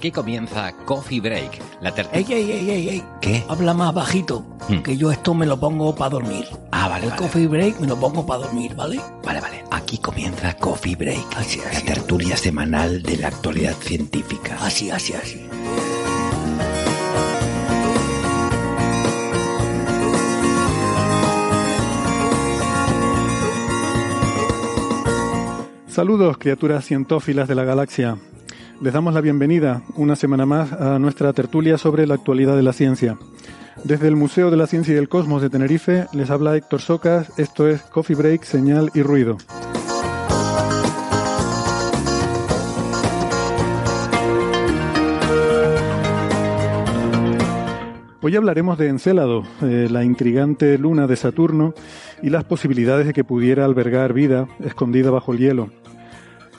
Aquí 0.00 0.10
comienza 0.12 0.72
Coffee 0.86 1.20
Break, 1.20 1.60
la 1.82 1.90
Ey, 1.90 1.94
tercera. 1.94 2.18
ey, 2.18 2.32
ey, 2.32 2.70
ey, 2.70 2.88
ey. 2.88 3.04
¿Qué? 3.20 3.44
Habla 3.50 3.74
más 3.74 3.92
bajito, 3.92 4.42
Hmm. 4.66 4.78
que 4.82 4.96
yo 4.96 5.12
esto 5.12 5.34
me 5.34 5.44
lo 5.44 5.60
pongo 5.60 5.94
para 5.94 6.08
dormir. 6.12 6.46
Ah, 6.72 6.88
vale, 6.88 7.04
El 7.04 7.10
vale. 7.10 7.20
coffee 7.22 7.46
break 7.46 7.80
me 7.80 7.86
lo 7.86 8.00
pongo 8.00 8.24
para 8.24 8.44
dormir, 8.44 8.74
¿vale? 8.74 8.98
Vale, 9.22 9.40
vale. 9.42 9.62
Aquí 9.70 9.98
comienza 9.98 10.54
Coffee 10.54 10.96
Break, 10.96 11.36
Así, 11.36 11.58
la 11.58 11.68
así. 11.68 11.84
tertulia 11.84 12.34
semanal 12.38 13.02
de 13.02 13.18
la 13.18 13.28
actualidad 13.28 13.74
científica. 13.74 14.56
Así, 14.62 14.90
así, 14.90 15.12
así. 15.12 15.46
Saludos, 25.88 26.38
criaturas 26.38 26.84
cientófilas 26.84 27.48
de 27.48 27.54
la 27.54 27.64
galaxia. 27.64 28.16
Les 28.80 28.94
damos 28.94 29.12
la 29.12 29.20
bienvenida 29.20 29.82
una 29.94 30.16
semana 30.16 30.46
más 30.46 30.72
a 30.72 30.98
nuestra 30.98 31.34
tertulia 31.34 31.76
sobre 31.76 32.06
la 32.06 32.14
actualidad 32.14 32.56
de 32.56 32.62
la 32.62 32.72
ciencia. 32.72 33.18
Desde 33.84 34.08
el 34.08 34.16
Museo 34.16 34.50
de 34.50 34.56
la 34.56 34.66
Ciencia 34.66 34.94
y 34.94 34.96
el 34.96 35.10
Cosmos 35.10 35.42
de 35.42 35.50
Tenerife 35.50 36.06
les 36.14 36.30
habla 36.30 36.56
Héctor 36.56 36.80
Socas. 36.80 37.30
Esto 37.38 37.68
es 37.68 37.82
Coffee 37.82 38.16
Break, 38.16 38.42
Señal 38.44 38.90
y 38.94 39.02
Ruido. 39.02 39.36
Hoy 48.22 48.34
hablaremos 48.34 48.78
de 48.78 48.88
Encélado, 48.88 49.42
eh, 49.60 49.88
la 49.90 50.04
intrigante 50.04 50.78
luna 50.78 51.06
de 51.06 51.16
Saturno 51.16 51.74
y 52.22 52.30
las 52.30 52.44
posibilidades 52.44 53.06
de 53.06 53.12
que 53.12 53.24
pudiera 53.24 53.66
albergar 53.66 54.14
vida 54.14 54.48
escondida 54.60 55.10
bajo 55.10 55.34
el 55.34 55.38
hielo. 55.38 55.68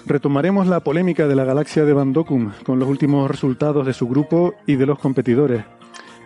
Retomaremos 0.06 0.68
la 0.68 0.80
polémica 0.80 1.28
de 1.28 1.36
la 1.36 1.46
galaxia 1.46 1.86
de 1.86 1.94
Van 1.94 2.12
Dockum 2.12 2.52
con 2.66 2.80
los 2.80 2.90
últimos 2.90 3.30
resultados 3.30 3.86
de 3.86 3.94
su 3.94 4.08
grupo 4.08 4.56
y 4.66 4.76
de 4.76 4.86
los 4.86 5.00
competidores. 5.00 5.64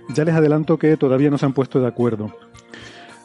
Ya 0.09 0.23
les 0.23 0.35
adelanto 0.35 0.77
que 0.77 0.97
todavía 0.97 1.29
no 1.29 1.37
se 1.37 1.45
han 1.45 1.53
puesto 1.53 1.79
de 1.81 1.87
acuerdo. 1.87 2.31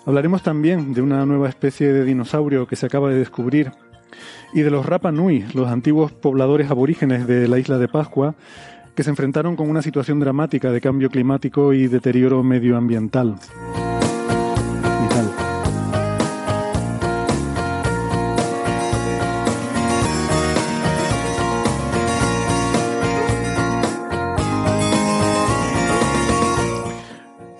Hablaremos 0.06 0.42
también 0.42 0.92
de 0.92 1.02
una 1.02 1.24
nueva 1.24 1.48
especie 1.48 1.92
de 1.92 2.04
dinosaurio 2.04 2.66
que 2.66 2.76
se 2.76 2.86
acaba 2.86 3.10
de 3.10 3.18
descubrir 3.18 3.72
y 4.52 4.62
de 4.62 4.70
los 4.70 4.86
Rapa 4.86 5.12
Nui, 5.12 5.44
los 5.54 5.68
antiguos 5.68 6.10
pobladores 6.10 6.70
aborígenes 6.70 7.26
de 7.26 7.46
la 7.46 7.58
isla 7.58 7.78
de 7.78 7.88
Pascua, 7.88 8.34
que 8.94 9.04
se 9.04 9.10
enfrentaron 9.10 9.56
con 9.56 9.70
una 9.70 9.82
situación 9.82 10.18
dramática 10.18 10.72
de 10.72 10.80
cambio 10.80 11.10
climático 11.10 11.72
y 11.72 11.86
deterioro 11.86 12.42
medioambiental. 12.42 13.36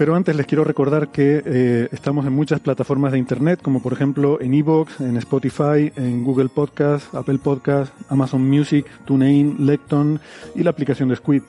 Pero 0.01 0.15
antes 0.15 0.35
les 0.35 0.47
quiero 0.47 0.65
recordar 0.65 1.09
que 1.09 1.43
eh, 1.45 1.89
estamos 1.93 2.25
en 2.25 2.33
muchas 2.33 2.61
plataformas 2.61 3.13
de 3.13 3.19
internet, 3.19 3.61
como 3.63 3.83
por 3.83 3.93
ejemplo 3.93 4.41
en 4.41 4.55
Evox, 4.55 4.99
en 4.99 5.19
Spotify, 5.19 5.93
en 5.95 6.25
Google 6.25 6.49
Podcast, 6.49 7.15
Apple 7.15 7.37
Podcast, 7.37 7.93
Amazon 8.09 8.49
Music, 8.49 8.87
TuneIn, 9.05 9.67
Lecton 9.67 10.19
y 10.55 10.63
la 10.63 10.71
aplicación 10.71 11.11
de 11.11 11.17
Squid. 11.17 11.43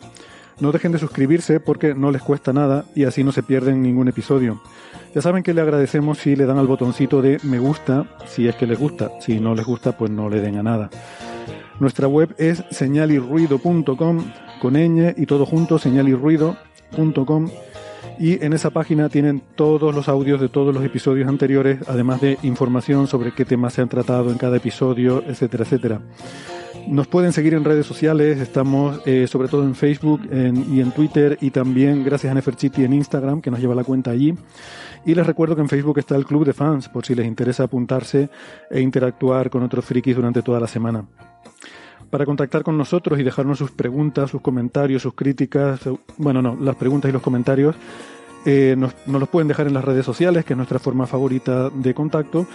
No 0.60 0.74
dejen 0.74 0.92
de 0.92 1.00
suscribirse 1.00 1.62
porque 1.62 1.96
no 1.96 2.12
les 2.12 2.22
cuesta 2.22 2.52
nada 2.52 2.84
y 2.94 3.06
así 3.06 3.24
no 3.24 3.32
se 3.32 3.42
pierden 3.42 3.82
ningún 3.82 4.10
episodio. 4.10 4.62
Ya 5.16 5.22
saben 5.22 5.44
que 5.44 5.54
le 5.54 5.62
agradecemos 5.62 6.18
si 6.18 6.36
le 6.36 6.46
dan 6.46 6.58
al 6.58 6.68
botoncito 6.68 7.22
de 7.22 7.38
me 7.44 7.58
gusta, 7.58 8.06
si 8.28 8.50
es 8.50 8.56
que 8.58 8.68
les 8.68 8.78
gusta. 8.78 9.12
Si 9.22 9.40
no 9.40 9.56
les 9.56 9.66
gusta, 9.66 9.98
pues 9.98 10.12
no 10.12 10.30
le 10.30 10.42
den 10.42 10.58
a 10.58 10.64
nada. 10.64 10.90
Nuestra 11.80 12.10
web 12.10 12.36
es 12.38 12.66
señalirruido.com 12.70 14.26
con 14.62 14.74
ñ 14.74 15.14
y 15.16 15.26
todo 15.26 15.46
junto, 15.46 15.80
señalirruido.com 15.80 17.50
y 18.22 18.46
en 18.46 18.54
esa 18.54 18.70
página 18.70 19.10
tienen 19.10 19.42
todos 19.56 19.96
los 19.96 20.08
audios 20.08 20.40
de 20.40 20.48
todos 20.48 20.76
los 20.76 20.86
episodios 20.86 21.28
anteriores, 21.28 21.80
además 21.88 22.22
de 22.22 22.38
información 22.44 23.08
sobre 23.08 23.32
qué 23.32 23.46
temas 23.46 23.74
se 23.74 23.82
han 23.82 23.90
tratado 23.90 24.30
en 24.30 24.38
cada 24.38 24.58
episodio, 24.58 25.24
etcétera, 25.26 25.64
etcétera. 25.64 26.02
Nos 26.88 27.08
pueden 27.08 27.34
seguir 27.34 27.56
en 27.56 27.64
redes 27.64 27.88
sociales, 27.88 28.40
estamos 28.40 29.02
eh, 29.08 29.26
sobre 29.26 29.48
todo 29.48 29.64
en 29.64 29.74
Facebook 29.74 30.22
y 30.32 30.82
en 30.82 30.92
Twitter 30.92 31.40
y 31.42 31.50
también 31.50 32.04
gracias 32.04 32.30
a 32.32 32.36
Neferchiti 32.36 32.84
en 32.84 32.94
Instagram, 32.94 33.42
que 33.42 33.50
nos 33.50 33.60
lleva 33.60 33.74
la 33.74 33.84
cuenta 33.84 34.12
allí. 34.12 34.36
Y 35.04 35.16
les 35.16 35.26
recuerdo 35.26 35.56
que 35.56 35.62
en 35.62 35.70
Facebook 35.70 35.98
está 35.98 36.16
el 36.16 36.26
Club 36.26 36.46
de 36.46 36.54
Fans, 36.54 36.90
por 36.90 37.04
si 37.04 37.16
les 37.16 37.26
interesa 37.26 37.64
apuntarse 37.64 38.30
e 38.70 38.82
interactuar 38.82 39.50
con 39.50 39.64
otros 39.64 39.84
frikis 39.84 40.16
durante 40.16 40.44
toda 40.44 40.60
la 40.60 40.68
semana. 40.68 41.06
Para 42.12 42.26
contactar 42.26 42.62
con 42.64 42.78
nosotros 42.78 43.18
y 43.20 43.24
dejarnos 43.24 43.58
sus 43.58 43.72
preguntas, 43.72 44.30
sus 44.30 44.42
comentarios, 44.42 45.02
sus 45.02 45.14
críticas, 45.14 45.80
bueno, 46.18 46.42
no, 46.42 46.58
las 46.60 46.76
preguntas 46.76 47.08
y 47.08 47.14
los 47.14 47.22
comentarios, 47.22 47.74
eh, 48.46 48.76
nos, 48.78 48.94
los 49.06 49.30
pueden 49.30 49.48
dejar 49.48 49.68
en 49.68 49.74
las 49.74 49.84
redes 49.84 50.06
sociales, 50.06 50.46
que 50.46 50.54
es 50.54 50.58
nuestra 50.58 50.80
forma 50.80 51.08
favorita 51.08 51.70
de 51.70 51.94
contacto. 51.94 52.48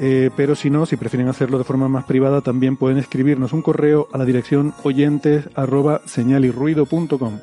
Eh, 0.00 0.30
pero 0.36 0.54
si 0.54 0.70
no, 0.70 0.86
si 0.86 0.96
prefieren 0.96 1.28
hacerlo 1.28 1.58
de 1.58 1.64
forma 1.64 1.88
más 1.88 2.04
privada, 2.04 2.40
también 2.40 2.76
pueden 2.76 2.98
escribirnos 2.98 3.52
un 3.52 3.62
correo 3.62 4.08
a 4.12 4.18
la 4.18 4.24
dirección 4.24 4.72
oyentes 4.84 5.48
arroba 5.56 6.02
señalirruido.com. 6.04 7.40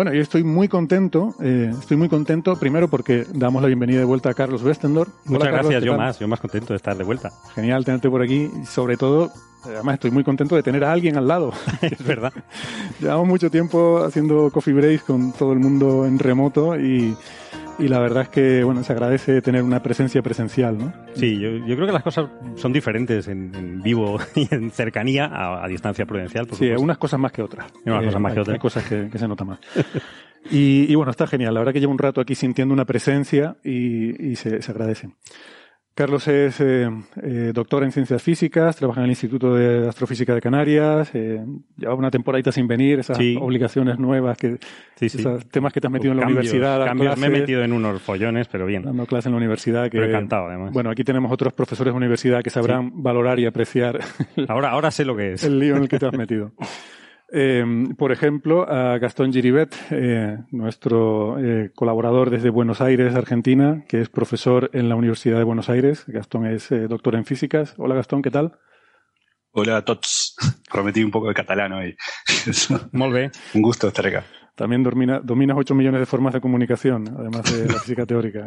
Bueno, 0.00 0.14
yo 0.14 0.22
estoy 0.22 0.44
muy 0.44 0.66
contento, 0.66 1.34
eh, 1.42 1.74
estoy 1.78 1.98
muy 1.98 2.08
contento 2.08 2.58
primero 2.58 2.88
porque 2.88 3.26
damos 3.34 3.60
la 3.60 3.66
bienvenida 3.66 3.98
de 3.98 4.06
vuelta 4.06 4.30
a 4.30 4.32
Carlos 4.32 4.62
Westendor. 4.62 5.08
Muchas 5.26 5.48
Carlos, 5.48 5.66
gracias, 5.66 5.80
¿qué 5.80 5.86
yo 5.86 5.94
más, 5.94 6.18
yo 6.18 6.26
más 6.26 6.40
contento 6.40 6.72
de 6.72 6.78
estar 6.78 6.96
de 6.96 7.04
vuelta. 7.04 7.30
Genial 7.54 7.84
tenerte 7.84 8.08
por 8.08 8.22
aquí 8.22 8.50
y 8.62 8.64
sobre 8.64 8.96
todo, 8.96 9.30
además 9.62 9.96
estoy 9.96 10.10
muy 10.10 10.24
contento 10.24 10.56
de 10.56 10.62
tener 10.62 10.84
a 10.84 10.92
alguien 10.92 11.18
al 11.18 11.28
lado. 11.28 11.52
es 11.82 12.02
verdad. 12.02 12.32
Llevamos 12.98 13.28
mucho 13.28 13.50
tiempo 13.50 14.02
haciendo 14.02 14.50
coffee 14.50 14.72
breaks 14.72 15.02
con 15.02 15.32
todo 15.32 15.52
el 15.52 15.58
mundo 15.58 16.06
en 16.06 16.18
remoto 16.18 16.80
y, 16.80 17.14
y 17.80 17.88
la 17.88 17.98
verdad 17.98 18.22
es 18.24 18.28
que 18.28 18.62
bueno 18.64 18.82
se 18.84 18.92
agradece 18.92 19.40
tener 19.42 19.62
una 19.62 19.82
presencia 19.82 20.22
presencial, 20.22 20.76
¿no? 20.78 20.92
Sí, 21.14 21.38
yo, 21.38 21.50
yo 21.66 21.74
creo 21.74 21.86
que 21.86 21.92
las 21.92 22.02
cosas 22.02 22.28
son 22.56 22.72
diferentes 22.72 23.26
en, 23.28 23.54
en 23.54 23.82
vivo 23.82 24.18
y 24.36 24.46
en 24.54 24.70
cercanía 24.70 25.26
a, 25.26 25.64
a 25.64 25.68
distancia 25.68 26.06
prudencial. 26.06 26.46
Por 26.46 26.56
Sí, 26.58 26.64
supuesto. 26.66 26.82
unas 26.84 26.98
cosas 26.98 27.20
más 27.20 27.32
que 27.32 27.42
otras. 27.42 27.66
Unas 27.84 28.04
cosas 28.04 28.20
más 28.20 28.30
hay- 28.30 28.34
que 28.34 28.40
otras. 28.40 28.54
Hay 28.54 28.60
cosas 28.60 28.84
que, 28.88 29.08
que 29.10 29.18
se 29.18 29.26
nota 29.28 29.44
más. 29.44 29.58
Y, 30.50 30.90
y 30.90 30.94
bueno, 30.94 31.10
está 31.10 31.26
genial. 31.26 31.52
La 31.52 31.60
verdad 31.60 31.74
que 31.74 31.80
llevo 31.80 31.92
un 31.92 31.98
rato 31.98 32.18
aquí 32.22 32.34
sintiendo 32.34 32.72
una 32.72 32.86
presencia 32.86 33.56
y, 33.62 34.30
y 34.30 34.36
se, 34.36 34.62
se 34.62 34.72
agradece. 34.72 35.10
Carlos 35.94 36.26
es 36.28 36.60
eh, 36.60 36.88
eh, 37.22 37.50
doctor 37.52 37.84
en 37.84 37.92
ciencias 37.92 38.22
físicas, 38.22 38.74
trabaja 38.76 39.00
en 39.00 39.04
el 39.04 39.10
Instituto 39.10 39.54
de 39.54 39.86
Astrofísica 39.86 40.34
de 40.34 40.40
Canarias, 40.40 41.10
eh, 41.14 41.44
lleva 41.76 41.94
una 41.94 42.10
temporadita 42.10 42.52
sin 42.52 42.66
venir, 42.66 43.00
esas 43.00 43.18
Sí. 43.18 43.36
obligaciones 43.38 43.98
nuevas, 43.98 44.38
que, 44.38 44.56
Sí, 44.96 45.08
sí. 45.10 45.18
esos 45.18 45.46
temas 45.48 45.72
que 45.74 45.80
te 45.80 45.88
has 45.88 45.92
metido 45.92 46.12
en 46.12 46.18
la 46.18 46.22
Cambios, 46.22 46.46
universidad. 46.46 46.84
cambios. 46.86 47.18
Me 47.18 47.26
he 47.26 47.28
clases. 47.28 47.40
metido 47.42 47.62
en 47.64 47.72
unos 47.72 48.00
follones, 48.00 48.48
pero 48.48 48.64
bien. 48.64 48.82
dando 48.84 49.04
clases 49.04 49.26
en 49.26 49.32
la 49.32 49.38
universidad. 49.38 49.84
Que, 49.90 49.98
Pero 49.98 50.06
encantado, 50.06 50.46
además. 50.46 50.72
Bueno, 50.72 50.90
aquí 50.90 51.04
tenemos 51.04 51.30
otros 51.30 51.52
profesores 51.52 51.92
de 51.92 51.96
universidad 51.98 52.42
que 52.42 52.50
sabrán 52.50 53.02
valorar 53.02 53.38
y 53.40 53.44
apreciar 53.46 53.98
Ahora, 54.48 54.70
ahora 54.70 54.90
sé 54.90 55.04
lo 55.04 55.16
que 55.16 55.32
es. 55.34 55.44
el 55.44 55.58
lío 55.58 55.76
en 55.76 55.82
el 55.82 55.88
que 55.88 55.98
te 55.98 56.06
has 56.06 56.16
metido. 56.16 56.52
Eh, 57.32 57.64
por 57.96 58.10
ejemplo, 58.10 58.68
a 58.68 58.98
Gastón 58.98 59.32
Giribet, 59.32 59.74
eh, 59.90 60.38
nuestro 60.50 61.38
eh, 61.38 61.70
colaborador 61.74 62.30
desde 62.30 62.50
Buenos 62.50 62.80
Aires, 62.80 63.14
Argentina, 63.14 63.84
que 63.88 64.00
es 64.00 64.08
profesor 64.08 64.70
en 64.72 64.88
la 64.88 64.96
Universidad 64.96 65.38
de 65.38 65.44
Buenos 65.44 65.68
Aires. 65.68 66.04
Gastón 66.08 66.46
es 66.46 66.72
eh, 66.72 66.88
doctor 66.88 67.14
en 67.14 67.24
físicas. 67.24 67.74
Hola 67.78 67.94
Gastón, 67.94 68.22
¿qué 68.22 68.30
tal? 68.30 68.58
Hola 69.52 69.76
a 69.76 69.84
tots. 69.84 70.34
Prometí 70.72 71.04
un 71.04 71.10
poco 71.12 71.28
de 71.28 71.34
catalán 71.34 71.72
hoy. 71.72 71.96
Molt 72.92 73.12
bé. 73.12 73.30
Un 73.54 73.62
gusto 73.62 73.88
estar 73.88 74.06
acá. 74.06 74.24
También 74.56 74.82
domina, 74.82 75.20
dominas 75.20 75.56
8 75.56 75.74
millones 75.74 76.00
de 76.00 76.06
formas 76.06 76.34
de 76.34 76.40
comunicación, 76.40 77.04
además 77.16 77.44
de 77.44 77.66
la 77.66 77.78
física 77.78 78.04
teórica. 78.04 78.46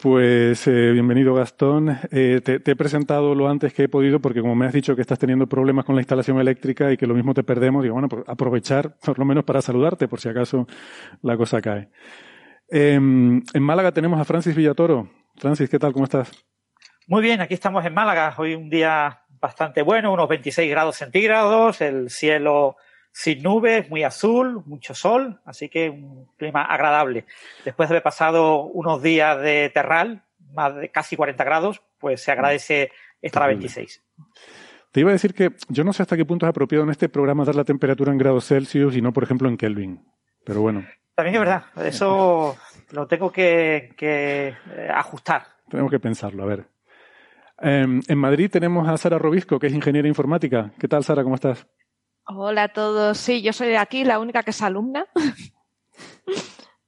Pues 0.00 0.64
eh, 0.68 0.92
bienvenido 0.92 1.34
Gastón. 1.34 1.98
Eh, 2.12 2.40
te, 2.44 2.60
te 2.60 2.70
he 2.70 2.76
presentado 2.76 3.34
lo 3.34 3.48
antes 3.48 3.74
que 3.74 3.82
he 3.82 3.88
podido 3.88 4.20
porque 4.20 4.40
como 4.40 4.54
me 4.54 4.64
has 4.64 4.72
dicho 4.72 4.94
que 4.94 5.00
estás 5.00 5.18
teniendo 5.18 5.48
problemas 5.48 5.84
con 5.84 5.96
la 5.96 6.00
instalación 6.00 6.38
eléctrica 6.38 6.92
y 6.92 6.96
que 6.96 7.08
lo 7.08 7.14
mismo 7.14 7.34
te 7.34 7.42
perdemos, 7.42 7.82
digo, 7.82 7.94
bueno, 7.94 8.08
pues 8.08 8.22
aprovechar 8.28 8.96
por 9.04 9.18
lo 9.18 9.24
menos 9.24 9.42
para 9.42 9.60
saludarte 9.60 10.06
por 10.06 10.20
si 10.20 10.28
acaso 10.28 10.68
la 11.22 11.36
cosa 11.36 11.60
cae. 11.60 11.88
Em, 12.70 13.42
en 13.52 13.62
Málaga 13.64 13.90
tenemos 13.90 14.20
a 14.20 14.24
Francis 14.24 14.54
Villatoro. 14.54 15.10
Francis, 15.36 15.68
¿qué 15.68 15.80
tal? 15.80 15.92
¿Cómo 15.92 16.04
estás? 16.04 16.30
Muy 17.08 17.20
bien, 17.20 17.40
aquí 17.40 17.54
estamos 17.54 17.84
en 17.84 17.92
Málaga. 17.92 18.32
Hoy 18.38 18.54
un 18.54 18.70
día 18.70 19.22
bastante 19.40 19.82
bueno, 19.82 20.12
unos 20.12 20.28
26 20.28 20.70
grados 20.70 20.94
centígrados, 20.94 21.80
el 21.80 22.08
cielo 22.08 22.76
sin 23.18 23.42
nubes, 23.42 23.90
muy 23.90 24.04
azul, 24.04 24.62
mucho 24.64 24.94
sol, 24.94 25.40
así 25.44 25.68
que 25.68 25.90
un 25.90 26.28
clima 26.36 26.62
agradable. 26.62 27.24
Después 27.64 27.88
de 27.88 27.94
haber 27.94 28.04
pasado 28.04 28.62
unos 28.62 29.02
días 29.02 29.42
de 29.42 29.70
terral, 29.74 30.22
más 30.54 30.76
de 30.76 30.88
casi 30.90 31.16
40 31.16 31.42
grados, 31.42 31.82
pues 31.98 32.22
se 32.22 32.30
agradece 32.30 32.92
estar 33.20 33.42
a 33.42 33.48
26. 33.48 34.04
Te 34.92 35.00
iba 35.00 35.10
a 35.10 35.14
decir 35.14 35.34
que 35.34 35.50
yo 35.68 35.82
no 35.82 35.92
sé 35.92 36.02
hasta 36.02 36.16
qué 36.16 36.24
punto 36.24 36.46
es 36.46 36.50
apropiado 36.50 36.84
en 36.84 36.90
este 36.90 37.08
programa 37.08 37.44
dar 37.44 37.56
la 37.56 37.64
temperatura 37.64 38.12
en 38.12 38.18
grados 38.18 38.46
Celsius 38.46 38.94
y 38.94 39.02
no, 39.02 39.12
por 39.12 39.24
ejemplo, 39.24 39.48
en 39.48 39.56
Kelvin. 39.56 40.00
Pero 40.44 40.60
bueno, 40.60 40.86
También 41.16 41.34
es 41.34 41.40
verdad, 41.40 41.64
eso 41.84 42.56
lo 42.92 43.08
tengo 43.08 43.32
que, 43.32 43.94
que, 43.96 44.54
eh, 44.76 44.88
ajustar. 44.94 45.42
tenemos 45.68 45.90
que 45.90 45.98
pensarlo. 45.98 46.44
A 46.44 46.46
ver. 46.46 46.66
Em, 47.60 48.00
en 48.06 48.18
Madrid 48.18 48.48
tenemos 48.48 48.86
a 48.88 48.96
Sara 48.96 49.18
Robisco, 49.18 49.58
que 49.58 49.66
es 49.66 49.74
ingeniera 49.74 50.06
informática. 50.06 50.70
¿Qué 50.78 50.86
tal, 50.86 51.02
Sara? 51.02 51.24
¿Cómo 51.24 51.34
estás? 51.34 51.66
Hola 52.28 52.64
a 52.64 52.68
todos. 52.68 53.16
Sí, 53.18 53.42
yo 53.42 53.52
soy 53.52 53.68
de 53.68 53.78
aquí, 53.78 54.04
la 54.04 54.18
única 54.18 54.42
que 54.42 54.50
es 54.50 54.62
alumna. 54.62 55.06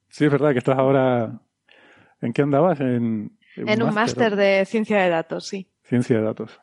Sí, 0.08 0.24
es 0.26 0.30
verdad 0.30 0.52
que 0.52 0.58
estás 0.58 0.78
ahora. 0.78 1.40
¿En 2.20 2.32
qué 2.32 2.42
andabas? 2.42 2.80
En, 2.80 3.38
En 3.56 3.82
un 3.82 3.94
máster 3.94 4.36
de 4.36 4.64
ciencia 4.66 4.98
de 5.02 5.08
datos, 5.08 5.46
sí. 5.46 5.66
Ciencia 5.82 6.18
de 6.18 6.22
datos. 6.22 6.60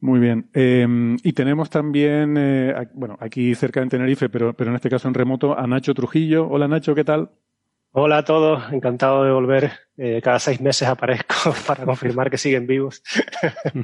Muy 0.00 0.18
bien. 0.18 0.50
Eh, 0.54 0.86
y 1.22 1.32
tenemos 1.32 1.70
también, 1.70 2.36
eh, 2.36 2.74
a- 2.76 2.88
bueno, 2.94 3.16
aquí 3.20 3.54
cerca 3.54 3.80
en 3.80 3.88
Tenerife, 3.88 4.28
pero, 4.28 4.54
pero 4.54 4.70
en 4.70 4.76
este 4.76 4.90
caso 4.90 5.08
en 5.08 5.14
remoto, 5.14 5.56
a 5.58 5.66
Nacho 5.66 5.94
Trujillo. 5.94 6.48
Hola 6.48 6.66
Nacho, 6.68 6.94
¿qué 6.94 7.04
tal? 7.04 7.30
Hola 7.92 8.18
a 8.18 8.24
todos, 8.24 8.70
encantado 8.72 9.24
de 9.24 9.32
volver. 9.32 9.72
Eh, 9.96 10.20
cada 10.22 10.38
seis 10.38 10.60
meses 10.60 10.86
aparezco 10.88 11.34
para 11.66 11.84
confirmar 11.84 12.30
que 12.30 12.38
siguen 12.38 12.66
vivos 12.66 13.02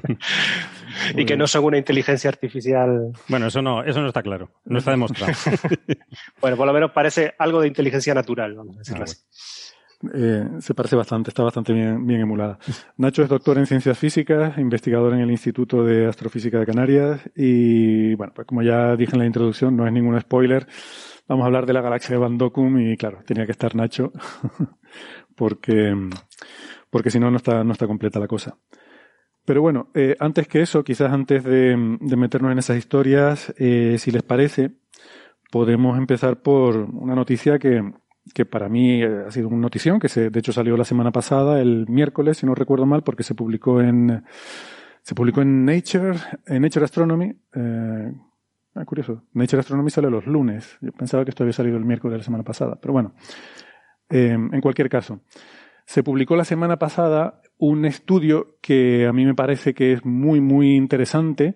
y 1.17 1.25
que 1.25 1.37
no 1.37 1.47
son 1.47 1.65
una 1.65 1.79
inteligencia 1.79 2.29
artificial. 2.31 3.13
Bueno, 3.29 3.47
eso 3.47 3.63
no, 3.63 3.83
eso 3.83 4.01
no 4.01 4.09
está 4.09 4.23
claro. 4.23 4.51
No 4.65 4.79
está 4.79 4.91
demostrado. 4.91 5.33
Bueno, 6.41 6.57
por 6.57 6.67
lo 6.67 6.73
menos 6.73 6.91
parece 6.93 7.35
algo 7.39 7.61
de 7.61 7.69
inteligencia 7.69 8.15
natural, 8.15 8.55
vamos 8.55 8.77
a 8.77 8.79
decirlo 8.81 9.03
Ah, 9.03 9.05
así. 9.05 9.17
Eh, 10.13 10.45
se 10.59 10.75
parece 10.75 10.97
bastante, 10.97 11.31
está 11.31 11.43
bastante 11.43 11.73
bien, 11.73 12.07
bien 12.07 12.21
emulada. 12.21 12.59
Nacho 12.99 13.23
es 13.23 13.29
doctor 13.29 13.57
en 13.59 13.67
ciencias 13.67 13.99
físicas, 13.99 14.59
investigador 14.59 15.15
en 15.15 15.21
el 15.21 15.31
Instituto 15.31 15.83
de 15.85 16.07
Astrofísica 16.07 16.59
de 16.59 16.67
Canarias 16.67 17.21
y, 17.35 18.15
bueno, 18.15 18.33
pues 18.35 18.47
como 18.47 18.63
ya 18.63 18.97
dije 18.97 19.13
en 19.13 19.21
la 19.21 19.27
introducción, 19.27 19.77
no 19.77 19.87
es 19.87 19.93
ningún 19.93 20.21
spoiler, 20.21 20.67
vamos 21.27 21.45
a 21.45 21.47
hablar 21.47 21.65
de 21.65 21.73
la 21.73 21.81
galaxia 21.81 22.11
de 22.11 22.19
Van 22.19 22.37
Dockum 22.37 22.79
y, 22.81 22.97
claro, 22.97 23.21
tenía 23.25 23.47
que 23.47 23.53
estar 23.53 23.75
Nacho 23.75 24.13
porque, 25.37 25.95
porque 26.91 27.11
si 27.11 27.19
no, 27.19 27.31
no 27.31 27.39
está, 27.39 27.65
no 27.65 27.73
está 27.73 27.87
completa 27.87 28.21
la 28.21 28.29
cosa. 28.29 28.59
Pero 29.45 29.61
bueno, 29.61 29.89
eh, 29.95 30.17
antes 30.21 30.49
que 30.49 30.63
eso, 30.63 30.85
quizás 30.85 31.13
antes 31.13 31.45
de, 31.45 31.77
meternos 31.77 32.53
en 32.53 32.59
esas 32.59 32.79
historias, 32.79 33.53
eh, 33.59 33.97
si 33.99 34.11
les 34.11 34.23
parece, 34.23 34.71
podemos 35.51 35.99
empezar 35.99 36.41
por 36.41 36.77
una 36.77 37.15
noticia 37.15 37.59
que, 37.59 37.83
que 38.33 38.47
para 38.47 38.69
mí 38.69 39.03
eh, 39.03 39.25
ha 39.27 39.31
sido 39.31 39.49
una 39.49 39.59
notición, 39.59 40.01
que 40.01 40.09
se, 40.09 40.31
de 40.31 40.39
hecho 40.39 40.53
salió 40.53 40.77
la 40.77 40.85
semana 40.85 41.13
pasada, 41.13 41.61
el 41.61 41.87
miércoles, 41.89 42.39
si 42.39 42.47
no 42.47 42.55
recuerdo 42.55 42.87
mal, 42.87 43.03
porque 43.03 43.23
se 43.23 43.35
publicó 43.35 43.81
en, 43.81 44.25
se 45.03 45.15
publicó 45.15 45.43
en 45.43 45.65
Nature, 45.65 46.19
en 46.47 46.63
Nature 46.63 46.85
Astronomy. 46.85 47.37
Eh, 47.55 48.13
ah, 48.75 48.85
curioso, 48.85 49.25
Nature 49.35 49.61
Astronomy 49.61 49.91
sale 49.91 50.11
los 50.11 50.27
lunes. 50.27 50.79
Yo 50.81 50.93
pensaba 50.93 51.25
que 51.25 51.31
esto 51.31 51.43
había 51.43 51.53
salido 51.53 51.77
el 51.77 51.85
miércoles 51.85 52.15
de 52.15 52.19
la 52.19 52.25
semana 52.25 52.45
pasada, 52.45 52.79
pero 52.81 52.93
bueno. 52.93 53.15
Eh, 54.11 54.33
en 54.33 54.61
cualquier 54.61 54.89
caso, 54.89 55.21
se 55.87 56.03
publicó 56.03 56.37
la 56.37 56.45
semana 56.45 56.79
pasada 56.79 57.41
un 57.59 57.85
estudio 57.85 58.57
que 58.61 59.07
a 59.07 59.13
mí 59.13 59.25
me 59.25 59.35
parece 59.35 59.75
que 59.75 59.93
es 59.93 60.05
muy, 60.05 60.41
muy 60.41 60.75
interesante 60.75 61.55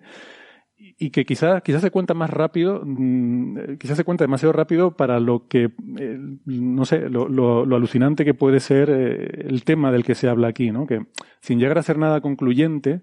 y 1.01 1.11
que 1.11 1.25
quizás 1.25 1.61
quizás 1.63 1.81
se 1.81 1.91
cuenta 1.91 2.13
más 2.13 2.29
rápido, 2.29 2.81
mm, 2.85 3.77
quizás 3.79 3.97
se 3.97 4.03
cuenta 4.03 4.25
demasiado 4.25 4.51
rápido 4.51 4.97
para 4.97 5.19
lo 5.19 5.47
que, 5.47 5.71
eh, 5.97 6.19
no 6.45 6.85
sé, 6.85 7.09
lo, 7.09 7.63
alucinante 7.75 8.25
que 8.25 8.33
puede 8.33 8.59
ser 8.59 8.89
eh, 8.91 9.45
el 9.47 9.63
tema 9.63 9.91
del 9.91 10.03
que 10.03 10.15
se 10.15 10.27
habla 10.27 10.49
aquí, 10.49 10.71
¿no? 10.71 10.85
Que 10.85 11.05
sin 11.41 11.59
llegar 11.59 11.77
a 11.77 11.83
ser 11.83 11.97
nada 11.97 12.21
concluyente, 12.21 13.01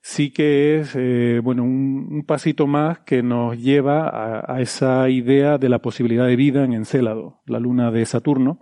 sí 0.00 0.32
que 0.32 0.80
es, 0.80 0.96
eh, 0.96 1.40
bueno, 1.42 1.62
un, 1.62 2.08
un 2.10 2.24
pasito 2.24 2.66
más 2.66 3.00
que 3.00 3.22
nos 3.22 3.56
lleva 3.58 4.08
a, 4.08 4.54
a 4.56 4.60
esa 4.60 5.08
idea 5.08 5.58
de 5.58 5.68
la 5.68 5.80
posibilidad 5.80 6.26
de 6.26 6.36
vida 6.36 6.64
en 6.64 6.72
Encélado, 6.72 7.42
la 7.46 7.60
luna 7.60 7.90
de 7.92 8.06
Saturno, 8.06 8.60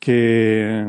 que, 0.00 0.86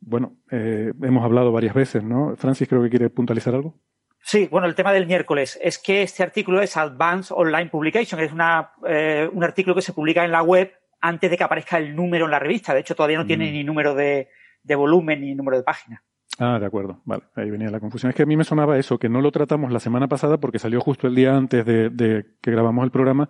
bueno, 0.00 0.36
eh, 0.50 0.92
hemos 1.02 1.24
hablado 1.24 1.52
varias 1.52 1.74
veces, 1.74 2.02
¿no? 2.04 2.34
Francis 2.36 2.68
creo 2.68 2.82
que 2.82 2.90
quiere 2.90 3.10
puntualizar 3.10 3.54
algo. 3.54 3.74
Sí, 4.20 4.48
bueno, 4.50 4.66
el 4.66 4.74
tema 4.74 4.92
del 4.92 5.06
miércoles 5.06 5.58
es 5.62 5.78
que 5.78 6.02
este 6.02 6.22
artículo 6.22 6.60
es 6.60 6.76
Advanced 6.76 7.34
Online 7.36 7.70
Publication, 7.70 8.20
es 8.20 8.32
una, 8.32 8.72
eh, 8.86 9.28
un 9.32 9.42
artículo 9.44 9.74
que 9.74 9.82
se 9.82 9.92
publica 9.92 10.24
en 10.24 10.32
la 10.32 10.42
web 10.42 10.72
antes 11.00 11.30
de 11.30 11.36
que 11.36 11.44
aparezca 11.44 11.78
el 11.78 11.94
número 11.94 12.24
en 12.26 12.32
la 12.32 12.38
revista. 12.38 12.74
De 12.74 12.80
hecho, 12.80 12.94
todavía 12.94 13.18
no 13.18 13.26
tiene 13.26 13.48
Mm. 13.50 13.52
ni 13.52 13.64
número 13.64 13.94
de, 13.94 14.28
de 14.62 14.74
volumen 14.74 15.20
ni 15.20 15.34
número 15.34 15.56
de 15.56 15.62
página. 15.62 16.02
Ah, 16.40 16.58
de 16.58 16.66
acuerdo. 16.66 17.00
Vale, 17.04 17.22
ahí 17.36 17.50
venía 17.50 17.70
la 17.70 17.80
confusión. 17.80 18.10
Es 18.10 18.16
que 18.16 18.24
a 18.24 18.26
mí 18.26 18.36
me 18.36 18.44
sonaba 18.44 18.78
eso, 18.78 18.98
que 18.98 19.08
no 19.08 19.20
lo 19.20 19.30
tratamos 19.32 19.72
la 19.72 19.80
semana 19.80 20.08
pasada 20.08 20.38
porque 20.38 20.58
salió 20.58 20.80
justo 20.80 21.06
el 21.06 21.14
día 21.14 21.34
antes 21.34 21.64
de, 21.64 21.88
de 21.90 22.26
que 22.42 22.50
grabamos 22.50 22.84
el 22.84 22.90
programa 22.90 23.28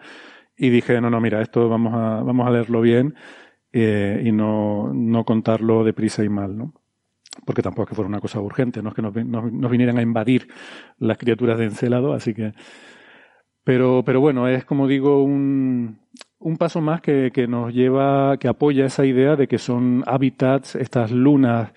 y 0.57 0.71
dije, 0.71 1.01
no, 1.01 1.09
no, 1.11 1.21
mira, 1.21 1.41
esto 1.41 1.69
vamos 1.69 1.95
a, 1.95 2.23
vamos 2.23 2.47
a 2.47 2.51
leerlo 2.51 2.81
bien 2.81 3.15
eh, 3.73 4.23
y 4.25 4.33
no, 4.33 4.93
no 4.95 5.25
contarlo 5.25 5.85
deprisa 5.85 6.25
y 6.25 6.29
mal, 6.29 6.57
¿no? 6.57 6.75
Porque 7.47 7.63
tampoco 7.63 7.85
es 7.85 7.89
que 7.91 7.95
fuera 7.97 8.09
una 8.09 8.21
cosa 8.21 8.41
urgente, 8.41 8.83
no 8.83 8.91
es 8.91 8.95
que 8.97 9.03
nos, 9.03 9.15
nos- 9.15 9.71
vinieran 9.71 9.99
a 9.99 10.03
invadir 10.03 10.49
las 10.99 11.19
criaturas 11.19 11.59
de 11.59 11.67
Encelado, 11.67 12.13
así 12.15 12.35
que... 12.35 12.55
Pero, 13.65 14.03
pero 14.05 14.21
bueno, 14.21 14.49
es 14.49 14.65
como 14.65 14.87
digo, 14.89 15.23
un, 15.23 15.99
un 16.39 16.57
paso 16.57 16.81
más 16.81 17.01
que, 17.03 17.31
que 17.33 17.47
nos 17.47 17.73
lleva, 17.75 18.39
que 18.39 18.49
apoya 18.49 18.87
esa 18.87 19.05
idea 19.05 19.37
de 19.37 19.47
que 19.49 19.59
son 19.59 20.05
hábitats, 20.07 20.75
estas 20.75 21.11
lunas 21.13 21.73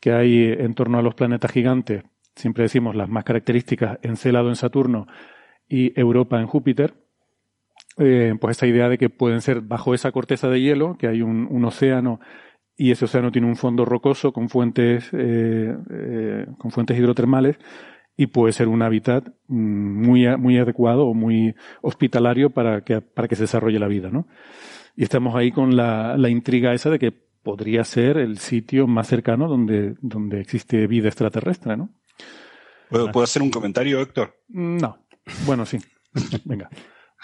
que 0.00 0.12
hay 0.12 0.52
en 0.58 0.74
torno 0.74 0.98
a 0.98 1.02
los 1.02 1.14
planetas 1.14 1.52
gigantes, 1.52 2.02
siempre 2.34 2.64
decimos 2.64 2.96
las 2.96 3.08
más 3.08 3.24
características, 3.24 3.98
Encélado 4.02 4.48
en 4.48 4.56
Saturno 4.56 5.06
y 5.68 5.98
Europa 6.00 6.40
en 6.40 6.46
Júpiter, 6.48 6.94
eh, 7.98 8.34
pues 8.40 8.56
esta 8.56 8.66
idea 8.66 8.88
de 8.88 8.98
que 8.98 9.08
pueden 9.08 9.40
ser 9.40 9.60
bajo 9.60 9.94
esa 9.94 10.12
corteza 10.12 10.48
de 10.48 10.60
hielo, 10.60 10.96
que 10.98 11.08
hay 11.08 11.22
un, 11.22 11.48
un 11.50 11.64
océano 11.64 12.20
y 12.76 12.90
ese 12.90 13.06
océano 13.06 13.32
tiene 13.32 13.48
un 13.48 13.56
fondo 13.56 13.84
rocoso 13.84 14.32
con 14.32 14.48
fuentes, 14.48 15.08
eh, 15.12 15.74
eh, 15.90 16.46
con 16.58 16.70
fuentes 16.70 16.98
hidrotermales 16.98 17.56
y 18.16 18.26
puede 18.26 18.52
ser 18.52 18.68
un 18.68 18.82
hábitat 18.82 19.28
mm, 19.48 20.06
muy, 20.06 20.36
muy 20.36 20.58
adecuado 20.58 21.06
o 21.06 21.14
muy 21.14 21.54
hospitalario 21.82 22.50
para 22.50 22.82
que, 22.82 23.00
para 23.00 23.28
que 23.28 23.36
se 23.36 23.44
desarrolle 23.44 23.78
la 23.78 23.88
vida, 23.88 24.10
¿no? 24.10 24.26
Y 24.94 25.04
estamos 25.04 25.34
ahí 25.34 25.52
con 25.52 25.76
la, 25.76 26.16
la 26.16 26.28
intriga 26.28 26.72
esa 26.74 26.90
de 26.90 26.98
que 26.98 27.12
podría 27.12 27.84
ser 27.84 28.18
el 28.18 28.38
sitio 28.38 28.86
más 28.86 29.06
cercano 29.06 29.48
donde, 29.48 29.94
donde 30.00 30.40
existe 30.40 30.86
vida 30.86 31.08
extraterrestre, 31.08 31.76
¿no? 31.76 31.90
¿Puedo, 32.90 33.10
puedo 33.10 33.24
hacer 33.24 33.42
un 33.42 33.50
comentario, 33.50 34.00
Héctor? 34.00 34.36
No. 34.48 35.06
Bueno, 35.44 35.66
sí. 35.66 35.78
Venga. 36.44 36.68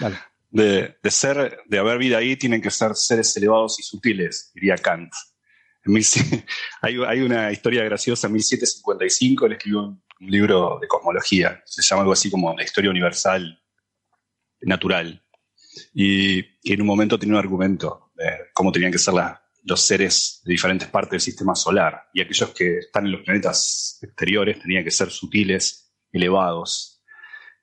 Vale. 0.00 0.16
De, 0.52 0.94
ser, 1.10 1.60
de 1.66 1.78
haber 1.78 1.98
vida 1.98 2.18
ahí, 2.18 2.36
tienen 2.36 2.60
que 2.60 2.70
ser 2.70 2.94
seres 2.94 3.34
elevados 3.36 3.80
y 3.80 3.82
sutiles, 3.82 4.50
diría 4.54 4.76
Kant. 4.76 5.12
Hay, 6.82 7.20
una 7.20 7.50
historia 7.50 7.82
graciosa, 7.84 8.26
en 8.28 8.34
1755 8.34 9.46
él 9.46 9.52
escribió 9.52 9.80
un, 9.80 10.02
libro 10.20 10.78
de 10.80 10.86
cosmología, 10.86 11.60
se 11.66 11.82
llama 11.82 12.02
algo 12.02 12.12
así 12.12 12.30
como 12.30 12.54
la 12.54 12.62
historia 12.62 12.90
universal 12.90 13.60
natural. 14.60 15.20
Y, 15.94 16.38
y 16.62 16.72
en 16.72 16.80
un 16.80 16.86
momento 16.86 17.18
tenía 17.18 17.34
un 17.34 17.40
argumento 17.40 18.12
de 18.14 18.30
cómo 18.54 18.70
tenían 18.70 18.92
que 18.92 18.98
ser 18.98 19.14
la- 19.14 19.42
los 19.64 19.80
seres 19.80 20.40
de 20.44 20.52
diferentes 20.52 20.88
partes 20.88 21.10
del 21.10 21.20
sistema 21.20 21.54
solar. 21.54 22.08
Y 22.12 22.20
aquellos 22.20 22.50
que 22.50 22.78
están 22.78 23.06
en 23.06 23.12
los 23.12 23.22
planetas 23.22 23.98
exteriores 24.02 24.60
tenían 24.60 24.84
que 24.84 24.90
ser 24.90 25.10
sutiles, 25.10 25.92
elevados, 26.12 27.02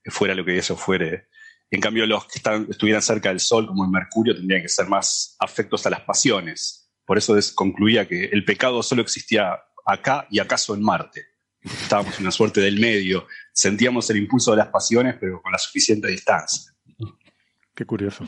que 0.03 0.12
fuera 0.12 0.36
lo 0.36 0.46
que 0.46 0.58
eso 0.58 0.75
fuere. 0.75 1.28
En 1.71 1.81
cambio, 1.81 2.05
los 2.05 2.25
que 2.25 2.38
están, 2.38 2.67
estuvieran 2.69 3.01
cerca 3.01 3.29
del 3.29 3.39
Sol, 3.39 3.67
como 3.67 3.85
el 3.85 3.91
Mercurio, 3.91 4.35
tendrían 4.35 4.61
que 4.61 4.69
ser 4.69 4.88
más 4.88 5.35
afectos 5.39 5.85
a 5.85 5.89
las 5.89 6.01
pasiones. 6.01 6.91
Por 7.05 7.17
eso 7.17 7.35
concluía 7.55 8.07
que 8.07 8.25
el 8.25 8.43
pecado 8.43 8.81
solo 8.81 9.01
existía 9.01 9.59
acá 9.85 10.27
y 10.29 10.39
acaso 10.39 10.73
en 10.73 10.81
Marte. 10.81 11.25
Estábamos 11.61 12.15
en 12.17 12.23
una 12.23 12.31
suerte 12.31 12.61
del 12.61 12.79
medio. 12.79 13.27
Sentíamos 13.53 14.09
el 14.09 14.17
impulso 14.17 14.51
de 14.51 14.57
las 14.57 14.69
pasiones, 14.69 15.15
pero 15.19 15.41
con 15.41 15.51
la 15.51 15.57
suficiente 15.57 16.07
distancia. 16.07 16.71
Qué 17.75 17.85
curioso. 17.85 18.25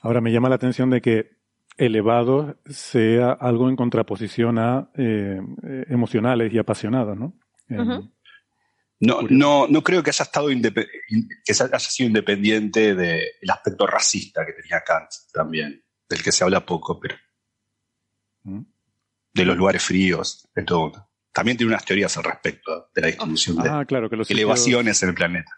Ahora 0.00 0.20
me 0.20 0.32
llama 0.32 0.48
la 0.48 0.54
atención 0.54 0.90
de 0.90 1.00
que 1.00 1.36
elevado 1.76 2.58
sea 2.66 3.32
algo 3.32 3.68
en 3.68 3.76
contraposición 3.76 4.58
a 4.58 4.90
eh, 4.96 5.40
emocionales 5.88 6.52
y 6.52 6.58
apasionados, 6.58 7.18
¿no? 7.18 7.34
Uh 7.68 8.15
no, 9.00 9.22
no, 9.28 9.66
no 9.68 9.82
creo 9.82 10.02
que 10.02 10.10
haya, 10.10 10.22
estado 10.22 10.48
que 10.48 11.52
haya 11.52 11.78
sido 11.78 12.08
independiente 12.08 12.94
del 12.94 13.50
aspecto 13.50 13.86
racista 13.86 14.44
que 14.46 14.52
tenía 14.52 14.80
Kant 14.80 15.10
también, 15.32 15.82
del 16.08 16.22
que 16.22 16.32
se 16.32 16.44
habla 16.44 16.64
poco, 16.64 16.98
pero 16.98 17.16
mm. 18.44 18.60
de 19.34 19.44
los 19.44 19.56
lugares 19.56 19.82
fríos, 19.82 20.48
de 20.54 20.62
todo. 20.62 21.10
También 21.32 21.58
tiene 21.58 21.72
unas 21.72 21.84
teorías 21.84 22.16
al 22.16 22.24
respecto 22.24 22.88
de 22.94 23.02
la 23.02 23.06
distribución 23.08 23.56
de 23.58 23.68
ah, 23.68 23.84
claro, 23.84 24.08
que 24.08 24.16
elevaciones 24.30 25.02
en 25.02 25.08
el 25.10 25.14
planeta. 25.14 25.52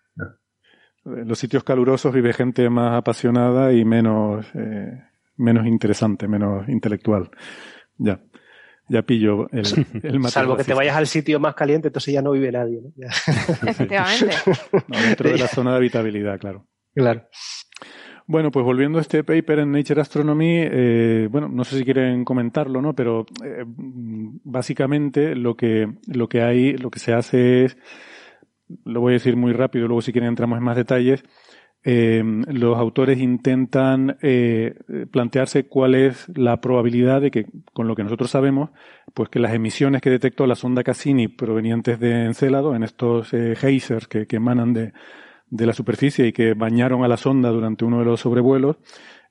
En 1.04 1.28
los 1.28 1.38
sitios 1.38 1.62
calurosos 1.62 2.12
vive 2.12 2.33
gente 2.33 2.68
más 2.68 2.95
apasionada 2.95 3.73
y 3.73 3.85
menos, 3.85 4.45
eh, 4.54 5.00
menos 5.37 5.66
interesante, 5.66 6.26
menos 6.26 6.68
intelectual. 6.68 7.30
Ya 7.97 8.21
ya 8.88 9.02
pillo 9.02 9.49
el, 9.50 9.87
el 10.02 10.25
Salvo 10.28 10.57
que 10.57 10.64
te 10.64 10.75
vayas 10.75 10.97
al 10.97 11.07
sitio 11.07 11.38
más 11.40 11.54
caliente, 11.54 11.88
entonces 11.88 12.14
ya 12.14 12.23
no 12.23 12.33
vive 12.33 12.50
nadie. 12.52 12.80
Efectivamente. 13.66 14.35
dentro 14.88 15.30
de 15.30 15.38
la 15.38 15.49
zona 15.49 15.73
de 15.73 15.76
habitabilidad, 15.76 16.38
claro. 16.38 16.66
Claro. 16.95 17.28
Bueno, 18.26 18.50
pues 18.50 18.62
volviendo 18.62 18.99
a 18.99 19.00
este 19.00 19.25
paper 19.25 19.61
en 19.61 19.73
Nature 19.73 20.02
Astronomy, 20.02 20.59
eh, 20.61 21.28
bueno, 21.30 21.49
no 21.49 21.64
sé 21.64 21.78
si 21.78 21.85
quieren 21.85 22.26
comentarlo, 22.26 22.83
¿no? 22.83 22.95
Pero 22.95 23.25
eh, 23.42 23.64
básicamente 23.66 25.35
lo 25.35 25.57
que, 25.57 25.88
lo 26.07 26.28
que 26.28 26.42
hay, 26.42 26.76
lo 26.76 26.90
que 26.90 26.99
se 26.99 27.14
hace 27.14 27.64
es, 27.64 27.78
lo 28.85 29.00
voy 29.00 29.12
a 29.12 29.14
decir 29.14 29.37
muy 29.37 29.52
rápido, 29.52 29.87
luego 29.87 30.02
si 30.02 30.12
quieren 30.12 30.28
entramos 30.28 30.59
en 30.59 30.64
más 30.64 30.76
detalles, 30.76 31.25
eh, 31.85 32.23
los 32.49 32.76
autores 32.76 33.18
intentan 33.18 34.18
eh, 34.20 34.75
plantearse 35.11 35.66
cuál 35.66 35.94
es 35.94 36.28
la 36.37 36.61
probabilidad 36.61 37.20
de 37.20 37.30
que, 37.30 37.47
con 37.73 37.87
lo 37.87 37.94
que 37.94 38.02
nosotros 38.02 38.30
sabemos, 38.30 38.70
pues 39.14 39.28
que 39.28 39.38
las 39.38 39.54
emisiones 39.54 40.02
que 40.02 40.11
detectó 40.11 40.47
la 40.47 40.56
sonda 40.56 40.82
Cassini 40.82 41.28
provenientes 41.28 42.00
de 42.00 42.25
Encélado, 42.25 42.75
en 42.75 42.82
estos 42.82 43.32
eh, 43.32 43.54
geysers 43.56 44.08
que, 44.08 44.26
emanan 44.30 44.73
de, 44.73 44.92
de, 45.50 45.66
la 45.66 45.73
superficie 45.73 46.26
y 46.26 46.32
que 46.32 46.54
bañaron 46.54 47.04
a 47.04 47.08
la 47.08 47.16
sonda 47.16 47.50
durante 47.50 47.85
uno 47.85 48.00
de 48.00 48.04
los 48.06 48.20
sobrevuelos, 48.20 48.76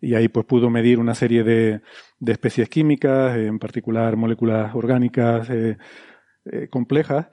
y 0.01 0.15
ahí 0.15 0.29
pues 0.29 0.45
pudo 0.45 0.69
medir 0.69 0.99
una 0.99 1.15
serie 1.15 1.43
de, 1.43 1.81
de 2.19 2.31
especies 2.31 2.69
químicas, 2.69 3.35
en 3.37 3.59
particular 3.59 4.15
moléculas 4.15 4.73
orgánicas 4.73 5.49
eh, 6.49 6.69
complejas, 6.69 7.27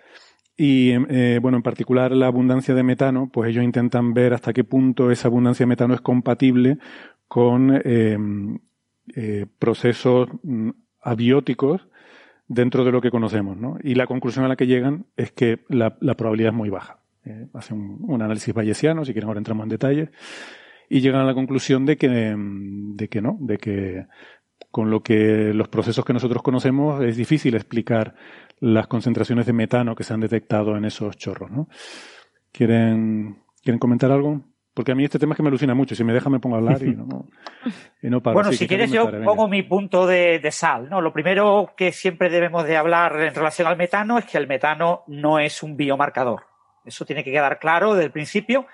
y 0.57 0.93
eh, 0.93 1.39
bueno, 1.43 1.57
en 1.57 1.63
particular 1.63 2.13
la 2.13 2.27
abundancia 2.27 2.75
de 2.75 2.83
metano, 2.83 3.29
pues 3.33 3.51
ellos 3.51 3.65
intentan 3.65 4.15
ver 4.15 4.35
hasta 4.35 4.53
qué 4.53 4.65
punto 4.65 5.11
esa 5.11 5.29
abundancia 5.29 5.65
de 5.65 5.69
metano 5.69 5.95
es 5.95 6.01
compatible 6.01 6.79
con 7.27 7.81
eh, 7.85 8.17
eh, 9.17 9.47
procesos 9.59 10.29
mm, 10.43 10.71
abióticos 11.03 11.87
dentro 12.47 12.85
de 12.85 12.93
lo 12.93 13.01
que 13.01 13.11
conocemos, 13.11 13.57
¿no? 13.57 13.79
Y 13.83 13.95
la 13.95 14.07
conclusión 14.07 14.45
a 14.45 14.49
la 14.49 14.57
que 14.57 14.67
llegan 14.67 15.07
es 15.17 15.33
que 15.33 15.65
la, 15.69 15.97
la 16.01 16.15
probabilidad 16.15 16.53
es 16.53 16.57
muy 16.57 16.71
baja. 16.71 17.01
Eh, 17.25 17.49
hacen 17.55 17.79
un, 17.79 17.99
un, 18.03 18.23
análisis 18.23 18.55
bayesiano, 18.55 19.05
si 19.05 19.13
quieren 19.13 19.29
ahora 19.29 19.39
entramos 19.39 19.65
en 19.65 19.71
detalles, 19.71 20.11
y 20.89 21.01
llegan 21.01 21.23
a 21.23 21.25
la 21.25 21.35
conclusión 21.35 21.87
de 21.87 21.97
que, 21.97 22.09
de 22.09 23.09
que 23.09 23.21
no, 23.21 23.37
de 23.41 23.59
que 23.59 24.07
con 24.71 24.91
lo 24.91 25.03
que 25.03 25.53
los 25.55 25.69
procesos 25.69 26.05
que 26.05 26.13
nosotros 26.13 26.43
conocemos 26.43 27.03
es 27.03 27.17
difícil 27.17 27.55
explicar 27.55 28.15
las 28.59 28.87
concentraciones 28.87 29.47
de 29.47 29.53
metano 29.53 29.95
que 29.95 30.05
se 30.05 30.15
han 30.15 30.21
detectado 30.21 30.77
en 30.77 30.85
esos 30.85 31.17
chorros. 31.17 31.51
¿no? 31.51 31.69
¿Quieren, 32.51 33.43
¿Quieren 33.63 33.79
comentar 33.79 34.11
algo? 34.11 34.43
Porque 34.75 34.91
a 34.91 34.97
mí 34.97 35.05
este 35.05 35.21
tema 35.21 35.35
es 35.35 35.37
que 35.37 35.45
me 35.45 35.49
alucina 35.49 35.75
mucho. 35.75 35.95
Si 35.95 36.03
me 36.03 36.13
deja, 36.13 36.29
me 36.29 36.41
pongo 36.41 36.57
a 36.57 36.59
hablar 36.59 36.83
y 36.83 36.97
no, 36.97 37.29
y 38.03 38.11
no 38.11 38.21
paro. 38.21 38.35
Bueno, 38.35 38.53
si 38.53 38.67
quieres, 38.67 38.91
yo 38.91 39.09
pongo 39.23 39.47
mi 39.47 39.63
punto 39.63 40.09
de, 40.09 40.41
de, 40.41 40.51
sal. 40.51 40.91
¿no? 40.91 41.01
Lo 41.01 41.13
primero 41.13 41.75
que 41.77 41.93
siempre 41.93 42.29
debemos 42.29 42.65
de 42.65 42.77
hablar 42.77 43.21
en 43.21 43.33
relación 43.33 43.69
al 43.69 43.77
metano 43.77 44.19
es 44.19 44.25
que 44.25 44.39
el 44.39 44.49
metano 44.49 45.05
no 45.07 45.39
es 45.39 45.63
un 45.63 45.77
biomarcador. 45.77 46.47
Eso 46.85 47.05
tiene 47.05 47.23
que 47.23 47.31
quedar 47.31 47.61
claro 47.61 47.95
desde 47.95 48.07
el 48.07 48.13
principio. 48.13 48.67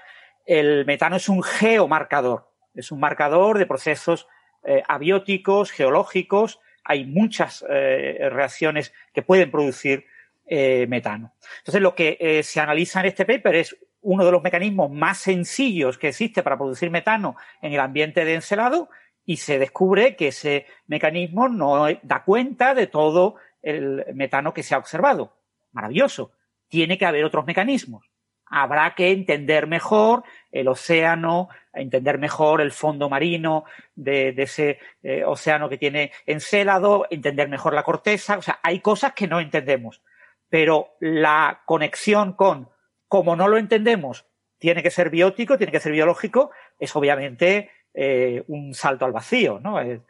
El 0.46 0.86
metano 0.86 1.16
es 1.16 1.28
un 1.28 1.42
geomarcador. 1.42 2.48
Es 2.74 2.90
un 2.90 3.00
marcador 3.00 3.58
de 3.58 3.66
procesos 3.66 4.26
eh, 4.62 4.82
abióticos, 4.86 5.70
geológicos, 5.70 6.60
hay 6.84 7.06
muchas 7.06 7.64
eh, 7.68 8.28
reacciones 8.30 8.92
que 9.12 9.22
pueden 9.22 9.50
producir 9.50 10.06
eh, 10.46 10.86
metano. 10.88 11.34
Entonces, 11.58 11.80
lo 11.80 11.94
que 11.94 12.40
se 12.42 12.60
analiza 12.60 13.00
en 13.00 13.06
este 13.06 13.24
paper 13.24 13.54
es 13.54 13.76
uno 14.02 14.24
de 14.24 14.32
los 14.32 14.42
mecanismos 14.42 14.90
más 14.90 15.18
sencillos 15.18 15.98
que 15.98 16.08
existe 16.08 16.42
para 16.42 16.56
producir 16.56 16.90
metano 16.90 17.36
en 17.62 17.72
el 17.72 17.80
ambiente 17.80 18.24
de 18.24 18.34
encelado 18.34 18.88
y 19.24 19.36
se 19.36 19.58
descubre 19.58 20.16
que 20.16 20.28
ese 20.28 20.66
mecanismo 20.86 21.48
no 21.48 21.86
da 22.02 22.24
cuenta 22.24 22.74
de 22.74 22.86
todo 22.86 23.36
el 23.62 24.04
metano 24.14 24.52
que 24.52 24.62
se 24.62 24.74
ha 24.74 24.78
observado. 24.78 25.36
Maravilloso. 25.72 26.32
Tiene 26.68 26.98
que 26.98 27.06
haber 27.06 27.24
otros 27.24 27.46
mecanismos 27.46 28.10
habrá 28.50 28.94
que 28.94 29.12
entender 29.12 29.66
mejor 29.66 30.24
el 30.50 30.68
océano, 30.68 31.48
entender 31.72 32.18
mejor 32.18 32.60
el 32.60 32.72
fondo 32.72 33.08
marino 33.08 33.64
de, 33.94 34.32
de 34.32 34.42
ese 34.42 34.78
eh, 35.02 35.24
océano 35.24 35.68
que 35.68 35.78
tiene 35.78 36.12
Encélado, 36.26 37.06
entender 37.10 37.48
mejor 37.48 37.74
la 37.74 37.82
corteza. 37.82 38.38
O 38.38 38.42
sea, 38.42 38.60
hay 38.62 38.80
cosas 38.80 39.12
que 39.12 39.28
no 39.28 39.40
entendemos. 39.40 40.02
Pero 40.48 40.96
la 41.00 41.62
conexión 41.64 42.32
con, 42.32 42.68
como 43.06 43.36
no 43.36 43.48
lo 43.48 43.56
entendemos, 43.56 44.26
tiene 44.58 44.82
que 44.82 44.90
ser 44.90 45.10
biótico, 45.10 45.56
tiene 45.56 45.72
que 45.72 45.80
ser 45.80 45.92
biológico, 45.92 46.50
es 46.78 46.94
obviamente 46.94 47.70
eh, 47.94 48.42
un 48.48 48.74
salto 48.74 49.04
al 49.04 49.12
vacío, 49.12 49.60
¿no? 49.60 49.80
Eh, 49.80 50.00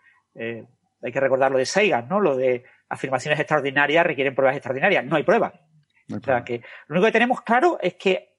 hay 1.03 1.13
que 1.13 1.21
recordar 1.21 1.53
lo 1.53 1.59
de 1.59 1.67
Sagan, 1.67 2.09
¿no? 2.09 2.21
Lo 2.21 2.37
de 2.37 2.65
afirmaciones 2.89 3.39
extraordinarias 3.39 4.05
requieren 4.05 4.35
pruebas 4.35 4.57
extraordinarias. 4.57 5.05
No 5.05 5.17
hay 5.17 5.23
pruebas. 5.23 5.55
No 6.09 6.17
o 6.17 6.21
sea 6.21 6.45
que 6.45 6.63
lo 6.89 6.97
único 6.97 7.07
que 7.07 7.13
tenemos 7.13 7.41
claro 7.43 7.79
es 7.81 7.95
que 7.95 8.35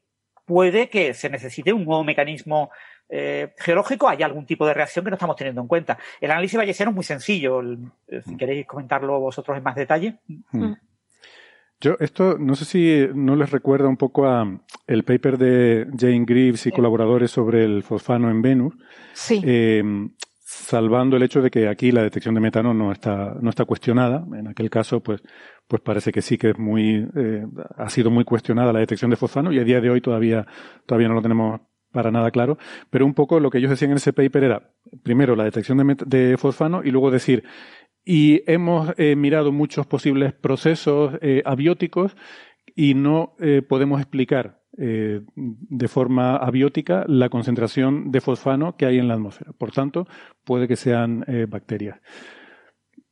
puede 0.46 0.90
que 0.90 1.14
se 1.14 1.30
necesite 1.30 1.72
un 1.72 1.86
nuevo 1.86 2.04
mecanismo 2.04 2.72
eh, 3.14 3.54
geológico, 3.58 4.08
hay 4.08 4.24
algún 4.24 4.46
tipo 4.46 4.66
de 4.66 4.74
reacción 4.74 5.04
que 5.04 5.12
no 5.12 5.16
estamos 5.16 5.36
teniendo 5.36 5.62
en 5.62 5.68
cuenta. 5.68 5.98
El 6.22 6.32
análisis 6.32 6.58
bayesiano 6.58 6.92
es 6.92 6.96
muy 6.96 7.04
sencillo. 7.04 7.62
Eh, 7.62 8.22
si 8.26 8.38
queréis 8.38 8.66
comentarlo 8.66 9.20
vosotros 9.20 9.58
en 9.58 9.64
más 9.64 9.76
detalle. 9.76 10.20
Hmm. 10.28 10.64
Hmm. 10.64 10.76
Yo, 11.82 11.98
esto, 12.00 12.38
no 12.38 12.56
sé 12.56 12.66
si 12.66 13.08
no 13.14 13.36
les 13.36 13.50
recuerda 13.52 13.88
un 13.88 13.98
poco 13.98 14.28
a 14.28 14.46
el 14.88 15.04
paper 15.04 15.38
de 15.38 15.88
Jane 15.98 16.26
Greaves 16.26 16.68
y 16.68 16.72
colaboradores 16.72 17.32
sobre 17.32 17.66
el 17.66 17.84
fosfano 17.84 18.30
en 18.30 18.42
Venus. 18.42 18.76
Sí. 19.14 19.42
Eh, 19.44 19.84
salvando 20.54 21.18
el 21.18 21.24
hecho 21.24 21.42
de 21.42 21.50
que 21.50 21.68
aquí 21.68 21.92
la 21.92 22.04
detección 22.04 22.36
de 22.36 22.42
metano 22.42 22.74
no 22.74 22.92
está, 22.92 23.36
no 23.42 23.50
está 23.50 23.66
cuestionada. 23.66 24.26
En 24.38 24.48
aquel 24.48 24.70
caso, 24.70 25.02
pues, 25.02 25.24
pues 25.68 25.82
parece 25.82 26.12
que 26.12 26.22
sí 26.22 26.38
que 26.38 26.52
es 26.52 26.60
muy, 26.60 27.08
eh, 27.16 27.46
ha 27.78 27.90
sido 27.90 28.12
muy 28.12 28.26
cuestionada 28.26 28.72
la 28.72 28.80
detección 28.80 29.10
de 29.10 29.18
fosfano 29.18 29.52
y 29.52 29.60
a 29.60 29.64
día 29.64 29.82
de 29.82 29.90
hoy 29.90 30.02
todavía, 30.02 30.46
todavía 30.86 31.08
no 31.08 31.16
lo 31.16 31.22
tenemos 31.22 31.62
para 31.92 32.12
nada 32.12 32.32
claro. 32.32 32.58
Pero 32.90 33.06
un 33.06 33.14
poco 33.14 33.40
lo 33.40 33.50
que 33.50 33.58
ellos 33.58 33.70
decían 33.70 33.92
en 33.92 33.98
ese 33.98 34.14
paper 34.14 34.44
era, 34.44 34.70
primero, 35.04 35.36
la 35.36 35.44
detección 35.44 35.96
de, 36.06 36.38
fosfano 36.38 36.82
y 36.84 36.92
luego 36.92 37.12
decir, 37.12 37.44
y 38.04 38.42
hemos 38.52 38.94
eh, 38.98 39.16
mirado 39.16 39.52
muchos 39.52 39.86
posibles 39.86 40.34
procesos 40.34 41.14
eh, 41.22 41.44
abióticos 41.46 42.16
y 42.76 42.94
no 42.94 43.36
eh, 43.40 43.62
podemos 43.62 44.00
explicar 44.00 44.60
de 44.74 45.88
forma 45.90 46.38
abiótica 46.38 47.04
la 47.06 47.28
concentración 47.28 48.10
de 48.10 48.22
fosfano 48.22 48.78
que 48.78 48.86
hay 48.86 49.00
en 49.00 49.10
la 49.10 49.16
atmósfera. 49.16 49.52
Por 49.52 49.72
tanto, 49.72 50.08
puede 50.46 50.68
que 50.68 50.78
sean 50.78 51.26
bacterias. 51.50 52.00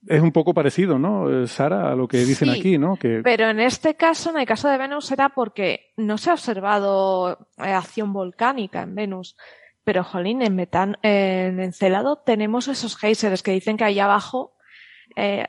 Es 0.08 0.22
un 0.22 0.32
poco 0.32 0.54
parecido, 0.54 0.98
¿no, 0.98 1.44
eh, 1.44 1.48
Sara, 1.48 1.92
a 1.92 1.96
lo 1.96 2.08
que 2.08 2.20
dicen 2.20 2.54
sí, 2.54 2.60
aquí, 2.60 2.78
¿no? 2.78 2.96
Que... 2.96 3.22
Pero 3.24 3.50
en 3.50 3.60
este 3.60 3.96
caso, 3.96 4.30
en 4.30 4.40
el 4.40 4.46
caso 4.46 4.70
de 4.70 4.78
Venus, 4.78 5.12
era 5.12 5.30
porque 5.30 5.92
no 5.98 6.18
se 6.18 6.30
ha 6.30 6.34
observado 6.34 7.48
acción 7.58 8.14
volcánica 8.14 8.84
en 8.84 8.96
Venus. 8.96 9.36
Pero, 9.84 10.04
jolín, 10.04 10.42
en, 10.42 10.56
metan 10.56 10.98
en 11.02 11.60
Encelado 11.60 12.18
tenemos 12.18 12.68
esos 12.68 12.96
geysers 12.96 13.44
que 13.44 13.52
dicen 13.52 13.76
que 13.76 13.84
ahí 13.84 14.00
abajo 14.00 14.56
eh, 15.16 15.48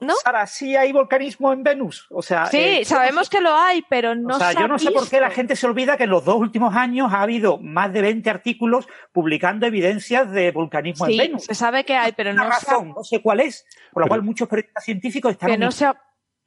¿No? 0.00 0.14
Sara, 0.24 0.46
sí 0.46 0.76
hay 0.76 0.92
volcanismo 0.92 1.52
en 1.52 1.62
Venus. 1.62 2.06
O 2.10 2.22
sea, 2.22 2.46
sí, 2.46 2.56
eh, 2.58 2.84
sabemos 2.86 3.28
que 3.28 3.40
lo 3.40 3.54
hay, 3.54 3.84
pero 3.88 4.14
no 4.14 4.36
o 4.36 4.38
sea, 4.38 4.52
se 4.52 4.60
yo 4.60 4.66
no 4.66 4.78
sé 4.78 4.90
por 4.92 5.08
qué 5.08 5.20
la 5.20 5.30
gente 5.30 5.56
se 5.56 5.66
olvida 5.66 5.98
que 5.98 6.04
en 6.04 6.10
los 6.10 6.24
dos 6.24 6.36
últimos 6.36 6.74
años 6.74 7.12
ha 7.12 7.20
habido 7.20 7.58
más 7.58 7.92
de 7.92 8.00
20 8.00 8.30
artículos 8.30 8.88
publicando 9.12 9.66
evidencias 9.66 10.30
de 10.30 10.50
volcanismo 10.52 11.04
sí, 11.04 11.12
en 11.12 11.18
Venus. 11.18 11.44
Se 11.44 11.54
sabe 11.54 11.84
que 11.84 11.96
hay, 11.96 12.12
pero 12.12 12.30
Una 12.30 12.44
no 12.44 12.50
razón, 12.50 12.88
se... 12.88 12.94
no 12.94 13.04
sé 13.04 13.20
cuál 13.20 13.40
es, 13.40 13.66
por 13.92 14.04
lo 14.04 14.08
cual 14.08 14.22
muchos 14.22 14.48
periodistas 14.48 14.84
científicos 14.84 15.32
están 15.32 15.50
que 15.50 15.58
no 15.58 15.70
se... 15.70 15.86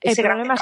El 0.02 0.16
problema, 0.18 0.56
es, 0.56 0.62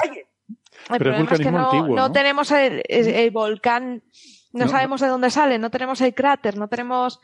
el 0.90 0.98
problema 0.98 1.28
es 1.32 1.40
que 1.40 1.50
no, 1.50 1.64
antiguo, 1.64 1.88
no, 1.88 2.08
¿no? 2.08 2.12
tenemos 2.12 2.52
el, 2.52 2.82
el, 2.86 3.08
el 3.08 3.30
volcán, 3.32 4.04
no, 4.52 4.66
no, 4.66 4.70
sabemos 4.70 5.00
de 5.00 5.08
dónde 5.08 5.30
sale, 5.30 5.58
no 5.58 5.70
tenemos 5.70 6.00
el 6.00 6.14
cráter, 6.14 6.56
no 6.56 6.68
tenemos 6.68 7.20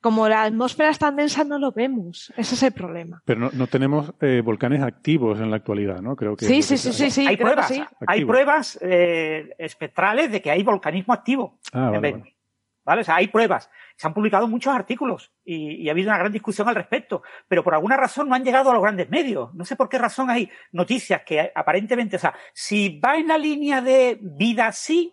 como 0.00 0.28
la 0.28 0.42
atmósfera 0.44 0.90
es 0.90 0.98
tan 0.98 1.16
densa 1.16 1.44
no 1.44 1.58
lo 1.58 1.72
vemos. 1.72 2.32
Ese 2.36 2.54
es 2.54 2.62
el 2.62 2.72
problema. 2.72 3.22
Pero 3.24 3.40
no, 3.40 3.50
no 3.52 3.66
tenemos 3.66 4.12
eh, 4.20 4.42
volcanes 4.44 4.82
activos 4.82 5.40
en 5.40 5.50
la 5.50 5.56
actualidad, 5.56 6.00
¿no? 6.00 6.14
Creo 6.16 6.36
que 6.36 6.44
sí, 6.46 6.62
sí, 6.62 6.74
que 6.74 6.78
sí, 6.78 6.92
sí, 6.92 7.10
sí, 7.10 7.26
hay 7.26 7.36
creo 7.36 7.48
que 7.48 7.52
pruebas, 7.54 7.68
sí. 7.68 7.84
hay 8.06 8.24
pruebas 8.24 8.78
eh, 8.82 9.54
espectrales 9.58 10.30
de 10.30 10.40
que 10.42 10.50
hay 10.50 10.62
volcanismo 10.62 11.12
activo 11.14 11.58
Ah, 11.72 11.90
en 11.94 12.00
vale, 12.00 12.12
vale. 12.12 12.34
¿Vale? 12.84 13.00
O 13.02 13.04
sea, 13.04 13.16
hay 13.16 13.28
pruebas. 13.28 13.68
Se 13.96 14.06
han 14.06 14.14
publicado 14.14 14.48
muchos 14.48 14.74
artículos 14.74 15.30
y, 15.44 15.82
y 15.82 15.88
ha 15.88 15.92
habido 15.92 16.08
una 16.08 16.18
gran 16.18 16.32
discusión 16.32 16.68
al 16.68 16.74
respecto, 16.74 17.22
pero 17.46 17.62
por 17.62 17.74
alguna 17.74 17.98
razón 17.98 18.28
no 18.30 18.34
han 18.34 18.44
llegado 18.44 18.70
a 18.70 18.72
los 18.74 18.82
grandes 18.82 19.10
medios. 19.10 19.52
No 19.54 19.64
sé 19.66 19.76
por 19.76 19.90
qué 19.90 19.98
razón 19.98 20.30
hay 20.30 20.48
noticias 20.72 21.20
que 21.26 21.52
aparentemente, 21.54 22.16
o 22.16 22.18
sea, 22.18 22.32
si 22.54 22.98
va 22.98 23.16
en 23.18 23.26
la 23.28 23.36
línea 23.36 23.82
de 23.82 24.18
vida 24.22 24.72
sí, 24.72 25.12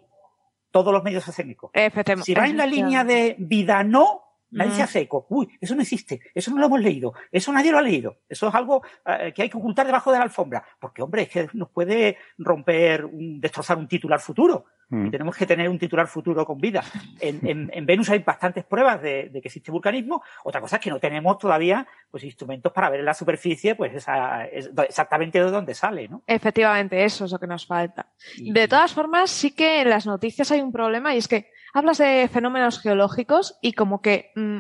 todos 0.72 0.94
los 0.94 1.04
medios 1.04 1.24
se 1.26 1.32
hacen 1.32 1.50
eco. 1.50 1.70
Efecti- 1.74 2.22
Si 2.22 2.34
va 2.34 2.48
en 2.48 2.56
la 2.58 2.66
línea 2.66 3.04
de 3.04 3.36
vida 3.40 3.84
no, 3.84 4.22
nadie 4.52 4.72
Mm. 4.72 4.76
se 4.76 4.84
hace 4.84 5.00
eco. 5.02 5.26
Uy, 5.30 5.48
eso 5.60 5.76
no 5.76 5.82
existe, 5.82 6.20
eso 6.34 6.52
no 6.52 6.58
lo 6.60 6.66
hemos 6.68 6.80
leído, 6.82 7.14
eso 7.32 7.52
nadie 7.52 7.72
lo 7.72 7.78
ha 7.78 7.82
leído. 7.82 8.18
Eso 8.30 8.48
es 8.48 8.56
algo 8.56 8.84
eh, 9.06 9.34
que 9.36 9.42
hay 9.44 9.50
que 9.50 9.58
ocultar 9.58 9.86
debajo 9.86 10.12
de 10.12 10.18
la 10.18 10.24
alfombra. 10.24 10.64
Porque, 10.80 11.02
hombre, 11.02 11.24
es 11.24 11.30
que 11.30 11.50
nos 11.54 11.70
puede 11.70 12.18
romper, 12.38 13.06
un- 13.06 13.40
destrozar 13.42 13.78
un 13.78 13.88
titular 13.88 14.20
futuro. 14.20 14.66
Mm. 14.90 15.08
Y 15.08 15.10
tenemos 15.12 15.36
que 15.36 15.48
tener 15.48 15.68
un 15.68 15.80
titular 15.80 16.06
futuro 16.08 16.46
con 16.46 16.60
vida. 16.60 16.84
En, 17.20 17.40
en- 17.48 17.72
en 17.74 17.86
Venus 17.88 18.10
hay 18.12 18.20
bastantes 18.20 18.64
pruebas 18.66 19.02
de, 19.02 19.30
de 19.30 19.42
que 19.42 19.48
existe 19.48 19.72
vulcanismo. 19.72 20.22
Otra 20.44 20.62
cosa 20.62 20.76
es 20.76 20.82
que 20.84 20.92
no 20.92 21.00
tenemos 21.00 21.40
todavía 21.40 21.88
pues, 22.12 22.24
instrumentos 22.24 22.72
para 22.72 22.92
ver 22.92 23.00
en 23.00 23.06
la 23.08 23.16
superficie 23.16 23.74
pues, 23.74 23.96
esa, 23.96 24.46
es- 24.46 24.70
exactamente 24.88 25.44
de 25.44 25.50
dónde 25.50 25.74
sale. 25.74 26.08
¿no? 26.08 26.22
Efectivamente, 26.28 27.04
eso 27.04 27.26
es 27.26 27.32
lo 27.32 27.40
que 27.40 27.48
nos 27.48 27.66
falta. 27.66 28.12
Y- 28.38 28.52
De 28.54 28.68
todas 28.68 28.94
formas, 28.94 29.32
sí 29.32 29.52
que 29.56 29.82
en 29.82 29.90
las 29.90 30.06
noticias 30.06 30.52
hay 30.52 30.62
un 30.62 30.72
problema 30.72 31.16
y 31.16 31.18
es 31.18 31.28
que 31.28 31.50
hablas 31.76 31.98
de 31.98 32.30
fenómenos 32.32 32.80
geológicos 32.80 33.60
y 33.62 33.74
como 33.74 34.02
que 34.02 34.32
mm, 34.36 34.60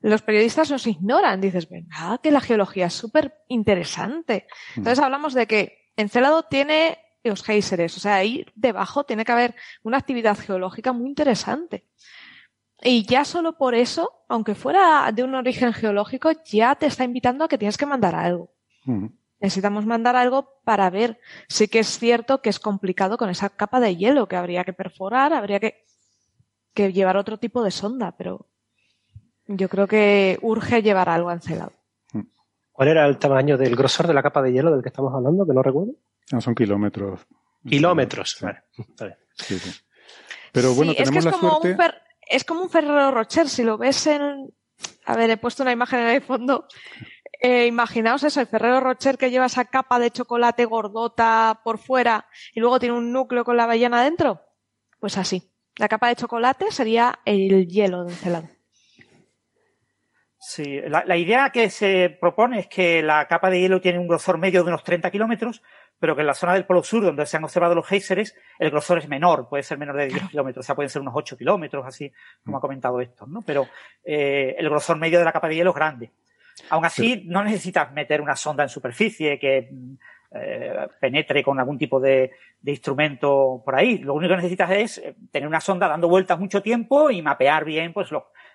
los 0.00 0.22
periodistas 0.22 0.68
los 0.68 0.86
ignoran. 0.86 1.40
Dices, 1.40 1.68
venga, 1.68 2.18
que 2.22 2.32
la 2.32 2.40
geología 2.40 2.86
es 2.86 2.94
súper 2.94 3.36
interesante. 3.48 4.46
Entonces 4.76 5.02
hablamos 5.02 5.32
de 5.32 5.46
que 5.46 5.90
Encelado 5.96 6.42
tiene 6.42 6.98
los 7.22 7.44
géiseres, 7.44 7.96
o 7.96 8.00
sea, 8.00 8.16
ahí 8.16 8.44
debajo 8.54 9.04
tiene 9.04 9.24
que 9.24 9.32
haber 9.32 9.54
una 9.82 9.96
actividad 9.96 10.36
geológica 10.36 10.92
muy 10.92 11.08
interesante. 11.08 11.86
Y 12.82 13.06
ya 13.06 13.24
solo 13.24 13.56
por 13.56 13.74
eso, 13.74 14.24
aunque 14.28 14.56
fuera 14.56 15.10
de 15.12 15.22
un 15.22 15.36
origen 15.36 15.72
geológico, 15.72 16.32
ya 16.44 16.74
te 16.74 16.86
está 16.86 17.04
invitando 17.04 17.44
a 17.44 17.48
que 17.48 17.56
tienes 17.56 17.78
que 17.78 17.86
mandar 17.86 18.14
algo. 18.16 18.52
Mm. 18.84 19.06
Necesitamos 19.38 19.86
mandar 19.86 20.16
algo 20.16 20.60
para 20.64 20.90
ver. 20.90 21.18
Sí 21.48 21.68
que 21.68 21.78
es 21.78 21.98
cierto 21.98 22.42
que 22.42 22.50
es 22.50 22.58
complicado 22.58 23.16
con 23.16 23.30
esa 23.30 23.50
capa 23.50 23.78
de 23.78 23.96
hielo 23.96 24.26
que 24.26 24.36
habría 24.36 24.64
que 24.64 24.72
perforar, 24.72 25.32
habría 25.32 25.60
que, 25.60 25.84
que 26.74 26.92
llevar 26.92 27.16
otro 27.16 27.38
tipo 27.38 27.62
de 27.62 27.70
sonda, 27.70 28.12
pero 28.16 28.46
yo 29.46 29.68
creo 29.68 29.86
que 29.86 30.38
urge 30.42 30.82
llevar 30.82 31.08
algo 31.08 31.30
Encelado. 31.30 31.72
¿Cuál 32.72 32.88
era 32.88 33.06
el 33.06 33.18
tamaño 33.18 33.56
del 33.56 33.76
grosor 33.76 34.08
de 34.08 34.14
la 34.14 34.22
capa 34.22 34.42
de 34.42 34.52
hielo 34.52 34.72
del 34.72 34.82
que 34.82 34.88
estamos 34.88 35.14
hablando? 35.14 35.46
Que 35.46 35.52
no 35.52 35.62
recuerdo. 35.62 35.92
Ah, 36.32 36.40
son 36.40 36.54
kilómetros. 36.56 37.20
Kilómetros. 37.68 38.32
Sí, 38.36 38.44
Vale, 38.44 38.62
sí, 39.36 39.58
sí. 39.58 39.70
Pero 40.52 40.74
bueno, 40.74 40.92
Sí, 40.92 40.98
es 41.02 41.10
que 41.10 41.14
tenemos 41.20 41.26
es 41.26 41.32
la 41.32 41.32
como, 41.32 41.50
suerte. 41.60 41.70
un 41.72 41.78
fer- 41.78 42.02
es 42.28 42.44
como 42.44 42.62
un 42.62 42.70
Ferrero 42.70 43.10
Rocher, 43.12 43.48
si 43.48 43.62
lo 43.62 43.78
ves 43.78 44.06
en... 44.08 44.52
A 45.06 45.16
ver, 45.16 45.30
he 45.30 45.36
puesto 45.36 45.62
una 45.62 45.70
imagen 45.72 46.00
en 46.00 46.08
el 46.08 46.22
fondo. 46.22 46.66
Eh, 47.40 47.66
imaginaos 47.66 48.24
eso, 48.24 48.40
el 48.40 48.46
Ferrero 48.48 48.80
Rocher 48.80 49.18
que 49.18 49.30
lleva 49.30 49.46
esa 49.46 49.66
capa 49.66 49.98
de 50.00 50.10
chocolate 50.10 50.64
gordota 50.64 51.60
por 51.62 51.78
fuera 51.78 52.26
y 52.54 52.60
luego 52.60 52.80
tiene 52.80 52.96
un 52.96 53.12
núcleo 53.12 53.44
con 53.44 53.56
la 53.56 53.64
avellana 53.64 54.02
dentro. 54.02 54.40
Pues 54.98 55.16
así. 55.16 55.52
La 55.76 55.88
capa 55.88 56.08
de 56.08 56.16
chocolate 56.16 56.70
sería 56.70 57.18
el 57.24 57.66
hielo 57.66 58.04
de 58.04 58.12
Encelado. 58.12 58.48
Sí, 60.38 60.80
la, 60.88 61.04
la 61.06 61.16
idea 61.16 61.50
que 61.50 61.70
se 61.70 62.16
propone 62.20 62.60
es 62.60 62.68
que 62.68 63.02
la 63.02 63.26
capa 63.26 63.48
de 63.48 63.60
hielo 63.60 63.80
tiene 63.80 63.98
un 63.98 64.06
grosor 64.06 64.36
medio 64.38 64.62
de 64.62 64.68
unos 64.68 64.84
30 64.84 65.10
kilómetros, 65.10 65.62
pero 65.98 66.14
que 66.14 66.20
en 66.20 66.26
la 66.26 66.34
zona 66.34 66.52
del 66.52 66.66
Polo 66.66 66.82
Sur, 66.82 67.02
donde 67.02 67.24
se 67.24 67.38
han 67.38 67.44
observado 67.44 67.74
los 67.74 67.86
géiseres, 67.86 68.36
el 68.58 68.70
grosor 68.70 68.98
es 68.98 69.08
menor, 69.08 69.48
puede 69.48 69.62
ser 69.62 69.78
menor 69.78 69.96
de 69.96 70.08
10 70.08 70.28
kilómetros, 70.28 70.64
o 70.64 70.66
sea, 70.66 70.74
pueden 70.74 70.90
ser 70.90 71.00
unos 71.00 71.14
8 71.16 71.36
kilómetros, 71.38 71.86
así 71.86 72.12
como 72.44 72.58
ha 72.58 72.60
comentado 72.60 73.00
esto, 73.00 73.26
¿no? 73.26 73.40
Pero 73.40 73.66
eh, 74.04 74.54
el 74.58 74.68
grosor 74.68 74.98
medio 74.98 75.18
de 75.18 75.24
la 75.24 75.32
capa 75.32 75.48
de 75.48 75.56
hielo 75.56 75.70
es 75.70 75.76
grande. 75.76 76.12
Aún 76.70 76.84
así, 76.84 77.24
no 77.26 77.42
necesitas 77.42 77.92
meter 77.92 78.20
una 78.20 78.36
sonda 78.36 78.62
en 78.62 78.68
superficie 78.68 79.38
que 79.38 79.70
eh, 80.34 80.74
penetre 81.00 81.42
con 81.42 81.58
algún 81.58 81.78
tipo 81.78 82.00
de, 82.00 82.32
de 82.60 82.70
instrumento 82.72 83.62
por 83.64 83.74
ahí. 83.76 83.98
Lo 83.98 84.14
único 84.14 84.30
que 84.32 84.36
necesitas 84.38 84.70
es 84.70 84.98
eh, 84.98 85.14
tener 85.30 85.46
una 85.48 85.60
sonda 85.60 85.88
dando 85.88 86.08
vueltas 86.08 86.38
mucho 86.38 86.60
tiempo 86.62 87.10
y 87.10 87.22
mapear 87.22 87.64
bien 87.64 87.92
pues 87.92 88.08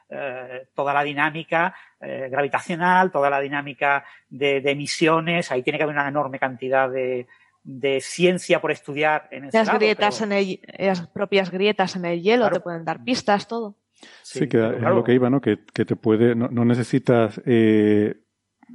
eh, 0.10 0.68
toda 0.74 0.94
la 0.94 1.04
dinámica 1.04 1.74
eh, 2.02 2.28
gravitacional, 2.30 3.12
toda 3.12 3.30
la 3.30 3.40
dinámica 3.40 4.04
de, 4.30 4.62
de 4.62 4.72
emisiones. 4.72 5.52
Ahí 5.52 5.64
tiene 5.64 5.78
que 5.78 5.84
haber 5.84 5.96
una 5.96 6.08
enorme 6.08 6.40
cantidad 6.40 6.90
de, 6.90 7.28
de 7.64 8.02
ciencia 8.02 8.60
por 8.60 8.72
estudiar 8.72 9.28
en 9.32 9.46
ese 9.46 9.58
Las 9.58 9.68
lado, 9.68 9.80
grietas 9.80 10.20
pero- 10.20 10.32
en 10.32 10.38
el, 10.38 10.60
las 10.88 11.08
propias 11.08 11.52
grietas 11.52 11.96
en 11.96 12.06
el 12.06 12.22
hielo 12.22 12.44
Claro. 12.44 12.56
te 12.56 12.62
pueden 12.62 12.86
dar 12.86 13.04
pistas, 13.04 13.48
todo. 13.48 13.76
Sí, 14.24 14.40
que 14.48 14.58
pero 14.58 14.72
es 14.72 14.80
claro, 14.80 14.96
lo 14.96 15.04
que 15.04 15.14
iba, 15.14 15.30
¿no? 15.30 15.42
Que, 15.42 15.60
que 15.74 15.84
te 15.84 15.96
puede, 15.98 16.34
no, 16.34 16.48
no 16.48 16.64
necesitas, 16.64 17.42
eh, 17.46 18.16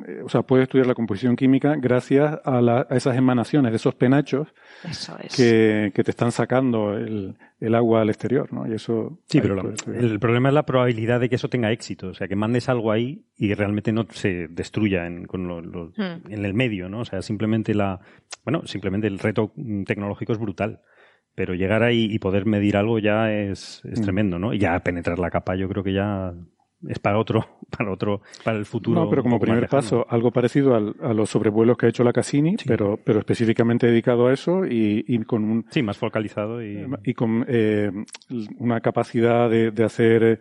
eh, 0.07 0.22
o 0.24 0.28
sea, 0.28 0.42
puedes 0.42 0.64
estudiar 0.64 0.87
la 0.87 0.94
composición 0.94 1.37
química 1.37 1.74
gracias 1.76 2.40
a, 2.44 2.61
la- 2.61 2.87
a 2.90 2.96
esas 2.96 3.16
emanaciones 3.16 3.72
de 3.72 3.76
esos 3.76 3.94
penachos 3.94 4.48
Eso 4.83 5.16
es. 5.22 5.35
que, 5.37 5.92
que 5.94 6.02
te 6.04 6.11
están 6.11 6.33
sacando 6.33 6.94
el, 6.94 7.37
el 7.61 7.74
agua 7.74 8.02
al 8.02 8.09
exterior, 8.11 8.52
¿no? 8.52 8.66
Y 8.66 8.74
eso. 8.74 9.18
Sí, 9.28 9.40
pero 9.40 9.54
la- 9.54 9.72
el 9.94 10.18
problema 10.18 10.48
es 10.48 10.54
la 10.54 10.66
probabilidad 10.66 11.20
de 11.20 11.28
que 11.28 11.37
eso 11.37 11.48
tenga 11.48 11.70
éxito. 11.72 12.09
O 12.09 12.14
sea, 12.14 12.28
que 12.28 12.37
mandes 12.37 12.68
algo 12.68 12.90
ahí 12.92 13.24
y 13.37 13.54
realmente 13.54 13.92
no 13.92 14.07
se 14.11 14.48
destruya 14.48 15.07
en, 15.07 15.26
con 15.26 15.46
lo- 15.48 15.61
lo- 15.61 15.92
Hmm. 15.96 16.30
en 16.30 16.44
el 16.44 16.54
medio, 16.54 16.88
¿no? 16.88 17.00
O 17.00 17.04
sea, 17.04 17.22
simplemente 17.22 17.74
la, 17.74 18.00
bueno, 18.44 18.66
simplemente 18.66 19.07
el 19.07 19.18
reto 19.18 19.52
tecnológico 19.87 20.33
es 20.33 20.38
brutal. 20.38 20.80
Pero 21.37 21.54
llegar 21.54 21.83
ahí 21.83 22.07
y 22.12 22.20
poder 22.20 22.46
medir 22.46 22.76
algo 22.76 23.00
ya 23.00 23.33
es, 23.33 23.83
es 23.90 23.98
Mm. 23.98 24.02
tremendo, 24.04 24.38
¿no? 24.38 24.54
Y 24.54 24.59
ya 24.59 24.78
penetrar 24.78 25.18
la 25.18 25.30
capa 25.30 25.57
yo 25.57 25.68
creo 25.68 25.83
que 25.83 25.92
ya 25.92 26.33
es 26.88 26.98
para 26.98 27.18
otro, 27.18 27.46
para 27.76 27.92
otro, 27.92 28.20
para 28.44 28.56
el 28.58 28.66
futuro. 28.66 29.00
No, 29.04 29.10
pero 29.10 29.22
como 29.22 29.38
primer 29.40 29.68
paso, 29.68 30.06
algo 30.08 30.30
parecido 30.30 30.74
al- 30.74 30.94
a 31.02 31.12
los 31.12 31.30
sobrevuelos 31.30 31.76
que 31.76 31.86
ha 31.86 31.88
hecho 31.88 32.04
la 32.04 32.12
Cassini, 32.12 32.56
Sí. 32.58 32.64
pero, 32.66 32.98
pero 33.04 33.18
específicamente 33.20 33.86
dedicado 33.86 34.26
a 34.28 34.32
eso 34.32 34.64
y, 34.66 35.04
y 35.06 35.18
con 35.24 35.44
un, 35.44 35.66
Sí, 35.70 35.82
más 35.82 35.98
focalizado 35.98 36.62
y... 36.62 36.86
y 37.04 37.14
con 37.14 37.44
eh, 37.48 37.90
una 38.58 38.80
capacidad 38.80 39.48
de, 39.50 39.70
de 39.70 39.84
hacer 39.84 40.22
eh, 40.22 40.38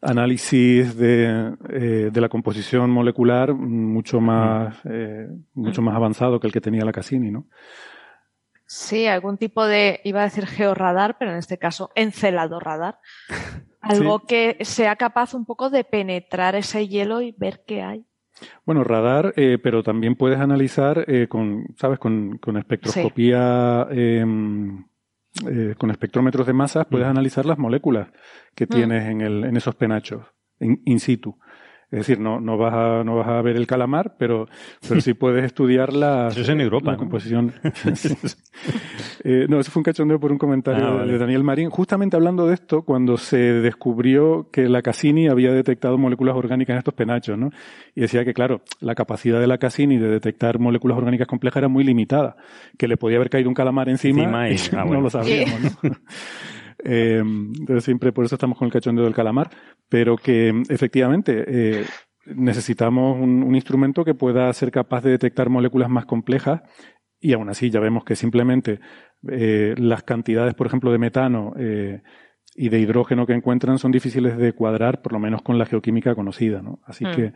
análisis 0.00 0.96
de, 0.96 1.54
eh, 1.70 2.10
de 2.12 2.20
la 2.20 2.28
composición 2.28 2.90
molecular 2.90 3.54
mucho 3.54 4.20
más 4.20 4.76
eh, 4.84 5.28
mucho 5.54 5.80
más 5.82 5.94
avanzado 5.94 6.40
que 6.40 6.48
el 6.48 6.52
que 6.52 6.60
tenía 6.60 6.84
la 6.84 6.90
Cassini, 6.92 7.30
¿no? 7.30 7.46
Sí, 8.66 9.06
algún 9.06 9.36
tipo 9.36 9.66
de, 9.66 10.00
iba 10.02 10.20
a 10.20 10.24
decir 10.24 10.46
georradar, 10.46 11.16
pero 11.18 11.30
en 11.32 11.36
este 11.38 11.58
caso 11.58 11.90
encelado 11.94 12.58
radar. 12.58 12.98
Algo 13.82 14.20
que 14.20 14.56
sea 14.60 14.96
capaz 14.96 15.34
un 15.34 15.44
poco 15.44 15.68
de 15.70 15.84
penetrar 15.84 16.54
ese 16.54 16.88
hielo 16.88 17.20
y 17.20 17.34
ver 17.36 17.62
qué 17.66 17.82
hay. 17.82 18.06
Bueno, 18.64 18.82
radar, 18.84 19.34
eh, 19.36 19.58
pero 19.62 19.82
también 19.82 20.14
puedes 20.16 20.38
analizar 20.40 21.04
eh, 21.06 21.26
con, 21.28 21.66
¿sabes? 21.76 21.98
Con, 21.98 22.38
con 22.38 22.56
espectroscopía, 22.56 23.86
eh, 23.90 24.24
eh, 25.48 25.74
con 25.78 25.90
espectrómetros 25.90 26.46
de 26.46 26.52
masas, 26.52 26.86
puedes 26.90 27.06
Mm. 27.06 27.10
analizar 27.10 27.46
las 27.46 27.58
moléculas 27.58 28.08
que 28.54 28.64
Mm. 28.66 28.68
tienes 28.68 29.08
en, 29.08 29.20
el, 29.20 29.44
en 29.44 29.56
esos 29.56 29.74
penachos, 29.74 30.26
in, 30.60 30.80
in 30.84 30.98
situ. 31.00 31.36
Es 31.92 31.98
decir, 31.98 32.18
no, 32.18 32.40
no, 32.40 32.56
vas 32.56 32.72
a, 32.74 33.04
no 33.04 33.16
vas 33.16 33.28
a 33.28 33.42
ver 33.42 33.54
el 33.56 33.66
calamar, 33.66 34.14
pero, 34.18 34.48
pero 34.88 35.00
sí 35.02 35.12
puedes 35.14 35.44
estudiar 35.44 35.92
la, 35.92 36.28
Eso 36.32 36.40
es 36.40 36.48
en 36.48 36.60
Europa, 36.62 36.86
la 36.86 36.92
¿no? 36.92 36.98
composición. 36.98 37.52
Eh, 39.24 39.46
no, 39.48 39.60
eso 39.60 39.70
fue 39.70 39.80
un 39.80 39.84
cachondeo 39.84 40.18
por 40.18 40.32
un 40.32 40.38
comentario 40.38 40.84
Ah, 40.84 40.90
de- 40.90 40.96
vale. 40.98 41.12
de 41.12 41.18
Daniel 41.18 41.44
Marín. 41.44 41.70
Justamente 41.70 42.16
hablando 42.16 42.46
de 42.46 42.54
esto, 42.54 42.82
cuando 42.82 43.16
se 43.16 43.36
descubrió 43.36 44.48
que 44.52 44.68
la 44.68 44.82
Cassini 44.82 45.28
había 45.28 45.52
detectado 45.52 45.96
moléculas 45.96 46.34
orgánicas 46.36 46.74
en 46.74 46.78
estos 46.78 46.94
penachos, 46.94 47.38
¿no? 47.38 47.50
Y 47.94 48.00
decía 48.00 48.24
que, 48.24 48.34
claro, 48.34 48.62
la 48.80 48.94
capacidad 48.96 49.38
de 49.40 49.46
la 49.46 49.58
Cassini 49.58 49.96
de 49.98 50.08
detectar 50.08 50.58
moléculas 50.58 50.98
orgánicas 50.98 51.26
complejas 51.28 51.58
era 51.58 51.68
muy 51.68 51.84
limitada, 51.84 52.36
que 52.78 52.88
le 52.88 52.96
podía 52.96 53.16
haber 53.18 53.30
caído 53.30 53.48
un 53.48 53.54
calamar 53.54 53.88
encima, 53.88 54.22
Encima 54.48 54.48
y- 54.48 54.54
y 54.54 54.76
ah, 54.76 54.84
no 54.92 55.00
lo 55.00 55.10
sabíamos, 55.10 55.60
¿no? 55.82 55.90
Eh, 56.84 57.18
entonces 57.18 57.84
siempre 57.84 58.12
por 58.12 58.24
eso 58.24 58.34
estamos 58.34 58.58
con 58.58 58.66
el 58.66 58.72
cachondeo 58.72 59.04
del 59.04 59.14
calamar, 59.14 59.50
pero 59.88 60.16
que 60.16 60.62
efectivamente 60.68 61.44
eh, 61.46 61.84
necesitamos 62.26 63.20
un, 63.20 63.42
un 63.42 63.54
instrumento 63.54 64.04
que 64.04 64.14
pueda 64.14 64.52
ser 64.52 64.70
capaz 64.70 65.02
de 65.02 65.10
detectar 65.10 65.48
moléculas 65.48 65.88
más 65.88 66.06
complejas 66.06 66.62
y 67.22 67.32
aún 67.34 67.48
así 67.48 67.70
ya 67.70 67.78
vemos 67.78 68.04
que 68.04 68.16
simplemente 68.16 68.80
eh, 69.28 69.74
las 69.78 70.02
cantidades, 70.02 70.54
por 70.54 70.66
ejemplo, 70.66 70.90
de 70.90 70.98
metano 70.98 71.54
eh, 71.56 72.02
y 72.56 72.68
de 72.68 72.80
hidrógeno 72.80 73.26
que 73.26 73.32
encuentran 73.32 73.78
son 73.78 73.92
difíciles 73.92 74.36
de 74.36 74.52
cuadrar, 74.52 75.00
por 75.02 75.12
lo 75.12 75.20
menos 75.20 75.40
con 75.42 75.56
la 75.56 75.64
geoquímica 75.64 76.16
conocida, 76.16 76.60
¿no? 76.62 76.80
Así 76.84 77.04
Mm. 77.04 77.14
que 77.14 77.32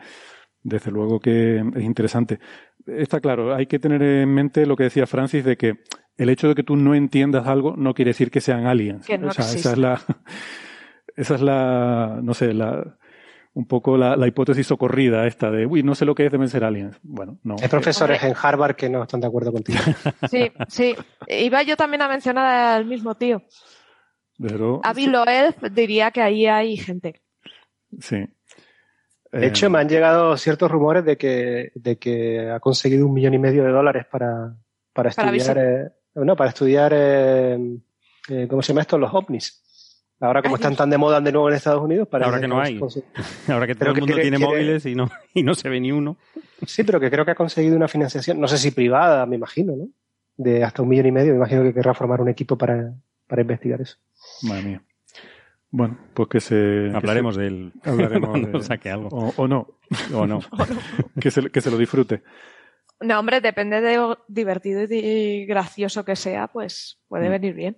desde 0.62 0.90
luego 0.90 1.20
que 1.20 1.58
es 1.76 1.84
interesante. 1.84 2.40
Está 2.84 3.20
claro, 3.20 3.54
hay 3.54 3.66
que 3.66 3.78
tener 3.78 4.02
en 4.02 4.34
mente 4.34 4.66
lo 4.66 4.76
que 4.76 4.84
decía 4.84 5.06
Francis 5.06 5.44
de 5.44 5.56
que 5.56 5.74
el 6.16 6.28
hecho 6.28 6.48
de 6.48 6.54
que 6.54 6.62
tú 6.62 6.76
no 6.76 6.94
entiendas 6.94 7.46
algo 7.46 7.76
no 7.76 7.94
quiere 7.94 8.10
decir 8.10 8.30
que 8.30 8.40
sean 8.40 8.66
aliens. 8.66 9.06
Que 9.06 9.18
no 9.18 9.28
o 9.28 9.32
sea, 9.32 9.44
esa 9.44 9.72
es 9.72 9.78
la, 9.78 10.00
esa 11.16 11.34
es 11.34 11.42
la, 11.42 12.20
no 12.22 12.34
sé, 12.34 12.54
la, 12.54 12.96
un 13.56 13.66
poco 13.66 13.96
la, 13.96 14.26
hipótesis 14.26 14.66
socorrida 14.66 15.26
esta 15.26 15.50
de, 15.50 15.64
uy, 15.64 15.82
no 15.82 15.94
sé 15.94 16.04
lo 16.04 16.14
que 16.14 16.26
es, 16.26 16.32
deben 16.32 16.48
ser 16.48 16.64
aliens. 16.64 16.98
Bueno, 17.02 17.38
no. 17.42 17.56
Hay 17.60 17.68
profesores 17.68 18.22
en 18.22 18.34
Harvard 18.40 18.76
que 18.76 18.88
no 18.88 19.02
están 19.02 19.20
de 19.20 19.26
acuerdo 19.26 19.50
contigo. 19.50 19.78
Sí, 20.30 20.52
sí. 20.68 20.94
Iba 21.26 21.62
yo 21.62 21.76
también 21.76 22.02
a 22.02 22.08
mencionar 22.08 22.76
al 22.76 22.84
mismo 22.84 23.14
tío. 23.14 23.42
Pero, 24.38 24.80
Avi 24.84 25.06
Loeb 25.06 25.72
diría 25.72 26.10
que 26.10 26.20
ahí 26.20 26.46
hay 26.46 26.76
gente. 26.76 27.22
Sí. 27.98 28.26
De 29.32 29.46
hecho, 29.46 29.70
me 29.70 29.78
han 29.78 29.88
llegado 29.88 30.36
ciertos 30.36 30.70
rumores 30.70 31.04
de 31.04 31.16
que, 31.16 31.72
de 31.74 31.96
que 31.96 32.50
ha 32.50 32.60
conseguido 32.60 33.06
un 33.06 33.14
millón 33.14 33.34
y 33.34 33.38
medio 33.38 33.64
de 33.64 33.70
dólares 33.70 34.06
para, 34.10 34.54
para 34.92 35.10
estudiar, 35.10 35.58
eh, 35.58 35.90
no, 36.24 36.36
para 36.36 36.50
estudiar, 36.50 36.92
eh, 36.94 37.58
eh, 38.28 38.46
¿cómo 38.48 38.62
se 38.62 38.68
llama 38.68 38.82
esto? 38.82 38.98
Los 38.98 39.12
ovnis. 39.12 39.62
Ahora 40.18 40.42
como 40.42 40.56
están 40.56 40.74
tan 40.74 40.88
de 40.88 40.96
moda 40.96 41.20
de 41.20 41.30
nuevo 41.30 41.50
en 41.50 41.56
Estados 41.56 41.82
Unidos, 41.82 42.08
para 42.08 42.24
ahora 42.24 42.40
que 42.40 42.48
no 42.48 42.58
hay. 42.58 42.80
Ahora 43.48 43.66
que 43.66 43.74
todo 43.74 43.90
el 43.90 44.00
mundo 44.00 44.14
tiene 44.14 44.38
móviles 44.38 44.86
y 44.86 44.94
no, 44.94 45.10
y 45.34 45.42
no 45.42 45.54
se 45.54 45.68
ve 45.68 45.78
ni 45.78 45.92
uno. 45.92 46.16
Sí, 46.66 46.84
pero 46.84 46.98
que 46.98 47.10
creo 47.10 47.26
que 47.26 47.32
ha 47.32 47.34
conseguido 47.34 47.76
una 47.76 47.86
financiación, 47.86 48.40
no 48.40 48.48
sé 48.48 48.56
si 48.56 48.70
privada, 48.70 49.26
me 49.26 49.36
imagino, 49.36 49.76
¿no? 49.76 49.88
De 50.38 50.64
hasta 50.64 50.80
un 50.80 50.88
millón 50.88 51.06
y 51.06 51.12
medio. 51.12 51.32
Me 51.32 51.38
imagino 51.38 51.62
que 51.62 51.74
querrá 51.74 51.92
formar 51.92 52.22
un 52.22 52.30
equipo 52.30 52.56
para, 52.56 52.94
para 53.26 53.42
investigar 53.42 53.82
eso. 53.82 53.98
Madre 54.42 54.62
mía. 54.62 54.82
Bueno, 55.70 55.98
pues 56.14 56.28
que 56.28 56.40
se... 56.40 56.90
Hablaremos 56.94 57.36
de 57.36 57.46
él 57.48 57.72
hablaremos 57.84 58.30
cuando 58.30 58.62
saque 58.62 58.90
algo. 58.90 59.08
O, 59.36 59.46
no. 59.46 59.66
O 60.14 60.26
no. 60.26 60.40
que, 61.20 61.30
se, 61.30 61.50
que 61.50 61.60
se 61.60 61.70
lo 61.70 61.76
disfrute. 61.76 62.22
No, 63.00 63.18
hombre, 63.18 63.40
depende 63.40 63.80
de 63.80 63.96
lo 63.96 64.24
divertido 64.28 64.86
y 64.88 65.44
gracioso 65.46 66.04
que 66.04 66.16
sea, 66.16 66.48
pues 66.48 66.98
puede 67.08 67.28
mm. 67.28 67.32
venir 67.32 67.54
bien. 67.54 67.76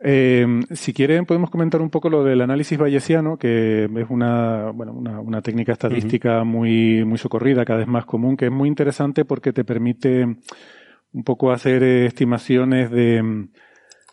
Eh, 0.00 0.46
si 0.70 0.92
quieren, 0.92 1.26
podemos 1.26 1.50
comentar 1.50 1.82
un 1.82 1.90
poco 1.90 2.08
lo 2.08 2.22
del 2.22 2.40
análisis 2.40 2.78
bayesiano, 2.78 3.36
que 3.36 3.84
es 3.84 4.10
una, 4.10 4.70
bueno, 4.70 4.92
una, 4.92 5.42
técnica 5.42 5.72
estadística 5.72 6.44
muy, 6.44 7.04
muy 7.04 7.18
socorrida, 7.18 7.64
cada 7.64 7.80
vez 7.80 7.88
más 7.88 8.04
común, 8.04 8.36
que 8.36 8.46
es 8.46 8.52
muy 8.52 8.68
interesante 8.68 9.24
porque 9.24 9.52
te 9.52 9.64
permite 9.64 10.24
un 10.24 11.24
poco 11.24 11.50
hacer 11.50 11.82
estimaciones 11.82 12.92
de, 12.92 13.48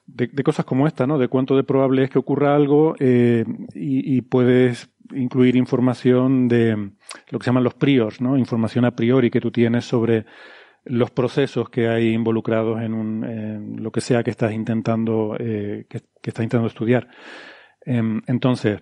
de, 0.08 0.43
cosas 0.43 0.65
como 0.65 0.88
esta, 0.88 1.05
¿no? 1.05 1.17
De 1.17 1.27
cuánto 1.27 1.55
de 1.55 1.63
probable 1.63 2.03
es 2.03 2.10
que 2.10 2.19
ocurra 2.19 2.55
algo 2.55 2.95
eh, 2.99 3.45
y, 3.73 4.21
puedes 4.21 4.89
incluir 5.13 5.55
información 5.55 6.47
de 6.47 6.75
lo 7.29 7.39
que 7.39 7.43
se 7.43 7.49
llaman 7.49 7.63
los 7.63 7.73
priors, 7.73 8.21
¿no? 8.21 8.37
Información 8.37 8.85
a 8.85 8.95
priori 8.95 9.29
que 9.29 9.41
tú 9.41 9.51
tienes 9.51 9.85
sobre 9.85 10.25
los 10.85 11.11
procesos 11.11 11.69
que 11.69 11.87
hay 11.87 12.13
involucrados 12.13 12.81
en, 12.81 12.93
un, 12.93 13.77
lo 13.79 13.91
que 13.91 14.01
sea 14.01 14.23
que 14.23 14.31
estás 14.31 14.53
intentando, 14.53 15.35
eh, 15.39 15.85
que, 15.89 15.97
estás 15.97 16.43
intentando 16.43 16.67
estudiar. 16.67 17.07
Em, 17.81 18.21
entonces, 18.27 18.81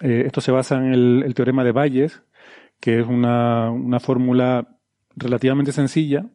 eh, 0.00 0.24
esto 0.26 0.40
se 0.40 0.52
basa 0.52 0.76
en 0.76 0.92
el, 0.92 1.34
teorema 1.34 1.64
de 1.64 1.72
Bayes, 1.72 2.22
que 2.80 3.00
es 3.00 3.06
una, 3.06 3.70
una 3.70 4.00
fórmula 4.00 4.78
relativamente 5.16 5.72
sencilla 5.72 6.26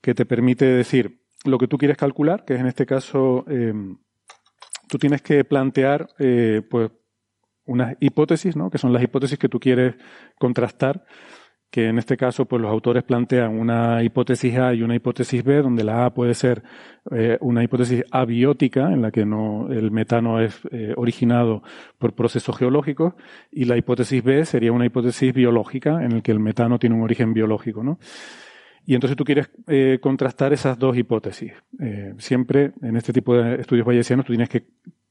que 0.00 0.14
te 0.14 0.26
permite 0.26 0.66
decir 0.66 1.22
lo 1.44 1.58
que 1.58 1.68
tú 1.68 1.78
quieres 1.78 1.96
calcular, 1.96 2.44
que 2.44 2.54
es 2.54 2.60
en 2.60 2.66
este 2.66 2.86
caso, 2.86 3.44
em, 3.48 3.98
tú 4.88 4.98
tienes 4.98 5.22
que 5.22 5.44
plantear 5.44 6.08
eh, 6.18 6.62
pues 6.68 6.90
unas 7.68 7.96
hipótesis, 8.00 8.56
¿no? 8.56 8.70
que 8.70 8.78
son 8.78 8.92
las 8.92 9.02
hipótesis 9.02 9.38
que 9.38 9.48
tú 9.48 9.60
quieres 9.60 9.94
contrastar 10.38 11.04
que 11.70 11.88
en 11.88 11.98
este 11.98 12.16
caso 12.16 12.46
pues 12.46 12.62
los 12.62 12.70
autores 12.70 13.04
plantean 13.04 13.58
una 13.58 14.02
hipótesis 14.02 14.56
A 14.56 14.72
y 14.74 14.82
una 14.82 14.94
hipótesis 14.94 15.44
B, 15.44 15.60
donde 15.60 15.84
la 15.84 16.06
A 16.06 16.14
puede 16.14 16.34
ser 16.34 16.62
eh, 17.10 17.36
una 17.40 17.62
hipótesis 17.62 18.04
abiótica, 18.10 18.90
en 18.92 19.02
la 19.02 19.10
que 19.10 19.26
no 19.26 19.70
el 19.70 19.90
metano 19.90 20.40
es 20.40 20.58
eh, 20.70 20.94
originado 20.96 21.62
por 21.98 22.14
procesos 22.14 22.56
geológicos, 22.56 23.14
y 23.52 23.66
la 23.66 23.76
hipótesis 23.76 24.22
B 24.24 24.44
sería 24.46 24.72
una 24.72 24.86
hipótesis 24.86 25.32
biológica, 25.34 26.02
en 26.02 26.16
la 26.16 26.20
que 26.22 26.32
el 26.32 26.40
metano 26.40 26.78
tiene 26.78 26.96
un 26.96 27.02
origen 27.02 27.34
biológico, 27.34 27.82
¿no? 27.82 27.98
Y 28.86 28.94
entonces 28.94 29.18
tú 29.18 29.24
quieres 29.24 29.50
eh, 29.66 29.98
contrastar 30.00 30.54
esas 30.54 30.78
dos 30.78 30.96
hipótesis. 30.96 31.52
siempre 32.16 32.72
en 32.80 32.96
este 32.96 33.12
tipo 33.12 33.36
de 33.36 33.60
estudios 33.60 33.86
bayesianos 33.86 34.24
tú 34.24 34.32
tienes 34.32 34.48
que 34.48 34.64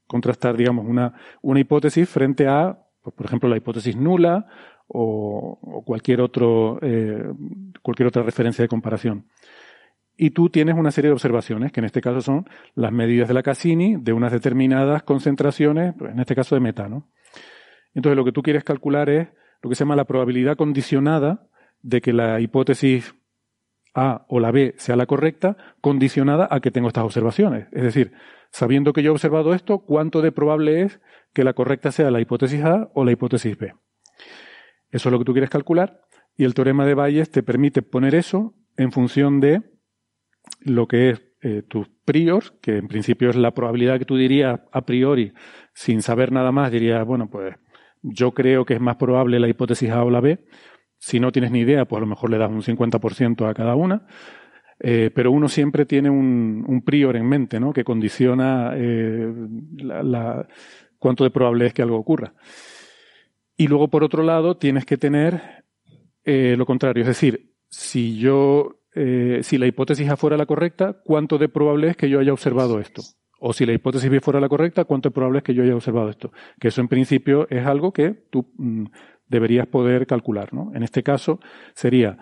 contrastar, 0.07 0.57
digamos, 0.57 0.85
una, 0.87 1.13
una 1.41 1.59
hipótesis 1.59 2.09
frente 2.09 2.47
a, 2.47 2.79
pues, 3.01 3.15
por 3.15 3.25
ejemplo, 3.25 3.49
la 3.49 3.57
hipótesis 3.57 3.95
nula 3.95 4.47
o, 4.87 5.83
cualquier, 5.85 6.21
otro, 6.21 6.79
eh, 6.81 7.23
cualquier 7.81 8.07
otra 8.07 8.23
referencia 8.23 8.63
de 8.63 8.69
comparación. 8.69 9.27
Y 10.15 10.31
tú 10.31 10.49
tienes 10.49 10.75
una 10.75 10.91
serie 10.91 11.09
de 11.09 11.13
observaciones, 11.13 11.71
que 11.71 11.79
en 11.79 11.85
este 11.85 12.01
caso 12.01 12.21
son 12.21 12.49
las 12.73 12.91
medidas 12.91 13.27
de 13.27 13.33
la 13.35 13.43
Cassini 13.43 13.97
de 13.97 14.13
unas 14.13 14.31
determinadas 14.31 15.03
concentraciones, 15.03 15.93
pues, 15.97 16.11
en 16.11 16.19
este 16.19 16.35
caso 16.35 16.55
de 16.55 16.61
metano. 16.61 17.07
Entonces 17.93 18.17
lo 18.17 18.25
que 18.25 18.31
tú 18.31 18.41
quieres 18.41 18.63
calcular 18.63 19.09
es 19.09 19.27
lo 19.61 19.69
que 19.69 19.75
se 19.75 19.83
llama 19.83 19.95
la 19.95 20.05
probabilidad 20.05 20.55
condicionada 20.55 21.47
de 21.81 22.01
que 22.01 22.13
la 22.13 22.39
hipótesis 22.39 23.13
A 23.97 24.25
o 24.29 24.39
la 24.39 24.51
B 24.51 24.75
sea 24.77 24.95
la 24.95 25.07
correcta, 25.07 25.57
condicionada 25.81 26.47
a 26.51 26.59
que 26.59 26.71
tengo 26.71 26.87
estas 26.87 27.03
observaciones. 27.03 27.67
Es 27.71 27.83
decir, 27.83 28.13
sabiendo 28.51 28.93
que 28.93 29.01
yo 29.01 29.09
he 29.09 29.11
observado 29.11 29.53
esto, 29.53 29.79
¿cuánto 29.79 30.21
de 30.21 30.31
probable 30.31 30.83
es 30.83 31.01
que 31.33 31.43
la 31.43 31.53
correcta 31.53 31.91
sea 31.91 32.11
la 32.11 32.21
hipótesis 32.21 32.63
A 32.63 32.89
o 32.93 33.03
la 33.03 33.11
hipótesis 33.11 33.57
B? 33.57 33.73
Eso 34.91 35.09
es 35.09 35.11
lo 35.11 35.19
que 35.19 35.25
tú 35.25 35.33
quieres 35.33 35.49
calcular 35.49 36.01
y 36.37 36.43
el 36.43 36.53
teorema 36.53 36.85
de 36.85 36.93
Bayes 36.93 37.31
te 37.31 37.43
permite 37.43 37.81
poner 37.81 38.13
eso 38.13 38.53
en 38.77 38.91
función 38.91 39.39
de 39.39 39.63
lo 40.61 40.87
que 40.87 41.09
es 41.09 41.23
eh, 41.41 41.63
tus 41.67 41.87
priors, 42.05 42.51
que 42.61 42.77
en 42.77 42.87
principio 42.87 43.29
es 43.29 43.35
la 43.35 43.53
probabilidad 43.53 43.99
que 43.99 44.05
tú 44.05 44.15
dirías 44.15 44.59
a 44.71 44.85
priori, 44.85 45.33
sin 45.73 46.01
saber 46.01 46.31
nada 46.31 46.51
más, 46.51 46.71
dirías, 46.71 47.05
bueno, 47.05 47.29
pues 47.29 47.55
yo 48.01 48.33
creo 48.33 48.65
que 48.65 48.75
es 48.75 48.79
más 48.79 48.95
probable 48.97 49.39
la 49.39 49.47
hipótesis 49.47 49.89
A 49.89 50.03
o 50.03 50.11
la 50.11 50.21
B. 50.21 50.45
Si 50.97 51.19
no 51.19 51.31
tienes 51.31 51.51
ni 51.51 51.59
idea, 51.59 51.85
pues 51.85 51.97
a 51.97 52.01
lo 52.01 52.07
mejor 52.07 52.29
le 52.29 52.37
das 52.37 52.49
un 52.49 52.61
50% 52.61 53.47
a 53.47 53.53
cada 53.53 53.75
una. 53.75 54.05
Eh, 54.79 55.09
pero 55.13 55.31
uno 55.31 55.49
siempre 55.49 55.85
tiene 55.85 56.09
un, 56.09 56.81
prior 56.85 57.15
en 57.15 57.27
mente, 57.27 57.59
¿no? 57.59 57.73
Que 57.73 57.83
condiciona 57.83 58.73
eh, 58.75 59.33
cuánto 60.99 61.23
de 61.23 61.31
probable 61.31 61.65
es 61.67 61.73
que 61.73 61.81
algo 61.81 61.97
ocurra. 61.97 62.33
Y 63.55 63.67
luego, 63.67 63.87
por 63.87 64.03
otro 64.03 64.23
lado, 64.23 64.57
tienes 64.57 64.85
que 64.85 64.97
tener 64.97 65.63
eh, 66.23 66.55
lo 66.57 66.65
contrario. 66.65 67.01
Es 67.01 67.07
decir, 67.07 67.53
si 67.69 68.17
yo, 68.17 68.81
si 68.93 69.57
la 69.57 69.67
hipótesis 69.67 70.09
A 70.09 70.17
fuera 70.17 70.37
la 70.37 70.45
correcta, 70.45 71.01
¿cuánto 71.03 71.37
de 71.37 71.49
probable 71.49 71.89
es 71.89 71.97
que 71.97 72.09
yo 72.09 72.19
haya 72.19 72.33
observado 72.33 72.79
esto? 72.79 73.01
O 73.39 73.53
si 73.53 73.65
la 73.65 73.73
hipótesis 73.73 74.09
B 74.09 74.19
fuera 74.19 74.39
la 74.39 74.49
correcta, 74.49 74.85
¿cuánto 74.85 75.09
de 75.09 75.13
probable 75.13 75.39
es 75.39 75.43
que 75.43 75.53
yo 75.53 75.63
haya 75.63 75.75
observado 75.75 76.09
esto? 76.09 76.31
Que 76.59 76.69
eso 76.69 76.81
en 76.81 76.87
principio 76.87 77.47
es 77.49 77.65
algo 77.65 77.91
que 77.93 78.11
tú 78.29 78.47
mm, 78.57 78.85
deberías 79.27 79.67
poder 79.67 80.07
calcular, 80.07 80.53
¿no? 80.53 80.71
En 80.73 80.83
este 80.83 81.03
caso 81.03 81.39
sería 81.73 82.17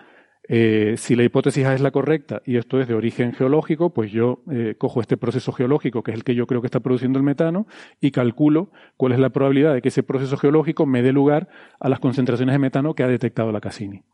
eh, 0.48 0.94
si 0.96 1.16
la 1.16 1.24
hipótesis 1.24 1.64
A 1.64 1.74
es 1.74 1.80
la 1.80 1.90
correcta 1.90 2.40
y 2.44 2.56
esto 2.56 2.80
es 2.80 2.86
de 2.86 2.94
origen 2.94 3.32
geológico, 3.32 3.90
pues 3.90 4.12
yo 4.12 4.42
eh, 4.50 4.76
cojo 4.78 5.00
este 5.00 5.16
proceso 5.16 5.52
geológico, 5.52 6.02
que 6.02 6.12
es 6.12 6.16
el 6.16 6.24
que 6.24 6.34
yo 6.36 6.46
creo 6.46 6.60
que 6.60 6.68
está 6.68 6.80
produciendo 6.80 7.18
el 7.18 7.24
metano, 7.24 7.66
y 8.00 8.12
calculo 8.12 8.70
cuál 8.96 9.12
es 9.12 9.18
la 9.18 9.30
probabilidad 9.30 9.74
de 9.74 9.82
que 9.82 9.88
ese 9.88 10.04
proceso 10.04 10.36
geológico 10.36 10.86
me 10.86 11.02
dé 11.02 11.12
lugar 11.12 11.48
a 11.80 11.88
las 11.88 11.98
concentraciones 11.98 12.52
de 12.52 12.58
metano 12.60 12.94
que 12.94 13.02
ha 13.02 13.08
detectado 13.08 13.50
la 13.50 13.60
Cassini. 13.60 14.04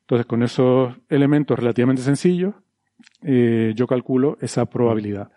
Entonces, 0.00 0.26
con 0.26 0.42
esos 0.42 0.94
elementos 1.08 1.58
relativamente 1.58 2.02
sencillos, 2.02 2.54
eh, 3.22 3.72
yo 3.74 3.86
calculo 3.86 4.36
esa 4.40 4.66
probabilidad. 4.66 5.30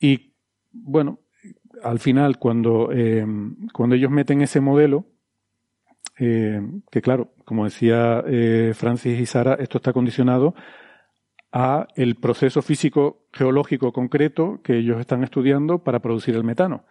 Y 0.00 0.34
bueno, 0.72 1.20
al 1.82 1.98
final, 2.00 2.38
cuando, 2.38 2.90
cuando 3.72 3.94
ellos 3.94 4.10
meten 4.10 4.40
ese 4.42 4.60
modelo, 4.60 5.06
eh, 6.22 6.60
que 6.90 7.00
claro, 7.00 7.32
como 7.46 7.64
decía 7.64 8.22
eh, 8.26 8.72
Francis 8.76 9.18
y 9.18 9.24
Sara, 9.24 9.54
esto 9.54 9.78
está 9.78 9.94
condicionado 9.94 10.54
a 11.50 11.88
el 11.96 12.16
proceso 12.16 12.60
físico 12.60 13.26
geológico 13.32 13.90
concreto 13.94 14.60
que 14.62 14.76
ellos 14.76 15.00
están 15.00 15.24
estudiando 15.24 15.78
para 15.78 16.00
producir 16.00 16.36
el 16.36 16.44
metano. 16.44 16.84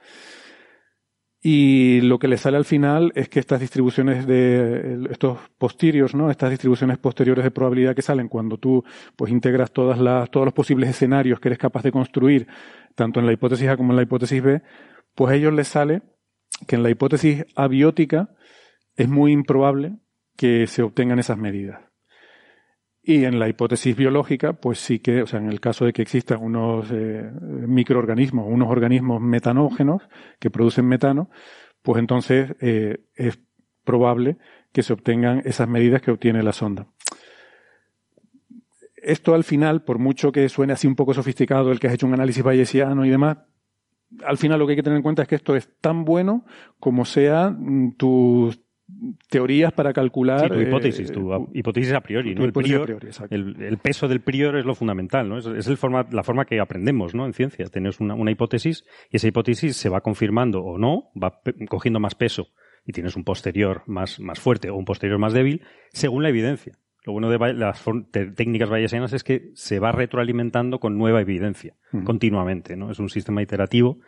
Y 1.41 2.01
lo 2.01 2.19
que 2.19 2.27
les 2.27 2.41
sale 2.41 2.57
al 2.57 2.65
final 2.65 3.13
es 3.15 3.29
que 3.29 3.39
estas 3.39 3.61
distribuciones 3.61 4.27
de 4.27 5.07
estos 5.09 5.39
posteriores, 5.57 6.13
¿no? 6.13 6.29
Estas 6.29 6.49
distribuciones 6.49 6.97
posteriores 6.97 7.45
de 7.45 7.51
probabilidad 7.51 7.95
que 7.95 8.01
salen 8.01 8.27
cuando 8.27 8.57
tú 8.57 8.83
pues 9.15 9.31
integras 9.31 9.71
todas 9.71 9.99
las, 9.99 10.29
todos 10.31 10.45
los 10.45 10.53
posibles 10.53 10.89
escenarios 10.89 11.39
que 11.39 11.47
eres 11.47 11.57
capaz 11.57 11.83
de 11.83 11.93
construir, 11.93 12.47
tanto 12.93 13.21
en 13.21 13.25
la 13.25 13.31
hipótesis 13.31 13.69
A 13.69 13.77
como 13.77 13.93
en 13.93 13.95
la 13.95 14.03
hipótesis 14.03 14.43
B, 14.43 14.61
pues 15.15 15.31
a 15.31 15.35
ellos 15.35 15.53
les 15.53 15.69
sale 15.69 16.01
que 16.67 16.75
en 16.75 16.83
la 16.83 16.89
hipótesis 16.89 17.45
abiótica 17.55 18.35
es 18.97 19.07
muy 19.07 19.31
improbable 19.31 19.97
que 20.35 20.67
se 20.67 20.83
obtengan 20.83 21.19
esas 21.19 21.37
medidas. 21.37 21.88
Y 23.01 23.23
en 23.23 23.39
la 23.39 23.47
hipótesis 23.47 23.95
biológica, 23.95 24.53
pues 24.53 24.79
sí 24.79 24.99
que, 24.99 25.21
o 25.21 25.27
sea, 25.27 25.39
en 25.39 25.49
el 25.49 25.59
caso 25.59 25.85
de 25.85 25.93
que 25.93 26.01
existan 26.01 26.43
unos 26.43 26.87
eh, 26.91 27.31
microorganismos, 27.41 28.45
unos 28.47 28.69
organismos 28.69 29.21
metanógenos 29.21 30.01
que 30.39 30.49
producen 30.49 30.85
metano, 30.85 31.29
pues 31.81 31.99
entonces 31.99 32.55
eh, 32.59 33.05
es 33.15 33.39
probable 33.85 34.37
que 34.71 34.83
se 34.83 34.93
obtengan 34.93 35.41
esas 35.45 35.67
medidas 35.67 36.01
que 36.01 36.11
obtiene 36.11 36.43
la 36.43 36.53
sonda. 36.53 36.87
Esto 38.97 39.33
al 39.33 39.45
final, 39.45 39.83
por 39.83 39.97
mucho 39.97 40.31
que 40.31 40.49
suene 40.49 40.73
así 40.73 40.85
un 40.85 40.95
poco 40.95 41.13
sofisticado 41.13 41.71
el 41.71 41.79
que 41.79 41.87
has 41.87 41.93
hecho 41.93 42.05
un 42.05 42.13
análisis 42.13 42.43
bayesiano 42.43 43.05
y 43.05 43.09
demás, 43.09 43.37
al 44.23 44.37
final 44.37 44.59
lo 44.59 44.65
que 44.65 44.73
hay 44.73 44.77
que 44.77 44.83
tener 44.83 44.97
en 44.97 45.03
cuenta 45.03 45.21
es 45.21 45.27
que 45.27 45.35
esto 45.35 45.55
es 45.55 45.69
tan 45.79 46.03
bueno 46.03 46.45
como 46.79 47.05
sean 47.05 47.95
tus 47.97 48.59
teorías 49.29 49.71
para 49.73 49.93
calcular. 49.93 50.41
Sí, 50.41 50.49
tu 50.49 50.59
hipótesis, 50.61 51.11
tu 51.11 51.33
eh, 51.33 51.45
hipótesis 51.53 51.93
a 51.93 52.01
priori, 52.01 52.35
¿no? 52.35 52.43
El, 52.43 52.53
prior, 52.53 52.99
el, 53.29 53.77
peso 53.77 54.07
del 54.07 54.21
prior 54.21 54.57
es 54.57 54.65
lo 54.65 54.75
fundamental, 54.75 55.27
¿no? 55.29 55.37
Es, 55.37 55.67
el 55.67 55.77
forma, 55.77 56.05
la 56.11 56.23
forma 56.23 56.45
que 56.45 56.59
aprendemos, 56.59 57.15
¿no? 57.15 57.25
En 57.25 57.33
ciencia. 57.33 57.65
Tienes 57.67 57.99
una, 57.99 58.15
una, 58.15 58.31
hipótesis 58.31 58.85
y 59.09 59.17
esa 59.17 59.27
hipótesis 59.27 59.75
se 59.77 59.89
va 59.89 60.01
confirmando 60.01 60.61
o 60.61 60.77
no, 60.77 61.11
va 61.21 61.41
cogiendo 61.67 61.99
más 61.99 62.15
peso 62.15 62.47
y 62.85 62.91
tienes 62.91 63.15
un 63.15 63.23
posterior 63.23 63.83
más, 63.87 64.19
más 64.19 64.39
fuerte 64.39 64.69
o 64.69 64.75
un 64.75 64.85
posterior 64.85 65.19
más 65.19 65.33
débil 65.33 65.61
según 65.91 66.23
la 66.23 66.29
evidencia. 66.29 66.73
Lo 67.05 67.13
bueno 67.13 67.29
de 67.29 67.53
las 67.53 67.83
técnicas 68.35 68.69
bayesianas 68.69 69.13
es 69.13 69.23
que 69.23 69.51
se 69.53 69.79
va 69.79 69.91
retroalimentando 69.91 70.79
con 70.79 70.97
nueva 70.97 71.21
evidencia 71.21 71.75
continuamente, 72.03 72.75
¿no? 72.75 72.91
Es 72.91 72.99
un 72.99 73.09
sistema 73.09 73.41
iterativo 73.41 73.99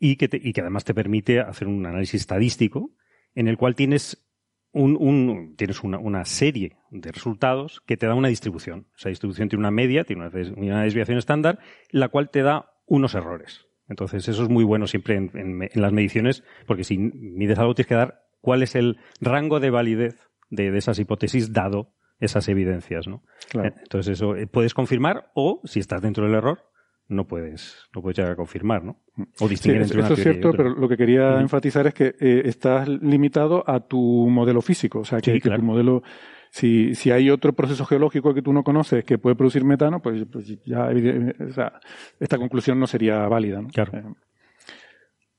y 0.00 0.16
que, 0.16 0.28
y 0.32 0.52
que 0.52 0.60
además 0.60 0.84
te 0.84 0.94
permite 0.94 1.40
hacer 1.40 1.68
un 1.68 1.86
análisis 1.86 2.22
estadístico 2.22 2.90
en 3.34 3.48
el 3.48 3.56
cual 3.56 3.74
tienes 3.74 4.24
un, 4.72 4.96
un 4.98 5.54
tienes 5.56 5.82
una, 5.82 5.98
una, 5.98 6.24
serie 6.24 6.76
de 6.90 7.12
resultados 7.12 7.80
que 7.86 7.96
te 7.96 8.06
da 8.06 8.14
una 8.14 8.28
distribución. 8.28 8.86
Esa 8.98 9.08
distribución 9.08 9.48
tiene 9.48 9.60
una 9.60 9.70
media, 9.70 10.04
tiene 10.04 10.28
una, 10.56 10.82
desviación 10.82 11.18
estándar, 11.18 11.58
la 11.90 12.08
cual 12.08 12.30
te 12.30 12.42
da 12.42 12.72
unos 12.86 13.14
errores. 13.14 13.66
Entonces, 13.88 14.26
eso 14.28 14.42
es 14.42 14.48
muy 14.48 14.64
bueno 14.64 14.86
siempre 14.86 15.16
en, 15.16 15.30
en, 15.34 15.68
las 15.74 15.92
mediciones, 15.92 16.42
porque 16.66 16.84
si 16.84 16.98
mides 16.98 17.58
algo 17.58 17.74
tienes 17.74 17.88
que 17.88 17.94
dar 17.94 18.24
cuál 18.40 18.62
es 18.62 18.74
el 18.74 18.98
rango 19.20 19.60
de 19.60 19.70
validez 19.70 20.28
de, 20.50 20.70
de 20.70 20.78
esas 20.78 20.98
hipótesis 20.98 21.52
dado 21.52 21.94
esas 22.20 22.48
evidencias, 22.48 23.06
¿no? 23.06 23.22
Entonces, 23.52 24.14
eso 24.14 24.36
eh, 24.36 24.46
puedes 24.46 24.74
confirmar 24.74 25.30
o, 25.34 25.60
si 25.64 25.80
estás 25.80 26.02
dentro 26.02 26.24
del 26.24 26.34
error, 26.34 26.70
no 27.08 27.26
puedes, 27.26 27.76
no 27.94 28.02
puedes 28.02 28.16
llegar 28.16 28.32
a 28.32 28.36
confirmar, 28.36 28.82
¿no? 28.84 28.96
O 29.40 29.48
distinguir 29.48 29.82
entre 29.82 30.00
Eso 30.00 30.14
es 30.14 30.22
cierto, 30.22 30.52
pero 30.52 30.70
lo 30.70 30.88
que 30.88 30.96
quería 30.96 31.40
enfatizar 31.40 31.86
es 31.86 31.94
que 31.94 32.14
eh, 32.18 32.42
estás 32.46 32.88
limitado 32.88 33.62
a 33.66 33.80
tu 33.80 34.28
modelo 34.28 34.62
físico. 34.62 35.00
O 35.00 35.04
sea, 35.04 35.20
que, 35.20 35.38
tu 35.38 35.62
modelo, 35.62 36.02
si, 36.50 36.94
si 36.94 37.10
hay 37.10 37.30
otro 37.30 37.52
proceso 37.52 37.84
geológico 37.84 38.32
que 38.34 38.42
tú 38.42 38.52
no 38.52 38.64
conoces 38.64 39.04
que 39.04 39.18
puede 39.18 39.36
producir 39.36 39.64
metano, 39.64 40.00
pues, 40.00 40.24
pues 40.30 40.46
ya, 40.64 40.88
o 40.88 41.52
sea, 41.52 41.80
esta 42.18 42.38
conclusión 42.38 42.80
no 42.80 42.86
sería 42.86 43.28
válida, 43.28 43.60
¿no? 43.60 43.68
Claro. 43.68 43.98
Eh, 43.98 44.04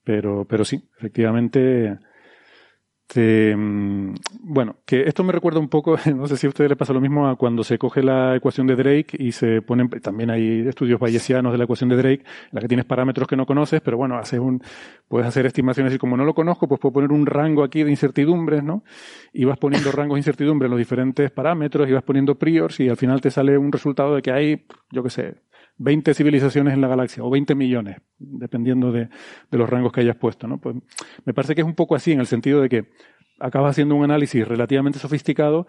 pero, 0.03 0.45
pero 0.45 0.63
sí, 0.63 0.87
efectivamente, 0.99 1.97
este, 3.07 3.55
mm, 3.55 4.15
bueno, 4.41 4.77
que 4.83 5.03
esto 5.03 5.23
me 5.23 5.31
recuerda 5.31 5.59
un 5.59 5.69
poco, 5.69 5.95
no 6.15 6.27
sé 6.27 6.37
si 6.37 6.47
a 6.47 6.49
ustedes 6.49 6.69
les 6.71 6.77
pasa 6.77 6.91
lo 6.91 6.99
mismo 6.99 7.27
a 7.27 7.35
cuando 7.35 7.63
se 7.63 7.77
coge 7.77 8.01
la 8.01 8.35
ecuación 8.35 8.65
de 8.65 8.75
Drake 8.75 9.15
y 9.19 9.31
se 9.31 9.61
ponen, 9.61 9.89
también 9.89 10.31
hay 10.31 10.67
estudios 10.67 10.99
bayesianos 10.99 11.51
de 11.51 11.59
la 11.59 11.65
ecuación 11.65 11.89
de 11.89 11.97
Drake, 11.97 12.23
en 12.23 12.49
la 12.51 12.61
que 12.61 12.67
tienes 12.67 12.85
parámetros 12.85 13.27
que 13.27 13.35
no 13.35 13.45
conoces, 13.45 13.81
pero 13.81 13.97
bueno, 13.97 14.17
haces 14.17 14.39
un, 14.39 14.61
puedes 15.07 15.27
hacer 15.27 15.45
estimaciones 15.45 15.93
y 15.93 15.99
como 15.99 16.17
no 16.17 16.25
lo 16.25 16.33
conozco, 16.33 16.67
pues 16.67 16.81
puedo 16.81 16.93
poner 16.93 17.11
un 17.11 17.27
rango 17.27 17.63
aquí 17.63 17.83
de 17.83 17.91
incertidumbres, 17.91 18.63
¿no? 18.63 18.83
Y 19.31 19.45
vas 19.45 19.59
poniendo 19.59 19.91
rangos 19.91 20.15
de 20.15 20.21
incertidumbre 20.21 20.65
en 20.65 20.71
los 20.71 20.79
diferentes 20.79 21.29
parámetros 21.29 21.87
y 21.87 21.93
vas 21.93 22.03
poniendo 22.03 22.35
priors 22.35 22.79
y 22.79 22.89
al 22.89 22.97
final 22.97 23.21
te 23.21 23.29
sale 23.29 23.57
un 23.57 23.71
resultado 23.71 24.15
de 24.15 24.23
que 24.23 24.31
hay, 24.31 24.65
yo 24.91 25.03
qué 25.03 25.09
sé, 25.11 25.35
20 25.77 26.13
civilizaciones 26.13 26.73
en 26.73 26.81
la 26.81 26.87
galaxia 26.87 27.23
o 27.23 27.29
20 27.29 27.55
millones, 27.55 27.97
dependiendo 28.17 28.91
de, 28.91 29.09
de, 29.51 29.57
los 29.57 29.69
rangos 29.69 29.91
que 29.91 30.01
hayas 30.01 30.15
puesto. 30.15 30.47
¿no? 30.47 30.57
Pues 30.59 30.75
me 31.25 31.33
parece 31.33 31.55
que 31.55 31.61
es 31.61 31.67
un 31.67 31.75
poco 31.75 31.95
así 31.95 32.11
en 32.11 32.19
el 32.19 32.27
sentido 32.27 32.61
de 32.61 32.69
que 32.69 32.85
acabas 33.39 33.71
haciendo 33.71 33.95
un 33.95 34.03
análisis 34.03 34.47
relativamente 34.47 34.99
sofisticado 34.99 35.67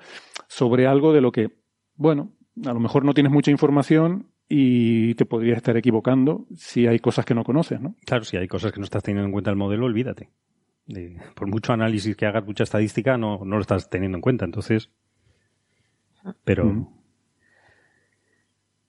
sobre 0.49 0.87
algo 0.87 1.13
de 1.13 1.21
lo 1.21 1.33
que, 1.33 1.59
bueno, 1.97 2.33
a 2.65 2.73
lo 2.73 2.81
mejor 2.81 3.05
no 3.05 3.15
tienes 3.15 3.33
mucha 3.33 3.51
información 3.51 4.31
y 4.49 5.15
te 5.15 5.27
podrías 5.27 5.57
estar 5.57 5.77
equivocando 5.77 6.47
si 6.55 6.87
hay 6.87 7.01
cosas 7.01 7.25
que 7.25 7.35
no 7.35 7.43
conoces, 7.43 7.81
¿no? 7.81 7.97
Claro, 8.05 8.25
si 8.25 8.37
hay 8.37 8.47
cosas 8.47 8.73
que 8.73 8.79
no 8.79 8.85
estás 8.85 9.03
teniendo 9.03 9.27
en 9.27 9.33
cuenta 9.33 9.51
el 9.51 9.57
modelo, 9.57 9.87
olvídate. 9.87 10.31
por 11.35 11.49
mucho 11.49 11.73
análisis 11.73 12.17
que 12.17 12.27
hagas, 12.27 12.47
mucha 12.47 12.63
estadística, 12.63 13.19
no, 13.19 13.45
no 13.45 13.57
lo 13.57 13.61
estás 13.61 13.91
teniendo 13.91 14.19
en 14.19 14.23
cuenta. 14.23 14.45
Entonces, 14.45 14.91
pero, 16.45 16.89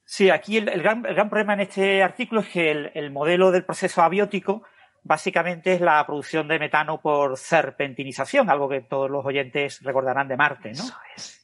Sí, 0.09 0.29
aquí 0.29 0.55
el, 0.55 0.81
gran, 0.81 1.01
problema 1.03 1.53
en 1.53 1.59
este 1.59 2.01
artículo 2.01 2.39
es 2.39 2.47
que 2.47 2.71
el, 2.71 3.11
modelo 3.11 3.51
del 3.51 3.65
proceso 3.65 4.01
abiótico 4.01 4.63
básicamente 5.03 5.73
es 5.73 5.81
la 5.81 6.05
producción 6.05 6.47
de 6.47 6.59
metano 6.59 7.01
por 7.01 7.35
serpentinización, 7.35 8.49
algo 8.49 8.69
que 8.69 8.79
todos 8.79 9.11
los 9.11 9.25
oyentes 9.25 9.81
recordarán 9.83 10.29
de 10.29 10.37
Marte, 10.37 10.71
¿no? 10.71 10.85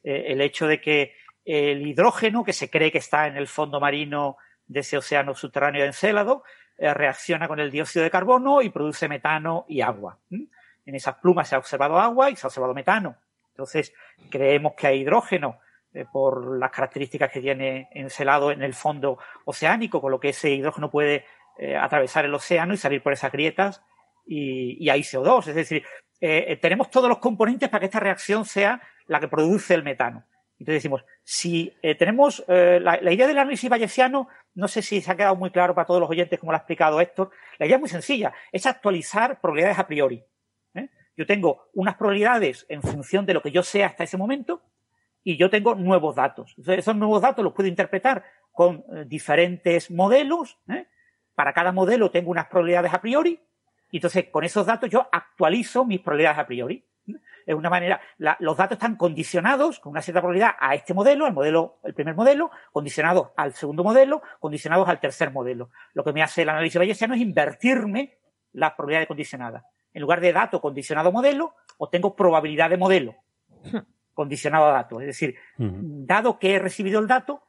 Eh, 0.05 0.27
el 0.27 0.39
hecho 0.39 0.65
de 0.65 0.79
que 0.79 1.13
el 1.43 1.85
hidrógeno, 1.85 2.45
que 2.45 2.53
se 2.53 2.69
cree 2.69 2.89
que 2.89 2.99
está 2.99 3.27
en 3.27 3.35
el 3.35 3.49
fondo 3.49 3.81
marino 3.81 4.37
de 4.65 4.79
ese 4.79 4.95
océano 4.95 5.35
subterráneo 5.35 5.81
de 5.81 5.87
Encélado, 5.87 6.45
eh, 6.77 6.93
reacciona 6.93 7.49
con 7.49 7.59
el 7.59 7.69
dióxido 7.69 8.03
de 8.03 8.11
carbono 8.11 8.61
y 8.61 8.69
produce 8.69 9.09
metano 9.09 9.65
y 9.67 9.81
agua. 9.81 10.19
En 10.29 10.95
esas 10.95 11.15
plumas 11.15 11.49
se 11.49 11.55
ha 11.55 11.59
observado 11.59 11.99
agua 11.99 12.29
y 12.29 12.37
se 12.37 12.45
ha 12.45 12.47
observado 12.47 12.73
metano. 12.73 13.17
Entonces, 13.49 13.93
creemos 14.29 14.73
que 14.77 14.87
hay 14.87 15.01
hidrógeno 15.01 15.59
por 16.11 16.57
las 16.57 16.71
características 16.71 17.31
que 17.31 17.41
tiene 17.41 17.89
encelado 17.91 18.51
en 18.51 18.63
el 18.63 18.73
fondo 18.73 19.19
oceánico, 19.45 20.01
con 20.01 20.11
lo 20.11 20.19
que 20.19 20.29
ese 20.29 20.49
hidrógeno 20.51 20.89
puede 20.89 21.25
eh, 21.57 21.75
atravesar 21.75 22.25
el 22.25 22.33
océano 22.33 22.73
y 22.73 22.77
salir 22.77 23.03
por 23.03 23.13
esas 23.13 23.31
grietas 23.31 23.83
y, 24.25 24.89
hay 24.89 25.01
CO2. 25.01 25.47
Es 25.47 25.55
decir, 25.55 25.85
eh, 26.19 26.57
tenemos 26.61 26.89
todos 26.89 27.09
los 27.09 27.19
componentes 27.19 27.69
para 27.69 27.81
que 27.81 27.85
esta 27.85 27.99
reacción 27.99 28.45
sea 28.45 28.81
la 29.07 29.19
que 29.19 29.27
produce 29.27 29.73
el 29.73 29.83
metano. 29.83 30.25
Entonces 30.59 30.81
decimos, 30.81 31.03
si 31.23 31.75
tenemos 31.99 32.43
la, 32.47 33.11
idea 33.11 33.27
del 33.27 33.37
análisis 33.37 33.69
bayesiano, 33.69 34.29
no 34.53 34.69
sé 34.69 34.81
si 34.81 35.01
se 35.01 35.11
ha 35.11 35.17
quedado 35.17 35.35
muy 35.35 35.51
claro 35.51 35.75
para 35.75 35.85
todos 35.85 35.99
los 35.99 36.09
oyentes 36.09 36.39
como 36.39 36.53
lo 36.53 36.55
ha 36.55 36.59
explicado 36.59 37.01
Héctor, 37.01 37.31
la 37.57 37.65
idea 37.65 37.75
es 37.75 37.81
muy 37.81 37.89
sencilla, 37.89 38.31
es 38.51 38.65
actualizar 38.65 39.41
probabilidades 39.41 39.79
a 39.79 39.87
priori. 39.87 40.23
Yo 41.15 41.25
tengo 41.25 41.69
unas 41.73 41.95
probabilidades 41.95 42.65
en 42.69 42.81
función 42.81 43.25
de 43.25 43.33
lo 43.33 43.41
que 43.41 43.51
yo 43.51 43.61
sé 43.61 43.83
hasta 43.83 44.03
ese 44.03 44.17
momento, 44.17 44.63
y 45.23 45.37
yo 45.37 45.49
tengo 45.49 45.75
nuevos 45.75 46.15
datos. 46.15 46.55
esos 46.67 46.95
nuevos 46.95 47.21
datos 47.21 47.43
los 47.43 47.53
puedo 47.53 47.69
interpretar 47.69 48.23
con 48.51 48.83
eh, 48.93 49.05
diferentes 49.07 49.89
modelos. 49.89 50.59
¿eh? 50.67 50.87
Para 51.33 51.53
cada 51.53 51.71
modelo 51.71 52.11
tengo 52.11 52.31
unas 52.31 52.47
probabilidades 52.47 52.93
a 52.93 53.01
priori. 53.01 53.39
Y 53.91 53.97
entonces, 53.97 54.25
con 54.29 54.43
esos 54.43 54.65
datos 54.65 54.89
yo 54.89 55.07
actualizo 55.11 55.85
mis 55.85 56.01
probabilidades 56.01 56.39
a 56.39 56.47
priori. 56.47 56.85
Es 57.45 57.55
una 57.55 57.69
manera, 57.69 57.99
los 58.39 58.55
datos 58.55 58.77
están 58.77 58.95
condicionados 58.95 59.79
con 59.81 59.91
una 59.91 60.01
cierta 60.01 60.21
probabilidad 60.21 60.55
a 60.57 60.75
este 60.75 60.93
modelo, 60.93 61.25
al 61.25 61.33
modelo, 61.33 61.79
el 61.83 61.93
primer 61.93 62.15
modelo, 62.15 62.49
condicionados 62.71 63.31
al 63.35 63.53
segundo 63.53 63.83
modelo, 63.83 64.21
condicionados 64.39 64.87
al 64.87 65.01
tercer 65.01 65.31
modelo. 65.31 65.69
Lo 65.93 66.05
que 66.05 66.13
me 66.13 66.23
hace 66.23 66.43
el 66.43 66.49
análisis 66.49 66.79
bayesiano 66.79 67.15
es 67.15 67.21
invertirme 67.21 68.17
las 68.53 68.71
probabilidades 68.71 69.09
condicionadas. 69.09 69.63
En 69.93 70.01
lugar 70.01 70.21
de 70.21 70.31
dato 70.31 70.61
condicionado 70.61 71.11
modelo, 71.11 71.55
obtengo 71.77 72.15
probabilidad 72.15 72.69
de 72.69 72.77
modelo. 72.77 73.15
condicionado 74.13 74.65
a 74.65 74.73
datos. 74.73 75.01
Es 75.01 75.07
decir, 75.07 75.35
dado 75.57 76.39
que 76.39 76.55
he 76.55 76.59
recibido 76.59 76.99
el 76.99 77.07
dato, 77.07 77.43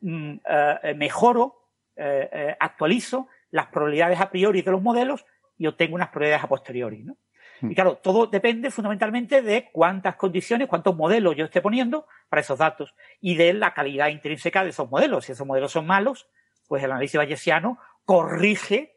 mm, 0.00 0.34
eh, 0.82 0.94
mejoro, 0.96 1.70
eh, 1.94 2.28
eh, 2.32 2.56
actualizo 2.58 3.28
las 3.50 3.66
probabilidades 3.66 4.20
a 4.20 4.30
priori 4.30 4.62
de 4.62 4.70
los 4.70 4.82
modelos 4.82 5.24
y 5.56 5.66
obtengo 5.66 5.94
unas 5.94 6.08
probabilidades 6.08 6.44
a 6.44 6.48
posteriori. 6.48 7.02
¿no? 7.02 7.16
Y 7.62 7.74
claro, 7.74 7.96
todo 7.96 8.26
depende 8.26 8.70
fundamentalmente 8.70 9.40
de 9.40 9.70
cuántas 9.72 10.16
condiciones, 10.16 10.68
cuántos 10.68 10.96
modelos 10.96 11.36
yo 11.36 11.44
esté 11.46 11.62
poniendo 11.62 12.06
para 12.28 12.40
esos 12.40 12.58
datos 12.58 12.94
y 13.20 13.36
de 13.36 13.54
la 13.54 13.72
calidad 13.72 14.08
intrínseca 14.08 14.62
de 14.62 14.70
esos 14.70 14.90
modelos. 14.90 15.24
Si 15.24 15.32
esos 15.32 15.46
modelos 15.46 15.72
son 15.72 15.86
malos, 15.86 16.28
pues 16.68 16.82
el 16.82 16.90
análisis 16.90 17.16
bayesiano 17.16 17.78
corrige 18.04 18.92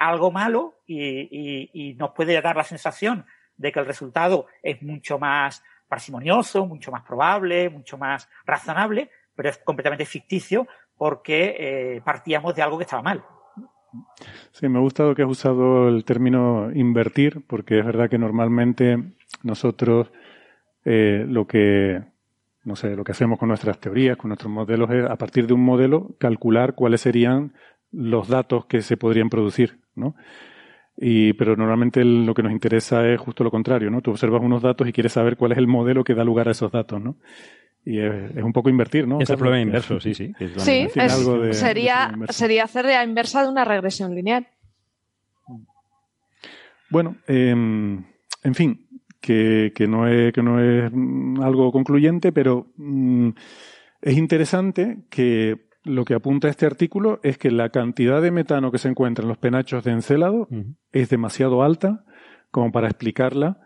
algo 0.00 0.32
malo 0.32 0.74
y, 0.86 1.70
y, 1.72 1.94
nos 1.94 2.10
puede 2.10 2.40
dar 2.40 2.56
la 2.56 2.64
sensación 2.64 3.26
de 3.56 3.70
que 3.70 3.78
el 3.78 3.86
resultado 3.86 4.46
es 4.62 4.82
mucho 4.82 5.18
más 5.18 5.62
parsimonioso, 5.88 6.66
mucho 6.66 6.90
más 6.90 7.02
probable, 7.02 7.70
mucho 7.70 7.98
más 7.98 8.28
razonable, 8.44 9.10
pero 9.34 9.48
es 9.48 9.58
completamente 9.58 10.04
ficticio 10.04 10.66
porque 10.96 11.56
eh, 11.58 12.02
partíamos 12.04 12.54
de 12.54 12.62
algo 12.62 12.78
que 12.78 12.84
estaba 12.84 13.02
mal. 13.02 13.24
Sí, 14.52 14.68
me 14.68 14.78
ha 14.78 14.82
gustado 14.82 15.14
que 15.14 15.22
has 15.22 15.28
usado 15.30 15.88
el 15.88 16.04
término 16.04 16.70
invertir, 16.72 17.42
porque 17.46 17.78
es 17.78 17.86
verdad 17.86 18.10
que 18.10 18.18
normalmente 18.18 19.14
nosotros 19.42 20.12
eh, 20.84 21.24
lo 21.26 21.46
que 21.46 22.02
no 22.68 22.76
sé, 22.76 22.94
lo 22.94 23.02
que 23.02 23.12
hacemos 23.12 23.38
con 23.38 23.48
nuestras 23.48 23.80
teorías, 23.80 24.18
con 24.18 24.28
nuestros 24.28 24.52
modelos, 24.52 24.90
es 24.90 25.04
a 25.04 25.16
partir 25.16 25.46
de 25.46 25.54
un 25.54 25.64
modelo 25.64 26.14
calcular 26.18 26.74
cuáles 26.74 27.00
serían 27.00 27.54
los 27.90 28.28
datos 28.28 28.66
que 28.66 28.82
se 28.82 28.98
podrían 28.98 29.30
producir, 29.30 29.80
¿no? 29.94 30.14
Y, 31.00 31.32
pero 31.34 31.54
normalmente 31.54 32.04
lo 32.04 32.34
que 32.34 32.42
nos 32.42 32.50
interesa 32.50 33.06
es 33.08 33.20
justo 33.20 33.44
lo 33.44 33.52
contrario, 33.52 33.88
¿no? 33.88 34.02
Tú 34.02 34.10
observas 34.10 34.42
unos 34.42 34.62
datos 34.62 34.88
y 34.88 34.92
quieres 34.92 35.12
saber 35.12 35.36
cuál 35.36 35.52
es 35.52 35.58
el 35.58 35.68
modelo 35.68 36.02
que 36.02 36.14
da 36.14 36.24
lugar 36.24 36.48
a 36.48 36.50
esos 36.50 36.72
datos, 36.72 37.00
¿no? 37.00 37.16
Y 37.84 38.00
es, 38.00 38.42
un 38.42 38.52
poco 38.52 38.68
invertir, 38.68 39.06
¿no? 39.06 39.20
Es 39.20 39.30
el 39.30 39.38
problema 39.38 39.62
inverso, 39.62 40.00
sí, 40.00 40.12
sí. 40.12 40.32
sí, 40.56 40.88
sería, 41.52 42.12
sería 42.30 42.64
hacer 42.64 42.86
la 42.86 43.04
inversa 43.04 43.44
de 43.44 43.48
una 43.48 43.64
regresión 43.64 44.12
lineal. 44.12 44.48
Bueno, 46.90 47.16
em, 47.28 48.04
en 48.42 48.54
fin, 48.54 48.88
que, 49.20 49.72
que, 49.74 49.86
no 49.86 50.08
es, 50.08 50.32
que 50.32 50.42
no 50.42 50.60
es 50.60 50.90
algo 51.40 51.70
concluyente, 51.70 52.32
pero 52.32 52.72
mm, 52.76 53.28
es 54.02 54.16
interesante 54.16 54.98
que 55.10 55.67
lo 55.84 56.04
que 56.04 56.14
apunta 56.14 56.48
este 56.48 56.66
artículo 56.66 57.20
es 57.22 57.38
que 57.38 57.50
la 57.50 57.70
cantidad 57.70 58.20
de 58.20 58.30
metano 58.30 58.70
que 58.70 58.78
se 58.78 58.88
encuentra 58.88 59.22
en 59.22 59.28
los 59.28 59.38
penachos 59.38 59.84
de 59.84 59.92
Encélado 59.92 60.48
es 60.92 61.08
demasiado 61.08 61.62
alta 61.62 62.04
como 62.50 62.72
para 62.72 62.88
explicarla 62.88 63.60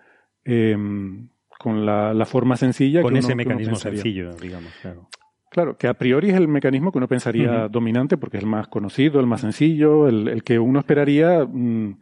em, 0.45 1.31
con 1.59 1.87
la, 1.87 2.27
forma 2.27 2.57
sencilla. 2.57 3.03
Con 3.03 3.17
ese 3.17 3.35
mecanismo 3.35 3.77
sencillo, 3.77 4.35
digamos, 4.35 4.73
claro. 4.81 5.09
Claro, 5.51 5.77
que 5.77 5.87
a 5.87 5.95
priori 5.95 6.31
es 6.31 6.37
el 6.37 6.49
mecanismo 6.49 6.91
que 6.91 6.99
uno 6.99 7.09
pensaría 7.09 7.69
dominante 7.69 8.17
porque 8.17 8.39
es 8.39 8.43
el 8.43 8.49
más 8.49 8.69
conocido, 8.69 9.21
el 9.21 9.27
más 9.27 9.43
sencillo, 9.43 10.09
el, 10.09 10.43
que 10.45 10.59
uno 10.59 10.79
esperaría 10.79 11.45
mm, 11.45 11.99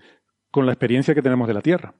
con 0.53 0.67
la 0.67 0.73
experiencia 0.73 1.17
que 1.17 1.23
tenemos 1.23 1.49
de 1.49 1.55
la 1.55 1.61
Tierra. 1.61 1.93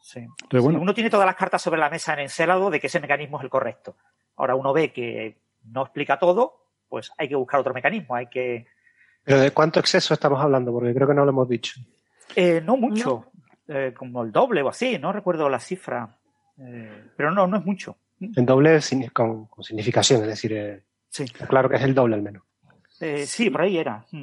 Sí. 0.00 0.20
Entonces, 0.20 0.62
bueno. 0.62 0.80
uno 0.80 0.92
tiene 0.92 1.08
todas 1.08 1.24
las 1.24 1.34
cartas 1.34 1.62
sobre 1.62 1.80
la 1.80 1.88
mesa 1.88 2.12
en 2.12 2.20
Encélado 2.20 2.68
de 2.70 2.78
que 2.78 2.88
ese 2.88 3.00
mecanismo 3.00 3.38
es 3.38 3.44
el 3.44 3.50
correcto. 3.50 3.96
Ahora 4.36 4.54
uno 4.54 4.74
ve 4.74 4.92
que 4.92 5.38
no 5.64 5.80
explica 5.80 6.18
todo, 6.18 6.67
pues 6.88 7.12
hay 7.16 7.28
que 7.28 7.34
buscar 7.34 7.60
otro 7.60 7.74
mecanismo, 7.74 8.14
hay 8.14 8.26
que... 8.26 8.66
¿Pero 9.24 9.40
de 9.40 9.50
cuánto 9.50 9.78
exceso 9.80 10.14
estamos 10.14 10.40
hablando? 10.40 10.72
Porque 10.72 10.94
creo 10.94 11.06
que 11.06 11.14
no 11.14 11.24
lo 11.24 11.30
hemos 11.30 11.48
dicho. 11.48 11.80
Eh, 12.34 12.62
no 12.64 12.76
mucho, 12.76 13.26
eh, 13.66 13.92
como 13.96 14.22
el 14.22 14.32
doble 14.32 14.62
o 14.62 14.68
así, 14.68 14.98
no 14.98 15.12
recuerdo 15.12 15.48
la 15.48 15.60
cifra, 15.60 16.16
eh, 16.58 17.04
pero 17.16 17.30
no, 17.30 17.46
no 17.46 17.58
es 17.58 17.64
mucho. 17.64 17.96
En 18.20 18.46
doble 18.46 18.80
con, 19.12 19.46
con 19.46 19.64
significación, 19.64 20.22
es 20.22 20.28
decir, 20.28 20.82
sí. 21.08 21.24
claro 21.48 21.68
que 21.68 21.76
es 21.76 21.82
el 21.82 21.94
doble 21.94 22.16
al 22.16 22.22
menos. 22.22 22.42
sí, 23.26 23.50
por 23.50 23.62
ahí 23.62 23.78
era. 23.78 24.04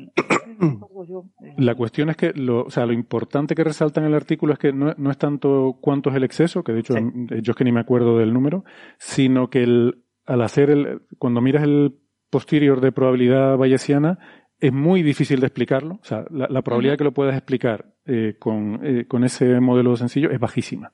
La 1.58 1.75
cuestión 1.75 2.10
es 2.10 2.17
que 2.17 2.34
lo, 2.34 2.65
o 2.65 2.69
sea, 2.69 2.86
lo 2.86 2.93
importante 2.93 3.56
que 3.56 3.63
resalta 3.63 3.99
en 3.99 4.08
el 4.08 4.13
artículo 4.13 4.54
es 4.54 4.60
que 4.60 4.73
no, 4.73 4.93
no, 4.97 5.12
es 5.12 5.17
tanto 5.17 5.78
cuánto 5.82 6.10
es 6.10 6.15
el 6.15 6.23
exceso, 6.23 6.63
que 6.63 6.71
de 6.73 6.80
hecho 6.80 6.95
yo 6.95 7.51
es 7.51 7.56
que 7.56 7.63
ni 7.63 7.71
me 7.71 7.82
acuerdo 7.82 8.17
del 8.17 8.34
número, 8.34 8.63
sino 8.97 9.49
que 9.49 9.63
el, 9.63 10.04
al 10.25 10.41
hacer 10.41 10.69
el, 10.69 11.01
cuando 11.17 11.41
miras 11.41 11.63
el 11.63 11.97
posterior 12.36 12.82
de 12.82 12.91
probabilidad 12.91 13.56
bayesiana, 13.56 14.19
es 14.60 14.74
muy 14.74 15.04
difícil 15.04 15.39
de 15.39 15.48
explicarlo. 15.48 16.00
O 16.02 16.04
sea, 16.04 16.26
la, 16.30 16.62
probabilidad 16.62 16.98
que 16.98 17.06
lo 17.06 17.13
puedas 17.13 17.34
explicar 17.34 17.93
eh, 18.06 18.36
con, 18.38 18.82
eh, 18.84 19.06
con, 19.08 19.24
ese 19.24 19.62
modelo 19.62 19.95
sencillo 19.95 20.30
es 20.32 20.38
bajísima. 20.38 20.91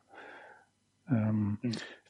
Um, 1.09 1.57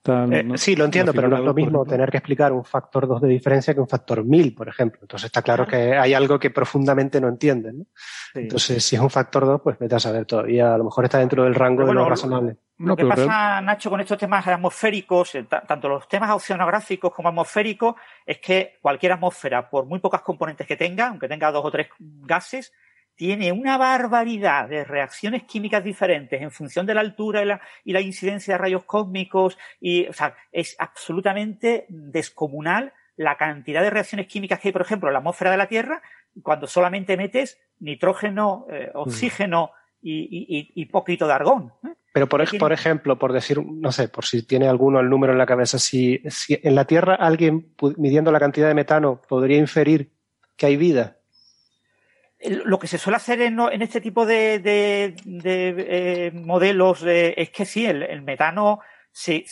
eh, 0.04 0.46
sí, 0.56 0.76
lo 0.76 0.86
entiendo, 0.86 1.14
pero 1.14 1.28
no 1.28 1.38
es 1.38 1.44
lo 1.44 1.54
mismo 1.54 1.86
tener 1.86 2.10
que 2.10 2.18
explicar 2.18 2.52
un 2.52 2.64
factor 2.64 3.08
2 3.08 3.22
de 3.22 3.28
diferencia 3.28 3.74
que 3.74 3.80
un 3.80 3.88
factor 3.88 4.24
1000, 4.24 4.56
por 4.56 4.68
ejemplo. 4.68 5.00
Entonces 5.04 5.28
está 5.28 5.42
claro 5.42 5.68
que 5.68 5.96
hay 5.96 6.14
algo 6.14 6.40
que 6.40 6.50
profundamente 6.50 7.22
no 7.22 7.28
entienden. 7.28 7.80
¿no? 7.80 7.86
Entonces, 8.34 8.84
si 8.84 8.96
es 8.96 9.02
un 9.02 9.12
factor 9.12 9.46
2, 9.46 9.62
pues 9.62 9.78
vete 9.78 9.96
a 9.96 10.00
saber 10.00 10.26
todavía. 10.26 10.74
A 10.74 10.78
lo 10.78 10.86
mejor 10.86 11.06
está 11.06 11.20
dentro 11.20 11.44
del 11.44 11.54
rango 11.54 11.86
de 11.86 11.94
lo 11.94 12.10
razonable. 12.10 12.58
Lo 12.80 12.96
que 12.96 13.06
pasa, 13.06 13.62
Nacho, 13.62 13.92
con 13.92 14.02
estos 14.02 14.18
temas 14.18 14.46
atmosféricos, 14.48 15.36
eh, 15.36 15.46
tanto 15.68 15.88
los 15.88 16.08
temas 16.08 16.32
oceanográficos 16.32 17.14
como 17.14 17.30
atmosféricos, 17.30 17.94
es 18.26 18.40
que 18.40 18.80
cualquier 18.82 19.12
atmósfera, 19.12 19.70
por 19.70 19.86
muy 19.86 20.00
pocas 20.00 20.22
componentes 20.22 20.66
que 20.66 20.76
tenga, 20.76 21.10
aunque 21.10 21.28
tenga 21.28 21.52
dos 21.52 21.64
o 21.64 21.70
tres 21.70 21.90
gases, 22.00 22.74
tiene 23.16 23.52
una 23.52 23.78
barbaridad 23.78 24.68
de 24.68 24.84
reacciones 24.84 25.44
químicas 25.44 25.84
diferentes 25.84 26.42
en 26.42 26.52
función 26.52 26.86
de 26.86 26.94
la 26.94 27.02
altura 27.02 27.44
y 27.84 27.94
la, 27.94 28.02
incidencia 28.02 28.56
de 28.56 28.58
rayos 28.58 28.84
cósmicos. 28.86 29.58
Y, 29.80 30.08
o 30.08 30.14
sea, 30.14 30.36
es 30.52 30.76
absolutamente 30.80 31.86
descomunal 31.90 32.94
la 33.16 33.38
cantidad 33.38 33.82
de 33.82 33.90
reacciones 33.90 34.28
químicas 34.28 34.60
que 34.60 34.70
hay, 34.70 34.72
por 34.72 34.82
ejemplo, 34.82 35.10
en 35.10 35.14
la 35.14 35.20
atmósfera 35.20 35.52
de 35.52 35.58
la 35.58 35.68
Tierra, 35.68 36.02
cuando 36.42 36.66
solamente 36.66 37.18
metes 37.18 37.60
nitrógeno, 37.80 38.66
eh, 38.72 38.90
oxígeno 38.94 39.72
y, 40.02 40.86
poquito 40.86 41.28
de 41.28 41.34
argón. 41.34 41.74
¿eh? 41.84 41.94
Pero 42.14 42.28
por, 42.28 42.44
por, 42.58 42.74
ejemplo, 42.74 43.18
por 43.18 43.32
decir, 43.32 43.64
no 43.64 43.92
sé, 43.92 44.10
por 44.10 44.26
si 44.26 44.46
tiene 44.46 44.68
alguno 44.68 45.00
el 45.00 45.10
número 45.10 45.32
en 45.32 45.38
la 45.38 45.46
cabeza, 45.46 45.80
si, 45.80 46.22
si 46.28 46.60
en 46.62 46.76
la 46.76 46.86
Tierra 46.86 47.16
alguien 47.16 47.74
midiendo 47.98 48.32
la 48.32 48.40
cantidad 48.40 48.68
de 48.68 48.74
metano 48.74 49.22
podría 49.28 49.58
inferir 49.58 50.12
que 50.58 50.66
hay 50.66 50.78
vida, 50.78 51.21
lo 52.44 52.80
que 52.80 52.88
se 52.88 52.98
suele 52.98 53.18
hacer 53.18 53.42
en, 53.42 53.60
este 53.82 54.02
tipo 54.02 54.26
de, 54.26 54.62
eh, 54.66 56.32
modelos 56.34 57.04
eh, 57.04 57.34
es 57.38 57.50
que 57.52 57.66
sí, 57.66 57.86
el, 57.86 58.22
metano 58.24 58.80
se, 59.12 59.46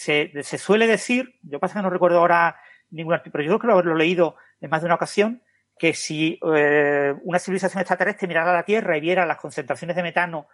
suele 0.57 0.87
decir, 0.87 1.35
yo 1.43 1.59
pasa 1.59 1.75
que 1.75 1.83
no 1.83 1.89
recuerdo 1.89 2.19
ahora 2.19 2.55
ningún 2.89 3.13
artículo, 3.13 3.33
pero 3.33 3.43
yo 3.43 3.59
creo 3.59 3.69
que 3.69 3.73
haberlo 3.73 3.95
leído 3.95 4.35
en 4.59 4.69
más 4.69 4.81
de 4.81 4.85
una 4.87 4.95
ocasión, 4.95 5.43
que 5.77 5.93
si 5.93 6.39
eh, 6.55 7.13
una 7.23 7.39
civilización 7.39 7.81
extraterrestre 7.81 8.27
mirara 8.27 8.51
a 8.51 8.55
la 8.55 8.63
Tierra 8.63 8.97
y 8.97 9.01
viera 9.01 9.25
las 9.25 9.37
concentraciones 9.37 9.95
de 9.95 10.03
metano 10.03 10.47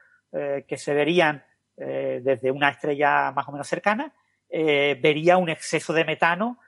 que 0.68 0.78
se 0.78 0.94
verían 0.94 1.46
desde 1.78 2.52
una 2.52 2.68
estrella 2.68 3.32
más 3.32 3.48
o 3.48 3.54
menos 3.54 3.70
cercana, 3.70 4.14
vería 4.50 5.38
un 5.38 5.48
exceso 5.48 5.94
de 5.94 6.04
metano 6.04 6.60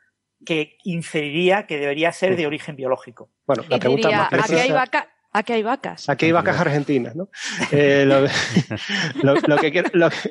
que 0.45 0.77
inferiría 0.85 1.67
que 1.67 1.77
debería 1.77 2.13
ser 2.13 2.37
de 2.37 2.47
origen 2.47 2.77
biológico. 2.77 3.29
Bueno, 3.45 3.65
la 3.67 3.77
pregunta 3.77 4.09
más 4.09 4.29
precisa... 4.29 5.09
Aquí 5.37 5.53
hay 5.53 5.61
vacas. 5.61 6.09
Aquí 6.09 6.25
hay 6.25 6.31
vacas 6.31 6.59
argentinas, 6.59 7.15
¿no? 7.15 7.29
Eh, 7.71 8.05
lo, 8.07 9.57
que 9.61 9.71
quiero, 9.71 9.89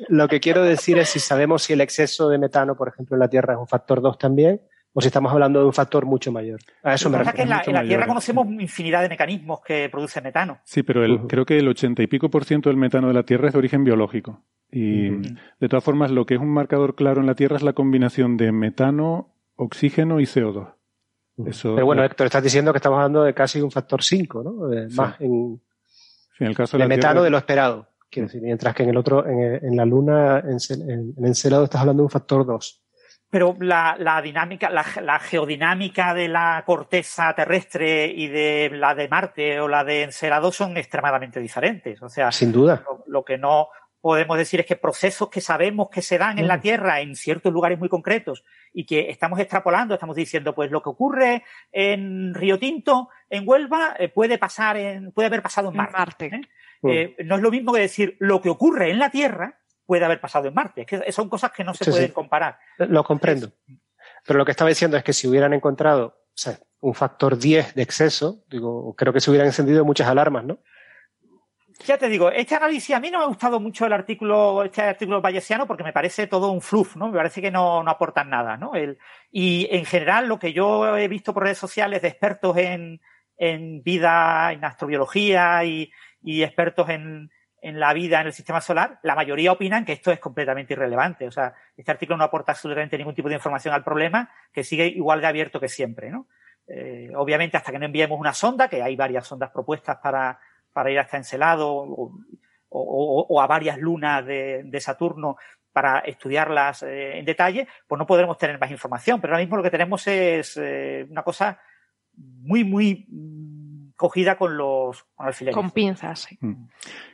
lo, 0.08 0.26
que 0.26 0.40
quiero 0.40 0.64
decir 0.64 0.98
es 0.98 1.10
si 1.10 1.20
sabemos 1.20 1.62
si 1.62 1.74
el 1.74 1.80
exceso 1.80 2.28
de 2.28 2.38
metano, 2.38 2.74
por 2.74 2.88
ejemplo, 2.88 3.14
en 3.14 3.20
la 3.20 3.28
Tierra 3.28 3.54
es 3.54 3.60
un 3.60 3.68
factor 3.68 4.00
2 4.00 4.18
también, 4.18 4.60
o 4.92 5.00
si 5.00 5.06
estamos 5.06 5.30
hablando 5.32 5.60
de 5.60 5.66
un 5.66 5.72
factor 5.72 6.06
mucho 6.06 6.32
mayor. 6.32 6.58
A 6.82 6.94
eso 6.94 7.08
me 7.08 7.18
refiero. 7.18 7.36
Que 7.36 7.42
en 7.42 7.50
la, 7.50 7.62
en 7.64 7.74
la 7.74 7.84
Tierra 7.84 8.08
conocemos 8.08 8.48
infinidad 8.48 9.02
de 9.02 9.08
mecanismos 9.08 9.60
que 9.64 9.88
producen 9.92 10.24
metano. 10.24 10.58
Sí, 10.64 10.82
pero 10.82 11.04
el, 11.04 11.20
creo 11.28 11.46
que 11.46 11.58
el 11.58 11.68
ochenta 11.68 12.02
y 12.02 12.08
pico 12.08 12.28
por 12.28 12.44
ciento 12.44 12.68
del 12.68 12.76
metano 12.76 13.06
de 13.06 13.14
la 13.14 13.22
Tierra 13.22 13.46
es 13.46 13.52
de 13.52 13.58
origen 13.60 13.84
biológico. 13.84 14.42
Y 14.72 15.10
de 15.60 15.68
todas 15.68 15.84
formas, 15.84 16.10
lo 16.10 16.26
que 16.26 16.34
es 16.34 16.40
un 16.40 16.52
marcador 16.52 16.96
claro 16.96 17.20
en 17.20 17.28
la 17.28 17.36
Tierra 17.36 17.56
es 17.56 17.62
la 17.62 17.74
combinación 17.74 18.36
de 18.36 18.50
metano, 18.50 19.36
oxígeno 19.54 20.18
y 20.18 20.24
CO2. 20.24 20.75
Pero 21.36 21.84
bueno, 21.84 22.02
Héctor, 22.02 22.26
estás 22.26 22.42
diciendo 22.42 22.72
que 22.72 22.78
estamos 22.78 22.96
hablando 22.96 23.22
de 23.22 23.34
casi 23.34 23.60
un 23.60 23.70
factor 23.70 24.02
5, 24.02 24.42
¿no? 24.42 24.52
Más 24.94 25.20
en, 25.20 25.60
el 26.38 26.56
caso 26.56 26.78
de, 26.78 26.86
metano 26.86 27.22
de 27.22 27.30
lo 27.30 27.38
esperado. 27.38 27.88
Quiero 28.10 28.28
decir, 28.28 28.42
mientras 28.42 28.74
que 28.74 28.84
en 28.84 28.90
el 28.90 28.96
otro, 28.96 29.26
en, 29.26 29.76
la 29.76 29.84
Luna, 29.84 30.38
en, 30.38 30.58
en, 30.88 31.26
Encelado, 31.26 31.64
estás 31.64 31.80
hablando 31.80 32.02
de 32.02 32.04
un 32.04 32.10
factor 32.10 32.46
2. 32.46 32.82
Pero 33.28 33.56
la, 33.60 34.20
dinámica, 34.22 34.70
la, 34.70 35.18
geodinámica 35.18 36.14
de 36.14 36.28
la 36.28 36.62
corteza 36.64 37.34
terrestre 37.34 38.06
y 38.06 38.28
de 38.28 38.70
la 38.72 38.94
de 38.94 39.08
Marte 39.08 39.60
o 39.60 39.68
la 39.68 39.82
de 39.82 40.04
Encelado 40.04 40.52
son 40.52 40.76
extremadamente 40.76 41.40
diferentes. 41.40 42.00
O 42.02 42.08
sea, 42.08 42.30
sin 42.30 42.52
duda. 42.52 42.84
lo 43.06 43.24
que 43.24 43.36
no, 43.36 43.68
podemos 44.00 44.38
decir 44.38 44.60
es 44.60 44.66
que 44.66 44.76
procesos 44.76 45.28
que 45.28 45.40
sabemos 45.40 45.88
que 45.90 46.02
se 46.02 46.18
dan 46.18 46.38
en 46.38 46.46
la 46.46 46.60
Tierra 46.60 47.00
en 47.00 47.16
ciertos 47.16 47.52
lugares 47.52 47.78
muy 47.78 47.88
concretos 47.88 48.44
y 48.72 48.86
que 48.86 49.10
estamos 49.10 49.40
extrapolando, 49.40 49.94
estamos 49.94 50.16
diciendo, 50.16 50.54
pues 50.54 50.70
lo 50.70 50.82
que 50.82 50.90
ocurre 50.90 51.44
en 51.72 52.34
Río 52.34 52.58
Tinto, 52.58 53.08
en 53.30 53.44
Huelva, 53.46 53.96
eh, 53.98 54.08
puede 54.08 54.38
pasar 54.38 54.76
en, 54.76 55.12
puede 55.12 55.26
haber 55.26 55.42
pasado 55.42 55.70
en 55.70 55.76
Marte. 55.76 56.26
¿eh? 56.26 56.40
Eh, 56.84 57.16
no 57.24 57.36
es 57.36 57.42
lo 57.42 57.50
mismo 57.50 57.72
que 57.72 57.80
decir 57.80 58.16
lo 58.20 58.40
que 58.40 58.48
ocurre 58.48 58.90
en 58.90 58.98
la 58.98 59.10
Tierra 59.10 59.60
puede 59.86 60.04
haber 60.04 60.20
pasado 60.20 60.48
en 60.48 60.54
Marte. 60.54 60.82
Es 60.82 60.86
que 60.86 61.12
son 61.12 61.28
cosas 61.28 61.52
que 61.52 61.64
no 61.64 61.74
se 61.74 61.90
pueden 61.90 62.12
comparar. 62.12 62.58
Lo 62.78 63.04
comprendo. 63.04 63.52
Pero 64.26 64.38
lo 64.38 64.44
que 64.44 64.50
estaba 64.50 64.68
diciendo 64.68 64.96
es 64.96 65.04
que 65.04 65.12
si 65.12 65.28
hubieran 65.28 65.52
encontrado 65.52 66.26
un 66.80 66.94
factor 66.94 67.38
10 67.38 67.74
de 67.74 67.82
exceso, 67.82 68.44
digo, 68.48 68.94
creo 68.96 69.12
que 69.12 69.20
se 69.20 69.30
hubieran 69.30 69.46
encendido 69.46 69.84
muchas 69.84 70.08
alarmas, 70.08 70.44
¿no? 70.44 70.58
Ya 71.84 71.98
te 71.98 72.08
digo, 72.08 72.30
este 72.30 72.54
análisis 72.54 72.96
a 72.96 73.00
mí 73.00 73.10
no 73.10 73.18
me 73.18 73.24
ha 73.24 73.28
gustado 73.28 73.60
mucho 73.60 73.86
el 73.86 73.92
artículo, 73.92 74.64
este 74.64 74.82
artículo 74.82 75.20
bayesiano 75.20 75.66
porque 75.66 75.84
me 75.84 75.92
parece 75.92 76.26
todo 76.26 76.50
un 76.50 76.62
fluff, 76.62 76.96
¿no? 76.96 77.08
Me 77.08 77.16
parece 77.18 77.42
que 77.42 77.50
no, 77.50 77.82
no 77.82 77.90
aportan 77.90 78.30
nada, 78.30 78.56
¿no? 78.56 78.72
Y 79.30 79.68
en 79.70 79.84
general 79.84 80.26
lo 80.26 80.38
que 80.38 80.52
yo 80.52 80.96
he 80.96 81.06
visto 81.06 81.34
por 81.34 81.42
redes 81.42 81.58
sociales 81.58 82.00
de 82.02 82.08
expertos 82.08 82.56
en, 82.56 83.00
en 83.36 83.82
vida, 83.82 84.52
en 84.52 84.64
astrobiología 84.64 85.62
y, 85.64 85.92
y 86.22 86.42
expertos 86.42 86.88
en, 86.88 87.30
en 87.60 87.78
la 87.78 87.92
vida 87.92 88.20
en 88.20 88.28
el 88.28 88.32
sistema 88.32 88.60
solar, 88.60 88.98
la 89.02 89.14
mayoría 89.14 89.52
opinan 89.52 89.84
que 89.84 89.92
esto 89.92 90.10
es 90.10 90.18
completamente 90.18 90.72
irrelevante. 90.72 91.26
O 91.26 91.30
sea, 91.30 91.52
este 91.76 91.90
artículo 91.90 92.16
no 92.16 92.24
aporta 92.24 92.52
absolutamente 92.52 92.96
ningún 92.96 93.14
tipo 93.14 93.28
de 93.28 93.34
información 93.34 93.74
al 93.74 93.84
problema, 93.84 94.30
que 94.52 94.64
sigue 94.64 94.86
igual 94.86 95.20
de 95.20 95.26
abierto 95.26 95.60
que 95.60 95.68
siempre, 95.68 96.10
¿no? 96.10 96.26
Eh, 96.68 97.10
obviamente 97.14 97.56
hasta 97.56 97.70
que 97.70 97.78
no 97.78 97.86
enviemos 97.86 98.18
una 98.18 98.32
sonda, 98.32 98.68
que 98.68 98.82
hay 98.82 98.96
varias 98.96 99.26
sondas 99.26 99.50
propuestas 99.50 99.98
para 99.98 100.38
para 100.76 100.90
ir 100.90 100.98
hasta 100.98 101.16
Encelado 101.16 101.72
o, 101.72 102.12
o, 102.68 103.40
a 103.40 103.46
varias 103.46 103.78
lunas 103.78 104.26
de, 104.26 104.60
de 104.62 104.78
Saturno 104.78 105.38
para 105.72 106.00
estudiarlas 106.00 106.82
eh, 106.82 107.18
en 107.18 107.24
detalle, 107.24 107.66
pues 107.88 107.98
no 107.98 108.06
podremos 108.06 108.36
tener 108.36 108.60
más 108.60 108.70
información. 108.70 109.18
Pero 109.18 109.32
ahora 109.32 109.42
mismo 109.42 109.56
lo 109.56 109.62
que 109.62 109.70
tenemos 109.70 110.06
es 110.06 110.58
eh, 110.60 111.06
una 111.10 111.22
cosa 111.22 111.58
muy, 112.14 112.62
muy 112.62 113.06
mm, 113.08 113.92
cogida 113.96 114.36
con 114.36 114.58
los 114.58 115.04
con 115.14 115.26
alfileres. 115.26 115.54
Con 115.54 115.70
pinzas. 115.70 116.28
Mm. 116.40 116.64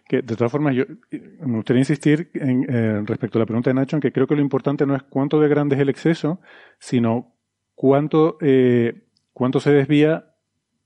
Que, 0.08 0.22
de 0.22 0.34
todas 0.34 0.50
formas, 0.50 0.74
yo 0.74 0.86
me 1.12 1.58
gustaría 1.58 1.82
insistir 1.82 2.32
en, 2.34 2.66
eh, 2.68 3.04
respecto 3.06 3.38
a 3.38 3.42
la 3.42 3.46
pregunta 3.46 3.70
de 3.70 3.74
Nacho, 3.74 3.94
en 3.94 4.02
que 4.02 4.10
creo 4.10 4.26
que 4.26 4.34
lo 4.34 4.42
importante 4.42 4.86
no 4.86 4.96
es 4.96 5.04
cuánto 5.04 5.40
de 5.40 5.46
grande 5.46 5.76
es 5.76 5.82
el 5.82 5.88
exceso, 5.88 6.40
sino 6.80 7.32
cuánto, 7.76 8.38
cuánto 9.32 9.60
se 9.60 9.70
desvía 9.70 10.34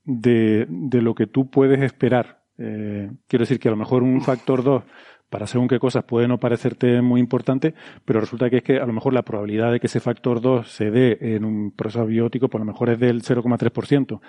de, 0.03 0.67
de 0.69 1.01
lo 1.01 1.15
que 1.15 1.25
tú 1.25 1.49
puedes 1.49 1.81
esperar 1.81 2.36
eh, 2.57 3.11
quiero 3.27 3.43
decir 3.43 3.59
que 3.59 3.67
a 3.67 3.71
lo 3.71 3.77
mejor 3.77 4.03
un 4.03 4.21
factor 4.21 4.63
2 4.63 4.83
para 5.29 5.45
según 5.45 5.67
qué 5.67 5.79
cosas 5.79 6.05
puede 6.05 6.27
no 6.27 6.39
parecerte 6.39 7.01
muy 7.01 7.19
importante, 7.19 7.73
pero 8.05 8.19
resulta 8.19 8.49
que 8.49 8.57
es 8.57 8.63
que 8.63 8.79
a 8.79 8.85
lo 8.85 8.93
mejor 8.93 9.13
la 9.13 9.23
probabilidad 9.23 9.71
de 9.71 9.79
que 9.79 9.87
ese 9.87 9.99
factor 9.99 10.41
2 10.41 10.71
se 10.71 10.89
dé 10.89 11.17
en 11.19 11.43
un 11.43 11.71
proceso 11.71 12.05
biótico, 12.05 12.47
por 12.47 12.61
lo 12.61 12.65
mejor 12.65 12.89
es 12.89 12.99
del 12.99 13.21
0,3%. 13.21 14.21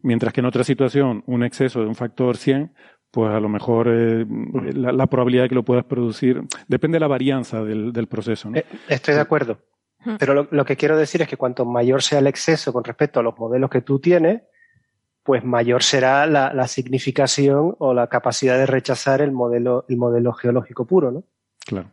Mientras 0.00 0.34
que 0.34 0.40
en 0.40 0.46
otra 0.46 0.64
situación, 0.64 1.24
un 1.26 1.44
exceso 1.44 1.80
de 1.80 1.86
un 1.86 1.94
factor 1.94 2.36
100, 2.36 2.74
pues 3.10 3.32
a 3.32 3.40
lo 3.40 3.48
mejor 3.48 3.88
eh, 3.88 4.26
la, 4.74 5.06
probabilidad 5.06 5.44
de 5.44 5.48
que 5.48 5.54
lo 5.54 5.64
puedas 5.64 5.84
producir 5.84 6.42
depende 6.68 6.96
de 6.96 7.00
la 7.00 7.06
varianza 7.06 7.62
del, 7.62 8.06
proceso. 8.08 8.50
¿no? 8.50 8.58
Eh, 8.58 8.66
estoy 8.88 9.14
de 9.14 9.20
acuerdo. 9.20 9.58
Pero 10.18 10.46
lo, 10.50 10.64
que 10.66 10.76
quiero 10.76 10.98
decir 10.98 11.22
es 11.22 11.28
que 11.28 11.36
cuanto 11.36 11.64
mayor 11.64 12.02
sea 12.02 12.18
el 12.18 12.26
exceso 12.26 12.72
con 12.72 12.84
respecto 12.84 13.20
a 13.20 13.22
los 13.22 13.38
modelos 13.38 13.70
que 13.70 13.80
tú 13.80 14.00
tienes, 14.00 14.42
pues 15.24 15.42
mayor 15.42 15.82
será 15.82 16.26
la, 16.26 16.68
significación 16.68 17.74
o 17.78 17.94
la 17.94 18.08
capacidad 18.08 18.58
de 18.58 18.66
rechazar 18.66 19.22
el 19.22 19.32
modelo, 19.32 19.86
el 19.88 19.96
modelo 19.96 20.32
geológico 20.34 20.86
puro, 20.86 21.10
¿no? 21.10 21.24
Claro. 21.66 21.90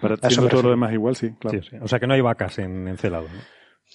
Para 0.00 0.16
siendo 0.16 0.48
todo 0.48 0.62
lo 0.62 0.70
demás 0.70 0.92
igual, 0.92 1.16
sí, 1.16 1.32
claro. 1.38 1.60
O 1.82 1.88
sea 1.88 1.98
que 1.98 2.06
no 2.06 2.14
hay 2.14 2.20
vacas 2.20 2.58
en 2.60 2.88
Encelado, 2.88 3.24
¿no? 3.24 3.40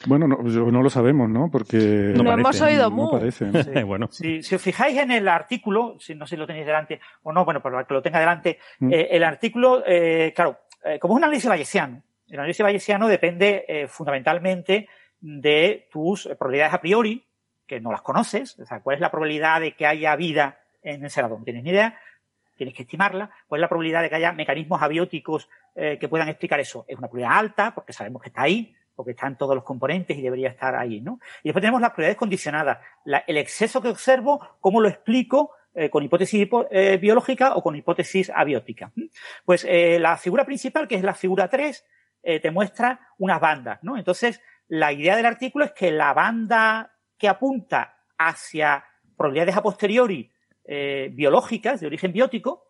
Bueno, 0.06 0.28
no, 0.28 0.38
no 0.44 0.84
lo 0.84 0.90
sabemos, 0.90 1.30
¿no? 1.30 1.50
Porque 1.52 1.78
no, 1.78 2.32
hemos 2.32 2.62
oído 2.62 2.90
no 2.90 3.10
parece. 3.10 3.46
bueno. 3.84 4.08
Si, 4.12 4.40
os 4.40 4.62
fijáis 4.62 4.98
en 4.98 5.12
el 5.12 5.28
artículo, 5.28 5.96
si 6.00 6.14
no 6.14 6.28
sé 6.28 6.36
si 6.36 6.40
lo 6.40 6.46
tenéis 6.46 6.68
delante 6.68 7.00
o 7.24 7.32
no, 7.32 7.46
bueno, 7.46 7.62
para 7.62 7.84
que 7.86 7.94
lo 7.94 8.02
tenga 8.02 8.20
delante, 8.20 8.60
mm. 8.80 8.94
eh, 8.94 9.08
el 9.12 9.24
artículo, 9.24 9.84
eh, 9.88 10.34
claro, 10.36 10.60
eh, 10.84 11.00
como 11.00 11.16
es 11.16 11.18
un 11.18 11.24
análisis 11.24 11.50
bayesiano, 11.50 12.04
el 12.28 12.40
análisis 12.40 12.62
bayesiano 12.62 13.08
depende 13.08 13.88
fundamentalmente 13.88 14.88
de 15.20 15.88
tus 15.90 16.28
probabilidades 16.38 16.74
a 16.74 16.82
priori, 16.82 17.27
que 17.68 17.80
no 17.80 17.92
las 17.92 18.02
conoces, 18.02 18.58
o 18.60 18.66
sea, 18.66 18.80
cuál 18.80 18.96
es 18.96 19.02
la 19.02 19.12
probabilidad 19.12 19.62
de 19.62 19.74
que 19.74 19.86
haya 19.86 20.16
vida 20.16 20.60
en 20.82 21.02
lado, 21.02 21.38
no 21.38 21.44
tienes 21.44 21.64
ni 21.64 21.72
idea, 21.72 22.00
tienes 22.56 22.74
que 22.74 22.84
estimarla, 22.84 23.30
cuál 23.48 23.60
es 23.60 23.62
la 23.62 23.70
probabilidad 23.70 24.02
de 24.02 24.10
que 24.10 24.16
haya 24.16 24.32
mecanismos 24.32 24.82
abióticos 24.82 25.50
eh, 25.76 25.98
que 26.00 26.08
puedan 26.08 26.30
explicar 26.30 26.60
eso. 26.60 26.86
Es 26.88 26.98
una 26.98 27.08
probabilidad 27.08 27.38
alta, 27.38 27.76
porque 27.76 27.94
sabemos 27.94 28.22
que 28.22 28.30
está 28.30 28.44
ahí, 28.44 28.76
porque 28.96 29.12
están 29.12 29.38
todos 29.38 29.54
los 29.54 29.64
componentes 29.64 30.18
y 30.18 30.22
debería 30.22 30.50
estar 30.50 30.76
ahí, 30.76 31.02
¿no? 31.02 31.20
Y 31.44 31.50
después 31.50 31.62
tenemos 31.62 31.82
las 31.82 31.92
probabilidades 31.92 32.18
condicionadas, 32.18 32.80
el 33.06 33.38
exceso 33.38 33.82
que 33.82 33.90
observo, 33.90 34.58
cómo 34.60 34.82
lo 34.82 34.88
explico 34.88 35.52
eh, 35.76 35.92
con 35.92 36.04
hipótesis 36.04 36.48
eh, 36.72 36.98
biológica 36.98 37.56
o 37.56 37.62
con 37.62 37.76
hipótesis 37.76 38.32
abiótica. 38.34 38.92
Pues 39.46 39.68
la 39.70 40.18
figura 40.18 40.46
principal, 40.46 40.88
que 40.88 40.96
es 40.96 41.04
la 41.04 41.14
figura 41.14 41.48
3, 41.48 41.86
te 42.42 42.52
muestra 42.52 43.00
unas 43.20 43.40
bandas, 43.40 43.82
¿no? 43.84 43.98
Entonces, 43.98 44.42
la 44.68 44.92
idea 44.92 45.16
del 45.16 45.28
artículo 45.28 45.64
es 45.64 45.72
que 45.72 45.92
la 45.92 46.14
banda 46.14 46.97
que 47.18 47.28
apunta 47.28 47.98
hacia 48.18 48.84
probabilidades 49.16 49.58
a 49.58 49.64
posteriori 49.64 50.32
eh, 50.64 51.10
biológicas 51.14 51.80
de 51.80 51.88
origen 51.88 52.12
biótico 52.12 52.66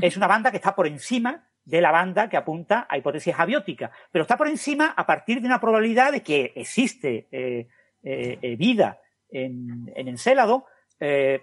es 0.00 0.16
una 0.16 0.26
banda 0.26 0.50
que 0.50 0.56
está 0.56 0.74
por 0.74 0.86
encima 0.86 1.46
de 1.64 1.80
la 1.80 1.90
banda 1.90 2.28
que 2.28 2.36
apunta 2.36 2.86
a 2.88 2.96
hipótesis 2.96 3.34
abióticas, 3.36 3.90
pero 4.10 4.22
está 4.22 4.36
por 4.36 4.48
encima 4.48 4.94
a 4.96 5.06
partir 5.06 5.40
de 5.40 5.46
una 5.46 5.60
probabilidad 5.60 6.12
de 6.12 6.22
que 6.22 6.52
existe 6.56 7.28
eh, 7.30 7.68
eh, 8.02 8.56
vida 8.56 9.00
en, 9.30 9.92
en 9.94 10.08
Encélado 10.08 10.66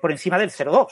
por 0.02 0.12
encima 0.12 0.38
del 0.40 0.52
0,2, 0.52 0.88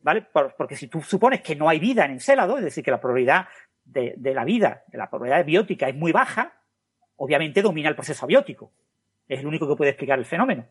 ¿vale? 0.00 0.26
porque 0.56 0.76
si 0.76 0.86
tú 0.86 1.02
supones 1.02 1.40
que 1.40 1.56
no 1.56 1.68
hay 1.68 1.80
vida 1.80 2.04
en 2.04 2.12
Encélado, 2.12 2.56
es 2.56 2.62
decir, 2.62 2.84
que 2.84 2.92
la 2.92 3.00
probabilidad 3.00 3.48
de, 3.84 4.14
de 4.16 4.32
la 4.32 4.44
vida, 4.44 4.84
de 4.86 4.98
la 4.98 5.10
probabilidad 5.10 5.44
biótica 5.44 5.88
es 5.88 5.96
muy 5.96 6.12
baja, 6.12 6.52
obviamente 7.16 7.62
domina 7.62 7.88
el 7.88 7.96
proceso 7.96 8.24
abiótico. 8.24 8.72
Es 9.28 9.40
el 9.40 9.46
único 9.46 9.68
que 9.68 9.76
puede 9.76 9.90
explicar 9.90 10.18
el 10.18 10.24
fenómeno. 10.24 10.66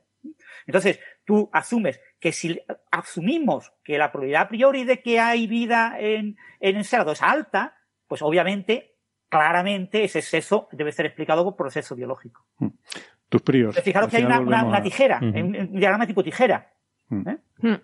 Entonces, 0.65 0.99
tú 1.25 1.49
asumes 1.53 1.99
que 2.19 2.31
si 2.31 2.59
asumimos 2.91 3.73
que 3.83 3.97
la 3.97 4.11
probabilidad 4.11 4.43
a 4.43 4.49
priori 4.49 4.83
de 4.83 5.01
que 5.01 5.19
hay 5.19 5.47
vida 5.47 5.95
en, 5.99 6.37
en 6.59 6.77
Encelado 6.77 7.11
es 7.11 7.21
alta, 7.21 7.77
pues 8.07 8.21
obviamente, 8.21 8.97
claramente, 9.29 10.03
ese 10.03 10.19
exceso 10.19 10.67
debe 10.71 10.91
ser 10.91 11.05
explicado 11.05 11.43
por 11.43 11.55
proceso 11.55 11.95
biológico. 11.95 12.45
Mm. 12.57 12.67
Tus 13.29 13.41
prios. 13.41 13.79
Fijaros 13.79 14.09
que 14.09 14.17
hay 14.17 14.25
una, 14.25 14.83
tijera, 14.83 15.19
un, 15.21 15.71
diagrama 15.71 16.05
tipo 16.05 16.21
tijera. 16.21 16.73
Mm. 17.07 17.29
¿eh? 17.29 17.37
Mm. 17.59 17.75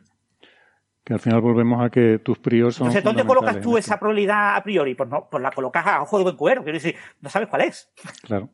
Que 1.06 1.14
al 1.14 1.20
final 1.22 1.40
volvemos 1.40 1.82
a 1.82 1.90
que 1.90 2.20
tus 2.20 2.38
prios 2.40 2.76
son. 2.76 2.88
Entonces, 2.88 3.04
¿dónde 3.06 3.24
colocas 3.24 3.62
tú 3.62 3.78
esa 3.78 3.98
probabilidad 3.98 4.58
a 4.58 4.62
priori? 4.62 4.94
Pues 4.94 5.08
no, 5.08 5.30
pues 5.32 5.42
la 5.42 5.52
colocas 5.52 5.88
a 5.88 6.02
ojo 6.02 6.18
de 6.18 6.24
buen 6.26 6.36
cuero. 6.36 6.64
Quiero 6.64 6.78
decir, 6.78 6.96
no 7.22 7.30
sabes 7.30 7.48
cuál 7.48 7.62
es. 7.62 7.90
Claro. 8.24 8.50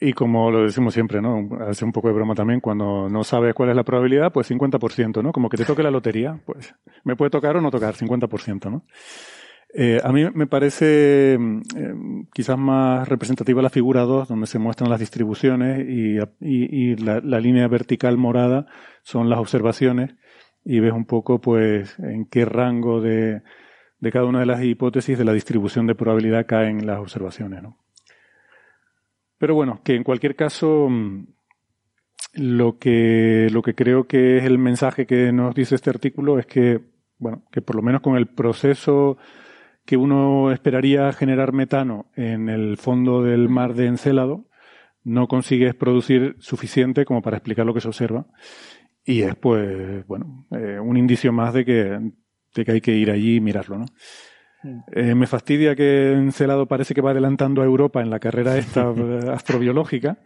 Y 0.00 0.12
como 0.12 0.50
lo 0.50 0.62
decimos 0.62 0.94
siempre, 0.94 1.20
¿no? 1.20 1.48
Hace 1.68 1.84
un 1.84 1.92
poco 1.92 2.08
de 2.08 2.14
broma 2.14 2.34
también, 2.34 2.60
cuando 2.60 3.08
no 3.08 3.24
sabes 3.24 3.54
cuál 3.54 3.70
es 3.70 3.76
la 3.76 3.84
probabilidad, 3.84 4.32
pues 4.32 4.50
50%, 4.50 5.22
¿no? 5.22 5.32
Como 5.32 5.48
que 5.48 5.56
te 5.56 5.64
toque 5.64 5.82
la 5.82 5.90
lotería, 5.90 6.40
pues 6.44 6.74
me 7.04 7.16
puede 7.16 7.30
tocar 7.30 7.56
o 7.56 7.60
no 7.60 7.70
tocar, 7.70 7.94
50%, 7.94 8.70
¿no? 8.70 8.84
Eh, 9.72 10.00
a 10.02 10.10
mí 10.10 10.24
me 10.34 10.48
parece 10.48 11.34
eh, 11.34 11.38
quizás 12.32 12.58
más 12.58 13.08
representativa 13.08 13.62
la 13.62 13.70
figura 13.70 14.02
2, 14.02 14.28
donde 14.28 14.46
se 14.46 14.58
muestran 14.58 14.90
las 14.90 14.98
distribuciones 14.98 15.86
y, 15.88 16.18
y, 16.40 16.96
la, 16.96 17.20
la, 17.20 17.38
línea 17.38 17.68
vertical 17.68 18.18
morada 18.18 18.66
son 19.02 19.30
las 19.30 19.38
observaciones 19.38 20.16
y 20.64 20.80
ves 20.80 20.92
un 20.92 21.04
poco 21.04 21.40
pues 21.40 21.96
en 22.00 22.26
qué 22.26 22.44
rango 22.44 23.00
de, 23.00 23.42
de 24.00 24.10
cada 24.10 24.24
una 24.24 24.40
de 24.40 24.46
las 24.46 24.64
hipótesis 24.64 25.18
de 25.18 25.24
la 25.24 25.32
distribución 25.32 25.86
de 25.86 25.94
probabilidad 25.94 26.46
caen 26.46 26.86
las 26.86 26.98
observaciones. 26.98 27.62
¿no? 27.62 27.76
Pero 29.40 29.54
bueno, 29.54 29.80
que 29.82 29.94
en 29.94 30.04
cualquier 30.04 30.36
caso, 30.36 30.86
mm, 30.90 31.24
lo 32.34 32.78
que, 32.78 33.48
lo 33.50 33.62
que 33.62 33.74
creo 33.74 34.06
que 34.06 34.36
es 34.36 34.44
el 34.44 34.58
mensaje 34.58 35.06
que 35.06 35.32
nos 35.32 35.54
dice 35.54 35.76
este 35.76 35.88
artículo 35.88 36.38
es 36.38 36.44
que, 36.44 36.82
bueno, 37.16 37.44
que 37.50 37.62
por 37.62 37.74
lo 37.74 37.80
menos 37.80 38.02
con 38.02 38.16
el 38.16 38.26
proceso 38.26 39.16
que 39.86 39.96
uno 39.96 40.52
esperaría 40.52 41.10
generar 41.14 41.54
metano 41.54 42.10
en 42.16 42.50
el 42.50 42.76
fondo 42.76 43.22
del 43.22 43.48
mar 43.48 43.72
de 43.72 43.86
Encélado, 43.86 44.46
no 45.04 45.26
consigues 45.26 45.74
producir 45.74 46.36
suficiente 46.38 47.06
como 47.06 47.22
para 47.22 47.38
explicar 47.38 47.64
lo 47.64 47.72
que 47.72 47.80
se 47.80 47.88
observa. 47.88 48.26
Y 49.06 49.22
es, 49.22 49.36
pues, 49.36 50.06
bueno, 50.06 50.46
eh, 50.50 50.78
un 50.78 50.98
indicio 50.98 51.32
más 51.32 51.54
de 51.54 51.64
que, 51.64 51.98
de 52.54 52.64
que 52.66 52.72
hay 52.72 52.82
que 52.82 52.92
ir 52.92 53.10
allí 53.10 53.36
y 53.36 53.40
mirarlo, 53.40 53.78
¿no? 53.78 53.86
Eh, 54.92 55.14
me 55.14 55.26
fastidia 55.26 55.74
que 55.74 56.12
Encelado 56.12 56.66
parece 56.66 56.94
que 56.94 57.00
va 57.00 57.12
adelantando 57.12 57.62
a 57.62 57.64
Europa 57.64 58.00
en 58.00 58.10
la 58.10 58.18
carrera 58.18 58.58
esta 58.58 58.88
astrobiológica, 59.32 60.18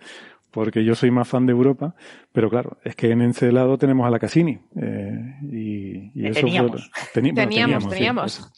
porque 0.50 0.84
yo 0.84 0.94
soy 0.94 1.10
más 1.10 1.28
fan 1.28 1.46
de 1.46 1.52
Europa, 1.52 1.94
pero 2.32 2.50
claro, 2.50 2.78
es 2.84 2.96
que 2.96 3.10
en 3.10 3.22
Encelado 3.22 3.78
tenemos 3.78 4.06
a 4.06 4.10
la 4.10 4.18
Cassini. 4.18 4.60
Eh, 4.80 5.36
y, 5.52 6.26
eso 6.26 6.40
teníamos. 6.40 6.90
teníamos, 7.12 7.88
teníamos. 7.88 8.52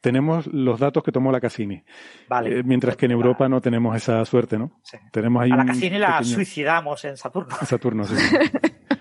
tenemos 0.00 0.46
los 0.48 0.80
datos 0.80 1.02
que 1.02 1.12
tomó 1.12 1.30
la 1.30 1.40
Cassini. 1.40 1.82
Vale. 2.28 2.58
Eh, 2.58 2.62
mientras 2.64 2.96
que 2.96 3.06
en 3.06 3.12
Europa 3.12 3.48
no 3.48 3.60
tenemos 3.60 3.96
esa 3.96 4.24
suerte, 4.24 4.58
¿no? 4.58 4.80
Tenemos 5.12 5.42
ahí 5.42 5.52
a 5.52 5.56
la 5.56 5.66
Cassini 5.66 5.98
la 5.98 6.22
suicidamos 6.24 7.04
en 7.04 7.16
Saturno. 7.16 7.54
En 7.60 7.66
Saturno, 7.66 8.04
sí. 8.04 8.14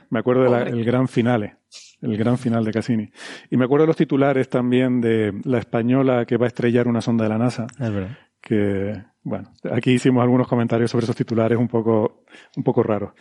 Me 0.09 0.20
acuerdo 0.20 0.43
del 0.43 0.86
gran 0.86 1.07
finale 1.07 1.57
el 2.04 2.18
gran 2.18 2.38
final 2.38 2.66
de 2.66 2.72
Cassini. 2.72 3.10
Y 3.49 3.58
me 3.58 3.66
acuerdo 3.66 3.84
de 3.84 3.88
los 3.88 3.95
titulares 3.95 4.49
también 4.49 4.99
de 4.99 5.34
la 5.45 5.58
española 5.58 6.26
que 6.26 6.38
va 6.38 6.45
a 6.45 6.47
estrellar 6.47 6.88
una 6.88 7.01
sonda 7.01 7.24
de 7.24 7.30
la 7.30 7.38
NASA. 7.38 7.66
Es 7.80 7.91
verdad. 7.91 8.18
Que, 8.41 9.01
bueno, 9.24 9.49
aquí 9.72 9.91
hicimos 9.91 10.22
algunos 10.22 10.47
comentarios 10.47 10.91
sobre 10.91 11.06
esos 11.06 11.16
titulares 11.16 11.58
un 11.58 11.70
poco, 11.70 12.26
un 12.58 12.64
poco 12.64 12.84
raros. 12.84 13.14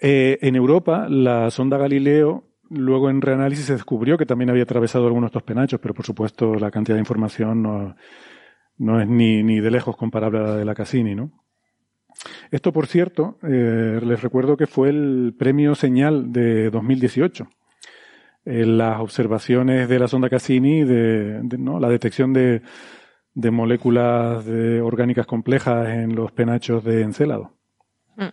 Eh, 0.00 0.38
en 0.42 0.56
Europa, 0.56 1.06
la 1.08 1.50
sonda 1.50 1.78
Galileo, 1.78 2.44
luego 2.68 3.10
en 3.10 3.20
reanálisis 3.20 3.66
se 3.66 3.74
descubrió 3.74 4.18
que 4.18 4.26
también 4.26 4.50
había 4.50 4.64
atravesado 4.64 5.06
algunos 5.06 5.30
de 5.30 5.38
estos 5.38 5.42
penachos, 5.44 5.80
pero 5.80 5.94
por 5.94 6.04
supuesto 6.04 6.54
la 6.56 6.72
cantidad 6.72 6.96
de 6.96 7.02
información 7.02 7.62
no, 7.62 7.94
no 8.76 9.00
es 9.00 9.08
ni, 9.08 9.44
ni 9.44 9.60
de 9.60 9.70
lejos 9.70 9.96
comparable 9.96 10.40
a 10.40 10.42
la 10.42 10.56
de 10.56 10.64
la 10.64 10.74
Cassini, 10.74 11.14
¿no? 11.14 11.30
Esto, 12.50 12.72
por 12.72 12.88
cierto, 12.88 13.38
eh, 13.44 14.00
les 14.02 14.20
recuerdo 14.20 14.56
que 14.56 14.66
fue 14.66 14.88
el 14.88 15.36
premio 15.38 15.76
Señal 15.76 16.32
de 16.32 16.70
2018 16.70 17.48
las 18.48 19.00
observaciones 19.00 19.88
de 19.88 19.98
la 19.98 20.08
sonda 20.08 20.30
Cassini, 20.30 20.84
de, 20.84 21.40
¿no? 21.58 21.78
la 21.78 21.88
detección 21.88 22.32
de, 22.32 22.62
de 23.34 23.50
moléculas 23.50 24.44
de 24.44 24.80
orgánicas 24.80 25.26
complejas 25.26 25.88
en 25.88 26.14
los 26.14 26.32
penachos 26.32 26.82
de 26.82 27.02
Encélado. 27.02 27.52
Mm. 28.16 28.28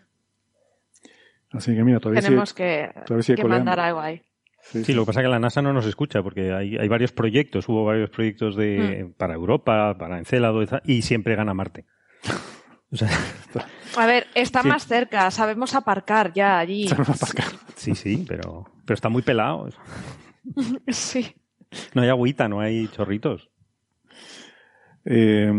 Así 1.52 1.76
que 1.76 1.84
mira, 1.84 2.00
todavía 2.00 2.22
Tenemos 2.22 2.54
que, 2.54 2.90
que 3.36 3.44
mandar 3.44 3.80
algo 3.80 4.00
ahí. 4.00 4.22
Sí, 4.62 4.94
lo 4.94 5.04
que 5.04 5.08
pasa 5.08 5.20
es 5.20 5.26
que 5.26 5.30
la 5.30 5.40
NASA 5.40 5.62
no 5.62 5.74
nos 5.74 5.86
escucha 5.86 6.24
porque 6.24 6.52
hay, 6.52 6.76
hay 6.76 6.88
varios 6.88 7.12
proyectos, 7.12 7.70
hubo 7.70 7.86
varios 7.86 8.10
proyectos 8.10 8.56
de, 8.56 9.06
mm. 9.06 9.14
para 9.14 9.36
Europa, 9.36 9.96
para 9.98 10.18
Encélado 10.18 10.64
y 10.84 11.04
siempre 11.04 11.36
gana 11.36 11.54
Marte. 11.54 11.86
a 13.98 14.06
ver, 14.08 14.28
está 14.34 14.64
más 14.64 14.88
cerca, 14.88 15.30
sabemos 15.30 15.76
aparcar 15.76 16.34
ya 16.34 16.58
allí. 16.58 16.90
Sí, 17.76 17.94
sí, 17.94 18.26
pero, 18.28 18.66
pero 18.86 18.96
está 18.96 19.10
muy 19.10 19.22
pelado. 19.22 19.70
sí. 20.88 21.36
No 21.94 22.02
hay 22.02 22.10
agüita, 22.10 22.48
no 22.48 22.60
hay 22.60 22.88
chorritos. 22.88 23.50
Eh, 25.04 25.52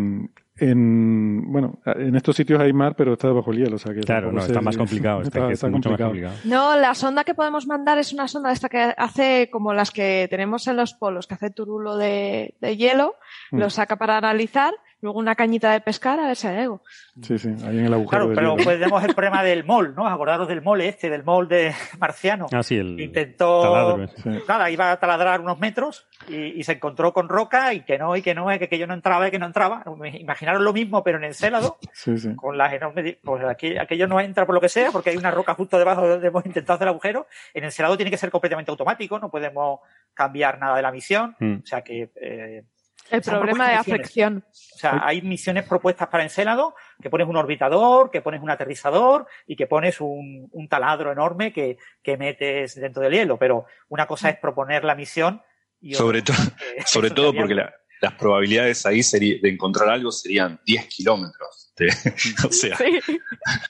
en, 0.58 1.52
bueno, 1.52 1.80
en 1.84 2.16
estos 2.16 2.34
sitios 2.34 2.58
hay 2.60 2.72
mar, 2.72 2.94
pero 2.96 3.12
está 3.12 3.28
bajo 3.28 3.52
el 3.52 3.58
hielo. 3.58 3.76
O 3.76 3.78
sea 3.78 3.92
que 3.92 4.00
claro, 4.00 4.32
no, 4.32 4.40
está 4.40 4.62
más 4.62 4.76
complicado. 4.76 5.20
Está, 5.22 5.70
complicado. 5.70 6.14
No, 6.44 6.76
la 6.76 6.94
sonda 6.94 7.24
que 7.24 7.34
podemos 7.34 7.66
mandar 7.66 7.98
es 7.98 8.12
una 8.12 8.26
sonda 8.26 8.52
esta 8.52 8.68
que 8.68 8.94
hace 8.96 9.50
como 9.50 9.74
las 9.74 9.90
que 9.90 10.26
tenemos 10.30 10.66
en 10.66 10.76
los 10.76 10.94
polos, 10.94 11.26
que 11.26 11.34
hace 11.34 11.50
turulo 11.50 11.96
de, 11.96 12.54
hielo, 12.60 13.16
mm. 13.50 13.58
lo 13.58 13.70
saca 13.70 13.96
para 13.96 14.16
analizar 14.16 14.72
luego 15.00 15.18
una 15.18 15.34
cañita 15.34 15.72
de 15.72 15.80
pescar 15.80 16.18
a 16.18 16.26
ver 16.26 16.36
si 16.36 16.46
hay 16.46 16.58
algo. 16.58 16.82
Sí, 17.22 17.38
sí, 17.38 17.48
ahí 17.64 17.78
en 17.78 17.86
el 17.86 17.94
agujero. 17.94 18.32
Claro, 18.32 18.56
pero 18.56 18.78
tenemos 18.78 19.04
el 19.04 19.14
problema 19.14 19.42
del 19.42 19.64
mol, 19.64 19.94
¿no? 19.94 20.06
Acordaros 20.06 20.48
del 20.48 20.62
mol 20.62 20.80
este, 20.80 21.10
del 21.10 21.24
mol 21.24 21.48
de 21.48 21.74
marciano. 21.98 22.46
Ah, 22.52 22.62
sí, 22.62 22.76
el 22.76 22.98
Intentó. 23.00 23.62
taladro, 23.62 24.08
Nada, 24.48 24.70
iba 24.70 24.92
a 24.92 24.98
taladrar 24.98 25.40
unos 25.40 25.58
metros 25.58 26.06
y, 26.28 26.62
se 26.64 26.72
encontró 26.72 27.12
con 27.12 27.28
roca 27.28 27.72
y 27.74 27.82
que 27.82 27.98
no, 27.98 28.16
y 28.16 28.22
que 28.22 28.34
no, 28.34 28.52
y 28.52 28.58
que, 28.58 28.68
que 28.68 28.78
yo 28.78 28.86
no 28.86 28.94
entraba 28.94 29.28
y 29.28 29.30
que 29.30 29.38
no 29.38 29.46
entraba. 29.46 29.84
Imaginaros 30.18 30.62
lo 30.62 30.72
mismo, 30.72 31.04
pero 31.04 31.18
en 31.18 31.24
el 31.24 31.34
célado, 31.34 31.78
sí, 31.92 32.18
sí. 32.18 32.34
con 32.34 32.58
las 32.58 32.72
enormes. 32.72 33.18
Pues 33.22 33.44
aquí, 33.44 33.76
aquello 33.76 34.08
no 34.08 34.20
entra 34.20 34.46
por 34.46 34.54
lo 34.54 34.60
que 34.60 34.68
sea, 34.68 34.90
porque 34.90 35.10
hay 35.10 35.16
una 35.16 35.30
roca 35.30 35.54
justo 35.54 35.78
debajo 35.78 36.02
de 36.02 36.08
donde 36.08 36.28
hemos 36.28 36.44
intentado 36.46 36.76
hacer 36.76 36.88
el 36.88 36.94
agujero. 36.94 37.26
En 37.54 37.64
el 37.64 37.72
celado 37.72 37.96
tiene 37.96 38.10
que 38.10 38.18
ser 38.18 38.30
completamente 38.30 38.70
automático, 38.70 39.18
no 39.18 39.30
podemos 39.30 39.80
cambiar 40.14 40.58
nada 40.58 40.76
de 40.76 40.82
la 40.82 40.90
misión. 40.90 41.36
Mm. 41.38 41.56
O 41.62 41.66
sea 41.66 41.82
que. 41.82 42.10
Eh, 42.16 42.64
el 43.10 43.22
problema 43.22 43.68
de 43.68 43.74
afección. 43.74 44.44
O 44.48 44.78
sea, 44.78 45.00
hay 45.04 45.22
misiones 45.22 45.64
propuestas 45.64 46.08
para 46.08 46.22
Encélado 46.22 46.74
que 47.00 47.10
pones 47.10 47.26
un 47.26 47.36
orbitador, 47.36 48.10
que 48.10 48.20
pones 48.20 48.42
un 48.42 48.50
aterrizador 48.50 49.26
y 49.46 49.56
que 49.56 49.66
pones 49.66 50.00
un, 50.00 50.68
taladro 50.68 51.12
enorme 51.12 51.52
que, 51.52 51.78
metes 52.18 52.74
dentro 52.74 53.02
del 53.02 53.12
hielo. 53.12 53.38
Pero 53.38 53.66
una 53.88 54.06
cosa 54.06 54.30
es 54.30 54.38
proponer 54.38 54.84
la 54.84 54.94
misión 54.94 55.42
y 55.80 55.94
Sobre, 55.94 56.22
todo 56.22 56.36
sobre 56.86 57.10
todo 57.10 57.34
porque 57.34 57.54
las 57.54 58.12
probabilidades 58.14 58.84
ahí 58.86 59.00
de 59.12 59.48
encontrar 59.48 59.88
algo 59.88 60.10
serían 60.10 60.60
10 60.64 60.86
kilómetros. 60.86 61.72
o 62.48 62.52
sea, 62.52 62.78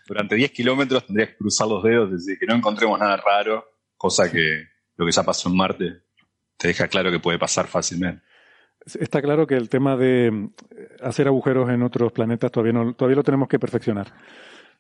durante 0.07 0.37
10 0.37 0.53
kilómetros 0.53 1.07
tendrías 1.07 1.31
que 1.31 1.37
cruzar 1.37 1.67
los 1.67 1.83
dedos, 1.83 2.13
decir 2.13 2.39
que 2.39 2.47
no 2.47 2.55
encontremos 2.55 2.99
nada 3.01 3.17
raro, 3.17 3.65
cosa 3.97 4.31
que 4.31 4.65
lo 4.97 5.05
que 5.05 5.13
ya 5.13 5.25
pasó 5.25 5.49
en 5.49 5.57
Marte 5.57 6.03
te 6.57 6.69
deja 6.69 6.89
claro 6.89 7.11
que 7.11 7.19
puede 7.19 7.39
pasar 7.39 7.67
fácilmente. 7.67 8.23
Está 8.87 9.21
claro 9.21 9.47
que 9.47 9.57
el 9.57 9.69
tema 9.69 9.97
de 9.97 10.29
eh, 10.29 10.89
hacer 11.03 11.27
agujeros 11.27 11.69
en 11.71 11.83
otros 11.83 12.13
planetas 12.13 12.53
todavía 12.53 12.73
no, 12.73 12.95
todavía 12.95 13.17
lo 13.17 13.25
tenemos 13.25 13.49
que 13.49 13.59
perfeccionar. 13.59 14.13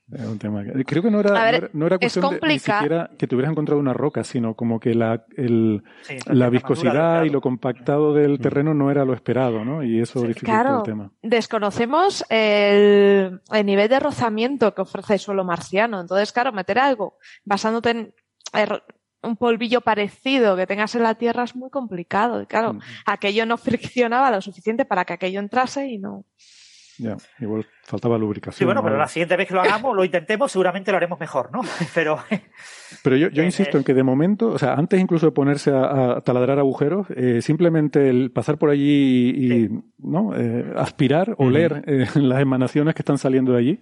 un 0.08 0.38
tema 0.38 0.62
creo 0.86 1.02
que 1.02 1.10
no 1.10 1.18
era, 1.18 1.68
no, 1.72 1.86
era, 1.86 1.98
cuestión 1.98 2.38
de 2.38 2.46
ni 2.46 2.58
siquiera 2.60 3.10
que 3.18 3.26
te 3.26 3.34
hubieras 3.34 3.50
encontrado 3.50 3.80
una 3.80 3.92
roca, 3.92 4.22
sino 4.22 4.54
como 4.54 4.78
que 4.78 4.94
la, 4.94 5.24
el, 5.36 5.82
la 6.26 6.48
viscosidad 6.50 7.24
y 7.24 7.30
lo 7.30 7.40
compactado 7.40 8.14
del 8.14 8.34
mm. 8.34 8.42
terreno 8.42 8.74
no 8.74 8.92
era 8.92 9.04
lo 9.04 9.12
esperado, 9.12 9.64
¿no? 9.64 9.82
Y 9.82 10.00
eso 10.00 10.22
dificulta 10.22 10.76
el 10.76 10.82
tema. 10.84 11.10
Desconocemos 11.22 12.24
el, 12.28 13.40
el, 13.52 13.66
nivel 13.66 13.88
de 13.88 13.98
rozamiento 13.98 14.72
que 14.72 14.82
ofrece 14.82 15.14
el 15.14 15.18
suelo 15.18 15.44
marciano. 15.44 16.00
Entonces, 16.00 16.30
claro, 16.32 16.52
meter 16.52 16.78
algo 16.78 17.18
basándote 17.44 17.90
en 17.90 18.14
un 19.26 19.36
polvillo 19.36 19.80
parecido 19.80 20.56
que 20.56 20.66
tengas 20.66 20.94
en 20.94 21.02
la 21.02 21.14
Tierra 21.14 21.44
es 21.44 21.56
muy 21.56 21.70
complicado. 21.70 22.42
Y 22.42 22.46
claro, 22.46 22.78
aquello 23.04 23.46
no 23.46 23.56
friccionaba 23.58 24.30
lo 24.30 24.40
suficiente 24.40 24.84
para 24.84 25.04
que 25.04 25.14
aquello 25.14 25.40
entrase 25.40 25.86
y 25.86 25.98
no. 25.98 26.24
Ya, 26.98 27.16
igual 27.40 27.66
faltaba 27.84 28.16
lubricación. 28.16 28.58
Sí, 28.58 28.64
bueno, 28.64 28.82
pero 28.82 28.96
la 28.96 29.06
siguiente 29.06 29.36
vez 29.36 29.48
que 29.48 29.54
lo 29.54 29.60
hagamos, 29.60 29.94
lo 29.94 30.02
intentemos, 30.02 30.50
seguramente 30.50 30.90
lo 30.90 30.96
haremos 30.96 31.20
mejor, 31.20 31.50
¿no? 31.52 31.60
Pero. 31.94 32.18
Pero 33.02 33.16
yo, 33.16 33.28
yo 33.28 33.42
eh, 33.42 33.46
insisto 33.46 33.76
en 33.76 33.84
que 33.84 33.92
de 33.92 34.02
momento, 34.02 34.48
o 34.48 34.58
sea, 34.58 34.74
antes 34.74 34.98
incluso 34.98 35.26
de 35.26 35.32
ponerse 35.32 35.72
a, 35.72 36.22
taladrar 36.22 36.58
agujeros, 36.58 37.06
eh, 37.14 37.42
simplemente 37.42 38.08
el 38.08 38.30
pasar 38.30 38.58
por 38.58 38.70
allí 38.70 39.30
y, 39.30 39.68
¿no? 39.98 40.34
Eh, 40.34 40.72
aspirar, 40.76 41.34
oler 41.38 41.82
las 42.14 42.40
emanaciones 42.40 42.94
que 42.94 43.02
están 43.02 43.18
saliendo 43.18 43.52
de 43.52 43.58
allí 43.58 43.80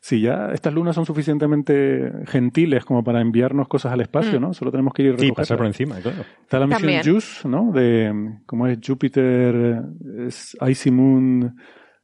si 0.00 0.20
ya 0.20 0.50
estas 0.52 0.72
lunas 0.72 0.94
son 0.94 1.06
suficientemente 1.06 2.12
gentiles 2.26 2.84
como 2.84 3.02
para 3.02 3.20
enviarnos 3.20 3.68
cosas 3.68 3.92
al 3.92 4.00
espacio, 4.00 4.38
mm. 4.38 4.42
¿no? 4.42 4.54
Solo 4.54 4.70
tenemos 4.70 4.92
que 4.92 5.02
ir 5.02 5.18
Sí, 5.18 5.32
pasar 5.32 5.58
por 5.58 5.66
encima, 5.66 5.96
claro. 5.96 6.24
Está 6.42 6.58
la 6.58 6.66
misión 6.66 7.02
JUICE, 7.02 7.48
¿no? 7.48 7.72
De, 7.72 8.38
¿cómo 8.46 8.66
es? 8.66 8.78
Jupiter 8.84 9.82
es 10.26 10.56
Icy 10.66 10.90
Moon 10.90 11.56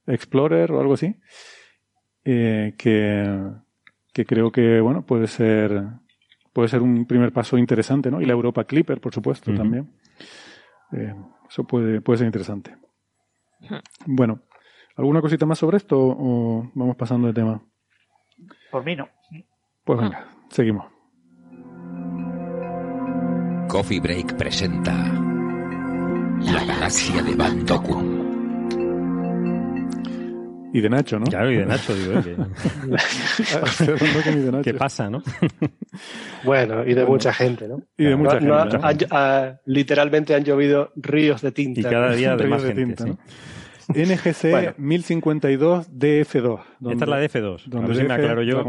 Explorer 0.07 0.73
o 0.73 0.81
algo 0.81 0.95
así. 0.95 1.17
Eh, 2.25 2.75
que, 2.79 3.51
que 4.13 4.25
creo 4.25 4.53
que, 4.53 4.81
bueno, 4.81 5.05
puede 5.05 5.27
ser, 5.27 5.85
puede 6.53 6.69
ser 6.69 6.83
un 6.83 7.07
primer 7.07 7.33
paso 7.33 7.59
interesante, 7.59 8.11
¿no? 8.11 8.21
Y 8.21 8.27
la 8.27 8.33
Europa 8.33 8.65
Clipper, 8.65 9.01
por 9.01 9.13
supuesto, 9.13 9.53
también. 9.55 9.91
Eh, 10.93 11.15
eso 11.49 11.65
puede, 11.65 12.01
puede 12.01 12.19
ser 12.19 12.27
interesante. 12.27 12.77
Bueno, 14.07 14.43
¿alguna 14.97 15.21
cosita 15.21 15.47
más 15.47 15.59
sobre 15.59 15.77
esto 15.77 15.99
o 15.99 16.71
vamos 16.75 16.97
pasando 16.97 17.29
de 17.29 17.35
tema? 17.35 17.63
Por 18.71 18.85
mí 18.85 18.95
no. 18.97 19.09
Pues 19.85 20.01
venga, 20.01 20.27
seguimos. 20.51 20.87
Coffee 23.69 24.01
Break 24.01 24.37
presenta 24.37 24.93
La 24.93 26.65
galaxia 26.67 27.23
de 27.23 27.35
Van 27.35 27.65
Y 30.75 30.81
de 30.81 30.89
Nacho, 30.91 31.19
¿no? 31.19 31.27
Claro, 31.27 31.51
y 31.51 31.57
de 31.57 31.67
Nacho, 31.67 31.95
digo. 31.95 32.23
¿Qué 34.63 34.75
pasa, 34.75 35.09
no? 35.09 35.23
bueno, 36.45 36.87
y 36.87 36.93
de 36.95 37.07
mucha 37.07 37.33
gente, 37.33 37.67
¿no? 37.67 37.83
Y 37.97 38.05
de 38.05 38.17
mucha 38.17 38.39
gente. 38.41 38.79
literalmente 39.67 40.35
han 40.35 40.45
llovido 40.45 40.93
ríos 40.97 41.41
de 41.41 41.53
tinta. 41.53 41.81
Y 41.81 41.85
cada 41.85 42.13
día 42.13 42.37
de 42.37 42.47
más 42.47 42.63
gente, 42.63 42.85
tinta, 42.85 43.07
¿no? 43.07 43.19
NGC 43.95 44.79
1052 44.79 45.91
DF2. 45.91 46.61
Esta 46.91 47.05
es 47.05 47.11
la 47.11 47.23
DF2. 47.23 47.65
Donde 47.67 48.05
me 48.05 48.15
aclaro 48.15 48.43
yo. 48.43 48.65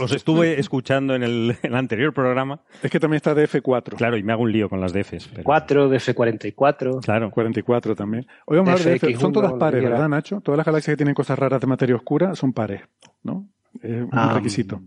os 0.00 0.12
estuve 0.12 0.58
escuchando 0.58 1.14
en 1.14 1.22
el, 1.22 1.58
anterior 1.72 2.12
programa. 2.12 2.60
Es 2.82 2.90
que 2.90 3.00
también 3.00 3.16
está 3.16 3.34
DF4. 3.34 3.96
Claro, 3.96 4.16
y 4.16 4.22
me 4.22 4.32
hago 4.32 4.42
un 4.42 4.52
lío 4.52 4.68
con 4.68 4.80
las 4.80 4.92
DFs. 4.92 5.30
4, 5.42 5.90
DF44. 5.90 7.04
Claro. 7.04 7.30
44 7.30 7.94
también. 7.94 8.26
Hoy 8.46 8.58
vamos 8.58 8.80
a 8.80 8.82
hablar 8.82 9.00
de 9.00 9.16
Son 9.16 9.32
todas 9.32 9.52
pares, 9.54 9.82
¿verdad, 9.82 10.08
Nacho? 10.08 10.40
Todas 10.40 10.56
las 10.56 10.66
galaxias 10.66 10.92
que 10.94 10.96
tienen 10.96 11.14
cosas 11.14 11.38
raras 11.38 11.60
de 11.60 11.66
materia 11.66 11.96
oscura 11.96 12.34
son 12.34 12.52
pares, 12.52 12.82
¿no? 13.22 13.48
Es 13.82 14.02
un 14.02 14.10
ah, 14.12 14.34
requisito. 14.34 14.80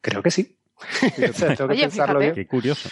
Creo 0.00 0.22
que 0.22 0.30
sí. 0.30 0.58
tengo 1.16 1.68
que 1.68 1.80
pensarlo 1.80 2.18
bien. 2.18 2.34
Qué 2.34 2.46
curioso. 2.46 2.88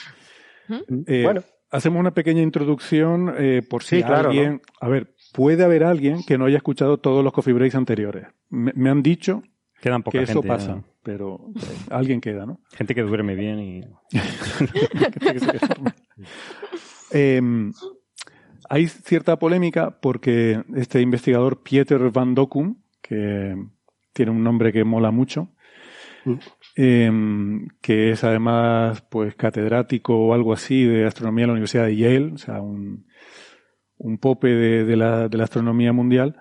Eh, 1.07 1.23
bueno. 1.25 1.43
Hacemos 1.73 2.01
una 2.01 2.11
pequeña 2.11 2.43
introducción 2.43 3.35
eh, 3.39 3.63
por 3.69 3.83
si 3.83 4.03
alguien. 4.03 4.61
A 4.79 4.89
ver, 4.89 5.15
puede 5.33 5.65
haber 5.65 5.83
alguien 5.85 6.23
que 6.23 6.39
no 6.39 6.45
haya 6.45 6.59
escuchado 6.59 6.99
todos 6.99 7.25
los 7.25 7.33
coffee 7.33 7.55
breaks 7.55 7.75
anteriores. 7.75 8.27
Me, 8.51 8.91
han 8.91 9.03
dicho 9.03 9.43
que 9.81 10.23
eso 10.23 10.43
pasa, 10.43 10.85
pero 11.03 11.51
eh, 11.57 11.61
alguien 11.91 12.21
queda, 12.21 12.47
¿no? 12.47 12.61
Gente 12.73 12.95
que 12.95 13.03
duerme 13.03 13.35
bien 13.35 13.59
y... 13.59 13.81
Em, 17.15 17.75
hay 18.71 18.89
cierta 18.89 19.39
polémica 19.39 20.01
porque 20.01 20.63
este 20.75 21.03
investigador 21.03 21.63
Pieter 21.63 22.11
van 22.11 22.35
Dokkum, 22.35 22.77
que 23.03 23.55
tiene 24.15 24.31
un 24.31 24.43
nombre 24.43 24.73
que 24.73 24.83
mola 24.85 25.11
mucho, 25.11 25.51
mm. 26.25 26.35
em, 26.77 27.69
que 27.83 28.13
es 28.13 28.25
además 28.25 29.03
pues 29.11 29.35
catedrático 29.35 30.17
o 30.17 30.33
algo 30.33 30.55
así 30.55 30.85
de 30.85 31.05
astronomía 31.05 31.45
en 31.45 31.49
la 31.49 31.53
Universidad 31.53 31.85
de 31.85 31.97
Yale, 31.97 32.33
o 32.33 32.39
sea, 32.39 32.63
un, 32.63 33.05
un 34.03 34.19
pope 34.19 34.49
de, 34.49 34.97
la, 34.97 35.29
de 35.29 35.39
la, 35.39 35.45
astronomía 35.45 35.93
mundial, 35.93 36.37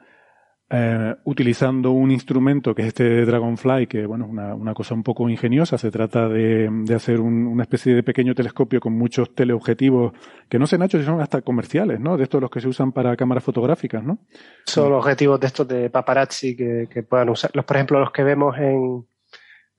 eh, 0.70 1.16
utilizando 1.26 1.92
un 1.92 2.12
instrumento 2.12 2.74
que 2.74 2.82
es 2.84 2.88
este 2.90 3.26
Dragonfly, 3.26 3.88
que 3.88 4.06
bueno, 4.06 4.26
es 4.26 4.32
una, 4.32 4.56
una, 4.56 4.74
cosa 4.74 4.94
un 4.94 5.04
poco 5.04 5.30
ingeniosa. 5.30 5.78
Se 5.78 5.92
trata 5.92 6.28
de, 6.28 6.70
de 6.72 6.96
hacer 6.96 7.20
una 7.20 7.64
especie 7.64 7.94
de 7.94 8.04
pequeño 8.04 8.34
telescopio 8.34 8.80
con 8.80 8.94
muchos 8.94 9.36
teleobjetivos, 9.36 10.14
que 10.50 10.58
no 10.58 10.66
sé, 10.66 10.78
Nacho, 10.78 10.98
si 10.98 11.06
son 11.06 11.22
hasta 11.22 11.42
comerciales, 11.42 12.00
¿no? 12.00 12.18
De 12.18 12.24
estos 12.24 12.42
los 12.42 12.50
que 12.50 12.62
se 12.62 12.68
usan 12.68 12.92
para 12.92 13.16
cámaras 13.16 13.44
fotográficas, 13.44 14.04
¿no? 14.04 14.20
Son 14.66 14.94
objetivos 14.94 15.40
de 15.40 15.48
estos 15.48 15.68
de 15.68 15.90
paparazzi 15.90 16.56
que, 16.56 16.88
que 16.90 17.04
puedan 17.04 17.30
usar. 17.30 17.52
Los, 17.54 17.66
por 17.66 17.76
ejemplo, 17.78 18.00
los 18.00 18.12
que 18.12 18.24
vemos 18.24 18.58
en, 18.58 19.06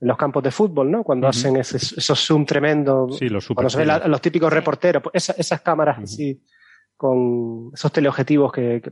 los 0.03 0.17
campos 0.17 0.43
de 0.43 0.51
fútbol, 0.51 0.91
¿no? 0.91 1.03
Cuando 1.03 1.27
hacen 1.27 1.55
esos 1.57 2.19
zoom 2.19 2.45
tremendos. 2.45 3.17
Sí, 3.17 3.29
los 3.29 3.47
Cuando 3.47 3.69
se 3.69 3.85
ven 3.85 3.89
los 4.05 4.21
típicos 4.21 4.51
reporteros. 4.51 5.01
Pues 5.01 5.29
esas, 5.29 5.61
cámaras 5.61 5.99
así 5.99 6.39
con 7.03 7.71
esos 7.73 7.91
teleobjetivos 7.91 8.53
que, 8.53 8.79
que, 8.81 8.91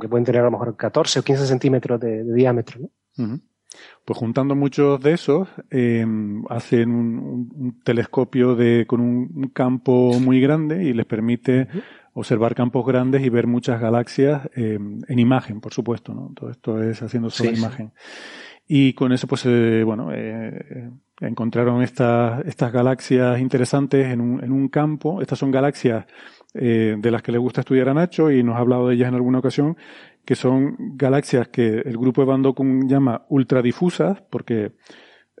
que, 0.00 0.08
pueden 0.08 0.24
tener 0.24 0.40
a 0.40 0.44
lo 0.44 0.52
mejor 0.52 0.74
14 0.74 1.18
o 1.18 1.22
15 1.22 1.46
centímetros 1.46 2.00
de, 2.00 2.24
diámetro. 2.32 2.80
¿no? 3.18 3.40
Pues 4.06 4.18
juntando 4.18 4.54
muchos 4.54 4.98
de 5.02 5.12
esos, 5.12 5.48
eh, 5.70 6.06
hacen 6.48 6.90
un, 6.92 7.82
telescopio 7.84 8.54
de, 8.54 8.86
con 8.86 9.02
un, 9.02 9.50
campo 9.52 10.18
muy 10.18 10.40
grande 10.40 10.82
y 10.82 10.94
les 10.94 11.04
permite 11.04 11.68
observar 12.14 12.54
campos 12.54 12.86
grandes 12.86 13.22
y 13.22 13.28
ver 13.28 13.46
muchas 13.46 13.78
galaxias 13.82 14.48
eh, 14.56 14.78
en 15.06 15.18
imagen, 15.18 15.60
por 15.60 15.74
supuesto. 15.74 16.14
¿no? 16.14 16.32
Todo 16.34 16.48
esto 16.48 16.82
es 16.82 17.02
haciendo 17.02 17.28
solo 17.28 17.50
imagen. 17.50 17.92
Y 18.66 18.94
con 18.94 19.12
eso, 19.12 19.26
pues, 19.26 19.44
eh, 19.44 19.82
bueno, 19.84 20.08
eh, 20.14 20.90
encontraron 21.20 21.82
estas, 21.82 22.46
estas 22.46 22.72
galaxias 22.72 23.38
interesantes 23.38 24.06
en 24.06 24.22
un, 24.22 24.42
en 24.42 24.52
un 24.52 24.68
campo. 24.68 25.20
Estas 25.20 25.38
son 25.38 25.50
galaxias 25.50 26.06
eh, 26.54 26.96
de 26.98 27.10
las 27.10 27.22
que 27.22 27.32
le 27.32 27.38
gusta 27.38 27.60
estudiar 27.60 27.88
a 27.88 27.94
Nacho 27.94 28.30
y 28.30 28.42
nos 28.42 28.56
ha 28.56 28.58
hablado 28.58 28.88
de 28.88 28.94
ellas 28.94 29.08
en 29.08 29.14
alguna 29.14 29.38
ocasión, 29.38 29.76
que 30.24 30.34
son 30.34 30.76
galaxias 30.96 31.48
que 31.48 31.78
el 31.78 31.96
grupo 31.96 32.22
de 32.22 32.26
Van 32.26 32.42
Dokkum 32.42 32.88
llama 32.88 33.26
ultradifusas 33.28 34.22
porque 34.30 34.72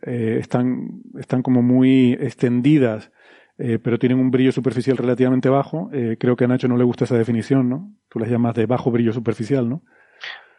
eh, 0.02 0.38
están, 0.40 1.02
están 1.18 1.42
como 1.42 1.62
muy 1.62 2.12
extendidas, 2.14 3.12
eh, 3.58 3.78
pero 3.78 3.98
tienen 3.98 4.18
un 4.18 4.30
brillo 4.30 4.52
superficial 4.52 4.96
relativamente 4.96 5.48
bajo. 5.48 5.90
creo 6.18 6.36
que 6.36 6.44
a 6.44 6.48
Nacho 6.48 6.68
no 6.68 6.76
le 6.76 6.84
gusta 6.84 7.04
esa 7.04 7.16
definición, 7.16 7.68
¿no? 7.68 7.94
Tú 8.08 8.18
las 8.18 8.30
llamas 8.30 8.54
de 8.54 8.66
bajo 8.66 8.90
brillo 8.90 9.12
superficial, 9.12 9.68
¿no? 9.68 9.82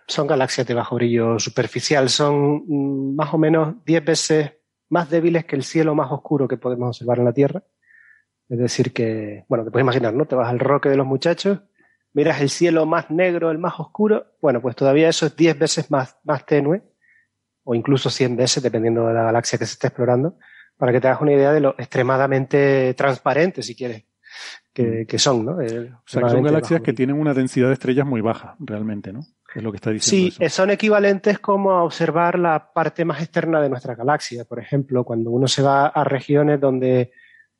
son 0.07 0.27
galaxias 0.27 0.67
de 0.67 0.73
bajo 0.73 0.95
brillo 0.95 1.39
superficial, 1.39 2.09
son 2.09 2.63
mm, 2.67 3.15
más 3.15 3.33
o 3.33 3.37
menos 3.37 3.75
10 3.85 4.05
veces 4.05 4.51
más 4.89 5.09
débiles 5.09 5.45
que 5.45 5.55
el 5.55 5.63
cielo 5.63 5.95
más 5.95 6.11
oscuro 6.11 6.47
que 6.47 6.57
podemos 6.57 6.89
observar 6.89 7.19
en 7.19 7.25
la 7.25 7.33
Tierra. 7.33 7.63
Es 8.49 8.59
decir, 8.59 8.93
que, 8.93 9.45
bueno, 9.47 9.63
te 9.63 9.71
puedes 9.71 9.83
imaginar, 9.83 10.13
¿no? 10.13 10.25
Te 10.25 10.35
vas 10.35 10.49
al 10.49 10.59
roque 10.59 10.89
de 10.89 10.97
los 10.97 11.07
muchachos, 11.07 11.59
miras 12.13 12.41
el 12.41 12.49
cielo 12.49 12.85
más 12.85 13.09
negro, 13.09 13.51
el 13.51 13.57
más 13.57 13.79
oscuro, 13.79 14.35
bueno, 14.41 14.61
pues 14.61 14.75
todavía 14.75 15.09
eso 15.09 15.25
es 15.25 15.35
10 15.35 15.57
veces 15.57 15.91
más, 15.91 16.17
más 16.23 16.45
tenue, 16.45 16.83
o 17.63 17.75
incluso 17.75 18.09
100 18.09 18.35
veces, 18.35 18.61
dependiendo 18.61 19.07
de 19.07 19.13
la 19.13 19.23
galaxia 19.23 19.57
que 19.57 19.65
se 19.65 19.73
esté 19.73 19.87
explorando, 19.87 20.37
para 20.77 20.91
que 20.91 20.99
te 20.99 21.07
hagas 21.07 21.21
una 21.21 21.33
idea 21.33 21.51
de 21.51 21.61
lo 21.61 21.75
extremadamente 21.77 22.93
transparente, 22.95 23.63
si 23.63 23.75
quieres, 23.75 24.05
que, 24.73 25.07
mm. 25.11 25.17
son, 25.17 25.45
¿no? 25.45 25.51
o 25.53 26.03
sea, 26.05 26.23
que 26.23 26.29
son 26.29 26.43
galaxias 26.43 26.81
que 26.81 26.93
tienen 26.93 27.19
una 27.19 27.33
densidad 27.33 27.67
de 27.67 27.73
estrellas 27.73 28.05
muy 28.05 28.21
baja, 28.21 28.55
realmente, 28.59 29.13
¿no? 29.13 29.21
Es 29.55 29.61
lo 29.61 29.71
que 29.71 29.75
está 29.75 29.91
diciendo. 29.91 30.35
Sí, 30.35 30.49
son 30.49 30.71
equivalentes 30.71 31.37
como 31.37 31.71
a 31.71 31.83
observar 31.83 32.39
la 32.39 32.73
parte 32.73 33.05
más 33.05 33.21
externa 33.21 33.61
de 33.61 33.69
nuestra 33.69 33.93
galaxia. 33.93 34.45
Por 34.45 34.59
ejemplo, 34.59 35.03
cuando 35.03 35.29
uno 35.29 35.47
se 35.47 35.61
va 35.61 35.87
a 35.87 36.03
regiones 36.03 36.59
donde 36.59 37.11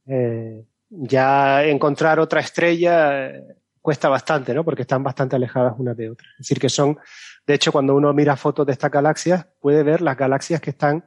eh, 0.07 0.65
ya 0.99 1.63
encontrar 1.65 2.19
otra 2.19 2.39
estrella 2.39 3.27
eh, 3.27 3.57
cuesta 3.81 4.09
bastante, 4.09 4.53
¿no? 4.53 4.63
Porque 4.63 4.83
están 4.83 5.03
bastante 5.03 5.35
alejadas 5.35 5.73
unas 5.77 5.97
de 5.97 6.09
otras. 6.09 6.31
Es 6.33 6.47
decir, 6.47 6.59
que 6.59 6.69
son, 6.69 6.97
de 7.45 7.53
hecho, 7.53 7.71
cuando 7.71 7.95
uno 7.95 8.13
mira 8.13 8.35
fotos 8.35 8.65
de 8.65 8.73
estas 8.73 8.91
galaxias, 8.91 9.45
puede 9.59 9.83
ver 9.83 10.01
las 10.01 10.17
galaxias 10.17 10.61
que 10.61 10.69
están 10.69 11.03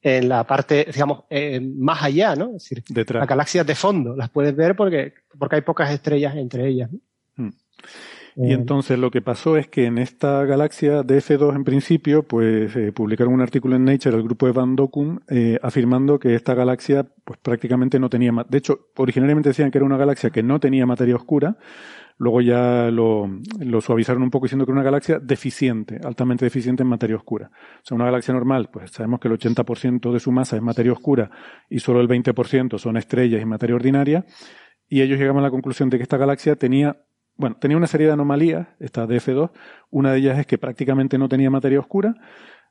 en 0.00 0.28
la 0.28 0.44
parte, 0.44 0.86
digamos, 0.92 1.24
eh, 1.28 1.60
más 1.60 2.02
allá, 2.02 2.36
¿no? 2.36 2.56
Es 2.56 2.68
decir, 2.68 2.84
las 3.14 3.26
galaxias 3.26 3.66
de 3.66 3.74
fondo, 3.74 4.14
las 4.14 4.30
puedes 4.30 4.54
ver 4.54 4.76
porque, 4.76 5.14
porque 5.38 5.56
hay 5.56 5.62
pocas 5.62 5.90
estrellas 5.90 6.36
entre 6.36 6.68
ellas. 6.68 6.90
Hmm. 7.34 7.50
Y 8.40 8.52
entonces 8.52 8.96
lo 9.00 9.10
que 9.10 9.20
pasó 9.20 9.56
es 9.56 9.66
que 9.66 9.86
en 9.86 9.98
esta 9.98 10.44
galaxia 10.44 11.02
DF2 11.02 11.56
en 11.56 11.64
principio, 11.64 12.22
pues 12.22 12.76
eh, 12.76 12.92
publicaron 12.92 13.34
un 13.34 13.40
artículo 13.40 13.74
en 13.74 13.84
Nature, 13.84 14.16
el 14.16 14.22
grupo 14.22 14.46
de 14.46 14.52
Van 14.52 14.76
Dokum, 14.76 15.18
eh, 15.28 15.58
afirmando 15.60 16.20
que 16.20 16.36
esta 16.36 16.54
galaxia 16.54 17.04
pues 17.24 17.40
prácticamente 17.40 17.98
no 17.98 18.08
tenía, 18.08 18.30
de 18.48 18.58
hecho, 18.58 18.90
originalmente 18.96 19.48
decían 19.48 19.72
que 19.72 19.78
era 19.78 19.84
una 19.84 19.96
galaxia 19.96 20.30
que 20.30 20.44
no 20.44 20.60
tenía 20.60 20.86
materia 20.86 21.16
oscura, 21.16 21.56
luego 22.16 22.40
ya 22.40 22.92
lo, 22.92 23.28
lo 23.58 23.80
suavizaron 23.80 24.22
un 24.22 24.30
poco 24.30 24.46
diciendo 24.46 24.64
que 24.64 24.70
era 24.70 24.80
una 24.80 24.84
galaxia 24.84 25.18
deficiente, 25.18 25.98
altamente 26.04 26.44
deficiente 26.44 26.84
en 26.84 26.88
materia 26.90 27.16
oscura. 27.16 27.50
O 27.52 27.80
sea, 27.82 27.96
una 27.96 28.04
galaxia 28.04 28.34
normal, 28.34 28.70
pues 28.72 28.92
sabemos 28.92 29.18
que 29.18 29.26
el 29.26 29.34
80% 29.34 30.12
de 30.12 30.20
su 30.20 30.30
masa 30.30 30.54
es 30.54 30.62
materia 30.62 30.92
oscura 30.92 31.28
y 31.68 31.80
solo 31.80 32.00
el 32.00 32.06
20% 32.06 32.78
son 32.78 32.98
estrellas 32.98 33.42
y 33.42 33.46
materia 33.46 33.74
ordinaria. 33.74 34.24
Y 34.88 35.02
ellos 35.02 35.18
llegaban 35.18 35.40
a 35.40 35.46
la 35.46 35.50
conclusión 35.50 35.90
de 35.90 35.96
que 35.96 36.04
esta 36.04 36.16
galaxia 36.16 36.54
tenía 36.54 36.96
bueno, 37.38 37.56
tenía 37.56 37.76
una 37.76 37.86
serie 37.86 38.08
de 38.08 38.12
anomalías, 38.12 38.66
esta 38.80 39.06
DF2. 39.06 39.50
Una 39.90 40.12
de 40.12 40.18
ellas 40.18 40.38
es 40.40 40.46
que 40.46 40.58
prácticamente 40.58 41.18
no 41.18 41.28
tenía 41.28 41.50
materia 41.50 41.78
oscura. 41.78 42.16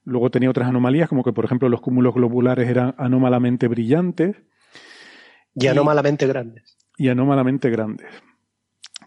Luego 0.04 0.30
tenía 0.30 0.50
otras 0.50 0.68
anomalías, 0.68 1.08
como 1.08 1.24
que, 1.24 1.32
por 1.32 1.46
ejemplo, 1.46 1.70
los 1.70 1.80
cúmulos 1.80 2.14
globulares 2.14 2.70
eran 2.70 2.94
anómalamente 2.98 3.70
brillantes. 3.70 4.36
Y, 5.56 5.68
anómalamente 5.68 6.28
grandes. 6.28 6.78
Y 6.98 7.08
anómalamente 7.08 7.70
grandes. 7.70 8.08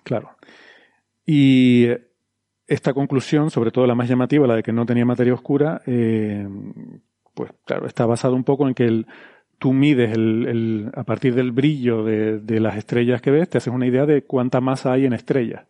Claro. 0.03 0.31
Y 1.27 1.89
esta 2.67 2.95
conclusión, 2.95 3.51
sobre 3.51 3.71
todo 3.71 3.87
la 3.87 3.95
más 3.95 4.09
llamativa, 4.09 4.47
la 4.47 4.57
de 4.57 4.63
que 4.63 4.73
no 4.73 4.87
tenía 4.87 5.05
materia 5.05 5.35
oscura, 5.35 5.83
eh, 5.87 6.49
pues 7.35 7.53
claro, 7.67 7.87
está 7.87 8.07
basada 8.07 8.35
un 8.35 8.45
poco 8.45 8.67
en 8.67 8.75
que 8.75 8.85
el, 8.85 9.07
tú 9.61 9.75
mides 9.75 10.11
el, 10.13 10.91
a 10.95 11.05
partir 11.05 11.35
del 11.35 11.53
brillo 11.53 12.03
de, 12.03 12.61
las 12.61 12.77
estrellas 12.77 13.21
que 13.21 13.31
ves, 13.31 13.49
te 13.49 13.59
haces 13.59 13.73
una 13.73 13.87
idea 13.87 14.07
de 14.07 14.25
cuánta 14.25 14.61
masa 14.61 14.93
hay 14.93 15.05
en 15.05 15.13
estrellas. 15.13 15.67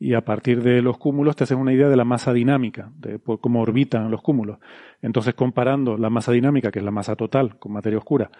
Y 0.00 0.14
a 0.14 0.24
partir 0.24 0.60
de 0.62 0.82
los 0.82 0.98
cúmulos 0.98 1.36
te 1.36 1.44
haces 1.44 1.56
una 1.56 1.72
idea 1.72 1.88
de 1.88 1.96
la 1.96 2.04
masa 2.04 2.32
dinámica, 2.32 2.90
de 2.96 3.20
cómo 3.40 3.62
orbitan 3.62 4.10
los 4.10 4.22
cúmulos. 4.22 4.58
Entonces, 5.02 5.34
comparando 5.34 5.96
la 5.96 6.10
masa 6.10 6.32
dinámica, 6.32 6.72
que 6.72 6.80
es 6.80 6.84
la 6.84 6.90
masa 6.90 7.14
total 7.14 7.58
con 7.58 7.72
materia 7.72 7.98
oscura, 7.98 8.30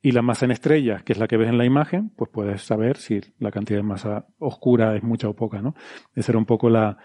y 0.00 0.12
la 0.12 0.22
masa 0.22 0.46
en 0.46 0.52
estrellas, 0.52 1.02
que 1.02 1.12
es 1.12 1.18
la 1.18 1.28
que 1.28 1.36
ves 1.36 1.48
en 1.48 1.58
la 1.58 1.66
imagen, 1.66 2.10
pues 2.16 2.30
puedes 2.30 2.62
saber 2.62 2.96
si 2.96 3.20
la 3.38 3.50
cantidad 3.50 3.78
de 3.78 3.82
masa 3.82 4.26
oscura 4.38 4.96
es 4.96 5.02
mucha 5.02 5.28
o 5.28 5.36
poca, 5.36 5.60
¿no? 5.60 5.74
Esa 6.14 6.32
era 6.32 6.38
un 6.38 6.46
poco 6.46 6.70
la, 6.70 6.96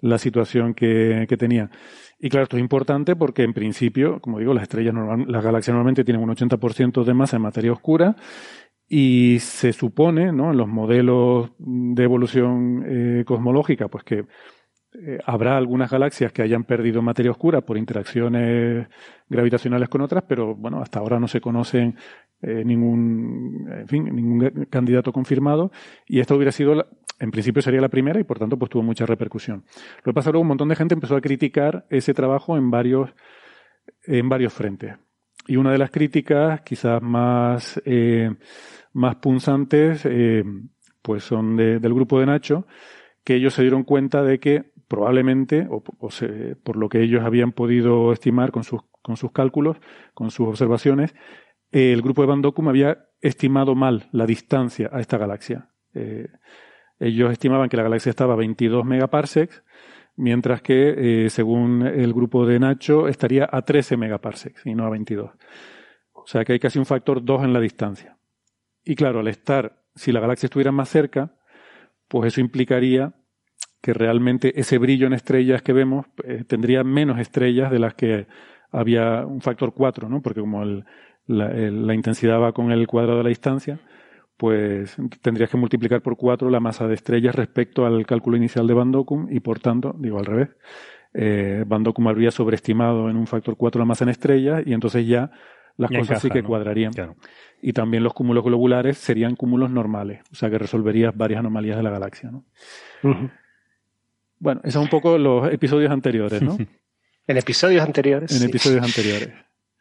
la 0.00 0.18
situación 0.18 0.74
que, 0.74 1.26
que 1.28 1.36
tenía. 1.36 1.70
Y 2.22 2.28
claro, 2.28 2.44
esto 2.44 2.56
es 2.58 2.60
importante 2.60 3.16
porque 3.16 3.42
en 3.42 3.54
principio, 3.54 4.20
como 4.20 4.38
digo, 4.38 4.52
las 4.52 4.64
estrellas 4.64 4.94
las 5.26 5.42
galaxias 5.42 5.72
normalmente 5.72 6.04
tienen 6.04 6.22
un 6.22 6.28
80% 6.28 7.02
de 7.02 7.14
masa 7.14 7.36
en 7.36 7.42
materia 7.42 7.72
oscura 7.72 8.14
y 8.86 9.38
se 9.40 9.72
supone, 9.72 10.30
¿no? 10.30 10.50
En 10.50 10.58
los 10.58 10.68
modelos 10.68 11.50
de 11.58 12.02
evolución 12.04 12.84
eh, 12.86 13.24
cosmológica, 13.24 13.88
pues 13.88 14.04
que 14.04 14.26
eh, 14.92 15.18
habrá 15.24 15.56
algunas 15.56 15.90
galaxias 15.90 16.32
que 16.32 16.42
hayan 16.42 16.64
perdido 16.64 17.00
materia 17.00 17.30
oscura 17.30 17.60
por 17.60 17.78
interacciones 17.78 18.88
gravitacionales 19.28 19.88
con 19.88 20.00
otras, 20.00 20.24
pero 20.26 20.56
bueno, 20.56 20.82
hasta 20.82 20.98
ahora 20.98 21.20
no 21.20 21.28
se 21.28 21.40
conocen 21.40 21.96
eh, 22.42 22.64
ningún, 22.64 23.68
en 23.70 23.86
fin, 23.86 24.04
ningún 24.04 24.66
candidato 24.68 25.12
confirmado 25.12 25.70
y 26.06 26.18
esto 26.18 26.34
hubiera 26.34 26.50
sido 26.50 26.84
en 27.20 27.30
principio 27.30 27.62
sería 27.62 27.80
la 27.80 27.88
primera 27.88 28.18
y 28.18 28.24
por 28.24 28.38
tanto 28.38 28.58
pues 28.58 28.70
tuvo 28.70 28.82
mucha 28.82 29.06
repercusión. 29.06 29.64
Lo 29.98 30.10
que 30.10 30.14
pasa 30.14 30.30
luego 30.30 30.42
un 30.42 30.48
montón 30.48 30.68
de 30.68 30.76
gente 30.76 30.94
empezó 30.94 31.16
a 31.16 31.20
criticar 31.20 31.86
ese 31.90 32.14
trabajo 32.14 32.56
en 32.56 32.70
varios, 32.70 33.10
en 34.04 34.28
varios 34.28 34.52
frentes. 34.52 34.96
Y 35.46 35.56
una 35.56 35.70
de 35.72 35.78
las 35.78 35.90
críticas 35.90 36.62
quizás 36.62 37.00
más, 37.02 37.80
eh, 37.84 38.30
más 38.94 39.16
punzantes 39.16 40.02
eh, 40.06 40.44
pues 41.02 41.24
son 41.24 41.56
del 41.56 41.94
grupo 41.94 42.20
de 42.20 42.26
Nacho, 42.26 42.66
que 43.24 43.34
ellos 43.34 43.54
se 43.54 43.62
dieron 43.62 43.84
cuenta 43.84 44.22
de 44.22 44.38
que 44.38 44.72
probablemente, 44.88 45.66
o, 45.70 45.82
por 45.82 46.76
lo 46.76 46.88
que 46.88 47.02
ellos 47.02 47.22
habían 47.24 47.52
podido 47.52 48.12
estimar 48.12 48.50
con 48.50 48.64
sus, 48.64 48.80
con 49.02 49.16
sus 49.16 49.30
cálculos, 49.32 49.76
con 50.14 50.30
sus 50.30 50.48
observaciones, 50.48 51.14
el 51.70 52.02
grupo 52.02 52.22
de 52.22 52.28
Van 52.28 52.42
Dokum 52.42 52.68
había 52.68 53.06
estimado 53.20 53.74
mal 53.74 54.08
la 54.12 54.26
distancia 54.26 54.90
a 54.92 55.00
esta 55.00 55.16
galaxia. 55.16 55.70
Eh, 55.94 56.28
ellos 57.00 57.32
estimaban 57.32 57.70
que 57.70 57.78
la 57.78 57.82
galaxia 57.82 58.10
estaba 58.10 58.34
a 58.34 58.36
22 58.36 58.84
megaparsecs, 58.84 59.64
mientras 60.16 60.60
que, 60.60 61.24
eh, 61.24 61.30
según 61.30 61.86
el 61.86 62.12
grupo 62.12 62.46
de 62.46 62.58
Nacho, 62.60 63.08
estaría 63.08 63.48
a 63.50 63.62
13 63.62 63.96
megaparsecs 63.96 64.66
y 64.66 64.74
no 64.74 64.84
a 64.84 64.90
22. 64.90 65.30
O 66.12 66.26
sea 66.26 66.44
que 66.44 66.52
hay 66.52 66.58
casi 66.58 66.78
un 66.78 66.84
factor 66.84 67.24
2 67.24 67.44
en 67.44 67.54
la 67.54 67.60
distancia. 67.60 68.18
Y 68.84 68.94
claro, 68.96 69.20
al 69.20 69.28
estar, 69.28 69.82
si 69.94 70.12
la 70.12 70.20
galaxia 70.20 70.46
estuviera 70.46 70.72
más 70.72 70.90
cerca, 70.90 71.34
pues 72.06 72.34
eso 72.34 72.42
implicaría 72.42 73.14
que 73.80 73.94
realmente 73.94 74.60
ese 74.60 74.76
brillo 74.76 75.06
en 75.06 75.14
estrellas 75.14 75.62
que 75.62 75.72
vemos 75.72 76.04
eh, 76.24 76.44
tendría 76.46 76.84
menos 76.84 77.18
estrellas 77.18 77.70
de 77.70 77.78
las 77.78 77.94
que 77.94 78.26
había 78.70 79.24
un 79.24 79.40
factor 79.40 79.72
4, 79.72 80.10
¿no? 80.10 80.20
Porque 80.20 80.40
como 80.40 80.62
la 81.26 81.94
intensidad 81.94 82.40
va 82.40 82.52
con 82.52 82.72
el 82.72 82.86
cuadrado 82.86 83.18
de 83.18 83.24
la 83.24 83.28
distancia, 83.30 83.80
pues 84.40 84.96
tendrías 85.20 85.50
que 85.50 85.58
multiplicar 85.58 86.00
por 86.00 86.16
cuatro 86.16 86.48
la 86.48 86.60
masa 86.60 86.88
de 86.88 86.94
estrellas 86.94 87.34
respecto 87.34 87.84
al 87.84 88.06
cálculo 88.06 88.38
inicial 88.38 88.66
de 88.66 88.72
Van 88.72 88.90
Dokum 88.90 89.26
y 89.30 89.40
por 89.40 89.60
tanto, 89.60 89.94
digo 89.98 90.18
al 90.18 90.24
revés, 90.24 90.48
eh, 91.12 91.62
Van 91.66 91.82
Dokum 91.82 92.08
habría 92.08 92.30
sobreestimado 92.30 93.10
en 93.10 93.18
un 93.18 93.26
factor 93.26 93.58
4 93.58 93.78
la 93.78 93.84
masa 93.84 94.04
en 94.04 94.08
estrellas 94.08 94.62
y 94.64 94.72
entonces 94.72 95.06
ya 95.06 95.30
las 95.76 95.90
cosas 95.90 96.22
sí 96.22 96.30
que 96.30 96.42
cuadrarían. 96.42 96.92
Y 97.60 97.74
también 97.74 98.02
los 98.02 98.14
cúmulos 98.14 98.42
globulares 98.42 98.96
serían 98.96 99.36
cúmulos 99.36 99.70
normales, 99.70 100.22
o 100.32 100.34
sea 100.34 100.48
que 100.48 100.56
resolverías 100.56 101.14
varias 101.14 101.40
anomalías 101.40 101.76
de 101.76 101.82
la 101.82 101.90
galaxia. 101.90 102.30
¿no? 102.30 102.46
Bueno, 104.38 104.62
esos 104.64 104.72
son 104.72 104.84
un 104.84 104.88
poco 104.88 105.18
los 105.18 105.52
episodios 105.52 105.90
anteriores, 105.90 106.40
¿no? 106.40 106.56
en 107.26 107.36
episodios 107.36 107.84
anteriores. 107.84 108.40
En 108.40 108.48
episodios 108.48 108.82
anteriores. 108.82 109.34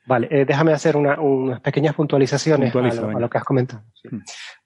Vale, 0.06 0.28
eh, 0.32 0.46
déjame 0.46 0.74
hacer 0.74 0.98
unas 0.98 1.60
pequeñas 1.62 1.94
puntualizaciones 1.94 2.76
a, 2.76 2.80
lo, 3.20 3.30
que 3.30 3.38
has 3.38 3.44
comentado. 3.44 3.84
Mm. 4.10 4.18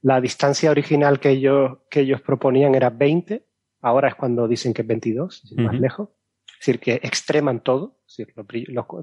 La 0.04 0.22
distancia 0.22 0.72
original 0.72 1.20
que 1.20 1.32
ellos, 1.32 1.80
que 1.90 2.02
ellos 2.02 2.22
proponían 2.22 2.76
era 2.76 2.90
20, 2.90 3.46
ahora 3.82 4.08
es 4.10 4.16
cuando 4.16 4.48
dicen 4.48 4.74
que 4.74 4.84
es 4.84 4.88
22, 4.88 5.44
es 5.44 5.58
más 5.58 5.80
lejos. 5.80 6.10
Es 6.46 6.68
decir, 6.68 6.80
que 6.80 6.94
extreman 7.06 7.60
todo, 7.60 8.00
es 8.08 8.18
decir, 8.18 8.34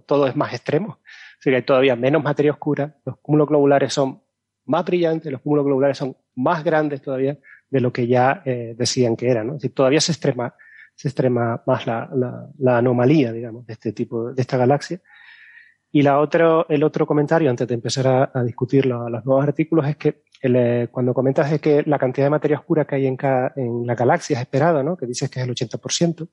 todo 0.06 0.26
es 0.26 0.34
más 0.34 0.54
extremo. 0.54 1.00
Es 1.04 1.44
decir, 1.44 1.54
hay 1.54 1.62
todavía 1.62 1.94
menos 1.94 2.22
materia 2.22 2.52
oscura, 2.52 2.96
los 3.04 3.18
cúmulos 3.18 3.48
globulares 3.48 3.92
son 3.92 4.22
más 4.64 4.84
brillantes, 4.86 5.30
los 5.30 5.42
cúmulos 5.42 5.66
globulares 5.66 5.98
son 5.98 6.16
más 6.36 6.64
grandes 6.64 7.02
todavía 7.02 7.36
de 7.68 7.80
lo 7.80 7.92
que 7.92 8.06
ya 8.06 8.42
eh, 8.46 8.74
decían 8.78 9.14
que 9.14 9.28
eran. 9.28 9.48
¿no? 9.48 9.52
Es 9.56 9.62
decir, 9.62 9.74
todavía 9.74 10.00
se 10.00 10.12
extrema, 10.12 10.54
se 10.94 11.08
extrema 11.08 11.62
más 11.66 11.86
la, 11.86 12.08
la 12.58 12.78
anomalía, 12.78 13.30
digamos, 13.30 13.66
de 13.66 13.74
este 13.74 13.92
tipo, 13.92 14.32
de 14.32 14.40
esta 14.40 14.56
galaxia. 14.56 15.02
Y 15.92 16.02
la 16.02 16.20
otro, 16.20 16.66
el 16.68 16.84
otro 16.84 17.04
comentario, 17.04 17.50
antes 17.50 17.66
de 17.66 17.74
empezar 17.74 18.30
a, 18.32 18.44
discutir 18.44 18.86
los, 18.86 19.10
nuevos 19.24 19.42
artículos, 19.42 19.88
es 19.88 19.96
que 19.96 20.22
eh, 20.42 20.88
cuando 20.90 21.12
comentas 21.12 21.50
de 21.50 21.58
que 21.58 21.82
la 21.84 21.98
cantidad 21.98 22.26
de 22.26 22.30
materia 22.30 22.58
oscura 22.58 22.84
que 22.84 22.94
hay 22.94 23.06
en, 23.06 23.18
en 23.56 23.86
la 23.86 23.94
galaxia 23.96 24.36
es 24.36 24.42
esperada, 24.42 24.84
¿no? 24.84 24.96
que 24.96 25.06
dices 25.06 25.28
que 25.28 25.40
es 25.40 25.46
el 25.46 25.54
80%, 25.54 26.28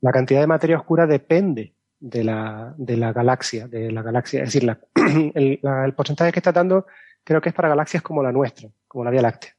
la 0.00 0.10
cantidad 0.10 0.40
de 0.40 0.46
materia 0.48 0.76
oscura 0.76 1.06
depende 1.06 1.74
de 2.00 2.24
la, 2.24 2.74
de 2.76 2.96
la 2.96 3.12
galaxia, 3.12 3.68
de 3.68 3.92
la 3.92 4.02
galaxia. 4.02 4.42
Es 4.42 4.52
decir, 4.52 4.76
el, 5.34 5.94
porcentaje 5.94 6.32
que 6.32 6.40
está 6.40 6.52
dando 6.52 6.86
creo 7.22 7.40
que 7.40 7.50
es 7.50 7.54
para 7.54 7.68
galaxias 7.68 8.02
como 8.02 8.22
la 8.22 8.32
nuestra, 8.32 8.68
como 8.88 9.04
la 9.04 9.10
Vía 9.10 9.22
Láctea. 9.22 9.52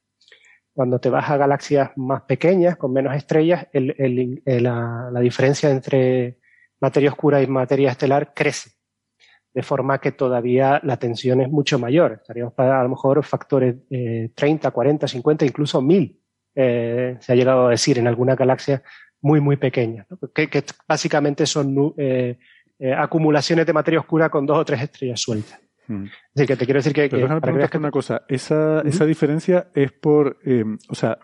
Cuando 0.74 0.99
te 0.99 1.09
vas 1.09 1.30
a 1.30 1.38
galaxias 1.38 1.91
más 1.95 2.24
pequeñas, 2.24 2.76
con 2.76 2.91
menos 2.91 3.16
estrellas, 3.16 3.66
la, 3.72 5.09
la 5.09 5.20
diferencia 5.22 5.70
entre 5.70 6.38
materia 6.82 7.09
oscura 7.09 7.41
y 7.41 7.47
materia 7.47 7.91
estelar 7.91 8.34
crece 8.36 8.74
de 9.55 9.63
forma 9.63 9.99
que 9.99 10.11
todavía 10.11 10.81
la 10.83 10.97
tensión 10.97 11.39
es 11.39 11.49
mucho 11.49 11.79
mayor. 11.79 12.19
Estaríamos 12.21 12.53
para 12.53 12.81
a 12.81 12.83
lo 12.83 12.89
mejor 12.89 13.23
factores 13.23 13.75
30, 13.89 14.69
40, 14.69 15.07
50, 15.07 15.45
incluso 15.45 15.81
1000. 15.81 16.19
Eh, 16.55 17.15
se 17.21 17.31
ha 17.31 17.35
llegado 17.35 17.67
a 17.67 17.69
decir 17.71 17.97
en 17.97 18.07
alguna 18.07 18.35
galaxia 18.35 18.83
muy, 19.21 19.39
muy 19.39 19.55
pequeña, 19.55 20.05
que, 20.33 20.63
básicamente 20.87 21.45
son 21.45 21.93
eh, 21.97 22.37
eh, 22.77 22.93
acumulaciones 22.93 23.65
de 23.65 23.73
materia 23.73 24.01
oscura 24.01 24.29
con 24.29 24.45
dos 24.45 24.57
o 24.57 24.65
tres 24.65 24.81
estrellas 24.81 25.21
sueltas. 25.21 25.59
Hmm. 25.87 26.05
Decir, 26.33 26.47
que 26.47 26.55
te 26.57 26.65
quiero 26.65 26.79
decir 26.79 26.93
que... 26.93 27.07
Pero 27.09 27.27
que, 27.27 27.39
para 27.39 27.67
que 27.69 27.77
una 27.77 27.91
cosa, 27.91 28.23
esa, 28.27 28.81
esa 28.81 29.05
diferencia 29.05 29.69
es 29.73 29.93
por, 29.93 30.37
o 30.89 30.95
sea, 30.95 31.17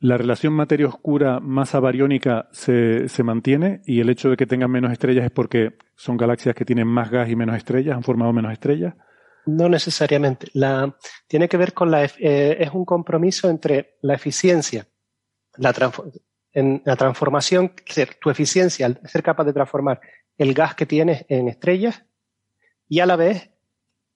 la 0.00 0.16
relación 0.16 0.52
materia 0.52 0.86
oscura 0.86 1.40
masa 1.40 1.80
bariónica 1.80 2.48
se, 2.52 3.08
se, 3.08 3.22
mantiene 3.22 3.82
y 3.84 4.00
el 4.00 4.10
hecho 4.10 4.30
de 4.30 4.36
que 4.36 4.46
tengan 4.46 4.70
menos 4.70 4.92
estrellas 4.92 5.24
es 5.24 5.30
porque 5.30 5.76
son 5.96 6.16
galaxias 6.16 6.54
que 6.54 6.64
tienen 6.64 6.86
más 6.86 7.10
gas 7.10 7.28
y 7.28 7.36
menos 7.36 7.56
estrellas, 7.56 7.96
han 7.96 8.04
formado 8.04 8.32
menos 8.32 8.52
estrellas. 8.52 8.94
No 9.46 9.68
necesariamente. 9.68 10.48
La, 10.52 10.94
tiene 11.26 11.48
que 11.48 11.56
ver 11.56 11.72
con 11.72 11.90
la, 11.90 12.04
eh, 12.04 12.56
es 12.60 12.70
un 12.72 12.84
compromiso 12.84 13.48
entre 13.48 13.96
la 14.02 14.14
eficiencia, 14.14 14.86
la, 15.56 15.74
en 16.52 16.82
la 16.84 16.96
transformación, 16.96 17.72
tu 18.20 18.30
eficiencia 18.30 19.00
ser 19.04 19.22
capaz 19.22 19.44
de 19.44 19.52
transformar 19.52 20.00
el 20.36 20.54
gas 20.54 20.74
que 20.74 20.86
tienes 20.86 21.24
en 21.28 21.48
estrellas 21.48 22.04
y 22.88 23.00
a 23.00 23.06
la 23.06 23.16
vez 23.16 23.50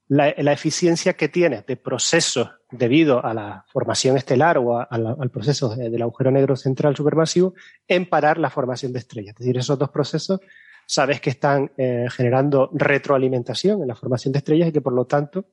la, 0.08 0.28
eficiencia 0.52 1.14
que 1.14 1.28
tienes 1.28 1.66
de 1.66 1.76
procesos 1.76 2.50
debido 2.72 3.24
a 3.24 3.34
la 3.34 3.64
formación 3.68 4.16
estelar 4.16 4.58
o 4.58 4.78
al 4.78 5.30
proceso 5.30 5.76
del 5.76 6.02
agujero 6.02 6.30
negro 6.30 6.56
central 6.56 6.96
supermasivo 6.96 7.54
en 7.86 8.08
parar 8.08 8.38
la 8.38 8.50
formación 8.50 8.92
de 8.92 8.98
estrellas. 8.98 9.34
Es 9.34 9.40
decir, 9.40 9.58
esos 9.58 9.78
dos 9.78 9.90
procesos 9.90 10.40
sabes 10.86 11.20
que 11.20 11.30
están 11.30 11.70
eh, 11.76 12.06
generando 12.10 12.70
retroalimentación 12.72 13.82
en 13.82 13.88
la 13.88 13.94
formación 13.94 14.32
de 14.32 14.38
estrellas 14.38 14.68
y 14.68 14.72
que 14.72 14.80
por 14.80 14.94
lo 14.94 15.04
tanto 15.04 15.46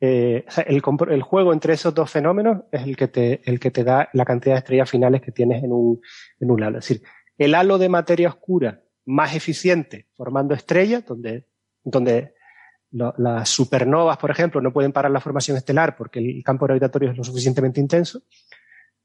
eh, 0.00 0.44
el, 0.66 0.82
el, 1.10 1.22
juego 1.22 1.52
entre 1.52 1.74
esos 1.74 1.94
dos 1.94 2.10
fenómenos 2.10 2.62
es 2.70 2.82
el 2.82 2.96
que, 2.96 3.08
te, 3.08 3.40
el 3.44 3.58
que 3.58 3.70
te 3.70 3.82
da 3.82 4.08
la 4.12 4.24
cantidad 4.24 4.56
de 4.56 4.58
estrellas 4.58 4.90
finales 4.90 5.22
que 5.22 5.32
tienes 5.32 5.62
en 5.64 5.72
un, 5.72 6.00
en 6.38 6.50
un 6.50 6.62
halo. 6.62 6.78
Es 6.78 6.88
decir, 6.88 7.02
el 7.38 7.54
halo 7.54 7.78
de 7.78 7.88
materia 7.88 8.28
oscura 8.28 8.82
más 9.06 9.34
eficiente 9.34 10.08
formando 10.14 10.54
estrellas, 10.54 11.04
donde, 11.06 11.46
donde 11.82 12.34
las 12.92 13.48
supernovas, 13.48 14.18
por 14.18 14.30
ejemplo, 14.30 14.60
no 14.60 14.72
pueden 14.72 14.92
parar 14.92 15.10
la 15.10 15.20
formación 15.20 15.56
estelar 15.56 15.96
porque 15.96 16.18
el 16.18 16.42
campo 16.44 16.66
gravitatorio 16.66 17.10
es 17.10 17.16
lo 17.16 17.24
suficientemente 17.24 17.80
intenso, 17.80 18.22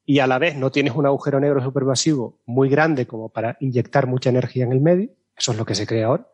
y 0.05 0.19
a 0.19 0.27
la 0.27 0.39
vez 0.39 0.55
no 0.55 0.71
tienes 0.71 0.93
un 0.93 1.05
agujero 1.05 1.39
negro 1.39 1.61
supermasivo 1.61 2.39
muy 2.45 2.69
grande 2.69 3.05
como 3.05 3.29
para 3.29 3.57
inyectar 3.59 4.07
mucha 4.07 4.29
energía 4.29 4.65
en 4.65 4.71
el 4.71 4.81
medio, 4.81 5.09
eso 5.35 5.51
es 5.51 5.57
lo 5.57 5.65
que 5.65 5.75
se 5.75 5.85
cree 5.85 6.03
ahora, 6.03 6.27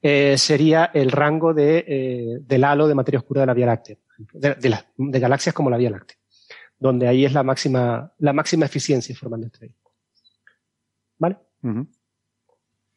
eh, 0.00 0.38
sería 0.38 0.90
el 0.94 1.10
rango 1.10 1.52
de, 1.54 1.84
eh, 1.86 2.38
del 2.40 2.64
halo 2.64 2.86
de 2.86 2.94
materia 2.94 3.18
oscura 3.18 3.40
de 3.40 3.46
la 3.46 3.54
Vía 3.54 3.66
Láctea, 3.66 3.96
de, 4.32 4.56
de, 4.96 5.20
galaxias 5.20 5.54
como 5.54 5.70
la 5.70 5.76
Vía 5.76 5.90
Láctea, 5.90 6.16
donde 6.78 7.08
ahí 7.08 7.24
es 7.24 7.32
la 7.32 7.42
máxima, 7.42 8.12
la 8.18 8.32
máxima 8.32 8.66
eficiencia 8.66 9.16
formando 9.16 9.46
estrellas. 9.46 9.76
¿Vale? 11.18 11.36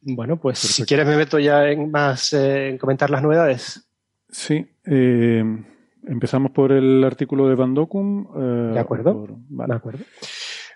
Bueno, 0.02 0.40
pues 0.40 0.60
si 0.60 0.84
quieres 0.84 1.06
me 1.06 1.16
meto 1.16 1.38
ya 1.38 1.68
en 1.68 1.92
más 1.92 2.34
eh, 2.34 2.70
en 2.70 2.78
comentar 2.78 3.10
las 3.10 3.22
novedades. 3.22 3.88
Sí. 4.32 4.66
empezamos 4.86 6.52
por 6.52 6.72
el 6.72 7.04
artículo 7.04 7.48
de 7.48 7.56
Van 7.56 7.74
Docum. 7.74 8.74
de 8.74 8.80
acuerdo. 8.80 9.28
De 9.50 9.76
acuerdo. 9.76 10.04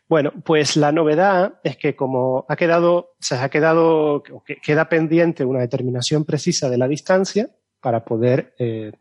Bueno, 0.08 0.32
pues 0.44 0.78
la 0.78 0.92
novedad 0.92 1.60
es 1.64 1.78
que 1.78 1.96
como 1.96 2.46
ha 2.48 2.56
quedado, 2.56 3.16
se 3.20 3.36
ha 3.36 3.50
quedado, 3.50 4.22
queda 4.62 4.88
pendiente 4.88 5.46
una 5.46 5.62
determinación 5.62 6.26
precisa 6.26 6.70
de 6.70 6.78
la 6.78 6.88
distancia 6.88 7.50
para 7.82 8.06
poder 8.06 8.54
eh, 8.60 8.92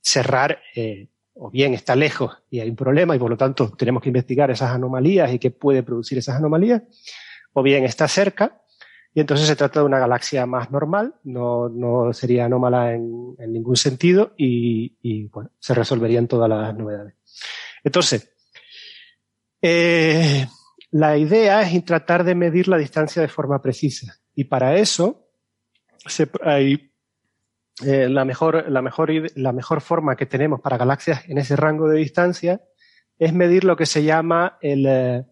cerrar, 0.00 0.60
eh, 0.76 1.08
o 1.34 1.50
bien 1.50 1.74
está 1.74 1.96
lejos 1.96 2.44
y 2.48 2.60
hay 2.60 2.70
un 2.70 2.76
problema 2.76 3.16
y 3.16 3.18
por 3.18 3.30
lo 3.30 3.36
tanto 3.36 3.70
tenemos 3.70 4.02
que 4.02 4.10
investigar 4.10 4.50
esas 4.52 4.70
anomalías 4.70 5.32
y 5.32 5.40
qué 5.40 5.50
puede 5.50 5.82
producir 5.82 6.18
esas 6.18 6.36
anomalías, 6.36 6.82
o 7.52 7.62
bien 7.62 7.84
está 7.84 8.06
cerca 8.06 8.62
y 9.12 9.20
entonces 9.20 9.46
se 9.46 9.56
trata 9.56 9.80
de 9.80 9.86
una 9.86 9.98
galaxia 9.98 10.46
más 10.46 10.70
normal, 10.70 11.14
no, 11.24 11.68
no 11.68 12.12
sería 12.12 12.44
anómala 12.44 12.94
en, 12.94 13.34
en 13.38 13.52
ningún 13.52 13.76
sentido 13.76 14.34
y, 14.36 15.26
bueno, 15.28 15.50
se 15.58 15.74
resolverían 15.74 16.28
todas 16.28 16.48
las 16.48 16.76
novedades. 16.76 17.14
Entonces, 17.82 18.32
eh, 19.60 20.46
la 20.92 21.16
idea 21.16 21.62
es 21.62 21.84
tratar 21.84 22.22
de 22.22 22.36
medir 22.36 22.68
la 22.68 22.78
distancia 22.78 23.20
de 23.20 23.28
forma 23.28 23.60
precisa. 23.60 24.16
Y 24.34 24.44
para 24.44 24.76
eso 24.76 25.28
eh, 27.84 28.08
la, 28.08 28.24
mejor, 28.24 28.70
la, 28.70 28.82
mejor, 28.82 29.10
la 29.34 29.52
mejor 29.52 29.80
forma 29.80 30.14
que 30.14 30.26
tenemos 30.26 30.60
para 30.60 30.78
galaxias 30.78 31.28
en 31.28 31.38
ese 31.38 31.56
rango 31.56 31.88
de 31.88 31.98
distancia 31.98 32.62
es 33.18 33.32
medir 33.32 33.64
lo 33.64 33.76
que 33.76 33.86
se 33.86 34.04
llama 34.04 34.56
el, 34.60 34.86
eh, 34.86 35.24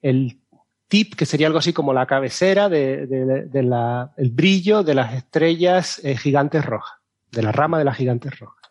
el 0.00 0.43
tip, 0.88 1.14
que 1.14 1.26
sería 1.26 1.46
algo 1.46 1.58
así 1.58 1.72
como 1.72 1.92
la 1.92 2.06
cabecera 2.06 2.68
del 2.68 3.08
de, 3.08 4.30
brillo 4.32 4.82
de 4.82 4.94
las 4.94 5.14
estrellas 5.14 6.00
gigantes 6.18 6.64
rojas, 6.64 6.98
de 7.30 7.42
la 7.42 7.52
rama 7.52 7.78
de 7.78 7.84
las 7.84 7.96
gigantes 7.96 8.38
rojas. 8.38 8.70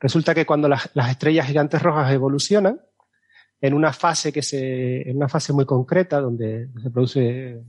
Resulta 0.00 0.34
que 0.34 0.46
cuando 0.46 0.68
las, 0.68 0.90
las 0.94 1.10
estrellas 1.10 1.46
gigantes 1.46 1.80
rojas 1.80 2.12
evolucionan, 2.12 2.80
en 3.62 3.74
una 3.74 3.92
fase 3.92 4.32
que 4.32 4.42
se, 4.42 5.08
en 5.08 5.16
una 5.16 5.28
fase 5.28 5.52
muy 5.52 5.64
concreta 5.64 6.20
donde 6.20 6.68
se 6.82 6.90
produce 6.90 7.62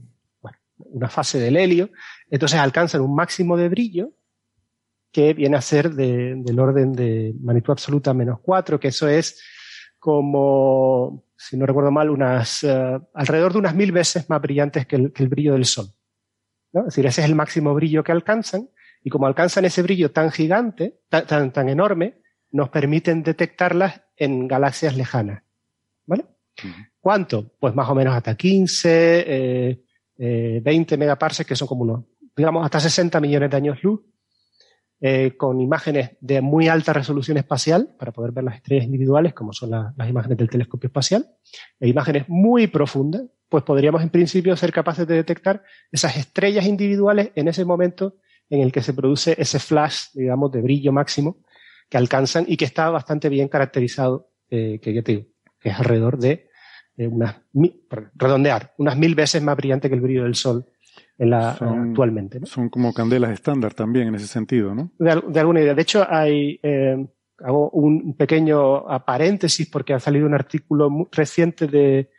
una 0.76 1.08
fase 1.08 1.38
del 1.38 1.56
helio, 1.56 1.90
entonces 2.28 2.58
alcanzan 2.58 3.00
un 3.00 3.14
máximo 3.14 3.56
de 3.56 3.68
brillo 3.68 4.12
que 5.12 5.32
viene 5.32 5.56
a 5.56 5.60
ser 5.60 5.90
de, 5.90 6.34
del 6.36 6.58
orden 6.58 6.92
de 6.92 7.32
magnitud 7.40 7.70
absoluta 7.70 8.12
menos 8.12 8.40
4, 8.42 8.80
que 8.80 8.88
eso 8.88 9.06
es 9.06 9.40
como, 10.04 11.24
si 11.34 11.56
no 11.56 11.64
recuerdo 11.64 11.90
mal, 11.90 12.10
unas, 12.10 12.62
uh, 12.62 13.02
alrededor 13.14 13.54
de 13.54 13.58
unas 13.60 13.74
mil 13.74 13.90
veces 13.90 14.28
más 14.28 14.38
brillantes 14.42 14.86
que 14.86 14.96
el, 14.96 15.12
que 15.14 15.22
el 15.22 15.30
brillo 15.30 15.54
del 15.54 15.64
Sol. 15.64 15.86
¿no? 16.74 16.80
Es 16.80 16.86
decir, 16.88 17.06
ese 17.06 17.22
es 17.22 17.26
el 17.26 17.34
máximo 17.34 17.72
brillo 17.72 18.04
que 18.04 18.12
alcanzan, 18.12 18.68
y 19.02 19.08
como 19.08 19.26
alcanzan 19.26 19.64
ese 19.64 19.80
brillo 19.80 20.10
tan 20.10 20.30
gigante, 20.30 21.00
tan, 21.08 21.26
tan, 21.26 21.52
tan 21.54 21.70
enorme, 21.70 22.20
nos 22.52 22.68
permiten 22.68 23.22
detectarlas 23.22 24.02
en 24.14 24.46
galaxias 24.46 24.94
lejanas. 24.94 25.42
¿Vale? 26.04 26.26
¿Cuánto? 27.00 27.54
Pues 27.58 27.74
más 27.74 27.88
o 27.88 27.94
menos 27.94 28.14
hasta 28.14 28.34
15, 28.34 29.24
eh, 29.26 29.84
eh, 30.18 30.60
20 30.62 30.98
megaparsecs, 30.98 31.48
que 31.48 31.56
son 31.56 31.66
como 31.66 31.84
unos, 31.84 32.04
digamos, 32.36 32.62
hasta 32.62 32.78
60 32.78 33.22
millones 33.22 33.50
de 33.50 33.56
años 33.56 33.82
luz, 33.82 34.02
eh, 35.06 35.36
con 35.36 35.60
imágenes 35.60 36.12
de 36.22 36.40
muy 36.40 36.68
alta 36.68 36.94
resolución 36.94 37.36
espacial 37.36 37.94
para 37.98 38.10
poder 38.10 38.32
ver 38.32 38.44
las 38.44 38.54
estrellas 38.54 38.86
individuales, 38.86 39.34
como 39.34 39.52
son 39.52 39.68
las 39.70 40.08
imágenes 40.08 40.38
del 40.38 40.48
telescopio 40.48 40.86
espacial, 40.86 41.26
e 41.78 41.88
imágenes 41.88 42.24
muy 42.26 42.68
profundas, 42.68 43.20
pues 43.50 43.64
podríamos 43.64 44.00
en 44.00 44.08
principio 44.08 44.56
ser 44.56 44.72
capaces 44.72 45.06
de 45.06 45.16
detectar 45.16 45.62
esas 45.92 46.16
estrellas 46.16 46.64
individuales 46.64 47.32
en 47.34 47.48
ese 47.48 47.66
momento 47.66 48.16
en 48.48 48.62
el 48.62 48.72
que 48.72 48.80
se 48.80 48.94
produce 48.94 49.34
ese 49.36 49.58
flash, 49.58 50.04
digamos, 50.14 50.50
de 50.52 50.62
brillo 50.62 50.90
máximo 50.90 51.36
que 51.90 51.98
alcanzan 51.98 52.46
y 52.48 52.56
que 52.56 52.64
está 52.64 52.88
bastante 52.88 53.28
bien 53.28 53.48
caracterizado, 53.48 54.30
eh, 54.48 54.80
que 54.80 54.94
ya 54.94 55.02
te 55.02 55.12
digo, 55.12 55.26
que 55.60 55.68
es 55.68 55.78
alrededor 55.78 56.16
de 56.16 56.48
unas, 56.96 57.42
redondear, 58.14 58.72
unas 58.78 58.96
mil 58.96 59.14
veces 59.14 59.42
más 59.42 59.54
brillante 59.54 59.90
que 59.90 59.96
el 59.96 60.00
brillo 60.00 60.22
del 60.22 60.34
Sol 60.34 60.64
en 61.18 61.30
la, 61.30 61.50
actualmente. 61.50 62.40
Son 62.44 62.68
como 62.68 62.92
candelas 62.92 63.30
estándar 63.30 63.74
también 63.74 64.08
en 64.08 64.14
ese 64.16 64.26
sentido, 64.26 64.74
¿no? 64.74 64.90
De, 64.98 65.40
alguna 65.40 65.60
idea. 65.60 65.74
De 65.74 65.82
hecho, 65.82 66.06
hay, 66.08 66.58
eh, 66.62 67.06
hago 67.38 67.70
un 67.70 68.14
pequeño 68.16 68.84
paréntesis 69.04 69.68
porque 69.68 69.94
ha 69.94 70.00
salido 70.00 70.26
un 70.26 70.34
artículo 70.34 70.90
muy 70.90 71.06
reciente 71.12 71.66
de, 71.66 72.10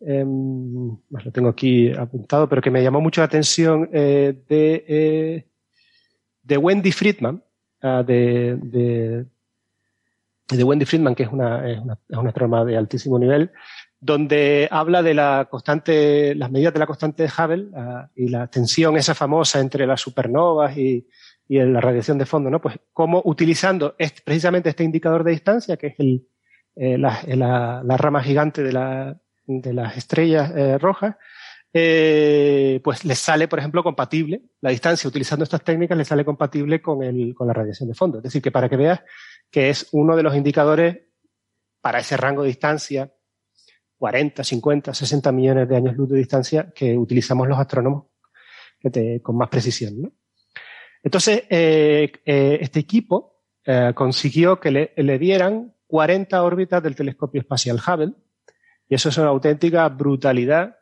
eh, 0.00 0.24
lo 0.24 1.32
tengo 1.32 1.50
aquí 1.50 1.92
apuntado, 1.92 2.48
pero 2.48 2.62
que 2.62 2.70
me 2.70 2.82
llamó 2.82 3.00
mucho 3.00 3.20
la 3.20 3.26
atención 3.26 3.88
eh, 3.92 4.34
de, 4.48 4.84
eh, 4.88 5.46
de 6.42 6.56
Wendy 6.56 6.90
Friedman, 6.90 7.42
uh, 7.82 8.02
de, 8.02 8.56
de, 8.62 9.26
de 10.48 10.64
Wendy 10.64 10.86
Friedman, 10.86 11.14
que 11.14 11.24
es 11.24 11.28
una, 11.30 11.70
es 11.70 11.78
una, 11.78 11.98
es 12.08 12.16
una 12.16 12.28
astrónoma 12.30 12.64
de 12.64 12.78
altísimo 12.78 13.18
nivel, 13.18 13.52
donde 14.00 14.66
habla 14.70 15.02
de 15.02 15.12
la 15.12 15.46
constante, 15.50 16.34
las 16.34 16.50
medidas 16.50 16.72
de 16.72 16.78
la 16.78 16.86
constante 16.86 17.22
de 17.22 17.28
Hubble 17.28 17.68
uh, 17.72 18.08
y 18.16 18.28
la 18.28 18.46
tensión 18.46 18.96
esa 18.96 19.14
famosa 19.14 19.60
entre 19.60 19.86
las 19.86 20.00
supernovas 20.00 20.76
y, 20.76 21.06
la 21.52 21.80
radiación 21.80 22.16
de 22.16 22.26
fondo, 22.26 22.48
¿no? 22.48 22.60
Pues 22.60 22.78
cómo 22.92 23.20
utilizando 23.24 23.96
precisamente 24.24 24.68
este 24.68 24.84
indicador 24.84 25.24
de 25.24 25.32
distancia, 25.32 25.76
que 25.76 25.88
es 25.88 25.94
eh, 26.76 26.96
la, 26.96 27.82
rama 27.98 28.22
gigante 28.22 28.62
de, 28.62 28.72
la, 28.72 29.20
las 29.48 29.96
estrellas 29.96 30.52
eh, 30.54 30.78
rojas, 30.78 31.16
eh, 31.72 32.80
pues 32.84 33.04
les 33.04 33.18
sale, 33.18 33.48
por 33.48 33.58
ejemplo, 33.58 33.82
compatible, 33.82 34.42
la 34.60 34.70
distancia 34.70 35.08
utilizando 35.08 35.42
estas 35.42 35.64
técnicas 35.64 35.98
les 35.98 36.06
sale 36.06 36.24
compatible 36.24 36.80
con, 36.80 37.00
con 37.34 37.48
la 37.48 37.52
radiación 37.52 37.88
de 37.88 37.96
fondo. 37.96 38.18
Es 38.18 38.24
decir, 38.24 38.40
que 38.40 38.52
para 38.52 38.68
que 38.68 38.76
veas 38.76 39.00
que 39.50 39.70
es 39.70 39.88
uno 39.90 40.14
de 40.14 40.22
los 40.22 40.36
indicadores 40.36 40.98
para 41.80 41.98
ese 41.98 42.16
rango 42.16 42.42
de 42.42 42.48
distancia, 42.48 43.12
40, 44.00 44.42
50, 44.42 44.94
60 44.94 45.30
millones 45.30 45.68
de 45.68 45.76
años 45.76 45.94
luz 45.94 46.08
de 46.08 46.16
distancia 46.16 46.72
que 46.74 46.96
utilizamos 46.96 47.46
los 47.46 47.58
astrónomos 47.58 48.06
con 49.22 49.36
más 49.36 49.50
precisión. 49.50 50.00
¿no? 50.00 50.12
Entonces, 51.02 51.42
eh, 51.50 52.10
eh, 52.24 52.58
este 52.62 52.80
equipo 52.80 53.42
eh, 53.62 53.92
consiguió 53.94 54.58
que 54.58 54.70
le, 54.70 54.92
le, 54.96 55.18
dieran 55.18 55.74
40 55.86 56.42
órbitas 56.42 56.82
del 56.82 56.96
telescopio 56.96 57.42
espacial 57.42 57.76
Hubble, 57.76 58.14
y 58.88 58.94
eso 58.94 59.10
es 59.10 59.18
una 59.18 59.28
auténtica 59.28 59.86
brutalidad. 59.90 60.78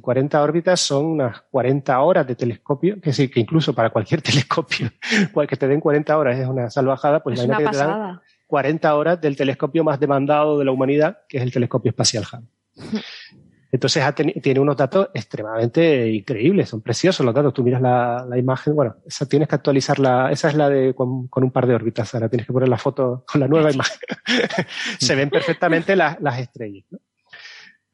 40 0.00 0.42
órbitas 0.42 0.80
son 0.80 1.04
unas 1.04 1.42
40 1.50 2.00
horas 2.00 2.26
de 2.26 2.36
telescopio, 2.36 3.02
que 3.02 3.12
sí, 3.12 3.28
que 3.28 3.40
incluso 3.40 3.74
para 3.74 3.90
cualquier 3.90 4.22
telescopio, 4.22 4.90
que 5.46 5.56
te 5.58 5.68
den 5.68 5.80
40 5.80 6.16
horas 6.16 6.38
es 6.38 6.48
una 6.48 6.70
salvajada, 6.70 7.22
pues 7.22 7.38
es 7.38 7.44
imagínate 7.44 7.76
que 7.76 7.78
te 7.78 7.84
dan 7.84 8.18
40 8.46 8.94
horas 8.96 9.20
del 9.20 9.36
telescopio 9.36 9.84
más 9.84 10.00
demandado 10.00 10.58
de 10.58 10.64
la 10.64 10.72
humanidad, 10.72 11.18
que 11.28 11.36
es 11.36 11.42
el 11.42 11.52
telescopio 11.52 11.90
espacial 11.90 12.24
Hubble. 12.24 12.48
Entonces 13.72 14.04
tiene 14.42 14.60
unos 14.60 14.76
datos 14.76 15.08
extremadamente 15.14 16.10
increíbles, 16.10 16.68
son 16.68 16.82
preciosos 16.82 17.24
los 17.24 17.34
datos. 17.34 17.54
Tú 17.54 17.64
miras 17.64 17.80
la, 17.80 18.38
imagen, 18.38 18.76
bueno, 18.76 18.96
esa 19.06 19.26
tienes 19.26 19.48
que 19.48 19.54
actualizarla, 19.54 20.30
esa 20.30 20.50
es 20.50 20.54
la 20.54 20.68
de 20.68 20.94
con, 20.94 21.28
un 21.32 21.50
par 21.50 21.66
de 21.66 21.74
órbitas, 21.74 22.14
ahora 22.14 22.28
tienes 22.28 22.46
que 22.46 22.52
poner 22.52 22.68
la 22.68 22.76
foto 22.76 23.24
con 23.26 23.40
la 23.40 23.48
nueva 23.48 23.72
imagen. 23.72 23.96
Se 24.98 25.14
ven 25.14 25.30
perfectamente 25.30 25.96
las 25.96 26.38
estrellas. 26.38 26.84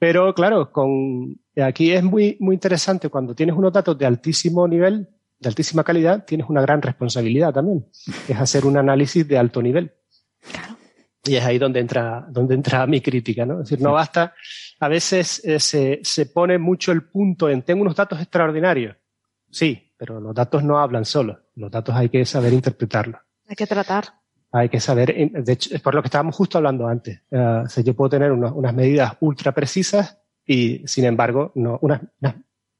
Pero 0.01 0.34
claro, 0.34 0.72
con, 0.72 1.41
aquí 1.57 1.93
es 1.93 2.03
muy, 2.03 2.36
muy 2.41 2.55
interesante 2.55 3.09
cuando 3.09 3.34
tienes 3.34 3.57
unos 3.57 3.72
datos 3.72 3.97
de 3.97 4.07
altísimo 4.07 4.66
nivel, 4.66 5.09
de 5.39 5.49
altísima 5.49 5.84
calidad, 5.84 6.24
tienes 6.24 6.49
una 6.49 6.61
gran 6.61 6.82
responsabilidad 6.82 7.53
también, 7.53 7.86
que 8.26 8.32
es 8.32 8.41
hacer 8.41 8.64
un 8.64 8.76
análisis 8.76 9.26
de 9.26 9.39
alto 9.39 9.62
nivel. 9.62 9.93
Y 11.24 11.36
es 11.36 11.45
ahí 11.45 11.59
donde 11.59 11.80
entra, 11.80 12.26
donde 12.30 12.55
entra 12.55 12.86
mi 12.86 13.01
crítica, 13.01 13.45
¿no? 13.45 13.55
Es 13.61 13.70
decir, 13.70 13.80
no 13.80 13.93
basta, 13.93 14.34
a 14.81 14.89
veces 14.89 15.45
eh, 15.45 15.59
se, 15.61 16.01
se 16.03 16.26
pone 16.26 16.59
mucho 16.59 16.93
el 16.93 17.03
punto 17.05 17.49
en 17.49 17.62
tengo 17.62 17.83
unos 17.83 17.97
datos 17.97 18.20
extraordinarios. 18.20 18.97
Sí, 19.51 19.93
pero 19.97 20.20
los 20.20 20.35
datos 20.35 20.62
no 20.62 20.79
hablan 20.79 21.05
solos. 21.05 21.39
Los 21.57 21.70
datos 21.70 21.95
hay 21.95 22.09
que 22.09 22.24
saber 22.24 22.53
interpretarlos. 22.53 23.20
Hay 23.49 23.57
que 23.57 23.66
tratar. 23.66 24.05
Hay 24.53 24.68
que 24.68 24.81
saber, 24.81 25.14
de 25.14 25.53
hecho, 25.53 25.74
es 25.74 25.81
por 25.81 25.95
lo 25.95 26.03
que 26.03 26.07
estábamos 26.07 26.35
justo 26.35 26.59
hablando 26.59 26.87
antes. 26.87 27.20
Uh, 27.31 27.64
o 27.64 27.68
sea, 27.68 27.85
yo 27.85 27.95
puedo 27.95 28.09
tener 28.11 28.33
unas, 28.33 28.53
unas 28.53 28.74
medidas 28.74 29.14
ultra 29.20 29.53
precisas 29.53 30.18
y, 30.47 30.87
sin 30.87 31.05
embargo, 31.05 31.53
no, 31.55 31.79
unas, 31.83 32.01
unas, 32.20 32.37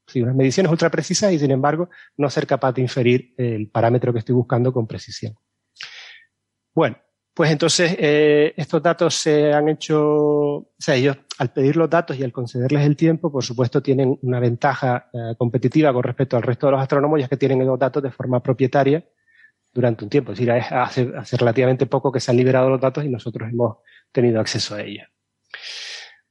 sí, 0.07 0.21
unas 0.21 0.35
mediciones 0.35 0.71
ultra 0.71 0.89
precisas 0.89 1.31
y, 1.31 1.37
sin 1.37 1.51
embargo, 1.51 1.89
no 2.17 2.29
ser 2.29 2.47
capaz 2.47 2.71
de 2.73 2.81
inferir 2.81 3.33
el 3.37 3.69
parámetro 3.69 4.13
que 4.13 4.19
estoy 4.19 4.33
buscando 4.33 4.73
con 4.73 4.87
precisión. 4.87 5.35
Bueno, 6.73 6.97
pues 7.33 7.51
entonces 7.51 7.95
eh, 7.99 8.53
estos 8.57 8.81
datos 8.81 9.15
se 9.15 9.53
han 9.53 9.69
hecho, 9.69 9.99
o 9.99 10.73
sea, 10.77 10.95
ellos 10.95 11.17
al 11.39 11.53
pedir 11.53 11.77
los 11.77 11.89
datos 11.89 12.19
y 12.19 12.23
al 12.23 12.33
concederles 12.33 12.85
el 12.85 12.97
tiempo, 12.97 13.31
por 13.31 13.45
supuesto, 13.45 13.81
tienen 13.81 14.19
una 14.23 14.41
ventaja 14.41 15.09
eh, 15.13 15.35
competitiva 15.37 15.93
con 15.93 16.03
respecto 16.03 16.35
al 16.35 16.43
resto 16.43 16.67
de 16.67 16.73
los 16.73 16.81
astrónomos, 16.81 17.17
ya 17.17 17.29
que 17.29 17.37
tienen 17.37 17.65
los 17.65 17.79
datos 17.79 18.03
de 18.03 18.11
forma 18.11 18.43
propietaria 18.43 19.05
durante 19.73 20.03
un 20.03 20.09
tiempo. 20.09 20.33
Es 20.33 20.37
decir, 20.37 20.51
hace, 20.51 21.09
hace 21.17 21.37
relativamente 21.37 21.85
poco 21.85 22.11
que 22.11 22.19
se 22.19 22.31
han 22.31 22.37
liberado 22.37 22.69
los 22.69 22.81
datos 22.81 23.05
y 23.05 23.09
nosotros 23.09 23.49
hemos 23.49 23.77
tenido 24.11 24.41
acceso 24.41 24.75
a 24.75 24.81
ellos. 24.81 25.07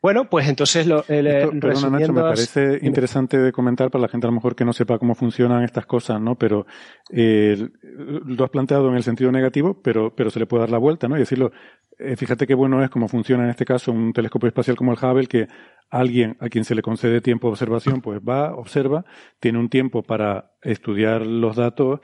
Bueno, 0.00 0.30
pues 0.30 0.48
entonces 0.48 0.86
lo, 0.86 1.04
el, 1.08 1.26
Esto, 1.26 1.50
perdona, 1.58 1.98
Nacho, 1.98 2.12
me 2.12 2.20
parece 2.20 2.78
interesante 2.82 3.36
de 3.36 3.50
comentar 3.50 3.90
para 3.90 4.02
la 4.02 4.08
gente 4.08 4.28
a 4.28 4.30
lo 4.30 4.34
mejor 4.34 4.54
que 4.54 4.64
no 4.64 4.72
sepa 4.72 4.96
cómo 4.98 5.16
funcionan 5.16 5.64
estas 5.64 5.86
cosas, 5.86 6.20
¿no? 6.20 6.36
Pero 6.36 6.66
eh, 7.10 7.68
lo 7.82 8.44
has 8.44 8.50
planteado 8.50 8.88
en 8.90 8.94
el 8.94 9.02
sentido 9.02 9.32
negativo, 9.32 9.82
pero, 9.82 10.14
pero 10.14 10.30
se 10.30 10.38
le 10.38 10.46
puede 10.46 10.62
dar 10.62 10.70
la 10.70 10.78
vuelta, 10.78 11.08
¿no? 11.08 11.16
Y 11.16 11.20
decirlo, 11.20 11.50
eh, 11.98 12.14
fíjate 12.14 12.46
qué 12.46 12.54
bueno 12.54 12.82
es 12.84 12.90
cómo 12.90 13.08
funciona 13.08 13.42
en 13.42 13.50
este 13.50 13.64
caso 13.64 13.90
un 13.90 14.12
telescopio 14.12 14.46
espacial 14.46 14.76
como 14.76 14.92
el 14.92 14.98
Hubble, 15.02 15.26
que 15.26 15.48
alguien 15.90 16.36
a 16.38 16.48
quien 16.48 16.64
se 16.64 16.76
le 16.76 16.82
concede 16.82 17.20
tiempo 17.20 17.48
de 17.48 17.52
observación, 17.52 18.00
pues 18.00 18.20
va, 18.20 18.54
observa, 18.54 19.04
tiene 19.40 19.58
un 19.58 19.68
tiempo 19.68 20.04
para 20.04 20.52
estudiar 20.62 21.26
los 21.26 21.56
datos, 21.56 22.00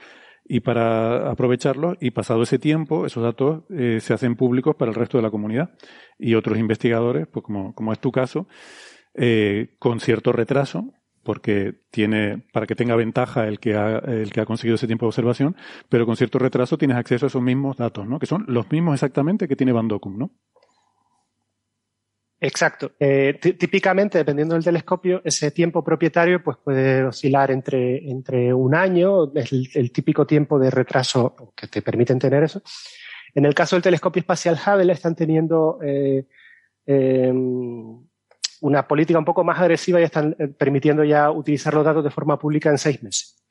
y 0.47 0.59
para 0.59 1.31
aprovecharlo 1.31 1.97
y 1.99 2.11
pasado 2.11 2.43
ese 2.43 2.59
tiempo 2.59 3.05
esos 3.05 3.23
datos 3.23 3.63
eh, 3.69 3.99
se 3.99 4.13
hacen 4.13 4.35
públicos 4.35 4.75
para 4.75 4.91
el 4.91 4.95
resto 4.95 5.17
de 5.17 5.23
la 5.23 5.31
comunidad 5.31 5.71
y 6.19 6.35
otros 6.35 6.57
investigadores, 6.57 7.27
pues 7.27 7.43
como, 7.43 7.73
como 7.73 7.91
es 7.91 7.99
tu 7.99 8.11
caso, 8.11 8.47
eh, 9.15 9.75
con 9.79 9.99
cierto 9.99 10.31
retraso, 10.31 10.93
porque 11.23 11.73
tiene, 11.89 12.43
para 12.53 12.67
que 12.67 12.75
tenga 12.75 12.95
ventaja 12.95 13.47
el 13.47 13.59
que, 13.59 13.75
ha, 13.75 13.97
el 13.97 14.31
que 14.31 14.41
ha 14.41 14.45
conseguido 14.45 14.75
ese 14.75 14.85
tiempo 14.85 15.05
de 15.05 15.09
observación, 15.09 15.55
pero 15.89 16.05
con 16.05 16.15
cierto 16.15 16.37
retraso 16.37 16.77
tienes 16.77 16.97
acceso 16.97 17.25
a 17.25 17.27
esos 17.27 17.41
mismos 17.41 17.77
datos, 17.77 18.07
¿no? 18.07 18.19
Que 18.19 18.27
son 18.27 18.45
los 18.47 18.71
mismos 18.71 18.93
exactamente 18.93 19.47
que 19.47 19.55
tiene 19.55 19.73
Van 19.73 19.87
¿no? 19.87 20.31
Exacto. 22.39 22.91
Eh, 22.99 23.39
típicamente, 23.39 24.17
dependiendo 24.17 24.55
del 24.55 24.63
telescopio, 24.63 25.21
ese 25.23 25.51
tiempo 25.51 25.83
propietario 25.83 26.43
pues, 26.43 26.57
puede 26.57 27.03
oscilar 27.03 27.49
entre, 27.51 28.09
entre 28.09 28.53
un 28.53 28.75
año, 28.75 29.33
es 29.33 29.51
el, 29.51 29.91
típico 29.91 30.27
tiempo 30.27 30.59
de 30.59 30.69
retraso 30.69 31.53
que 31.55 31.67
te 31.67 31.81
permiten 31.81 32.19
tener 32.19 32.43
eso. 32.43 32.61
En 33.33 33.45
el 33.45 33.53
caso 33.53 33.75
del 33.75 33.83
telescopio 33.83 34.19
espacial 34.19 34.59
Hubble 34.65 34.93
están 34.93 35.15
teniendo 35.15 35.79
eh, 35.83 36.25
em, 36.85 38.05
una 38.61 38.87
política 38.87 39.19
un 39.19 39.25
poco 39.25 39.43
más 39.43 39.59
agresiva 39.59 39.99
y 39.99 40.03
están 40.03 40.35
eh, 40.37 40.47
permitiendo 40.47 41.03
ya 41.03 41.31
utilizar 41.31 41.73
los 41.73 41.85
datos 41.85 42.03
de 42.03 42.11
forma 42.11 42.37
pública 42.37 42.69
en 42.69 42.77
seis 42.77 43.01
meses. 43.01 43.44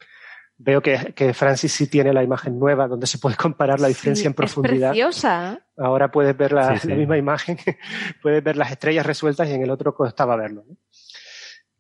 Veo 0.57 0.81
que, 0.81 1.13
que, 1.17 1.35
Francis 1.35 1.73
sí 1.73 1.89
tiene 1.89 2.13
la 2.13 2.23
imagen 2.23 2.59
nueva 2.59 2.87
donde 2.87 3.09
se 3.09 3.19
puede 3.19 3.35
comparar 3.37 3.81
la 3.81 3.89
diferencia 3.89 4.29
en 4.29 4.35
profundidad. 4.35 4.91
Es 4.91 5.05
preciosa. 5.05 5.67
Ahora 5.77 6.11
puedes 6.13 6.37
ver 6.37 6.53
la, 6.53 6.81
la, 6.85 6.95
misma 6.95 7.19
imagen, 7.19 7.59
puedes 8.23 8.43
ver 8.43 8.57
las 8.57 8.71
estrellas 8.71 9.05
resueltas 9.05 9.49
y 9.49 9.53
en 9.53 9.63
el 9.63 9.71
otro 9.71 9.95
costaba 9.95 10.37
verlo. 10.37 10.65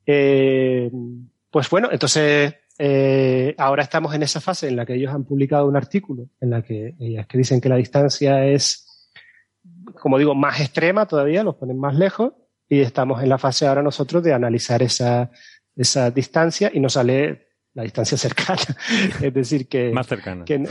Eh, 0.06 0.90
pues 1.50 1.70
bueno, 1.70 1.88
entonces 1.92 2.54
eh, 2.78 3.54
ahora 3.58 3.84
estamos 3.84 4.14
en 4.14 4.24
esa 4.24 4.40
fase 4.40 4.68
en 4.68 4.76
la 4.76 4.84
que 4.84 4.94
ellos 4.94 5.14
han 5.14 5.24
publicado 5.24 5.68
un 5.68 5.76
artículo 5.76 6.28
en 6.40 6.50
la 6.50 6.62
que 6.62 6.96
ellas 6.98 7.26
que 7.28 7.38
dicen 7.38 7.60
que 7.60 7.68
la 7.68 7.76
distancia 7.76 8.44
es, 8.44 9.08
como 10.00 10.18
digo, 10.18 10.34
más 10.34 10.60
extrema 10.60 11.06
todavía, 11.06 11.44
los 11.44 11.54
ponen 11.54 11.78
más 11.78 11.94
lejos 11.94 12.32
y 12.68 12.80
estamos 12.80 13.22
en 13.22 13.28
la 13.28 13.38
fase 13.38 13.66
ahora 13.66 13.82
nosotros 13.82 14.24
de 14.24 14.32
analizar 14.32 14.82
esa, 14.82 15.30
esa 15.76 16.10
distancia 16.10 16.70
y 16.72 16.80
nos 16.80 16.94
sale 16.94 17.43
la 17.74 17.82
distancia 17.82 18.16
cercana. 18.16 18.60
es 19.20 19.34
decir, 19.34 19.68
que. 19.68 19.92
Más 19.92 20.06
cercana. 20.06 20.44
Que, 20.44 20.64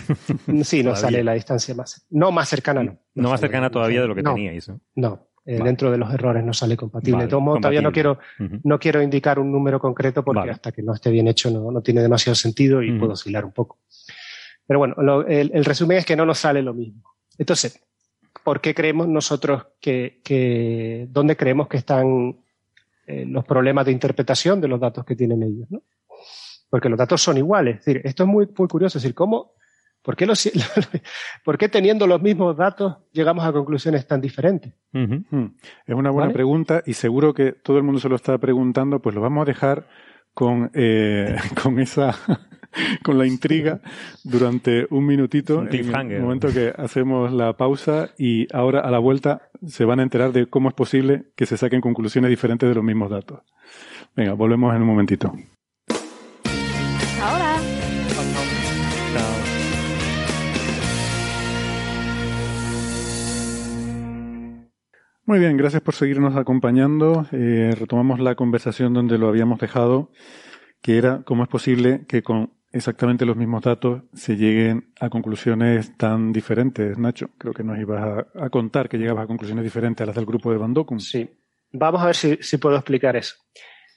sí, 0.64 0.84
no 0.84 0.96
sale 0.96 1.24
la 1.24 1.34
distancia 1.34 1.76
más. 1.76 2.06
No, 2.10 2.32
más 2.32 2.50
cercana 2.50 2.84
no. 2.84 2.98
No, 3.14 3.30
más 3.30 3.40
cercana 3.40 3.70
todavía 3.70 4.02
de 4.02 4.08
lo 4.08 4.16
que 4.16 4.24
teníais. 4.24 4.70
No, 4.70 4.80
no 4.96 5.28
eh, 5.46 5.60
dentro 5.62 5.92
de 5.92 5.98
los 5.98 6.14
errores 6.14 6.44
no 6.44 6.54
sale 6.54 6.78
compatible. 6.78 7.24
de 7.24 7.28
todo 7.28 7.42
modo, 7.42 7.58
todavía 7.58 7.82
no 7.82 7.92
quiero, 7.92 8.18
no 8.64 8.80
quiero 8.80 9.02
indicar 9.02 9.40
un 9.40 9.52
número 9.52 9.78
concreto 9.78 10.24
porque 10.24 10.50
hasta 10.50 10.72
que 10.72 10.82
no 10.82 10.94
esté 10.94 11.12
bien 11.12 11.28
hecho 11.28 11.52
no, 11.52 11.70
no 11.70 11.82
tiene 11.82 12.02
demasiado 12.02 12.36
sentido 12.36 12.82
y 12.82 12.98
puedo 12.98 13.12
oscilar 13.12 13.44
un 13.44 13.52
poco. 13.52 13.80
Pero 14.66 14.80
bueno, 14.80 14.96
lo, 15.00 15.28
el, 15.28 15.52
el, 15.54 15.66
resumen 15.66 15.98
es 15.98 16.06
que 16.06 16.16
no 16.16 16.26
nos 16.26 16.40
sale 16.40 16.62
lo 16.62 16.74
mismo. 16.74 17.04
Entonces, 17.38 17.84
¿por 18.46 18.62
qué 18.62 18.74
creemos 18.74 19.10
nosotros 19.10 19.66
que, 19.82 20.22
que 20.24 21.08
dónde 21.10 21.36
creemos 21.36 21.68
que 21.68 21.76
están 21.76 22.38
eh, 23.06 23.26
los 23.26 23.44
problemas 23.44 23.86
de 23.86 23.92
interpretación 23.92 24.62
de 24.62 24.70
los 24.70 24.80
datos 24.80 25.04
que 25.04 25.18
tienen 25.18 25.44
ellos? 25.44 25.70
¿no? 25.70 25.84
Porque 26.74 26.90
los 26.90 26.98
datos 26.98 27.22
son 27.22 27.38
iguales. 27.38 27.78
Es 27.78 27.86
decir, 27.86 28.02
esto 28.04 28.24
es 28.24 28.30
muy, 28.30 28.50
muy 28.58 28.68
curioso. 28.68 28.98
Es 28.98 29.04
decir, 29.04 29.14
¿cómo, 29.14 29.52
por, 30.02 30.16
qué 30.16 30.26
los, 30.26 30.50
¿por 31.46 31.56
qué 31.56 31.70
teniendo 31.70 32.08
los 32.08 32.20
mismos 32.20 32.58
datos 32.58 32.98
llegamos 33.12 33.46
a 33.46 33.54
conclusiones 33.54 34.08
tan 34.08 34.20
diferentes? 34.20 34.74
Hmm. 34.92 35.50
Es 35.86 35.94
una 35.94 36.10
buena 36.10 36.34
pregunta 36.34 36.82
y 36.84 36.96
seguro 36.96 37.36
que 37.36 37.52
todo 37.52 37.78
el 37.78 37.84
mundo 37.84 38.02
se 38.02 38.10
lo 38.10 38.16
está 38.16 38.40
preguntando, 38.40 39.04
pues 39.04 39.14
lo 39.14 39.22
vamos 39.22 39.44
a 39.44 39.46
dejar 39.46 39.88
con, 40.34 40.72
eh, 40.74 41.36
con 41.62 41.80
esa 41.80 42.18
con 43.04 43.20
la 43.20 43.28
intriga 43.28 43.80
durante 44.24 44.88
un 44.90 45.06
minutito 45.06 45.60
un 45.60 45.68
en 45.72 46.12
el 46.12 46.22
momento 46.24 46.52
que 46.52 46.74
hacemos 46.76 47.32
la 47.32 47.56
pausa 47.56 48.10
y 48.18 48.48
ahora 48.52 48.80
a 48.80 48.90
la 48.90 48.98
vuelta 48.98 49.44
se 49.68 49.86
van 49.86 50.00
a 50.00 50.04
enterar 50.04 50.32
de 50.32 50.48
cómo 50.48 50.70
es 50.70 50.74
posible 50.74 51.26
que 51.36 51.46
se 51.46 51.56
saquen 51.56 51.82
conclusiones 51.82 52.32
diferentes 52.32 52.68
de 52.68 52.74
los 52.74 52.84
mismos 52.84 53.12
datos. 53.12 53.42
Venga, 54.16 54.34
volvemos 54.34 54.76
en 54.76 54.82
un 54.82 54.88
momentito. 54.88 55.34
Muy 65.26 65.40
bien, 65.40 65.56
gracias 65.56 65.82
por 65.82 65.94
seguirnos 65.94 66.36
acompañando. 66.36 67.26
Eh, 67.32 67.74
retomamos 67.80 68.20
la 68.20 68.36
conversación 68.36 68.94
donde 68.94 69.18
lo 69.18 69.30
habíamos 69.30 69.58
dejado, 69.58 70.12
que 70.82 70.98
era 70.98 71.24
cómo 71.24 71.44
es 71.44 71.50
posible 71.50 72.06
que 72.10 72.22
con 72.22 72.52
exactamente 72.74 73.26
los 73.26 73.38
mismos 73.38 73.62
datos 73.62 74.02
se 74.14 74.36
lleguen 74.36 74.92
a 75.00 75.10
conclusiones 75.10 75.96
tan 75.96 76.34
diferentes. 76.34 76.98
Nacho, 76.98 77.30
creo 77.38 77.54
que 77.54 77.64
nos 77.64 77.80
ibas 77.80 78.26
a, 78.36 78.50
contar 78.50 78.90
que 78.90 78.98
llegabas 78.98 79.24
a 79.24 79.28
conclusiones 79.28 79.64
diferentes 79.64 80.04
a 80.04 80.08
las 80.08 80.16
del 80.16 80.26
grupo 80.26 80.52
de 80.52 80.58
Van 80.58 80.76
Sí, 81.00 81.30
vamos 81.72 82.02
a 82.02 82.08
ver 82.08 82.16
si, 82.16 82.58
puedo 82.58 82.76
explicar 82.76 83.16
eso. 83.16 83.36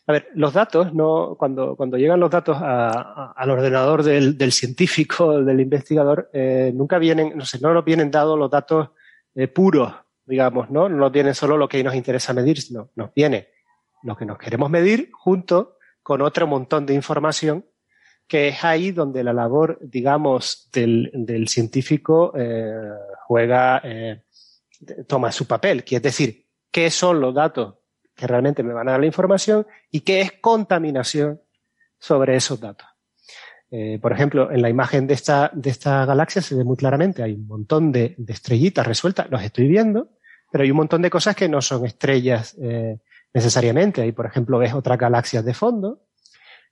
A 0.07 0.12
ver, 0.12 0.29
los 0.35 0.53
datos, 0.53 0.95
no, 0.95 1.35
cuando, 1.37 1.74
cuando 1.74 1.97
llegan 1.97 2.20
los 2.20 2.31
datos 2.31 2.57
al 2.61 3.51
ordenador 3.51 4.05
del, 4.05 4.39
del, 4.39 4.53
científico, 4.53 5.43
del 5.43 5.59
investigador, 5.59 6.31
eh, 6.33 6.70
nunca 6.72 6.99
vienen, 6.99 7.37
no 7.37 7.45
sé, 7.45 7.59
no 7.61 7.74
nos 7.74 7.85
vienen 7.85 8.12
dados 8.12 8.39
los 8.39 8.49
datos 8.49 8.91
eh, 9.35 9.49
puros 9.49 9.93
digamos, 10.27 10.70
¿no? 10.70 10.89
No 10.89 11.11
tiene 11.11 11.35
solo 11.35 11.57
lo 11.57 11.68
que 11.68 11.83
nos 11.83 11.95
interesa 11.95 12.33
medir, 12.33 12.61
sino 12.61 12.91
nos 12.95 13.14
viene 13.14 13.49
lo 14.03 14.16
que 14.16 14.27
nos 14.27 14.39
queremos 14.39 14.70
medir 14.70 15.11
junto 15.12 15.77
con 16.03 16.20
otro 16.22 16.47
montón 16.47 16.87
de 16.87 16.95
información 16.95 17.64
que 18.27 18.49
es 18.49 18.64
ahí 18.64 18.91
donde 18.91 19.22
la 19.22 19.33
labor, 19.33 19.79
digamos, 19.81 20.68
del, 20.72 21.47
científico 21.49 22.33
eh, 22.37 22.91
juega, 23.27 23.81
eh, 23.85 24.24
toma 25.07 25.31
su 25.31 25.47
papel, 25.47 25.85
que 25.85 25.97
es 25.97 26.03
decir, 26.03 26.47
qué 26.70 26.91
son 26.91 27.20
los 27.20 27.35
datos 27.35 27.77
que 28.14 28.27
realmente 28.27 28.62
me 28.62 28.72
van 28.72 28.89
a 28.89 28.93
dar 28.93 29.01
la 29.01 29.07
información 29.07 29.66
y 29.91 30.01
qué 30.01 30.22
es 30.22 30.33
contaminación 30.41 31.41
sobre 31.99 32.35
esos 32.35 32.59
datos. 32.59 32.89
Eh, 33.71 33.99
por 34.01 34.12
ejemplo, 34.12 34.51
en 34.53 34.62
la 34.62 34.69
imagen 34.69 35.07
de 35.07 35.14
esta, 35.14 35.51
de 35.53 35.71
esta 35.71 36.07
galaxia 36.07 36.41
se 36.41 36.55
ve 36.55 36.64
muy 36.64 36.77
claramente, 36.77 37.23
hay 37.23 37.33
un 37.33 37.47
montón 37.47 37.91
de, 37.91 38.14
estrellitas 38.29 38.87
resueltas, 38.87 39.27
los 39.31 39.43
estoy 39.43 39.67
viendo, 39.67 40.11
pero 40.53 40.62
hay 40.62 40.71
un 40.71 40.77
montón 40.77 41.03
de 41.03 41.11
cosas 41.11 41.35
que 41.35 41.49
no 41.49 41.61
son 41.61 41.85
estrellas 41.85 42.57
eh, 42.62 42.99
necesariamente. 43.35 44.03
Ahí, 44.03 44.12
por 44.12 44.27
ejemplo, 44.27 44.59
ves 44.59 44.73
otras 44.73 44.99
galaxias 44.99 45.45
de 45.45 45.55
fondo, 45.55 46.05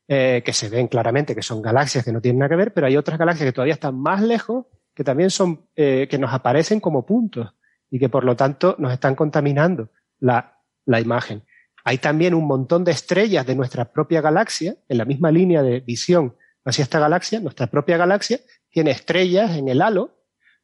eh, 0.07 0.43
que 0.45 0.53
se 0.53 0.69
ven 0.69 0.87
claramente 0.87 1.35
que 1.35 1.43
son 1.43 1.63
galaxias 1.63 2.05
que 2.05 2.13
no 2.13 2.21
tienen 2.21 2.39
nada 2.41 2.51
que 2.51 2.57
ver, 2.57 2.73
pero 2.73 2.87
hay 2.87 2.97
otras 2.97 3.19
galaxias 3.19 3.49
que 3.49 3.53
todavía 3.53 3.75
están 3.75 3.99
más 3.99 4.23
lejos, 4.23 4.67
que 4.95 5.03
también 5.03 5.31
son, 5.31 5.67
que 5.75 6.19
nos 6.21 6.33
aparecen 6.33 6.79
como 6.79 7.05
puntos 7.05 7.53
y 7.91 7.99
que 7.99 8.09
por 8.09 8.23
lo 8.23 8.37
tanto 8.37 8.77
nos 8.79 8.93
están 8.93 9.17
contaminando 9.17 9.91
la, 10.21 10.61
la 10.87 11.01
imagen. 11.01 11.43
Hay 11.83 11.99
también 11.99 12.33
un 12.33 12.47
montón 12.47 12.85
de 12.85 12.93
estrellas 12.93 13.45
de 13.45 13.57
nuestra 13.57 13.87
propia 13.87 14.21
galaxia, 14.21 14.77
en 14.89 14.99
la 14.99 15.05
misma 15.05 15.33
línea 15.33 15.63
de 15.63 15.81
visión 15.81 16.37
hacia 16.65 16.83
esta 16.83 16.99
galaxia, 16.99 17.41
nuestra 17.41 17.67
propia 17.67 17.97
galaxia 17.97 18.41
tiene 18.71 18.91
estrellas 18.91 19.57
en 19.57 19.69
el 19.69 19.83
halo 19.83 20.19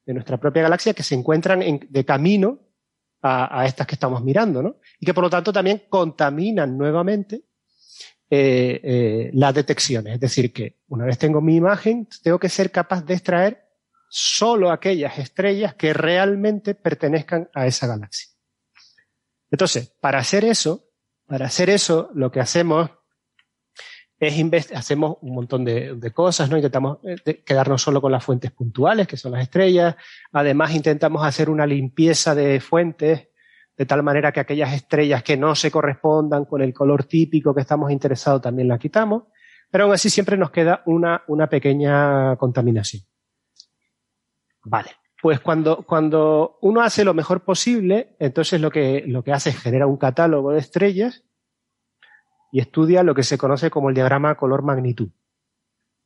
de 0.05 0.15
nuestra 0.15 0.39
propia 0.39 0.63
galaxia 0.63 0.95
que 0.95 1.03
se 1.03 1.15
encuentran 1.15 1.63
en, 1.63 1.87
de 1.89 2.05
camino 2.05 2.59
a, 3.23 3.67
estas 3.67 3.87
que 3.87 3.97
estamos 3.97 4.25
mirando, 4.25 4.63
¿no? 4.63 4.77
Y 4.99 5.05
que 5.05 5.13
por 5.13 5.25
lo 5.25 5.31
tanto 5.31 5.53
también 5.53 5.83
contaminan 5.91 6.79
nuevamente 6.79 7.45
eh, 8.31 8.81
eh, 8.83 9.31
las 9.35 9.55
detecciones. 9.55 10.15
Es 10.15 10.21
decir, 10.21 10.53
que 10.53 10.79
una 10.89 11.05
vez 11.05 11.19
tengo 11.19 11.43
mi 11.43 11.57
imagen, 11.57 12.09
tengo 12.23 12.39
que 12.39 12.49
ser 12.49 12.71
capaz 12.71 13.05
de 13.05 13.15
extraer 13.15 13.67
solo 14.09 14.71
aquellas 14.71 15.19
estrellas 15.19 15.75
que 15.75 15.93
realmente 15.93 16.75
pertenezcan 16.75 17.51
a 17.55 17.67
esa 17.67 17.87
galaxia. 17.87 18.31
Entonces, 19.51 19.93
para 20.01 20.19
hacer 20.19 20.45
eso, 20.45 20.89
para 21.27 21.47
hacer 21.47 21.71
eso, 21.71 22.11
lo 22.15 22.31
que 22.33 22.41
hacemos 22.41 22.91
es 24.21 24.73
hacemos 24.73 25.17
un 25.23 25.35
montón 25.35 25.65
de, 25.65 25.95
de 25.95 26.11
cosas, 26.11 26.51
¿no? 26.51 26.57
Intentamos 26.57 26.99
eh, 27.05 27.43
quedarnos 27.43 27.81
solo 27.81 28.03
con 28.03 28.13
las 28.13 28.23
fuentes 28.23 28.51
puntuales, 28.51 29.09
que 29.09 29.17
son 29.17 29.33
las 29.33 29.43
estrellas. 29.43 29.97
Además, 30.33 30.75
intentamos 30.75 31.25
hacer 31.25 31.49
una 31.49 31.67
limpieza 31.67 32.35
de 32.35 32.61
fuentes, 32.61 33.29
de 33.77 33.87
tal 33.87 34.03
manera 34.03 34.31
que 34.31 34.41
aquellas 34.41 34.75
estrellas 34.75 35.23
que 35.23 35.39
no 35.39 35.55
se 35.55 35.71
correspondan 35.71 36.45
con 36.45 36.61
el 36.61 36.75
color 36.75 37.05
típico 37.05 37.55
que 37.55 37.63
estamos 37.63 37.91
interesados 37.91 38.43
también 38.43 38.69
las 38.69 38.79
quitamos. 38.79 39.25
Pero 39.71 39.85
aún 39.85 39.95
así 39.95 40.11
siempre 40.11 40.37
nos 40.37 40.51
queda 40.51 40.83
una, 40.85 41.23
una 41.29 41.49
pequeña 41.49 42.37
contaminación. 42.37 43.03
Vale. 44.65 44.91
Pues 45.23 45.41
cuando, 45.41 45.83
cuando 45.83 46.59
uno 46.61 46.83
hace 46.83 47.05
lo 47.05 47.15
mejor 47.15 47.45
posible, 47.45 48.17
entonces 48.19 48.61
lo 48.61 48.71
que, 48.71 49.05
lo 49.07 49.23
que 49.23 49.33
hace 49.33 49.51
es 49.51 49.59
generar 49.59 49.87
un 49.87 49.99
catálogo 49.99 50.53
de 50.53 50.59
estrellas 50.59 51.25
y 52.53 52.61
estudia 52.61 53.03
lo 53.03 53.15
que 53.15 53.23
se 53.23 53.39
conoce 53.39 53.71
como 53.71 53.89
el 53.89 53.95
diagrama 53.95 54.35
color-magnitud. 54.37 55.11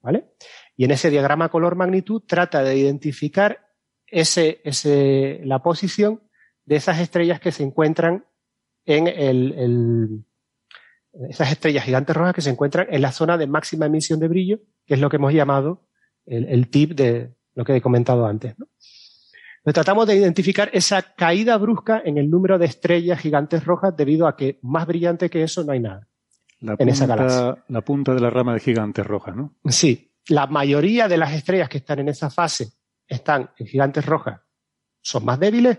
¿Vale? 0.03 0.34
Y 0.76 0.84
en 0.84 0.90
ese 0.90 1.11
diagrama 1.11 1.49
color-magnitud 1.49 2.22
trata 2.26 2.62
de 2.62 2.76
identificar 2.76 3.70
ese, 4.07 4.61
ese, 4.64 5.40
la 5.45 5.62
posición 5.62 6.22
de 6.66 6.76
esas 6.76 7.01
estrellas 7.01 7.40
que 7.40 7.53
se 7.53 7.62
encuentran 7.62 8.26
en 8.84 9.07
el, 9.07 9.53
el, 9.53 10.24
esas 11.30 11.53
estrellas 11.53 11.84
gigantes 11.84 12.14
rojas 12.14 12.34
que 12.34 12.42
se 12.42 12.51
encuentran 12.51 12.86
en 12.90 13.03
la 13.03 13.12
zona 13.12 13.38
de 13.38 13.47
máxima 13.47 13.86
emisión 13.86 14.20
de 14.20 14.28
brillo, 14.28 14.61
que 14.86 14.95
es 14.95 15.01
lo 15.01 15.09
que 15.09 15.16
hemos 15.16 15.32
llamado 15.32 15.86
el, 16.26 16.68
tip 16.68 16.92
de 16.92 17.34
lo 17.55 17.64
que 17.64 17.76
he 17.76 17.80
comentado 17.80 18.26
antes. 18.26 18.59
¿no? 18.59 18.66
Tratamos 19.72 20.07
de 20.07 20.16
identificar 20.16 20.70
esa 20.72 21.03
caída 21.14 21.57
brusca 21.57 22.03
en 22.05 22.18
el 22.18 22.30
número 22.30 22.59
de 22.59 22.66
estrellas 22.66 23.20
gigantes 23.20 23.64
rojas 23.64 23.97
debido 23.97 24.26
a 24.26 24.36
que 24.36 24.59
más 24.62 24.86
brillante 24.86 25.30
que 25.30 25.42
eso 25.42 25.64
no 25.64 25.72
hay 25.72 25.80
nada. 25.80 26.09
La 26.64 26.72
en 26.72 26.78
punta, 26.78 26.92
esa 26.92 27.06
galaxia. 27.06 27.64
La 27.68 27.80
punta 27.82 28.14
de 28.14 28.20
la 28.20 28.30
rama 28.30 28.54
de 28.54 28.60
gigantes 28.60 29.06
rojas, 29.06 29.36
¿no? 29.36 29.54
Sí. 29.68 30.10
La 30.28 30.46
mayoría 30.46 31.08
de 31.08 31.18
las 31.18 31.32
estrellas 31.32 31.68
que 31.68 31.78
están 31.78 31.98
en 31.98 32.08
esa 32.08 32.30
fase 32.30 32.68
están 33.06 33.50
en 33.58 33.66
gigantes 33.66 34.06
rojas, 34.06 34.40
son 35.02 35.26
más 35.26 35.38
débiles, 35.38 35.78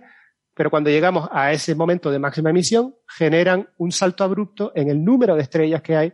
pero 0.54 0.70
cuando 0.70 0.92
llegamos 0.92 1.28
a 1.32 1.52
ese 1.52 1.74
momento 1.74 2.12
de 2.12 2.20
máxima 2.20 2.52
emisión, 2.52 2.96
generan 3.08 3.68
un 3.78 3.92
salto 3.92 4.24
abrupto 4.24 4.72
en 4.76 4.90
el 4.90 5.04
número 5.04 5.36
de 5.36 5.42
estrellas 5.42 5.82
que 5.82 5.96
hay 5.96 6.14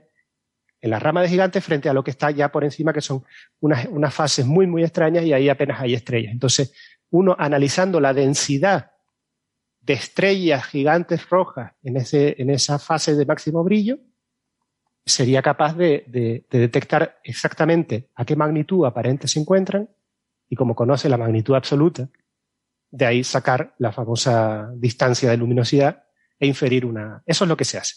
en 0.80 0.90
la 0.90 1.00
rama 1.00 1.22
de 1.22 1.28
gigantes 1.28 1.64
frente 1.64 1.90
a 1.90 1.94
lo 1.94 2.04
que 2.04 2.12
está 2.12 2.32
ya 2.32 2.50
por 2.50 2.64
encima, 2.64 2.94
que 2.94 3.02
son 3.02 3.24
unas, 3.60 3.86
unas 3.88 4.14
fases 4.14 4.46
muy, 4.46 4.66
muy 4.66 4.84
extrañas 4.84 5.26
y 5.26 5.34
ahí 5.34 5.50
apenas 5.50 5.82
hay 5.82 5.94
estrellas. 5.94 6.32
Entonces, 6.32 6.74
uno 7.10 7.36
analizando 7.38 8.00
la 8.00 8.14
densidad 8.14 8.92
de 9.82 9.94
estrellas 9.94 10.66
gigantes 10.66 11.30
rojas 11.30 11.74
en, 11.84 11.98
ese, 11.98 12.36
en 12.42 12.50
esa 12.50 12.80
fase 12.80 13.16
de 13.16 13.26
máximo 13.26 13.64
brillo, 13.64 14.00
sería 15.06 15.42
capaz 15.42 15.76
de, 15.76 16.04
de, 16.08 16.46
de, 16.50 16.60
detectar 16.60 17.20
exactamente 17.24 18.10
a 18.16 18.26
qué 18.26 18.36
magnitud 18.36 18.86
aparente 18.86 19.28
se 19.28 19.40
encuentran 19.40 19.90
y 20.48 20.56
como 20.56 20.76
conoce 20.76 21.10
la 21.10 21.18
magnitud 21.18 21.56
absoluta, 21.56 22.10
de 22.92 23.06
ahí 23.06 23.24
sacar 23.24 23.74
la 23.78 23.92
famosa 23.92 24.70
distancia 24.76 25.30
de 25.30 25.38
luminosidad 25.38 26.04
e 26.38 26.46
inferir 26.46 26.86
una... 26.86 27.24
Eso 27.26 27.46
es 27.46 27.48
lo 27.48 27.58
que 27.58 27.66
se 27.66 27.78
hace. 27.78 27.96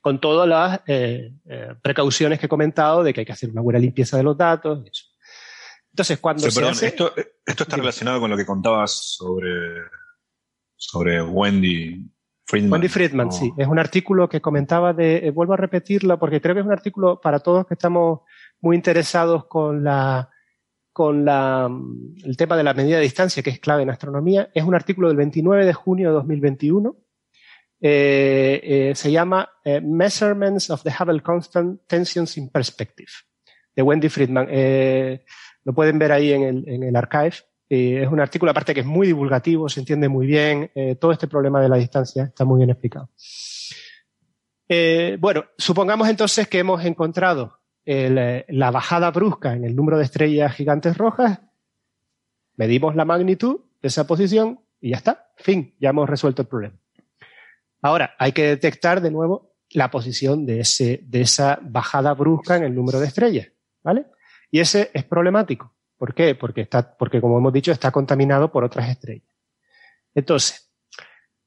Con 0.00 0.20
todas 0.20 0.48
las 0.48 0.80
eh, 0.86 1.32
eh, 1.46 1.74
precauciones 1.82 2.38
que 2.38 2.46
he 2.46 2.48
comentado 2.48 3.02
de 3.02 3.12
que 3.12 3.20
hay 3.20 3.26
que 3.26 3.32
hacer 3.32 3.50
una 3.50 3.62
buena 3.62 3.78
limpieza 3.78 4.16
de 4.16 4.22
los 4.22 4.36
datos. 4.36 4.86
Eso. 4.86 5.06
Entonces, 5.90 6.18
cuando 6.18 6.42
sí, 6.42 6.50
se 6.50 6.60
perdón, 6.60 6.72
hace... 6.72 6.86
esto, 6.86 7.14
esto 7.44 7.62
está 7.64 7.76
relacionado 7.76 8.20
con 8.20 8.30
lo 8.30 8.36
que 8.36 8.46
contabas 8.46 9.16
sobre, 9.16 9.82
sobre 10.76 11.22
Wendy 11.22 12.13
Friedman. 12.46 12.72
Wendy 12.72 12.88
Friedman, 12.88 13.32
sí. 13.32 13.52
Es 13.56 13.66
un 13.66 13.78
artículo 13.78 14.28
que 14.28 14.40
comentaba 14.40 14.92
de, 14.92 15.16
eh, 15.16 15.30
vuelvo 15.30 15.54
a 15.54 15.56
repetirlo 15.56 16.18
porque 16.18 16.40
creo 16.40 16.54
que 16.54 16.60
es 16.60 16.66
un 16.66 16.72
artículo 16.72 17.20
para 17.20 17.40
todos 17.40 17.66
que 17.66 17.74
estamos 17.74 18.20
muy 18.60 18.76
interesados 18.76 19.46
con 19.46 19.82
la, 19.82 20.28
con 20.92 21.24
la, 21.24 21.70
el 22.22 22.36
tema 22.36 22.56
de 22.56 22.62
la 22.62 22.74
medida 22.74 22.96
de 22.96 23.02
distancia, 23.02 23.42
que 23.42 23.50
es 23.50 23.60
clave 23.60 23.82
en 23.82 23.90
astronomía. 23.90 24.50
Es 24.52 24.64
un 24.64 24.74
artículo 24.74 25.08
del 25.08 25.16
29 25.16 25.64
de 25.64 25.72
junio 25.72 26.08
de 26.08 26.14
2021. 26.14 26.96
Eh, 27.80 28.60
eh, 28.62 28.92
se 28.94 29.10
llama 29.10 29.50
Measurements 29.82 30.70
of 30.70 30.82
the 30.82 30.90
Hubble 30.90 31.20
Constant 31.22 31.80
Tensions 31.86 32.36
in 32.38 32.50
Perspective, 32.50 33.10
de 33.74 33.82
Wendy 33.82 34.08
Friedman. 34.08 34.48
Lo 35.64 35.74
pueden 35.74 35.98
ver 35.98 36.12
ahí 36.12 36.32
en 36.32 36.42
el, 36.42 36.68
en 36.68 36.82
el 36.82 36.96
archive. 36.96 37.36
Eh, 37.68 38.02
es 38.02 38.08
un 38.08 38.20
artículo, 38.20 38.50
aparte 38.50 38.74
que 38.74 38.80
es 38.80 38.86
muy 38.86 39.06
divulgativo, 39.06 39.68
se 39.68 39.80
entiende 39.80 40.08
muy 40.08 40.26
bien, 40.26 40.70
eh, 40.74 40.96
todo 40.96 41.12
este 41.12 41.28
problema 41.28 41.60
de 41.60 41.68
la 41.68 41.76
distancia 41.76 42.24
está 42.24 42.44
muy 42.44 42.58
bien 42.58 42.70
explicado. 42.70 43.08
Eh, 44.68 45.16
bueno, 45.20 45.44
supongamos 45.56 46.08
entonces 46.08 46.48
que 46.48 46.58
hemos 46.58 46.84
encontrado 46.84 47.60
el, 47.84 48.44
la 48.48 48.70
bajada 48.70 49.10
brusca 49.10 49.52
en 49.52 49.64
el 49.64 49.76
número 49.76 49.98
de 49.98 50.04
estrellas 50.04 50.54
gigantes 50.54 50.96
rojas, 50.96 51.40
medimos 52.56 52.96
la 52.96 53.04
magnitud 53.04 53.60
de 53.82 53.88
esa 53.88 54.06
posición 54.06 54.60
y 54.80 54.90
ya 54.90 54.96
está, 54.96 55.32
fin, 55.36 55.74
ya 55.80 55.90
hemos 55.90 56.08
resuelto 56.08 56.42
el 56.42 56.48
problema. 56.48 56.76
Ahora, 57.82 58.14
hay 58.18 58.32
que 58.32 58.44
detectar 58.44 59.00
de 59.00 59.10
nuevo 59.10 59.54
la 59.70 59.90
posición 59.90 60.46
de, 60.46 60.60
ese, 60.60 61.00
de 61.04 61.22
esa 61.22 61.58
bajada 61.62 62.14
brusca 62.14 62.56
en 62.56 62.64
el 62.64 62.74
número 62.74 63.00
de 63.00 63.06
estrellas, 63.06 63.48
¿vale? 63.82 64.06
Y 64.50 64.60
ese 64.60 64.90
es 64.94 65.04
problemático. 65.04 65.73
¿Por 66.04 66.14
qué? 66.14 66.34
Porque, 66.34 66.60
está, 66.60 66.98
porque 66.98 67.18
como 67.18 67.38
hemos 67.38 67.50
dicho, 67.50 67.72
está 67.72 67.90
contaminado 67.90 68.52
por 68.52 68.62
otras 68.62 68.90
estrellas. 68.90 69.34
Entonces, 70.14 70.70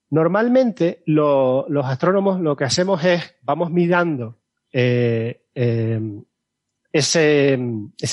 normalmente 0.10 1.04
lo, 1.06 1.70
los 1.70 1.86
astrónomos 1.86 2.42
lo 2.42 2.56
que 2.56 2.64
hacemos 2.64 3.04
es, 3.04 3.36
vamos 3.44 3.70
mirando 3.70 4.40
eh, 4.74 5.46
eh, 5.54 6.02
ese, 6.92 7.60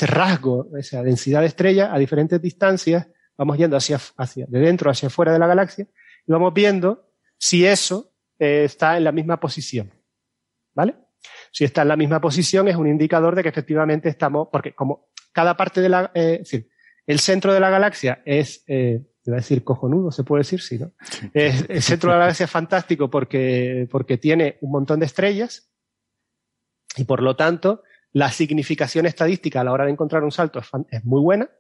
rasgo, 0.03 0.69
esa 0.77 1.03
densidad 1.03 1.41
de 1.41 1.47
estrella 1.47 1.95
a 1.95 1.99
diferentes 1.99 2.43
distancias, 2.43 3.09
vamos 3.39 3.57
yendo 3.57 3.79
hacia, 3.79 3.99
hacia, 4.19 4.45
de 4.45 4.59
dentro 4.59 4.91
hacia 4.91 5.07
afuera 5.07 5.33
de 5.33 5.39
la 5.39 5.47
galaxia, 5.47 5.87
y 6.27 6.31
vamos 6.31 6.53
viendo 6.53 7.09
si 7.39 7.65
eso 7.65 8.13
eh, 8.39 8.65
está 8.65 8.99
en 8.99 9.05
la 9.05 9.13
misma 9.13 9.41
posición. 9.41 9.91
¿Vale? 10.75 10.95
Si 11.53 11.65
está 11.65 11.81
en 11.81 11.89
la 11.89 11.97
misma 11.97 12.21
posición 12.21 12.69
es 12.69 12.77
un 12.77 12.87
indicador 12.87 13.35
de 13.35 13.43
que 13.43 13.49
efectivamente 13.49 14.11
estamos, 14.11 14.49
porque 14.53 14.75
como 14.75 15.09
cada 15.35 15.57
parte 15.59 15.83
de 15.83 15.91
la, 15.91 16.11
eh, 16.15 16.39
es 16.41 16.51
decir, 16.51 16.71
el 17.07 17.19
centro 17.21 17.53
de 17.53 17.61
la 17.61 17.69
galaxia 17.69 18.23
es, 18.25 18.65
eh, 18.67 19.03
iba 19.27 19.37
a 19.37 19.41
decir 19.41 19.63
cojonudo, 19.63 20.11
se 20.11 20.25
puede 20.25 20.41
decir, 20.41 20.63
sí, 20.63 20.79
¿no? 20.79 20.93
Es, 21.35 21.67
el 21.69 21.83
centro 21.83 22.11
de 22.11 22.17
la 22.17 22.21
galaxia 22.21 22.45
es 22.45 22.51
fantástico 22.51 23.11
porque, 23.11 23.87
porque 23.91 24.17
tiene 24.17 24.57
un 24.63 24.71
montón 24.71 25.01
de 25.01 25.07
estrellas 25.07 25.71
y 26.97 27.05
por 27.05 27.23
lo 27.23 27.37
tanto 27.37 27.83
la 28.13 28.31
significación 28.31 29.05
estadística 29.05 29.61
a 29.61 29.65
la 29.65 29.73
hora 29.73 29.85
de 29.85 29.91
encontrar 29.91 30.23
un 30.25 30.33
salto 30.33 30.61
es, 30.61 30.69
es 30.91 31.05
muy 31.05 31.21
buena. 31.21 31.51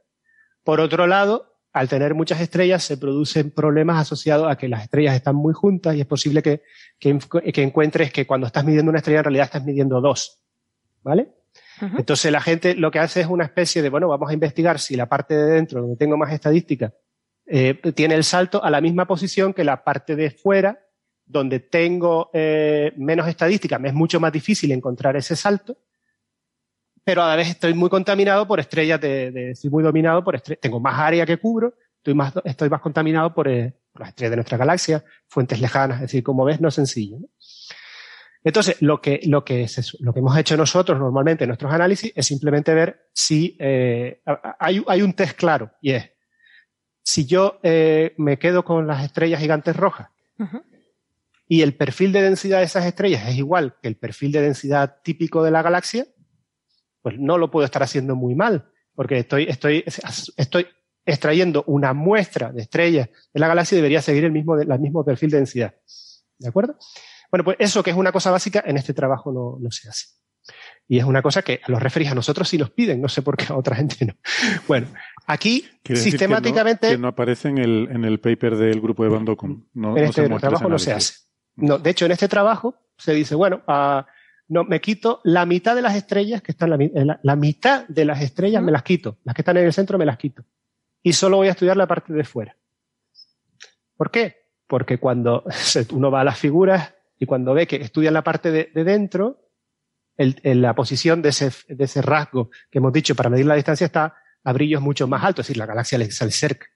Por 0.62 0.81
otro 0.81 1.07
lado, 1.07 1.55
al 1.75 1.89
tener 1.89 2.14
muchas 2.14 2.41
estrellas 2.41 2.85
se 2.85 2.97
producen 2.97 3.51
problemas 3.51 4.01
asociados 4.01 4.51
a 4.51 4.57
que 4.57 4.68
las 4.68 4.85
estrellas 4.85 5.16
están 5.16 5.35
muy 5.35 5.53
juntas 5.53 5.97
y 5.97 6.01
es 6.01 6.07
posible 6.07 6.41
que, 6.41 6.62
que, 7.01 7.18
encuentres 7.62 8.12
que 8.12 8.27
cuando 8.27 8.47
estás 8.47 8.64
midiendo 8.64 8.91
una 8.91 8.99
estrella 8.99 9.18
en 9.18 9.25
realidad 9.25 9.47
estás 9.47 9.64
midiendo 9.64 10.01
dos. 10.01 10.41
¿Vale? 11.03 11.35
Entonces 11.99 12.30
la 12.32 12.41
gente 12.41 12.74
lo 12.74 12.91
que 12.91 12.99
hace 12.99 13.20
es 13.20 13.26
una 13.26 13.45
especie 13.45 13.82
de, 13.82 13.89
bueno, 13.89 14.09
vamos 14.09 14.30
a 14.30 14.35
investigar 14.35 14.78
si 14.78 14.97
la 14.97 15.09
parte 15.09 15.35
de 15.35 15.53
dentro, 15.53 15.80
donde 15.80 15.97
tengo 15.97 16.16
más 16.16 16.32
estadística, 16.32 16.93
eh, 17.47 17.74
tiene 17.95 18.14
el 18.14 18.24
salto 18.24 18.62
a 18.62 18.70
la 18.70 18.80
misma 18.80 19.07
posición 19.07 19.53
que 19.53 19.64
la 19.64 19.85
parte 19.85 20.16
de 20.16 20.30
fuera, 20.30 20.80
donde 21.26 21.61
tengo 21.61 22.30
eh, 22.32 22.93
menos 22.97 23.28
estadística. 23.28 23.78
Me 23.78 23.89
es 23.89 23.95
mucho 23.95 24.20
más 24.20 24.32
difícil 24.32 24.72
encontrar 24.72 25.16
ese 25.16 25.37
salto, 25.37 25.76
pero 27.03 27.22
a 27.22 27.28
la 27.28 27.37
vez 27.37 27.49
estoy 27.49 27.74
muy 27.74 27.91
contaminado 27.91 28.47
por 28.47 28.61
estrellas 28.61 29.01
de, 29.01 29.51
estoy 29.51 29.70
muy 29.70 29.82
dominado 29.82 30.24
por 30.24 30.35
estrellas, 30.35 30.61
tengo 30.61 30.80
más 30.80 30.99
área 30.99 31.26
que 31.26 31.39
cubro, 31.39 31.74
estoy 31.99 32.14
más, 32.14 32.32
estoy 32.45 32.70
más 32.70 32.80
contaminado 32.80 33.35
por, 33.35 33.49
eh, 33.49 33.74
las 33.95 34.09
estrellas 34.09 34.30
de 34.30 34.37
nuestra 34.37 34.59
galaxia, 34.59 35.05
fuentes 35.28 35.61
lejanas, 35.61 35.97
es 35.97 36.03
decir, 36.03 36.22
como 36.22 36.45
ves, 36.45 36.61
no 36.61 36.68
es 36.68 36.74
sencillo. 36.74 37.18
Entonces, 38.45 38.77
lo 38.83 39.01
que, 39.01 39.21
lo, 39.25 39.43
que 39.43 39.67
lo 40.01 40.13
que 40.13 40.21
hemos 40.21 40.37
hecho 40.37 40.55
nosotros 40.59 40.99
normalmente 40.99 41.45
en 41.45 41.49
nuestros 41.49 41.73
análisis 41.73 42.13
es 42.15 42.27
simplemente 42.27 42.75
ver 42.75 43.09
si 43.15 43.57
eh, 43.59 44.21
hay, 44.61 44.85
hay, 44.87 45.03
un 45.03 45.15
test 45.15 45.35
claro 45.35 45.73
y 45.81 45.93
es, 45.93 46.11
si 47.03 47.25
yo 47.25 47.59
eh, 47.63 48.15
me 48.19 48.39
quedo 48.39 48.63
con 48.63 48.87
las 48.87 49.03
estrellas 49.03 49.41
gigantes 49.41 49.75
rojas 49.75 50.09
y 51.49 51.63
el 51.63 51.75
perfil 51.75 52.13
de 52.13 52.21
densidad 52.21 52.59
de 52.59 52.65
esas 52.65 52.85
estrellas 52.85 53.27
es 53.29 53.37
igual 53.37 53.77
que 53.81 53.89
el 53.89 53.97
perfil 53.97 54.33
de 54.33 54.43
densidad 54.43 54.97
típico 55.03 55.43
de 55.43 55.51
la 55.51 55.63
galaxia, 55.63 56.07
pues 57.01 57.19
no 57.19 57.39
lo 57.39 57.51
puedo 57.51 57.65
estar 57.65 57.83
haciendo 57.83 58.15
muy 58.15 58.35
mal, 58.35 58.71
porque 58.95 59.19
estoy, 59.19 59.45
estoy, 59.45 59.85
estoy 60.37 60.67
extrayendo 61.07 61.65
una 61.67 61.95
muestra 61.95 62.53
de 62.53 62.63
estrellas 62.63 63.09
de 63.33 63.41
la 63.41 63.49
galaxia 63.49 63.77
y 63.77 63.79
debería 63.79 64.03
seguir 64.03 64.25
el 64.25 64.33
mismo, 64.33 64.59
el 64.59 64.81
mismo 64.81 65.03
perfil 65.03 65.31
de 65.31 65.37
densidad. 65.39 65.75
¿De 66.39 66.49
acuerdo? 66.49 66.77
Bueno, 67.35 67.43
pues 67.43 67.57
eso 67.59 67.82
que 67.82 67.91
es 67.91 67.97
una 67.97 68.12
cosa 68.12 68.30
básica, 68.30 68.62
en 68.64 68.76
este 68.76 68.95
trabajo 68.95 69.32
no, 69.32 69.57
no 69.59 69.68
se 69.72 69.89
hace. 69.89 70.07
Y 70.87 71.01
es 71.01 71.05
una 71.05 71.20
cosa 71.20 71.43
que 71.43 71.61
a 71.64 71.68
los 71.68 71.82
referís 71.82 72.12
a 72.12 72.14
nosotros 72.14 72.49
sí 72.49 72.57
nos 72.57 72.70
piden, 72.70 73.01
no 73.01 73.09
sé 73.09 73.22
por 73.22 73.37
qué 73.37 73.47
a 73.49 73.57
otra 73.57 73.74
gente 73.74 74.07
no. 74.07 74.14
Bueno, 74.68 74.87
aquí 75.26 75.68
sistemáticamente. 75.82 76.91
Que 76.91 76.97
no, 76.97 77.09
aparece 77.09 77.49
en 77.49 77.59
el, 77.59 77.89
en 77.91 78.05
el 78.05 78.20
paper 78.20 78.55
del 78.55 78.80
grupo 78.80 79.03
de 79.03 79.09
Bandocom. 79.09 79.64
No, 79.74 79.97
en 79.97 80.05
este 80.05 80.28
trabajo 80.28 80.68
no 80.68 80.78
se 80.78 80.93
hace. 80.93 81.14
No, 81.57 81.76
de 81.76 81.91
hecho, 81.91 82.07
en 82.07 82.12
este 82.12 82.28
trabajo 82.28 82.76
se 82.97 83.12
dice, 83.12 83.35
bueno, 83.35 83.64
uh, 83.66 84.03
no, 84.47 84.62
me 84.62 84.80
quito 84.80 85.20
la 85.24 85.45
mitad 85.45 85.74
de 85.74 85.82
las 85.82 85.97
estrellas 85.97 86.41
que 86.41 86.53
están, 86.53 86.70
la, 86.70 87.18
la, 87.20 87.35
mitad 87.35 87.85
de 87.89 88.05
las 88.05 88.22
estrellas 88.22 88.62
me 88.62 88.70
las 88.70 88.85
quito. 88.85 89.18
Las 89.24 89.35
que 89.35 89.43
están 89.43 89.57
en 89.57 89.64
el 89.64 89.72
centro 89.72 89.99
me 89.99 90.07
las 90.07 90.18
quito. 90.18 90.45
Y 91.03 91.14
solo 91.14 91.39
voy 91.39 91.49
a 91.49 91.51
estudiar 91.51 91.76
la 91.76 91.89
parte 91.89 92.12
de 92.12 92.22
fuera. 92.22 92.57
¿Por 93.97 94.12
qué? 94.12 94.37
Porque 94.68 94.99
cuando 94.99 95.43
uno 95.91 96.12
va 96.12 96.20
a 96.20 96.24
las 96.24 96.39
figuras, 96.39 96.95
y 97.25 97.27
cuando 97.27 97.55
ve 97.55 97.66
que 97.66 97.77
estudia 97.77 98.11
la 98.11 98.22
parte 98.22 98.51
de, 98.51 98.85
dentro, 98.85 99.49
la 100.18 100.75
posición 100.75 101.22
de 101.22 101.31
ese, 101.31 101.51
de 101.68 101.85
ese, 101.85 102.03
rasgo 102.03 102.51
que 102.70 102.79
hemos 102.79 102.93
dicho 102.93 103.14
para 103.14 103.31
medir 103.31 103.47
la 103.47 103.55
distancia 103.55 103.87
está 103.87 104.14
a 104.45 104.53
brillos 104.53 104.83
mucho 104.83 105.09
más 105.09 105.25
altos, 105.25 105.45
es 105.45 105.49
decir, 105.49 105.57
la 105.57 105.64
galaxia 105.64 105.97
le 105.97 106.11
sale 106.11 106.31
cerca. 106.31 106.66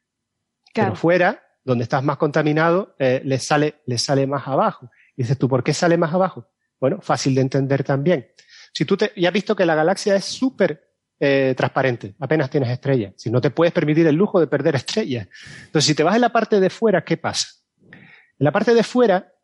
Pero 0.72 0.96
fuera, 0.96 1.42
donde 1.62 1.84
estás 1.84 2.03
más 2.03 2.16
contaminado, 2.16 2.96
eh, 2.99 3.20
le, 3.26 3.38
sale, 3.38 3.82
le 3.84 3.99
sale 3.99 4.26
más 4.26 4.49
abajo. 4.49 4.90
Y 5.16 5.22
dices 5.22 5.36
tú, 5.36 5.51
¿por 5.51 5.62
qué 5.62 5.74
sale 5.74 5.99
más 5.99 6.14
abajo? 6.14 6.49
Bueno, 6.80 7.03
fácil 7.03 7.34
de 7.34 7.42
entender 7.42 7.84
también. 7.84 8.28
Si 8.72 8.86
tú 8.86 8.96
te, 8.96 9.12
ya 9.16 9.28
has 9.28 9.34
visto 9.34 9.55
que 9.55 9.66
la 9.66 9.74
galaxia 9.74 10.16
es 10.16 10.24
súper 10.24 10.94
eh, 11.20 11.53
transparente, 11.55 12.14
apenas 12.20 12.49
tienes 12.49 12.70
estrellas. 12.70 13.12
Si 13.18 13.30
no 13.30 13.42
te 13.42 13.51
puedes 13.51 13.74
permitir 13.74 14.07
el 14.07 14.16
lujo 14.16 14.40
de 14.40 14.46
perder 14.46 14.76
estrellas. 14.76 15.28
Entonces, 15.66 15.84
si 15.84 15.94
te 15.94 16.05
vas 16.05 16.14
en 16.14 16.22
la 16.22 16.32
parte 16.32 16.59
de 16.59 16.70
fuera, 16.70 17.05
¿qué 17.05 17.18
pasa? 17.18 17.49
En 17.82 18.44
la 18.44 18.53
parte 18.53 18.72
de 18.72 18.82
fuera, 18.82 19.34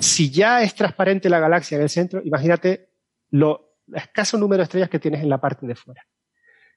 si 0.00 0.30
ya 0.30 0.62
es 0.62 0.74
transparente 0.74 1.28
la 1.28 1.40
galaxia 1.40 1.76
en 1.76 1.82
el 1.82 1.88
centro, 1.88 2.20
imagínate 2.24 2.90
lo 3.30 3.76
escaso 3.94 4.38
número 4.38 4.58
de 4.58 4.64
estrellas 4.64 4.88
que 4.88 4.98
tienes 4.98 5.22
en 5.22 5.28
la 5.28 5.40
parte 5.40 5.66
de 5.66 5.74
fuera. 5.74 6.06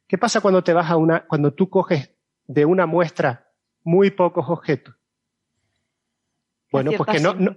¿Qué 0.07 0.17
pasa 0.17 0.41
cuando 0.41 0.63
te 0.63 0.73
vas 0.73 0.89
a 0.89 0.97
una, 0.97 1.25
cuando 1.25 1.53
tú 1.53 1.69
coges 1.69 2.11
de 2.45 2.65
una 2.65 2.85
muestra 2.85 3.49
muy 3.83 4.11
pocos 4.11 4.45
objetos? 4.49 4.95
Bueno, 6.71 6.91
pues 6.95 7.09
que 7.09 7.19
no, 7.19 7.33
no, 7.33 7.51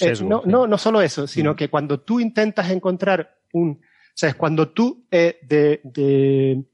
eh, 0.00 0.14
no, 0.22 0.42
no, 0.44 0.66
no, 0.66 0.78
solo 0.78 1.00
eso, 1.00 1.26
sino 1.26 1.52
mm. 1.52 1.56
que 1.56 1.70
cuando 1.70 2.00
tú 2.00 2.20
intentas 2.20 2.70
encontrar 2.70 3.38
un, 3.52 3.80
o 3.80 4.12
sea, 4.14 4.30
es 4.30 4.34
cuando 4.34 4.70
tú 4.70 5.06
eh, 5.10 5.38
de, 5.42 5.80
de 5.84 6.64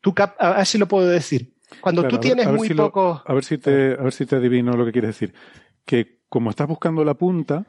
tú 0.00 0.14
cap, 0.14 0.36
a 0.38 0.56
ver 0.56 0.66
si 0.66 0.78
lo 0.78 0.86
puedo 0.86 1.08
decir. 1.08 1.54
Cuando 1.80 2.06
tú 2.08 2.18
tienes 2.18 2.48
muy 2.48 2.68
pocos. 2.70 3.22
A 3.24 3.32
ver 3.32 3.44
si 3.44 3.58
te, 3.58 3.92
a 3.92 4.02
ver 4.02 4.12
si 4.12 4.26
te 4.26 4.36
adivino 4.36 4.72
lo 4.72 4.84
que 4.84 4.92
quieres 4.92 5.10
decir. 5.10 5.32
Que 5.84 6.19
como 6.30 6.48
estás 6.48 6.66
buscando 6.66 7.04
la 7.04 7.14
punta, 7.14 7.66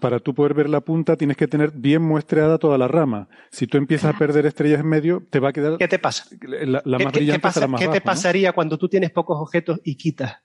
para 0.00 0.18
tú 0.18 0.34
poder 0.34 0.54
ver 0.54 0.68
la 0.68 0.80
punta 0.80 1.16
tienes 1.16 1.36
que 1.36 1.46
tener 1.46 1.70
bien 1.70 2.02
muestreada 2.02 2.58
toda 2.58 2.76
la 2.76 2.88
rama. 2.88 3.28
Si 3.50 3.66
tú 3.66 3.78
empiezas 3.78 4.14
a 4.14 4.18
perder 4.18 4.46
estrellas 4.46 4.80
en 4.80 4.88
medio, 4.88 5.22
te 5.30 5.38
va 5.38 5.50
a 5.50 5.52
quedar... 5.52 5.78
¿Qué 5.78 5.88
te 5.88 5.98
pasa? 5.98 6.24
La, 6.40 6.82
más 6.98 7.12
¿Qué, 7.12 7.40
¿qué, 7.78 7.88
te 7.88 8.00
pasaría 8.00 8.52
cuando 8.52 8.76
tú 8.76 8.88
tienes 8.88 9.10
pocos 9.10 9.38
objetos 9.40 9.80
y 9.84 9.96
quitas? 9.96 10.38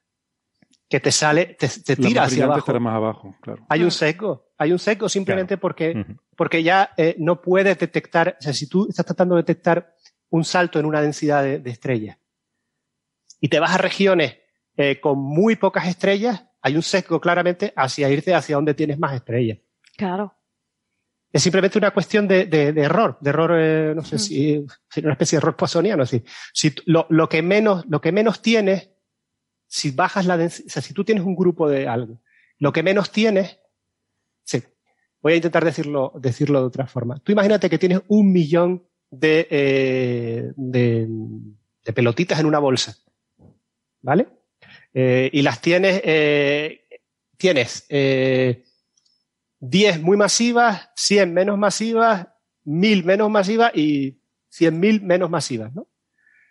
Que 0.89 0.99
te 0.99 1.11
sale, 1.11 1.57
te, 1.59 1.67
te 1.67 1.95
tira 1.95 2.23
hacia 2.23 2.45
abajo. 2.45 2.79
más 2.79 2.95
abajo, 2.95 3.35
claro. 3.41 3.65
Hay 3.67 3.83
un 3.83 3.91
seco. 3.91 4.51
Hay 4.57 4.71
un 4.71 4.79
seco 4.79 5.09
simplemente 5.09 5.57
porque, 5.57 6.05
porque 6.35 6.63
ya 6.63 6.91
eh, 6.95 7.15
no 7.19 7.41
puedes 7.41 7.77
detectar, 7.77 8.37
o 8.39 8.41
sea, 8.41 8.53
si 8.53 8.69
tú 8.69 8.87
estás 8.89 9.05
tratando 9.05 9.35
de 9.35 9.41
detectar 9.41 9.93
un 10.29 10.45
salto 10.45 10.79
en 10.79 10.85
una 10.85 11.01
densidad 11.01 11.43
de, 11.43 11.69
estrellas 11.69 12.17
y 13.39 13.49
te 13.49 13.59
vas 13.59 13.71
a 13.71 13.77
regiones 13.77 14.37
eh, 14.77 14.99
con 14.99 15.19
muy 15.19 15.57
pocas 15.57 15.87
estrellas, 15.87 16.46
hay 16.67 16.75
un 16.75 16.83
sesgo 16.83 17.21
claramente 17.21 17.71
hacia 17.75 18.09
irte 18.09 18.35
hacia 18.35 18.57
donde 18.57 18.73
tienes 18.73 18.99
más 18.99 19.15
estrellas. 19.15 19.59
Claro. 19.95 20.35
Es 21.31 21.41
simplemente 21.41 21.77
una 21.77 21.91
cuestión 21.91 22.27
de, 22.27 22.41
error, 22.75 23.17
de 23.21 23.29
error, 23.29 23.51
eh, 23.55 23.93
no 23.95 24.03
sé 24.03 24.15
mm. 24.15 24.19
si, 24.19 24.65
una 25.03 25.13
especie 25.13 25.37
de 25.37 25.41
error 25.41 25.55
poissoniano. 25.55 26.05
Si, 26.05 26.23
si 26.53 26.73
lo, 26.85 27.29
que 27.29 27.41
menos, 27.41 27.85
lo 27.87 28.01
que 28.01 28.11
menos 28.11 28.41
tienes, 28.41 28.89
si 29.65 29.91
bajas 29.91 30.25
la 30.25 30.37
densidad, 30.37 30.67
o 30.67 30.69
sea, 30.69 30.81
si 30.81 30.93
tú 30.93 31.03
tienes 31.05 31.23
un 31.23 31.35
grupo 31.35 31.69
de 31.69 31.87
algo, 31.87 32.21
lo 32.59 32.73
que 32.73 32.83
menos 32.83 33.11
tienes, 33.11 33.59
sí, 34.43 34.63
voy 35.21 35.33
a 35.33 35.35
intentar 35.37 35.63
decirlo, 35.63 36.11
decirlo 36.15 36.59
de 36.59 36.67
otra 36.67 36.87
forma. 36.87 37.19
Tú 37.19 37.31
imagínate 37.31 37.69
que 37.69 37.77
tienes 37.77 38.01
un 38.07 38.31
millón 38.31 38.87
de, 39.09 39.47
eh, 39.49 40.51
de, 40.55 41.07
de 41.85 41.93
pelotitas 41.93 42.39
en 42.39 42.45
una 42.45 42.59
bolsa, 42.59 42.97
¿vale? 44.01 44.36
Eh, 44.99 45.29
y 45.31 45.43
las 45.43 45.61
tienes, 45.61 46.01
eh, 46.03 46.87
tienes 47.37 47.85
eh, 47.87 48.63
10 49.59 50.01
muy 50.01 50.17
masivas, 50.17 50.89
100 50.95 51.35
menos 51.35 51.55
masivas, 51.55 52.29
1000 52.63 53.05
menos 53.05 53.29
masivas 53.29 53.71
y 53.75 54.19
100.000 54.49 55.03
menos 55.03 55.29
masivas, 55.29 55.71
¿no? 55.75 55.87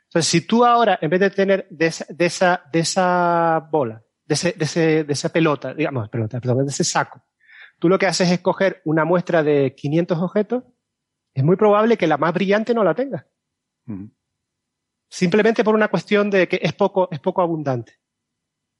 Entonces, 0.04 0.30
si 0.30 0.42
tú 0.42 0.64
ahora, 0.64 0.96
en 1.02 1.10
vez 1.10 1.18
de 1.18 1.30
tener 1.30 1.66
de 1.70 1.86
esa, 1.86 2.06
de 2.08 2.26
esa, 2.26 2.62
de 2.70 2.78
esa 2.78 3.68
bola, 3.68 4.04
de, 4.24 4.34
ese, 4.34 4.52
de, 4.52 4.64
ese, 4.64 5.02
de 5.02 5.12
esa 5.12 5.30
pelota, 5.30 5.74
digamos, 5.74 6.08
pelota, 6.08 6.38
perdón, 6.38 6.66
de 6.66 6.70
ese 6.70 6.84
saco, 6.84 7.20
tú 7.80 7.88
lo 7.88 7.98
que 7.98 8.06
haces 8.06 8.30
es 8.30 8.38
coger 8.38 8.80
una 8.84 9.04
muestra 9.04 9.42
de 9.42 9.74
500 9.74 10.18
objetos, 10.18 10.62
es 11.34 11.42
muy 11.42 11.56
probable 11.56 11.96
que 11.96 12.06
la 12.06 12.16
más 12.16 12.32
brillante 12.32 12.74
no 12.74 12.84
la 12.84 12.94
tenga. 12.94 13.26
Simplemente 15.08 15.64
por 15.64 15.74
una 15.74 15.88
cuestión 15.88 16.30
de 16.30 16.46
que 16.46 16.60
es 16.62 16.74
poco, 16.74 17.08
es 17.10 17.18
poco 17.18 17.42
abundante. 17.42 18.05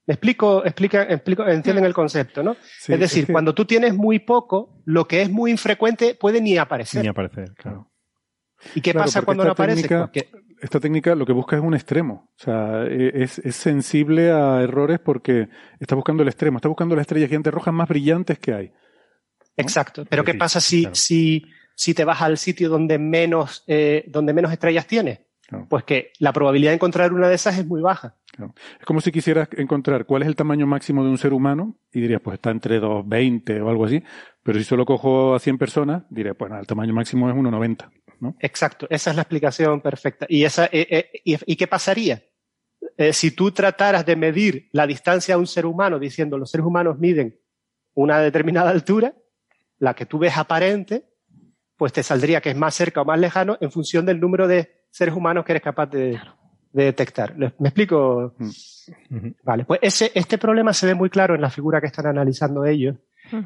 Me 0.07 0.15
explico, 0.15 0.65
explica, 0.65 1.03
explico, 1.03 1.47
entienden 1.47 1.85
el 1.85 1.93
concepto, 1.93 2.43
¿no? 2.43 2.57
es 2.87 3.01
decir, 3.01 3.27
cuando 3.31 3.55
tú 3.55 3.65
tienes 3.65 3.95
muy 3.95 4.20
poco, 4.20 4.81
lo 4.85 5.09
que 5.09 5.23
es 5.23 5.31
muy 5.31 5.51
infrecuente 5.51 6.15
puede 6.15 6.41
ni 6.41 6.57
aparecer. 6.57 7.03
Ni 7.03 7.09
aparecer, 7.09 7.53
claro. 7.55 7.91
¿Y 8.74 8.81
qué 8.81 8.95
pasa 8.95 9.23
cuando 9.23 9.45
no 9.45 9.53
aparece? 9.53 9.89
Esta 10.59 10.81
técnica 10.81 11.15
lo 11.15 11.27
que 11.27 11.33
busca 11.33 11.57
es 11.57 11.62
un 11.62 11.74
extremo. 11.74 12.31
O 12.41 12.43
sea, 12.43 12.85
e, 12.85 13.23
es, 13.23 13.39
es, 13.41 13.57
sensible 13.57 14.31
a 14.31 14.62
errores 14.62 14.99
porque 14.99 15.49
está 15.78 15.95
buscando 15.95 16.23
el 16.23 16.31
extremo, 16.31 16.57
está 16.57 16.69
buscando 16.69 16.97
las 16.97 17.03
estrellas 17.03 17.28
gigantes 17.28 17.53
rojas 17.53 17.74
más 17.74 17.89
brillantes 17.89 18.39
que 18.39 18.55
hay. 18.55 18.73
Exacto. 19.57 20.05
Pero 20.09 20.24
¿qué 20.24 20.35
pasa 20.35 20.61
si, 20.61 20.89
si, 20.93 21.45
si 21.74 21.95
te 21.95 22.05
vas 22.05 22.23
al 22.23 22.39
sitio 22.39 22.70
donde 22.70 22.99
menos, 22.99 23.65
eh, 23.66 24.05
donde 24.07 24.33
menos 24.33 24.53
estrellas 24.53 24.87
tienes? 24.87 25.20
Pues 25.69 25.85
que 25.85 26.12
la 26.19 26.33
probabilidad 26.33 26.73
de 26.73 26.77
encontrar 26.77 27.12
una 27.12 27.28
de 27.28 27.37
esas 27.37 27.57
es 27.59 27.66
muy 27.66 27.81
baja. 27.81 28.16
Es 28.79 28.85
como 28.85 29.01
si 29.01 29.11
quisieras 29.13 29.49
encontrar 29.57 30.05
cuál 30.07 30.23
es 30.23 30.29
el 30.29 30.37
tamaño 30.37 30.67
máximo 30.67 31.03
de 31.03 31.11
un 31.11 31.19
ser 31.19 31.33
humano 31.33 31.79
y 31.93 32.01
dirías, 32.01 32.21
pues 32.23 32.35
está 32.35 32.51
entre 32.51 32.81
2,20 32.81 33.63
o 33.63 33.69
algo 33.69 33.85
así. 33.85 34.03
Pero 34.43 34.59
si 34.59 34.65
solo 34.65 34.85
cojo 34.85 35.35
a 35.35 35.39
100 35.39 35.59
personas, 35.59 36.05
diré, 36.11 36.35
pues 36.35 36.53
el 36.53 36.67
tamaño 36.67 36.93
máximo 36.95 37.29
es 37.29 37.35
1,90. 37.35 37.91
¿no? 38.21 38.37
Exacto, 38.41 38.87
esa 38.91 39.11
es 39.11 39.17
la 39.17 39.23
explicación 39.23 39.81
perfecta. 39.81 40.27
¿Y, 40.29 40.45
esa, 40.45 40.67
eh, 40.67 40.87
eh, 40.91 41.11
y, 41.25 41.57
qué 41.57 41.67
pasaría? 41.67 42.23
Eh, 42.97 43.13
si 43.13 43.31
tú 43.31 43.51
trataras 43.51 44.07
de 44.07 44.17
medir 44.17 44.69
la 44.73 44.87
distancia 44.87 45.35
a 45.35 45.39
un 45.39 45.47
ser 45.47 45.67
humano 45.67 45.99
diciendo 45.99 46.39
los 46.39 46.51
seres 46.51 46.67
humanos 46.67 46.99
miden 46.99 47.41
una 47.95 48.19
determinada 48.21 48.71
altura, 48.71 49.15
la 49.79 49.95
que 49.95 50.07
tú 50.07 50.19
ves 50.19 50.37
aparente, 50.37 51.09
pues 51.77 51.93
te 51.93 52.03
saldría 52.03 52.41
que 52.41 52.51
es 52.51 52.57
más 52.57 52.75
cerca 52.75 53.03
o 53.03 53.05
más 53.05 53.19
lejano 53.19 53.59
en 53.61 53.71
función 53.71 54.07
del 54.07 54.21
número 54.21 54.49
de 54.49 54.87
seres 54.91 55.15
humanos 55.15 55.45
que 55.45 55.53
eres 55.53 55.63
capaz 55.63 55.87
de, 55.87 56.19
de 56.77 56.85
detectar. 56.85 57.35
¿Me 57.36 57.69
explico? 57.69 58.35
Mm. 59.09 59.28
Vale, 59.43 59.65
pues 59.65 59.81
ese, 59.82 60.12
este 60.15 60.36
problema 60.36 60.74
se 60.74 60.86
ve 60.86 60.94
muy 60.94 61.09
claro 61.09 61.35
en 61.35 61.40
la 61.40 61.48
figura 61.48 61.81
que 61.81 61.86
están 61.86 62.07
analizando 62.07 62.66
ellos, 62.66 62.97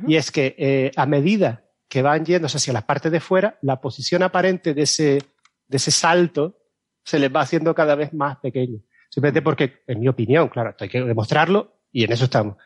y 0.06 0.16
es 0.16 0.30
que 0.30 0.54
eh, 0.58 0.90
a 0.96 1.06
medida 1.06 1.64
que 1.88 2.02
van 2.02 2.24
yendo 2.24 2.46
hacia 2.46 2.72
las 2.72 2.82
partes 2.82 3.10
de 3.10 3.20
fuera, 3.20 3.56
la 3.62 3.80
posición 3.80 4.22
aparente 4.22 4.74
de 4.74 4.82
ese, 4.82 5.22
de 5.68 5.76
ese 5.76 5.90
salto 5.90 6.58
se 7.02 7.18
les 7.18 7.34
va 7.34 7.40
haciendo 7.40 7.74
cada 7.74 7.94
vez 7.94 8.12
más 8.12 8.36
pequeño. 8.38 8.80
Simplemente 9.08 9.42
porque, 9.42 9.82
en 9.86 10.00
mi 10.00 10.08
opinión, 10.08 10.48
claro, 10.48 10.70
esto 10.70 10.84
hay 10.84 10.90
que 10.90 11.02
demostrarlo 11.02 11.78
y 11.90 12.04
en 12.04 12.12
eso 12.12 12.24
estamos. 12.24 12.56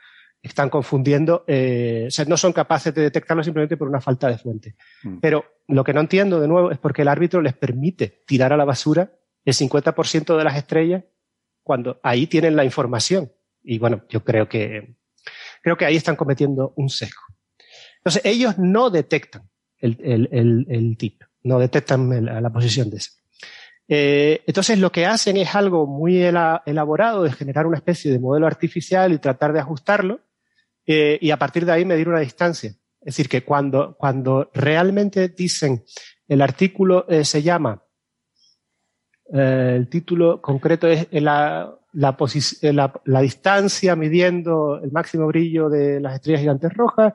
Están 0.43 0.71
confundiendo, 0.71 1.45
eh, 1.47 2.07
o 2.09 2.11
sea, 2.11 2.25
no 2.25 2.37
son 2.37 2.53
capaces 2.53 2.93
de 2.95 3.03
detectarlo 3.03 3.45
simplemente 3.45 3.77
por 3.77 3.89
una 3.89 4.01
falta 4.01 4.29
de 4.29 4.39
fuente. 4.39 4.75
Mm. 5.05 5.19
Pero 5.21 5.45
lo 5.69 5.85
que 5.85 5.95
no 5.95 6.01
entiendo, 6.01 6.41
de 6.41 6.49
nuevo, 6.49 6.71
es 6.71 6.79
porque 6.79 7.03
el 7.03 7.09
árbitro 7.09 7.41
les 7.41 7.55
permite 7.55 8.25
tirar 8.27 8.53
a 8.53 8.57
la 8.57 8.65
basura 8.65 9.13
el 9.45 9.55
50% 9.55 10.37
de 10.37 10.45
las 10.45 10.57
estrellas 10.57 11.05
cuando 11.63 12.01
ahí 12.03 12.27
tienen 12.27 12.57
la 12.57 12.65
información. 12.65 13.33
Y 13.63 13.79
bueno, 13.79 14.05
yo 14.09 14.23
creo 14.25 14.49
que, 14.49 14.97
creo 15.63 15.77
que 15.77 15.87
ahí 15.87 15.97
están 15.97 16.17
cometiendo 16.17 16.75
un 16.77 16.91
sesgo. 16.91 17.23
Entonces, 17.99 18.23
ellos 18.25 18.59
no 18.59 18.91
detectan 18.91 19.49
el, 19.79 19.99
el, 20.03 20.67
el, 20.69 20.97
tip, 20.99 21.23
no 21.43 21.59
detectan 21.59 22.25
la, 22.25 22.51
posición 22.51 22.91
de 22.91 22.99
ese. 22.99 23.11
Eh, 23.89 24.43
entonces, 24.47 24.79
lo 24.79 24.93
que 24.93 25.07
hacen 25.07 25.37
es 25.39 25.55
algo 25.55 25.87
muy 25.87 26.23
elaborado 26.23 27.23
de 27.23 27.33
generar 27.33 27.67
una 27.67 27.79
especie 27.79 28.11
de 28.11 28.19
modelo 28.19 28.47
artificial 28.47 29.13
y 29.13 29.19
tratar 29.19 29.53
de 29.53 29.61
ajustarlo 29.61 30.21
eh, 30.87 31.19
y 31.21 31.31
a 31.31 31.39
partir 31.39 31.65
de 31.65 31.73
ahí 31.73 31.85
medir 31.85 32.09
una 32.09 32.21
distancia. 32.21 32.71
Es 33.01 33.17
decir, 33.17 33.29
que 33.29 33.43
cuando, 33.43 33.97
cuando 33.99 34.51
realmente 34.55 35.29
dicen 35.29 35.85
el 36.29 36.41
artículo 36.41 37.07
eh, 37.09 37.25
se 37.25 37.43
llama, 37.43 37.84
el 39.33 39.89
título 39.89 40.41
concreto 40.41 40.87
es 40.87 41.09
la, 41.13 41.75
la, 41.93 42.17
la, 42.61 42.93
la, 43.05 43.21
distancia 43.21 43.97
midiendo 43.97 44.81
el 44.83 44.93
máximo 44.93 45.27
brillo 45.27 45.69
de 45.69 46.01
las 46.01 46.15
estrellas 46.15 46.41
gigantes 46.41 46.73
rojas 46.75 47.15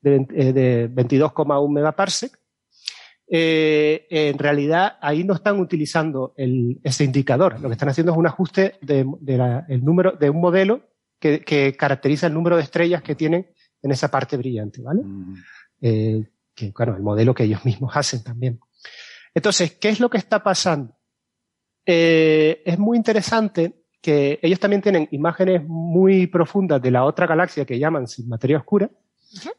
de, 0.00 0.90
22,1 0.90 1.66
eh, 1.66 1.72
megaparsec. 1.72 2.38
Eh, 3.26 4.06
en 4.10 4.38
realidad 4.38 4.98
ahí 5.00 5.24
no 5.24 5.34
están 5.34 5.58
utilizando 5.58 6.34
ese 6.36 7.04
indicador. 7.04 7.60
Lo 7.60 7.68
que 7.68 7.74
están 7.74 7.88
haciendo 7.88 8.12
es 8.12 8.18
un 8.18 8.26
ajuste 8.26 8.74
de, 8.82 9.06
el 9.68 9.84
número, 9.84 10.12
de 10.12 10.30
un 10.30 10.40
modelo 10.40 10.82
que, 11.18 11.74
caracteriza 11.78 12.26
el 12.26 12.34
número 12.34 12.56
de 12.56 12.62
estrellas 12.62 13.02
que 13.02 13.14
tienen 13.14 13.46
en 13.82 13.90
esa 13.90 14.10
parte 14.10 14.36
brillante, 14.36 14.82
¿vale? 14.82 15.02
Eh, 15.80 16.28
que, 16.54 16.72
claro, 16.72 16.96
el 16.96 17.02
modelo 17.02 17.34
que 17.34 17.44
ellos 17.44 17.64
mismos 17.64 17.96
hacen 17.96 18.22
también. 18.22 18.60
Entonces, 19.34 19.72
¿qué 19.72 19.88
es 19.88 20.00
lo 20.00 20.10
que 20.10 20.18
está 20.18 20.42
pasando? 20.42 20.93
Es 21.86 22.78
muy 22.78 22.96
interesante 22.96 23.84
que 24.00 24.38
ellos 24.42 24.60
también 24.60 24.82
tienen 24.82 25.08
imágenes 25.12 25.64
muy 25.66 26.26
profundas 26.26 26.80
de 26.82 26.90
la 26.90 27.04
otra 27.04 27.26
galaxia 27.26 27.64
que 27.64 27.78
llaman 27.78 28.06
sin 28.06 28.28
materia 28.28 28.58
oscura, 28.58 28.90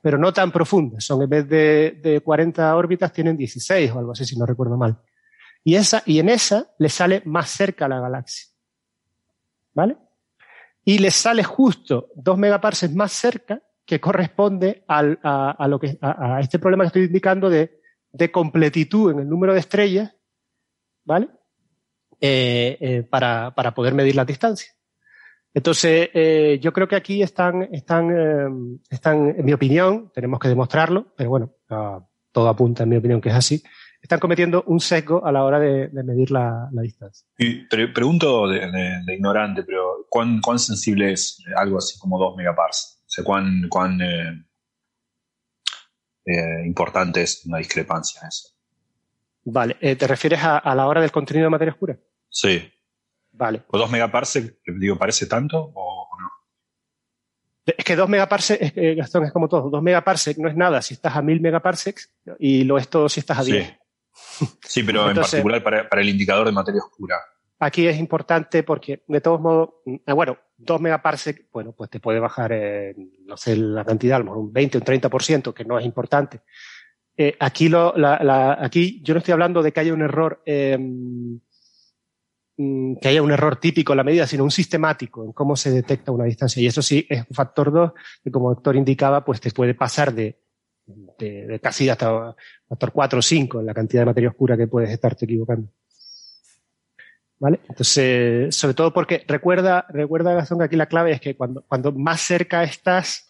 pero 0.02 0.18
no 0.18 0.32
tan 0.32 0.52
profundas. 0.52 1.04
Son 1.04 1.22
en 1.22 1.30
vez 1.30 1.50
de, 1.50 2.00
de 2.02 2.22
40 2.22 2.76
órbitas, 2.76 3.12
tienen 3.12 3.36
16 3.36 3.92
o 3.92 4.00
algo 4.00 4.12
así, 4.12 4.24
si 4.24 4.38
no 4.38 4.46
recuerdo 4.46 4.78
mal. 4.78 5.00
Y, 5.64 5.76
esa, 5.76 6.04
y 6.06 6.20
en 6.20 6.30
esa 6.30 6.70
le 6.78 6.90
sale 6.90 7.24
más 7.26 7.50
cerca 7.50 7.88
la 7.88 8.00
galaxia. 8.00 8.54
¿Vale? 9.74 9.98
Y 10.84 11.00
le 11.00 11.10
sale 11.10 11.44
justo 11.44 12.10
2 12.16 12.38
megaparsecs 12.38 12.94
más 12.94 13.12
cerca 13.12 13.64
que 13.84 14.00
corresponde 14.00 14.84
al, 14.88 15.20
a, 15.24 15.52
a, 15.52 15.68
lo 15.68 15.80
que, 15.80 15.98
a, 16.02 16.36
a, 16.36 16.40
este 16.40 16.60
problema 16.60 16.84
que 16.84 16.88
estoy 16.88 17.04
indicando 17.06 17.50
de, 17.50 17.82
de 18.12 18.32
completitud 18.32 19.12
en 19.12 19.20
el 19.20 19.30
número 19.30 19.54
de 19.54 19.60
estrellas, 19.60 20.16
¿vale? 21.04 21.30
Eh, 22.22 22.78
eh, 22.80 23.04
para, 23.04 23.54
para 23.54 23.74
poder 23.74 23.94
medir 23.94 24.16
la 24.16 24.26
distancia. 24.26 24.76
Entonces, 25.56 26.10
eh, 26.14 26.60
yo 26.62 26.74
creo 26.74 26.88
que 26.90 26.98
aquí 26.98 27.22
están, 27.22 27.64
están, 27.72 28.12
eh, 28.12 28.80
están, 28.90 29.36
en 29.38 29.46
mi 29.46 29.54
opinión, 29.54 30.12
tenemos 30.14 30.38
que 30.38 30.50
demostrarlo, 30.50 31.14
pero 31.16 31.30
bueno, 31.30 31.54
todo 32.32 32.50
apunta 32.50 32.84
en 32.84 32.90
mi 32.90 32.98
opinión 32.98 33.22
que 33.22 33.30
es 33.30 33.36
así, 33.36 33.64
están 34.02 34.20
cometiendo 34.20 34.66
un 34.68 34.82
sesgo 34.82 35.26
a 35.26 35.32
la 35.32 35.46
hora 35.46 35.58
de, 35.60 35.90
medir 36.04 36.32
la, 36.32 36.68
distancia. 36.74 37.26
Y 37.38 37.66
pregunto 37.68 38.50
de, 38.50 39.02
ignorante, 39.08 39.64
pero 39.64 40.06
¿cuán, 40.10 40.42
¿cuán, 40.42 40.60
sensible 40.60 41.14
es 41.14 41.42
algo 41.56 41.78
así 41.78 41.98
como 42.00 42.20
2 42.20 42.36
megaparsecs? 42.36 43.00
O 43.00 43.10
sea, 43.10 43.24
¿cuán, 43.24 43.70
cuán 43.70 44.02
eh, 44.02 44.44
importante 46.66 47.22
es 47.22 47.46
una 47.46 47.60
discrepancia 47.60 48.28
eso? 48.28 48.55
Vale, 49.46 49.76
¿te 49.76 50.08
refieres 50.08 50.44
a, 50.44 50.58
a 50.58 50.76
la 50.76 50.88
hora 50.88 51.02
del 51.02 51.12
contenido 51.12 51.46
de 51.46 51.52
materia 51.52 51.72
oscura? 51.72 51.98
Sí. 52.30 52.72
Vale. 53.38 53.64
¿O 53.68 53.78
2 53.78 53.92
megaparsec, 53.92 54.58
digo, 54.66 54.98
parece 54.98 55.26
tanto 55.26 55.72
o 55.74 56.08
no? 56.20 56.30
Es 57.66 57.84
que 57.84 57.96
2 57.96 58.08
megaparsec, 58.08 58.78
es, 58.78 58.98
Gastón, 58.98 59.26
es 59.26 59.32
como 59.32 59.50
todo. 59.50 59.70
2 59.70 59.84
megaparsec 59.84 60.38
no 60.38 60.48
es 60.48 60.56
nada 60.56 60.82
si 60.82 60.94
estás 60.94 61.16
a 61.16 61.22
1000 61.22 61.42
megaparsecs 61.42 62.14
y 62.40 62.64
lo 62.64 62.78
es 62.78 62.88
todo 62.88 63.10
si 63.10 63.20
estás 63.20 63.40
a 63.40 63.44
10. 63.44 63.68
Sí, 64.14 64.48
sí 64.64 64.84
pero 64.84 65.10
en 65.10 65.16
particular 65.16 65.62
para, 65.64 65.90
para, 65.90 66.02
el 66.02 66.10
indicador 66.10 66.46
de 66.46 66.54
materia 66.54 66.82
oscura. 66.82 67.18
Aquí 67.60 67.88
es 67.88 67.98
importante 67.98 68.64
porque, 68.64 69.04
de 69.08 69.22
todos 69.22 69.42
modos, 69.42 69.70
eh, 69.86 70.14
bueno, 70.14 70.38
2 70.58 70.82
megaparsec, 70.82 71.48
bueno, 71.52 71.74
pues 71.74 71.90
te 71.90 72.00
puede 72.00 72.20
bajar, 72.20 72.52
eh, 72.54 72.96
no 73.26 73.36
sé, 73.36 73.58
la 73.58 73.84
cantidad, 73.84 74.18
a 74.18 74.20
lo 74.20 74.26
mejor 74.26 74.40
un 74.40 74.54
20 74.54 74.78
o 74.78 74.82
un 74.82 74.86
30%, 74.86 75.54
que 75.54 75.66
no 75.66 75.80
es 75.80 75.86
importante. 75.86 76.42
Eh, 77.18 77.36
aquí, 77.40 77.70
lo, 77.70 77.94
la, 77.96 78.20
la, 78.22 78.58
aquí 78.62 79.02
yo 79.04 79.14
no 79.14 79.20
estoy 79.20 79.32
hablando 79.32 79.64
de 79.64 79.72
que 79.72 79.80
haya 79.80 79.94
un 79.94 80.02
error 80.02 80.42
eh, 80.46 80.78
Mm, 82.58 82.96
que 83.02 83.10
haya 83.10 83.22
un 83.22 83.32
error 83.32 83.58
típico 83.58 83.92
en 83.92 83.98
la 83.98 84.04
medida, 84.04 84.26
sino 84.26 84.46
un 84.46 84.52
sistemático 84.52 85.26
en 85.26 85.34
cómo 85.34 85.58
se 85.58 85.72
detecta 85.72 86.12
una 86.12 86.26
distancia. 86.26 86.62
Y 86.62 86.68
eso 86.68 86.82
sí 86.82 87.06
es 87.10 87.26
un 87.30 87.36
factor 87.36 87.72
2 87.72 87.92
que, 88.24 88.32
como 88.32 88.50
el 88.50 88.56
doctor 88.56 88.76
indicaba, 88.78 89.26
pues 89.26 89.42
te 89.42 89.52
puede 89.52 89.74
pasar 89.74 90.14
de, 90.14 90.40
de, 90.86 91.48
de 91.48 91.60
casi 91.60 91.90
hasta 91.90 92.36
factor 92.70 92.92
4 92.94 93.20
o 93.20 93.22
5 93.22 93.60
en 93.60 93.66
la 93.66 93.74
cantidad 93.74 94.02
de 94.02 94.06
materia 94.06 94.30
oscura 94.30 94.56
que 94.56 94.68
puedes 94.68 94.90
estarte 94.90 95.26
equivocando. 95.26 95.70
¿Vale? 97.40 97.60
Entonces, 97.68 98.56
sobre 98.56 98.74
todo 98.74 98.94
porque 98.94 99.26
recuerda, 99.28 99.86
recuerda 99.90 100.34
Gastón 100.34 100.60
que 100.60 100.64
aquí 100.66 100.78
la 100.78 100.86
clave 100.86 101.12
es 101.12 101.20
que 101.20 101.36
cuando, 101.36 101.64
cuando 101.68 101.92
más 101.92 102.22
cerca 102.22 102.64
estás, 102.64 103.25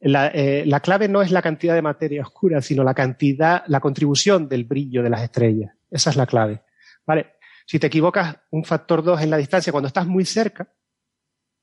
la, 0.00 0.28
eh, 0.28 0.64
la 0.66 0.80
clave 0.80 1.08
no 1.08 1.22
es 1.22 1.30
la 1.30 1.42
cantidad 1.42 1.74
de 1.74 1.82
materia 1.82 2.22
oscura, 2.22 2.62
sino 2.62 2.84
la 2.84 2.94
cantidad, 2.94 3.64
la 3.66 3.80
contribución 3.80 4.48
del 4.48 4.64
brillo 4.64 5.02
de 5.02 5.10
las 5.10 5.22
estrellas. 5.22 5.72
Esa 5.90 6.10
es 6.10 6.16
la 6.16 6.26
clave. 6.26 6.62
¿Vale? 7.06 7.34
Si 7.66 7.78
te 7.78 7.88
equivocas 7.88 8.36
un 8.50 8.64
factor 8.64 9.02
2 9.02 9.22
en 9.22 9.30
la 9.30 9.36
distancia 9.36 9.72
cuando 9.72 9.88
estás 9.88 10.06
muy 10.06 10.24
cerca, 10.24 10.72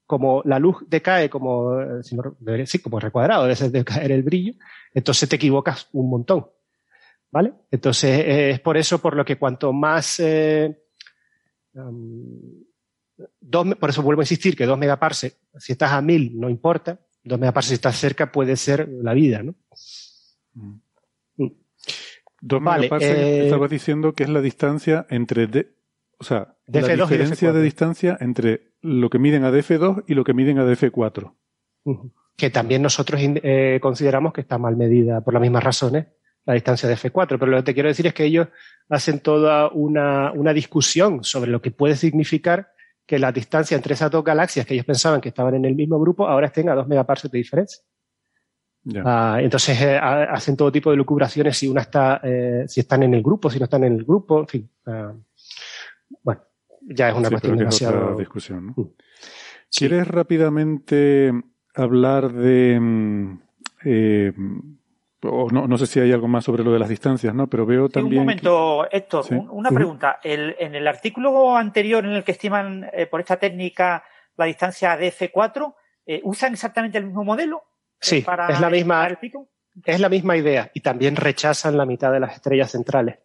como 0.05 0.41
la 0.45 0.59
luz 0.59 0.77
decae 0.87 1.29
como, 1.29 1.81
eh, 1.81 2.65
sí, 2.65 2.79
como 2.79 2.99
recuadrado, 2.99 3.47
debe 3.47 3.69
decaer 3.69 4.11
el 4.11 4.23
brillo, 4.23 4.53
entonces 4.93 5.27
te 5.27 5.35
equivocas 5.35 5.89
un 5.93 6.09
montón. 6.09 6.47
¿Vale? 7.31 7.53
Entonces 7.71 8.19
eh, 8.19 8.49
es 8.51 8.59
por 8.59 8.77
eso 8.77 8.99
por 8.99 9.15
lo 9.15 9.25
que 9.25 9.37
cuanto 9.37 9.73
más 9.73 10.19
eh, 10.19 10.83
dos, 13.41 13.75
por 13.75 13.89
eso 13.89 14.03
vuelvo 14.03 14.21
a 14.21 14.23
insistir 14.23 14.55
que 14.55 14.65
2 14.65 14.77
megaparsecs, 14.77 15.37
si 15.57 15.73
estás 15.73 15.91
a 15.91 16.01
1000 16.01 16.39
no 16.39 16.49
importa, 16.49 16.99
2 17.25 17.39
megaparsecs 17.39 17.69
si 17.69 17.73
estás 17.75 17.97
cerca 17.97 18.31
puede 18.31 18.55
ser 18.55 18.87
la 18.87 19.13
vida, 19.13 19.43
¿no? 19.43 19.55
Mm. 20.53 20.75
2 22.41 22.61
mm. 22.61 22.63
megaparsecs 22.63 23.19
estabas 23.19 23.69
diciendo 23.69 24.13
que 24.13 24.23
es 24.23 24.29
la 24.29 24.41
distancia 24.41 25.05
entre 25.09 25.47
o 26.17 26.23
sea, 26.23 26.55
la 26.67 26.95
diferencia 26.95 27.51
de 27.51 27.61
distancia 27.61 28.17
entre 28.19 28.71
lo 28.81 29.09
que 29.09 29.19
miden 29.19 29.43
a 29.43 29.51
DF2 29.51 30.05
y 30.07 30.13
lo 30.13 30.23
que 30.23 30.33
miden 30.33 30.59
a 30.59 30.65
DF4. 30.65 31.33
Que 32.37 32.49
también 32.49 32.81
nosotros 32.81 33.19
eh, 33.21 33.79
consideramos 33.81 34.33
que 34.33 34.41
está 34.41 34.57
mal 34.57 34.75
medida 34.75 35.21
por 35.21 35.33
las 35.33 35.41
mismas 35.41 35.63
razones 35.63 36.07
la 36.45 36.53
distancia 36.53 36.87
de 36.87 36.95
F4. 36.95 37.37
Pero 37.39 37.47
lo 37.47 37.57
que 37.57 37.63
te 37.63 37.73
quiero 37.73 37.89
decir 37.89 38.07
es 38.07 38.13
que 38.13 38.25
ellos 38.25 38.47
hacen 38.89 39.19
toda 39.19 39.69
una, 39.69 40.31
una 40.31 40.53
discusión 40.53 41.23
sobre 41.23 41.51
lo 41.51 41.61
que 41.61 41.71
puede 41.71 41.95
significar 41.95 42.71
que 43.05 43.19
la 43.19 43.31
distancia 43.31 43.75
entre 43.75 43.93
esas 43.93 44.09
dos 44.11 44.23
galaxias 44.23 44.65
que 44.65 44.73
ellos 44.73 44.85
pensaban 44.85 45.21
que 45.21 45.29
estaban 45.29 45.55
en 45.55 45.65
el 45.65 45.75
mismo 45.75 45.99
grupo 45.99 46.27
ahora 46.27 46.47
estén 46.47 46.69
a 46.69 46.75
dos 46.75 46.87
megaparsecs 46.87 47.31
de 47.31 47.37
diferencia. 47.37 47.83
Ah, 49.03 49.39
entonces 49.41 49.81
eh, 49.81 49.97
hacen 49.97 50.55
todo 50.55 50.71
tipo 50.71 50.91
de 50.91 50.97
lucubraciones 50.97 51.57
si 51.57 51.67
una 51.67 51.81
está, 51.81 52.21
eh, 52.23 52.65
si 52.67 52.81
están 52.81 53.01
en 53.03 53.15
el 53.15 53.23
grupo, 53.23 53.49
si 53.49 53.57
no 53.57 53.65
están 53.65 53.83
en 53.83 53.93
el 53.93 54.03
grupo, 54.03 54.41
en 54.41 54.47
fin. 54.47 54.69
Ah, 54.85 55.13
bueno, 56.21 56.41
ya 56.81 57.09
es 57.09 57.15
una 57.15 57.29
cuestión 57.29 57.57
demasiado... 57.57 58.15
discusión. 58.15 58.67
¿no? 58.67 58.83
Mm. 58.83 58.89
¿Quieres 59.75 60.07
rápidamente 60.07 61.31
hablar 61.73 62.31
de... 62.31 62.79
Mm, 62.79 63.39
eh, 63.85 64.33
o 65.27 65.49
no, 65.49 65.67
no, 65.67 65.77
sé 65.77 65.87
si 65.87 65.99
hay 65.99 66.11
algo 66.11 66.27
más 66.27 66.45
sobre 66.45 66.63
lo 66.63 66.71
de 66.71 66.79
las 66.79 66.89
distancias, 66.89 67.33
¿no? 67.33 67.47
Pero 67.47 67.65
veo 67.65 67.89
también. 67.89 68.19
un 68.19 68.25
momento, 68.25 68.87
Héctor, 68.91 69.25
una 69.49 69.71
pregunta. 69.71 70.19
El, 70.23 70.55
en 70.59 70.75
el 70.75 70.87
artículo 70.87 71.55
anterior 71.55 72.05
en 72.05 72.11
el 72.11 72.23
que 72.23 72.31
estiman 72.31 72.89
eh, 72.93 73.05
por 73.05 73.19
esta 73.19 73.37
técnica 73.37 74.03
la 74.37 74.45
distancia 74.45 74.97
de 74.97 75.11
F4, 75.11 75.75
eh, 76.05 76.21
¿usan 76.23 76.53
exactamente 76.53 76.97
el 76.97 77.05
mismo 77.05 77.23
modelo? 77.23 77.63
Sí, 77.99 78.25
es 78.49 78.59
la 78.59 78.69
misma. 78.69 79.07
Es 79.83 79.99
la 79.99 80.07
misma 80.07 80.37
idea 80.37 80.71
y 80.73 80.79
también 80.79 81.17
rechazan 81.17 81.75
la 81.75 81.85
mitad 81.85 82.11
de 82.11 82.21
las 82.21 82.35
estrellas 82.35 82.71
centrales. 82.71 83.19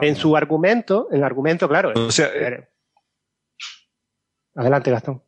En 0.00 0.14
su 0.14 0.36
argumento, 0.36 1.08
en 1.10 1.18
el 1.18 1.24
argumento, 1.24 1.68
claro. 1.68 1.92
O 1.94 2.10
sea, 2.10 2.28
eh, 2.34 2.68
Adelante, 4.56 4.90
Gastón. 4.90 5.22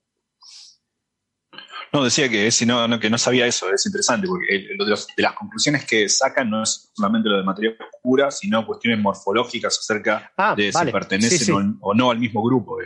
No, 1.93 2.05
decía 2.05 2.29
que, 2.29 2.51
si 2.51 2.67
no, 2.67 3.01
que 3.01 3.11
no 3.11 3.19
sabía 3.19 3.47
eso, 3.47 3.73
es 3.73 3.87
interesante, 3.87 4.27
porque 4.27 4.67
lo 4.77 4.85
de, 4.85 4.97
las 5.17 5.33
conclusiones 5.33 5.85
que 5.85 6.09
sacan 6.09 6.51
no 6.51 6.63
es 6.63 6.91
solamente 6.95 7.29
lo 7.29 7.39
de 7.39 7.45
materia 7.45 7.77
oscura, 7.95 8.31
sino 8.31 8.67
cuestiones 8.67 9.01
morfológicas 9.01 9.79
acerca 9.79 10.33
ah, 10.37 10.55
de 10.55 10.73
si 10.73 10.85
pertenecen 10.87 11.77
O, 11.81 11.95
no 11.95 12.11
al 12.11 12.19
mismo 12.19 12.43
grupo. 12.43 12.79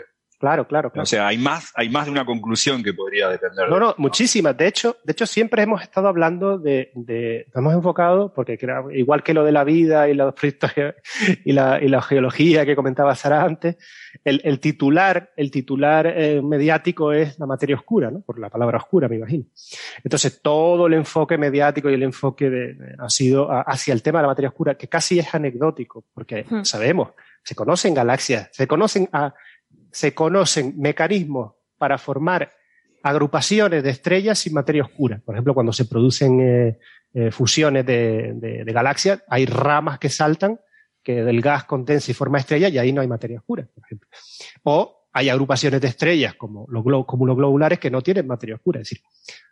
Claro, 0.42 0.66
claro, 0.66 0.90
claro. 0.90 1.04
O 1.04 1.06
sea, 1.06 1.28
hay 1.28 1.38
más, 1.38 1.70
hay 1.76 1.88
más 1.88 2.06
de 2.06 2.10
una 2.10 2.24
conclusión 2.24 2.82
que 2.82 2.92
podría 2.92 3.28
depender. 3.28 3.68
No, 3.68 3.78
no, 3.78 3.94
muchísimas. 3.96 4.56
De 4.56 4.66
hecho, 4.66 4.96
de 5.04 5.12
hecho, 5.12 5.24
siempre 5.24 5.62
hemos 5.62 5.82
estado 5.82 6.08
hablando 6.08 6.58
de, 6.58 6.90
de 6.96 7.46
hemos 7.54 7.72
enfocado, 7.72 8.34
porque 8.34 8.58
igual 8.92 9.22
que 9.22 9.34
lo 9.34 9.44
de 9.44 9.52
la 9.52 9.62
vida 9.62 10.08
y 10.08 10.14
la, 10.14 10.34
y 11.44 11.52
la, 11.52 11.80
y 11.80 11.86
la 11.86 12.02
geología 12.02 12.66
que 12.66 12.74
comentaba 12.74 13.14
Sara 13.14 13.44
antes, 13.44 13.76
el, 14.24 14.40
el 14.42 14.58
titular, 14.58 15.30
el 15.36 15.52
titular 15.52 16.08
eh, 16.08 16.42
mediático 16.42 17.12
es 17.12 17.38
la 17.38 17.46
materia 17.46 17.76
oscura, 17.76 18.10
¿no? 18.10 18.22
Por 18.22 18.40
la 18.40 18.50
palabra 18.50 18.78
oscura, 18.78 19.06
me 19.06 19.18
imagino. 19.18 19.44
Entonces, 20.02 20.42
todo 20.42 20.88
el 20.88 20.94
enfoque 20.94 21.38
mediático 21.38 21.88
y 21.88 21.94
el 21.94 22.02
enfoque 22.02 22.50
de, 22.50 22.96
ha 22.98 23.08
sido 23.10 23.48
hacia 23.48 23.94
el 23.94 24.02
tema 24.02 24.18
de 24.18 24.22
la 24.22 24.28
materia 24.30 24.48
oscura, 24.48 24.74
que 24.74 24.88
casi 24.88 25.20
es 25.20 25.32
anecdótico, 25.32 26.04
porque 26.12 26.44
hmm. 26.50 26.64
sabemos, 26.64 27.10
se 27.44 27.54
conocen 27.54 27.94
galaxias, 27.94 28.48
se 28.50 28.66
conocen 28.66 29.08
a 29.12 29.34
se 29.92 30.14
conocen 30.14 30.74
mecanismos 30.78 31.52
para 31.78 31.98
formar 31.98 32.50
agrupaciones 33.02 33.82
de 33.82 33.90
estrellas 33.90 34.38
sin 34.38 34.54
materia 34.54 34.82
oscura. 34.82 35.20
Por 35.24 35.34
ejemplo, 35.34 35.54
cuando 35.54 35.72
se 35.72 35.84
producen 35.84 36.40
eh, 36.40 36.78
eh, 37.14 37.30
fusiones 37.30 37.84
de, 37.84 38.64
galaxias, 38.66 39.22
hay 39.28 39.46
ramas 39.46 39.98
que 39.98 40.08
saltan 40.08 40.58
que 41.02 41.24
del 41.24 41.40
gas 41.40 41.64
condensa 41.64 42.10
y 42.10 42.14
forma 42.14 42.38
estrella 42.38 42.68
y 42.68 42.78
ahí 42.78 42.92
no 42.92 43.00
hay 43.00 43.08
materia 43.08 43.38
oscura, 43.38 43.68
por 43.74 43.84
ejemplo. 43.84 44.08
O 44.62 45.08
hay 45.12 45.28
agrupaciones 45.28 45.80
de 45.80 45.88
estrellas 45.88 46.36
como 46.36 46.66
los 46.68 47.04
cúmulos 47.04 47.36
globulares 47.36 47.80
que 47.80 47.90
no 47.90 48.00
tienen 48.02 48.26
materia 48.26 48.54
oscura. 48.54 48.80
Es 48.80 48.88
decir, 48.88 49.04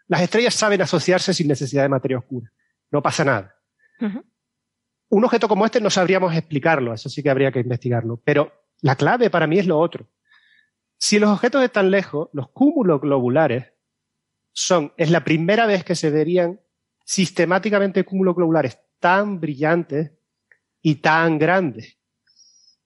las 0.07 0.23
estrellas 0.23 0.55
saben 0.55 0.81
asociarse 0.81 1.35
sin 1.35 1.49
necesidad 1.49 1.83
de 1.83 1.89
materia 1.89 2.19
oscura. 2.19 2.51
No 2.91 3.03
pasa 3.03 3.25
nada. 3.25 3.57
Un 5.09 5.25
objeto 5.25 5.49
como 5.49 5.67
este 5.67 5.81
no 5.81 5.91
sabríamos 5.91 6.35
explicarlo, 6.35 6.95
eso 6.95 7.09
sí 7.09 7.23
que 7.23 7.31
habría 7.31 7.51
que 7.51 7.61
investigarlo. 7.61 8.23
Pero 8.25 8.53
la 8.81 8.95
clave 8.95 9.29
para 9.29 9.49
mí 9.49 9.59
es 9.59 9.67
lo 9.67 9.79
otro. 9.79 10.09
Si 11.03 11.19
los 11.19 11.31
objetos 11.31 11.65
están 11.65 11.91
lejos, 11.91 12.29
los 12.35 12.51
cúmulos 12.51 13.01
globulares 13.01 13.73
son, 14.53 14.93
es 14.99 15.11
la 15.11 15.25
primera 15.25 15.65
vez 15.65 15.83
que 15.83 15.95
se 15.95 16.11
verían 16.11 16.61
sistemáticamente 17.07 18.05
cúmulos 18.05 18.37
globulares 18.37 18.79
tan 18.99 19.41
brillantes 19.41 20.13
y 20.83 20.97
tan 20.97 21.39
grandes. 21.39 21.97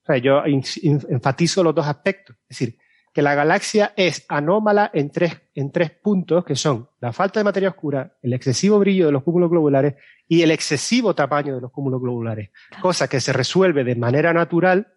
O 0.04 0.06
sea, 0.06 0.18
yo 0.18 0.42
enfatizo 0.44 1.64
los 1.64 1.74
dos 1.74 1.88
aspectos. 1.88 2.36
Es 2.48 2.56
decir, 2.56 2.78
que 3.12 3.20
la 3.20 3.34
galaxia 3.34 3.92
es 3.96 4.24
anómala 4.28 4.92
en 4.94 5.10
tres, 5.10 5.42
en 5.52 5.72
tres 5.72 5.90
puntos, 5.90 6.44
que 6.44 6.54
son 6.54 6.88
la 7.00 7.12
falta 7.12 7.40
de 7.40 7.44
materia 7.44 7.70
oscura, 7.70 8.16
el 8.22 8.32
excesivo 8.32 8.78
brillo 8.78 9.06
de 9.06 9.12
los 9.12 9.24
cúmulos 9.24 9.50
globulares 9.50 9.96
y 10.28 10.42
el 10.42 10.52
excesivo 10.52 11.16
tamaño 11.16 11.56
de 11.56 11.62
los 11.62 11.72
cúmulos 11.72 12.00
globulares. 12.00 12.50
Cosa 12.80 13.08
que 13.08 13.20
se 13.20 13.32
resuelve 13.32 13.82
de 13.82 13.96
manera 13.96 14.32
natural 14.32 14.94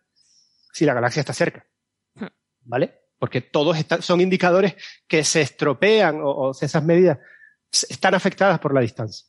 si 0.72 0.86
la 0.86 0.94
galaxia 0.94 1.22
está 1.22 1.34
cerca. 1.34 1.66
Hmm. 2.14 2.28
¿Vale? 2.62 3.07
Porque 3.20 3.42
todos 3.42 3.78
son 4.02 4.22
indicadores 4.22 4.76
que 5.08 5.24
se 5.24 5.42
estropean 5.42 6.20
o, 6.22 6.52
esas 6.60 6.84
medidas 6.84 7.18
están 7.90 8.16
afectadas 8.16 8.60
por 8.60 8.74
la 8.74 8.82
distancia. 8.82 9.28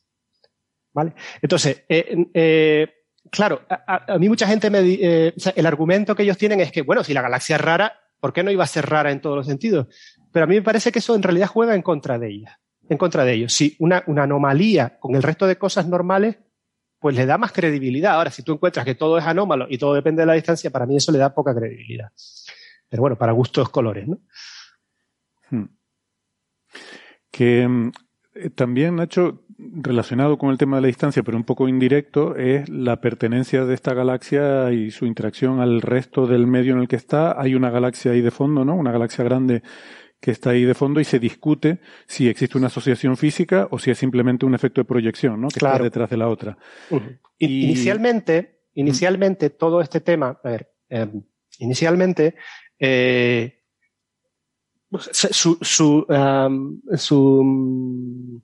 ¿Vale? 0.93 1.13
Entonces, 1.41 1.83
eh, 1.87 2.25
eh, 2.33 2.87
claro, 3.29 3.61
a, 3.69 4.17
mí 4.17 4.27
mucha 4.27 4.47
gente 4.47 4.69
me 4.69 4.79
eh, 4.81 5.33
el 5.55 5.65
argumento 5.65 6.15
que 6.15 6.23
ellos 6.23 6.37
tienen 6.37 6.59
es 6.61 6.71
que, 6.71 6.81
bueno, 6.81 7.03
si 7.03 7.13
la 7.13 7.21
galaxia 7.21 7.55
es 7.55 7.61
rara, 7.61 7.99
¿por 8.19 8.33
qué 8.33 8.43
no 8.43 8.51
iba 8.51 8.63
a 8.63 8.67
ser 8.67 8.89
rara 8.89 9.11
en 9.11 9.21
todos 9.21 9.35
los 9.35 9.45
sentidos? 9.45 9.87
Pero 10.31 10.45
a 10.45 10.47
mí 10.47 10.55
me 10.55 10.61
parece 10.61 10.91
que 10.91 10.99
eso 10.99 11.15
en 11.15 11.23
realidad 11.23 11.47
juega 11.47 11.75
en 11.75 11.81
contra 11.81 12.17
de 12.17 12.29
ella, 12.29 12.59
en 12.89 12.97
contra 12.97 13.23
de 13.23 13.33
ellos. 13.33 13.53
Si 13.53 13.75
una, 13.79 14.03
una 14.07 14.23
anomalía 14.23 14.99
con 14.99 15.15
el 15.15 15.23
resto 15.23 15.47
de 15.47 15.57
cosas 15.57 15.87
normales, 15.87 16.37
pues 16.99 17.15
le 17.15 17.25
da 17.25 17.37
más 17.37 17.51
credibilidad. 17.51 18.13
Ahora, 18.13 18.29
si 18.29 18.43
tú 18.43 18.53
encuentras 18.53 18.85
que 18.85 18.95
todo 18.95 19.17
es 19.17 19.25
anómalo 19.25 19.67
y 19.69 19.77
todo 19.77 19.93
depende 19.93 20.21
de 20.21 20.25
la 20.25 20.33
distancia, 20.33 20.69
para 20.69 20.85
mí 20.85 20.97
eso 20.97 21.11
le 21.11 21.17
da 21.17 21.33
poca 21.33 21.55
credibilidad. 21.55 22.11
Pero 22.89 23.01
bueno, 23.01 23.17
para 23.17 23.31
gustos 23.31 23.69
colores, 23.69 24.07
¿no? 24.07 24.19
Hmm. 25.51 25.69
Que 27.31 27.67
mm, 27.67 27.91
eh, 28.35 28.49
también, 28.49 28.95
Nacho, 28.95 29.45
relacionado 29.57 30.37
con 30.37 30.51
el 30.51 30.57
tema 30.57 30.77
de 30.77 30.81
la 30.81 30.87
distancia, 30.87 31.23
pero 31.23 31.37
un 31.37 31.43
poco 31.43 31.67
indirecto, 31.67 32.35
es 32.35 32.69
la 32.69 33.01
pertenencia 33.01 33.65
de 33.65 33.73
esta 33.73 33.93
galaxia 33.93 34.71
y 34.71 34.91
su 34.91 35.05
interacción 35.05 35.59
al 35.59 35.81
resto 35.81 36.27
del 36.27 36.47
medio 36.47 36.73
en 36.73 36.79
el 36.79 36.87
que 36.87 36.95
está. 36.95 37.39
Hay 37.39 37.55
una 37.55 37.69
galaxia 37.69 38.11
ahí 38.11 38.21
de 38.21 38.31
fondo, 38.31 38.63
¿no? 38.63 38.75
Una 38.75 38.91
galaxia 38.91 39.23
grande 39.23 39.63
que 40.21 40.31
está 40.31 40.51
ahí 40.51 40.65
de 40.65 40.73
fondo 40.73 40.99
y 40.99 41.05
se 41.05 41.19
discute 41.19 41.79
si 42.05 42.27
existe 42.27 42.57
una 42.57 42.67
asociación 42.67 43.15
física 43.15 43.67
o 43.71 43.79
si 43.79 43.91
es 43.91 43.97
simplemente 43.97 44.45
un 44.45 44.53
efecto 44.53 44.81
de 44.81 44.85
proyección, 44.85 45.39
¿no? 45.41 45.47
Que 45.47 45.59
está 45.59 45.79
detrás 45.79 46.09
de 46.09 46.17
la 46.17 46.27
otra. 46.27 46.57
Inicialmente, 47.37 48.63
inicialmente 48.73 49.49
todo 49.49 49.81
este 49.81 50.01
tema, 50.01 50.39
a 50.43 50.49
ver, 50.49 50.71
em, 50.89 51.23
inicialmente 51.59 52.35
eh, 52.79 53.59
su, 55.11 55.57
su, 55.61 56.05
su 56.95 58.43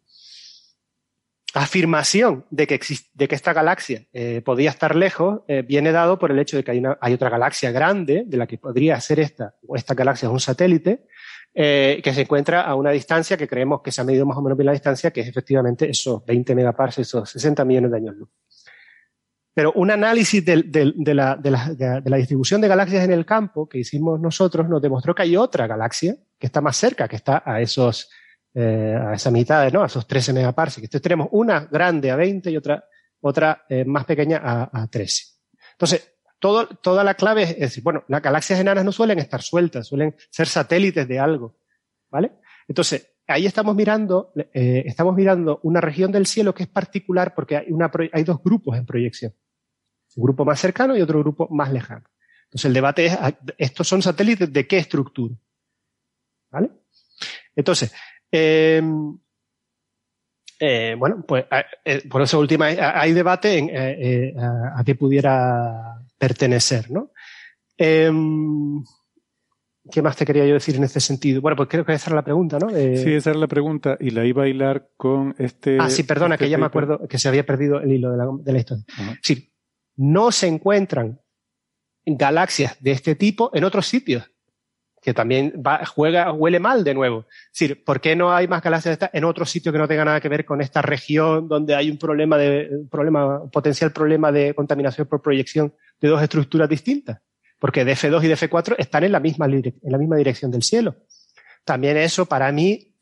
afirmación 1.53 2.45
de 2.49 2.68
que, 2.68 2.80
de 3.14 3.28
que 3.28 3.36
esta 3.36 3.53
galaxia 3.53 4.06
eh, 4.12 4.41
podía 4.44 4.70
estar 4.70 4.95
lejos 4.95 5.41
eh, 5.48 5.62
viene 5.62 5.91
dado 5.91 6.20
por 6.20 6.32
el 6.32 6.40
hecho 6.40 6.57
de 6.57 6.64
que 6.64 6.72
hay, 6.72 6.80
una, 6.80 6.98
hay 6.99 7.14
otra 7.14 7.30
galaxia 7.30 7.72
grande 7.72 8.24
de 8.28 8.38
la 8.38 8.45
que 8.45 8.57
podría 8.57 8.99
ser 8.99 9.22
esta, 9.22 9.56
o 9.66 9.76
esta 9.76 9.94
galaxia 9.94 10.28
es 10.28 10.34
un 10.34 10.40
satélite, 10.40 11.06
que 11.53 12.12
se 12.14 12.22
encuentra 12.22 12.64
a 12.64 12.76
una 12.76 12.91
distancia 12.91 13.38
que 13.38 13.48
creemos 13.48 13.82
que 13.82 13.90
se 13.90 14.02
ha 14.02 14.03
medido 14.03 14.26
más 14.26 14.38
o 14.38 14.41
menos 14.41 14.57
bien 14.57 14.66
la 14.66 14.74
distancia, 14.74 15.12
que 15.12 15.22
es 15.22 15.28
efectivamente 15.30 15.90
esos 15.90 16.26
20 16.26 16.53
megaparsecs, 16.53 17.07
esos 17.07 17.30
60 17.30 17.64
millones 17.64 17.91
de 17.91 17.98
años 17.98 18.16
luz. 18.18 18.30
Pero 19.56 19.72
un 19.72 19.90
análisis 19.90 20.44
de, 20.44 20.65
la, 21.15 22.18
distribución 22.18 22.60
de 22.60 22.68
galaxias 22.68 23.06
en 23.06 23.14
el 23.14 23.26
campo 23.26 23.69
que 23.69 23.80
hicimos 23.80 24.19
nosotros 24.19 24.68
nos 24.68 24.82
demostró 24.82 25.15
que 25.15 25.22
hay 25.22 25.38
otra 25.38 25.65
galaxia 25.65 26.18
que 26.38 26.48
está 26.48 26.60
más 26.60 26.76
cerca, 26.76 27.07
que 27.07 27.15
está 27.15 27.41
a 27.45 27.61
esos, 27.61 28.11
eh, 28.53 28.99
a 29.02 29.14
esa 29.14 29.32
mitad, 29.32 29.72
¿no? 29.72 29.82
A 29.82 29.86
esos 29.86 30.06
13 30.06 30.34
megaparsecs. 30.34 30.84
Entonces 30.84 31.02
tenemos 31.02 31.30
una 31.32 31.69
grande 31.72 32.11
a 32.11 32.18
20 32.18 32.52
y 32.52 32.57
otra, 32.57 32.84
otra 33.22 33.64
eh, 33.69 33.86
más 33.86 34.03
pequeña 34.03 34.41
a, 34.44 34.88
13. 34.88 35.23
Entonces, 35.72 36.15
todo, 36.38 36.68
toda 36.68 37.06
la 37.06 37.14
clave 37.14 37.44
es, 37.44 37.57
decir, 37.57 37.82
bueno, 37.82 38.03
las 38.10 38.22
galaxias 38.22 38.60
enanas 38.60 38.84
no 38.84 38.91
suelen 38.91 39.19
estar 39.19 39.41
sueltas, 39.41 39.88
suelen 39.88 40.18
ser 40.32 40.48
satélites 40.48 41.07
de 41.07 41.18
algo, 41.18 41.56
¿vale? 42.11 42.34
Entonces, 42.68 43.10
ahí 43.26 43.45
estamos 43.45 43.73
mirando, 43.73 44.34
eh, 44.53 44.84
estamos 44.86 45.15
mirando 45.15 45.61
una 45.64 45.80
región 45.80 46.11
del 46.11 46.26
cielo 46.26 46.53
que 46.53 46.64
es 46.64 46.69
particular 46.69 47.34
porque 47.34 47.56
hay, 47.56 47.68
una, 47.69 47.90
hay 48.11 48.26
dos 48.26 48.44
grupos 48.44 48.77
en 48.77 48.86
proyección 48.86 49.34
un 50.16 50.24
grupo 50.24 50.46
más 50.46 50.60
cercano 50.60 50.96
y 50.96 51.02
otro 51.02 51.20
grupo 51.20 51.48
más 51.50 51.72
lejano. 51.72 52.06
Entonces 52.46 52.66
el 52.66 52.74
debate 52.74 53.06
es, 53.06 53.18
¿estos 53.58 53.88
son 53.88 54.02
satélites 54.02 54.52
de 54.52 54.68
qué 54.68 54.78
estructura? 54.78 55.36
¿Vale? 56.52 56.70
Entonces, 57.56 57.94
em, 58.32 59.18
eh, 60.60 60.96
bueno, 60.98 61.24
pues 61.28 61.46
eh, 61.84 62.08
por 62.10 62.22
eso 62.22 62.40
última 62.40 62.68
hay 62.68 63.14
debate 63.14 63.58
en 63.58 63.70
eh, 63.72 64.34
a, 64.38 64.84
qué 64.86 64.96
pudiera 64.96 66.00
pertenecer, 66.18 66.92
¿no? 66.92 67.12
Em, 67.78 68.84
¿Qué 69.92 70.02
más 70.02 70.16
te 70.16 70.26
quería 70.26 70.48
yo 70.48 70.56
decir 70.56 70.78
en 70.78 70.84
este 70.84 71.00
sentido? 71.00 71.42
Bueno, 71.42 71.56
pues 71.56 71.70
creo 71.70 71.86
que 71.86 71.94
esa 71.94 72.10
era 72.10 72.16
la 72.16 72.24
pregunta, 72.24 72.58
¿no? 72.58 72.70
sí, 72.70 73.14
esa 73.14 73.30
era 73.30 73.40
la 73.40 73.48
pregunta 73.48 73.98
y 74.00 74.10
la 74.10 74.26
iba 74.26 74.44
a 74.44 74.48
hilar 74.48 74.90
con 74.98 75.36
este. 75.38 75.78
Ah, 75.80 75.92
sí, 75.92 76.04
perdona, 76.04 76.36
este 76.36 76.46
que 76.46 76.50
ya 76.50 76.58
me 76.58 76.66
acuerdo 76.66 77.08
que 77.08 77.20
se 77.20 77.28
había 77.28 77.46
perdido 77.46 77.80
el 77.80 77.92
hilo 77.92 78.12
de 78.12 78.18
la, 78.18 78.28
de 78.40 78.52
la 78.52 78.58
historia. 78.58 78.84
Sí, 79.22 79.54
no 79.96 80.32
se 80.32 80.48
encuentran 80.48 81.20
galaxias 82.06 82.78
de 82.82 82.92
este 82.92 83.16
tipo 83.16 83.52
en 83.54 83.64
otros 83.64 83.88
sitios, 83.88 84.30
que 85.02 85.14
también 85.14 85.62
juega, 85.94 86.32
huele 86.32 86.60
mal 86.60 86.84
de 86.84 86.94
nuevo. 86.94 87.26
Es 87.30 87.60
decir, 87.60 87.84
¿por 87.84 88.02
qué 88.02 88.16
no 88.16 88.34
hay 88.34 88.48
más 88.48 88.62
galaxias 88.62 88.92
de 88.92 89.06
estas 89.06 89.10
en 89.14 89.24
otros 89.24 89.50
sitios 89.50 89.72
que 89.72 89.80
no 89.80 89.88
tengan 89.88 90.06
nada 90.06 90.22
que 90.22 90.30
ver 90.30 90.46
con 90.46 90.62
esta 90.62 90.82
región 90.82 91.48
donde 91.48 91.76
hay 91.76 91.90
un 91.90 91.98
problema 91.98 92.38
de, 92.38 92.70
un 92.72 92.90
problema, 92.90 93.50
potencial 93.52 93.92
problema 93.92 94.32
de 94.32 94.54
contaminación 94.54 95.08
por 95.08 95.22
proyección 95.22 95.74
de 96.02 96.08
dos 96.08 96.22
estructuras 96.22 96.70
distintas? 96.70 97.22
Porque 97.60 97.86
DF2 97.86 98.24
y 98.24 98.28
DF4 98.28 98.76
están 98.78 99.04
en 99.04 99.12
la 99.12 99.20
misma, 99.20 99.46
en 99.46 99.74
la 99.84 99.98
misma 99.98 100.18
dirección 100.18 100.52
del 100.52 100.64
cielo. 100.64 100.96
También 101.64 101.98
eso, 101.98 102.26
para 102.26 102.52
mí, 102.52 102.96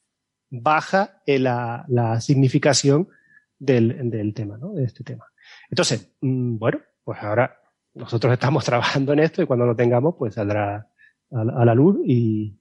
baja 0.50 1.22
la, 1.26 1.86
la 1.88 2.22
significación 2.22 3.10
del, 3.58 4.10
del 4.10 4.34
tema, 4.34 4.58
¿no? 4.58 4.74
De 4.74 4.84
este 4.84 5.04
tema. 5.04 5.26
Entonces, 5.70 6.16
mm, 6.22 6.58
bueno, 6.58 6.80
pues 7.04 7.22
ahora 7.22 7.60
nosotros 7.94 8.34
estamos 8.34 8.64
trabajando 8.66 9.14
en 9.14 9.20
esto 9.20 9.42
y 9.42 9.46
cuando 9.46 9.66
lo 9.66 9.76
tengamos, 9.76 10.16
pues 10.18 10.36
saldrá 10.36 10.88
a, 11.32 11.66
la 11.66 11.74
luz 11.74 11.98
y, 12.06 12.56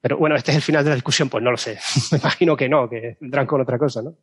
pero 0.00 0.18
bueno, 0.18 0.36
este 0.36 0.50
es 0.50 0.56
el 0.58 0.62
final 0.62 0.84
de 0.84 0.90
la 0.90 0.96
discusión, 0.96 1.28
pues 1.28 1.42
no 1.42 1.50
lo 1.50 1.56
sé. 1.56 1.78
Me 2.12 2.18
imagino 2.18 2.56
que 2.56 2.68
no, 2.68 2.88
que 2.88 3.16
vendrán 3.20 3.46
con 3.46 3.60
otra 3.60 3.78
cosa, 3.78 4.02
¿no? 4.02 4.16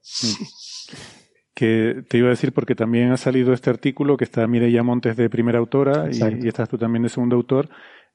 que 1.54 2.04
te 2.08 2.20
iba 2.20 2.28
a 2.28 2.30
decir 2.30 2.54
porque 2.54 2.76
también 2.76 3.12
ha 3.12 3.18
salido 3.18 3.52
este 3.52 3.72
artículo 3.72 4.16
que 4.16 4.26
está 4.26 4.46
Mireia 4.46 4.84
Montes 4.84 5.18
de 5.18 5.28
primera 5.28 5.58
autora 5.58 6.08
y, 6.12 6.46
y, 6.46 6.48
estás 6.48 6.70
tú 6.70 6.78
también 6.78 7.02
de 7.02 7.10
segundo 7.10 7.36
autor, 7.36 7.68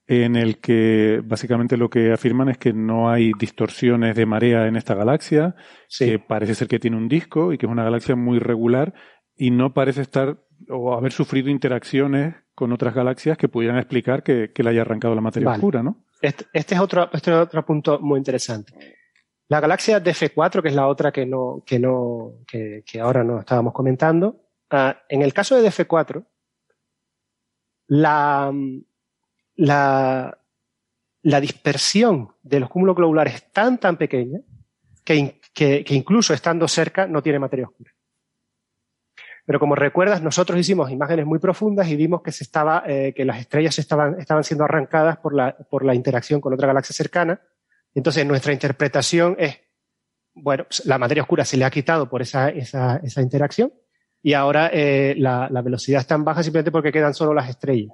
en 0.07 0.37
el 0.37 0.59
que 0.59 1.21
básicamente 1.25 1.77
lo 1.77 1.91
que 1.91 2.13
afirman 2.13 2.49
es 2.49 2.59
que 2.59 2.73
no 2.73 3.11
hay 3.11 3.33
distorsiones 3.39 4.15
de 4.15 4.27
marea 4.27 4.67
en 4.67 4.77
esta 4.77 4.95
galaxia, 4.95 5.55
que 5.97 6.19
parece 6.19 6.55
ser 6.55 6.69
que 6.69 6.79
tiene 6.79 6.97
un 6.97 7.09
disco 7.09 7.53
y 7.53 7.59
que 7.59 7.67
es 7.67 7.73
una 7.73 7.85
galaxia 7.85 8.15
muy 8.15 8.39
regular 8.39 8.95
y 9.37 9.51
no 9.51 9.73
parece 9.73 10.03
estar 10.03 10.39
o 10.69 10.95
haber 10.95 11.13
sufrido 11.13 11.51
interacciones 11.51 12.35
con 12.55 12.73
otras 12.73 12.95
galaxias 12.95 13.37
que 13.37 13.49
pudieran 13.49 13.79
explicar 13.79 14.23
que, 14.23 14.51
le 14.55 14.71
haya 14.71 14.83
arrancado 14.83 15.15
la 15.15 15.21
materia 15.21 15.51
oscura, 15.51 15.83
¿no? 15.83 16.05
Este, 16.21 16.47
este, 16.53 16.75
es 16.75 16.81
otro, 16.81 17.11
este 17.13 17.31
es 17.31 17.37
otro 17.37 17.65
punto 17.65 17.99
muy 17.99 18.19
interesante. 18.19 18.73
La 19.49 19.61
galaxia 19.61 20.03
DF4, 20.03 20.63
que 20.63 20.69
es 20.69 20.75
la 20.75 20.87
otra 20.87 21.13
que 21.13 21.27
no, 21.27 21.63
que 21.67 21.79
no, 21.79 22.45
que, 22.47 22.83
ahora 23.01 23.25
no 23.25 23.41
estábamos 23.41 23.73
comentando, 23.73 24.41
ah, 24.71 24.97
en 25.09 25.23
el 25.23 25.35
caso 25.35 25.61
de 25.61 25.69
DF4, 25.69 26.25
la, 27.89 28.53
la, 29.57 30.39
la, 31.23 31.41
dispersión 31.41 32.33
de 32.43 32.61
los 32.61 32.71
cúmulos 32.71 32.97
globulares 32.97 33.35
es 33.35 33.53
tan, 33.53 33.79
tan 33.79 33.97
pequeña 33.97 34.41
que, 35.05 35.41
que, 35.53 35.85
incluso 35.91 36.33
estando 36.33 36.67
cerca 36.69 37.07
no 37.07 37.23
tiene 37.23 37.39
materia 37.39 37.67
oscura. 37.67 37.91
Pero 39.45 39.59
como 39.59 39.75
recuerdas, 39.75 40.23
nosotros 40.23 40.59
hicimos 40.59 40.91
imágenes 40.91 41.27
muy 41.27 41.39
profundas 41.39 41.89
y 41.89 41.97
vimos 41.97 42.23
que 42.23 42.33
se 42.33 42.45
estaba, 42.45 42.85
eh, 42.87 43.13
que 43.15 43.25
las 43.25 43.41
estrellas 43.41 43.79
estaban, 43.79 44.21
estaban 44.21 44.45
siendo 44.45 44.65
arrancadas 44.65 45.19
por 45.19 45.35
la, 45.35 45.57
por 45.69 45.85
la 45.85 45.95
interacción 45.95 46.41
con 46.41 46.55
otra 46.55 46.69
galaxia 46.69 46.95
cercana 46.95 47.41
entonces, 47.95 48.25
nuestra 48.27 48.53
interpretación 48.53 49.37
es, 49.39 49.59
bueno, 50.35 50.67
la 50.85 50.99
materia 50.99 51.23
oscura 51.23 51.45
se 51.45 51.57
le 51.57 51.65
ha 51.65 51.71
quitado 51.71 52.09
por 52.09 52.23
esa, 52.23 52.49
esa, 52.49 52.97
esa 52.97 53.21
interacción 53.21 53.73
y 54.23 54.33
ahora 54.35 54.71
eh, 54.73 55.15
la, 55.19 55.49
velocidad 55.63 56.01
es 56.01 56.07
tan 56.07 56.25
baja 56.25 56.43
simplemente 56.43 56.71
porque 56.71 56.93
quedan 56.93 57.15
solo 57.15 57.35
las 57.35 57.51
estrellas. 57.51 57.93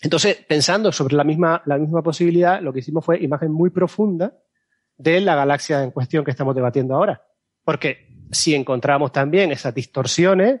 Entonces, 0.00 0.36
pensando 0.46 0.92
sobre 0.92 1.16
la 1.16 1.24
misma, 1.24 1.62
la 1.64 1.78
misma 1.78 2.02
posibilidad, 2.02 2.60
lo 2.60 2.72
que 2.72 2.80
hicimos 2.80 3.04
fue 3.04 3.22
imagen 3.22 3.50
muy 3.50 3.70
profunda 3.70 4.34
de 4.98 5.20
la 5.20 5.34
galaxia 5.34 5.82
en 5.82 5.90
cuestión 5.90 6.24
que 6.24 6.30
estamos 6.30 6.54
debatiendo 6.54 6.94
ahora. 6.94 7.22
Porque 7.64 8.05
si 8.30 8.54
encontramos 8.54 9.12
también 9.12 9.52
esas 9.52 9.74
distorsiones, 9.74 10.60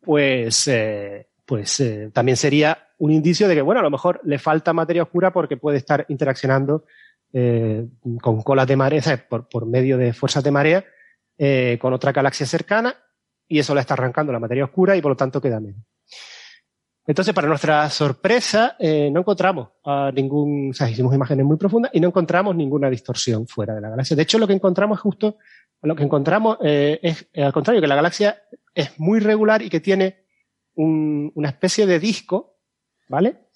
pues, 0.00 0.68
eh, 0.68 1.28
pues 1.44 1.80
eh, 1.80 2.10
también 2.12 2.36
sería 2.36 2.88
un 2.98 3.10
indicio 3.10 3.48
de 3.48 3.54
que, 3.54 3.62
bueno, 3.62 3.80
a 3.80 3.84
lo 3.84 3.90
mejor 3.90 4.20
le 4.24 4.38
falta 4.38 4.72
materia 4.72 5.02
oscura 5.02 5.32
porque 5.32 5.56
puede 5.56 5.78
estar 5.78 6.06
interaccionando 6.08 6.84
eh, 7.32 7.86
con 8.20 8.42
colas 8.42 8.66
de 8.66 8.76
marea, 8.76 9.26
por, 9.28 9.48
por, 9.48 9.66
medio 9.66 9.98
de 9.98 10.12
fuerzas 10.12 10.44
de 10.44 10.50
marea, 10.50 10.84
con 11.80 11.92
otra 11.92 12.12
galaxia 12.12 12.46
cercana, 12.46 12.94
y 13.48 13.58
eso 13.58 13.74
le 13.74 13.80
está 13.80 13.94
arrancando 13.94 14.32
la 14.32 14.38
materia 14.38 14.64
oscura 14.64 14.96
y 14.96 15.02
por 15.02 15.10
lo 15.10 15.16
tanto 15.16 15.40
queda 15.40 15.58
menos. 15.58 15.82
Entonces, 17.06 17.34
para 17.34 17.48
nuestra 17.48 17.90
sorpresa, 17.90 18.76
eh, 18.78 19.10
no 19.12 19.20
encontramos 19.20 19.68
ningún, 20.14 20.70
o 20.70 20.72
sea, 20.72 20.88
hicimos 20.88 21.14
imágenes 21.14 21.44
muy 21.44 21.58
profundas 21.58 21.90
y 21.94 22.00
no 22.00 22.08
encontramos 22.08 22.56
ninguna 22.56 22.88
distorsión 22.88 23.46
fuera 23.46 23.74
de 23.74 23.82
la 23.82 23.90
galaxia. 23.90 24.16
De 24.16 24.22
hecho, 24.22 24.38
lo 24.38 24.46
que 24.46 24.54
encontramos 24.54 25.00
justo, 25.00 25.36
lo 25.82 25.94
que 25.94 26.02
encontramos 26.02 26.56
es, 26.62 27.28
al 27.36 27.52
contrario, 27.52 27.82
que 27.82 27.88
la 27.88 27.96
galaxia 27.96 28.42
es 28.74 28.98
muy 28.98 29.20
regular 29.20 29.60
y 29.60 29.68
que 29.68 29.80
tiene 29.80 30.24
una 30.76 31.50
especie 31.50 31.86
de 31.86 32.00
disco 32.00 32.54
¿vale? 33.08 33.48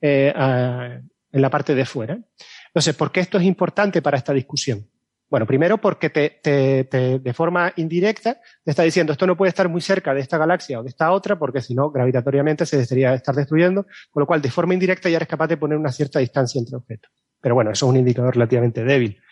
Eh, 0.00 0.32
en 0.34 1.42
la 1.42 1.50
parte 1.50 1.74
de 1.74 1.84
fuera. 1.84 2.18
Entonces, 2.66 2.94
¿por 2.94 3.10
qué 3.10 3.20
esto 3.20 3.38
es 3.38 3.44
importante 3.44 4.02
para 4.02 4.18
esta 4.18 4.32
discusión? 4.32 4.88
Bueno, 5.32 5.46
primero 5.46 5.78
porque 5.78 6.10
te, 6.10 6.28
te, 6.42 7.18
de 7.18 7.32
forma 7.32 7.72
indirecta 7.76 8.38
te 8.62 8.70
está 8.70 8.82
diciendo 8.82 9.14
esto 9.14 9.26
no 9.26 9.34
puede 9.34 9.48
estar 9.48 9.66
muy 9.66 9.80
cerca 9.80 10.12
de 10.12 10.20
esta 10.20 10.36
galaxia 10.36 10.78
o 10.78 10.82
de 10.82 10.90
esta 10.90 11.10
otra 11.10 11.38
porque 11.38 11.62
si 11.62 11.74
no, 11.74 11.90
gravitatoriamente 11.90 12.66
se 12.66 12.76
debería 12.76 13.14
estar 13.14 13.34
destruyendo, 13.34 13.86
con 14.10 14.20
lo 14.20 14.26
cual 14.26 14.42
de 14.42 14.50
forma 14.50 14.74
indirecta 14.74 15.08
ya 15.08 15.16
eres 15.16 15.28
capaz 15.28 15.46
de 15.46 15.56
poner 15.56 15.78
una 15.78 15.90
cierta 15.90 16.18
distancia 16.18 16.58
entre 16.58 16.76
objetos. 16.76 17.10
Pero 17.40 17.54
bueno, 17.54 17.70
eso 17.70 17.86
es 17.86 17.90
un 17.92 17.96
indicador 17.96 18.34
relativamente 18.34 18.84
débil. 18.84 19.22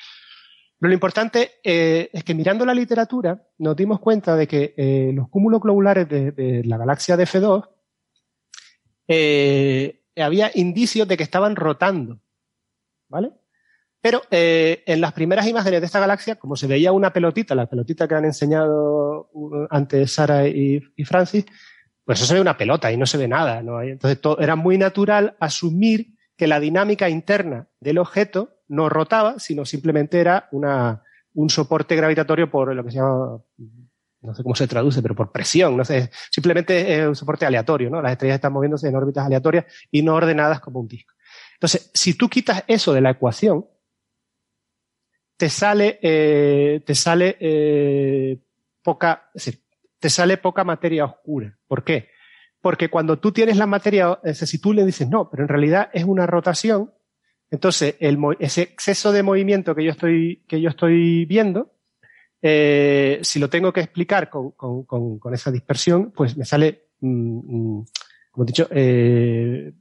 Pero 0.78 0.88
lo 0.88 0.94
importante 0.94 1.56
eh, 1.62 2.08
es 2.14 2.24
que 2.24 2.34
mirando 2.34 2.64
la 2.64 2.72
literatura 2.72 3.46
nos 3.58 3.76
dimos 3.76 4.00
cuenta 4.00 4.36
de 4.36 4.48
que 4.48 4.72
eh, 4.78 5.10
los 5.12 5.28
cúmulos 5.28 5.60
globulares 5.60 6.08
de, 6.08 6.32
de 6.32 6.64
la 6.64 6.78
galaxia 6.78 7.18
de 7.18 7.24
F2 7.24 7.68
eh, 9.06 10.00
había 10.16 10.50
indicios 10.54 11.06
de 11.06 11.18
que 11.18 11.24
estaban 11.24 11.56
rotando. 11.56 12.22
¿Vale? 13.06 13.32
Pero 14.00 14.22
eh, 14.30 14.82
en 14.86 15.00
las 15.00 15.12
primeras 15.12 15.46
imágenes 15.46 15.80
de 15.80 15.86
esta 15.86 16.00
galaxia, 16.00 16.36
como 16.36 16.56
se 16.56 16.66
veía 16.66 16.92
una 16.92 17.12
pelotita, 17.12 17.54
la 17.54 17.66
pelotita 17.66 18.08
que 18.08 18.14
han 18.14 18.24
enseñado 18.24 19.30
uh, 19.32 19.66
antes 19.70 20.14
Sara 20.14 20.46
y, 20.48 20.80
Francis, 21.04 21.44
pues 22.04 22.18
eso 22.18 22.26
se 22.26 22.34
ve 22.34 22.40
una 22.40 22.56
pelota 22.56 22.90
y 22.90 22.96
no 22.96 23.06
se 23.06 23.18
ve 23.18 23.28
nada. 23.28 23.62
¿no? 23.62 23.82
Entonces 23.82 24.18
era 24.38 24.56
muy 24.56 24.78
natural 24.78 25.36
asumir 25.38 26.14
que 26.36 26.46
la 26.46 26.60
dinámica 26.60 27.10
interna 27.10 27.68
del 27.80 27.98
objeto 27.98 28.56
no 28.68 28.88
rotaba, 28.88 29.38
sino 29.38 29.66
simplemente 29.66 30.18
era 30.18 30.48
una, 30.52 31.02
un 31.34 31.50
soporte 31.50 31.94
gravitatorio 31.94 32.50
por 32.50 32.74
lo 32.74 32.82
que 32.82 32.90
se 32.90 32.96
llama 32.96 33.42
no 34.22 34.34
sé 34.34 34.42
cómo 34.42 34.54
se 34.54 34.68
traduce, 34.68 35.00
pero 35.02 35.14
por 35.14 35.32
presión, 35.32 35.76
no 35.76 35.82
simplemente 36.30 37.00
es 37.00 37.06
un 37.06 37.16
soporte 37.16 37.46
aleatorio, 37.46 37.88
¿no? 37.88 38.02
Las 38.02 38.12
estrellas 38.12 38.36
están 38.36 38.52
moviéndose 38.52 38.88
en 38.88 38.94
órbitas 38.94 39.24
aleatorias 39.24 39.64
y 39.90 40.02
no 40.02 40.14
ordenadas 40.14 40.60
como 40.60 40.80
un 40.80 40.88
disco. 40.88 41.14
Entonces, 41.54 41.90
si 41.94 42.14
tú 42.14 42.28
quitas 42.28 42.64
eso 42.66 42.92
de 42.92 43.00
la 43.00 43.10
ecuación, 43.10 43.66
te 45.40 45.48
sale, 45.48 45.98
eh, 46.02 46.82
te 46.84 46.94
sale 46.94 47.38
eh, 47.40 48.38
poca, 48.82 49.30
es 49.34 49.46
decir, 49.46 49.62
te 49.98 50.10
sale 50.10 50.36
poca 50.36 50.64
materia 50.64 51.06
oscura. 51.06 51.58
¿Por 51.66 51.82
qué? 51.82 52.10
Porque 52.60 52.90
cuando 52.90 53.18
tú 53.18 53.32
tienes 53.32 53.56
la 53.56 53.64
materia, 53.64 54.20
es 54.22 54.36
si 54.40 54.60
tú 54.60 54.74
le 54.74 54.84
dices 54.84 55.08
no, 55.08 55.30
pero 55.30 55.44
en 55.44 55.48
realidad 55.48 55.88
es 55.94 56.04
una 56.04 56.26
rotación, 56.26 56.92
entonces 57.50 57.96
el, 58.00 58.18
ese 58.38 58.60
exceso 58.60 59.12
de 59.12 59.22
movimiento 59.22 59.74
que 59.74 59.82
yo 59.82 59.92
estoy, 59.92 60.44
que 60.46 60.60
yo 60.60 60.68
estoy 60.68 61.24
viendo, 61.24 61.72
eh, 62.42 63.20
si 63.22 63.38
lo 63.38 63.48
tengo 63.48 63.72
que 63.72 63.80
explicar 63.80 64.28
con, 64.28 64.50
con, 64.50 64.84
con, 64.84 65.32
esa 65.32 65.50
dispersión, 65.50 66.12
pues 66.14 66.36
me 66.36 66.44
sale, 66.44 66.88
mm, 67.00 67.78
mm, 67.78 67.86
como 68.30 68.44
he 68.44 68.46
dicho, 68.46 68.68
eh, 68.70 69.72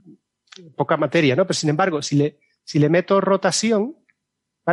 poca 0.77 0.95
materia, 0.95 1.36
¿no? 1.36 1.44
Pero 1.44 1.56
sin 1.56 1.69
embargo, 1.69 2.02
si 2.02 2.15
le, 2.15 2.40
si 2.64 2.80
le 2.80 2.88
meto 2.88 3.19
rotación, 3.19 3.99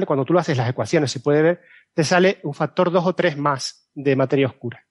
Cuando 0.05 0.24
tú 0.24 0.32
lo 0.32 0.40
haces 0.40 0.56
las 0.56 0.68
ecuaciones, 0.68 1.10
se 1.10 1.20
puede 1.20 1.43
ver, 1.43 1.62
te 1.94 2.05
sale 2.05 2.40
un 2.43 2.52
factor 2.52 2.90
2 2.90 3.06
o 3.06 3.14
3 3.14 3.39
más 3.39 3.89
de 3.94 4.16
materia 4.16 4.48
oscura. 4.48 4.85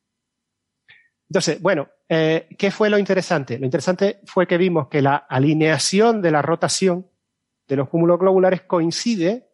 Entonces, 1.29 1.61
bueno, 1.61 1.89
eh, 2.07 2.47
¿qué 2.57 2.71
fue 2.71 2.89
lo 2.89 2.97
interesante? 2.97 3.59
Lo 3.59 3.65
interesante 3.65 4.21
fue 4.25 4.47
que 4.47 4.57
vimos 4.57 4.87
que 4.87 5.01
la 5.01 5.15
alineación 5.15 6.21
de 6.21 6.31
la 6.31 6.41
rotación 6.41 7.07
de 7.67 7.75
los 7.75 7.89
cúmulos 7.89 8.19
globulares 8.19 8.61
coincide 8.61 9.49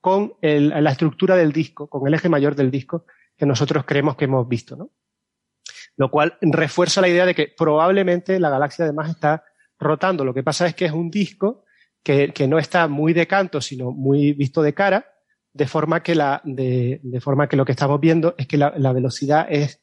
con 0.00 0.34
la 0.40 0.90
estructura 0.90 1.36
del 1.36 1.52
disco, 1.52 1.88
con 1.88 2.06
el 2.06 2.14
eje 2.14 2.28
mayor 2.28 2.54
del 2.54 2.70
disco 2.70 3.06
que 3.36 3.46
nosotros 3.46 3.84
creemos 3.84 4.16
que 4.16 4.26
hemos 4.26 4.46
visto. 4.46 4.76
¿no? 4.76 4.90
Lo 5.96 6.10
cual 6.10 6.36
refuerza 6.40 7.00
la 7.00 7.08
idea 7.08 7.26
de 7.26 7.34
que 7.34 7.52
probablemente 7.56 8.38
la 8.38 8.50
galaxia 8.50 8.84
además 8.84 9.10
está 9.10 9.44
rotando. 9.78 10.24
Lo 10.24 10.34
que 10.34 10.42
pasa 10.42 10.66
es 10.66 10.74
que 10.74 10.84
es 10.84 10.92
un 10.92 11.10
disco 11.10 11.64
que, 12.04 12.32
que 12.32 12.46
no 12.46 12.58
está 12.58 12.86
muy 12.86 13.12
de 13.14 13.26
canto, 13.26 13.60
sino 13.60 13.90
muy 13.90 14.34
visto 14.34 14.62
de 14.62 14.74
cara, 14.74 15.10
de 15.52 15.66
forma 15.66 16.02
que, 16.02 16.14
la, 16.14 16.40
de, 16.44 17.00
de 17.02 17.20
forma 17.20 17.48
que 17.48 17.56
lo 17.56 17.64
que 17.64 17.72
estamos 17.72 17.98
viendo 17.98 18.34
es 18.38 18.46
que 18.46 18.58
la, 18.58 18.74
la 18.76 18.92
velocidad 18.92 19.46
es, 19.48 19.82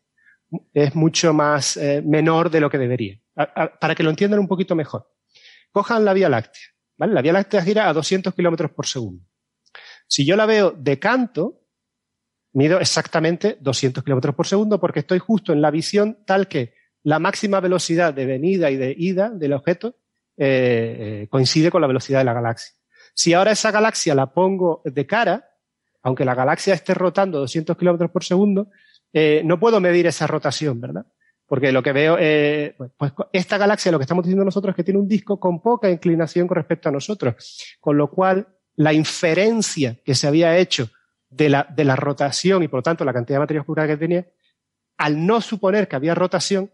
es 0.74 0.96
mucho 0.96 1.34
más 1.34 1.76
eh, 1.78 2.02
menor 2.06 2.52
de 2.52 2.62
lo 2.62 2.70
que 2.70 2.78
debería. 2.78 3.20
para 3.36 3.96
que 3.96 4.04
lo 4.04 4.12
entiendan 4.12 4.40
un 4.40 4.48
poquito 4.48 4.76
mejor. 4.76 5.12
Cojan 5.72 6.06
la 6.06 6.14
Vía 6.14 6.30
Láctea. 6.30 6.64
La 6.98 7.22
Vía 7.22 7.34
Láctea 7.34 7.64
gira 7.64 7.90
a 7.90 7.94
200 7.94 8.36
kilómetros 8.36 8.72
por 8.72 8.86
segundo. 8.86 9.26
Si 10.08 10.26
yo 10.26 10.36
la 10.36 10.46
veo 10.46 10.72
de 10.72 11.00
canto, 11.00 11.64
mido 12.54 12.80
exactamente 12.80 13.58
200 13.62 14.04
kilómetros 14.04 14.36
por 14.36 14.46
segundo 14.46 14.80
porque 14.80 15.00
estoy 15.00 15.20
justo 15.20 15.54
en 15.54 15.62
la 15.62 15.72
visión 15.72 16.20
tal 16.26 16.48
que 16.48 16.76
la 17.02 17.18
máxima 17.18 17.62
velocidad 17.62 18.14
de 18.14 18.26
venida 18.26 18.70
y 18.70 18.76
de 18.76 18.94
ida 18.96 19.30
del 19.30 19.54
objeto 19.54 20.01
eh, 20.38 21.28
coincide 21.30 21.72
con 21.72 21.82
la 21.82 21.88
velocidad 21.88 22.20
de 22.20 22.26
la 22.26 22.34
galaxia. 22.34 22.74
Si 23.14 23.34
ahora 23.34 23.52
esa 23.52 23.72
galaxia 23.72 24.16
la 24.16 24.34
pongo 24.34 24.82
de 24.86 25.06
cara, 25.06 25.50
aunque 26.04 26.26
la 26.26 26.36
galaxia 26.36 26.74
esté 26.74 26.94
rotando 26.94 27.40
200 27.40 27.78
kilómetros 27.78 28.12
por 28.12 28.24
segundo, 28.24 28.70
eh, 29.14 29.42
no 29.46 29.60
puedo 29.60 29.80
medir 29.80 30.08
esa 30.08 30.28
rotación, 30.28 30.80
¿verdad? 30.80 31.06
Porque 31.46 31.72
lo 31.72 31.84
que 31.84 31.92
veo, 31.92 32.18
eh, 32.20 32.76
pues, 32.98 33.12
esta 33.34 33.58
galaxia, 33.58 33.92
lo 33.92 34.00
que 34.00 34.04
estamos 34.04 34.24
diciendo 34.24 34.46
nosotros 34.46 34.72
es 34.72 34.76
que 34.78 34.84
tiene 34.84 35.00
un 35.00 35.08
disco 35.08 35.40
con 35.40 35.62
poca 35.62 35.90
inclinación 35.90 36.48
con 36.48 36.56
respecto 36.56 36.90
a 36.90 36.92
nosotros. 36.92 37.76
Con 37.80 37.98
lo 37.98 38.10
cual, 38.10 38.48
la 38.78 38.94
inferencia 38.94 39.98
que 40.04 40.16
se 40.16 40.28
había 40.28 40.58
hecho 40.58 40.90
de 41.30 41.50
la, 41.50 41.68
de 41.70 41.84
la 41.84 41.96
rotación 41.96 42.64
y 42.64 42.68
por 42.68 42.80
lo 42.80 42.84
tanto 42.84 43.04
la 43.04 43.14
cantidad 43.14 43.36
de 43.36 43.42
materia 43.42 43.62
oscura 43.62 43.86
que 43.86 43.98
tenía, 43.98 44.26
al 44.98 45.26
no 45.26 45.42
suponer 45.42 45.88
que 45.88 45.98
había 45.98 46.16
rotación, 46.16 46.72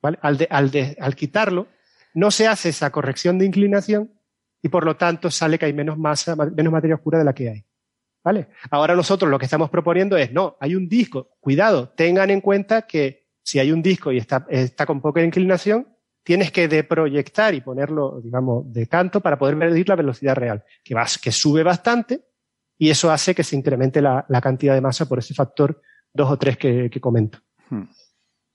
¿vale? 0.00 0.18
al, 0.22 0.46
al, 0.50 0.70
al 1.00 1.16
quitarlo, 1.16 1.66
no 2.14 2.30
se 2.30 2.46
hace 2.46 2.70
esa 2.70 2.90
corrección 2.90 3.38
de 3.38 3.46
inclinación 3.46 4.12
y 4.62 4.68
por 4.68 4.84
lo 4.84 4.96
tanto 4.96 5.30
sale 5.30 5.58
que 5.58 5.66
hay 5.66 5.72
menos 5.72 5.98
masa, 5.98 6.36
menos 6.36 6.72
materia 6.72 6.96
oscura 6.96 7.18
de 7.18 7.24
la 7.24 7.34
que 7.34 7.48
hay. 7.48 7.64
¿Vale? 8.22 8.48
Ahora 8.70 8.94
nosotros 8.94 9.30
lo 9.30 9.38
que 9.38 9.46
estamos 9.46 9.70
proponiendo 9.70 10.16
es, 10.16 10.30
no, 10.32 10.56
hay 10.60 10.74
un 10.74 10.88
disco, 10.88 11.30
cuidado, 11.40 11.88
tengan 11.96 12.30
en 12.30 12.42
cuenta 12.42 12.82
que 12.82 13.28
si 13.42 13.58
hay 13.58 13.72
un 13.72 13.82
disco 13.82 14.12
y 14.12 14.18
está, 14.18 14.86
con 14.86 15.00
poca 15.00 15.22
inclinación, 15.22 15.88
tienes 16.22 16.52
que 16.52 16.68
deproyectar 16.68 17.54
y 17.54 17.62
ponerlo, 17.62 18.20
digamos, 18.22 18.70
de 18.70 18.86
canto 18.86 19.20
para 19.20 19.38
poder 19.38 19.56
medir 19.56 19.88
la 19.88 19.96
velocidad 19.96 20.34
real, 20.34 20.64
que, 20.84 20.94
vas, 20.94 21.16
que 21.16 21.32
sube 21.32 21.62
bastante 21.62 22.26
y 22.76 22.90
eso 22.90 23.10
hace 23.10 23.34
que 23.34 23.42
se 23.42 23.56
incremente 23.56 24.02
la, 24.02 24.24
cantidad 24.42 24.74
de 24.74 24.80
masa 24.82 25.06
por 25.06 25.18
ese 25.18 25.34
factor 25.34 25.80
2 26.12 26.30
o 26.30 26.38
3 26.38 26.56
que, 26.56 27.00
comento. 27.00 27.38
Hmm. 27.70 27.84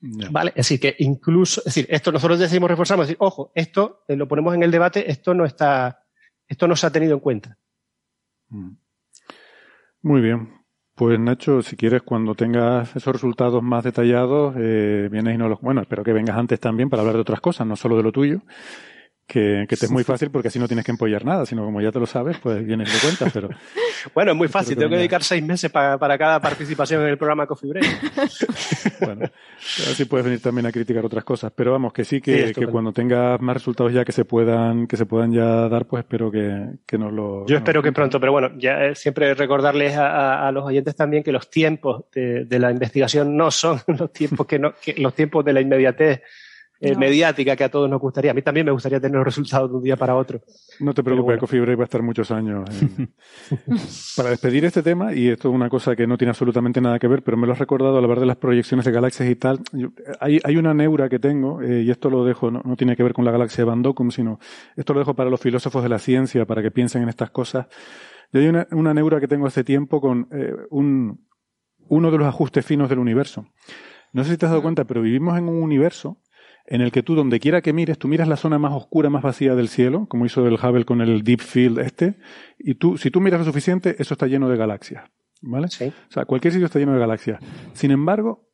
Vale, 0.01 0.51
es 0.51 0.67
decir, 0.67 0.79
que 0.79 0.95
incluso, 0.99 1.61
es 1.61 1.65
decir, 1.65 1.87
esto 1.89 2.11
nosotros 2.11 2.37
decimos, 2.39 2.69
reforzamos, 2.69 3.07
decir, 3.07 3.17
ojo, 3.19 3.51
esto 3.55 4.03
eh, 4.07 4.15
lo 4.15 4.27
ponemos 4.27 4.53
en 4.53 4.63
el 4.63 4.71
debate, 4.71 5.09
esto 5.09 5.33
no 5.33 5.45
está, 5.45 6.03
esto 6.47 6.67
no 6.67 6.75
se 6.75 6.87
ha 6.87 6.91
tenido 6.91 7.13
en 7.13 7.19
cuenta. 7.19 7.57
Hmm. 8.49 8.75
Muy 10.01 10.21
bien. 10.21 10.53
Pues 10.93 11.19
Nacho, 11.19 11.61
si 11.61 11.75
quieres, 11.75 12.03
cuando 12.03 12.35
tengas 12.35 12.95
esos 12.95 13.13
resultados 13.13 13.61
más 13.61 13.83
detallados, 13.83 14.55
eh, 14.57 15.09
vienes 15.11 15.35
y 15.35 15.37
no 15.37 15.49
los... 15.49 15.59
Bueno, 15.59 15.81
espero 15.81 16.03
que 16.03 16.13
vengas 16.13 16.37
antes 16.37 16.59
también 16.59 16.89
para 16.89 17.01
hablar 17.01 17.15
de 17.15 17.21
otras 17.21 17.41
cosas, 17.41 17.67
no 17.67 17.75
solo 17.75 17.97
de 17.97 18.03
lo 18.03 18.11
tuyo 18.13 18.41
que, 19.27 19.65
que 19.67 19.75
te 19.75 19.85
es 19.85 19.91
muy 19.91 20.03
fácil 20.05 20.29
porque 20.29 20.49
así 20.49 20.59
no 20.59 20.67
tienes 20.67 20.85
que 20.85 20.91
empollar 20.91 21.25
nada, 21.25 21.45
sino 21.45 21.63
como 21.65 21.81
ya 21.81 21.91
te 21.91 21.99
lo 21.99 22.05
sabes, 22.05 22.37
pues 22.37 22.65
vienes 22.65 22.91
de 22.91 22.99
cuenta, 22.99 23.27
pero... 23.33 23.49
bueno, 24.13 24.31
es 24.31 24.37
muy 24.37 24.47
fácil, 24.47 24.75
tengo 24.75 24.89
que 24.89 24.97
dedicar 24.97 25.23
seis 25.23 25.43
meses 25.43 25.71
para, 25.71 25.97
para 25.97 26.17
cada 26.17 26.39
participación 26.39 27.01
en 27.01 27.09
el 27.09 27.17
programa 27.17 27.47
Coffee 27.47 27.69
Break. 27.69 27.85
bueno, 29.01 29.25
así 29.59 30.05
puedes 30.05 30.25
venir 30.25 30.41
también 30.41 30.67
a 30.67 30.71
criticar 30.71 31.05
otras 31.05 31.23
cosas, 31.23 31.51
pero 31.55 31.71
vamos, 31.71 31.93
que 31.93 32.03
sí 32.03 32.21
que, 32.21 32.53
que 32.53 32.67
cuando 32.67 32.91
tengas 32.91 33.39
más 33.41 33.55
resultados 33.55 33.93
ya 33.93 34.05
que 34.05 34.11
se 34.11 34.25
puedan, 34.25 34.87
que 34.87 34.97
se 34.97 35.05
puedan 35.05 35.31
ya 35.31 35.67
dar, 35.69 35.85
pues 35.85 36.03
espero 36.03 36.31
que, 36.31 36.67
que 36.85 36.97
nos 36.97 37.11
lo... 37.11 37.45
Yo 37.47 37.57
espero 37.57 37.81
que 37.81 37.91
pronto, 37.91 38.19
pero 38.19 38.31
bueno, 38.31 38.51
ya 38.57 38.93
siempre 38.95 39.33
recordarles 39.33 39.95
a, 39.97 40.47
a, 40.47 40.51
los 40.51 40.65
oyentes 40.65 40.95
también 40.95 41.23
que 41.23 41.31
los 41.31 41.49
tiempos 41.49 42.05
de, 42.13 42.45
de, 42.45 42.59
la 42.59 42.71
investigación 42.71 43.35
no 43.35 43.51
son 43.51 43.81
los 43.87 44.11
tiempos 44.11 44.45
que, 44.45 44.59
no, 44.59 44.73
que 44.81 44.93
los 44.97 45.13
tiempos 45.13 45.43
de 45.43 45.53
la 45.53 45.61
inmediatez 45.61 46.21
eh, 46.79 46.95
mediática 46.95 47.55
que 47.55 47.63
a 47.63 47.69
todos 47.69 47.89
nos 47.89 48.01
gustaría. 48.01 48.31
A 48.31 48.33
mí 48.33 48.41
también 48.41 48.65
me 48.65 48.71
gustaría 48.71 48.99
tener 48.99 49.15
los 49.15 49.25
resultados 49.25 49.69
de 49.69 49.77
un 49.77 49.83
día 49.83 49.95
para 49.95 50.15
otro. 50.15 50.41
No 50.79 50.93
te 50.93 51.03
preocupes, 51.03 51.39
Coffee 51.39 51.61
Break 51.61 51.79
va 51.79 51.83
a 51.83 51.85
estar 51.85 52.01
muchos 52.01 52.31
años. 52.31 52.69
para 54.17 54.29
despedir 54.29 54.65
este 54.65 54.83
tema, 54.83 55.13
y 55.13 55.29
esto 55.29 55.49
es 55.49 55.55
una 55.55 55.69
cosa 55.69 55.95
que 55.95 56.05
no 56.05 56.17
tiene 56.17 56.31
absolutamente 56.31 56.81
nada 56.81 56.99
que 56.99 57.07
ver, 57.07 57.23
pero 57.23 57.37
me 57.37 57.47
lo 57.47 57.53
has 57.53 57.59
recordado 57.59 57.97
al 57.97 58.03
hablar 58.03 58.19
de 58.19 58.25
las 58.25 58.37
proyecciones 58.37 58.85
de 58.85 58.91
galaxias 58.91 59.29
y 59.29 59.35
tal. 59.35 59.61
hay, 60.19 60.39
hay, 60.43 60.57
una 60.57 60.73
neura 60.73 61.07
que 61.07 61.19
tengo, 61.19 61.61
eh, 61.61 61.83
y 61.83 61.91
esto 61.91 62.09
lo 62.09 62.25
dejo, 62.25 62.51
no, 62.51 62.75
tiene 62.75 62.95
que 62.95 63.03
ver 63.03 63.13
con 63.13 63.23
la 63.23 63.31
galaxia 63.31 63.63
de 63.63 63.69
Van 63.69 63.81
Dokum, 63.81 64.11
sino 64.11 64.39
esto 64.75 64.93
lo 64.93 64.99
dejo 64.99 65.13
para 65.13 65.29
los 65.29 65.39
filósofos 65.39 65.81
de 65.83 65.89
la 65.89 65.99
ciencia, 65.99 66.45
para 66.45 66.61
que 66.61 66.71
piensen 66.71 67.03
en 67.03 67.09
estas 67.09 67.29
cosas. 67.29 67.67
Y 68.33 68.39
hay 68.39 68.47
una, 68.47 68.67
una 68.71 68.93
neura 68.93 69.19
que 69.19 69.27
tengo 69.27 69.47
hace 69.47 69.63
tiempo 69.63 70.01
con 70.01 70.27
eh, 70.31 70.53
un, 70.69 71.25
uno 71.87 72.11
de 72.11 72.17
los 72.17 72.27
ajustes 72.27 72.65
finos 72.65 72.89
del 72.89 72.99
universo. 72.99 73.47
No 74.11 74.23
sé 74.23 74.31
si 74.31 74.37
te 74.37 74.45
has 74.45 74.51
dado 74.51 74.61
cuenta, 74.61 74.85
pero 74.85 75.01
vivimos 75.01 75.37
en 75.37 75.47
un 75.49 75.61
universo 75.61 76.17
en 76.67 76.81
el 76.81 76.91
que 76.91 77.03
tú, 77.03 77.15
donde 77.15 77.39
quiera 77.39 77.61
que 77.61 77.73
mires, 77.73 77.97
tú 77.97 78.07
miras 78.07 78.27
la 78.27 78.37
zona 78.37 78.57
más 78.57 78.73
oscura, 78.73 79.09
más 79.09 79.21
vacía 79.21 79.55
del 79.55 79.67
cielo, 79.67 80.07
como 80.07 80.25
hizo 80.25 80.45
el 80.47 80.55
Hubble 80.55 80.85
con 80.85 81.01
el 81.01 81.23
Deep 81.23 81.41
Field 81.41 81.79
este, 81.79 82.17
y 82.57 82.75
tú, 82.75 82.97
si 82.97 83.11
tú 83.11 83.21
miras 83.21 83.39
lo 83.39 83.45
suficiente, 83.45 83.95
eso 83.99 84.13
está 84.13 84.27
lleno 84.27 84.49
de 84.49 84.57
galaxias. 84.57 85.03
¿Vale? 85.41 85.67
Sí. 85.67 85.85
O 85.85 86.11
sea, 86.11 86.25
cualquier 86.25 86.53
sitio 86.53 86.65
está 86.65 86.79
lleno 86.79 86.93
de 86.93 86.99
galaxias. 86.99 87.39
Sin 87.73 87.91
embargo, 87.91 88.49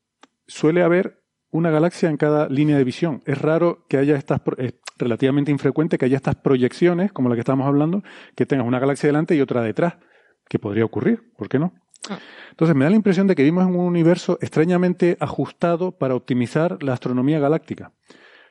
suele 0.46 0.84
haber 0.84 1.22
una 1.52 1.70
galaxia 1.70 2.10
en 2.10 2.18
cada 2.18 2.50
línea 2.50 2.78
de 2.78 2.84
visión. 2.84 3.22
Es 3.26 3.38
raro 3.38 3.86
que 3.88 3.98
haya 3.98 4.16
estas, 4.16 4.42
es 4.58 4.74
relativamente 4.98 5.52
infrecuente 5.52 5.98
que 5.98 6.06
haya 6.06 6.18
estas 6.18 6.36
proyecciones, 6.36 7.12
como 7.12 7.30
la 7.30 7.36
que 7.36 7.42
estamos 7.42 7.68
hablando, 7.68 8.04
que 8.36 8.46
tengas 8.46 8.68
una 8.68 8.80
galaxia 8.80 9.08
delante 9.08 9.36
y 9.36 9.42
otra 9.42 9.62
detrás, 9.62 9.96
que 10.50 10.60
podría 10.60 10.84
ocurrir, 10.84 11.32
¿por 11.38 11.48
qué 11.48 11.60
no? 11.60 11.74
Ah. 12.10 12.19
Entonces 12.49 12.76
me 12.76 12.84
da 12.84 12.90
la 12.90 12.95
impresión 12.95 13.28
de 13.28 13.36
que 13.36 13.44
vivimos 13.44 13.68
en 13.68 13.76
un 13.76 13.86
universo 13.86 14.38
extrañamente 14.41 15.18
ajustado 15.19 15.91
para 15.91 16.15
optimizar 16.15 16.82
la 16.84 16.94
astronomía 16.94 17.40
galáctica. 17.40 17.94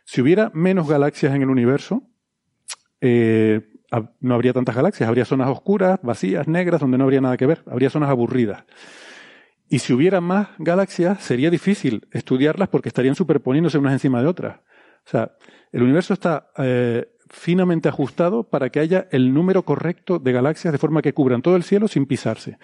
Si 0.05 0.20
hubiera 0.20 0.51
menos 0.55 0.89
galaxias 0.89 1.35
en 1.35 1.43
el 1.43 1.51
universo, 1.51 2.02
eh, 3.01 3.60
no 4.20 4.35
habría 4.35 4.52
tantas 4.52 4.77
galaxias, 4.77 5.09
habría 5.09 5.24
zonas 5.24 5.48
oscuras, 5.48 5.98
vacías, 6.02 6.48
negras, 6.48 6.81
donde 6.81 6.98
no 6.98 7.05
habría 7.05 7.20
nada 7.20 7.36
que 7.36 7.47
ver, 7.47 7.62
habría 7.66 7.90
zonas 7.90 8.10
aburridas. 8.10 8.64
Y 9.68 9.78
si 9.81 9.93
hubiera 9.93 10.20
más 10.20 10.48
galaxias, 10.59 11.22
sería 11.22 11.51
difícil 11.51 12.09
estudiarlas 12.10 12.68
porque 12.68 12.89
estarían 12.89 13.14
superponiéndose 13.14 13.78
unas 13.78 13.93
encima 13.93 14.20
de 14.20 14.28
otras. 14.28 14.56
O 15.06 15.10
sea, 15.10 15.32
el 15.72 15.82
universo 15.82 16.14
está 16.14 16.51
eh, 16.59 17.12
finamente 17.28 17.89
ajustado 17.89 18.44
para 18.44 18.70
que 18.70 18.81
haya 18.81 19.06
el 19.12 19.32
número 19.32 19.64
correcto 19.64 20.18
de 20.18 20.32
galaxias 20.32 20.72
de 20.72 20.78
forma 20.78 21.02
que 21.02 21.14
cubran 21.14 21.43
todo 21.43 21.56
el 21.56 21.62
cielo 21.62 21.86
sin 21.86 22.06
pisarse. 22.06 22.59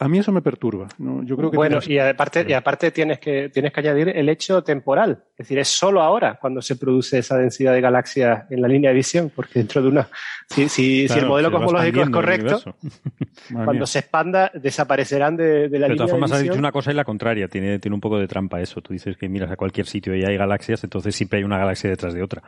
A 0.00 0.08
mí 0.08 0.18
eso 0.18 0.32
me 0.32 0.42
perturba. 0.42 0.88
¿no? 0.98 1.22
Yo 1.22 1.36
creo 1.36 1.52
que 1.52 1.56
bueno, 1.56 1.78
y 1.86 1.98
aparte, 1.98 2.44
y 2.48 2.52
aparte 2.52 2.90
tienes, 2.90 3.20
que, 3.20 3.48
tienes 3.48 3.72
que 3.72 3.80
añadir 3.80 4.08
el 4.08 4.28
hecho 4.28 4.62
temporal. 4.64 5.24
Es 5.32 5.46
decir, 5.46 5.58
es 5.60 5.68
solo 5.68 6.02
ahora 6.02 6.36
cuando 6.40 6.60
se 6.60 6.74
produce 6.74 7.18
esa 7.18 7.38
densidad 7.38 7.72
de 7.72 7.80
galaxias 7.80 8.50
en 8.50 8.60
la 8.60 8.66
línea 8.66 8.90
de 8.90 8.96
visión, 8.96 9.30
porque 9.34 9.60
dentro 9.60 9.82
de 9.82 9.88
una. 9.88 10.08
Si, 10.48 10.68
si, 10.68 11.06
si 11.06 11.18
el 11.18 11.26
modelo 11.26 11.52
cosmológico 11.52 12.00
es 12.00 12.10
correcto, 12.10 12.76
cuando 13.64 13.86
se 13.86 14.00
expanda, 14.00 14.50
desaparecerán 14.52 15.36
de, 15.36 15.68
de 15.68 15.78
la 15.78 15.86
línea 15.86 15.88
de 15.88 15.88
visión. 15.88 15.90
De 15.90 15.96
todas 15.96 16.10
formas, 16.10 16.32
has 16.32 16.42
dicho 16.42 16.58
una 16.58 16.72
cosa 16.72 16.90
y 16.90 16.94
la 16.94 17.04
contraria. 17.04 17.46
Tiene, 17.46 17.78
tiene 17.78 17.94
un 17.94 18.00
poco 18.00 18.18
de 18.18 18.26
trampa 18.26 18.60
eso. 18.60 18.80
Tú 18.80 18.92
dices 18.92 19.16
que 19.16 19.28
miras 19.28 19.50
a 19.52 19.56
cualquier 19.56 19.86
sitio 19.86 20.16
y 20.16 20.24
hay 20.24 20.36
galaxias, 20.36 20.82
entonces 20.82 21.14
siempre 21.14 21.38
hay 21.38 21.44
una 21.44 21.58
galaxia 21.58 21.88
detrás 21.88 22.14
de 22.14 22.22
otra 22.22 22.42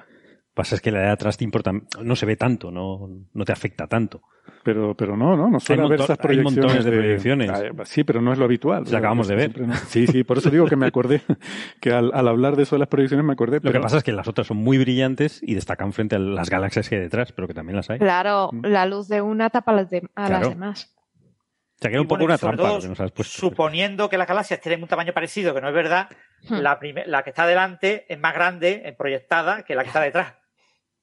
pasa 0.57 0.75
es 0.75 0.81
que 0.81 0.91
la 0.91 1.01
de 1.01 1.11
atrás 1.11 1.37
te 1.37 1.45
importa, 1.45 1.71
no 2.03 2.17
se 2.17 2.25
ve 2.25 2.35
tanto, 2.35 2.71
no, 2.71 3.11
no 3.35 3.45
te 3.45 3.53
afecta 3.53 3.87
tanto. 3.87 4.23
Pero, 4.65 4.97
pero 4.97 5.15
no, 5.15 5.37
no, 5.37 5.51
no 5.51 5.61
suele 5.61 5.83
haber 5.83 6.01
esas 6.01 6.17
proyecciones. 6.17 6.65
montones 6.65 6.85
de, 6.85 6.91
proyecciones. 6.93 7.51
sí, 7.85 8.05
pero 8.05 8.23
no 8.23 8.33
es 8.33 8.39
lo 8.39 8.47
habitual. 8.47 8.85
Lo 8.91 8.97
acabamos 8.97 9.29
de 9.29 9.37
ver. 9.37 9.53
Sí, 9.89 10.07
sí, 10.07 10.25
por 10.25 10.39
eso 10.39 10.49
digo 10.49 10.67
que 10.67 10.77
me 10.77 10.87
acordé, 10.87 11.21
que 11.81 11.93
al, 11.93 12.11
hablar 12.15 12.57
de 12.57 12.63
eso 12.63 12.75
de 12.75 12.81
las 12.81 12.89
proyecciones 12.89 13.27
me 13.27 13.35
acordé. 13.35 13.61
Lo 13.63 13.71
que 13.71 13.81
pasa 13.81 13.99
es 13.99 14.03
que 14.03 14.13
las 14.13 14.29
otras 14.29 14.47
son 14.47 14.57
muy 14.57 14.79
brillantes 14.79 15.41
y 15.43 15.55
destacan 15.55 15.93
frente 15.93 16.17
a 16.17 16.19
las 16.19 16.49
galaxias 16.49 16.89
que 16.89 16.97
hay 16.97 17.03
detrás, 17.03 17.33
pero 17.33 17.47
que 17.47 17.55
también 17.55 17.77
las 17.77 17.91
hay. 17.91 17.99
Claro, 17.99 18.49
mm. 18.51 18.65
la 18.65 18.87
luz 18.87 19.09
de 19.09 19.21
una 19.21 19.51
tapa 19.51 19.73
a 19.73 19.75
las, 19.75 19.91
demás. 19.91 20.97
O 20.97 21.83
sea, 21.83 21.91
que 21.91 22.01
un 22.01 22.09
poco 22.09 22.25
una 22.25 22.39
trampa. 22.39 22.79
que 22.81 22.89
nos 22.89 23.01
has 23.01 23.13
puesto. 23.13 23.39
Suponiendo 23.39 24.09
que 24.09 24.17
las 24.17 24.27
galaxias 24.27 24.59
tienen 24.63 24.83
un 24.83 24.89
tamaño 24.89 25.13
parecido, 25.13 25.55
que 25.55 25.61
no 25.61 25.69
es 25.69 25.75
verdad, 25.75 26.09
hmm. 26.49 26.55
la, 26.55 26.79
la 27.05 27.23
que 27.23 27.31
está 27.31 27.47
delante 27.47 28.07
es 28.09 28.19
más 28.19 28.33
grande, 28.33 28.95
proyectada, 28.97 29.65
que 29.65 29.75
la 29.75 29.83
que 29.83 29.89
está 29.89 30.01
detrás. 30.01 30.35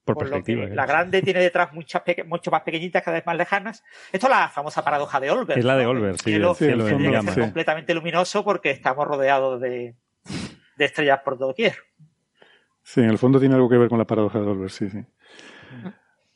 Por, 0.03 0.17
perspectiva. 0.17 0.65
la 0.65 0.85
grande 0.85 1.21
tiene 1.21 1.39
detrás 1.39 1.71
muchas 1.71 2.03
mucho 2.25 2.51
más 2.51 2.61
pequeñitas, 2.63 3.01
cada 3.03 3.15
vez 3.15 3.25
más 3.25 3.38
lejanas. 3.38 3.84
Esto 4.11 4.27
es 4.27 4.31
la 4.31 4.49
famosa 4.49 4.84
paradoja 4.84 5.19
de 5.21 5.31
Olbers. 5.31 5.59
Es 5.59 5.63
la 5.63 5.77
de 5.77 5.85
Olbers, 5.85 6.17
sí. 6.21 6.34
El 6.34 6.53
cielo, 6.55 6.88
es 6.88 7.38
completamente 7.38 7.93
luminoso 7.93 8.43
porque 8.43 8.71
estamos 8.71 9.07
rodeados 9.07 9.61
de, 9.61 9.95
de 10.75 10.85
estrellas 10.85 11.21
por 11.23 11.38
doquier. 11.38 11.77
Sí, 12.84 12.99
en 12.99 13.09
el 13.09 13.17
fondo 13.17 13.39
tiene 13.39 13.55
algo 13.55 13.69
que 13.69 13.77
ver 13.77 13.88
con 13.88 13.97
la 13.97 14.05
paradoja 14.05 14.39
de 14.39 14.45
Olbers, 14.45 14.73
sí, 14.73 14.89
sí. 14.89 15.05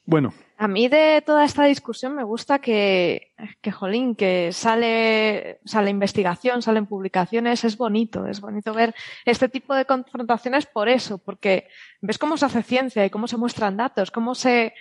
Bueno. 0.05 0.33
A 0.59 0.67
mí 0.67 0.87
de 0.87 1.21
toda 1.23 1.45
esta 1.45 1.65
discusión 1.65 2.15
me 2.15 2.23
gusta 2.23 2.57
que, 2.57 3.33
que 3.61 3.71
jolín, 3.71 4.15
que 4.15 4.51
sale, 4.51 5.59
sale 5.65 5.91
investigación, 5.91 6.63
salen 6.63 6.87
publicaciones, 6.87 7.63
es 7.63 7.77
bonito, 7.77 8.25
es 8.25 8.41
bonito 8.41 8.73
ver 8.73 8.95
este 9.25 9.49
tipo 9.49 9.75
de 9.75 9.85
confrontaciones 9.85 10.65
por 10.65 10.89
eso, 10.89 11.19
porque 11.19 11.67
ves 12.01 12.17
cómo 12.17 12.37
se 12.37 12.45
hace 12.45 12.63
ciencia 12.63 13.05
y 13.05 13.11
cómo 13.11 13.27
se 13.27 13.37
muestran 13.37 13.77
datos, 13.77 14.09
cómo 14.09 14.33
se, 14.33 14.73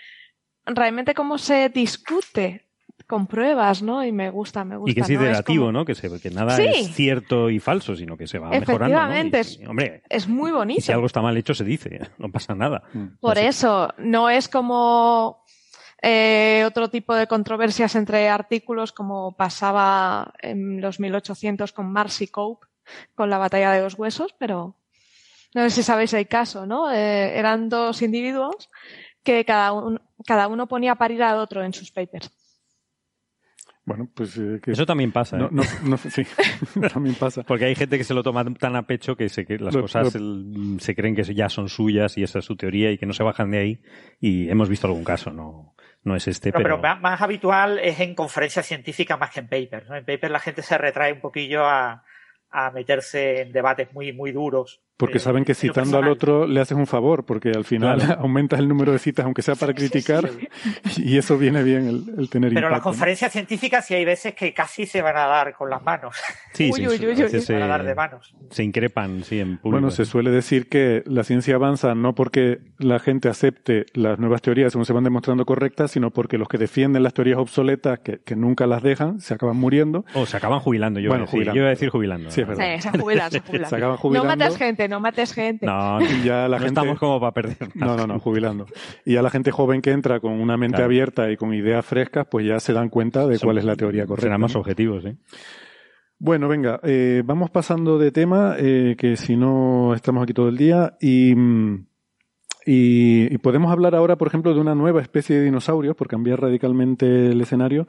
realmente 0.65 1.15
cómo 1.15 1.37
se 1.37 1.69
discute 1.69 2.67
con 3.07 3.27
pruebas, 3.27 3.83
¿no? 3.83 4.05
Y 4.05 4.11
me 4.11 4.31
gusta, 4.31 4.65
me 4.65 4.77
gusta. 4.77 4.91
Y 4.91 4.95
que 4.95 5.01
es 5.03 5.11
iterativo, 5.11 5.71
¿no? 5.71 5.85
Que, 5.85 5.95
se, 5.95 6.21
que 6.21 6.31
nada 6.31 6.57
es 6.59 6.95
cierto 6.95 7.51
y 7.51 7.61
falso, 7.61 7.95
sino 7.95 8.17
que 8.17 8.27
se 8.27 8.39
va 8.39 8.49
mejorando. 8.49 8.97
Efectivamente, 8.97 9.43
hombre, 9.69 10.03
es 10.09 10.27
muy 10.27 10.51
bonito. 10.51 10.81
si 10.81 10.93
algo 10.93 11.07
está 11.07 11.23
mal 11.23 11.37
hecho, 11.37 11.55
se 11.55 11.65
dice, 11.65 12.01
no 12.19 12.31
pasa 12.31 12.55
nada. 12.55 12.83
Mm. 12.93 13.19
Por 13.21 13.39
eso, 13.39 13.93
no 13.99 14.29
es 14.31 14.49
como 14.49 15.45
eh, 16.09 16.65
otro 16.65 16.89
tipo 16.89 17.17
de 17.17 17.27
controversias 17.27 17.97
entre 17.97 18.29
artículos 18.29 18.93
como 18.93 19.37
pasaba 19.37 20.33
en 20.39 20.81
los 20.81 21.01
1800 21.01 21.73
con 21.73 21.91
Marcy 21.91 22.29
Cope, 22.29 22.69
con 23.17 23.29
la 23.29 23.39
batalla 23.39 23.73
de 23.73 23.83
los 23.83 23.95
huesos, 23.95 24.33
pero 24.39 24.77
no 25.53 25.63
sé 25.63 25.71
si 25.71 25.83
sabéis 25.83 26.13
el 26.13 26.29
caso, 26.29 26.65
¿no? 26.65 26.93
Eh, 26.93 27.37
eran 27.37 27.69
dos 27.69 28.03
individuos 28.03 28.71
que 29.25 29.45
cada, 29.45 29.73
cada 30.25 30.47
uno 30.47 30.69
ponía 30.69 30.93
a 30.93 30.95
parir 30.95 31.25
al 31.25 31.39
otro 31.39 31.65
en 31.65 31.73
sus 31.73 31.91
papers. 31.91 32.31
Bueno, 33.85 34.09
pues 34.15 34.39
eh, 34.39 34.61
eso 34.65 34.87
también 34.87 35.11
pasa. 35.11 35.39
¿eh? 35.39 35.49
sí, 36.09 36.23
también 36.93 37.17
pasa. 37.17 37.43
Porque 37.43 37.65
hay 37.65 37.75
gente 37.75 37.99
que 37.99 38.05
se 38.05 38.15
lo 38.15 38.23
toma 38.23 38.45
tan 38.55 38.77
a 38.77 38.87
pecho 38.87 39.17
que, 39.17 39.29
se, 39.29 39.45
que 39.45 39.59
las 39.59 39.77
cosas 39.77 40.13
se 40.13 40.95
creen 40.95 41.17
que 41.17 41.35
ya 41.35 41.49
son 41.49 41.69
suyas 41.69 42.17
y 42.17 42.23
esa 42.23 42.39
es 42.39 42.45
su 42.45 42.55
teoría 42.55 42.93
y 42.93 42.99
que 42.99 43.07
no 43.07 43.13
se 43.13 43.25
bajan 43.25 43.51
de 43.51 43.59
ahí. 43.59 43.83
Y 44.21 44.49
hemos 44.49 44.69
visto 44.69 44.87
algún 44.87 45.03
caso, 45.03 45.33
no, 45.33 45.75
no 46.07 46.15
es 46.15 46.29
este. 46.29 46.53
pero, 46.53 46.79
más 46.79 47.21
habitual 47.21 47.81
es 47.81 47.99
en 47.99 48.15
conferencias 48.15 48.65
científicas 48.65 49.19
más 49.19 49.31
que 49.31 49.41
en 49.41 49.49
papers. 49.49 49.91
En 49.91 50.05
papers 50.05 50.31
la 50.31 50.39
gente 50.39 50.63
se 50.63 50.79
retrae 50.79 51.13
un 51.13 51.21
poquillo 51.21 51.67
a, 51.67 52.05
a 52.51 52.71
meterse 52.71 53.43
en 53.43 53.53
debates 53.53 53.93
muy, 53.93 54.13
muy 54.13 54.31
duros 54.31 54.81
Porque 54.97 55.19
saben 55.19 55.45
que 55.45 55.55
citando 55.55 55.99
al 55.99 56.09
otro 56.09 56.47
le 56.47 56.61
haces 56.61 56.77
un 56.77 56.87
favor, 56.87 57.25
porque 57.25 57.51
al 57.51 57.65
final 57.65 58.01
aumentas 58.19 58.59
el 58.61 58.69
número 58.69 58.93
de 58.93 58.99
citas, 58.99 59.27
aunque 59.27 59.43
sea 59.43 59.55
para 59.55 59.75
criticar, 59.75 60.31
y 60.97 61.19
eso 61.19 61.37
viene 61.37 61.63
bien 61.63 61.87
el, 61.87 62.15
el 62.19 62.31
tener 62.31 62.55
Pero 62.55 62.71
las 62.71 62.81
conferencias 62.81 63.33
científicas 63.33 63.87
sí 63.87 63.95
hay 63.95 64.05
veces 64.05 64.35
que 64.35 64.55
casi 64.55 64.87
se 64.87 65.03
van 65.03 65.17
a 65.17 65.27
dar 65.27 65.55
con 65.55 65.69
las 65.69 65.83
manos. 65.83 66.17
Sí, 66.53 66.73
sí, 66.73 67.41
se 67.41 67.53
van 67.53 67.63
a 67.63 67.67
dar 67.67 67.85
de 67.85 67.95
manos. 67.95 68.35
Se 68.51 68.63
increpan, 68.63 69.23
sí, 69.23 69.41
en 69.41 69.59
público. 69.59 69.71
Bueno, 69.71 69.91
se 69.91 70.05
suele 70.05 70.31
decir 70.31 70.69
que 70.69 71.03
la 71.07 71.25
ciencia 71.25 71.57
avanza 71.57 71.95
no 71.95 72.15
porque 72.15 72.61
la 72.79 72.99
gente 72.99 73.29
acepte 73.29 73.87
las 73.95 74.19
nuevas 74.19 74.43
teorías 74.43 74.73
según 74.73 74.87
se 74.87 74.93
van 74.93 75.05
demostrando 75.05 75.45
correctas, 75.45 75.91
sino 75.91 76.11
porque 76.11 76.39
los 76.39 76.49
que 76.49 76.59
defienden 76.59 77.03
las 77.03 77.15
teorías 77.15 77.39
obsoletas, 77.39 77.99
que, 78.01 78.19
que 78.19 78.37
nunca 78.37 78.67
las 78.67 78.83
dejan, 78.83 79.21
se 79.21 79.35
acaban 79.35 79.57
muriendo. 79.57 80.05
O 80.15 80.27
se 80.27 80.37
acaban 80.37 80.61
jubilando, 80.61 81.01
yo, 81.01 81.11
bueno, 81.11 81.27
Yo 81.31 81.55
iba 81.55 81.67
a 81.67 81.71
decir 81.71 81.91
jubilando. 81.91 82.31
Sí, 82.31 82.41
es 82.41 82.49
verdad. 82.49 82.81
se 82.81 82.99
jubilan, 82.99 83.31
se 83.31 83.41
jubilan. 83.41 83.71
se 83.71 83.77
acaban 83.77 83.97
jubilando. 83.97 84.29
No 84.29 84.37
mates 84.37 84.57
gente 84.57 84.86
no 84.89 85.01
mates 85.01 85.33
gente. 85.33 85.67
No, 85.67 86.01
ya 86.25 86.49
la 86.49 86.59
gente... 86.59 86.69
estamos 86.69 86.99
como 86.99 87.21
para 87.21 87.33
perder. 87.33 87.57
No, 87.75 87.97
no, 87.97 88.07
no, 88.07 88.19
jubilando. 88.19 88.67
Y 89.05 89.15
ya 89.15 89.23
la 89.23 89.31
gente 89.31 89.51
joven 89.51 89.83
que 89.83 89.91
entra 89.91 90.21
con 90.21 90.33
una 90.33 90.57
mente 90.57 90.83
abierta 90.83 91.31
y 91.31 91.37
con 91.37 91.55
ideas 91.55 91.85
frescas, 91.85 92.27
pues 92.31 92.47
ya 92.47 92.61
se 92.61 92.73
dan 92.73 92.89
cuenta 92.89 93.27
de 93.27 93.39
cuál 93.39 93.59
es 93.59 93.65
la 93.65 93.77
teoría 93.77 94.07
correcta. 94.07 94.27
Serán 94.27 94.41
más 94.41 94.57
objetivos, 94.57 95.05
¿eh? 95.05 95.17
Bueno, 96.19 96.49
venga, 96.49 96.81
eh, 96.83 97.23
vamos 97.25 97.51
pasando 97.51 97.99
de 97.99 98.11
tema, 98.11 98.57
eh, 98.59 98.97
que 98.97 99.17
si 99.17 99.37
no 99.37 99.93
estamos 99.95 100.23
aquí 100.23 100.33
todo 100.33 100.49
el 100.49 100.57
día, 100.57 100.97
y, 100.99 101.33
y, 102.65 103.35
y, 103.35 103.39
podemos 103.39 103.71
hablar 103.71 103.95
ahora, 103.95 104.17
por 104.17 104.29
ejemplo, 104.29 104.55
de 104.55 104.61
una 104.61 104.75
nueva 104.75 105.03
especie 105.03 105.37
de 105.37 105.45
dinosaurios, 105.45 105.95
por 105.95 106.09
cambiar 106.09 106.41
radicalmente 106.41 107.27
el 107.27 107.41
escenario, 107.43 107.87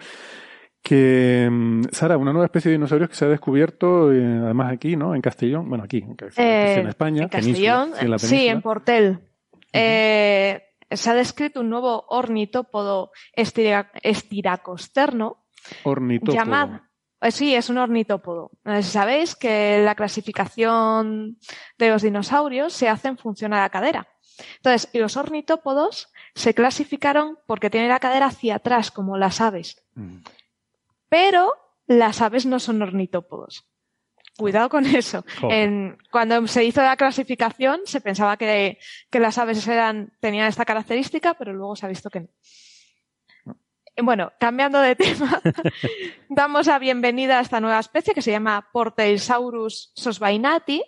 que, 0.88 1.49
mm, 1.51 1.81
Sara, 1.91 2.18
una 2.18 2.31
nueva 2.31 2.45
especie 2.45 2.69
de 2.69 2.77
dinosaurios 2.77 3.09
que 3.09 3.18
se 3.18 3.26
ha 3.26 3.27
descubierto, 3.27 4.14
eh, 4.14 4.39
además 4.41 4.72
aquí, 4.72 4.95
¿no? 4.95 5.14
En 5.14 5.22
Castellón, 5.22 5.68
bueno, 5.68 5.84
aquí, 5.84 5.97
en, 5.97 6.15
eh, 6.38 6.85
España. 6.88 7.23
En 7.23 7.30
Castellón, 7.30 7.91
sí, 8.19 8.47
en 8.47 8.61
Portel. 8.61 9.19
Eh, 9.73 10.64
se 10.89 11.09
ha 11.09 11.14
descrito 11.14 11.59
un 11.59 11.69
nuevo 11.69 12.05
ornitópodo 12.07 13.11
estiracosterno. 13.34 15.43
Ornitópodo. 15.84 16.34
Llamado, 16.34 16.80
sí, 17.31 17.53
es 17.53 17.69
un 17.69 17.80
ornitópodo. 17.80 18.51
Sabéis 18.81 19.35
que 19.35 19.81
la 19.84 19.95
clasificación 19.95 21.38
de 21.77 21.89
los 21.89 22.01
dinosaurios 22.01 22.72
se 22.72 22.88
hace 22.88 23.09
en 23.09 23.18
función 23.18 23.53
a 23.53 23.59
la 23.59 23.69
cadera. 23.69 24.07
Entonces, 24.55 24.89
los 24.93 25.18
ornitópodos 25.18 26.14
se 26.34 26.53
clasificaron 26.53 27.39
porque 27.45 27.69
tienen 27.69 27.89
la 27.89 27.99
cadera 27.99 28.27
hacia 28.27 28.55
atrás, 28.55 28.89
como 28.89 29.18
las 29.18 29.41
aves. 29.41 29.84
Pero 31.09 31.53
las 31.88 32.21
aves 32.21 32.45
no 32.45 32.59
son 32.59 32.81
ornitópodos. 32.81 33.67
Cuidado 34.38 34.69
con 34.69 34.85
eso. 34.85 35.25
cuando 36.11 36.47
se 36.47 36.63
hizo 36.63 36.81
la 36.81 36.95
clasificación 36.95 37.81
se 37.85 38.01
pensaba 38.01 38.38
que, 38.38 38.77
las 39.11 39.38
aves 39.39 39.67
eran, 39.67 40.13
tenían 40.19 40.47
esta 40.47 40.65
característica, 40.65 41.34
pero 41.34 41.53
luego 41.53 41.75
se 41.75 41.85
ha 41.85 41.89
visto 41.89 42.09
que 42.09 42.21
no. 42.21 42.27
Bueno, 43.99 44.31
cambiando 44.39 44.79
de 44.79 44.95
tema, 44.95 45.41
damos 46.29 46.67
la 46.67 46.77
bienvenida 46.77 47.39
a 47.39 47.41
esta 47.41 47.59
nueva 47.59 47.79
especie 47.79 48.13
que 48.13 48.21
se 48.21 48.29
llama 48.29 48.69
Portailsaurus 48.71 49.91
sosbainati. 49.95 50.84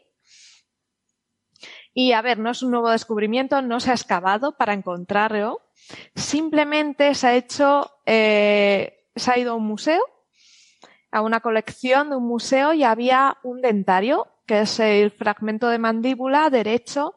Y 1.91 2.11
a 2.11 2.21
ver, 2.21 2.37
no 2.37 2.51
es 2.51 2.61
un 2.61 2.69
nuevo 2.69 2.91
descubrimiento, 2.91 3.63
no 3.63 3.79
se 3.79 3.89
ha 3.89 3.95
excavado 3.95 4.55
para 4.57 4.73
encontrarlo. 4.73 5.59
Simplemente 6.13 7.15
se 7.15 7.27
ha 7.27 7.35
hecho 7.35 7.91
eh, 8.05 8.98
se 9.19 9.31
ha 9.31 9.37
ido 9.37 9.51
a 9.51 9.55
un 9.55 9.65
museo, 9.65 10.01
a 11.11 11.21
una 11.21 11.39
colección 11.39 12.09
de 12.09 12.15
un 12.15 12.27
museo 12.27 12.73
y 12.73 12.83
había 12.83 13.37
un 13.43 13.61
dentario, 13.61 14.27
que 14.45 14.61
es 14.61 14.79
el 14.79 15.11
fragmento 15.11 15.69
de 15.69 15.79
mandíbula 15.79 16.49
derecho 16.49 17.15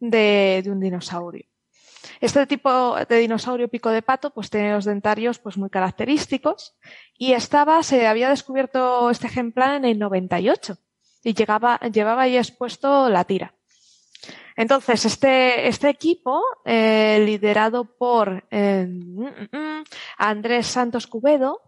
de, 0.00 0.62
un 0.66 0.80
dinosaurio. 0.80 1.46
Este 2.20 2.46
tipo 2.46 2.96
de 2.96 3.16
dinosaurio 3.18 3.68
pico 3.68 3.90
de 3.90 4.02
pato 4.02 4.30
pues 4.30 4.50
tiene 4.50 4.72
los 4.72 4.84
dentarios 4.84 5.38
pues 5.38 5.56
muy 5.56 5.70
característicos 5.70 6.76
y 7.16 7.32
estaba, 7.32 7.82
se 7.82 8.06
había 8.06 8.28
descubierto 8.28 9.10
este 9.10 9.28
ejemplar 9.28 9.76
en 9.76 9.84
el 9.84 9.98
98 9.98 10.78
y 11.24 11.34
llegaba, 11.34 11.78
llevaba 11.80 12.22
ahí 12.22 12.36
expuesto 12.36 13.08
la 13.08 13.24
tira. 13.24 13.54
Entonces, 14.56 15.04
este, 15.04 15.68
este 15.68 15.88
equipo, 15.88 16.42
eh, 16.64 17.22
liderado 17.24 17.84
por 17.84 18.44
eh, 18.50 18.88
Andrés 20.18 20.66
Santos 20.66 21.06
Cubedo, 21.06 21.60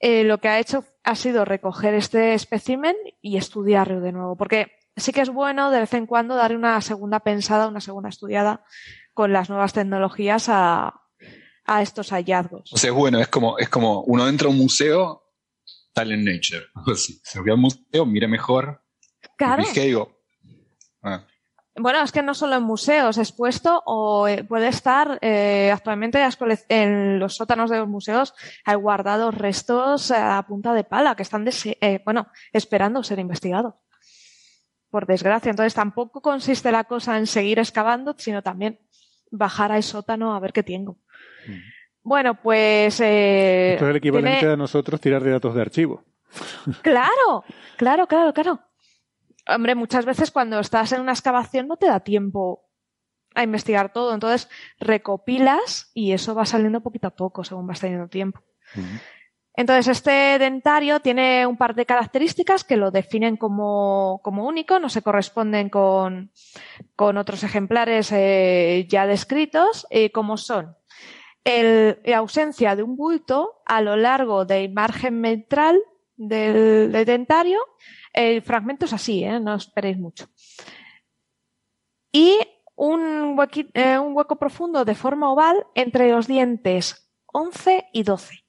eh, 0.00 0.24
lo 0.24 0.38
que 0.38 0.48
ha 0.48 0.60
hecho 0.60 0.84
ha 1.04 1.14
sido 1.14 1.44
recoger 1.44 1.94
este 1.94 2.34
espécimen 2.34 2.94
y 3.20 3.36
estudiarlo 3.36 4.00
de 4.00 4.12
nuevo, 4.12 4.36
porque 4.36 4.72
sí 4.96 5.12
que 5.12 5.22
es 5.22 5.30
bueno 5.30 5.70
de 5.70 5.80
vez 5.80 5.94
en 5.94 6.06
cuando 6.06 6.36
dar 6.36 6.54
una 6.54 6.80
segunda 6.80 7.20
pensada, 7.20 7.68
una 7.68 7.80
segunda 7.80 8.08
estudiada 8.08 8.64
con 9.14 9.32
las 9.32 9.48
nuevas 9.48 9.72
tecnologías 9.72 10.48
a, 10.48 11.02
a 11.64 11.82
estos 11.82 12.10
hallazgos. 12.10 12.72
O 12.72 12.76
sea, 12.76 12.90
es 12.90 12.96
bueno, 12.96 13.18
es 13.18 13.28
como, 13.28 13.58
es 13.58 13.68
como 13.68 14.02
uno 14.02 14.28
entra 14.28 14.48
a 14.48 14.50
un 14.50 14.58
museo, 14.58 15.24
tal 15.92 16.12
en 16.12 16.24
Nature. 16.24 16.66
Si 16.96 17.20
se 17.22 17.40
ve 17.42 17.52
al 17.52 17.58
museo, 17.58 18.06
mire 18.06 18.28
mejor. 18.28 18.82
Claro. 19.36 19.62
Y 19.62 19.80
digo, 19.80 20.20
ah. 21.02 21.26
Bueno, 21.80 22.02
es 22.02 22.12
que 22.12 22.22
no 22.22 22.34
solo 22.34 22.56
en 22.56 22.62
museos 22.62 23.18
expuesto 23.18 23.82
o 23.86 24.26
eh, 24.28 24.44
puede 24.44 24.68
estar 24.68 25.18
eh, 25.20 25.70
actualmente 25.72 26.20
en 26.68 27.18
los 27.18 27.36
sótanos 27.36 27.70
de 27.70 27.78
los 27.78 27.88
museos 27.88 28.34
hay 28.64 28.76
guardados 28.76 29.34
restos 29.34 30.10
a 30.10 30.42
punta 30.46 30.74
de 30.74 30.84
pala 30.84 31.14
que 31.14 31.22
están, 31.22 31.48
eh, 31.64 32.00
bueno, 32.04 32.28
esperando 32.52 33.02
ser 33.02 33.18
investigados. 33.18 33.74
Por 34.90 35.06
desgracia. 35.06 35.50
Entonces 35.50 35.74
tampoco 35.74 36.22
consiste 36.22 36.72
la 36.72 36.84
cosa 36.84 37.18
en 37.18 37.26
seguir 37.26 37.58
excavando, 37.58 38.14
sino 38.16 38.42
también 38.42 38.80
bajar 39.30 39.70
al 39.72 39.82
sótano 39.82 40.34
a 40.34 40.40
ver 40.40 40.52
qué 40.52 40.62
tengo. 40.62 40.98
Mm. 41.46 41.78
Bueno, 42.02 42.40
pues. 42.40 43.00
Eh, 43.00 43.74
Esto 43.74 43.84
es 43.84 43.90
el 43.90 43.96
equivalente 43.96 44.46
a 44.46 44.56
nosotros 44.56 44.98
tirar 44.98 45.22
de 45.22 45.32
datos 45.32 45.54
de 45.54 45.60
archivo. 45.60 46.04
Claro, 46.82 47.44
claro, 47.76 48.06
claro, 48.06 48.32
claro. 48.32 48.60
Hombre, 49.48 49.74
muchas 49.74 50.04
veces 50.04 50.30
cuando 50.30 50.60
estás 50.60 50.92
en 50.92 51.00
una 51.00 51.12
excavación 51.12 51.68
no 51.68 51.76
te 51.76 51.86
da 51.86 52.00
tiempo 52.00 52.66
a 53.34 53.42
investigar 53.42 53.92
todo, 53.92 54.14
entonces 54.14 54.48
recopilas 54.78 55.90
y 55.94 56.12
eso 56.12 56.34
va 56.34 56.44
saliendo 56.44 56.82
poquito 56.82 57.08
a 57.08 57.16
poco 57.16 57.44
según 57.44 57.66
vas 57.66 57.80
teniendo 57.80 58.08
tiempo. 58.08 58.42
Entonces, 59.54 59.88
este 59.88 60.38
dentario 60.38 61.00
tiene 61.00 61.46
un 61.46 61.56
par 61.56 61.74
de 61.74 61.86
características 61.86 62.62
que 62.62 62.76
lo 62.76 62.90
definen 62.90 63.36
como, 63.36 64.20
único, 64.24 64.78
no 64.78 64.88
se 64.88 65.02
corresponden 65.02 65.68
con, 65.70 66.30
otros 66.96 67.42
ejemplares 67.42 68.12
eh, 68.12 68.86
ya 68.88 69.06
descritos, 69.06 69.86
eh, 69.90 70.12
como 70.12 70.36
son 70.36 70.76
la 71.44 72.18
ausencia 72.18 72.76
de 72.76 72.82
un 72.82 72.96
bulto 72.96 73.62
a 73.64 73.80
lo 73.80 73.96
largo 73.96 74.44
del 74.44 74.70
margen 74.72 75.22
ventral 75.22 75.80
del 76.16 76.92
dentario 77.06 77.58
el 78.12 78.42
fragmento 78.42 78.86
es 78.86 78.92
así, 78.92 79.24
¿eh? 79.24 79.40
no 79.40 79.54
esperéis 79.54 79.98
mucho. 79.98 80.28
Y 82.12 82.36
un, 82.74 83.36
eh, 83.74 83.98
un 83.98 84.16
hueco 84.16 84.36
profundo 84.36 84.84
de 84.84 84.94
forma 84.94 85.30
oval 85.30 85.66
entre 85.74 86.10
los 86.10 86.26
dientes 86.26 87.10
11 87.26 87.88
y 87.92 88.02
12. 88.02 88.44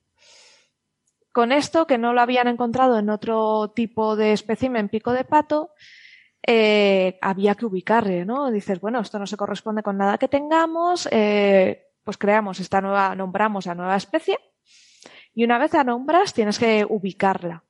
Con 1.31 1.52
esto, 1.52 1.86
que 1.86 1.98
no 1.98 2.14
lo 2.14 2.22
habían 2.22 2.48
encontrado 2.48 2.98
en 2.98 3.10
otro 3.10 3.72
tipo 3.76 4.15
de 4.15 4.34
espécimen 4.34 4.90
pico 4.90 5.11
de 5.11 5.26
pato, 5.26 5.72
eh, 6.45 7.19
había 7.22 7.56
que 7.56 7.65
ubicarle, 7.65 8.26
¿no? 8.26 8.49
Dices, 8.49 8.80
bueno, 8.80 8.99
esto 9.02 9.19
no 9.19 9.27
se 9.27 9.38
corresponde 9.38 9.84
con 9.84 9.98
nada 9.98 10.18
que 10.18 10.27
tengamos, 10.27 11.07
pues 12.03 12.18
creamos 12.18 12.60
esta 12.60 12.81
nueva, 12.81 13.15
nombramos 13.15 13.68
la 13.68 13.76
nueva 13.76 13.95
especie, 13.95 14.40
y 15.34 15.44
una 15.44 15.60
vez 15.60 15.73
la 15.73 15.84
nombras, 15.84 16.34
tienes 16.34 16.57
que 16.57 16.86
ubicarla. 16.88 17.64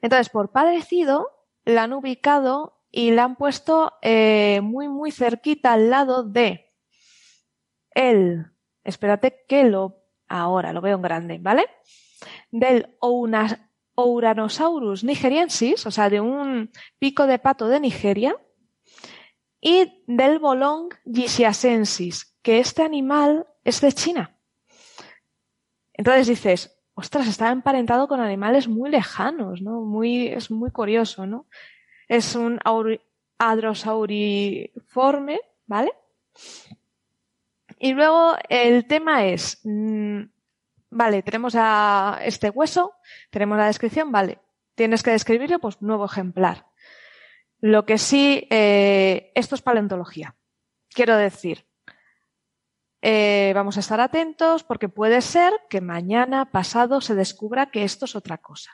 Entonces, 0.00 0.28
por 0.28 0.50
padecido, 0.50 1.30
la 1.64 1.84
han 1.84 1.92
ubicado 1.92 2.78
y 2.90 3.10
la 3.10 3.24
han 3.24 3.36
puesto 3.36 3.92
eh, 4.02 4.60
muy, 4.62 4.88
muy 4.88 5.10
cerquita 5.10 5.74
al 5.74 5.90
lado 5.90 6.22
de 6.24 6.72
el, 7.90 8.46
espérate 8.84 9.44
que 9.48 9.64
lo, 9.64 10.02
ahora 10.28 10.72
lo 10.72 10.80
veo 10.80 10.96
en 10.96 11.02
grande, 11.02 11.38
¿vale? 11.40 11.66
Del 12.50 12.96
Ouranosaurus 13.94 15.04
nigeriensis, 15.04 15.84
o 15.86 15.90
sea, 15.90 16.08
de 16.08 16.20
un 16.20 16.70
pico 16.98 17.26
de 17.26 17.38
pato 17.38 17.68
de 17.68 17.80
Nigeria, 17.80 18.36
y 19.60 20.04
del 20.06 20.38
Bolong 20.38 20.94
gisiasensis, 21.12 22.36
que 22.42 22.60
este 22.60 22.82
animal 22.82 23.46
es 23.64 23.80
de 23.80 23.92
China. 23.92 24.38
Entonces 25.92 26.28
dices, 26.28 26.77
ostras, 26.98 27.28
está 27.28 27.52
emparentado 27.52 28.08
con 28.08 28.20
animales 28.20 28.66
muy 28.66 28.90
lejanos, 28.90 29.62
¿no? 29.62 29.82
Muy, 29.82 30.26
es 30.26 30.50
muy 30.50 30.72
curioso, 30.72 31.26
¿no? 31.26 31.46
Es 32.08 32.34
un 32.34 32.58
adrosauriforme, 33.38 35.38
¿vale? 35.66 35.92
Y 37.78 37.92
luego 37.92 38.34
el 38.48 38.88
tema 38.88 39.26
es, 39.26 39.60
mm, 39.62 40.22
vale, 40.90 41.22
tenemos 41.22 41.54
a 41.56 42.18
este 42.24 42.50
hueso, 42.50 42.94
tenemos 43.30 43.56
la 43.56 43.68
descripción, 43.68 44.10
vale, 44.10 44.40
tienes 44.74 45.04
que 45.04 45.12
describirlo, 45.12 45.60
pues 45.60 45.80
nuevo 45.80 46.04
ejemplar. 46.04 46.66
Lo 47.60 47.86
que 47.86 47.98
sí, 47.98 48.48
eh, 48.50 49.30
esto 49.36 49.54
es 49.54 49.62
paleontología. 49.62 50.34
Quiero 50.90 51.16
decir, 51.16 51.67
eh, 53.02 53.52
vamos 53.54 53.76
a 53.76 53.80
estar 53.80 54.00
atentos 54.00 54.64
porque 54.64 54.88
puede 54.88 55.20
ser 55.20 55.52
que 55.70 55.80
mañana, 55.80 56.50
pasado, 56.50 57.00
se 57.00 57.14
descubra 57.14 57.70
que 57.70 57.84
esto 57.84 58.04
es 58.04 58.16
otra 58.16 58.38
cosa. 58.38 58.70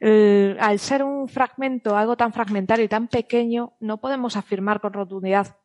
al 0.00 0.78
ser 0.78 1.02
un 1.02 1.28
fragmento, 1.28 1.96
algo 1.96 2.16
tan 2.16 2.32
fragmentario 2.32 2.84
y 2.84 2.88
tan 2.88 3.08
pequeño, 3.08 3.74
no 3.80 3.98
podemos 3.98 4.36
afirmar 4.36 4.80
con 4.80 4.92
rotundidad 4.92 5.56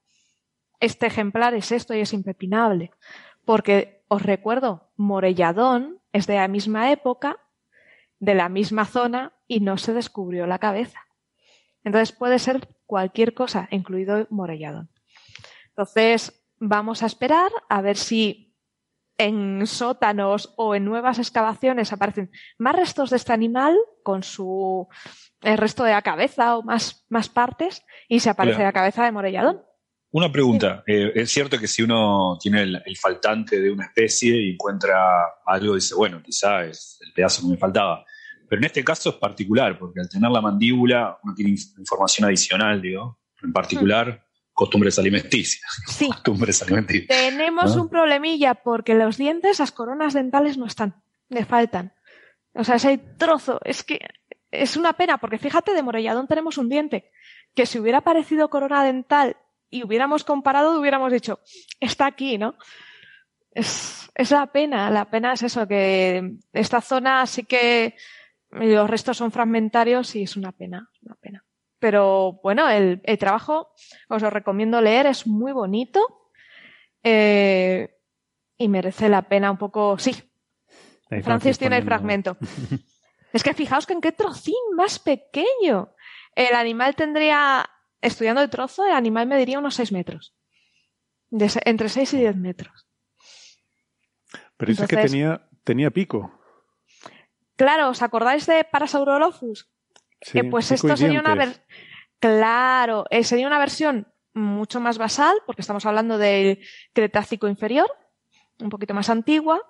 este 0.82 1.06
ejemplar 1.06 1.54
es 1.54 1.72
esto 1.72 1.94
y 1.94 2.02
es 2.02 2.12
impepinable. 2.12 2.92
Porque 3.46 4.04
os 4.10 4.22
recuerdo, 4.24 4.92
Morelladón 4.98 6.02
es 6.12 6.28
de 6.28 6.36
la 6.36 6.48
misma 6.50 6.92
época, 6.92 7.38
de 8.20 8.36
la 8.36 8.50
misma 8.50 8.86
zona 8.86 9.34
y 9.48 9.62
no 9.62 9.78
se 9.78 9.94
descubrió 9.94 10.48
la 10.48 10.60
cabeza. 10.60 11.00
Entonces 11.84 12.12
puede 12.12 12.40
ser 12.40 12.68
cualquier 12.86 13.34
cosa, 13.34 13.68
incluido 13.72 14.28
Morelladón. 14.30 14.90
Entonces, 15.70 16.41
vamos 16.62 17.02
a 17.04 17.08
esperar 17.08 17.52
a 17.68 17.82
ver 17.82 17.98
si 17.98 18.56
en 19.18 19.68
sótanos 19.68 20.54
o 20.58 20.74
en 20.76 20.86
nuevas 20.86 21.20
excavaciones 21.20 21.92
aparecen 21.92 22.32
más 22.58 22.76
restos 22.76 23.10
de 23.10 23.18
este 23.18 23.34
animal 23.34 23.76
con 24.04 24.24
su 24.24 24.88
el 25.42 25.58
resto 25.58 25.84
de 25.84 25.92
la 25.92 26.04
cabeza 26.04 26.58
o 26.58 26.64
más, 26.64 27.06
más 27.10 27.30
partes 27.30 27.84
y 28.08 28.20
se 28.20 28.30
aparece 28.30 28.64
la 28.64 28.72
cabeza 28.72 29.04
de 29.04 29.12
Morelladón. 29.12 29.62
Una 30.12 30.32
pregunta. 30.32 30.84
Eh, 30.86 31.12
es 31.16 31.32
cierto 31.32 31.58
que 31.58 31.68
si 31.68 31.82
uno 31.82 32.38
tiene 32.40 32.62
el, 32.62 32.98
faltante 32.98 33.60
de 33.60 33.72
una 33.72 33.86
especie 33.86 34.36
y 34.36 34.52
encuentra 34.52 35.00
algo, 35.46 35.76
dice, 35.76 35.96
bueno, 35.96 36.22
quizá 36.22 36.66
es 36.66 37.00
el 37.02 37.12
pedazo 37.14 37.42
que 37.42 37.54
me 37.54 37.58
faltaba. 37.58 38.06
Pero 38.48 38.60
en 38.60 38.66
este 38.66 38.84
caso 38.84 39.10
es 39.10 39.16
particular, 39.16 39.80
porque 39.80 40.02
al 40.02 40.10
tener 40.10 40.30
la 40.30 40.42
mandíbula 40.42 41.18
uno 41.24 41.34
tiene 41.34 41.56
información 41.78 42.28
adicional, 42.28 42.82
digo, 42.82 43.20
en 43.42 43.54
particular 43.54 44.24
costumbres 44.62 45.00
alimenticias. 45.00 45.64
Sí. 45.88 46.08
Costumbres 46.08 46.62
alimenticias. 46.62 47.08
Tenemos 47.08 47.76
un 47.76 47.90
problemilla 47.90 48.54
porque 48.54 48.94
los 48.94 49.18
dientes, 49.18 49.60
las 49.60 49.72
coronas 49.72 50.14
dentales 50.14 50.58
no 50.58 50.68
están, 50.68 51.02
le 51.30 51.46
faltan. 51.46 51.94
O 52.54 52.64
sea, 52.64 52.76
ese 52.76 53.00
trozo, 53.18 53.60
es 53.64 53.84
que 53.84 54.00
es 54.52 54.78
una 54.78 54.94
pena, 54.94 55.18
porque 55.18 55.40
fíjate, 55.40 55.74
de 55.74 55.82
Morelladón 55.82 56.28
tenemos 56.28 56.60
un 56.60 56.70
diente, 56.70 57.10
que 57.56 57.66
si 57.66 57.80
hubiera 57.80 58.00
aparecido 58.00 58.50
corona 58.50 58.84
dental 58.84 59.38
y 59.72 59.84
hubiéramos 59.84 60.24
comparado, 60.24 60.80
hubiéramos 60.80 61.12
dicho, 61.12 61.40
está 61.80 62.06
aquí, 62.06 62.38
¿no? 62.38 62.56
Es, 63.54 64.12
es 64.14 64.30
la 64.30 64.46
pena, 64.52 64.92
la 64.92 65.10
pena 65.10 65.34
es 65.34 65.42
eso, 65.42 65.68
que 65.68 66.34
esta 66.54 66.82
zona 66.82 67.26
sí 67.26 67.46
que 67.46 67.96
los 68.52 68.90
restos 68.90 69.18
son 69.18 69.32
fragmentarios 69.32 70.16
y 70.16 70.24
es 70.24 70.36
una 70.36 70.52
pena, 70.52 70.90
una 71.02 71.16
pena. 71.16 71.44
Pero 71.82 72.40
bueno, 72.44 72.70
el, 72.70 73.02
el 73.04 73.18
trabajo 73.18 73.74
os 74.08 74.22
lo 74.22 74.30
recomiendo 74.30 74.80
leer, 74.82 75.08
es 75.08 75.26
muy 75.26 75.52
bonito 75.52 76.30
eh, 77.02 77.98
y 78.56 78.68
merece 78.68 79.10
la 79.10 79.24
pena 79.24 79.50
un 79.50 79.58
poco, 79.58 79.98
sí. 79.98 80.14
Francis, 81.24 81.58
tiene 81.58 81.78
el 81.78 81.84
fragmento. 81.84 82.38
es 83.34 83.42
que 83.42 83.56
fijaos 83.56 83.88
que 83.88 83.94
en 83.94 84.02
qué 84.02 84.12
trocín 84.12 84.54
más 84.76 85.00
pequeño. 85.00 85.96
El 86.36 86.54
animal 86.54 86.96
tendría, 86.96 87.68
estudiando 88.00 88.44
el 88.44 88.52
trozo, 88.52 88.86
el 88.86 88.94
animal 88.94 89.26
mediría 89.26 89.58
unos 89.58 89.74
6 89.74 89.92
metros. 89.92 90.36
entre 91.66 91.90
6 91.90 92.14
y 92.14 92.18
10 92.18 92.36
metros. 92.36 92.88
Pero 94.56 94.70
dice 94.70 94.86
que 94.86 94.98
tenía, 94.98 95.50
tenía 95.64 95.90
pico. 95.90 96.32
Claro, 97.56 97.90
¿os 97.90 98.04
acordáis 98.04 98.46
de 98.46 98.64
Parasaurolophus? 98.64 99.68
Eh, 100.34 100.44
pues 100.44 100.72
esto 100.72 100.96
sería 100.96 101.20
una 101.20 101.36
versión. 101.36 101.64
Claro, 102.20 103.06
eh, 103.10 103.24
sería 103.24 103.48
una 103.48 103.60
versión 103.60 104.08
mucho 104.34 104.80
más 104.80 104.98
basal, 104.98 105.36
porque 105.46 105.62
estamos 105.62 105.86
hablando 105.86 106.18
del 106.18 106.60
Cretácico 106.94 107.48
inferior, 107.48 107.90
un 108.60 108.70
poquito 108.70 108.94
más 108.94 109.10
antigua. 109.10 109.62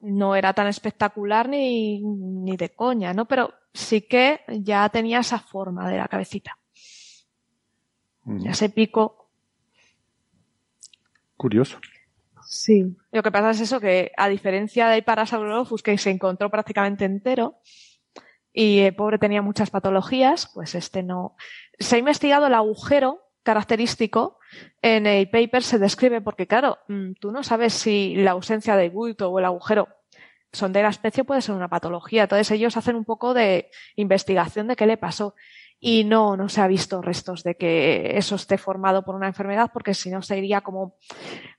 No 0.00 0.36
era 0.36 0.52
tan 0.52 0.66
espectacular 0.66 1.48
ni, 1.48 2.00
ni 2.00 2.56
de 2.56 2.74
coña, 2.74 3.14
¿no? 3.14 3.26
Pero 3.26 3.54
sí 3.72 4.02
que 4.02 4.40
ya 4.48 4.88
tenía 4.88 5.20
esa 5.20 5.38
forma 5.38 5.88
de 5.88 5.98
la 5.98 6.08
cabecita. 6.08 6.58
Mm. 8.24 8.44
Ya 8.44 8.54
se 8.54 8.68
pico. 8.68 9.30
Curioso. 11.36 11.78
Sí. 12.46 12.96
Lo 13.10 13.22
que 13.22 13.30
pasa 13.30 13.50
es 13.50 13.60
eso, 13.60 13.80
que 13.80 14.12
a 14.16 14.28
diferencia 14.28 14.88
del 14.88 15.04
Parasaurolophus, 15.04 15.82
que 15.82 15.98
se 15.98 16.10
encontró 16.10 16.50
prácticamente 16.50 17.04
entero, 17.04 17.60
y 18.58 18.78
el 18.78 18.94
pobre 18.94 19.18
tenía 19.18 19.42
muchas 19.42 19.68
patologías, 19.68 20.50
pues 20.54 20.74
este 20.74 21.02
no. 21.02 21.36
Se 21.78 21.96
ha 21.96 21.98
investigado 21.98 22.46
el 22.46 22.54
agujero 22.54 23.20
característico 23.42 24.38
en 24.80 25.06
el 25.06 25.28
paper 25.28 25.62
se 25.62 25.78
describe 25.78 26.22
porque 26.22 26.46
claro, 26.46 26.78
mm, 26.88 27.12
tú 27.20 27.32
no 27.32 27.42
sabes 27.42 27.74
si 27.74 28.16
la 28.16 28.30
ausencia 28.30 28.74
de 28.74 28.88
bulto 28.88 29.30
o 29.30 29.38
el 29.38 29.44
agujero 29.44 29.88
son 30.52 30.72
de 30.72 30.82
la 30.82 30.88
especie 30.88 31.22
puede 31.22 31.42
ser 31.42 31.54
una 31.54 31.68
patología. 31.68 32.22
Entonces 32.22 32.50
ellos 32.50 32.78
hacen 32.78 32.96
un 32.96 33.04
poco 33.04 33.34
de 33.34 33.70
investigación 33.94 34.68
de 34.68 34.76
qué 34.76 34.86
le 34.86 34.96
pasó 34.96 35.34
y 35.78 36.04
no, 36.04 36.38
no 36.38 36.48
se 36.48 36.62
ha 36.62 36.66
visto 36.66 37.02
restos 37.02 37.44
de 37.44 37.56
que 37.56 38.16
eso 38.16 38.36
esté 38.36 38.56
formado 38.56 39.04
por 39.04 39.14
una 39.14 39.26
enfermedad 39.26 39.70
porque 39.70 39.92
si 39.92 40.08
no 40.08 40.22
sería 40.22 40.62
como 40.62 40.96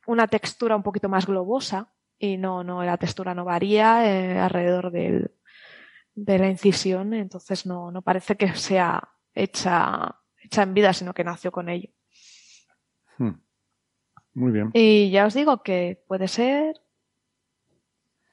una 0.08 0.28
textura 0.28 0.76
un 0.76 0.82
poquito 0.82 1.10
más 1.10 1.28
globosa 1.28 1.94
y 2.18 2.38
no, 2.38 2.64
no, 2.64 2.84
la 2.84 2.98
textura 2.98 3.36
no 3.36 3.46
varía 3.46 4.04
eh, 4.12 4.40
alrededor 4.40 4.90
del, 4.90 5.30
de 6.18 6.40
la 6.40 6.50
incisión, 6.50 7.14
entonces 7.14 7.68
no, 7.68 7.92
no 7.92 8.02
parece 8.02 8.36
que 8.36 8.52
sea 8.56 9.08
hecha, 9.36 10.16
hecha 10.42 10.64
en 10.64 10.74
vida, 10.74 10.92
sino 10.92 11.14
que 11.14 11.24
nació 11.24 11.52
con 11.52 11.70
ello. 11.70 11.90
Hmm. 13.20 13.36
Muy 14.34 14.52
bien. 14.52 14.72
Y 14.74 15.12
ya 15.12 15.28
os 15.28 15.36
digo 15.36 15.62
que 15.62 16.04
puede 16.08 16.28
ser 16.28 16.82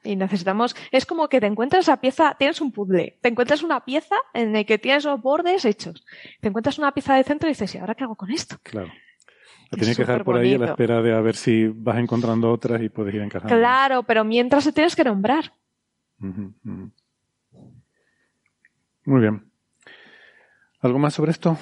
y 0.03 0.15
necesitamos, 0.15 0.75
es 0.91 1.05
como 1.05 1.29
que 1.29 1.39
te 1.39 1.47
encuentras 1.47 1.87
la 1.87 2.01
pieza, 2.01 2.35
tienes 2.37 2.59
un 2.59 2.71
puzzle, 2.71 3.19
te 3.21 3.29
encuentras 3.29 3.61
una 3.61 3.85
pieza 3.85 4.15
en 4.33 4.55
el 4.55 4.65
que 4.65 4.79
tienes 4.79 5.05
los 5.05 5.21
bordes 5.21 5.63
hechos, 5.63 6.05
te 6.41 6.47
encuentras 6.47 6.79
una 6.79 6.91
pieza 6.91 7.15
de 7.15 7.23
centro 7.23 7.47
y 7.47 7.51
dices, 7.51 7.73
¿y 7.75 7.77
ahora 7.77 7.93
qué 7.93 8.03
hago 8.03 8.15
con 8.15 8.31
esto? 8.31 8.57
Claro. 8.63 8.91
La 9.71 9.77
tienes 9.77 9.97
que 9.97 10.03
dejar 10.03 10.23
por 10.23 10.37
ahí 10.37 10.55
a 10.55 10.59
la 10.59 10.67
espera 10.67 11.01
de 11.01 11.13
a 11.13 11.21
ver 11.21 11.35
si 11.35 11.67
vas 11.67 11.97
encontrando 11.97 12.51
otras 12.51 12.81
y 12.81 12.89
puedes 12.89 13.13
ir 13.13 13.21
encajando. 13.21 13.55
Claro, 13.55 14.03
pero 14.03 14.23
mientras 14.23 14.63
te 14.63 14.71
tienes 14.71 14.95
que 14.95 15.03
nombrar. 15.03 15.53
Muy 19.05 19.21
bien. 19.21 19.43
¿Algo 20.81 20.99
más 20.99 21.13
sobre 21.13 21.31
esto? 21.31 21.57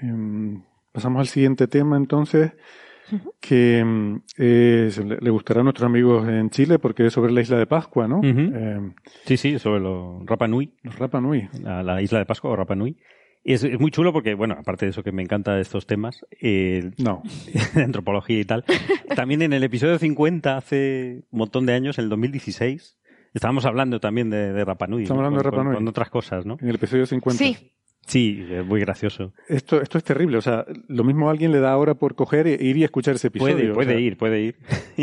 Em, 0.00 0.62
pasamos 0.92 1.20
al 1.20 1.26
siguiente 1.26 1.68
tema 1.68 1.96
entonces 1.96 2.52
que 3.40 3.84
mm, 3.84 4.22
le 4.36 5.30
gustará 5.30 5.60
a 5.60 5.64
nuestros 5.64 5.86
amigos 5.86 6.26
en 6.28 6.50
Chile 6.50 6.78
porque 6.78 7.06
es 7.06 7.12
sobre 7.12 7.32
la 7.32 7.40
isla 7.40 7.58
de 7.58 7.66
Pascua, 7.66 8.08
¿no? 8.08 8.20
Eh, 8.24 8.92
sí, 9.24 9.36
sí, 9.36 9.58
sobre 9.58 9.80
los 9.80 10.24
Rapa 10.24 10.48
Nui. 10.48 10.72
Los 10.82 10.98
Rapa 10.98 11.20
Nui. 11.20 11.48
La, 11.62 12.00
isla 12.00 12.18
de 12.18 12.26
Pascua 12.26 12.50
o 12.50 12.56
Rapa 12.56 12.74
Nui. 12.74 12.96
Es, 13.44 13.64
es, 13.64 13.78
muy 13.80 13.90
chulo 13.90 14.12
porque, 14.12 14.34
bueno, 14.34 14.54
aparte 14.56 14.86
de 14.86 14.90
eso 14.90 15.02
que 15.02 15.10
me 15.10 15.22
encanta 15.22 15.58
estos 15.58 15.86
temas, 15.86 16.24
eh, 16.40 16.92
no. 16.98 17.22
de 17.74 17.82
antropología 17.82 18.38
y 18.38 18.44
tal, 18.44 18.64
también 19.16 19.42
en 19.42 19.52
el 19.52 19.64
episodio 19.64 19.98
50, 19.98 20.56
hace 20.56 21.24
un 21.30 21.38
montón 21.40 21.66
de 21.66 21.72
años, 21.72 21.98
en 21.98 22.04
el 22.04 22.10
2016, 22.10 22.98
estábamos 23.34 23.64
hablando 23.66 24.00
también 24.00 24.30
de, 24.30 24.52
de 24.52 24.64
Rapa 24.64 24.86
Nui. 24.86 25.02
Estamos 25.02 25.20
hablando 25.20 25.38
de 25.38 25.50
Rapa 25.50 25.64
Nui. 25.64 25.74
Con, 25.74 25.88
otras 25.88 26.10
cosas, 26.10 26.46
¿no? 26.46 26.56
En 26.60 26.68
el 26.68 26.76
episodio 26.76 27.06
50. 27.06 27.38
Sí. 27.38 27.72
Sí, 28.04 28.44
es 28.50 28.66
muy 28.66 28.80
gracioso. 28.80 29.32
Esto, 29.46 29.80
esto 29.80 29.96
es 29.96 30.02
terrible. 30.02 30.36
O 30.36 30.40
sea, 30.40 30.66
lo 30.88 31.04
mismo 31.04 31.30
alguien 31.30 31.52
le 31.52 31.60
da 31.60 31.70
ahora 31.70 31.94
por 31.94 32.16
coger 32.16 32.48
e 32.48 32.58
ir 32.60 32.76
y 32.76 32.82
escuchar 32.82 33.14
ese 33.14 33.28
episodio. 33.28 33.54
Puede, 33.54 33.72
puede 33.74 34.00
ir, 34.00 34.16
puede 34.16 34.40
ir. 34.40 34.56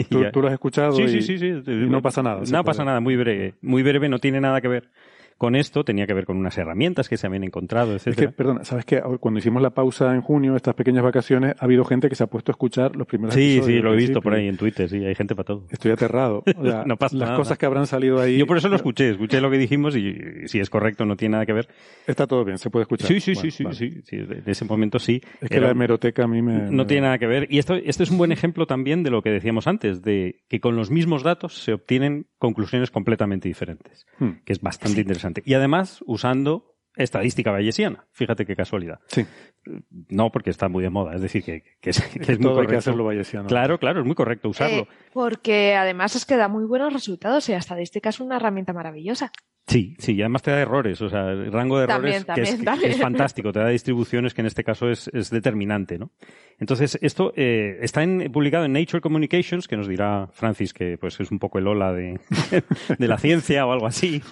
Tú, 0.33 0.41
lo 0.41 0.47
has 0.47 0.53
escuchado 0.53 0.91
sí, 0.91 1.03
y, 1.03 1.21
sí, 1.21 1.39
sí, 1.39 1.47
y 1.65 1.71
no 1.71 2.01
pasa 2.01 2.21
nada. 2.21 2.41
No 2.51 2.63
pasa 2.65 2.83
nada, 2.83 2.99
muy 2.99 3.15
breve. 3.15 3.53
Muy 3.61 3.83
breve, 3.83 4.09
no 4.09 4.19
tiene 4.19 4.41
nada 4.41 4.59
que 4.59 4.67
ver 4.67 4.89
con 5.39 5.55
esto 5.55 5.85
tenía 5.85 6.05
que 6.05 6.13
ver 6.13 6.25
con 6.25 6.35
unas 6.35 6.57
herramientas 6.57 7.07
que 7.07 7.15
se 7.15 7.25
habían 7.25 7.45
encontrado, 7.45 7.95
etc. 7.95 8.07
Es 8.07 8.15
que, 8.17 8.27
perdona, 8.27 8.65
¿sabes 8.65 8.83
qué? 8.83 9.01
Cuando 9.21 9.39
hicimos 9.39 9.61
la 9.61 9.69
pausa 9.69 10.13
en 10.13 10.19
junio, 10.19 10.57
estas 10.57 10.75
pequeñas 10.75 11.01
vacaciones, 11.01 11.55
ha 11.57 11.63
habido 11.63 11.85
gente 11.85 12.09
que 12.09 12.15
se 12.15 12.25
ha 12.25 12.27
puesto 12.27 12.51
a 12.51 12.53
escuchar 12.53 12.97
los 12.97 13.07
primeros 13.07 13.33
sí, 13.33 13.53
episodios. 13.53 13.77
Sí, 13.77 13.81
lo 13.81 13.93
he 13.93 13.95
visto 13.95 14.21
por 14.21 14.33
ahí 14.33 14.49
en 14.49 14.57
Twitter, 14.57 14.89
sí, 14.89 14.97
hay 14.97 15.15
gente 15.15 15.35
para 15.35 15.45
todo. 15.45 15.65
Estoy 15.69 15.91
aterrado. 15.91 16.43
no 16.85 16.97
pasa 16.97 17.15
las 17.15 17.31
cosas 17.37 17.57
que 17.57 17.65
habrán 17.65 17.87
salido 17.87 18.19
ahí. 18.19 18.37
Yo 18.37 18.45
por 18.45 18.57
eso 18.57 18.67
lo 18.67 18.75
escuché, 18.75 19.11
escuché 19.11 19.39
lo 19.39 19.49
que 19.49 19.57
dijimos 19.57 19.95
y 19.95 20.45
si 20.47 20.59
es 20.59 20.69
correcto 20.69 21.05
no 21.05 21.15
tiene 21.15 21.31
nada 21.31 21.45
que 21.45 21.53
ver. 21.53 21.69
Está 22.05 22.27
todo 22.27 22.43
bien, 22.43 22.57
se 22.57 22.69
puede 22.69 22.83
escuchar. 22.83 23.07
Sí, 23.07 23.21
sí, 23.21 23.33
sí, 23.33 23.49
sí, 23.49 24.01
sí, 24.03 24.15
En 24.17 24.43
ese 24.45 24.65
momento 24.65 24.99
sí. 24.99 25.21
Es 25.39 25.49
que 25.49 25.61
la 25.61 25.71
hemeroteca 25.71 26.25
a 26.25 26.27
mí 26.27 26.41
me... 26.41 26.69
No 26.69 26.85
tiene 26.85 27.03
nada 27.03 27.17
que 27.17 27.27
ver. 27.27 27.47
Y 27.49 27.59
esto, 27.59 27.75
esto 27.75 28.03
es 28.03 28.11
un 28.11 28.17
buen 28.17 28.33
ejemplo 28.33 28.65
también 28.65 29.03
de 29.03 29.09
lo 29.09 29.21
que 29.21 29.29
decíamos 29.29 29.67
antes, 29.67 30.01
de 30.01 30.41
que 30.49 30.59
con 30.59 30.75
los 30.75 30.91
mismos 30.91 31.23
datos 31.23 31.63
se 31.63 31.71
obtienen 31.71 32.25
conclusiones 32.39 32.91
completamente 32.91 33.47
diferentes, 33.47 34.05
hmm. 34.19 34.41
que 34.43 34.51
es 34.51 34.59
bastante 34.59 34.99
interesante. 34.99 35.28
Y 35.45 35.53
además 35.53 36.03
usando 36.05 36.75
estadística 36.95 37.51
bayesiana. 37.51 38.05
Fíjate 38.11 38.45
qué 38.45 38.55
casualidad. 38.55 38.99
Sí. 39.07 39.25
No, 40.09 40.31
porque 40.31 40.49
está 40.49 40.67
muy 40.67 40.83
de 40.83 40.89
moda. 40.89 41.15
Es 41.15 41.21
decir, 41.21 41.43
que, 41.43 41.63
es, 41.81 41.99
muy 42.01 42.27
correcto. 42.27 42.59
Hay 42.59 42.67
que 42.67 42.75
hacerlo 42.75 43.05
bayesiano. 43.05 43.47
Claro, 43.47 43.79
claro, 43.79 44.01
es 44.01 44.05
muy 44.05 44.15
correcto 44.15 44.49
usarlo. 44.49 44.81
Eh, 44.81 44.87
porque 45.13 45.75
además 45.75 46.15
es 46.15 46.25
que 46.25 46.35
da 46.35 46.47
muy 46.47 46.65
buenos 46.65 46.93
resultados 46.93 47.47
y 47.49 47.53
la 47.53 47.59
estadística 47.59 48.09
es 48.09 48.19
una 48.19 48.37
herramienta 48.37 48.73
maravillosa. 48.73 49.31
Sí, 49.69 49.95
sí, 49.99 50.15
y 50.15 50.21
además 50.21 50.41
te 50.41 50.49
da 50.49 50.59
errores, 50.59 50.99
o 50.99 51.09
sea, 51.09 51.29
el 51.29 51.51
rango 51.51 51.77
de 51.77 51.83
errores 51.83 52.25
que, 52.25 52.41
es, 52.41 52.97
fantástico, 52.97 53.51
te 53.53 53.59
da 53.59 53.67
distribuciones 53.67 54.33
que 54.33 54.41
en 54.41 54.47
este 54.47 54.63
caso 54.63 54.89
es, 54.89 55.11
determinante, 55.29 55.99
¿no? 55.99 56.09
Entonces, 56.57 56.97
esto 57.03 57.33
eh, 57.35 57.77
está 57.81 58.01
publicado 58.33 58.65
en 58.65 58.73
Nature 58.73 58.99
Communications, 58.99 59.67
que 59.67 59.77
nos 59.77 59.87
dirá 59.87 60.27
Francis 60.33 60.73
que 60.73 60.97
pues 60.97 61.19
es 61.19 61.29
un 61.29 61.37
poco 61.37 61.59
el 61.59 61.67
ola 61.67 61.93
de, 61.93 62.19
la 62.97 63.17
ciencia 63.19 63.65
o 63.67 63.71
algo 63.71 63.85
así. 63.85 64.23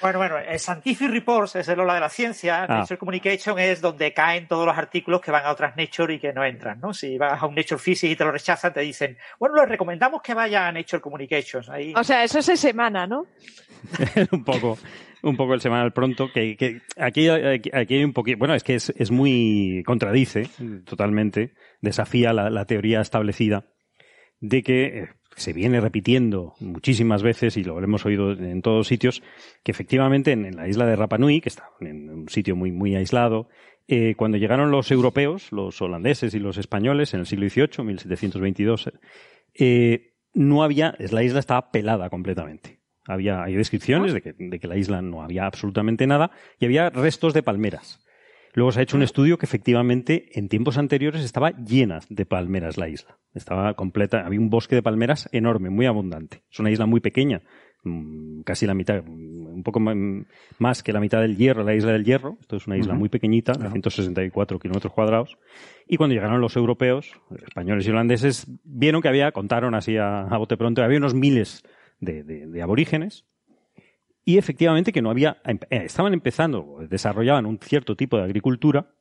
Bueno, 0.00 0.18
bueno, 0.18 0.36
el 0.38 0.58
Scientific 0.58 1.10
Reports 1.10 1.56
es 1.56 1.68
el 1.68 1.78
ola 1.78 1.94
de 1.94 2.00
la 2.00 2.08
ciencia, 2.08 2.64
ah. 2.64 2.78
Nature 2.80 2.98
Communications 2.98 3.60
es 3.60 3.80
donde 3.80 4.12
caen 4.12 4.48
todos 4.48 4.66
los 4.66 4.76
artículos 4.76 5.20
que 5.20 5.30
van 5.30 5.46
a 5.46 5.52
otras 5.52 5.76
Nature 5.76 6.14
y 6.14 6.18
que 6.18 6.32
no 6.32 6.44
entran, 6.44 6.80
¿no? 6.80 6.92
Si 6.92 7.16
vas 7.16 7.40
a 7.40 7.46
un 7.46 7.54
Nature 7.54 7.78
Physics 7.78 8.12
y 8.14 8.16
te 8.16 8.24
lo 8.24 8.32
rechazan, 8.32 8.72
te 8.72 8.80
dicen, 8.80 9.16
bueno, 9.38 9.54
les 9.54 9.68
recomendamos 9.68 10.22
que 10.22 10.34
vaya 10.34 10.66
a 10.66 10.72
Nature 10.72 11.00
Communications. 11.00 11.68
Ahí... 11.68 11.94
O 11.96 12.02
sea, 12.02 12.24
eso 12.24 12.40
es 12.40 12.58
semana, 12.58 13.06
¿no? 13.06 13.26
un 14.32 14.44
poco 14.44 14.78
un 15.22 15.36
poco 15.36 15.54
el 15.54 15.60
semanal 15.60 15.92
pronto, 15.92 16.30
que, 16.32 16.80
aquí, 16.96 17.28
aquí, 17.28 17.94
hay 17.94 18.04
un 18.04 18.12
poquito, 18.12 18.38
bueno, 18.38 18.54
es 18.54 18.64
que 18.64 18.74
es, 18.74 19.10
muy, 19.10 19.82
contradice 19.86 20.48
totalmente, 20.84 21.54
desafía 21.80 22.32
la, 22.32 22.64
teoría 22.66 23.00
establecida 23.00 23.66
de 24.40 24.62
que 24.62 24.84
eh, 24.84 25.08
se 25.36 25.52
viene 25.52 25.80
repitiendo 25.80 26.54
muchísimas 26.60 27.22
veces 27.22 27.56
y 27.56 27.62
lo 27.62 27.78
hemos 27.82 28.04
oído 28.04 28.32
en 28.32 28.62
todos 28.62 28.88
sitios, 28.88 29.22
que 29.62 29.70
efectivamente 29.70 30.32
en, 30.32 30.56
la 30.56 30.68
isla 30.68 30.86
de 30.86 30.96
Rapa 30.96 31.18
Nui, 31.18 31.40
que 31.40 31.48
está 31.48 31.70
en 31.80 32.10
un 32.10 32.28
sitio 32.28 32.56
muy, 32.56 32.72
muy 32.72 32.96
aislado, 32.96 33.48
eh, 33.86 34.14
cuando 34.16 34.38
llegaron 34.38 34.70
los 34.70 34.90
europeos, 34.90 35.52
los 35.52 35.80
holandeses 35.80 36.34
y 36.34 36.40
los 36.40 36.58
españoles 36.58 37.14
en 37.14 37.20
el 37.20 37.26
siglo 37.26 37.48
XVIII, 37.48 37.84
1722, 37.84 38.90
eh, 39.54 40.14
no 40.34 40.62
había, 40.64 40.96
la 40.98 41.22
isla 41.22 41.40
estaba 41.40 41.70
pelada 41.70 42.10
completamente. 42.10 42.81
Había, 43.12 43.42
hay 43.42 43.54
descripciones 43.54 44.12
de 44.12 44.22
que, 44.22 44.34
de 44.36 44.58
que 44.58 44.66
la 44.66 44.76
isla 44.76 45.02
no 45.02 45.22
había 45.22 45.46
absolutamente 45.46 46.06
nada 46.06 46.30
y 46.58 46.64
había 46.64 46.90
restos 46.90 47.34
de 47.34 47.42
palmeras. 47.42 48.02
Luego 48.54 48.70
se 48.70 48.80
ha 48.80 48.82
hecho 48.82 48.96
un 48.96 49.02
estudio 49.02 49.38
que 49.38 49.46
efectivamente 49.46 50.38
en 50.38 50.48
tiempos 50.48 50.76
anteriores 50.76 51.24
estaba 51.24 51.52
llena 51.52 52.00
de 52.10 52.26
palmeras 52.26 52.76
la 52.76 52.88
isla. 52.88 53.16
Estaba 53.34 53.72
completa, 53.74 54.26
había 54.26 54.40
un 54.40 54.50
bosque 54.50 54.74
de 54.74 54.82
palmeras 54.82 55.28
enorme, 55.32 55.70
muy 55.70 55.86
abundante. 55.86 56.42
Es 56.50 56.60
una 56.60 56.70
isla 56.70 56.84
muy 56.84 57.00
pequeña, 57.00 57.40
mm, 57.82 58.42
casi 58.42 58.66
la 58.66 58.74
mitad, 58.74 59.02
un 59.06 59.62
poco 59.62 59.80
más 60.58 60.82
que 60.82 60.92
la 60.92 61.00
mitad 61.00 61.22
del 61.22 61.38
Hierro, 61.38 61.64
la 61.64 61.74
isla 61.74 61.92
del 61.92 62.04
Hierro. 62.04 62.36
Esto 62.42 62.56
es 62.56 62.66
una 62.66 62.76
isla 62.76 62.92
muy 62.92 63.08
pequeñita, 63.08 63.52
de 63.52 63.70
164 63.70 64.58
kilómetros 64.58 64.92
cuadrados. 64.92 65.38
Y 65.88 65.96
cuando 65.96 66.14
llegaron 66.14 66.42
los 66.42 66.54
europeos, 66.54 67.10
españoles 67.46 67.86
y 67.86 67.90
holandeses, 67.90 68.46
vieron 68.64 69.00
que 69.00 69.08
había, 69.08 69.32
contaron 69.32 69.74
así 69.74 69.96
a, 69.96 70.22
a 70.24 70.36
bote 70.36 70.58
pronto, 70.58 70.82
había 70.82 70.98
unos 70.98 71.14
miles 71.14 71.64
de, 72.02 72.62
aborígenes 72.62 73.24
y 74.24 74.38
efectivamente 74.38 74.92
que 74.92 75.02
no 75.02 75.10
había, 75.10 75.38
eh, 75.44 75.58
estaban 75.70 76.12
empezando, 76.12 76.78
desarrollaban 76.88 77.46
un 77.46 77.58
cierto 77.58 77.96
tipo 77.96 78.16
de 78.16 78.24
agricultura, 78.24 78.94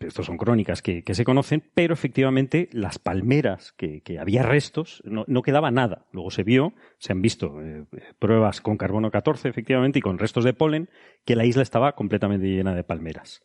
estos 0.00 0.26
son 0.26 0.36
crónicas 0.36 0.80
que, 0.80 1.02
se 1.12 1.24
conocen, 1.24 1.64
pero 1.74 1.92
efectivamente 1.92 2.68
las 2.72 3.00
palmeras, 3.00 3.72
que, 3.72 4.02
había 4.20 4.44
restos, 4.44 5.02
no, 5.04 5.42
quedaba 5.42 5.72
nada. 5.72 6.06
Luego 6.12 6.30
se 6.30 6.44
vio, 6.44 6.72
se 6.98 7.12
han 7.12 7.20
visto 7.20 7.60
eh, 7.60 7.84
pruebas 8.20 8.60
con 8.60 8.76
carbono 8.76 9.10
14, 9.10 9.48
efectivamente, 9.48 9.98
y 9.98 10.02
con 10.02 10.18
restos 10.18 10.44
de 10.44 10.52
polen, 10.52 10.88
que 11.24 11.34
la 11.34 11.44
isla 11.44 11.62
estaba 11.62 11.96
completamente 11.96 12.46
llena 12.46 12.76
de 12.76 12.84
palmeras 12.84 13.42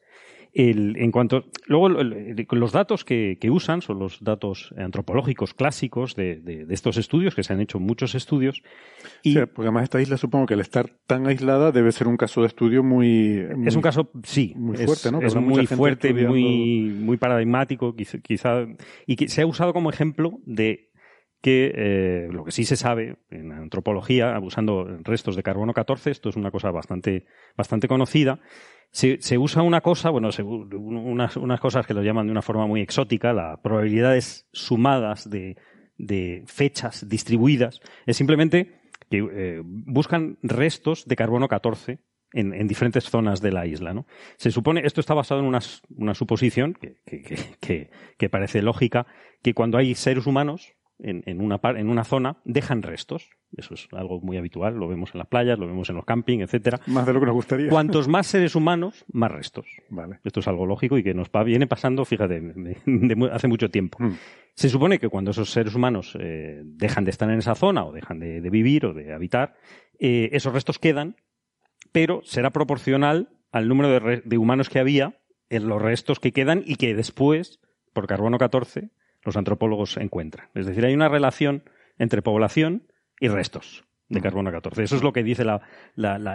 en 0.55 1.11
cuanto, 1.11 1.45
luego 1.65 1.89
los 1.89 2.71
datos 2.71 3.03
que, 3.03 3.37
usan 3.49 3.81
son 3.81 3.99
los 3.99 4.23
datos 4.23 4.73
antropológicos 4.77 5.53
clásicos 5.53 6.15
de, 6.15 6.65
estos 6.69 6.97
estudios, 6.97 7.33
que 7.33 7.43
se 7.43 7.53
han 7.53 7.61
hecho 7.61 7.79
muchos 7.79 8.13
estudios. 8.13 8.61
Y, 9.23 9.33
porque 9.33 9.63
además 9.63 9.83
esta 9.83 10.01
isla 10.01 10.17
supongo 10.17 10.45
que 10.45 10.53
al 10.53 10.61
estar 10.61 10.91
tan 11.07 11.25
aislada 11.27 11.71
debe 11.71 11.91
ser 11.91 12.07
un 12.07 12.17
caso 12.17 12.41
de 12.41 12.47
estudio 12.47 12.83
muy... 12.83 13.43
es 13.65 13.75
un 13.75 13.81
caso, 13.81 14.11
sí. 14.23 14.53
Muy 14.55 14.77
fuerte, 14.77 15.11
¿no? 15.11 15.21
Es 15.21 15.35
muy 15.35 15.65
fuerte, 15.65 16.13
muy, 16.13 16.93
muy 16.99 17.17
paradigmático, 17.17 17.95
quizá, 17.95 18.67
y 19.07 19.15
que 19.15 19.27
se 19.29 19.41
ha 19.41 19.47
usado 19.47 19.73
como 19.73 19.89
ejemplo 19.89 20.39
de 20.45 20.92
que 21.43 21.73
eh, 21.75 22.27
lo 22.31 22.45
que 22.45 22.53
sí 22.53 22.63
se 22.63 22.77
sabe 22.77 23.17
en 23.29 23.51
antropología, 23.51 24.39
usando 24.41 24.85
restos 25.03 25.35
de 25.35 25.43
carbono 25.43 25.73
14, 25.73 26.09
esto 26.09 26.29
es 26.29 26.37
una 26.37 26.51
cosa 26.51 26.71
bastante, 26.71 27.25
bastante 27.57 27.89
conocida, 27.89 28.39
se, 28.91 29.37
usa 29.37 29.61
una 29.61 29.81
cosa, 29.81 30.09
bueno, 30.09 30.29
unas, 30.71 31.35
unas, 31.35 31.59
cosas 31.59 31.85
que 31.85 31.93
lo 31.93 32.01
llaman 32.01 32.27
de 32.27 32.31
una 32.31 32.41
forma 32.41 32.65
muy 32.65 32.79
exótica, 32.79 33.33
las 33.33 33.59
probabilidades 33.59 34.47
sumadas 34.53 35.29
de, 35.29 35.57
fechas 36.45 37.09
distribuidas, 37.09 37.81
es 38.05 38.15
simplemente 38.15 38.79
que 39.09 39.17
eh, 39.17 39.61
buscan 39.65 40.37
restos 40.43 41.05
de 41.05 41.17
carbono 41.17 41.49
14 41.49 41.99
en, 42.31 42.67
diferentes 42.67 43.03
zonas 43.09 43.41
de 43.41 43.51
la 43.51 43.65
isla. 43.65 43.93
¿no? 43.93 44.05
Se 44.37 44.49
supone, 44.49 44.83
esto 44.85 45.01
está 45.01 45.13
basado 45.13 45.41
en 45.41 45.47
una, 45.47 45.59
una 45.97 46.13
suposición 46.13 46.73
que, 46.73 46.95
que, 47.59 47.89
que, 48.17 48.29
parece 48.29 48.61
lógica, 48.61 49.07
que 49.41 49.53
cuando 49.53 49.77
hay 49.77 49.93
seres 49.93 50.25
humanos, 50.25 50.73
en, 50.99 51.41
una, 51.41 51.59
en 51.63 51.89
una 51.89 52.03
zona 52.03 52.37
dejan 52.45 52.81
restos. 52.81 53.29
Eso 53.55 53.73
es 53.73 53.87
algo 53.91 54.19
muy 54.21 54.37
habitual, 54.37 54.75
lo 54.75 54.87
vemos 54.87 55.11
en 55.13 55.19
las 55.19 55.27
playas, 55.27 55.59
lo 55.59 55.67
vemos 55.67 55.89
en 55.89 55.95
los 55.95 56.05
camping, 56.05 56.39
etcétera. 56.39 56.79
Más 56.87 57.05
de 57.05 57.13
lo 57.13 57.19
que 57.19 57.25
nos 57.27 57.35
gustaría. 57.35 57.69
Cuantos 57.69 58.07
más 58.07 58.27
seres 58.27 58.55
humanos, 58.55 59.05
más 59.11 59.31
restos. 59.31 59.67
Vale. 59.89 60.19
Esto 60.23 60.39
es 60.39 60.47
algo 60.47 60.65
lógico 60.65 60.97
y 60.97 61.03
que 61.03 61.13
nos 61.13 61.29
viene 61.45 61.67
pasando, 61.67 62.05
fíjate, 62.05 62.39
de, 62.41 63.29
hace 63.31 63.47
mucho 63.47 63.69
tiempo. 63.69 63.97
Mm. 64.01 64.13
Se 64.55 64.69
supone 64.69 64.99
que 64.99 65.09
cuando 65.09 65.31
esos 65.31 65.51
seres 65.51 65.75
humanos 65.75 66.17
eh, 66.19 66.61
dejan 66.63 67.05
de 67.05 67.11
estar 67.11 67.29
en 67.29 67.39
esa 67.39 67.55
zona 67.55 67.85
o 67.85 67.91
dejan 67.91 68.19
de, 68.19 68.39
vivir 68.49 68.85
o 68.85 68.93
de 68.93 69.13
habitar, 69.13 69.55
eh, 69.99 70.29
esos 70.33 70.53
restos 70.53 70.79
quedan, 70.79 71.15
pero 71.91 72.21
será 72.23 72.51
proporcional 72.51 73.29
al 73.51 73.67
número 73.67 73.89
de, 73.89 74.21
de 74.23 74.37
humanos 74.37 74.69
que 74.69 74.79
había 74.79 75.19
en 75.49 75.67
los 75.67 75.81
restos 75.81 76.19
que 76.19 76.31
quedan 76.31 76.63
y 76.65 76.75
que 76.75 76.95
después, 76.95 77.59
por 77.93 78.07
carbono 78.07 78.37
14, 78.37 78.89
los 79.23 79.37
antropólogos 79.37 79.97
encuentran. 79.97 80.49
Es 80.53 80.65
decir, 80.65 80.85
hay 80.85 80.93
una 80.93 81.09
relación 81.09 81.63
entre 81.97 82.21
población 82.21 82.87
y 83.19 83.27
restos 83.27 83.83
de 84.09 84.21
carbono 84.21 84.51
14. 84.51 84.83
Eso 84.83 84.95
es 84.95 85.03
lo 85.03 85.11
que 85.11 85.23
dice 85.23 85.43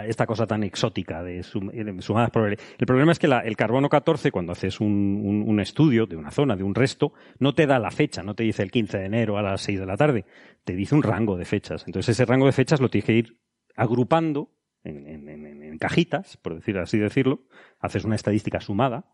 esta 0.07 0.25
cosa 0.25 0.47
tan 0.47 0.63
exótica 0.63 1.23
de 1.23 1.43
sumadas 1.43 2.31
probabilidades. 2.31 2.75
El 2.77 2.85
problema 2.85 3.11
es 3.11 3.19
que 3.19 3.27
el 3.27 3.55
carbono 3.55 3.89
14, 3.89 4.31
cuando 4.31 4.51
haces 4.51 4.79
un, 4.79 5.59
estudio 5.61 6.05
de 6.05 6.15
una 6.15 6.31
zona, 6.31 6.55
de 6.55 6.63
un 6.63 6.75
resto, 6.75 7.13
no 7.39 7.53
te 7.53 7.67
da 7.67 7.79
la 7.79 7.91
fecha, 7.91 8.23
no 8.23 8.35
te 8.35 8.43
dice 8.43 8.63
el 8.63 8.71
15 8.71 8.97
de 8.97 9.05
enero 9.05 9.37
a 9.37 9.41
las 9.41 9.61
6 9.61 9.79
de 9.79 9.85
la 9.85 9.97
tarde, 9.97 10.25
te 10.63 10.73
dice 10.75 10.95
un 10.95 11.03
rango 11.03 11.37
de 11.37 11.45
fechas. 11.45 11.83
Entonces 11.87 12.15
ese 12.15 12.25
rango 12.25 12.45
de 12.45 12.51
fechas 12.51 12.81
lo 12.81 12.89
tienes 12.89 13.05
que 13.05 13.13
ir 13.13 13.39
agrupando 13.75 14.51
en, 14.83 15.07
en 15.07 15.77
cajitas, 15.77 16.37
por 16.37 16.55
decir 16.55 16.77
así 16.77 16.97
decirlo. 16.97 17.45
Haces 17.79 18.03
una 18.03 18.15
estadística 18.15 18.59
sumada 18.59 19.05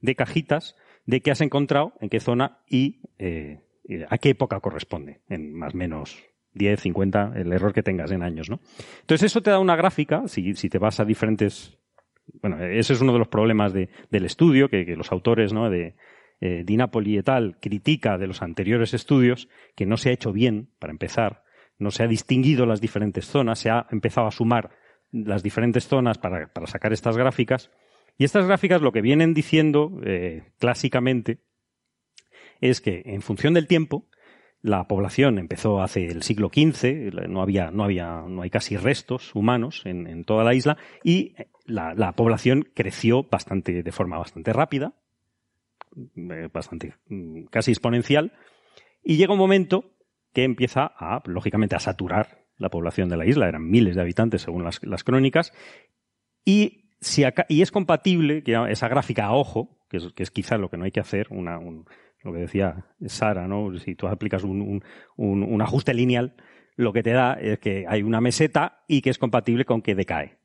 de 0.00 0.14
cajitas 0.14 0.76
de 1.06 1.20
qué 1.20 1.30
has 1.30 1.40
encontrado, 1.40 1.94
en 2.00 2.08
qué 2.08 2.20
zona 2.20 2.58
y 2.68 3.00
eh, 3.18 3.60
a 4.08 4.18
qué 4.18 4.30
época 4.30 4.60
corresponde, 4.60 5.20
en 5.28 5.52
más 5.52 5.74
o 5.74 5.76
menos 5.76 6.22
10, 6.54 6.80
50, 6.80 7.32
el 7.36 7.52
error 7.52 7.72
que 7.72 7.82
tengas 7.82 8.10
en 8.10 8.22
años, 8.22 8.50
¿no? 8.50 8.60
Entonces 9.00 9.30
eso 9.30 9.42
te 9.42 9.50
da 9.50 9.58
una 9.58 9.76
gráfica, 9.76 10.26
si, 10.26 10.52
te 10.52 10.78
vas 10.78 11.00
a 11.00 11.04
diferentes... 11.04 11.78
Bueno, 12.40 12.62
ese 12.64 12.92
es 12.92 13.00
uno 13.00 13.12
de 13.12 13.18
los 13.18 13.28
problemas 13.28 13.72
del 13.72 14.24
estudio, 14.24 14.68
que, 14.68 14.84
los 14.96 15.10
autores 15.10 15.52
¿no? 15.52 15.68
de 15.68 15.96
eh, 16.40 16.62
Di 16.64 16.76
Napoli 16.76 17.18
et 17.18 17.28
al. 17.28 17.58
critica 17.58 18.18
de 18.18 18.28
los 18.28 18.42
anteriores 18.42 18.94
estudios, 18.94 19.48
que 19.74 19.86
no 19.86 19.96
se 19.96 20.10
ha 20.10 20.12
hecho 20.12 20.32
bien, 20.32 20.70
para 20.78 20.92
empezar, 20.92 21.42
no 21.78 21.90
se 21.90 22.04
ha 22.04 22.06
distinguido 22.06 22.66
las 22.66 22.80
diferentes 22.80 23.26
zonas, 23.26 23.58
se 23.58 23.70
ha 23.70 23.86
empezado 23.90 24.28
a 24.28 24.30
sumar 24.30 24.70
las 25.10 25.42
diferentes 25.42 25.88
zonas 25.88 26.18
para 26.18 26.48
sacar 26.66 26.92
estas 26.92 27.16
gráficas, 27.16 27.72
y 28.18 28.24
estas 28.24 28.46
gráficas 28.46 28.82
lo 28.82 28.92
que 28.92 29.00
vienen 29.00 29.34
diciendo 29.34 30.00
eh, 30.04 30.52
clásicamente 30.58 31.38
es 32.60 32.80
que 32.80 33.02
en 33.06 33.22
función 33.22 33.54
del 33.54 33.66
tiempo, 33.66 34.06
la 34.62 34.86
población 34.86 35.38
empezó 35.38 35.80
hace 35.80 36.06
el 36.06 36.22
siglo 36.22 36.50
XV, 36.52 37.28
no 37.28 37.40
había, 37.40 37.70
no 37.70 37.84
había, 37.84 38.24
no 38.28 38.42
hay 38.42 38.50
casi 38.50 38.76
restos 38.76 39.34
humanos 39.34 39.82
en, 39.86 40.24
toda 40.24 40.44
la 40.44 40.54
isla, 40.54 40.76
y 41.02 41.34
la, 41.64 42.12
población 42.12 42.68
creció 42.74 43.22
bastante, 43.22 43.82
de 43.82 43.92
forma 43.92 44.18
bastante 44.18 44.52
rápida, 44.52 44.92
eh, 45.96 46.48
bastante, 46.52 46.94
mm, 47.08 47.44
casi 47.44 47.70
exponencial, 47.70 48.32
y 49.02 49.16
llega 49.16 49.32
un 49.32 49.38
momento 49.38 49.92
que 50.34 50.44
empieza 50.44 50.84
a, 50.84 51.22
lógicamente, 51.24 51.74
a 51.74 51.80
saturar 51.80 52.44
la 52.58 52.68
población 52.68 53.08
de 53.08 53.16
la 53.16 53.26
isla, 53.26 53.48
eran 53.48 53.68
miles 53.68 53.96
de 53.96 54.02
habitantes 54.02 54.42
según 54.42 54.64
las, 54.64 54.82
las 54.84 55.04
crónicas, 55.04 55.54
y 56.44 56.79
y 57.48 57.62
es 57.62 57.70
compatible, 57.70 58.42
que 58.42 58.58
esa 58.68 58.88
gráfica 58.88 59.26
a 59.26 59.32
ojo, 59.32 59.78
que 59.88 59.96
es, 59.98 60.12
que 60.12 60.22
es 60.22 60.30
quizá 60.30 60.58
lo 60.58 60.68
que 60.68 60.76
no 60.76 60.84
hay 60.84 60.90
que 60.90 61.00
hacer, 61.00 61.28
una, 61.30 61.58
lo 62.22 62.32
que 62.32 62.40
decía 62.40 62.86
Sara, 63.06 63.48
¿no? 63.48 63.76
Si 63.78 63.94
tú 63.94 64.06
aplicas 64.06 64.44
un, 64.44 64.82
ajuste 65.62 65.94
lineal, 65.94 66.34
lo 66.76 66.92
que 66.92 67.02
te 67.02 67.12
da 67.12 67.34
es 67.34 67.58
que 67.58 67.86
hay 67.88 68.02
una 68.02 68.20
meseta 68.20 68.82
y 68.86 69.02
que 69.02 69.10
es 69.10 69.18
compatible 69.18 69.64
con 69.64 69.82
que 69.82 69.94
decae. 69.94 70.38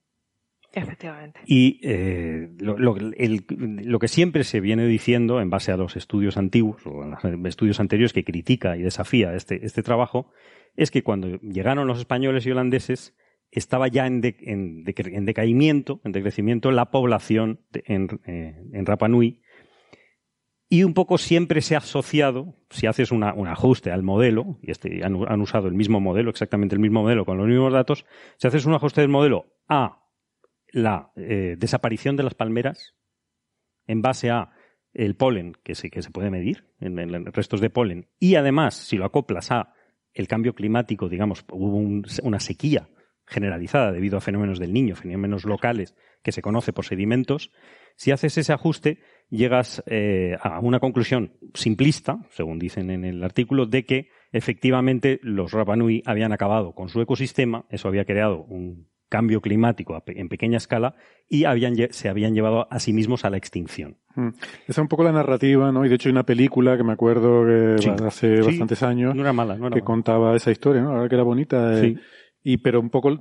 Efectivamente. 0.74 1.40
Y 1.46 1.80
eh, 1.84 2.50
lo, 2.60 4.00
que 4.00 4.08
siempre 4.10 4.44
se 4.44 4.60
viene 4.60 4.86
diciendo, 4.88 5.40
en 5.40 5.50
base 5.50 5.72
a 5.72 5.78
los 5.78 5.96
estudios 5.96 6.36
antiguos 6.36 6.86
o 6.86 7.04
a 7.04 7.08
los 7.08 7.24
estudios 7.46 7.80
anteriores 7.80 8.12
que 8.12 8.26
critica 8.26 8.76
y 8.76 8.82
desafía 8.82 9.34
este, 9.36 9.66
este 9.66 9.84
trabajo, 9.84 10.32
es 10.76 10.92
que 10.92 11.02
cuando 11.02 11.40
llegaron 11.40 11.88
los 11.88 12.00
españoles 12.00 12.46
y 12.46 12.52
holandeses, 12.52 13.16
estaba 13.60 13.88
ya 13.88 14.06
en, 14.06 14.22
decaimiento, 14.22 16.02
en 16.04 16.12
decrecimiento 16.12 16.72
la 16.72 16.92
población 16.92 17.62
en, 17.74 18.20
eh, 18.26 18.62
en 18.74 18.86
Rapa 18.86 19.08
y 20.68 20.84
un 20.84 20.94
poco 20.94 21.18
siempre 21.18 21.62
se 21.62 21.76
ha 21.76 21.80
asociado, 21.80 22.56
si 22.70 22.88
haces 22.88 23.12
un 23.12 23.24
ajuste 23.24 23.92
al 23.92 24.04
modelo, 24.04 24.58
y 24.62 24.72
este, 24.72 25.04
han, 25.04 25.42
usado 25.42 25.68
el 25.68 25.76
mismo 25.76 26.00
modelo, 26.00 26.32
exactamente 26.32 26.76
el 26.76 26.82
mismo 26.82 27.04
modelo 27.04 27.24
con 27.24 27.38
los 27.38 27.48
mismos 27.48 27.72
datos, 27.72 28.06
si 28.38 28.48
haces 28.48 28.66
un 28.66 28.74
ajuste 28.74 29.02
del 29.02 29.10
modelo 29.10 29.46
a 29.68 30.04
la 30.72 31.12
eh, 31.16 31.56
desaparición 31.58 32.16
de 32.16 32.24
las 32.24 32.34
palmeras 32.34 32.96
en 33.86 34.02
base 34.02 34.32
a 34.32 34.52
el 34.94 35.16
polen 35.16 35.56
que 35.64 35.76
se 35.76 35.90
puede 36.12 36.32
medir 36.32 36.68
en, 36.80 37.26
restos 37.28 37.62
de 37.62 37.70
polen 37.70 38.08
y 38.18 38.36
además 38.36 38.76
si 38.76 38.98
lo 38.98 39.06
acoplas 39.06 39.52
a 39.52 39.74
el 40.14 40.28
cambio 40.28 40.56
climático, 40.56 41.10
digamos, 41.10 41.46
hubo 41.52 41.78
una 42.24 42.40
sequía 42.40 42.88
generalizada 43.28 43.92
debido 43.92 44.18
a 44.18 44.22
fenómenos 44.22 44.60
del 44.60 44.74
niño, 44.74 44.96
fenómenos 44.96 45.46
locales 45.46 45.96
que 46.22 46.32
se 46.32 46.42
conoce 46.42 46.74
por 46.74 46.86
sedimentos, 46.86 47.52
si 47.96 48.12
haces 48.12 48.38
ese 48.38 48.54
ajuste, 48.54 49.00
llegas 49.30 49.84
eh, 49.88 50.38
a 50.42 50.60
una 50.60 50.80
conclusión 50.80 51.34
simplista, 51.54 52.20
según 52.32 52.60
dicen 52.60 52.90
en 52.90 53.06
el 53.06 53.24
artículo, 53.24 53.66
de 53.66 53.86
que 53.86 54.10
efectivamente 54.32 55.20
los 55.24 55.52
Rapanui 55.52 56.04
habían 56.06 56.34
acabado 56.34 56.74
con 56.74 56.90
su 56.90 57.02
ecosistema, 57.02 57.66
eso 57.70 57.88
había 57.88 58.06
creado 58.06 58.44
un 58.44 58.88
cambio 59.08 59.40
climático 59.40 60.02
en 60.08 60.30
pequeña 60.30 60.58
escala 60.58 60.96
y 61.30 61.46
habían, 61.46 61.76
se 61.92 62.10
habían 62.10 62.34
llevado 62.34 62.68
a 62.70 62.80
sí 62.80 62.92
mismos 62.92 63.24
a 63.24 63.30
la 63.30 63.38
extinción. 63.38 63.98
Mm. 64.16 64.30
Esa 64.30 64.42
es 64.68 64.78
un 64.78 64.88
poco 64.88 65.04
la 65.04 65.12
narrativa, 65.12 65.72
¿no? 65.72 65.86
Y 65.86 65.90
de 65.90 65.96
hecho 65.96 66.10
hay 66.10 66.14
una 66.14 66.26
película 66.26 66.76
que 66.76 66.84
me 66.84 66.94
acuerdo 66.94 67.46
que 67.46 67.90
hace 68.06 68.42
bastantes 68.42 68.82
años 68.84 69.16
no 69.16 69.22
era 69.22 69.32
mala, 69.32 69.56
no 69.58 69.68
era 69.68 69.76
que 69.76 69.84
contaba 69.84 70.36
esa 70.36 70.52
historia, 70.52 70.82
¿no? 70.82 70.90
La 70.90 70.96
verdad 70.96 71.10
que 71.10 71.16
era 71.16 71.24
bonita. 71.24 71.82
Eh, 71.82 71.98
y 72.46 72.58
pero 72.58 72.80
un 72.80 72.92
poco 72.92 73.20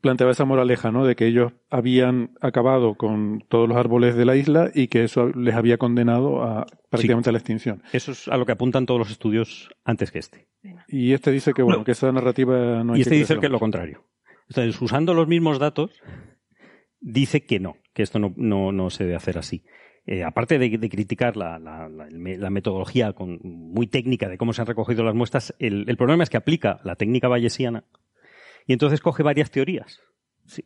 planteaba 0.00 0.30
esa 0.30 0.44
moraleja, 0.44 0.92
¿no? 0.92 1.04
De 1.04 1.16
que 1.16 1.26
ellos 1.26 1.52
habían 1.70 2.30
acabado 2.40 2.94
con 2.94 3.44
todos 3.48 3.68
los 3.68 3.76
árboles 3.76 4.14
de 4.14 4.24
la 4.24 4.36
isla 4.36 4.70
y 4.72 4.86
que 4.86 5.02
eso 5.02 5.26
les 5.30 5.56
había 5.56 5.76
condenado 5.76 6.44
a 6.44 6.66
prácticamente 6.88 7.30
a 7.30 7.32
la 7.32 7.38
extinción. 7.38 7.82
Eso 7.92 8.12
es 8.12 8.28
a 8.28 8.36
lo 8.36 8.46
que 8.46 8.52
apuntan 8.52 8.86
todos 8.86 9.00
los 9.00 9.10
estudios 9.10 9.70
antes 9.84 10.12
que 10.12 10.20
este. 10.20 10.46
Y 10.86 11.12
este 11.14 11.32
dice 11.32 11.52
que, 11.52 11.62
bueno, 11.62 11.82
que 11.82 11.92
esa 11.92 12.12
narrativa 12.12 12.84
no 12.84 12.92
hay 12.92 13.00
Y 13.00 13.02
este 13.02 13.16
dice 13.16 13.38
que 13.40 13.46
es 13.46 13.52
lo 13.52 13.58
contrario. 13.58 14.04
Entonces, 14.48 14.80
usando 14.80 15.14
los 15.14 15.26
mismos 15.26 15.58
datos, 15.58 15.90
dice 17.00 17.44
que 17.44 17.58
no, 17.58 17.76
que 17.92 18.04
esto 18.04 18.20
no, 18.20 18.32
no, 18.36 18.70
no 18.70 18.90
se 18.90 19.02
debe 19.02 19.16
hacer 19.16 19.36
así. 19.36 19.64
Eh, 20.06 20.22
aparte 20.22 20.60
de, 20.60 20.88
criticar 20.88 21.36
la, 21.36 21.58
la, 21.58 21.88
la, 21.88 22.50
metodología 22.50 23.12
con, 23.14 23.40
muy 23.42 23.88
técnica 23.88 24.28
de 24.28 24.38
cómo 24.38 24.52
se 24.52 24.60
han 24.60 24.68
recogido 24.68 25.02
las 25.02 25.14
muestras, 25.14 25.54
el, 25.58 25.84
el 25.88 25.96
problema 25.96 26.22
es 26.22 26.30
que 26.30 26.36
aplica 26.36 26.80
la 26.84 26.94
técnica 26.94 27.28
bayesiana 27.28 27.84
y 28.66 28.72
entonces 28.72 29.00
coge 29.00 29.22
varias 29.22 29.50
teorías. 29.50 30.00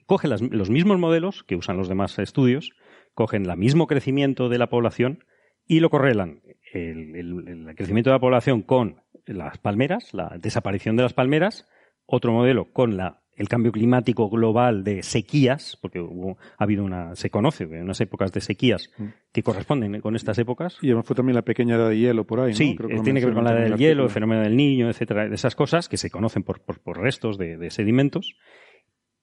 coge 0.07 0.29
los 0.29 0.71
mismos 0.71 0.99
modelos 0.99 1.45
que 1.45 1.57
usan 1.57 1.77
los 1.77 1.89
demás 1.89 2.19
estudios, 2.19 2.71
cogen 3.15 3.49
el 3.49 3.57
mismo 3.57 3.87
crecimiento 3.87 4.49
de 4.49 4.59
la 4.59 4.69
población 4.69 5.25
y 5.67 5.81
lo 5.81 5.91
correlan 5.91 6.43
el, 6.73 7.73
crecimiento 7.77 8.11
de 8.11 8.15
la 8.15 8.21
población 8.21 8.63
con 8.63 9.03
las 9.27 9.59
palmeras, 9.59 10.13
la 10.13 10.37
desaparición 10.39 10.97
de 10.97 11.03
las 11.03 11.15
palmeras, 11.15 11.69
otro 12.07 12.33
modelo 12.33 12.73
con 12.73 12.97
la 12.97 13.23
el 13.37 13.49
cambio 13.49 13.73
climático 13.73 14.29
global 14.31 14.85
de 14.85 15.03
sequías, 15.03 15.77
porque 15.81 15.99
ha 15.99 16.63
habido 16.63 16.85
una, 16.85 17.17
se 17.17 17.31
conoce, 17.31 17.67
unas 17.67 18.01
épocas 18.01 18.33
de 18.33 18.41
sequías 18.41 18.91
que 19.33 19.43
corresponden 19.43 20.01
con 20.01 20.15
estas 20.17 20.39
épocas. 20.39 20.79
Y 20.83 20.87
además 20.87 21.07
fue 21.07 21.17
también 21.17 21.35
la 21.35 21.43
pequeña 21.43 21.77
edad 21.77 21.89
de 21.89 21.99
hielo 21.99 22.25
por 22.25 22.41
ahí, 22.41 22.53
¿no? 22.53 22.57
Sí, 22.57 22.77
tiene 23.03 23.21
que 23.21 23.27
ver 23.27 23.35
con 23.35 23.45
la 23.45 23.53
edad 23.53 23.65
del 23.71 23.77
hielo, 23.77 24.05
el 24.05 24.11
fenómeno 24.11 24.43
del 24.43 24.57
niño, 24.57 24.89
etcétera, 24.89 25.29
de 25.29 25.35
esas 25.35 25.57
cosas 25.57 25.89
que 25.89 25.97
se 25.97 26.11
conocen 26.11 26.43
por, 26.43 26.61
restos 26.97 27.39
de, 27.39 27.71
sedimentos. 27.71 28.37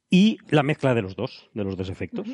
Y 0.10 0.40
la 0.50 0.64
mezcla 0.64 0.94
de 0.94 1.02
los 1.02 1.16
dos, 1.16 1.50
de 1.54 1.64
los 1.64 1.78
dos 1.78 1.90
efectos. 1.90 2.28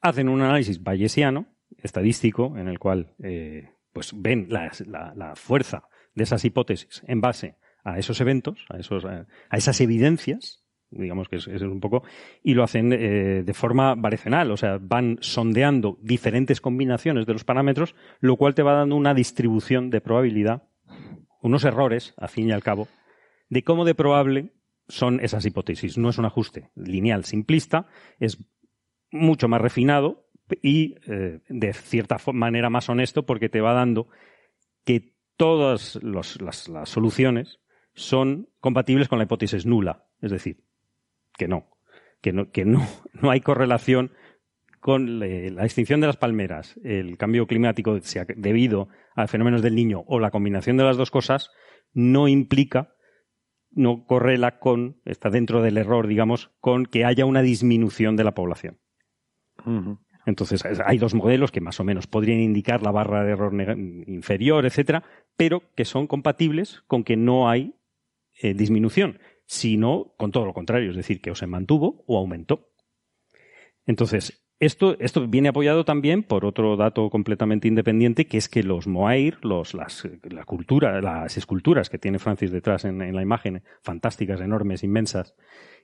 Hacen 0.00 0.28
un 0.28 0.42
análisis 0.42 0.82
bayesiano, 0.82 1.46
estadístico, 1.82 2.56
en 2.56 2.68
el 2.68 2.78
cual 2.78 3.14
eh, 3.22 3.70
pues 3.92 4.12
ven 4.14 4.46
la, 4.50 4.70
la, 5.16 5.34
fuerza 5.34 5.84
de 6.14 6.24
esas 6.24 6.44
hipótesis 6.44 7.02
en 7.06 7.20
base 7.20 7.56
a 7.84 7.98
esos 7.98 8.20
eventos, 8.20 8.64
a, 8.68 8.78
esos, 8.78 9.04
a 9.04 9.26
esas 9.50 9.80
evidencias, 9.80 10.61
digamos 10.92 11.28
que 11.28 11.36
es, 11.36 11.48
es 11.48 11.62
un 11.62 11.80
poco, 11.80 12.04
y 12.42 12.54
lo 12.54 12.62
hacen 12.62 12.92
eh, 12.92 13.42
de 13.44 13.54
forma 13.54 13.94
variacional, 13.94 14.50
o 14.50 14.56
sea, 14.56 14.78
van 14.80 15.18
sondeando 15.20 15.98
diferentes 16.00 16.60
combinaciones 16.60 17.26
de 17.26 17.32
los 17.32 17.44
parámetros, 17.44 17.94
lo 18.20 18.36
cual 18.36 18.54
te 18.54 18.62
va 18.62 18.74
dando 18.74 18.96
una 18.96 19.14
distribución 19.14 19.90
de 19.90 20.00
probabilidad, 20.00 20.62
unos 21.40 21.64
errores, 21.64 22.14
al 22.16 22.28
fin 22.28 22.48
y 22.48 22.52
al 22.52 22.62
cabo, 22.62 22.88
de 23.48 23.62
cómo 23.62 23.84
de 23.84 23.94
probable 23.94 24.52
son 24.88 25.20
esas 25.20 25.44
hipótesis. 25.44 25.98
No 25.98 26.10
es 26.10 26.18
un 26.18 26.24
ajuste 26.24 26.70
lineal 26.74 27.24
simplista, 27.24 27.86
es 28.20 28.38
mucho 29.10 29.48
más 29.48 29.60
refinado 29.60 30.28
y 30.62 30.96
eh, 31.06 31.40
de 31.48 31.72
cierta 31.72 32.18
manera 32.32 32.70
más 32.70 32.88
honesto 32.88 33.24
porque 33.24 33.48
te 33.48 33.60
va 33.60 33.72
dando 33.72 34.08
que 34.84 35.14
todas 35.36 35.98
las 36.02 36.68
soluciones 36.84 37.60
son 37.94 38.48
compatibles 38.60 39.08
con 39.08 39.18
la 39.18 39.24
hipótesis 39.24 39.66
nula. 39.66 40.06
Es 40.20 40.30
decir, 40.30 40.62
que 41.42 41.48
no, 41.48 41.66
que 42.20 42.32
no, 42.32 42.50
que 42.52 42.64
no, 42.64 42.86
no 43.20 43.30
hay 43.30 43.40
correlación 43.40 44.12
con 44.78 45.20
la 45.20 45.64
extinción 45.64 46.00
de 46.00 46.08
las 46.08 46.16
palmeras, 46.16 46.76
el 46.82 47.16
cambio 47.16 47.46
climático 47.46 47.98
debido 48.36 48.88
a 49.14 49.28
fenómenos 49.28 49.62
del 49.62 49.76
niño 49.76 50.02
o 50.08 50.18
la 50.18 50.32
combinación 50.32 50.76
de 50.76 50.82
las 50.82 50.96
dos 50.96 51.12
cosas, 51.12 51.50
no 51.92 52.26
implica, 52.26 52.92
no 53.70 54.04
correla 54.06 54.58
con, 54.58 55.00
está 55.04 55.30
dentro 55.30 55.62
del 55.62 55.78
error, 55.78 56.08
digamos, 56.08 56.50
con 56.58 56.86
que 56.86 57.04
haya 57.04 57.26
una 57.26 57.42
disminución 57.42 58.16
de 58.16 58.24
la 58.24 58.34
población. 58.34 58.80
Entonces, 60.26 60.64
hay 60.84 60.98
dos 60.98 61.14
modelos 61.14 61.52
que 61.52 61.60
más 61.60 61.78
o 61.78 61.84
menos 61.84 62.08
podrían 62.08 62.40
indicar 62.40 62.82
la 62.82 62.90
barra 62.90 63.22
de 63.22 63.32
error 63.32 63.54
inferior, 64.08 64.66
etcétera, 64.66 65.04
pero 65.36 65.62
que 65.76 65.84
son 65.84 66.08
compatibles 66.08 66.82
con 66.88 67.04
que 67.04 67.16
no 67.16 67.48
hay 67.48 67.76
eh, 68.40 68.54
disminución 68.54 69.20
sino 69.46 70.14
con 70.16 70.32
todo 70.32 70.46
lo 70.46 70.54
contrario, 70.54 70.90
es 70.90 70.96
decir, 70.96 71.20
que 71.20 71.30
o 71.30 71.34
se 71.34 71.46
mantuvo 71.46 72.04
o 72.06 72.18
aumentó. 72.18 72.70
Entonces, 73.86 74.42
esto, 74.62 74.96
esto 75.00 75.26
viene 75.26 75.48
apoyado 75.48 75.84
también 75.84 76.22
por 76.22 76.44
otro 76.44 76.76
dato 76.76 77.10
completamente 77.10 77.66
independiente, 77.66 78.26
que 78.26 78.38
es 78.38 78.48
que 78.48 78.62
los 78.62 78.86
Moair, 78.86 79.38
los, 79.42 79.74
las, 79.74 80.08
la 80.22 80.44
cultura, 80.44 81.00
las 81.00 81.36
esculturas 81.36 81.90
que 81.90 81.98
tiene 81.98 82.20
Francis 82.20 82.52
detrás 82.52 82.84
en, 82.84 82.98
la 83.12 83.22
imagen, 83.22 83.64
fantásticas, 83.82 84.40
enormes, 84.40 84.84
inmensas, 84.84 85.34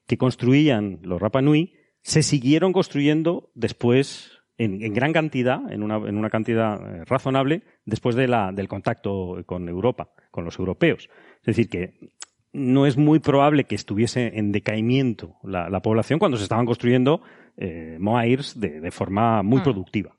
que 0.07 0.17
construían 0.17 1.01
los 1.03 1.21
Rapa 1.21 1.43
Nui, 1.43 1.75
se 2.03 2.23
siguieron 2.23 2.73
construyendo 2.73 3.51
después 3.57 4.31
en, 4.59 4.79
gran 4.95 5.13
cantidad, 5.13 5.61
en 5.73 5.83
una, 5.83 5.97
en 5.97 6.17
una, 6.17 6.31
cantidad 6.31 6.81
eh, 6.81 7.05
razonable, 7.05 7.65
después 7.85 8.15
de 8.15 8.29
la, 8.29 8.53
del 8.53 8.69
contacto 8.69 9.43
con 9.45 9.69
Europa, 9.69 10.13
con 10.31 10.45
los 10.45 10.57
europeos. 10.57 11.11
Es 11.41 11.47
decir, 11.47 11.69
que 11.69 11.95
no 12.53 12.87
es 12.87 12.97
muy 12.97 13.19
probable 13.19 13.65
que 13.65 13.75
estuviese 13.75 14.39
en 14.39 14.53
decaimiento 14.53 15.37
la, 15.43 15.81
población 15.81 16.19
cuando 16.19 16.37
se 16.37 16.45
estaban 16.45 16.67
construyendo 16.67 17.21
eh, 17.57 17.97
Moairs 18.01 18.59
de, 18.59 18.91
forma 18.91 19.43
muy 19.43 19.61
hmm. 19.61 19.65
productiva. 19.65 20.17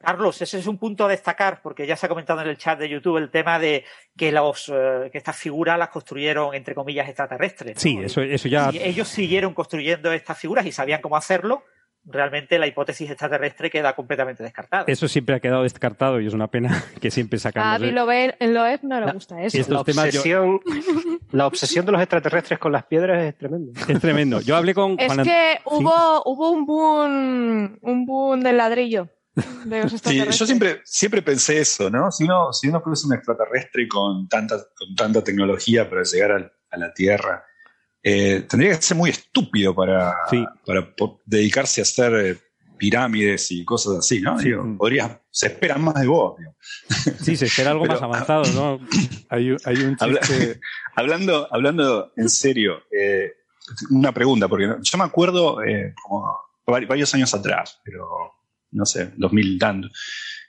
Carlos, 0.00 0.40
ese 0.40 0.58
es 0.58 0.66
un 0.66 0.78
punto 0.78 1.04
a 1.04 1.08
destacar, 1.08 1.60
porque 1.62 1.86
ya 1.86 1.94
se 1.94 2.06
ha 2.06 2.08
comentado 2.08 2.40
en 2.40 2.48
el 2.48 2.56
chat 2.56 2.78
de 2.78 2.88
YouTube 2.88 3.18
el 3.18 3.30
tema 3.30 3.58
de 3.58 3.84
que, 4.16 4.32
los, 4.32 4.70
eh, 4.70 5.10
que 5.12 5.18
estas 5.18 5.36
figuras 5.36 5.78
las 5.78 5.90
construyeron, 5.90 6.54
entre 6.54 6.74
comillas, 6.74 7.06
extraterrestres. 7.06 7.78
Sí, 7.78 7.98
eso, 8.02 8.22
eso 8.22 8.48
ya. 8.48 8.70
ellos 8.72 9.08
siguieron 9.08 9.52
construyendo 9.52 10.10
estas 10.10 10.38
figuras 10.38 10.64
y 10.64 10.72
sabían 10.72 11.02
cómo 11.02 11.16
hacerlo, 11.16 11.64
realmente 12.04 12.58
la 12.58 12.66
hipótesis 12.66 13.10
extraterrestre 13.10 13.70
queda 13.70 13.94
completamente 13.94 14.42
descartada. 14.42 14.84
Eso 14.86 15.08
siempre 15.08 15.36
ha 15.36 15.40
quedado 15.40 15.62
descartado 15.62 16.20
y 16.20 16.26
es 16.26 16.34
una 16.34 16.48
pena 16.48 16.84
que 17.00 17.10
siempre 17.10 17.38
sacamos. 17.38 17.76
A 17.76 17.78
mí 17.78 17.90
lo 17.90 18.10
en 18.10 18.54
Loeb 18.54 18.80
no 18.82 19.00
le 19.00 19.12
gusta 19.12 19.42
eso. 19.42 19.58
La 19.70 19.80
obsesión, 19.80 20.60
la 21.32 21.46
obsesión 21.46 21.86
de 21.86 21.92
los 21.92 22.00
extraterrestres 22.00 22.58
con 22.58 22.72
las 22.72 22.84
piedras 22.84 23.22
es 23.24 23.36
tremendo. 23.36 23.72
Es 23.88 24.00
tremendo. 24.00 24.40
Yo 24.40 24.56
hablé 24.56 24.74
con. 24.74 24.98
Es 24.98 25.16
que 25.18 25.58
hubo, 25.64 26.22
hubo 26.24 26.50
un 26.50 26.66
boom, 26.66 27.78
un 27.82 28.06
boom 28.06 28.40
del 28.40 28.56
ladrillo. 28.56 29.08
sí, 30.04 30.16
yo 30.16 30.46
siempre, 30.46 30.80
siempre 30.84 31.22
pensé 31.22 31.60
eso, 31.60 31.88
¿no? 31.88 32.10
Si 32.10 32.24
uno, 32.24 32.52
si 32.52 32.68
uno 32.68 32.82
un 32.84 33.14
extraterrestre 33.14 33.86
con 33.88 34.28
tanta, 34.28 34.56
con 34.56 34.94
tanta 34.96 35.22
tecnología 35.22 35.88
para 35.88 36.02
llegar 36.02 36.52
a 36.70 36.76
la 36.76 36.92
Tierra, 36.92 37.44
eh, 38.02 38.46
tendría 38.48 38.76
que 38.76 38.82
ser 38.82 38.96
muy 38.96 39.10
estúpido 39.10 39.74
para, 39.74 40.16
para 40.64 40.94
dedicarse 41.26 41.80
a 41.80 41.82
hacer 41.82 42.14
eh, 42.14 42.38
pirámides 42.78 43.50
y 43.50 43.62
cosas 43.64 43.98
así, 43.98 44.20
¿no? 44.20 44.38
podría, 44.78 45.20
se 45.30 45.48
espera 45.48 45.76
más 45.76 45.94
de 45.94 46.06
vos. 46.06 46.40
Sí, 47.22 47.36
se 47.36 47.46
espera 47.46 47.72
algo 47.72 47.84
más 47.86 48.00
avanzado, 48.00 48.44
¿no? 48.54 48.86
hay, 49.28 49.54
hay, 49.64 49.76
un 49.76 49.96
chiste... 49.96 50.60
hablando, 50.96 51.46
hablando 51.50 52.12
en 52.16 52.30
serio, 52.30 52.82
eh, 52.90 53.32
una 53.90 54.12
pregunta, 54.12 54.48
porque 54.48 54.76
yo 54.80 54.98
me 54.98 55.04
acuerdo 55.04 55.58
como 56.02 56.38
varios 56.66 57.14
años 57.14 57.34
atrás, 57.34 57.80
pero 57.84 58.08
no 58.72 58.86
sé, 58.86 59.12
2000 59.16 59.58
tanto, 59.58 59.88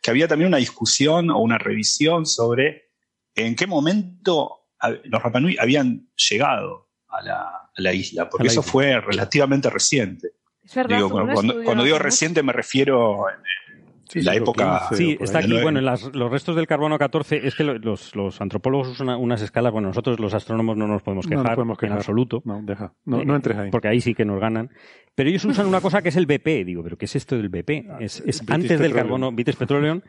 que 0.02 0.10
había 0.10 0.28
también 0.28 0.48
una 0.48 0.58
discusión 0.58 1.30
o 1.30 1.40
una 1.40 1.58
revisión 1.58 2.26
sobre 2.26 2.92
en 3.36 3.56
qué 3.56 3.68
momento 3.68 4.68
los 5.04 5.22
Rapanui 5.22 5.58
habían 5.60 6.10
llegado 6.16 6.91
a 7.12 7.22
la, 7.22 7.70
la 7.78 7.94
isla, 7.94 8.30
porque 8.30 8.48
eso 8.48 8.64
fue 8.64 9.00
relativamente 9.00 9.70
reciente. 9.70 10.30
Es 10.64 10.76
verdad, 10.76 10.98
digo, 10.98 11.10
cuando, 11.10 11.64
cuando, 11.64 11.84
digo 11.84 12.00
reciente 12.00 12.44
me 12.44 12.54
refiero 12.54 13.26
en 13.30 14.26
la 14.26 14.36
época. 14.36 14.88
Sí, 14.94 15.18
está 15.20 15.40
aquí. 15.40 15.60
Bueno, 15.62 15.80
en 15.80 15.86
los 15.86 16.32
restos 16.32 16.56
del 16.56 16.68
carbono 16.68 16.98
14 16.98 17.48
es 17.48 17.56
que 17.56 17.64
los, 17.64 18.16
los 18.16 18.42
antropólogos 18.42 18.90
usan 18.90 19.10
unas 19.10 19.42
escalas. 19.42 19.72
Bueno, 19.72 19.90
nosotros 19.90 20.20
los 20.20 20.34
astrónomos 20.34 20.78
no 20.78 20.88
nos 20.88 21.02
podemos 21.02 21.28
quejar, 21.28 21.58
en 21.60 21.92
absoluto. 21.92 22.42
No, 22.46 22.62
deja. 22.62 22.94
No, 23.06 23.24
no 23.24 23.36
entres 23.36 23.58
ahí. 23.58 23.72
Porque 23.72 23.88
ahí 23.88 24.02
sí 24.02 24.14
que 24.14 24.26
nos 24.26 24.40
ganan. 24.40 24.70
Pero 25.16 25.30
ellos 25.30 25.46
usan 25.46 25.68
una 25.68 25.82
cosa 25.82 26.02
que 26.02 26.10
es 26.10 26.16
el 26.16 26.26
BP. 26.26 26.66
Digo, 26.66 26.84
¿pero 26.84 26.98
qué 26.98 27.06
es 27.06 27.16
esto 27.16 27.36
del 27.36 27.50
BP? 27.50 27.90
Ah, 27.90 27.98
es, 28.00 28.22
es 28.26 28.44
antes 28.50 28.80
del 28.80 28.94
carbono, 28.94 29.32
Vitis 29.32 29.56
Petroleum. 29.56 30.02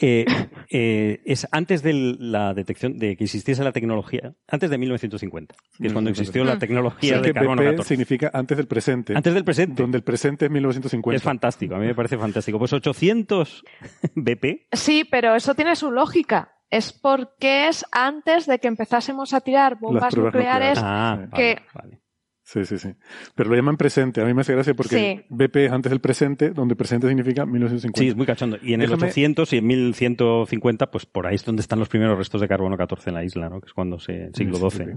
Eh, 0.00 0.24
eh, 0.70 1.20
es 1.24 1.46
antes 1.50 1.82
de 1.82 1.92
la 1.92 2.54
detección 2.54 2.98
de 2.98 3.16
que 3.16 3.24
existiese 3.24 3.64
la 3.64 3.72
tecnología, 3.72 4.34
antes 4.46 4.70
de 4.70 4.78
1950, 4.78 5.54
que 5.76 5.86
es 5.86 5.92
cuando 5.92 6.10
existió 6.10 6.44
la 6.44 6.58
tecnología 6.58 7.20
de 7.20 7.32
carbono 7.32 7.62
14. 7.62 7.88
significa 7.88 8.30
antes 8.32 8.56
del 8.56 8.66
presente. 8.66 9.14
Antes 9.16 9.34
del 9.34 9.44
presente. 9.44 9.82
Donde 9.82 9.98
el 9.98 10.04
presente 10.04 10.46
es 10.46 10.50
1950. 10.50 11.16
Es 11.16 11.22
fantástico, 11.22 11.74
a 11.74 11.78
mí 11.78 11.86
me 11.86 11.94
parece 11.94 12.16
fantástico. 12.16 12.58
Pues 12.58 12.72
800 12.72 13.64
BP. 14.14 14.68
Sí, 14.72 15.04
pero 15.10 15.34
eso 15.34 15.54
tiene 15.54 15.74
su 15.76 15.90
lógica. 15.90 16.54
Es 16.70 16.92
porque 16.92 17.68
es 17.68 17.84
antes 17.92 18.46
de 18.46 18.58
que 18.58 18.68
empezásemos 18.68 19.32
a 19.32 19.40
tirar 19.40 19.78
bombas 19.80 20.14
nucleares, 20.14 20.78
ah, 20.82 21.26
que 21.34 21.62
Sí, 22.48 22.64
sí, 22.64 22.78
sí. 22.78 22.94
Pero 23.34 23.50
lo 23.50 23.56
llaman 23.56 23.76
presente. 23.76 24.22
A 24.22 24.24
mí 24.24 24.32
me 24.32 24.40
hace 24.40 24.54
gracia 24.54 24.72
porque 24.72 25.26
BP 25.28 25.56
es 25.66 25.70
antes 25.70 25.90
del 25.90 26.00
presente, 26.00 26.48
donde 26.48 26.76
presente 26.76 27.06
significa 27.06 27.44
1950. 27.44 28.00
Sí, 28.00 28.08
es 28.08 28.16
muy 28.16 28.24
cachondo. 28.24 28.56
Y 28.62 28.72
en 28.72 28.80
el 28.80 28.90
800 28.90 29.52
y 29.52 29.58
en 29.58 29.66
1150, 29.66 30.90
pues 30.90 31.04
por 31.04 31.26
ahí 31.26 31.34
es 31.34 31.44
donde 31.44 31.60
están 31.60 31.78
los 31.78 31.90
primeros 31.90 32.16
restos 32.16 32.40
de 32.40 32.48
carbono 32.48 32.78
14 32.78 33.10
en 33.10 33.14
la 33.16 33.22
isla, 33.22 33.50
¿no? 33.50 33.60
Que 33.60 33.66
es 33.66 33.74
cuando 33.74 33.98
se, 34.00 34.30
siglo 34.32 34.56
XII. 34.70 34.94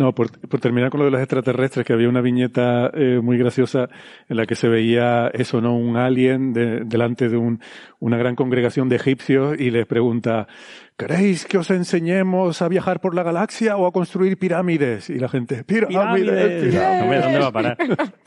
No, 0.00 0.14
por, 0.14 0.30
terminar 0.30 0.88
con 0.88 1.00
lo 1.00 1.04
de 1.04 1.10
los 1.10 1.20
extraterrestres, 1.20 1.84
que 1.84 1.92
había 1.92 2.08
una 2.08 2.22
viñeta 2.22 2.90
eh, 2.94 3.20
muy 3.22 3.36
graciosa 3.36 3.90
en 4.30 4.38
la 4.38 4.46
que 4.46 4.54
se 4.54 4.66
veía 4.66 5.28
eso, 5.34 5.60
¿no? 5.60 5.76
Un 5.76 5.98
alien 5.98 6.54
delante 6.54 7.28
de 7.28 7.36
un, 7.36 7.60
una 7.98 8.16
gran 8.16 8.34
congregación 8.34 8.88
de 8.88 8.96
egipcios 8.96 9.60
y 9.60 9.70
les 9.70 9.84
pregunta, 9.84 10.48
¿queréis 10.96 11.44
que 11.44 11.58
os 11.58 11.70
enseñemos 11.70 12.62
a 12.62 12.68
viajar 12.68 13.00
por 13.02 13.14
la 13.14 13.22
galaxia 13.22 13.76
o 13.76 13.86
a 13.86 13.92
construir 13.92 14.38
pirámides? 14.38 15.10
Y 15.10 15.18
la 15.18 15.28
gente, 15.28 15.64
pirámides, 15.64 16.70
pirámides. 16.70 17.22
¿Dónde 17.22 17.38
va 17.38 17.46
a 17.48 17.52
parar? 17.52 17.76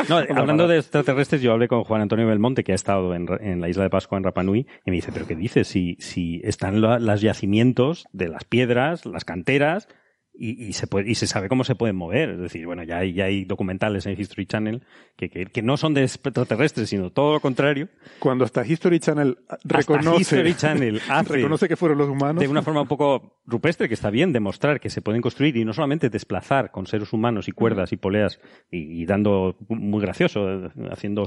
No, 0.10 0.18
hablando 0.18 0.68
de 0.68 0.78
extraterrestres, 0.78 1.42
yo 1.42 1.54
hablé 1.54 1.68
con 1.68 1.86
Juan 1.86 2.02
Antonio 2.02 2.28
Belmonte, 2.28 2.64
que 2.64 2.74
ha 2.74 2.76
estado 2.76 3.16
en, 3.16 3.26
en 3.40 3.62
la 3.62 3.70
isla 3.70 3.84
de 3.84 3.90
Pascua, 3.90 4.20
en 4.20 4.26
Rapanui, 4.26 4.68
y 4.86 4.92
me 4.92 4.98
dice, 4.98 5.12
¿pero 5.12 5.26
qué 5.26 5.36
dices? 5.36 5.68
Si, 5.68 5.96
si 6.00 6.40
están 6.44 6.82
los 6.82 7.22
yacimientos 7.22 8.06
de 8.12 8.28
las 8.28 8.44
piedras, 8.44 9.08
las 9.08 9.26
canteras, 9.26 9.88
y, 10.36 10.66
y, 10.66 10.74
se 10.74 10.88
puede, 10.88 11.10
y 11.10 11.16
se 11.16 11.28
sabe 11.28 11.48
cómo 11.48 11.64
se 11.64 11.76
pueden 11.76 11.96
mover. 11.96 12.32
Es 12.32 12.40
decir, 12.40 12.66
bueno, 12.66 12.84
ya 12.84 12.98
hay, 12.98 13.14
ya 13.14 13.26
hay 13.26 13.46
documentales 13.46 14.06
en 14.08 14.20
History 14.20 14.48
Channel 14.48 14.84
que, 15.16 15.30
que, 15.30 15.46
que, 15.46 15.62
no 15.62 15.78
son 15.78 15.94
de 15.94 16.02
extraterrestres, 16.02 16.90
sino 16.90 17.12
todo 17.12 17.34
lo 17.34 17.40
contrario. 17.40 17.90
Cuando 18.18 18.44
hasta 18.44 18.66
History 18.66 19.00
Channel 19.00 19.38
reconoce, 19.64 20.22
History 20.22 20.54
Channel 20.58 21.02
reconoce 21.28 21.68
que 21.68 21.76
fueron 21.76 22.00
los 22.00 22.10
humanos. 22.10 22.42
De 22.42 22.48
una 22.48 22.64
forma 22.64 22.82
un 22.82 22.88
poco 22.88 23.42
rupestre, 23.46 23.88
que 23.88 23.94
está 23.94 24.10
bien 24.10 24.34
demostrar 24.34 24.80
que 24.80 24.90
se 24.90 25.02
pueden 25.02 25.22
construir 25.22 25.56
y 25.56 25.66
no 25.66 25.74
solamente 25.74 26.10
desplazar 26.10 26.72
con 26.72 26.88
seres 26.88 27.14
humanos 27.14 27.48
y 27.48 27.52
cuerdas 27.52 27.94
y 27.94 27.98
poleas 27.98 28.40
y, 28.72 29.06
dando 29.06 29.56
muy 29.70 30.02
gracioso, 30.02 30.72
haciendo 30.90 31.24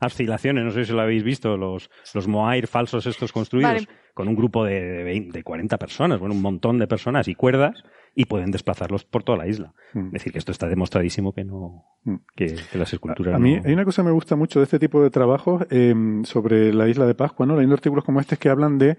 oscilaciones. 0.00 0.64
No 0.64 0.70
sé 0.70 0.84
si 0.84 0.92
lo 0.92 1.00
habéis 1.00 1.24
visto, 1.24 1.56
los, 1.56 1.90
los 2.14 2.28
Moair 2.28 2.68
falsos 2.68 3.06
estos 3.06 3.32
construidos. 3.32 3.88
Con 4.14 4.26
un 4.26 4.34
grupo 4.34 4.64
de, 4.64 4.80
de, 4.80 5.28
de 5.32 5.42
40 5.44 5.78
personas, 5.78 6.18
bueno, 6.18 6.34
un 6.34 6.42
montón 6.42 6.76
de 6.80 6.88
personas 6.88 7.28
y 7.28 7.36
cuerdas, 7.36 7.84
y 8.18 8.24
pueden 8.24 8.50
desplazarlos 8.50 9.04
por 9.04 9.22
toda 9.22 9.38
la 9.38 9.46
isla. 9.46 9.72
Mm. 9.94 10.06
Es 10.06 10.12
decir, 10.14 10.32
que 10.32 10.40
esto 10.40 10.50
está 10.50 10.66
demostradísimo 10.66 11.32
que 11.32 11.44
no, 11.44 11.84
mm. 12.02 12.16
que, 12.34 12.56
las 12.74 12.92
esculturas. 12.92 13.36
A 13.36 13.38
mí 13.38 13.60
hay 13.64 13.72
una 13.72 13.84
cosa 13.84 14.02
que 14.02 14.06
me 14.06 14.12
gusta 14.12 14.34
mucho 14.34 14.58
de 14.58 14.64
este 14.64 14.80
tipo 14.80 15.00
de 15.00 15.10
trabajos 15.10 15.64
em, 15.70 16.24
sobre 16.24 16.74
la 16.74 16.88
isla 16.88 17.06
de 17.06 17.14
Pascua, 17.14 17.46
¿no? 17.46 17.54
Leyendo 17.54 17.76
artículos 17.76 18.04
como 18.04 18.18
este 18.18 18.36
que 18.36 18.48
hablan 18.48 18.76
de 18.76 18.98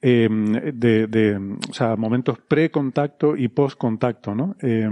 em, 0.00 0.52
de, 0.72 1.06
de, 1.06 1.36
o 1.68 1.72
sea, 1.74 1.96
momentos 1.96 2.38
pre-contacto 2.38 3.36
y 3.36 3.48
post-contacto, 3.48 4.34
¿no? 4.34 4.56
Eh, 4.62 4.88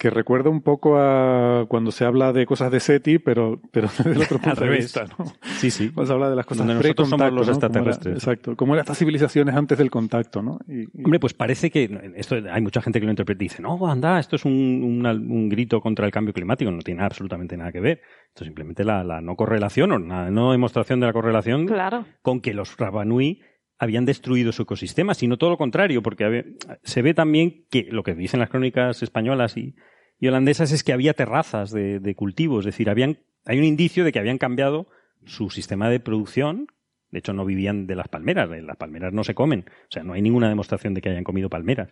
que 0.00 0.08
recuerda 0.08 0.48
un 0.48 0.62
poco 0.62 0.96
a 0.98 1.66
cuando 1.68 1.92
se 1.92 2.06
habla 2.06 2.32
de 2.32 2.46
cosas 2.46 2.72
de 2.72 2.80
SETI, 2.80 3.18
pero, 3.18 3.60
pero 3.70 3.86
desde 3.98 4.12
el 4.12 4.22
otro 4.22 4.38
punto 4.42 4.64
de 4.64 4.70
vista, 4.70 5.04
¿no? 5.04 5.26
Sí, 5.58 5.70
sí. 5.70 5.90
Cuando 5.90 6.06
se 6.06 6.12
habla 6.14 6.30
de 6.30 6.36
las 6.36 6.46
cosas 6.46 6.66
Donde 6.66 6.82
nosotros 6.82 7.10
somos 7.10 7.30
los 7.30 7.48
extraterrestres. 7.48 8.14
exacto. 8.14 8.56
Como 8.56 8.72
eran 8.72 8.84
estas 8.84 8.96
civilizaciones 8.96 9.54
antes 9.54 9.76
del 9.76 9.90
contacto, 9.90 10.40
¿no? 10.40 10.58
Y, 10.66 10.86
Hombre, 11.04 11.20
pues 11.20 11.34
parece 11.34 11.70
que 11.70 12.14
esto 12.16 12.34
hay 12.50 12.62
mucha 12.62 12.80
gente 12.80 12.98
que 12.98 13.04
lo 13.04 13.12
interpreta 13.12 13.44
y 13.44 13.48
dice, 13.48 13.60
no, 13.60 13.78
anda, 13.86 14.18
esto 14.18 14.36
es 14.36 14.46
un, 14.46 15.04
un, 15.04 15.48
grito 15.50 15.82
contra 15.82 16.06
el 16.06 16.12
cambio 16.12 16.32
climático. 16.32 16.70
No 16.70 16.80
tiene 16.80 17.02
absolutamente 17.02 17.58
nada 17.58 17.70
que 17.70 17.80
ver. 17.80 18.00
Esto 18.28 18.44
es 18.44 18.46
simplemente 18.46 18.84
la, 18.84 19.04
la 19.04 19.20
no 19.20 19.36
correlación 19.36 19.92
o 19.92 19.98
la 19.98 20.30
no 20.30 20.52
demostración 20.52 21.00
de 21.00 21.08
la 21.08 21.12
correlación 21.12 21.66
claro. 21.66 22.06
con 22.22 22.40
que 22.40 22.54
los 22.54 22.74
Rabanui 22.78 23.42
habían 23.80 24.04
destruido 24.04 24.52
su 24.52 24.62
ecosistema, 24.62 25.14
sino 25.14 25.38
todo 25.38 25.50
lo 25.50 25.56
contrario, 25.56 26.02
porque 26.02 26.54
se 26.84 27.00
ve 27.00 27.14
también 27.14 27.64
que 27.70 27.88
lo 27.90 28.02
que 28.02 28.14
dicen 28.14 28.38
las 28.38 28.50
crónicas 28.50 29.02
españolas 29.02 29.56
y, 29.56 29.74
holandesas 30.22 30.70
es 30.70 30.84
que 30.84 30.92
había 30.92 31.14
terrazas 31.14 31.70
de, 31.70 31.98
de 31.98 32.14
cultivo, 32.14 32.58
es 32.58 32.66
decir, 32.66 32.90
habían, 32.90 33.20
hay 33.46 33.58
un 33.58 33.64
indicio 33.64 34.04
de 34.04 34.12
que 34.12 34.18
habían 34.18 34.36
cambiado 34.36 34.86
su 35.24 35.48
sistema 35.48 35.88
de 35.88 35.98
producción. 35.98 36.66
De 37.10 37.20
hecho, 37.20 37.32
no 37.32 37.46
vivían 37.46 37.86
de 37.86 37.96
las 37.96 38.08
palmeras, 38.08 38.50
las 38.50 38.76
palmeras 38.76 39.14
no 39.14 39.24
se 39.24 39.34
comen, 39.34 39.64
o 39.66 39.90
sea, 39.90 40.04
no 40.04 40.12
hay 40.12 40.20
ninguna 40.20 40.50
demostración 40.50 40.92
de 40.92 41.00
que 41.00 41.08
hayan 41.08 41.24
comido 41.24 41.48
palmeras. 41.48 41.88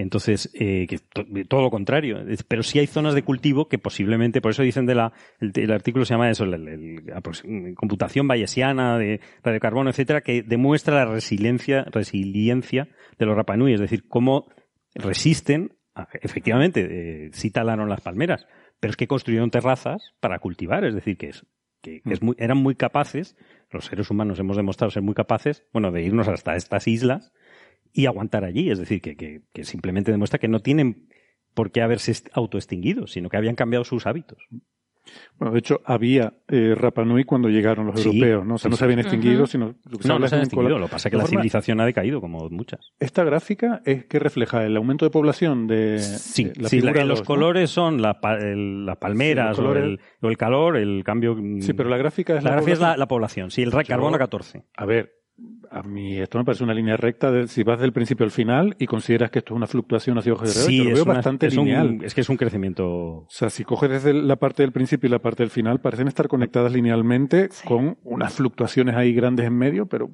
Entonces, 0.00 0.50
eh, 0.54 0.86
que 0.88 0.98
todo 1.44 1.62
lo 1.62 1.70
contrario. 1.70 2.18
Pero 2.48 2.62
sí 2.62 2.78
hay 2.78 2.86
zonas 2.86 3.14
de 3.14 3.22
cultivo 3.22 3.68
que 3.68 3.78
posiblemente, 3.78 4.40
por 4.40 4.52
eso 4.52 4.62
dicen 4.62 4.86
de 4.86 4.94
la, 4.94 5.12
el, 5.40 5.70
artículo 5.72 6.04
se 6.04 6.14
llama 6.14 6.30
eso, 6.30 6.46
la 6.46 6.58
computación 7.74 8.26
bayesiana 8.28 8.98
de 8.98 9.20
radiocarbono, 9.42 9.90
etcétera, 9.90 10.20
que 10.20 10.42
demuestra 10.42 10.94
la 10.94 11.04
resiliencia, 11.04 11.84
resiliencia 11.90 12.88
de 13.18 13.26
los 13.26 13.36
Rapanui, 13.36 13.74
es 13.74 13.80
decir, 13.80 14.08
cómo 14.08 14.48
resisten 14.94 15.72
efectivamente, 16.22 17.26
eh, 17.26 17.30
sí 17.32 17.50
talaron 17.50 17.88
las 17.88 18.00
palmeras, 18.00 18.46
pero 18.78 18.90
es 18.90 18.96
que 18.96 19.06
construyeron 19.06 19.50
terrazas 19.50 20.14
para 20.20 20.38
cultivar, 20.38 20.84
es 20.84 20.94
decir, 20.94 21.16
que, 21.16 21.28
es, 21.28 21.46
que 21.82 22.02
es 22.04 22.22
muy, 22.22 22.36
eran 22.38 22.58
muy 22.58 22.74
capaces, 22.74 23.36
los 23.70 23.86
seres 23.86 24.10
humanos 24.10 24.38
hemos 24.38 24.56
demostrado 24.56 24.90
ser 24.90 25.02
muy 25.02 25.14
capaces, 25.14 25.64
bueno, 25.72 25.90
de 25.90 26.02
irnos 26.02 26.28
hasta 26.28 26.56
estas 26.56 26.88
islas 26.88 27.32
y 27.92 28.06
aguantar 28.06 28.44
allí, 28.44 28.70
es 28.70 28.78
decir, 28.78 29.00
que, 29.00 29.16
que, 29.16 29.42
que 29.52 29.64
simplemente 29.64 30.10
demuestra 30.10 30.38
que 30.38 30.48
no 30.48 30.60
tienen 30.60 31.08
por 31.54 31.72
qué 31.72 31.82
haberse 31.82 32.12
autoextinguido, 32.32 33.06
sino 33.06 33.28
que 33.28 33.36
habían 33.36 33.56
cambiado 33.56 33.84
sus 33.84 34.06
hábitos. 34.06 34.38
Bueno, 35.38 35.52
de 35.52 35.58
hecho, 35.58 35.80
había 35.84 36.34
eh, 36.48 36.74
Rapa 36.76 37.04
Nui 37.04 37.24
cuando 37.24 37.48
llegaron 37.48 37.86
los 37.86 38.04
europeos, 38.04 38.46
¿no? 38.46 38.56
O 38.56 38.58
sea, 38.58 38.70
no 38.70 38.76
se 38.76 38.84
habían 38.84 39.00
extinguido, 39.00 39.46
sino... 39.46 39.74
Lo 39.88 39.98
que 39.98 40.06
no, 40.06 40.18
no 40.18 40.28
se 40.28 40.34
habían 40.34 40.46
extinguido, 40.46 40.78
lo 40.78 40.86
que 40.86 40.92
pasa 40.92 41.08
es 41.08 41.12
que 41.12 41.16
la 41.16 41.26
civilización 41.26 41.80
ha 41.80 41.86
decaído, 41.86 42.20
como 42.20 42.48
muchas. 42.50 42.92
Esta 42.98 43.24
gráfica 43.24 43.80
es 43.84 44.04
que 44.04 44.18
refleja 44.18 44.64
el 44.64 44.76
aumento 44.76 45.04
de 45.04 45.10
población 45.10 45.66
de... 45.66 45.98
Sí, 45.98 46.52
la 46.56 46.68
sí 46.68 46.80
los 46.80 47.22
colores 47.22 47.70
son 47.70 48.02
las 48.02 48.16
palmeras 48.16 49.58
o, 49.58 49.74
el, 49.74 50.00
o, 50.20 50.28
el, 50.28 50.36
calor, 50.36 50.76
el 50.76 51.02
cambio... 51.04 51.36
Sí, 51.60 51.72
pero 51.72 51.88
la 51.88 51.96
gráfica 51.96 52.36
es 52.36 52.44
la, 52.44 52.50
la 52.50 52.56
gráfica 52.56 52.72
es 52.74 52.80
la, 52.80 52.96
la, 52.96 53.08
población, 53.08 53.50
sí, 53.50 53.62
el 53.62 53.70
carbono 53.84 54.18
14. 54.18 54.64
A 54.76 54.84
ver, 54.84 55.19
a 55.70 55.82
mí 55.82 56.18
esto 56.18 56.38
me 56.38 56.44
parece 56.44 56.64
una 56.64 56.74
línea 56.74 56.96
recta 56.96 57.30
de, 57.30 57.46
si 57.46 57.62
vas 57.62 57.80
del 57.80 57.92
principio 57.92 58.24
al 58.24 58.32
final 58.32 58.74
y 58.78 58.86
consideras 58.86 59.30
que 59.30 59.38
esto 59.38 59.54
es 59.54 59.56
una 59.56 59.68
fluctuación 59.68 60.18
hacia 60.18 60.32
abajo 60.32 60.46
y 60.46 60.48
sí, 60.48 60.78
lo 60.78 60.94
veo 60.94 61.04
bastante 61.04 61.46
es 61.46 61.54
lineal. 61.54 61.98
es 62.02 62.12
que 62.12 62.22
es 62.22 62.28
un 62.28 62.36
crecimiento. 62.36 62.86
O 62.88 63.26
sea, 63.28 63.50
si 63.50 63.64
coges 63.64 63.90
desde 63.90 64.12
la 64.12 64.36
parte 64.36 64.62
del 64.62 64.72
principio 64.72 65.06
y 65.06 65.10
la 65.10 65.20
parte 65.20 65.44
del 65.44 65.50
final, 65.50 65.80
parecen 65.80 66.08
estar 66.08 66.26
conectadas 66.26 66.72
linealmente 66.72 67.48
con 67.64 67.98
unas 68.02 68.34
fluctuaciones 68.34 68.96
ahí 68.96 69.12
grandes 69.12 69.46
en 69.46 69.56
medio, 69.56 69.86
pero 69.86 70.10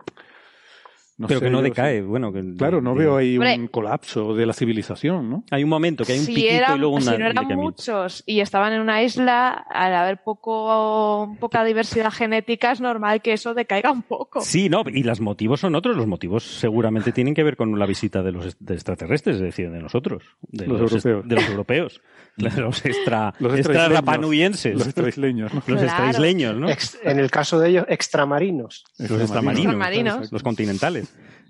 pero 1.26 1.40
que 1.40 1.50
no 1.50 1.62
decae, 1.62 2.02
bueno. 2.02 2.32
Que, 2.32 2.42
claro, 2.56 2.82
no 2.82 2.94
veo 2.94 3.16
ahí 3.16 3.38
un 3.38 3.68
colapso 3.68 4.34
de 4.34 4.44
la 4.44 4.52
civilización, 4.52 5.30
¿no? 5.30 5.44
Hay 5.50 5.64
un 5.64 5.70
momento 5.70 6.04
que 6.04 6.12
hay 6.12 6.18
un 6.18 6.26
piquito 6.26 6.74
y 6.74 6.78
luego 6.78 6.96
una. 6.96 7.12
Si 7.12 7.18
no 7.18 7.26
eran 7.26 7.46
muchos 7.56 8.22
y 8.26 8.40
estaban 8.40 8.72
en 8.74 8.80
una 8.80 9.02
isla, 9.02 9.50
al 9.52 9.94
haber 9.94 10.22
poco, 10.22 11.34
poca 11.40 11.64
diversidad 11.64 12.10
genética, 12.10 12.72
es 12.72 12.80
normal 12.80 13.22
que 13.22 13.32
eso 13.32 13.54
decaiga 13.54 13.90
un 13.90 14.02
poco. 14.02 14.40
Sí, 14.42 14.68
no, 14.68 14.82
y 14.86 15.02
los 15.04 15.20
motivos 15.20 15.60
son 15.60 15.74
otros. 15.74 15.96
Los 15.96 16.06
motivos 16.06 16.44
seguramente 16.44 17.12
tienen 17.12 17.34
que 17.34 17.42
ver 17.42 17.56
con 17.56 17.78
la 17.78 17.86
visita 17.86 18.22
de 18.22 18.32
los 18.32 18.56
extraterrestres, 18.68 19.36
es 19.36 19.42
decir, 19.42 19.70
de 19.70 19.80
nosotros, 19.80 20.22
de 20.42 20.66
los, 20.66 20.80
europeos. 20.80 21.26
De 21.26 21.34
los 21.34 21.48
europeos. 21.48 22.02
los 22.36 22.84
extra, 22.84 23.32
los 23.38 23.54
extra 23.54 23.88
rapanuyenses. 23.88 24.74
Los 24.74 24.86
extraisleños, 24.86 25.54
¿no? 25.54 25.62
Los 25.66 25.82
extraisleños, 25.82 26.56
¿no? 26.56 26.68
en 27.02 27.18
el 27.18 27.30
caso 27.30 27.58
de 27.58 27.70
ellos, 27.70 27.86
extramarinos. 27.88 28.84
Los 28.98 29.20
extramarinos. 29.22 30.30
Los 30.30 30.42
continentales. 30.42 31.05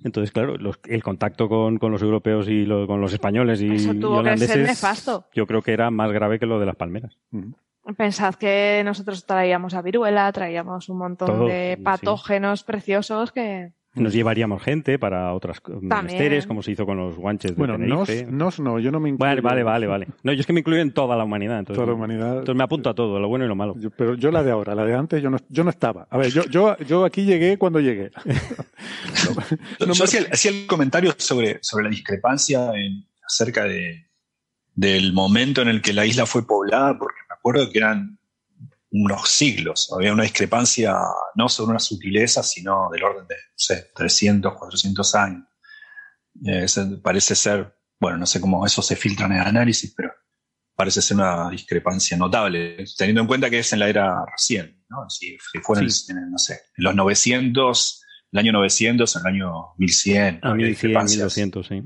Entonces, 0.06 0.30
claro, 0.30 0.54
el 0.54 1.02
contacto 1.02 1.48
con, 1.48 1.78
con, 1.78 1.90
los 1.90 2.00
europeos 2.00 2.46
y 2.48 2.64
con 2.64 3.00
los 3.00 3.12
españoles 3.12 3.60
y, 3.60 3.74
Eso 3.74 3.92
tuvo 3.92 4.18
holandeses, 4.18 4.48
que 4.48 4.54
ser 4.54 4.68
nefasto. 4.68 5.26
yo 5.34 5.48
creo 5.48 5.62
que 5.62 5.72
era 5.72 5.90
más 5.90 6.12
grave 6.12 6.38
que 6.38 6.46
lo 6.46 6.60
de 6.60 6.66
las 6.66 6.76
palmeras. 6.76 7.18
Pensad 7.96 8.36
que 8.36 8.82
nosotros 8.84 9.26
traíamos 9.26 9.74
a 9.74 9.82
viruela, 9.82 10.30
traíamos 10.30 10.88
un 10.88 10.98
montón 10.98 11.48
de 11.48 11.78
patógenos 11.82 12.62
preciosos 12.62 13.32
que... 13.32 13.72
Nos 13.96 14.12
llevaríamos 14.12 14.62
gente 14.62 14.98
para 14.98 15.32
otras 15.32 15.60
menesteres, 15.80 16.46
como 16.46 16.62
se 16.62 16.72
hizo 16.72 16.86
con 16.86 16.96
los 16.96 17.16
guanches 17.16 17.52
de 17.52 17.56
bueno, 17.56 17.78
Tenerife. 17.78 18.26
Nos, 18.30 18.60
no, 18.60 18.78
yo 18.78 18.90
no 18.90 19.00
me 19.00 19.08
incluyo. 19.08 19.28
Vale, 19.28 19.40
vale, 19.40 19.62
vale, 19.62 19.86
vale. 19.86 20.08
No, 20.22 20.32
yo 20.32 20.40
es 20.40 20.46
que 20.46 20.52
me 20.52 20.60
incluyo 20.60 20.82
en 20.82 20.92
toda 20.92 21.16
la 21.16 21.24
humanidad. 21.24 21.58
Entonces, 21.58 21.76
toda 21.76 21.88
la 21.88 21.94
humanidad. 21.94 22.38
Entonces 22.38 22.56
me 22.56 22.64
apunto 22.64 22.90
a 22.90 22.94
todo, 22.94 23.18
lo 23.18 23.28
bueno 23.28 23.44
y 23.44 23.48
lo 23.48 23.56
malo. 23.56 23.74
pero 23.96 24.14
yo 24.14 24.30
la 24.30 24.42
de 24.42 24.50
ahora, 24.50 24.74
la 24.74 24.84
de 24.84 24.94
antes, 24.94 25.22
yo 25.22 25.30
no, 25.30 25.38
yo 25.48 25.64
no 25.64 25.70
estaba. 25.70 26.06
A 26.10 26.18
ver, 26.18 26.30
yo, 26.30 26.44
yo, 26.44 26.76
yo 26.78 27.04
aquí 27.04 27.24
llegué 27.24 27.58
cuando 27.58 27.80
llegué. 27.80 28.10
no, 29.86 29.92
yo 29.92 30.04
hacía, 30.04 30.50
el 30.50 30.66
comentario 30.66 31.14
sobre, 31.16 31.58
sobre 31.62 31.84
la 31.84 31.90
discrepancia 31.90 32.70
acerca 33.26 33.64
de, 33.64 34.06
del 34.74 35.12
momento 35.12 35.62
en 35.62 35.68
el 35.68 35.82
que 35.82 35.92
la 35.92 36.06
isla 36.06 36.26
fue 36.26 36.46
poblada, 36.46 36.98
porque 36.98 37.18
me 37.28 37.34
acuerdo 37.34 37.70
que 37.70 37.78
eran 37.78 38.18
unos 39.02 39.28
siglos. 39.28 39.92
Había 39.94 40.12
una 40.12 40.22
discrepancia 40.22 40.96
no 41.34 41.48
sobre 41.48 41.70
una 41.70 41.78
sutileza, 41.78 42.42
sino 42.42 42.88
del 42.90 43.04
orden 43.04 43.26
de, 43.26 43.34
no 43.34 43.54
sé, 43.56 43.90
300, 43.94 44.54
400 44.54 45.14
años. 45.14 45.44
Eh, 46.46 46.66
parece 47.02 47.34
ser, 47.34 47.74
bueno, 48.00 48.18
no 48.18 48.26
sé 48.26 48.40
cómo 48.40 48.64
eso 48.64 48.82
se 48.82 48.96
filtra 48.96 49.26
en 49.26 49.32
el 49.32 49.40
análisis, 49.40 49.92
pero 49.96 50.12
parece 50.74 51.00
ser 51.02 51.16
una 51.16 51.50
discrepancia 51.50 52.16
notable, 52.16 52.84
teniendo 52.96 53.22
en 53.22 53.26
cuenta 53.26 53.50
que 53.50 53.60
es 53.60 53.72
en 53.72 53.80
la 53.80 53.88
era 53.88 54.24
recién, 54.30 54.84
¿no? 54.88 55.08
Si, 55.08 55.36
fuera 55.62 55.80
en, 55.82 56.30
no 56.30 56.38
sé, 56.38 56.60
en 56.76 56.84
los 56.84 56.94
900, 56.94 58.02
el 58.32 58.38
año 58.38 58.52
900, 58.52 59.16
en 59.16 59.20
el 59.20 59.26
año 59.26 59.74
1100. 59.78 60.40
Ah, 60.42 60.54
1100, 60.54 61.04
1200, 61.04 61.66
sí. 61.66 61.82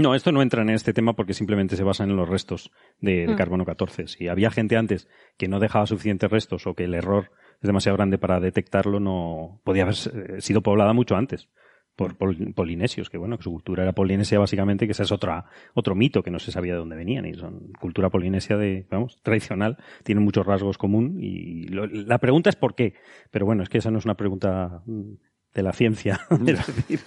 No, 0.00 0.14
esto 0.14 0.32
no 0.32 0.42
entra 0.42 0.62
en 0.62 0.70
este 0.70 0.92
tema 0.92 1.14
porque 1.14 1.34
simplemente 1.34 1.76
se 1.76 1.84
basa 1.84 2.04
en 2.04 2.16
los 2.16 2.28
restos 2.28 2.70
de, 3.00 3.28
mm. 3.28 3.36
carbono 3.36 3.64
14. 3.64 4.08
Si 4.08 4.28
había 4.28 4.50
gente 4.50 4.76
antes 4.76 5.08
que 5.36 5.48
no 5.48 5.60
dejaba 5.60 5.86
suficientes 5.86 6.30
restos 6.30 6.66
o 6.66 6.74
que 6.74 6.84
el 6.84 6.94
error 6.94 7.30
es 7.60 7.66
demasiado 7.66 7.96
grande 7.96 8.18
para 8.18 8.40
detectarlo, 8.40 9.00
no 9.00 9.60
podía 9.64 9.82
haber 9.82 9.94
eh, 9.94 10.40
sido 10.40 10.62
poblada 10.62 10.92
mucho 10.92 11.16
antes 11.16 11.48
por 11.96 12.16
polinesios, 12.54 13.10
que 13.10 13.18
bueno, 13.18 13.36
que 13.36 13.42
su 13.42 13.50
cultura 13.50 13.82
era 13.82 13.92
polinesia 13.92 14.38
básicamente, 14.38 14.86
que 14.86 14.92
ese 14.92 15.02
es 15.02 15.12
otra, 15.12 15.44
otro 15.74 15.94
mito 15.94 16.22
que 16.22 16.30
no 16.30 16.38
se 16.38 16.50
sabía 16.50 16.72
de 16.72 16.78
dónde 16.78 16.96
venían, 16.96 17.26
y 17.26 17.34
son 17.34 17.72
cultura 17.78 18.08
polinesia 18.08 18.56
de, 18.56 18.86
vamos, 18.90 19.20
tradicional, 19.22 19.76
tienen 20.02 20.24
muchos 20.24 20.46
rasgos 20.46 20.78
común, 20.78 21.18
y 21.20 21.66
la 21.68 22.16
pregunta 22.16 22.48
es 22.48 22.56
por 22.56 22.74
qué, 22.74 22.94
pero 23.30 23.44
bueno, 23.44 23.62
es 23.62 23.68
que 23.68 23.78
esa 23.78 23.90
no 23.90 23.98
es 23.98 24.06
una 24.06 24.14
pregunta 24.14 24.82
mm, 24.86 25.12
de 25.54 25.62
la 25.62 25.72
ciencia, 25.72 26.20
es 26.30 26.66
decir, 26.66 27.00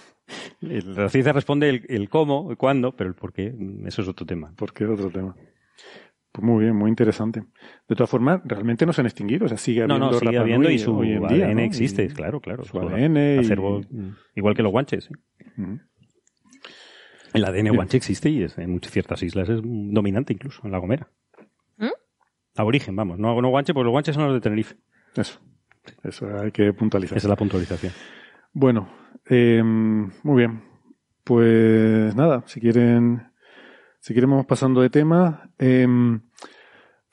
la 0.60 1.08
ciencia 1.08 1.32
responde 1.32 1.82
el, 1.88 2.08
cómo, 2.08 2.50
el 2.50 2.56
cuándo, 2.56 2.92
pero 2.96 3.08
el 3.08 3.14
por 3.14 3.32
qué, 3.32 3.54
eso 3.86 4.02
es 4.02 4.08
otro 4.08 4.26
tema. 4.26 4.52
¿Por 4.56 4.72
qué 4.72 4.84
es 4.84 4.90
otro 4.90 5.10
tema? 5.10 5.36
Pues 6.32 6.44
muy 6.44 6.64
bien, 6.64 6.74
muy 6.74 6.88
interesante. 6.88 7.44
De 7.88 7.94
todas 7.94 8.10
formas, 8.10 8.40
realmente 8.44 8.86
no 8.86 8.92
se 8.92 9.02
han 9.02 9.06
extinguido, 9.06 9.46
o 9.46 9.48
sea, 9.48 9.56
sigue 9.56 9.82
habiendo 9.82 10.06
No, 10.06 10.12
no, 10.12 10.18
sigue 10.18 10.36
habiendo 10.36 10.70
y 10.70 10.78
su 10.78 11.00
ADN 11.00 11.60
existe, 11.60 12.08
claro, 12.08 12.40
claro. 12.40 12.64
Su 12.64 12.78
ADN 12.80 13.40
igual 14.34 14.56
que 14.56 14.62
los 14.62 14.72
guanches. 14.72 15.10
El 17.32 17.44
ADN 17.44 17.74
guanche 17.74 17.96
existe 17.96 18.30
y 18.30 18.46
en 18.56 18.70
muchas 18.70 18.92
ciertas 18.92 19.22
islas 19.22 19.48
es 19.48 19.60
dominante 19.62 20.32
incluso, 20.32 20.62
en 20.64 20.72
La 20.72 20.78
Gomera. 20.78 21.08
¿Mm? 21.76 21.90
Aborigen, 22.56 22.96
vamos, 22.96 23.18
no, 23.18 23.40
no 23.40 23.48
guanche, 23.50 23.74
porque 23.74 23.84
los 23.84 23.92
guanches 23.92 24.14
son 24.14 24.24
los 24.24 24.34
de 24.34 24.40
Tenerife. 24.40 24.76
Eso, 25.16 25.40
eso 26.02 26.26
hay 26.36 26.50
que 26.50 26.72
puntualizar. 26.72 27.16
Esa 27.16 27.28
es 27.28 27.30
la 27.30 27.36
puntualización. 27.36 27.92
Bueno, 28.56 28.88
eh, 29.28 29.62
muy 29.64 30.36
bien. 30.36 30.62
Pues 31.24 32.14
nada, 32.14 32.44
si 32.46 32.60
quieren, 32.60 33.32
si 33.98 34.14
queremos 34.14 34.46
pasando 34.46 34.80
de 34.80 34.90
tema. 34.90 35.50
Eh, 35.58 35.88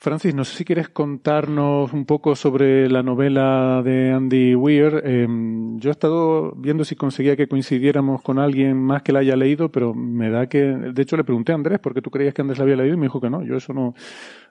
Francis, 0.02 0.34
no 0.34 0.44
sé 0.44 0.56
si 0.56 0.64
quieres 0.64 0.88
contarnos 0.88 1.92
un 1.92 2.06
poco 2.06 2.34
sobre 2.34 2.88
la 2.88 3.04
novela 3.04 3.82
de 3.84 4.10
Andy 4.10 4.54
Weir. 4.56 5.00
Eh, 5.04 5.28
yo 5.76 5.90
he 5.90 5.92
estado 5.92 6.54
viendo 6.56 6.84
si 6.84 6.96
conseguía 6.96 7.36
que 7.36 7.46
coincidiéramos 7.46 8.20
con 8.20 8.40
alguien 8.40 8.76
más 8.76 9.02
que 9.02 9.12
la 9.12 9.20
haya 9.20 9.36
leído, 9.36 9.70
pero 9.70 9.94
me 9.94 10.28
da 10.28 10.48
que, 10.48 10.58
de 10.58 11.02
hecho 11.02 11.16
le 11.16 11.22
pregunté 11.22 11.52
a 11.52 11.54
Andrés 11.54 11.78
por 11.78 11.94
qué 11.94 12.02
tú 12.02 12.10
creías 12.10 12.34
que 12.34 12.42
Andrés 12.42 12.58
la 12.58 12.64
había 12.64 12.76
leído 12.76 12.94
y 12.94 12.98
me 12.98 13.06
dijo 13.06 13.20
que 13.20 13.30
no. 13.30 13.44
Yo 13.44 13.56
eso 13.56 13.72
no, 13.72 13.94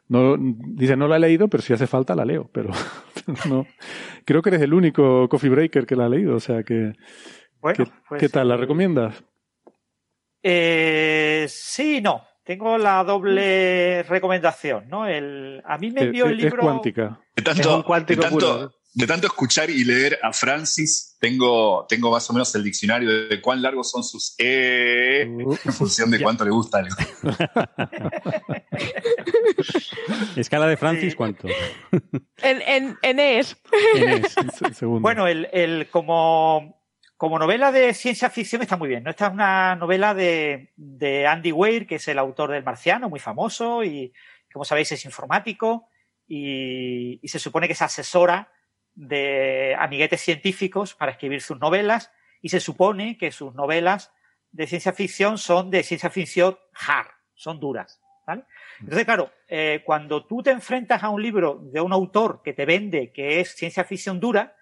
no, 0.08 0.36
dice, 0.38 0.96
no 0.96 1.08
la 1.08 1.18
he 1.18 1.20
leído, 1.20 1.48
pero 1.48 1.64
si 1.64 1.74
hace 1.74 1.88
falta 1.88 2.16
la 2.16 2.26
leo, 2.26 2.50
pero 2.54 2.72
no. 3.50 3.66
Creo 4.26 4.42
que 4.42 4.50
eres 4.50 4.62
el 4.62 4.74
único 4.74 5.28
coffee 5.30 5.50
breaker 5.50 5.86
que 5.86 5.96
la 5.96 6.06
ha 6.06 6.10
leído, 6.10 6.36
o 6.36 6.40
sea 6.40 6.64
que... 6.64 6.94
Bueno, 7.60 7.86
¿qué, 7.86 7.92
pues, 8.10 8.32
tal? 8.32 8.50
¿La 8.50 8.56
eh, 8.56 8.58
recomiendas? 8.58 9.24
Eh, 10.44 11.46
sí, 11.48 12.02
no. 12.02 12.24
Tengo 12.44 12.78
la 12.78 13.04
doble 13.04 14.04
recomendación, 14.04 14.90
¿no? 14.90 15.06
El, 15.06 15.62
a 15.64 15.78
mí 15.78 15.92
me 15.92 16.02
envió 16.02 16.26
el 16.26 16.38
libro... 16.38 16.58
Es 16.58 16.64
cuántica. 16.64 17.20
De 17.36 17.44
tanto, 17.44 17.84
cuántico 17.84 18.24
de 18.94 19.08
tanto 19.08 19.28
escuchar 19.28 19.70
y 19.70 19.86
leer 19.86 20.20
a 20.22 20.34
Francis, 20.34 21.16
tengo, 21.20 21.86
tengo 21.88 22.12
más 22.12 22.30
o 22.30 22.34
menos 22.34 22.54
el 22.56 22.64
diccionario 22.64 23.30
de 23.30 23.40
cuán 23.40 23.62
largos 23.62 23.90
son 23.90 24.04
sus 24.04 24.36
E 24.38 25.26
uh. 25.30 25.58
en 25.64 25.74
función 25.74 26.12
de 26.12 26.22
cuánto 26.22 26.44
le 26.44 26.52
gusta 26.52 26.80
algo. 26.80 26.96
Escala 30.36 30.68
de 30.68 30.76
Francis, 30.76 31.16
¿cuánto? 31.16 31.48
en, 32.42 32.62
en, 32.62 32.98
en 33.02 33.20
ES. 33.20 33.56
bueno, 34.82 35.26
el, 35.26 35.48
el, 35.54 35.90
como, 35.90 36.84
como 37.16 37.40
novela 37.40 37.72
de 37.72 37.94
ciencia 37.94 38.30
ficción 38.30 38.62
está 38.62 38.76
muy 38.76 38.90
bien. 38.90 39.04
¿no? 39.04 39.12
Esta 39.12 39.28
es 39.28 39.34
una 39.34 39.78
novela 39.78 40.14
de, 40.14 40.74
de 40.76 41.28
Andy 41.28 41.54
Weir, 41.54 41.88
que 41.88 41.96
es 41.96 42.08
el 42.10 42.20
autor 42.20 42.52
del 42.52 42.66
Marciano, 42.66 43.10
muy 43.10 43.22
famoso 43.22 43.86
y, 43.86 44.12
como 44.52 44.66
sabéis, 44.66 44.92
es 44.92 45.06
informático. 45.06 45.88
Y, 46.28 47.20
y, 47.22 47.28
se 47.28 47.40
supone 47.40 47.68
que 47.68 47.74
es 47.74 47.82
asesora 47.82 48.50
de 48.96 49.76
amiguetes 49.80 50.22
científicos 50.22 50.94
para 50.94 51.12
escribir 51.12 51.42
sus 51.42 51.60
novelas 51.60 52.12
y 52.42 52.50
se 52.50 52.60
supone 52.60 53.18
que 53.18 53.32
sus 53.32 53.54
novelas 53.54 54.12
de 54.52 54.68
ciencia 54.68 54.94
ficción 54.94 55.38
son 55.38 55.70
de 55.72 55.84
ciencia 55.84 56.10
ficción 56.10 56.58
hard, 56.74 57.08
son 57.34 57.60
duras. 57.60 58.02
¿vale? 58.28 58.44
Entonces, 58.80 59.06
claro, 59.06 59.32
eh, 59.48 59.82
cuando 59.86 60.26
tú 60.26 60.44
te 60.44 60.52
enfrentas 60.52 61.04
a 61.04 61.10
un 61.10 61.22
libro 61.22 61.60
de 61.72 61.82
un 61.82 61.94
autor 61.94 62.42
que 62.44 62.54
te 62.54 62.66
vende 62.66 63.12
que 63.12 63.40
es 63.40 63.56
ciencia 63.56 63.84
ficción 63.84 64.20
dura, 64.20 64.56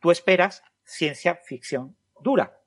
tú 0.00 0.10
esperas 0.10 0.62
ciencia 0.84 1.36
ficción 1.36 1.96
dura. 2.20 2.58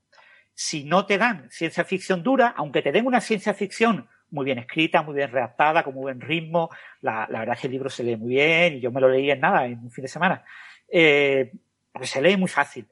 Si 0.54 0.86
no 0.86 1.06
te 1.06 1.18
dan 1.18 1.50
ciencia 1.52 1.84
ficción 1.84 2.24
dura, 2.24 2.54
aunque 2.58 2.82
te 2.82 2.92
den 2.92 3.06
una 3.06 3.22
ciencia 3.22 3.54
ficción 3.54 4.10
muy 4.32 4.46
bien 4.46 4.58
escrita, 4.58 5.02
muy 5.02 5.16
bien 5.16 5.32
redactada, 5.32 5.84
con 5.84 5.94
muy 5.94 6.04
buen 6.04 6.22
ritmo, 6.22 6.70
la, 7.02 7.28
la 7.30 7.40
verdad 7.40 7.56
es 7.56 7.62
que 7.62 7.68
el 7.68 7.74
libro 7.74 7.90
se 7.90 8.04
lee 8.04 8.16
muy 8.16 8.30
bien 8.30 8.76
y 8.76 8.80
yo 8.80 8.92
me 8.92 9.00
lo 9.00 9.10
leí 9.10 9.30
en 9.30 9.40
nada, 9.40 9.66
en 9.66 9.80
un 9.80 9.92
fin 9.92 10.02
de 10.02 10.08
semana 10.08 10.44
eh, 10.90 11.52
porque 11.92 12.08
se 12.08 12.22
lee 12.22 12.38
muy 12.38 12.50
fácil. 12.50 12.88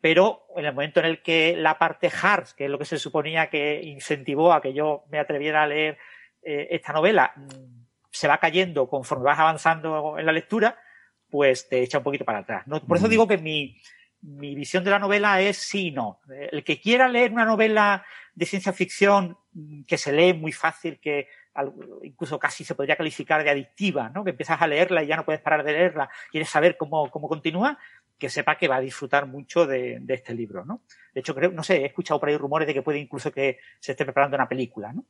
Pero 0.00 0.46
en 0.56 0.64
el 0.64 0.72
momento 0.72 1.00
en 1.00 1.06
el 1.06 1.22
que 1.22 1.56
la 1.56 1.78
parte 1.78 2.10
hard, 2.10 2.48
que 2.56 2.66
es 2.66 2.70
lo 2.70 2.78
que 2.78 2.84
se 2.84 2.98
suponía 2.98 3.50
que 3.50 3.80
incentivó 3.82 4.52
a 4.52 4.62
que 4.62 4.72
yo 4.72 5.04
me 5.10 5.18
atreviera 5.18 5.62
a 5.62 5.66
leer 5.66 5.98
eh, 6.42 6.68
esta 6.70 6.92
novela, 6.92 7.32
mm, 7.34 7.78
se 8.10 8.28
va 8.28 8.38
cayendo 8.38 8.88
conforme 8.88 9.24
vas 9.24 9.38
avanzando 9.38 10.18
en 10.18 10.26
la 10.26 10.32
lectura, 10.32 10.78
pues 11.28 11.68
te 11.68 11.82
echa 11.82 11.98
un 11.98 12.04
poquito 12.04 12.24
para 12.24 12.38
atrás. 12.38 12.66
¿no? 12.66 12.80
Por 12.80 12.96
eso 12.96 13.08
digo 13.08 13.26
que 13.26 13.38
mi, 13.38 13.76
mi 14.22 14.54
visión 14.54 14.84
de 14.84 14.90
la 14.90 14.98
novela 14.98 15.40
es 15.40 15.56
sí 15.56 15.88
y 15.88 15.90
no. 15.90 16.20
El 16.28 16.64
que 16.64 16.80
quiera 16.80 17.08
leer 17.08 17.32
una 17.32 17.44
novela 17.44 18.04
de 18.34 18.46
ciencia 18.46 18.72
ficción 18.72 19.36
mm, 19.52 19.82
que 19.82 19.98
se 19.98 20.12
lee 20.12 20.32
muy 20.32 20.52
fácil, 20.52 21.00
que 21.00 21.28
incluso 22.02 22.38
casi 22.38 22.64
se 22.64 22.74
podría 22.74 22.96
calificar 22.96 23.42
de 23.44 23.50
adictiva, 23.50 24.10
¿no? 24.10 24.24
Que 24.24 24.30
empiezas 24.30 24.60
a 24.60 24.66
leerla 24.66 25.02
y 25.02 25.06
ya 25.06 25.16
no 25.16 25.24
puedes 25.24 25.40
parar 25.40 25.64
de 25.64 25.72
leerla, 25.72 26.10
quieres 26.30 26.48
saber 26.48 26.76
cómo, 26.76 27.10
cómo 27.10 27.28
continúa, 27.28 27.78
que 28.18 28.28
sepa 28.28 28.56
que 28.56 28.68
va 28.68 28.76
a 28.76 28.80
disfrutar 28.80 29.26
mucho 29.26 29.66
de, 29.66 30.02
este 30.08 30.34
libro, 30.34 30.64
¿no? 30.64 30.82
De 31.14 31.20
hecho, 31.20 31.34
creo, 31.34 31.50
no 31.52 31.62
sé, 31.62 31.82
he 31.82 31.86
escuchado 31.86 32.18
por 32.18 32.28
ahí 32.28 32.36
rumores 32.36 32.66
de 32.66 32.74
que 32.74 32.82
puede 32.82 32.98
incluso 32.98 33.30
que 33.30 33.58
se 33.78 33.92
esté 33.92 34.04
preparando 34.04 34.36
una 34.36 34.48
película, 34.48 34.92
¿no? 34.92 35.04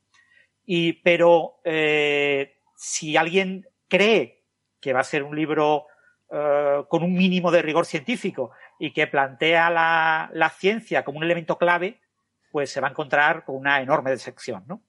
Y, 0.65 0.93
pero, 0.93 1.59
eh, 1.63 2.59
si 2.75 3.17
alguien 3.17 3.67
cree 3.87 4.43
que 4.79 4.93
va 4.93 4.99
a 4.99 5.03
ser 5.03 5.23
un 5.23 5.35
libro 5.35 5.87
eh, 6.31 6.83
con 6.87 7.03
un 7.03 7.13
mínimo 7.13 7.49
de 7.51 7.63
rigor 7.63 7.85
científico 7.85 8.51
y 8.77 8.93
que 8.93 9.07
plantea 9.07 9.69
la, 9.71 10.29
la 10.33 10.49
ciencia 10.49 11.03
como 11.03 11.17
un 11.17 11.23
elemento 11.23 11.57
clave, 11.57 11.99
pues 12.51 12.71
se 12.71 12.79
va 12.79 12.87
a 12.87 12.91
encontrar 12.91 13.43
con 13.43 13.55
una 13.55 13.81
enorme 13.81 14.11
decepción, 14.11 14.63
¿no? 14.67 14.83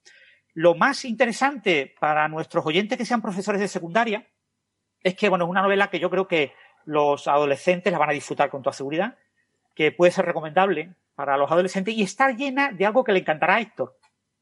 Lo 0.60 0.74
más 0.74 1.06
interesante 1.06 1.94
para 1.98 2.28
nuestros 2.28 2.66
oyentes 2.66 2.98
que 2.98 3.06
sean 3.06 3.22
profesores 3.22 3.62
de 3.62 3.66
secundaria 3.66 4.26
es 5.02 5.14
que, 5.14 5.30
bueno, 5.30 5.46
es 5.46 5.50
una 5.50 5.62
novela 5.62 5.88
que 5.88 5.98
yo 5.98 6.10
creo 6.10 6.28
que 6.28 6.52
los 6.84 7.26
adolescentes 7.28 7.90
la 7.90 7.98
van 7.98 8.10
a 8.10 8.12
disfrutar 8.12 8.50
con 8.50 8.62
toda 8.62 8.74
seguridad, 8.74 9.16
que 9.74 9.90
puede 9.90 10.12
ser 10.12 10.26
recomendable 10.26 10.92
para 11.14 11.38
los 11.38 11.50
adolescentes 11.50 11.94
y 11.94 12.02
está 12.02 12.32
llena 12.32 12.72
de 12.72 12.84
algo 12.84 13.04
que 13.04 13.12
le 13.12 13.20
encantará 13.20 13.54
a 13.54 13.60
Héctor. 13.62 13.96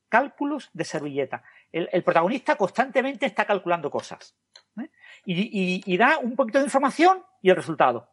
Cálculos 0.09 0.71
de 0.73 0.83
servilleta. 0.83 1.45
El, 1.71 2.03
protagonista 2.03 2.57
constantemente 2.57 3.25
está 3.25 3.45
calculando 3.45 3.89
cosas. 3.89 4.35
¿eh? 4.83 4.91
Y, 5.25 5.97
da 5.99 6.19
un 6.19 6.35
poquito 6.35 6.59
de 6.59 6.65
información 6.65 7.23
y 7.43 7.51
el 7.51 7.55
resultado. 7.55 8.11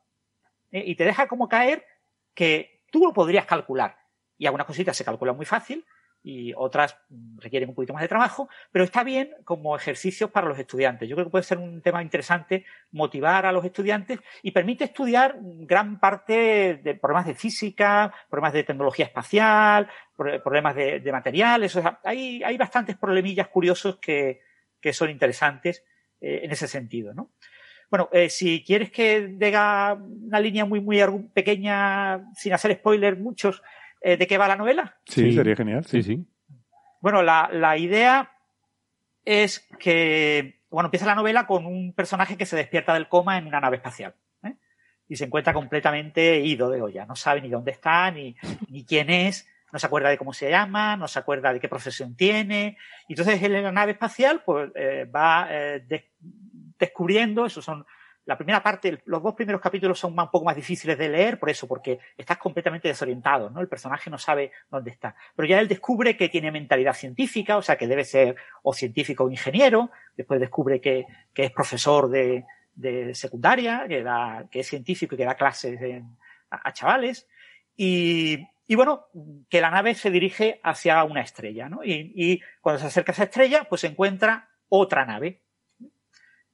¿eh? 0.72 0.84
Y 0.86 0.94
te 0.94 1.06
deja 1.06 1.28
como 1.28 1.50
caer 1.50 1.84
que 2.36 2.84
tú 2.92 3.04
lo 3.04 3.14
podrías 3.14 3.48
calcular. 3.48 3.98
Y 4.38 4.46
algunas 4.46 4.68
cositas 4.68 4.96
se 4.96 5.04
calculan 5.04 5.36
muy 5.36 5.48
fácil, 5.48 5.84
y 6.26 6.54
otras 6.58 6.98
requieren 7.38 7.70
un 7.70 7.76
poquito 7.76 7.94
más 7.94 8.02
de 8.02 8.08
trabajo, 8.08 8.50
pero 8.72 8.84
está 8.84 9.04
bien 9.04 9.30
como 9.44 9.76
ejercicios 9.76 10.32
para 10.32 10.48
los 10.48 10.58
estudiantes. 10.58 11.08
Yo 11.08 11.16
creo 11.16 11.28
que 11.28 11.32
puede 11.32 11.44
ser 11.44 11.60
un 11.60 11.84
tema 11.84 12.02
interesante 12.02 12.66
motivar 12.92 13.46
a 13.46 13.52
los 13.52 13.64
estudiantes 13.64 14.20
y 14.42 14.50
permite 14.50 14.86
estudiar 14.86 15.38
gran 15.40 16.00
parte 16.00 16.80
de 16.84 16.96
problemas 16.96 17.28
de 17.28 17.36
física, 17.36 18.12
problemas 18.28 18.54
de 18.54 18.64
tecnología 18.64 19.06
espacial, 19.06 19.88
problemas 20.16 20.76
de, 20.76 21.12
materiales. 21.12 21.78
Hay, 22.04 22.42
hay 22.44 22.58
bastantes 22.58 22.98
problemillas 22.98 23.50
curiosos 23.50 24.00
que, 24.00 24.42
que 24.82 24.94
son 24.94 25.12
interesantes 25.12 25.84
eh, 26.20 26.40
en 26.42 26.52
ese 26.52 26.68
sentido, 26.68 27.14
¿no? 27.14 27.34
Bueno, 27.92 28.10
eh, 28.12 28.32
si 28.32 28.64
quieres 28.64 28.90
que 28.90 29.28
diga 29.28 29.94
una 29.94 30.40
línea 30.40 30.66
muy, 30.66 30.82
muy 30.82 30.98
pequeña, 31.36 32.32
sin 32.34 32.52
hacer 32.52 32.74
spoilers 32.74 33.20
muchos, 33.20 33.62
eh, 34.06 34.18
de 34.18 34.28
qué 34.28 34.38
va 34.38 34.48
la 34.48 34.56
novela. 34.56 35.00
Sí, 35.06 35.34
sería 35.34 35.56
genial. 35.56 35.84
Sí, 35.84 36.04
sí. 36.04 36.24
Bueno, 37.02 37.24
la, 37.24 37.76
idea 37.76 38.38
es 39.24 39.68
que, 39.80 40.62
bueno, 40.70 40.88
empieza 40.88 41.08
la 41.08 41.16
novela 41.16 41.48
con 41.48 41.66
un 41.66 41.92
personaje 41.92 42.38
que 42.38 42.46
se 42.46 42.56
despierta 42.56 42.94
del 42.94 43.08
coma 43.10 43.40
en 43.40 43.48
una 43.48 43.60
nave 43.60 43.78
espacial. 43.78 44.14
¿eh? 44.44 44.58
Y 45.10 45.16
se 45.16 45.26
encuentra 45.26 45.54
completamente 45.54 46.40
ido 46.42 46.70
de 46.70 46.84
olla. 46.84 47.08
No 47.08 47.16
sabe 47.16 47.42
ni 47.42 47.50
dónde 47.50 47.72
está, 47.72 48.12
ni, 48.12 48.36
ni 48.70 48.86
quién 48.86 49.10
es, 49.10 49.48
no 49.74 49.80
se 49.80 49.88
acuerda 49.88 50.10
de 50.10 50.20
cómo 50.20 50.34
se 50.34 50.52
llama, 50.52 50.96
no 50.98 51.08
se 51.08 51.18
acuerda 51.18 51.52
de 51.52 51.60
qué 51.60 51.68
profesión 51.68 52.16
tiene. 52.16 52.78
Y 53.08 53.14
entonces 53.14 53.42
él 53.42 53.56
en 53.56 53.64
la 53.64 53.72
nave 53.72 53.94
espacial 53.94 54.44
pues, 54.46 54.70
eh, 54.76 55.06
va 55.06 55.50
descubriendo, 56.78 57.48
esos 57.48 57.66
son 57.66 57.88
la 58.26 58.38
primera 58.38 58.62
parte, 58.64 59.04
los 59.06 59.22
dos 59.22 59.36
primeros 59.36 59.62
capítulos 59.62 60.00
son 60.00 60.18
un 60.18 60.32
poco 60.32 60.46
más 60.46 60.56
difíciles 60.56 60.98
de 60.98 61.10
leer, 61.10 61.38
por 61.38 61.50
eso, 61.50 61.68
porque 61.68 62.00
estás 62.18 62.38
completamente 62.38 62.88
desorientado, 62.88 63.52
¿no? 63.52 63.62
El 63.62 63.68
personaje 63.68 64.10
no 64.10 64.18
sabe 64.18 64.52
dónde 64.70 64.90
está. 64.90 65.16
Pero 65.36 65.48
ya 65.48 65.60
él 65.60 65.68
descubre 65.68 66.18
que 66.18 66.30
tiene 66.30 66.52
mentalidad 66.52 66.94
científica, 66.94 67.58
o 67.58 67.62
sea, 67.62 67.78
que 67.78 67.88
debe 67.88 68.04
ser 68.04 68.36
o 68.64 68.74
científico 68.74 69.26
o 69.26 69.30
ingeniero, 69.30 69.92
después 70.18 70.40
descubre 70.40 70.82
que, 70.82 71.06
es 71.36 71.52
profesor 71.52 72.10
de, 72.10 72.44
secundaria, 73.14 73.86
que, 73.88 74.02
da, 74.02 74.48
que 74.50 74.62
es 74.62 74.68
científico 74.68 75.14
y 75.14 75.18
que 75.20 75.26
da 75.26 75.36
clases 75.36 75.80
a, 76.50 76.74
chavales, 76.74 77.28
y, 77.78 78.40
bueno, 78.70 79.06
que 79.50 79.62
la 79.62 79.70
nave 79.70 79.94
se 79.94 80.10
dirige 80.10 80.60
hacia 80.64 81.04
una 81.04 81.22
estrella, 81.22 81.70
¿no? 81.70 81.84
Y, 81.84 82.12
y 82.16 82.42
cuando 82.62 82.80
se 82.80 82.88
acerca 82.88 83.12
a 83.12 83.14
esa 83.14 83.24
estrella, 83.26 83.66
pues 83.70 83.82
se 83.82 83.88
encuentra 83.88 84.50
otra 84.68 85.06
nave, 85.06 85.42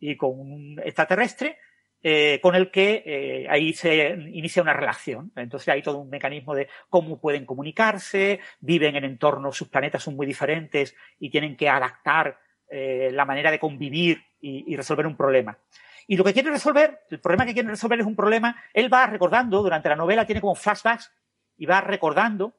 y 0.02 0.18
con 0.18 0.38
un 0.38 0.82
extraterrestre 0.84 1.58
eh, 2.04 2.40
con 2.42 2.56
el 2.56 2.72
que 2.72 3.04
eh, 3.06 3.48
ahí 3.48 3.74
se 3.74 4.08
inicia 4.34 4.64
una 4.64 4.74
relación. 4.74 5.32
Entonces 5.36 5.70
hay 5.70 5.84
todo 5.84 6.00
un 6.00 6.10
mecanismo 6.10 6.56
de 6.56 6.68
cómo 6.90 7.22
pueden 7.22 7.46
comunicarse, 7.46 8.40
viven 8.60 8.96
en 8.96 9.04
entornos, 9.04 9.56
sus 9.56 9.68
planetas 9.68 10.02
son 10.02 10.16
muy 10.16 10.26
diferentes 10.26 10.96
y 11.20 11.30
tienen 11.30 11.56
que 11.56 11.70
adaptar 11.70 12.40
eh, 12.68 13.12
la 13.14 13.24
manera 13.26 13.52
de 13.52 13.60
convivir 13.60 14.24
y, 14.40 14.76
resolver 14.76 15.06
un 15.06 15.16
problema. 15.16 15.60
Y 16.08 16.18
lo 16.18 16.24
que 16.24 16.34
quiere 16.34 16.50
resolver, 16.50 17.02
el 17.12 17.20
problema 17.20 17.46
que 17.46 17.54
quiere 17.54 17.70
resolver 17.70 18.00
es 18.00 18.08
un 18.08 18.16
problema, 18.16 18.60
él 18.74 18.92
va 18.92 19.06
recordando, 19.06 19.62
durante 19.62 19.88
la 19.88 19.96
novela 19.96 20.26
tiene 20.26 20.42
como 20.42 20.56
flashbacks 20.56 21.14
y 21.56 21.68
va 21.68 21.82
recordando 21.82 22.56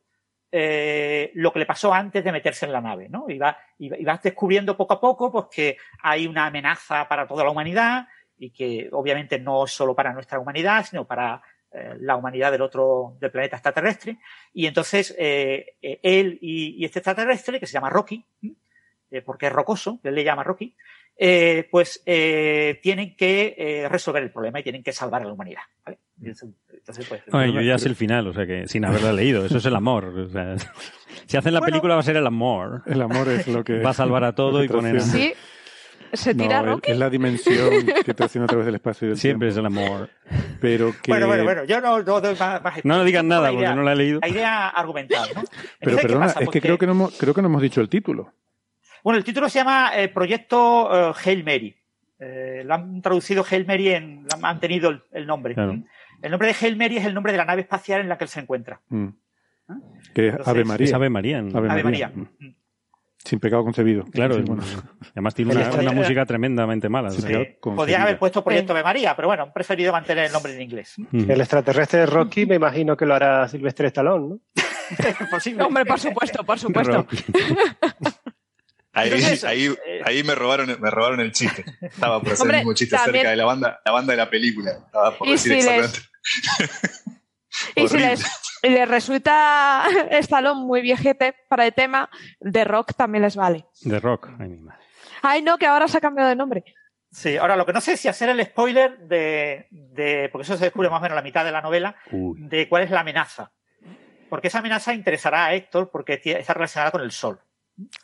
lo 0.52 1.52
que 1.52 1.58
le 1.58 1.66
pasó 1.66 1.94
antes 1.94 2.22
de 2.22 2.30
meterse 2.30 2.66
en 2.66 2.72
la 2.72 2.80
nave, 2.80 3.08
¿no? 3.08 3.24
Y, 3.28 3.38
va, 3.38 3.56
y, 3.78 4.04
vas 4.04 4.22
descubriendo 4.22 4.76
poco 4.76 4.94
a 4.94 5.00
poco 5.00 5.32
pues, 5.32 5.46
que 5.50 5.76
hay 6.02 6.26
una 6.26 6.46
amenaza 6.46 7.08
para 7.08 7.26
toda 7.26 7.44
la 7.44 7.50
humanidad 7.50 8.06
y 8.38 8.50
que 8.50 8.88
obviamente 8.92 9.38
no 9.38 9.66
solo 9.66 9.94
para 9.94 10.12
nuestra 10.12 10.38
humanidad, 10.38 10.84
sino 10.84 11.06
para 11.06 11.40
eh, 11.74 11.94
la 12.00 12.16
humanidad 12.16 12.52
del 12.52 12.60
otro, 12.60 13.16
del 13.18 13.30
planeta 13.30 13.56
extraterrestre. 13.56 14.18
Y 14.52 14.66
entonces 14.66 15.14
eh, 15.18 15.76
eh, 15.80 16.00
él 16.02 16.38
y, 16.42 16.84
este 16.84 16.98
extraterrestre, 16.98 17.58
que 17.58 17.66
se 17.66 17.72
llama 17.72 17.88
Rocky, 17.88 18.24
porque 19.24 19.46
es 19.46 19.52
rocoso, 19.52 20.00
él 20.02 20.14
le 20.14 20.24
llama 20.24 20.42
Rocky, 20.42 20.74
pues 21.70 22.02
tienen 22.02 23.14
que 23.14 23.86
resolver 23.90 24.22
el 24.22 24.32
problema 24.32 24.58
y 24.58 24.62
tienen 24.62 24.82
que 24.82 24.92
salvar 24.92 25.20
a 25.20 25.26
la 25.26 25.34
humanidad. 25.34 25.60
Entonces, 26.24 27.06
pues, 27.08 27.22
yo 27.26 27.60
ya 27.60 27.78
sé 27.78 27.88
el 27.88 27.96
final, 27.96 28.26
o 28.26 28.32
sea 28.32 28.46
que 28.46 28.66
sin 28.68 28.84
haberla 28.84 29.12
leído, 29.12 29.44
eso 29.44 29.58
es 29.58 29.66
el 29.66 29.76
amor. 29.76 30.06
O 30.06 30.28
sea, 30.28 30.56
si 31.26 31.36
hacen 31.36 31.54
la 31.54 31.60
película 31.60 31.94
va 31.94 32.00
a 32.00 32.04
ser 32.04 32.16
el 32.16 32.26
amor. 32.26 32.82
El 32.86 33.02
amor 33.02 33.28
es 33.28 33.48
lo 33.48 33.64
que... 33.64 33.80
Va 33.80 33.90
a 33.90 33.94
salvar 33.94 34.24
a 34.24 34.32
todo 34.34 34.62
y 34.62 34.68
poner... 34.68 35.00
Sí, 35.00 35.34
se 36.12 36.34
tira 36.34 36.62
no, 36.62 36.78
Es 36.82 36.98
la 36.98 37.08
dimensión 37.08 37.86
que 38.04 38.12
tracciona 38.14 38.44
a 38.44 38.48
través 38.48 38.66
del 38.66 38.74
espacio 38.74 39.06
y 39.06 39.08
del 39.10 39.18
Siempre 39.18 39.48
es 39.48 39.56
el 39.56 39.64
amor. 39.64 40.10
Pero 40.60 40.94
que... 41.02 41.10
Bueno, 41.10 41.26
bueno, 41.26 41.44
bueno, 41.44 41.64
yo 41.64 41.80
no, 41.80 42.02
doy 42.02 42.36
más, 42.36 42.84
No 42.84 43.02
digan 43.04 43.28
nada 43.28 43.50
porque 43.50 43.68
no 43.68 43.82
la 43.82 43.92
he 43.92 43.96
leído. 43.96 44.20
La 44.20 44.28
idea 44.28 44.68
argumental, 44.68 45.28
¿no? 45.34 45.42
Pero 45.80 45.96
perdona, 45.96 46.26
es 46.38 46.48
que 46.48 46.60
creo 46.60 46.78
que, 46.78 46.86
no 46.86 46.92
hemos, 46.92 47.18
creo 47.18 47.32
que 47.32 47.42
no 47.42 47.48
hemos 47.48 47.62
dicho 47.62 47.80
el 47.80 47.88
título. 47.88 48.32
Bueno, 49.02 49.18
el 49.18 49.24
título 49.24 49.48
se 49.48 49.58
llama 49.58 49.92
eh, 49.96 50.08
Proyecto 50.08 51.10
eh, 51.10 51.14
Hail 51.24 51.44
Mary. 51.44 51.76
Eh, 52.18 52.62
lo 52.64 52.74
han 52.74 53.02
traducido 53.02 53.44
Hail 53.48 53.66
Mary, 53.66 53.88
en, 53.88 54.26
han 54.32 54.40
mantenido 54.40 55.02
el, 55.10 55.26
nombre. 55.26 55.56
El 56.22 56.30
nombre 56.30 56.48
de 56.48 56.54
Hail 56.60 56.76
Mary 56.76 56.96
es 56.96 57.04
el 57.04 57.14
nombre 57.14 57.32
de 57.32 57.38
la 57.38 57.44
nave 57.44 57.62
espacial 57.62 58.00
en 58.00 58.08
la 58.08 58.16
que 58.16 58.24
él 58.24 58.30
se 58.30 58.40
encuentra. 58.40 58.80
Mm. 58.88 59.08
¿Ah? 59.68 59.76
Que 60.14 60.28
es 60.28 60.34
Ave 60.46 60.64
María. 60.64 60.84
Es 60.86 60.92
Ave 60.94 61.10
María. 61.10 61.38
Ave 61.38 61.82
María. 61.82 62.08
Mm. 62.14 62.54
Sin 63.24 63.38
pecado 63.38 63.62
concebido. 63.62 64.04
Claro, 64.04 64.36
además 65.12 65.34
tiene 65.34 65.54
una, 65.80 65.92
música 65.92 66.26
tremendamente 66.26 66.88
mala. 66.88 67.10
Podían 67.60 68.02
haber 68.02 68.18
puesto 68.18 68.42
Proyecto 68.42 68.74
de 68.74 68.82
María, 68.82 69.14
pero 69.14 69.28
bueno, 69.28 69.44
han 69.44 69.52
preferido 69.52 69.92
mantener 69.92 70.26
el 70.26 70.32
nombre 70.32 70.54
en 70.54 70.62
inglés. 70.62 70.96
El 71.12 71.40
extraterrestre 71.40 72.00
de 72.00 72.06
Rocky 72.06 72.46
me 72.46 72.56
imagino 72.56 72.96
que 72.96 73.06
lo 73.06 73.14
hará 73.14 73.46
Silvestre 73.48 73.88
Stallone, 73.88 74.28
¿no? 74.28 74.40
Posible. 75.30 75.62
Hombre, 75.62 75.86
por 75.86 75.98
supuesto, 75.98 76.44
por 76.44 76.58
supuesto. 76.58 77.06
Ahí, 78.94 79.10
ahí, 79.46 79.66
eh, 79.86 80.02
ahí, 80.04 80.22
me 80.22 80.34
robaron 80.34 80.78
me 80.78 80.90
robaron 80.90 81.20
el 81.20 81.32
chiste. 81.32 81.64
Estaba 81.80 82.20
por 82.20 82.32
hacer 82.32 82.50
el 82.50 82.56
mismo 82.56 82.74
chiste 82.74 82.94
acerca 82.94 83.30
de 83.30 83.36
la 83.36 83.46
banda, 83.46 83.80
la 83.84 83.92
banda 83.92 84.12
de 84.12 84.16
la 84.18 84.28
película. 84.28 84.72
Estaba 84.72 85.16
por 85.16 85.28
decir 85.28 85.52
exactamente. 85.52 85.98
y 87.76 87.88
si 87.88 87.98
les, 87.98 88.22
les 88.62 88.88
resulta 88.88 89.84
Stallone 90.10 90.60
muy 90.60 90.82
viejete 90.82 91.34
para 91.48 91.66
el 91.66 91.72
tema, 91.72 92.10
de 92.40 92.64
rock 92.64 92.92
también 92.94 93.22
les 93.22 93.34
vale. 93.34 93.64
De 93.80 93.98
rock, 93.98 94.28
ay 94.38 94.48
mi 94.48 94.58
madre. 94.58 94.82
Ay, 95.22 95.40
no, 95.40 95.56
que 95.56 95.66
ahora 95.66 95.88
se 95.88 95.96
ha 95.96 96.00
cambiado 96.00 96.28
de 96.28 96.36
nombre. 96.36 96.64
Sí, 97.10 97.36
ahora 97.36 97.56
lo 97.56 97.64
que 97.64 97.72
no 97.72 97.80
sé 97.80 97.92
es 97.92 98.00
si 98.00 98.08
hacer 98.08 98.28
el 98.28 98.44
spoiler 98.44 98.98
de, 98.98 99.68
de 99.70 100.28
porque 100.30 100.42
eso 100.42 100.56
se 100.56 100.64
descubre 100.64 100.90
más 100.90 100.98
o 100.98 101.02
menos 101.02 101.12
a 101.12 101.20
la 101.20 101.24
mitad 101.24 101.44
de 101.44 101.52
la 101.52 101.62
novela, 101.62 101.96
de 102.10 102.68
cuál 102.68 102.82
es 102.82 102.90
la 102.90 103.00
amenaza. 103.00 103.52
Porque 104.28 104.48
esa 104.48 104.58
amenaza 104.58 104.94
interesará 104.94 105.46
a 105.46 105.54
Héctor 105.54 105.90
porque 105.90 106.20
está 106.24 106.54
relacionada 106.54 106.90
con 106.90 107.02
el 107.02 107.12
Sol. 107.12 107.40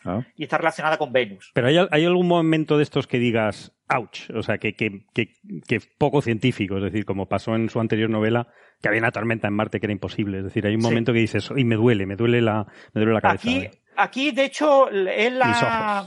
Ah. 0.05 0.23
Y 0.37 0.45
está 0.45 0.59
relacionada 0.59 0.97
con 0.97 1.13
Venus. 1.13 1.51
Pero 1.55 1.69
hay, 1.69 1.77
hay, 1.91 2.05
algún 2.05 2.27
momento 2.27 2.77
de 2.77 2.83
estos 2.83 3.07
que 3.07 3.19
digas, 3.19 3.73
ouch, 3.89 4.31
o 4.35 4.43
sea, 4.43 4.59
que, 4.59 4.75
que, 4.75 5.07
que, 5.13 5.35
que, 5.67 5.81
poco 5.99 6.23
científico, 6.23 6.77
es 6.79 6.83
decir, 6.83 7.05
como 7.05 7.29
pasó 7.29 7.55
en 7.55 7.69
su 7.69 7.81
anterior 7.81 8.11
novela, 8.11 8.49
que 8.81 8.89
había 8.89 9.01
una 9.01 9.13
tormenta 9.13 9.49
en 9.49 9.55
Marte 9.55 9.81
que 9.81 9.87
era 9.87 9.93
imposible. 9.93 10.39
Es 10.39 10.45
decir, 10.45 10.67
hay 10.67 10.75
un 10.75 10.83
momento 10.83 11.13
que 11.13 11.21
dices, 11.21 11.51
y 11.55 11.65
me 11.65 11.77
duele, 11.77 12.07
me 12.07 12.17
duele 12.17 12.41
la, 12.41 12.67
me 12.93 13.01
duele 13.01 13.15
la 13.15 13.21
cabeza. 13.21 13.49
Aquí, 13.49 13.71
aquí 13.97 14.31
de 14.31 14.45
hecho, 14.45 14.89
él, 14.89 15.39
la, 15.39 16.07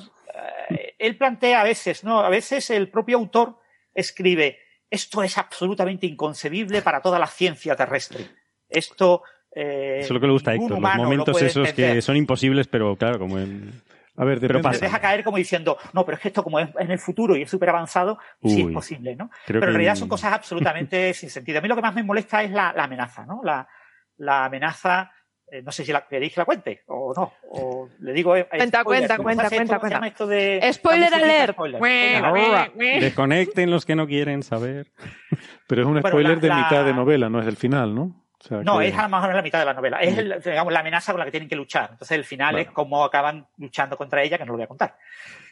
eh, 0.69 0.95
él 0.97 1.17
plantea 1.17 1.61
a 1.61 1.63
veces, 1.63 2.03
¿no? 2.03 2.19
A 2.19 2.29
veces 2.29 2.69
el 2.69 2.89
propio 2.89 3.17
autor 3.17 3.57
escribe, 3.93 4.59
esto 4.89 5.23
es 5.23 5.37
absolutamente 5.37 6.07
inconcebible 6.07 6.81
para 6.81 7.01
toda 7.01 7.19
la 7.19 7.27
ciencia 7.27 7.75
terrestre. 7.75 8.29
Esto 8.69 9.23
eh, 9.55 9.97
Eso 9.99 10.05
es 10.05 10.11
lo 10.11 10.19
que 10.19 10.27
le 10.27 10.33
gusta 10.33 10.51
a 10.51 10.55
Héctor, 10.55 10.79
los 10.79 10.95
momentos 10.95 11.41
esos 11.41 11.73
que 11.73 12.01
son 12.01 12.15
imposibles, 12.15 12.67
pero 12.67 12.95
claro, 12.95 13.19
como 13.19 13.39
en... 13.39 13.81
A 14.17 14.25
ver, 14.25 14.39
pero 14.39 14.61
pasa. 14.61 14.85
deja 14.85 14.99
caer 14.99 15.23
como 15.23 15.37
diciendo, 15.37 15.77
no, 15.93 16.05
pero 16.05 16.17
es 16.17 16.21
que 16.21 16.27
esto 16.27 16.43
como 16.43 16.59
es 16.59 16.69
en 16.77 16.91
el 16.91 16.99
futuro 16.99 17.35
y 17.35 17.43
es 17.43 17.49
súper 17.49 17.69
avanzado, 17.69 18.19
sí 18.43 18.61
es 18.61 18.73
posible, 18.73 19.15
¿no? 19.15 19.31
Pero 19.47 19.59
en 19.59 19.69
realidad 19.69 19.95
son 19.95 20.09
cosas 20.09 20.33
absolutamente 20.33 21.13
sin 21.15 21.29
sentido. 21.29 21.59
A 21.59 21.61
mí 21.61 21.67
lo 21.67 21.75
que 21.75 21.81
más 21.81 21.95
me 21.95 22.03
molesta 22.03 22.43
es 22.43 22.51
la, 22.51 22.69
amenaza, 22.71 23.25
¿no? 23.25 23.41
La, 23.43 23.67
la 24.17 24.45
amenaza, 24.45 25.11
eh, 25.49 25.61
no 25.63 25.71
sé 25.71 25.85
si 25.85 25.93
la 25.93 26.05
queréis 26.07 26.33
que 26.33 26.41
la 26.41 26.45
cuente 26.45 26.81
o 26.87 27.13
no, 27.15 27.33
o 27.49 27.89
le 27.99 28.11
digo... 28.13 28.35
Eh, 28.35 28.47
cuenta, 28.49 28.83
cuenta, 28.83 29.17
cuenta, 29.17 29.49
cuenta, 29.49 29.79
cuenta. 29.79 30.07
Esto 30.07 30.27
de, 30.27 30.69
spoiler 30.73 31.13
alert. 31.13 31.57
Desconecten 32.77 33.71
los 33.71 33.85
que 33.85 33.95
no 33.95 34.07
quieren 34.07 34.43
saber. 34.43 34.91
Pero 35.67 35.83
es 35.83 35.87
un 35.87 35.99
spoiler 35.99 36.41
de 36.41 36.53
mitad 36.53 36.83
de 36.83 36.93
novela, 36.93 37.29
no 37.29 37.39
es 37.39 37.45
del 37.45 37.55
final, 37.55 37.95
¿no? 37.95 38.21
No, 38.49 38.81
es 38.81 38.97
a 38.97 39.03
lo 39.03 39.09
mejor 39.09 39.35
la 39.35 39.41
mitad 39.41 39.59
de 39.59 39.65
la 39.65 39.73
novela. 39.73 39.99
Es 40.01 40.15
digamos, 40.43 40.73
la 40.73 40.79
amenaza 40.79 41.11
con 41.11 41.19
la 41.19 41.25
que 41.25 41.31
tienen 41.31 41.49
que 41.49 41.55
luchar. 41.55 41.89
Entonces 41.91 42.17
el 42.17 42.25
final 42.25 42.57
es 42.57 42.69
cómo 42.71 43.03
acaban 43.03 43.47
luchando 43.57 43.97
contra 43.97 44.23
ella, 44.23 44.37
que 44.37 44.45
no 44.45 44.53
lo 44.53 44.57
voy 44.57 44.63
a 44.63 44.67
contar. 44.67 44.97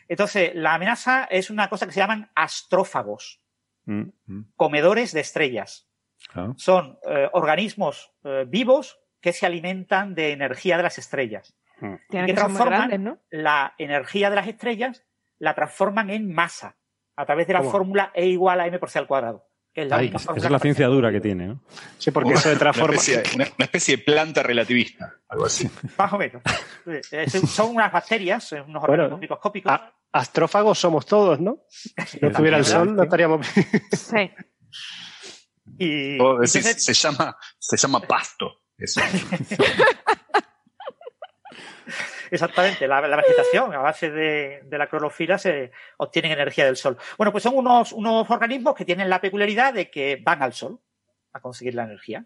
Entonces, 0.08 0.52
la 0.56 0.74
amenaza 0.74 1.26
es 1.26 1.50
una 1.52 1.70
cosa 1.70 1.86
que 1.86 1.92
se 1.92 2.00
llaman 2.00 2.32
astrófagos, 2.34 3.42
mm, 3.86 4.04
mm. 4.26 4.54
comedores 4.56 5.14
de 5.14 5.20
estrellas. 5.20 5.88
Ah. 6.34 6.54
Son 6.58 6.98
eh, 7.08 7.30
organismos 7.32 8.12
eh, 8.24 8.46
vivos 8.48 9.00
que 9.22 9.34
se 9.34 9.46
alimentan 9.46 10.16
de 10.16 10.32
energía 10.32 10.78
de 10.78 10.84
las 10.84 10.98
estrellas. 10.98 11.56
Mm. 11.80 11.94
Y 12.10 12.26
que, 12.26 12.34
transforman 12.34 13.20
la 13.30 13.76
energía 13.78 14.30
de 14.30 14.36
las 14.36 14.48
estrellas, 14.48 15.06
la 15.38 15.54
transforman 15.54 16.10
en 16.10 16.34
masa 16.34 16.76
a 17.16 17.26
través 17.26 17.48
de 17.48 17.54
la 17.54 17.64
fórmula 17.64 18.12
E 18.14 18.28
igual 18.28 18.60
a 18.62 18.68
m 18.68 18.80
por 18.80 18.90
c 18.90 18.98
al 18.98 19.08
cuadrado. 19.08 19.49
Esa 19.74 20.34
es 20.36 20.50
la 20.50 20.60
ciencia 20.60 20.88
dura 20.88 21.12
que 21.12 21.22
tiene, 21.22 21.48
¿no? 21.48 21.62
Sí, 21.98 22.12
porque 22.12 22.34
eso 22.34 22.50
de 22.50 22.56
transforma. 22.56 23.00
Una 23.36 23.66
especie, 23.66 23.98
de 23.98 24.04
planta 24.04 24.44
relativista, 24.44 25.16
algo 25.28 25.46
así. 25.46 25.70
Más 25.98 26.14
o 26.14 26.18
menos. 26.18 26.42
Son 27.48 27.76
unas 27.76 27.92
bacterias, 27.92 28.52
unos 28.52 28.84
organismos 28.84 29.20
microscópicos. 29.20 29.72
astrófagos 30.12 30.80
somos 30.80 31.06
todos, 31.06 31.40
¿no? 31.40 31.66
Si 31.70 32.20
no 32.22 32.32
tuviera 32.32 32.58
el 32.58 32.66
sol, 32.66 32.96
no 32.96 33.04
estaríamos. 33.04 33.48
sí. 33.92 34.32
Y, 35.78 36.18
se, 36.46 36.94
llama, 36.94 37.38
se 37.58 37.78
llama 37.78 38.02
pasto. 38.02 38.64
Eso. 38.78 39.02
Exactamente, 42.32 42.88
la, 42.88 43.02
vegetación 43.02 43.74
a 43.74 43.80
base 43.80 44.10
de, 44.12 44.64
la 44.70 44.88
clorofila 44.88 45.38
se 45.38 45.72
obtiene 45.98 46.32
energía 46.32 46.66
del 46.66 46.78
sol. 46.78 46.98
Bueno, 47.18 47.32
pues 47.32 47.44
son 47.44 47.56
unos, 47.56 47.92
unos 47.92 48.30
organismos 48.30 48.76
que 48.76 48.86
tienen 48.86 49.10
la 49.10 49.22
peculiaridad 49.22 49.74
de 49.74 49.90
que 49.90 50.20
van 50.22 50.42
al 50.44 50.54
sol 50.54 50.80
a 51.34 51.40
conseguir 51.40 51.76
la 51.76 51.84
energía. 51.84 52.26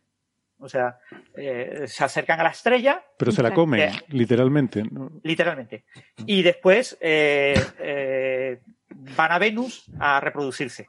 O 0.60 0.70
sea, 0.70 0.98
eh, 1.36 1.84
se 1.88 2.04
acercan 2.04 2.40
a 2.40 2.44
la 2.44 2.50
estrella. 2.50 3.04
Pero 3.18 3.32
se 3.32 3.44
la 3.44 3.54
comen, 3.54 3.92
literalmente. 4.10 4.84
Literalmente. 5.24 5.84
Y 6.26 6.42
después 6.42 6.98
eh, 7.02 7.54
eh, 7.80 8.62
van 8.90 9.32
a 9.32 9.40
Venus 9.40 9.86
a 10.00 10.20
reproducirse. 10.22 10.88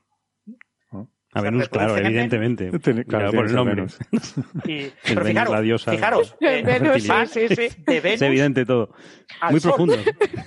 A 1.35 1.41
Venus, 1.41 1.69
claro, 1.69 1.97
evidentemente. 1.97 2.71
Claro, 3.09 3.33
por 3.33 3.47
el 3.47 3.55
nombre. 3.55 3.87
Y, 4.65 4.91
pero 5.05 5.25
fijaros, 5.25 5.53
la 5.53 5.61
diosa 5.61 5.91
fijaros 5.91 6.37
de, 6.41 6.63
Venus, 6.63 7.03
sí, 7.03 7.49
sí, 7.49 7.69
de 7.87 8.01
Venus 8.01 8.23
es 8.23 8.23
evidente 8.23 8.65
todo. 8.65 8.95
Muy 9.51 9.61
profundo. 9.61 9.97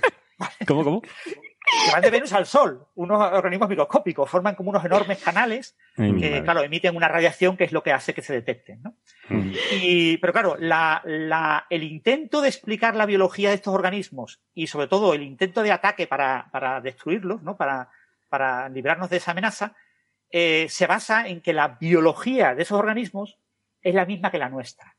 ¿Cómo, 0.66 0.84
cómo? 0.84 1.02
Que 1.02 1.92
van 1.92 2.00
de 2.00 2.10
Venus 2.10 2.32
al 2.32 2.46
Sol, 2.46 2.86
unos 2.94 3.20
organismos 3.20 3.68
microscópicos, 3.68 4.30
forman 4.30 4.54
como 4.54 4.70
unos 4.70 4.82
enormes 4.84 5.18
canales 5.18 5.76
que, 5.96 6.42
claro, 6.42 6.62
emiten 6.62 6.96
una 6.96 7.08
radiación 7.08 7.58
que 7.58 7.64
es 7.64 7.72
lo 7.72 7.82
que 7.82 7.92
hace 7.92 8.14
que 8.14 8.22
se 8.22 8.32
detecten. 8.32 8.82
¿no? 8.82 8.94
Mm. 9.28 9.52
Y, 9.82 10.16
pero 10.16 10.32
claro, 10.32 10.56
la, 10.58 11.02
la, 11.04 11.66
el 11.68 11.82
intento 11.82 12.40
de 12.40 12.48
explicar 12.48 12.96
la 12.96 13.04
biología 13.04 13.50
de 13.50 13.56
estos 13.56 13.74
organismos 13.74 14.40
y 14.54 14.68
sobre 14.68 14.86
todo 14.86 15.12
el 15.12 15.22
intento 15.22 15.62
de 15.62 15.72
ataque 15.72 16.06
para, 16.06 16.48
para 16.50 16.80
destruirlos, 16.80 17.42
¿no? 17.42 17.58
para, 17.58 17.90
para 18.30 18.70
librarnos 18.70 19.10
de 19.10 19.18
esa 19.18 19.32
amenaza, 19.32 19.74
eh, 20.30 20.66
se 20.68 20.86
basa 20.86 21.28
en 21.28 21.40
que 21.40 21.52
la 21.52 21.78
biología 21.80 22.54
de 22.54 22.62
esos 22.62 22.78
organismos 22.78 23.38
es 23.82 23.94
la 23.94 24.06
misma 24.06 24.30
que 24.30 24.38
la 24.38 24.48
nuestra. 24.48 24.96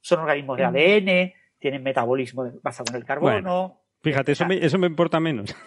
Son 0.00 0.20
organismos 0.20 0.58
de 0.58 0.64
mm. 0.64 0.68
ADN, 0.68 1.32
tienen 1.58 1.82
metabolismo 1.82 2.50
basado 2.62 2.90
en 2.90 2.96
el 2.96 3.04
carbono. 3.04 3.80
fíjate, 4.02 4.32
eso 4.32 4.46
me, 4.46 4.64
eso 4.64 4.78
me 4.78 4.86
importa 4.86 5.20
menos. 5.20 5.54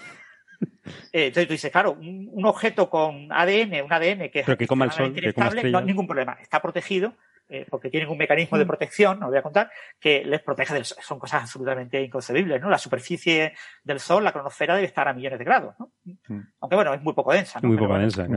Eh, 1.14 1.28
entonces 1.28 1.48
tú 1.48 1.54
dices, 1.54 1.72
claro, 1.72 1.94
un, 1.94 2.46
objeto 2.46 2.90
con 2.90 3.32
ADN, 3.32 3.82
un 3.82 3.94
ADN 3.94 4.30
que 4.30 4.40
es 4.40 4.58
que 4.58 4.68
coma 4.68 4.86
el 4.86 4.91
sol, 4.91 5.14
que 5.14 5.32
no 5.72 5.78
hay 5.78 5.86
ningún 5.86 6.06
problema, 6.06 6.38
está 6.41 6.62
protegido 6.62 7.14
eh, 7.51 7.65
porque 7.67 7.89
tienen 7.89 8.09
un 8.09 8.17
mecanismo 8.17 8.59
de 8.59 8.63
mm. 8.63 8.67
protección, 8.67 9.19
no 9.19 9.27
voy 9.27 9.38
a 9.38 9.41
contar, 9.41 9.71
que 9.99 10.23
les 10.23 10.39
protege 10.41 10.76
del 10.76 10.85
sol. 10.85 10.99
Son 11.01 11.17
cosas 11.17 11.41
absolutamente 11.41 11.99
inconcebibles, 11.99 12.61
¿no? 12.61 12.69
La 12.69 12.77
superficie 12.77 13.53
del 13.84 13.99
sol, 13.99 14.23
la 14.23 14.31
cronosfera, 14.31 14.76
debe 14.76 14.85
estar 14.85 15.07
a 15.07 15.13
millones 15.13 15.39
de 15.39 15.45
grados, 15.45 15.73
¿no? 15.80 15.91
Mm. 16.27 16.41
Aunque 16.59 16.76
bueno, 16.76 16.93
es 16.93 17.01
muy 17.01 17.13
poco 17.13 17.34
densa, 17.34 17.59
Muy 17.63 17.76
poco 17.76 17.97
densa, 17.97 18.27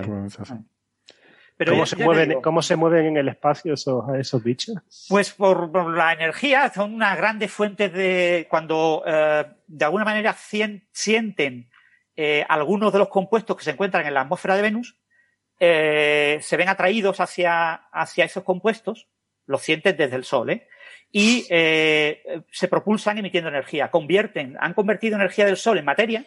Pero 1.59 1.72
¿Cómo, 1.72 1.84
se 1.84 1.97
mueven, 1.97 2.40
¿Cómo 2.40 2.62
se 2.62 2.74
mueven 2.74 3.05
en 3.05 3.16
el 3.18 3.28
espacio 3.28 3.74
esos, 3.74 4.02
esos 4.14 4.43
bichos? 4.43 4.76
Pues 5.10 5.30
por, 5.34 5.94
la 5.94 6.14
energía, 6.14 6.72
son 6.74 6.94
unas 6.94 7.14
grandes 7.18 7.52
fuentes 7.52 7.93
de. 7.93 8.47
Cuando 8.48 9.02
eh, 9.06 9.44
de 9.66 9.84
alguna 9.84 10.06
manera 10.06 10.34
sienten 10.34 11.68
eh, 12.16 12.47
algunos 12.48 12.94
de 12.94 12.98
los 12.98 13.09
compuestos 13.09 13.59
que 13.59 13.64
se 13.64 13.72
encuentran 13.72 14.06
en 14.06 14.14
la 14.14 14.22
atmósfera 14.22 14.56
de 14.56 14.62
Venus, 14.62 14.97
eh, 15.64 16.39
se 16.40 16.56
ven 16.56 16.68
atraídos 16.68 17.20
hacia, 17.20 17.72
hacia 17.93 18.24
esos 18.24 18.43
compuestos, 18.43 19.06
los 19.47 19.62
sienten 19.62 19.97
desde 19.97 20.16
el 20.16 20.24
Sol, 20.24 20.51
¿eh? 20.51 20.66
y 21.12 21.47
eh, 21.51 22.43
se 22.51 22.66
propulsan 22.66 23.18
emitiendo 23.18 23.48
energía. 23.48 23.89
Convierten, 23.93 24.56
han 24.59 24.74
convertido 24.74 25.14
energía 25.14 25.47
del 25.47 25.56
Sol 25.56 25.78
en 25.78 25.84
materia, 25.84 26.26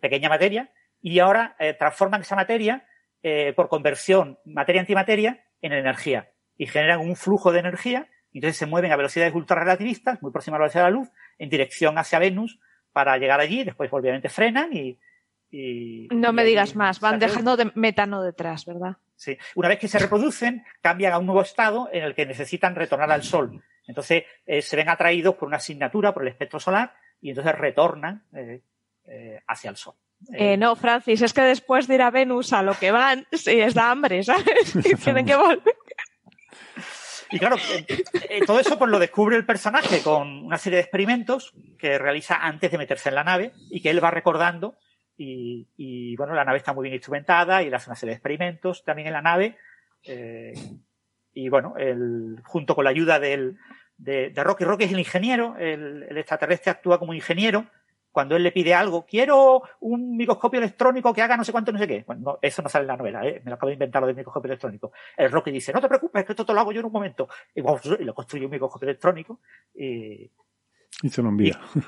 pequeña 0.00 0.28
materia, 0.28 0.72
y 1.00 1.20
ahora 1.20 1.54
eh, 1.60 1.74
transforman 1.74 2.22
esa 2.22 2.34
materia 2.34 2.84
por 3.56 3.68
conversión 3.68 4.38
materia-antimateria 4.44 5.44
en 5.60 5.72
energía 5.72 6.30
y 6.56 6.68
generan 6.68 7.00
un 7.00 7.16
flujo 7.16 7.50
de 7.50 7.58
energía. 7.58 8.08
Y 8.30 8.38
entonces 8.38 8.56
se 8.56 8.66
mueven 8.66 8.92
a 8.92 8.96
velocidades 8.96 9.34
ultrarrelativistas, 9.34 10.22
muy 10.22 10.30
próximas 10.30 10.58
a 10.58 10.60
la 10.60 10.64
velocidad 10.64 10.84
de 10.84 10.90
la 10.90 10.96
luz, 10.96 11.08
en 11.38 11.48
dirección 11.50 11.98
hacia 11.98 12.20
Venus 12.20 12.60
para 12.92 13.18
llegar 13.18 13.40
allí. 13.40 13.64
Después, 13.64 13.92
obviamente, 13.92 14.28
frenan 14.28 14.72
y, 14.72 14.96
no 15.50 16.32
me 16.32 16.44
digas 16.44 16.76
más, 16.76 17.00
van 17.00 17.18
dejando 17.18 17.56
de 17.56 17.70
metano 17.74 18.22
detrás, 18.22 18.64
¿verdad? 18.66 18.96
Sí. 19.16 19.38
Una 19.54 19.68
vez 19.68 19.78
que 19.78 19.88
se 19.88 19.98
reproducen, 19.98 20.64
cambian 20.80 21.12
a 21.12 21.18
un 21.18 21.26
nuevo 21.26 21.42
estado 21.42 21.88
en 21.92 22.04
el 22.04 22.14
que 22.14 22.26
necesitan 22.26 22.74
retornar 22.74 23.10
al 23.10 23.22
Sol. 23.22 23.62
Entonces 23.86 24.24
eh, 24.44 24.62
se 24.62 24.76
ven 24.76 24.88
atraídos 24.88 25.36
por 25.36 25.48
una 25.48 25.58
asignatura, 25.58 26.12
por 26.12 26.22
el 26.22 26.28
espectro 26.28 26.60
solar, 26.60 26.94
y 27.20 27.30
entonces 27.30 27.54
retornan 27.54 28.24
eh, 28.34 28.60
eh, 29.06 29.40
hacia 29.46 29.70
el 29.70 29.76
Sol. 29.76 29.94
no, 30.58 30.76
Francis, 30.76 31.22
es 31.22 31.32
que 31.32 31.42
después 31.42 31.86
de 31.86 31.94
ir 31.94 32.02
a 32.02 32.10
Venus 32.10 32.52
a 32.52 32.62
lo 32.62 32.74
que 32.74 32.90
van, 32.90 33.26
sí, 33.32 33.60
es 33.60 33.74
da 33.74 33.90
hambre, 33.90 34.22
¿sabes? 34.22 34.76
y 34.76 34.94
tienen 35.02 35.24
que 35.24 35.36
volver. 35.36 35.76
Y 37.30 37.40
claro, 37.40 37.56
todo 38.46 38.60
eso 38.60 38.78
pues 38.78 38.88
lo 38.88 39.00
descubre 39.00 39.36
el 39.36 39.44
personaje 39.44 40.00
con 40.00 40.44
una 40.44 40.58
serie 40.58 40.76
de 40.76 40.82
experimentos 40.82 41.54
que 41.76 41.98
realiza 41.98 42.36
antes 42.36 42.70
de 42.70 42.78
meterse 42.78 43.08
en 43.08 43.16
la 43.16 43.24
nave 43.24 43.52
y 43.68 43.80
que 43.80 43.90
él 43.90 44.02
va 44.02 44.12
recordando 44.12 44.76
y, 45.18 46.16
bueno, 46.16 46.34
la 46.34 46.44
nave 46.44 46.58
está 46.58 46.72
muy 46.72 46.84
bien 46.84 46.94
instrumentada 46.94 47.62
y 47.62 47.68
él 47.68 47.74
hace 47.74 47.88
una 47.88 47.96
serie 47.96 48.10
de 48.10 48.16
experimentos 48.16 48.84
también 48.84 49.08
en 49.08 49.14
la 49.14 49.22
nave. 49.22 49.56
Eh, 50.04 50.52
y 51.32 51.48
bueno, 51.48 51.74
el, 51.78 52.40
junto 52.44 52.74
con 52.74 52.84
la 52.84 52.90
ayuda 52.90 53.18
del, 53.18 53.58
de, 53.96 54.32
Rocky, 54.36 54.64
Rocky 54.64 54.84
es 54.84 54.92
el 54.92 54.98
ingeniero, 54.98 55.56
el, 55.58 56.16
extraterrestre 56.16 56.70
actúa 56.70 56.98
como 56.98 57.14
ingeniero. 57.14 57.66
Cuando 58.10 58.34
él 58.34 58.42
le 58.42 58.52
pide 58.52 58.72
algo, 58.72 59.04
quiero 59.04 59.62
un 59.80 60.16
microscopio 60.16 60.58
electrónico 60.58 61.12
que 61.12 61.20
haga 61.20 61.36
no 61.36 61.44
sé 61.44 61.52
cuánto, 61.52 61.70
no 61.70 61.78
sé 61.78 61.86
qué. 61.86 62.02
Bueno, 62.06 62.38
eso 62.40 62.62
no 62.62 62.68
sale 62.70 62.84
en 62.84 62.88
la 62.88 62.96
novela, 62.96 63.26
¿eh? 63.26 63.42
me 63.44 63.50
lo 63.50 63.56
acabo 63.56 63.68
de 63.68 63.74
inventar 63.74 64.00
lo 64.00 64.06
del 64.06 64.16
microscopio 64.16 64.48
electrónico. 64.48 64.92
El 65.18 65.30
Rocky 65.30 65.50
dice, 65.50 65.70
no 65.70 65.82
te 65.82 65.88
preocupes, 65.88 66.24
que 66.24 66.32
esto 66.32 66.46
te 66.46 66.54
lo 66.54 66.60
hago 66.60 66.72
yo 66.72 66.80
en 66.80 66.86
un 66.86 66.92
momento. 66.92 67.28
Y, 67.54 67.60
y 67.60 68.04
lo 68.04 68.14
construye 68.14 68.46
un 68.46 68.52
microscopio 68.52 68.88
electrónico. 68.88 69.40
Y, 69.74 70.30
y 71.02 71.08
se 71.10 71.22
lo 71.22 71.28
envía. 71.28 71.60
Y 71.74 71.80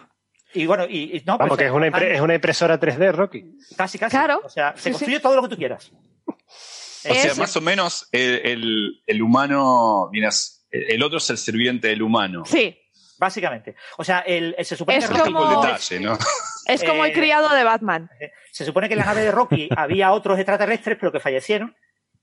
bueno, 0.66 0.86
y, 0.88 1.22
no, 1.26 1.38
Vamos, 1.38 1.56
pues, 1.56 1.58
que 1.58 1.66
es 1.66 1.72
una, 1.72 1.86
es 1.88 2.20
una, 2.20 2.34
impresora 2.34 2.80
3D, 2.80 3.12
Rocky. 3.12 3.58
Casi, 3.76 3.98
casi. 3.98 4.16
Claro. 4.16 4.40
O 4.44 4.48
sea, 4.48 4.74
se 4.76 4.90
construye 4.90 5.20
todo 5.20 5.36
lo 5.36 5.42
que 5.42 5.48
tú 5.48 5.56
quieras. 5.56 5.92
O 6.26 7.14
sea, 7.14 7.34
más 7.36 7.56
o 7.56 7.60
menos 7.60 8.08
el, 8.12 9.02
el, 9.06 9.22
humano, 9.22 10.08
miras, 10.10 10.66
el 10.70 11.02
otro 11.02 11.18
es 11.18 11.30
el 11.30 11.38
sirviente 11.38 11.88
del 11.88 12.02
humano. 12.02 12.44
Sí. 12.44 12.76
Básicamente. 13.18 13.74
O 13.96 14.04
sea, 14.04 14.20
el, 14.20 14.54
se 14.62 14.76
supone 14.76 14.98
es 14.98 15.08
que 15.08 15.18
como, 15.18 15.50
el 15.50 15.66
detalle, 15.66 16.00
¿no? 16.00 16.16
Es 16.66 16.84
como 16.84 17.04
el 17.04 17.10
eh, 17.10 17.14
criado 17.14 17.48
de 17.54 17.64
Batman. 17.64 18.10
Se 18.52 18.64
supone 18.64 18.88
que 18.88 18.94
en 18.94 19.00
la 19.00 19.06
nave 19.06 19.22
de 19.22 19.32
Rocky 19.32 19.68
había 19.76 20.12
otros 20.12 20.38
extraterrestres, 20.38 20.96
pero 21.00 21.10
que 21.10 21.18
fallecieron. 21.18 21.74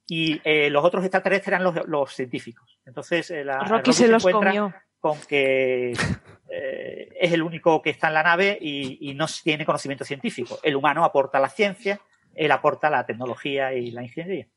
Y 0.08 0.40
eh, 0.44 0.70
los 0.70 0.86
otros 0.86 1.04
extraterrestres 1.04 1.48
eran 1.50 1.64
los, 1.64 1.76
los 1.88 2.14
científicos. 2.14 2.80
Entonces, 2.86 3.30
eh, 3.32 3.44
la, 3.44 3.60
Rocky, 3.60 3.92
se, 3.92 4.08
los 4.08 4.24
comió. 4.24 4.74
con 5.00 5.20
que 5.22 5.94
eh, 6.50 7.10
es 7.20 7.32
el 7.32 7.42
único 7.42 7.82
que 7.82 7.90
está 7.90 8.08
en 8.08 8.14
la 8.14 8.24
nave 8.24 8.58
y, 8.60 9.14
no 9.16 9.26
tiene 9.44 9.66
conocimiento 9.66 10.06
científico. 10.06 10.60
El 10.62 10.76
humano 10.76 11.04
aporta 11.04 11.40
la 11.40 11.50
ciencia, 11.50 12.00
él 12.34 12.52
aporta 12.52 12.90
la 12.90 13.06
tecnología 13.06 13.74
y 13.74 13.92
la 13.92 14.04
ingeniería. 14.04 14.48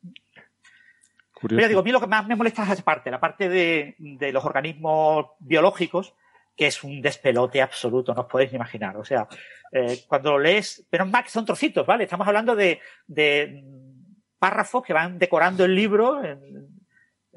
Pero 1.41 1.69
digo, 1.69 1.81
a 1.81 1.85
mí 1.85 1.93
lo 1.93 2.01
que 2.01 2.07
más 2.07 2.27
me 2.27 2.35
molesta 2.35 2.65
es 2.65 2.71
esa 2.71 2.83
parte, 2.83 3.11
la 3.11 3.21
parte 3.21 3.49
de, 3.49 3.95
los 4.33 4.45
organismos 4.45 5.27
biológicos, 5.39 6.15
que 6.57 6.67
es 6.67 6.83
un 6.83 7.01
despelote 7.01 7.63
absoluto, 7.63 8.13
no 8.13 8.23
os 8.23 8.27
podéis 8.27 8.53
imaginar. 8.53 8.97
O 8.97 9.05
sea, 9.05 9.29
eh, 9.71 10.01
cuando 10.09 10.33
lo 10.33 10.39
lees, 10.41 10.85
pero 10.91 11.07
más 11.07 11.25
que 11.25 11.31
son 11.31 11.45
trocitos, 11.45 11.87
¿vale? 11.87 12.05
Estamos 12.05 12.27
hablando 12.27 12.57
de, 12.57 12.81
párrafos 14.39 14.85
que 14.85 14.93
van 14.93 15.19
decorando 15.19 15.65
el 15.65 15.75
libro 15.75 16.23
en 16.25 16.78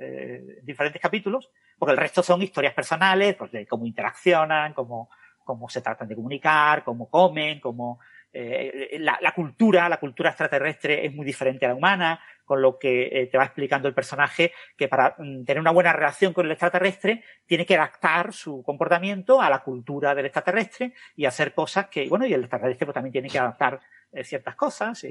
eh, 0.02 0.60
diferentes 0.64 1.02
capítulos 1.02 1.52
porque 1.78 1.94
el 1.94 1.98
resto 1.98 2.22
son 2.22 2.42
historias 2.42 2.74
personales, 2.74 3.36
pues 3.36 3.52
de 3.52 3.66
cómo 3.66 3.86
interaccionan, 3.86 4.74
cómo, 4.74 5.10
cómo 5.44 5.68
se 5.70 5.82
tratan 5.82 6.08
de 6.08 6.16
comunicar, 6.16 6.84
cómo 6.84 7.10
comen, 7.10 7.60
cómo 7.60 8.00
eh, 8.34 8.98
la, 9.00 9.34
cultura, 9.34 9.90
la 9.90 10.00
cultura 10.00 10.30
extraterrestre 10.30 11.06
es 11.06 11.14
muy 11.14 11.26
diferente 11.26 11.66
a 11.66 11.70
la 11.70 11.76
humana, 11.76 12.20
con 12.46 12.62
lo 12.62 12.78
que 12.78 13.10
eh, 13.12 13.28
te 13.28 13.38
va 13.38 13.46
explicando 13.46 13.88
el 13.88 13.94
personaje 13.94 14.54
que 14.78 14.88
para 14.88 15.16
mm, 15.18 15.44
tener 15.44 15.60
una 15.60 15.72
buena 15.72 15.92
relación 15.92 16.34
con 16.34 16.46
el 16.46 16.52
extraterrestre 16.52 17.24
tiene 17.46 17.66
que 17.66 17.76
adaptar 17.76 18.32
su 18.32 18.64
comportamiento 18.64 19.42
a 19.42 19.50
la 19.50 19.64
cultura 19.64 20.16
del 20.16 20.26
extraterrestre 20.26 20.94
y 21.16 21.26
hacer 21.26 21.54
cosas 21.54 21.88
que, 21.88 22.08
bueno, 22.08 22.26
y 22.26 22.34
el 22.34 22.42
extraterrestre 22.42 22.86
pues, 22.86 22.94
también 22.94 23.12
tiene 23.12 23.30
que 23.30 23.40
adaptar 23.40 23.80
eh, 24.12 24.24
ciertas 24.24 24.56
cosas. 24.56 25.04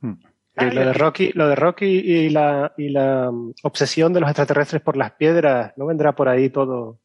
Hmm 0.00 0.14
lo 0.60 0.84
de 0.86 0.92
Rocky, 0.92 1.32
lo 1.34 1.48
de 1.48 1.54
Rocky 1.54 1.86
y 1.86 2.28
la, 2.30 2.72
y 2.76 2.88
la 2.88 3.30
um, 3.30 3.52
obsesión 3.62 4.12
de 4.12 4.20
los 4.20 4.28
extraterrestres 4.28 4.82
por 4.82 4.96
las 4.96 5.12
piedras, 5.12 5.72
¿no 5.76 5.86
vendrá 5.86 6.14
por 6.14 6.28
ahí 6.28 6.50
todo? 6.50 7.00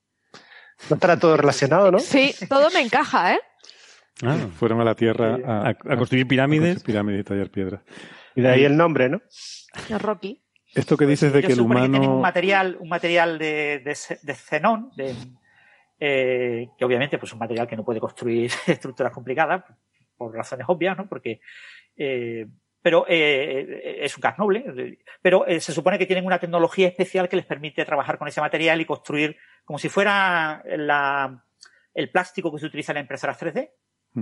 ¿No 0.90 0.96
estará 0.96 1.18
todo 1.18 1.38
relacionado, 1.38 1.92
no? 1.92 2.00
Sí, 2.00 2.34
todo 2.50 2.70
me 2.72 2.82
encaja, 2.82 3.36
¿eh? 3.36 3.40
Ah, 4.24 4.38
fueron 4.56 4.80
a 4.82 4.84
la 4.84 4.96
Tierra 4.96 5.38
a, 5.46 5.74
construir 5.98 6.28
pirámides. 6.28 6.84
pirámides 6.84 7.22
y 7.22 7.24
tallar 7.24 7.50
piedras. 7.50 7.82
Y 8.36 8.42
de 8.42 8.50
ahí 8.50 8.64
el 8.64 8.78
nombre, 8.78 9.10
¿no? 9.10 9.22
Rocky. 10.00 10.42
Esto 10.74 10.98
que 10.98 11.06
dices 11.06 11.32
de 11.32 11.42
que 11.42 11.54
el 11.54 11.62
humano. 11.62 12.16
un 12.16 12.22
material, 12.22 12.78
un 12.80 12.90
material 12.90 13.38
de, 13.38 13.80
de, 13.80 14.34
xenón, 14.34 14.92
eh, 16.00 16.68
que 16.78 16.86
obviamente 16.86 17.18
pues, 17.18 17.30
es 17.30 17.34
un 17.34 17.40
material 17.40 17.68
que 17.68 17.76
no 17.76 17.86
puede 17.86 18.00
construir 18.00 18.52
estructuras 18.68 19.12
complicadas, 19.12 19.64
por 20.18 20.34
razones 20.34 20.66
obvias, 20.68 20.98
¿no? 20.98 21.08
Porque. 21.08 21.42
Eh, 21.96 22.48
pero 22.84 23.06
eh, 23.08 24.00
es 24.02 24.16
un 24.16 24.22
gas 24.22 24.38
noble, 24.38 25.00
pero 25.22 25.46
se 25.48 25.72
supone 25.72 25.98
que 25.98 26.06
tienen 26.06 26.26
una 26.26 26.38
tecnología 26.38 26.88
especial 26.88 27.28
que 27.28 27.38
les 27.38 27.46
permite 27.46 27.86
trabajar 27.86 28.20
con 28.20 28.28
ese 28.28 28.42
material 28.42 28.80
y 28.82 28.86
construir 28.86 29.38
como 29.66 29.80
si 29.80 29.90
fuera 29.90 30.62
la, 30.66 31.44
el 31.94 32.10
plástico 32.12 32.52
que 32.52 32.60
se 32.60 32.66
utiliza 32.66 32.92
en 32.92 32.98
las 32.98 33.04
impresoras 33.04 33.42
3D, 33.42 33.70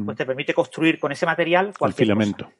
pues 0.05 0.17
te 0.17 0.25
permite 0.25 0.53
construir 0.53 0.99
con 0.99 1.11
ese 1.11 1.25
material 1.25 1.73
cualquier 1.77 2.03
El 2.03 2.05
filamento. 2.05 2.51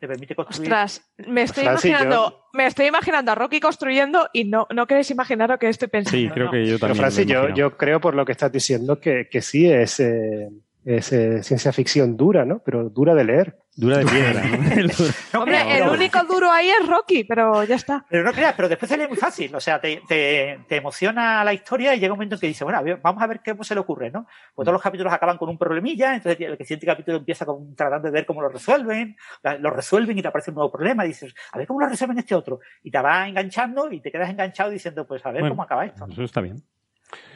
Te 0.00 0.08
permite 0.08 0.34
construir. 0.34 0.72
Ostras, 0.72 1.12
me 1.28 1.42
estoy 1.42 1.64
imaginando, 1.64 2.46
me 2.52 2.66
estoy 2.66 2.86
imaginando 2.86 3.32
a 3.32 3.34
Rocky 3.36 3.60
construyendo 3.60 4.28
y 4.32 4.44
no, 4.44 4.66
no 4.74 4.86
queréis 4.86 5.10
imaginar 5.10 5.48
lo 5.48 5.58
que 5.58 5.68
estoy 5.68 5.88
pensando. 5.88 6.18
Sí, 6.18 6.28
creo 6.28 6.50
que 6.50 6.66
yo 6.66 6.78
también. 6.78 6.80
Pero 6.80 6.94
Francis, 6.96 7.26
yo, 7.26 7.48
yo, 7.54 7.76
creo 7.76 8.00
por 8.00 8.14
lo 8.14 8.24
que 8.24 8.32
estás 8.32 8.50
diciendo 8.50 8.98
que, 8.98 9.28
que 9.30 9.40
sí 9.42 9.70
es, 9.70 10.00
eh, 10.00 10.48
es 10.84 11.12
eh, 11.12 11.42
ciencia 11.44 11.72
ficción 11.72 12.16
dura, 12.16 12.44
¿no? 12.44 12.60
Pero 12.64 12.88
dura 12.88 13.14
de 13.14 13.24
leer. 13.24 13.58
Dura 13.76 13.98
de 13.98 14.06
piedra. 14.06 14.42
¿no? 14.42 15.40
Hombre, 15.40 15.76
el 15.76 15.88
único 15.88 16.24
duro 16.24 16.50
ahí 16.50 16.70
es 16.70 16.88
Rocky, 16.88 17.24
pero 17.24 17.62
ya 17.64 17.74
está. 17.74 18.06
Pero 18.08 18.24
no 18.24 18.32
creas, 18.32 18.54
pero 18.54 18.70
después 18.70 18.88
se 18.88 18.96
lee 18.96 19.06
muy 19.06 19.18
fácil. 19.18 19.54
O 19.54 19.60
sea, 19.60 19.78
te, 19.78 20.02
te, 20.08 20.60
te, 20.66 20.76
emociona 20.76 21.44
la 21.44 21.52
historia 21.52 21.94
y 21.94 22.00
llega 22.00 22.14
un 22.14 22.16
momento 22.16 22.36
en 22.36 22.40
que 22.40 22.46
dice, 22.46 22.64
bueno, 22.64 22.82
vamos 23.02 23.22
a 23.22 23.26
ver 23.26 23.40
qué 23.40 23.54
se 23.60 23.74
le 23.74 23.80
ocurre, 23.80 24.10
¿no? 24.10 24.26
Pues 24.54 24.64
todos 24.64 24.72
los 24.72 24.82
capítulos 24.82 25.12
acaban 25.12 25.36
con 25.36 25.50
un 25.50 25.58
problemilla, 25.58 26.14
entonces 26.14 26.40
el 26.40 26.56
siguiente 26.58 26.86
capítulo 26.86 27.18
empieza 27.18 27.44
con, 27.44 27.74
tratando 27.74 28.06
de 28.06 28.12
ver 28.12 28.24
cómo 28.24 28.40
lo 28.40 28.48
resuelven, 28.48 29.14
lo 29.60 29.70
resuelven 29.70 30.18
y 30.18 30.22
te 30.22 30.28
aparece 30.28 30.52
un 30.52 30.56
nuevo 30.56 30.72
problema 30.72 31.04
y 31.04 31.08
dices, 31.08 31.34
a 31.52 31.58
ver 31.58 31.66
cómo 31.66 31.80
lo 31.80 31.86
resuelven 31.86 32.18
este 32.18 32.34
otro. 32.34 32.60
Y 32.82 32.90
te 32.90 32.98
va 32.98 33.28
enganchando 33.28 33.92
y 33.92 34.00
te 34.00 34.10
quedas 34.10 34.30
enganchado 34.30 34.70
diciendo, 34.70 35.06
pues 35.06 35.24
a 35.26 35.32
ver 35.32 35.48
cómo 35.48 35.62
acaba 35.62 35.84
esto. 35.84 36.06
Eso 36.10 36.22
está 36.22 36.40
bien. 36.40 36.62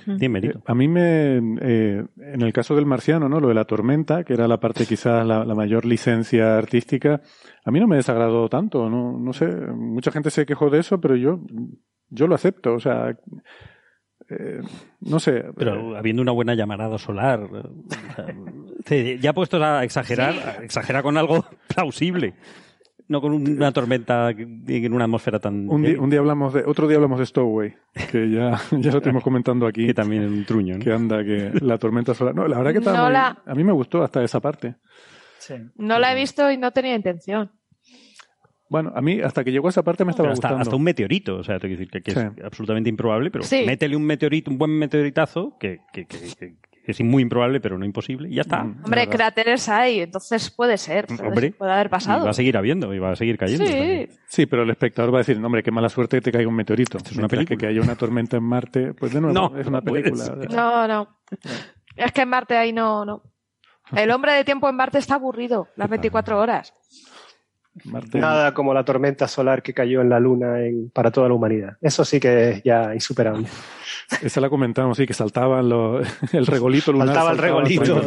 Eh, 0.07 0.53
a 0.67 0.75
mí 0.75 0.89
me, 0.89 1.37
eh, 1.61 2.05
en 2.17 2.43
el 2.43 2.53
caso 2.53 2.75
del 2.75 2.87
marciano, 2.87 3.29
¿no? 3.29 3.39
Lo 3.39 3.49
de 3.49 3.55
la 3.55 3.65
tormenta, 3.65 4.25
que 4.25 4.35
era 4.35 4.49
la 4.49 4.59
parte 4.59 4.87
quizás 4.87 5.27
la, 5.27 5.45
mayor 5.55 5.85
licencia 5.85 6.57
artística, 6.57 7.21
a 7.65 7.71
mí 7.71 7.81
no 7.81 7.87
me 7.87 7.97
desagradó 7.97 8.49
tanto, 8.49 8.89
no, 8.89 9.19
no 9.19 9.33
sé, 9.33 9.47
mucha 9.47 10.11
gente 10.11 10.31
se 10.31 10.47
quejó 10.47 10.71
de 10.71 10.81
eso, 10.81 11.01
pero 11.01 11.17
yo, 11.17 11.41
yo 12.09 12.27
lo 12.27 12.35
acepto, 12.35 12.75
o 12.75 12.81
sea, 12.81 13.17
eh, 14.29 14.61
no 15.01 15.21
sé. 15.21 15.45
Pero 15.57 15.97
habiendo 15.97 16.23
una 16.23 16.33
buena 16.33 16.55
llamarada 16.55 16.99
solar, 16.99 17.49
ya 19.21 19.33
puestos 19.33 19.63
a 19.63 19.85
exagerar, 19.85 20.63
exagera 20.63 21.03
con 21.03 21.17
algo 21.17 21.45
plausible 21.75 22.35
no 23.11 23.21
con 23.21 23.33
una 23.33 23.73
tormenta 23.73 24.31
en 24.31 24.93
una 24.93 25.05
atmósfera 25.05 25.41
tan. 25.41 25.69
Un 25.69 26.11
día, 26.11 26.21
hablamos 26.21 26.55
de, 26.55 26.63
otro 26.65 26.87
día 26.87 26.95
hablamos 26.95 27.19
de 27.19 27.27
Stowaway, 27.27 27.75
que 28.13 28.31
ya, 28.31 28.61
ya 28.71 28.93
lo 28.93 28.99
estamos 28.99 29.25
comentando 29.25 29.67
aquí. 29.67 29.85
que 29.85 29.95
también 29.95 30.23
es 30.23 30.31
un 30.31 30.45
truño, 30.45 30.79
Que 30.79 30.93
anda, 30.93 31.25
que 31.25 31.51
la 31.61 31.77
tormenta 31.77 32.15
solar. 32.15 32.37
No, 32.37 32.47
la 32.47 32.59
verdad 32.59 32.81
que 32.81 33.51
a 33.51 33.55
mí 33.57 33.65
me 33.65 33.73
gustó 33.73 34.05
hasta 34.05 34.23
esa 34.23 34.39
parte. 34.41 34.77
No 35.75 35.99
la 35.99 36.13
he 36.13 36.15
visto 36.15 36.53
y 36.53 36.57
no 36.57 36.71
tenía 36.71 36.95
intención. 36.95 37.51
Bueno, 38.69 38.93
a 38.95 39.03
mí 39.03 39.21
hasta 39.21 39.43
que 39.43 39.51
llegó 39.51 39.67
a 39.67 39.71
esa 39.71 39.83
parte 39.83 40.05
me 40.05 40.13
estaba 40.13 40.29
hasta, 40.29 40.47
gustando. 40.47 40.63
Hasta 40.63 40.77
un 40.77 40.85
meteorito, 40.85 41.39
o 41.39 41.43
sea, 41.43 41.59
tengo 41.59 41.75
que 41.75 41.85
decir 41.85 42.03
que, 42.03 42.13
es 42.13 42.45
absolutamente 42.45 42.89
improbable, 42.89 43.33
pero 43.33 43.45
métele 43.67 43.97
un 43.97 44.05
meteorito, 44.05 44.53
un 44.53 44.59
buen 44.59 44.71
meteoritazo 44.71 45.57
que, 45.59 45.81
que, 45.93 46.07
es 46.85 47.01
muy 47.03 47.23
improbable, 47.23 47.61
pero 47.61 47.79
no 47.79 47.85
imposible, 47.85 48.29
y 48.29 48.35
ya 48.37 48.43
está. 48.43 48.65
Mm, 48.65 48.85
Hombre, 48.85 49.09
cráteres 49.09 49.69
hay, 49.69 50.01
entonces 50.01 50.51
puede 50.51 50.79
ser, 50.79 51.07
puede, 51.07 51.55
haber 51.61 51.91
pasado. 51.91 52.25
va 52.25 52.31
a 52.31 52.35
seguir 52.35 52.57
habiendo 52.57 52.93
y 52.95 52.99
va 52.99 53.13
a 53.13 53.17
seguir 53.17 53.39
cayendo. 53.39 53.67
Sí. 53.67 54.09
sí, 54.29 54.47
pero 54.47 54.63
el 54.63 54.71
espectador 54.71 55.13
va 55.13 55.19
a 55.19 55.21
decir, 55.21 55.43
hombre, 55.43 55.63
qué 55.63 55.71
mala 55.71 55.89
suerte 55.89 56.17
que 56.17 56.23
te 56.23 56.33
caiga 56.33 56.49
un 56.49 56.57
meteorito. 56.57 56.99
es 56.99 57.17
una 57.17 57.29
película. 57.29 57.59
Que, 57.59 57.67
haya 57.67 57.81
una 57.81 57.97
tormenta 57.97 58.37
en 58.37 58.45
Marte, 58.45 58.95
pues 58.95 59.13
de 59.13 59.21
nuevo, 59.21 59.35
no, 59.35 59.59
es 59.59 59.67
una 59.67 59.83
película. 59.83 60.25
No, 60.51 60.89
no. 60.89 61.21
Es 61.97 62.13
que 62.13 62.23
en 62.23 62.29
Marte 62.29 62.57
ahí 62.57 62.73
no, 62.73 63.05
no. 63.05 63.23
El 63.93 64.11
hombre 64.11 64.33
de 64.33 64.45
tiempo 64.45 64.69
en 64.69 64.77
Marte 64.77 64.99
está 64.99 65.17
aburrido, 65.17 65.69
las 65.77 65.89
24 65.89 66.39
horas. 66.39 66.75
Nada 68.15 68.53
como 68.53 68.75
la 68.75 68.85
tormenta 68.85 69.29
solar 69.29 69.63
que 69.63 69.73
cayó 69.73 70.01
en 70.01 70.09
la 70.09 70.21
Luna 70.21 70.59
para 70.93 71.11
toda 71.11 71.29
la 71.29 71.35
humanidad. 71.35 71.77
Eso 71.81 72.05
sí 72.05 72.19
que 72.19 72.51
es 72.51 72.63
ya 72.63 72.95
insuperable. 72.95 73.47
Esa 74.23 74.41
la 74.41 74.51
comentamos, 74.51 74.97
sí, 74.97 75.07
que 75.07 75.15
saltaban 75.15 75.69
los, 75.69 76.07
el 76.33 76.47
regolito 76.47 76.93
lunar. 76.93 77.09
Saltaba 77.09 77.33
el 77.33 77.39
regolito. 77.39 78.01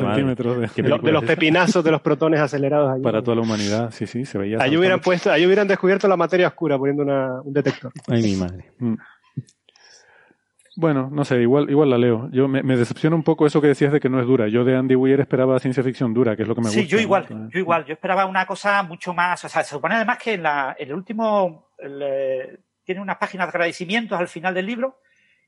De, 0.75 1.11
los 1.11 1.23
pepinazos 1.23 1.83
de 1.83 1.91
los 1.91 2.01
protones 2.01 2.39
acelerados. 2.39 3.01
Para 3.01 3.21
toda 3.21 3.35
la 3.35 3.41
humanidad, 3.41 3.91
sí, 3.91 4.07
sí, 4.07 4.25
se 4.25 4.37
veía. 4.37 4.57
Ahí 4.59 4.75
hubieran, 4.77 4.99
puesto, 4.99 5.31
ahí 5.31 5.45
hubieran 5.45 5.67
descubierto 5.67 6.07
la 6.07 6.17
materia 6.17 6.47
oscura 6.47 6.77
poniendo 6.77 7.03
un 7.43 7.53
detector. 7.53 7.91
Ay, 8.07 8.21
mi 8.21 8.35
madre. 8.35 8.71
Mm. 8.79 8.95
Bueno, 10.75 11.09
no 11.11 11.23
sé, 11.23 11.39
igual, 11.39 11.69
igual 11.69 11.89
la 11.91 11.99
leo. 11.99 12.29
Yo 12.31 12.47
me, 12.47 12.63
decepciona 12.75 13.15
un 13.15 13.23
poco 13.23 13.45
eso 13.45 13.61
que 13.61 13.67
decías 13.67 13.93
de 13.93 13.99
que 13.99 14.09
no 14.09 14.19
es 14.19 14.25
dura. 14.25 14.47
Yo 14.47 14.63
de 14.63 14.75
Andy 14.75 14.95
Weir 14.95 15.19
esperaba 15.19 15.59
ciencia 15.59 15.83
ficción 15.83 16.13
dura, 16.13 16.35
que 16.35 16.41
es 16.41 16.47
lo 16.47 16.55
que 16.55 16.61
me 16.61 16.67
gusta. 16.67 16.81
Sí, 16.81 16.87
yo 16.87 16.99
igual, 16.99 17.27
yo 17.51 17.59
igual. 17.59 17.85
Yo 17.85 17.93
esperaba 17.93 18.25
una 18.25 18.45
cosa 18.47 18.81
mucho 18.81 19.13
más. 19.13 19.43
O 19.45 19.49
sea, 19.49 19.63
se 19.63 19.75
supone 19.75 19.95
además 19.95 20.17
que 20.17 20.33
en, 20.33 20.43
la, 20.43 20.75
en 20.77 20.89
el 20.89 20.95
último 20.95 21.69
eh, 21.77 22.57
tiene 22.83 23.01
unas 23.01 23.17
páginas 23.17 23.47
de 23.47 23.49
agradecimientos 23.49 24.19
al 24.19 24.27
final 24.27 24.53
del 24.55 24.65
libro 24.65 24.97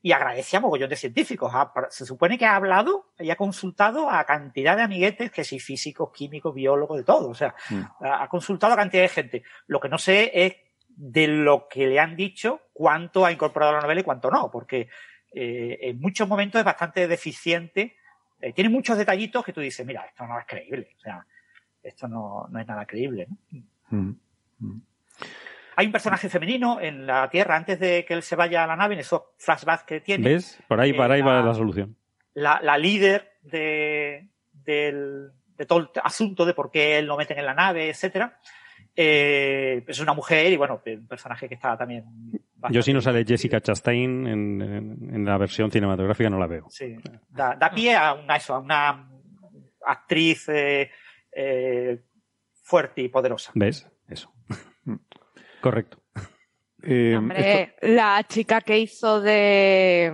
y 0.06 0.12
agradece 0.12 0.56
a 0.56 0.60
mogollón 0.60 0.88
de 0.88 0.94
científicos. 0.94 1.52
se 1.90 2.06
supone 2.06 2.38
que 2.38 2.46
ha 2.46 2.54
hablado 2.54 3.06
y 3.18 3.28
ha 3.30 3.34
consultado 3.34 4.08
a 4.08 4.22
cantidad 4.22 4.76
de 4.76 4.84
amiguetes, 4.84 5.32
que 5.32 5.42
sí, 5.42 5.58
físicos, 5.58 6.12
químicos, 6.12 6.54
biólogos, 6.54 6.98
de 6.98 7.02
todo. 7.02 7.28
O 7.28 7.34
sea, 7.34 7.56
mm. 7.70 8.04
ha 8.04 8.28
consultado 8.28 8.74
a 8.74 8.76
cantidad 8.76 9.02
de 9.02 9.08
gente. 9.08 9.42
Lo 9.66 9.80
que 9.80 9.88
no 9.88 9.98
sé 9.98 10.30
es 10.32 10.54
de 10.90 11.26
lo 11.26 11.66
que 11.66 11.88
le 11.88 11.98
han 11.98 12.14
dicho 12.14 12.60
cuánto 12.72 13.26
ha 13.26 13.32
incorporado 13.32 13.72
a 13.72 13.74
la 13.74 13.82
novela 13.82 14.00
y 14.00 14.04
cuánto 14.04 14.30
no, 14.30 14.48
porque 14.48 14.88
eh, 15.32 15.76
en 15.80 16.00
muchos 16.00 16.28
momentos 16.28 16.60
es 16.60 16.64
bastante 16.64 17.08
deficiente. 17.08 17.96
Eh, 18.40 18.52
tiene 18.52 18.70
muchos 18.70 18.96
detallitos 18.96 19.44
que 19.44 19.52
tú 19.52 19.60
dices, 19.60 19.84
mira, 19.84 20.06
esto 20.06 20.24
no 20.24 20.38
es 20.38 20.46
creíble. 20.46 20.90
O 20.98 21.00
sea, 21.00 21.26
esto 21.82 22.06
no, 22.06 22.46
no 22.48 22.60
es 22.60 22.66
nada 22.68 22.86
creíble. 22.86 23.26
Mm, 23.90 24.10
mm. 24.60 24.82
Hay 25.76 25.86
un 25.86 25.92
personaje 25.92 26.28
femenino 26.28 26.80
en 26.80 27.06
la 27.06 27.28
Tierra 27.28 27.54
antes 27.54 27.78
de 27.78 28.04
que 28.04 28.14
él 28.14 28.22
se 28.22 28.34
vaya 28.34 28.64
a 28.64 28.66
la 28.66 28.76
nave, 28.76 28.94
en 28.94 29.00
esos 29.00 29.22
flashbacks 29.38 29.84
que 29.84 30.00
tiene. 30.00 30.28
¿Ves? 30.28 30.58
Por 30.66 30.80
ahí, 30.80 30.92
por 30.94 31.10
ahí 31.10 31.20
va 31.20 31.42
la 31.42 31.54
solución. 31.54 31.96
La, 32.32 32.60
la 32.62 32.78
líder 32.78 33.36
de, 33.42 34.28
del, 34.52 35.30
de 35.56 35.66
todo 35.66 35.78
el 35.80 35.88
asunto 36.02 36.44
de 36.44 36.54
por 36.54 36.70
qué 36.70 36.98
él 36.98 37.06
lo 37.06 37.16
meten 37.16 37.38
en 37.38 37.46
la 37.46 37.54
nave, 37.54 37.90
etcétera. 37.90 38.38
Eh, 38.98 39.84
es 39.86 40.00
una 40.00 40.14
mujer 40.14 40.50
y 40.50 40.56
bueno, 40.56 40.80
un 40.84 41.06
personaje 41.06 41.48
que 41.48 41.54
está 41.54 41.76
también. 41.76 42.04
Yo 42.70 42.80
si 42.80 42.94
no 42.94 43.02
sale 43.02 43.24
Jessica 43.26 43.60
Chastain 43.60 44.26
en, 44.26 45.24
la 45.24 45.36
versión 45.36 45.70
cinematográfica 45.70 46.30
no 46.30 46.38
la 46.38 46.46
veo. 46.46 46.66
Sí, 46.70 46.96
da, 47.28 47.70
pie 47.74 47.94
a 47.94 48.14
una, 48.14 48.36
eso, 48.36 48.54
a 48.54 48.58
una 48.58 49.10
actriz 49.84 50.48
eh, 50.48 50.90
eh, 51.30 52.02
fuerte 52.62 53.02
y 53.02 53.08
poderosa. 53.08 53.52
¿Ves? 53.54 53.86
Eso. 54.08 54.32
Correcto. 55.66 55.98
Hombre, 57.16 57.74
la 57.82 58.24
chica 58.28 58.60
que 58.60 58.78
hizo 58.78 59.20
de, 59.20 60.12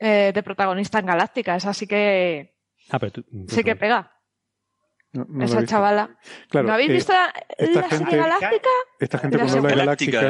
de 0.00 0.42
protagonista 0.42 1.00
en 1.00 1.06
Galáctica, 1.06 1.56
esa 1.56 1.74
sí 1.74 1.86
que. 1.86 2.56
Ah, 2.90 2.98
pero 2.98 3.12
tú, 3.12 3.24
sí 3.48 3.62
que 3.62 3.76
pega. 3.76 4.10
Esa 5.40 5.66
chavala. 5.66 6.16
¿No 6.52 6.72
habéis 6.72 6.90
eh, 6.90 6.92
visto 6.94 7.12
la, 7.12 7.90
serie 7.90 8.16
galáctica? 8.16 8.70
Esta 9.00 9.18
gente 9.18 9.38
cuando 9.38 9.56
habla 9.58 9.68
de 9.68 9.76
galáctica, 9.76 10.20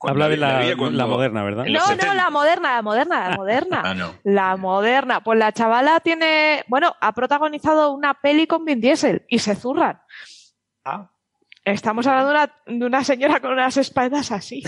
habla 0.00 0.28
de 0.28 0.36
la, 0.38 1.06
moderna, 1.06 1.44
¿verdad? 1.44 1.66
No, 1.66 1.94
no, 1.94 2.14
la 2.14 2.30
moderna, 2.30 2.74
la 2.76 2.82
moderna, 2.82 3.28
la 3.28 3.36
moderna. 3.36 3.82
ah, 3.84 4.12
La 4.24 4.56
moderna. 4.56 5.20
Pues 5.22 5.38
la 5.38 5.52
chavala 5.52 6.00
tiene, 6.00 6.64
bueno, 6.68 6.96
ha 7.00 7.12
protagonizado 7.12 7.92
una 7.92 8.14
peli 8.14 8.48
con 8.48 8.64
Vin 8.64 8.80
Diesel 8.80 9.24
y 9.28 9.38
se 9.38 9.54
zurran. 9.54 10.00
Ah. 10.84 11.12
Estamos 11.72 12.06
hablando 12.06 12.30
de 12.30 12.34
una, 12.34 12.78
de 12.78 12.86
una 12.86 13.04
señora 13.04 13.40
con 13.40 13.52
unas 13.52 13.76
espaldas 13.76 14.32
así. 14.32 14.62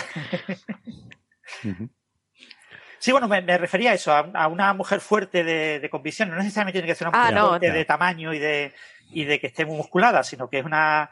Sí, 2.99 3.11
bueno, 3.11 3.27
me, 3.27 3.41
refería 3.59 3.91
a 3.91 3.95
eso, 3.95 4.13
a, 4.13 4.47
una 4.47 4.73
mujer 4.75 5.01
fuerte 5.01 5.43
de, 5.43 5.81
de 5.81 5.91
convicción. 5.91 6.31
No 6.31 6.37
necesariamente 6.37 6.79
tiene 6.79 6.87
que 6.87 6.95
ser 6.95 7.09
una 7.09 7.19
ah, 7.19 7.33
mujer 7.33 7.49
fuerte 7.49 7.73
de 7.73 7.85
tamaño 7.85 8.33
y 8.33 8.39
de, 8.39 8.73
y 9.11 9.25
de 9.25 9.41
que 9.41 9.49
esté 9.49 9.67
muy 9.67 9.77
musculada, 9.77 10.23
sino 10.23 10.49
que 10.49 10.61
es 10.61 10.65
una 10.65 11.11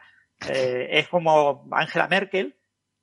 eh, 0.49 0.87
es 0.91 1.07
como 1.09 1.67
Angela 1.71 2.07
Merkel, 2.07 2.55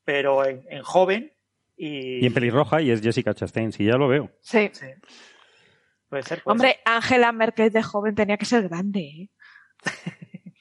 pero 0.05 0.45
en, 0.45 0.83
joven 0.83 1.33
y... 1.77 2.25
y 2.25 2.27
en 2.27 2.35
pelirroja 2.35 2.81
y 2.81 2.91
es 2.91 3.01
Jessica 3.03 3.35
Chastain, 3.35 3.73
sí, 3.73 3.85
ya 3.85 3.97
lo 3.97 4.09
veo. 4.09 4.31
Sí. 4.41 4.71
Puede 6.09 6.23
ser. 6.23 6.43
Hombre, 6.47 6.81
Angela 6.85 7.31
Merkel 7.33 7.71
de 7.71 7.83
joven 7.83 8.15
tenía 8.15 8.39
que 8.39 8.47
ser 8.47 8.69
grande. 8.69 9.01
¿eh? 9.01 9.29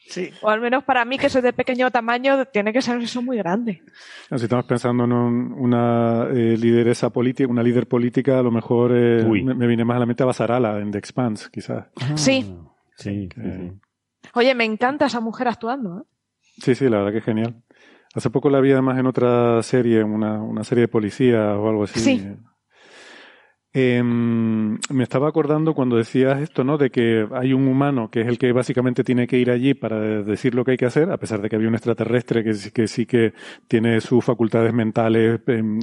sí. 0.10 0.32
O 0.42 0.50
al 0.50 0.62
menos 0.62 0.84
para 0.84 1.06
mí, 1.06 1.18
que 1.18 1.30
soy 1.30 1.42
de 1.42 1.54
pequeño 1.54 1.92
tamaño, 1.92 2.46
tiene 2.46 2.74
que 2.74 2.82
ser 2.82 3.00
eso 3.02 3.22
muy 3.22 3.38
grande. 3.38 3.82
Si 4.30 4.44
estamos 4.44 4.66
pensando 4.66 5.04
en 5.06 5.12
una 5.12 6.28
eh, 6.32 6.58
lideresa 6.58 7.10
política, 7.10 7.50
una 7.50 7.64
líder 7.64 7.88
política, 7.88 8.40
a 8.40 8.44
lo 8.44 8.52
mejor 8.52 8.92
me, 8.92 9.68
viene 9.68 9.86
más 9.86 9.98
a 9.98 10.00
la 10.00 10.06
mente 10.06 10.24
a 10.24 10.28
Basarala 10.28 10.80
en 10.80 10.92
The 10.92 10.98
Expanse, 10.98 11.50
quizás. 11.52 11.86
sí. 12.16 12.46
Sí, 12.98 13.30
sí, 13.36 13.72
Oye, 14.34 14.56
me 14.56 14.66
encanta 14.66 15.06
esa 15.06 15.20
mujer 15.20 15.48
actuando. 15.48 16.00
¿eh? 16.00 16.04
Sí, 16.58 16.76
sí, 16.76 16.90
la 16.90 16.98
verdad 16.98 17.12
que 17.12 17.20
es 17.20 17.24
genial. 17.24 17.64
Hace 18.14 18.30
poco 18.30 18.50
la 18.50 18.60
vi 18.60 18.72
además 18.72 18.98
en 18.98 19.06
otra 19.06 19.62
serie, 19.62 20.04
una, 20.04 20.42
una 20.42 20.64
serie 20.64 20.84
de 20.84 20.88
policía 20.88 21.56
o 21.56 21.70
algo 21.70 21.84
así. 21.84 22.00
Sí. 22.00 22.28
Em, 23.80 24.80
me 24.90 25.04
estaba 25.04 25.30
acordando 25.30 25.76
cuando 25.76 25.98
decías 25.98 26.42
esto, 26.42 26.64
¿no? 26.64 26.80
De 26.80 26.90
que 26.90 27.28
hay 27.32 27.54
un 27.54 27.68
humano 27.68 28.10
que 28.10 28.22
es 28.22 28.28
el 28.28 28.40
que 28.40 28.52
básicamente 28.52 29.04
tiene 29.04 29.28
que 29.28 29.38
ir 29.38 29.52
allí 29.52 29.76
para 29.76 30.00
decir 30.24 30.56
lo 30.56 30.66
que 30.66 30.72
hay 30.72 30.78
que 30.78 30.88
hacer, 30.88 31.12
a 31.12 31.18
pesar 31.18 31.44
de 31.44 31.48
que 31.48 31.58
había 31.58 31.68
un 31.68 31.76
extraterrestre 31.76 32.44
que, 32.44 32.54
que 32.74 32.88
sí 32.88 33.06
que 33.06 33.34
tiene 33.68 34.02
sus 34.02 34.26
facultades 34.26 34.74
mentales 34.74 35.42
em, 35.46 35.80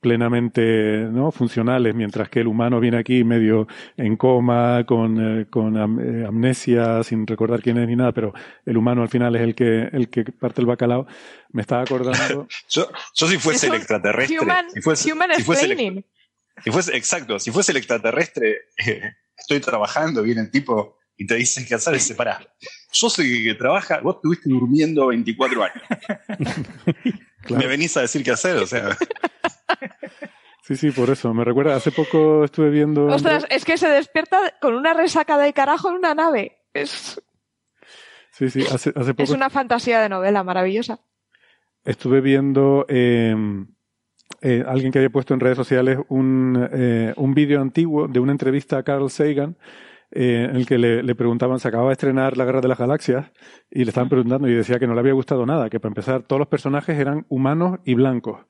plenamente 0.00 1.06
¿no? 1.12 1.30
funcionales, 1.30 1.94
mientras 1.94 2.28
que 2.28 2.40
el 2.40 2.48
humano 2.48 2.80
viene 2.80 2.98
aquí 2.98 3.22
medio 3.22 3.68
en 3.96 4.16
coma, 4.16 4.82
con, 4.84 5.42
eh, 5.42 5.46
con 5.48 5.76
eh, 5.76 6.26
amnesia, 6.26 7.04
sin 7.04 7.24
recordar 7.24 7.62
quién 7.62 7.78
es 7.78 7.86
ni 7.86 7.94
nada, 7.94 8.10
pero 8.10 8.32
el 8.66 8.76
humano 8.76 9.02
al 9.02 9.10
final 9.10 9.36
es 9.36 9.42
el 9.42 9.54
que, 9.54 9.88
el 9.92 10.10
que 10.10 10.24
parte 10.24 10.60
el 10.60 10.66
bacalao. 10.66 11.06
Me 11.52 11.62
estaba 11.62 11.82
acordando. 11.82 12.48
yo, 12.68 12.88
yo 13.14 13.26
si 13.28 13.38
fuese 13.38 13.68
el 13.68 13.74
extraterrestre. 13.74 14.38
si 14.74 14.80
fuese, 14.80 15.04
si 15.36 15.42
fuese, 15.44 16.04
exacto, 16.64 17.38
si 17.38 17.50
fuese 17.50 17.72
el 17.72 17.78
extraterrestre, 17.78 18.68
estoy 19.36 19.60
trabajando, 19.60 20.22
viene 20.22 20.42
el 20.42 20.50
tipo 20.50 20.98
y 21.16 21.26
te 21.26 21.34
dice 21.34 21.66
que 21.66 21.74
hacer 21.74 21.94
es 21.94 22.04
separar. 22.04 22.54
Yo 22.92 23.10
soy 23.10 23.38
el 23.38 23.44
que 23.44 23.54
trabaja, 23.54 24.00
vos 24.00 24.16
estuviste 24.16 24.48
durmiendo 24.48 25.08
24 25.08 25.64
años. 25.64 25.82
Me 27.50 27.66
venís 27.66 27.96
a 27.96 28.02
decir 28.02 28.22
qué 28.22 28.30
hacer, 28.30 28.56
o 28.56 28.66
sea. 28.66 28.96
Sí, 30.62 30.76
sí, 30.76 30.90
por 30.90 31.08
eso. 31.08 31.32
Me 31.32 31.44
recuerda, 31.44 31.76
hace 31.76 31.90
poco 31.90 32.44
estuve 32.44 32.68
viendo. 32.68 33.06
Ostras, 33.06 33.46
es 33.48 33.64
que 33.64 33.78
se 33.78 33.88
despierta 33.88 34.52
con 34.60 34.74
una 34.74 34.92
resaca 34.92 35.38
de 35.38 35.54
carajo 35.54 35.88
en 35.88 35.94
una 35.94 36.14
nave. 36.14 36.58
Es. 36.74 37.18
Sí, 38.32 38.50
sí, 38.50 38.62
hace, 38.70 38.92
poco. 38.92 39.22
Es 39.22 39.30
una 39.30 39.48
fantasía 39.48 39.98
de 40.02 40.10
novela 40.10 40.44
maravillosa. 40.44 41.00
Estuve 41.84 42.20
viendo 42.20 42.84
em, 42.90 43.66
eh, 44.42 44.64
alguien 44.66 44.92
que 44.92 44.98
había 44.98 45.10
puesto 45.10 45.34
en 45.34 45.40
redes 45.40 45.56
sociales 45.56 45.98
un, 46.08 46.68
eh, 46.72 47.12
un 47.16 47.34
vídeo 47.34 47.60
antiguo 47.60 48.08
de 48.08 48.20
una 48.20 48.32
entrevista 48.32 48.78
a 48.78 48.82
Carl 48.82 49.10
Sagan 49.10 49.56
eh, 50.10 50.46
en 50.48 50.56
el 50.56 50.66
que 50.66 50.78
le, 50.78 51.02
le, 51.02 51.14
preguntaban, 51.14 51.58
se 51.58 51.68
acababa 51.68 51.90
de 51.90 51.94
estrenar 51.94 52.36
La 52.38 52.46
Guerra 52.46 52.62
de 52.62 52.68
las 52.68 52.78
Galaxias, 52.78 53.30
y 53.70 53.84
le 53.84 53.90
estaban 53.90 54.08
preguntando 54.08 54.48
y 54.48 54.54
decía 54.54 54.78
que 54.78 54.86
no 54.86 54.94
le 54.94 55.00
había 55.00 55.12
gustado 55.12 55.44
nada, 55.44 55.68
que 55.68 55.80
para 55.80 55.90
empezar 55.90 56.22
todos 56.22 56.38
los 56.38 56.48
personajes 56.48 56.98
eran 56.98 57.26
humanos 57.28 57.80
y 57.84 57.94
blancos. 57.94 58.40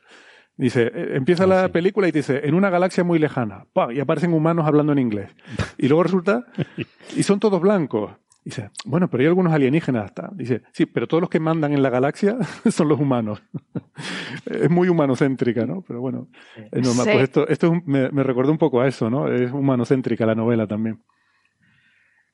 Dice, 0.56 0.90
eh, 0.94 1.16
empieza 1.16 1.46
la 1.46 1.64
ah, 1.64 1.68
película 1.68 2.06
y 2.06 2.12
dice, 2.12 2.42
en 2.44 2.54
una 2.54 2.70
galaxia 2.70 3.02
muy 3.02 3.18
lejana, 3.18 3.66
y 3.90 3.98
aparecen 3.98 4.34
humanos 4.34 4.66
hablando 4.66 4.92
en 4.92 5.00
inglés. 5.00 5.30
Y 5.78 5.88
luego 5.88 6.04
resulta, 6.04 6.46
y 7.16 7.24
son 7.24 7.40
todos 7.40 7.60
blancos. 7.60 8.12
Dice, 8.48 8.70
bueno, 8.86 9.10
pero 9.10 9.20
hay 9.20 9.26
algunos 9.26 9.52
alienígenas. 9.52 10.10
Dice, 10.32 10.62
sí, 10.72 10.86
pero 10.86 11.06
todos 11.06 11.20
los 11.20 11.28
que 11.28 11.38
mandan 11.38 11.74
en 11.74 11.82
la 11.82 11.90
galaxia 11.90 12.38
son 12.70 12.88
los 12.88 12.98
humanos. 12.98 13.42
es 14.46 14.70
muy 14.70 14.88
humanocéntrica, 14.88 15.66
¿no? 15.66 15.82
Pero 15.86 16.00
bueno, 16.00 16.28
es 16.56 16.82
normal. 16.82 17.08
Pues 17.12 17.24
esto, 17.24 17.46
esto 17.46 17.74
me, 17.84 18.10
me 18.10 18.22
recordó 18.22 18.50
un 18.50 18.56
poco 18.56 18.80
a 18.80 18.88
eso, 18.88 19.10
¿no? 19.10 19.30
Es 19.30 19.52
humanocéntrica 19.52 20.24
la 20.24 20.34
novela 20.34 20.66
también. 20.66 21.04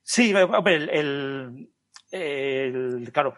Sí, 0.05 0.33
el, 0.33 1.69
el, 2.13 3.11
claro, 3.13 3.35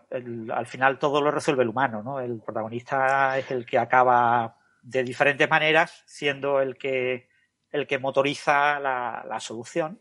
al 0.53 0.67
final 0.67 0.99
todo 0.99 1.23
lo 1.23 1.31
resuelve 1.31 1.63
el 1.63 1.71
humano, 1.71 2.03
¿no? 2.03 2.21
El 2.21 2.43
protagonista 2.43 3.39
es 3.39 3.51
el 3.51 3.65
que 3.65 3.79
acaba 3.79 4.59
de 4.83 5.03
diferentes 5.03 5.49
maneras 5.49 6.03
siendo 6.05 6.61
el 6.61 6.77
que, 6.77 7.31
el 7.71 7.87
que 7.87 7.99
motoriza 7.99 8.79
la, 8.81 9.25
la 9.27 9.41
solución. 9.41 9.99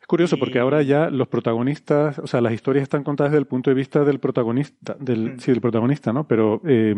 Es 0.00 0.06
curioso 0.06 0.36
porque 0.38 0.58
ahora 0.58 0.82
ya 0.82 1.10
los 1.10 1.28
protagonistas, 1.28 2.18
o 2.18 2.26
sea, 2.26 2.40
las 2.40 2.52
historias 2.52 2.82
están 2.82 3.04
contadas 3.04 3.32
desde 3.32 3.40
el 3.40 3.46
punto 3.46 3.70
de 3.70 3.74
vista 3.74 4.04
del 4.04 4.20
protagonista, 4.20 4.96
del, 4.98 5.34
mm. 5.34 5.38
sí, 5.38 5.50
del 5.50 5.60
protagonista, 5.60 6.12
¿no? 6.12 6.26
Pero, 6.26 6.60
eh, 6.66 6.94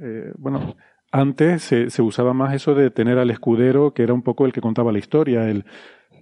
eh, 0.00 0.32
bueno, 0.38 0.76
antes 1.10 1.62
se, 1.62 1.90
se, 1.90 2.02
usaba 2.02 2.32
más 2.32 2.54
eso 2.54 2.74
de 2.74 2.90
tener 2.90 3.18
al 3.18 3.30
escudero, 3.30 3.92
que 3.92 4.02
era 4.02 4.14
un 4.14 4.22
poco 4.22 4.46
el 4.46 4.52
que 4.52 4.60
contaba 4.60 4.92
la 4.92 4.98
historia, 4.98 5.48
el, 5.48 5.64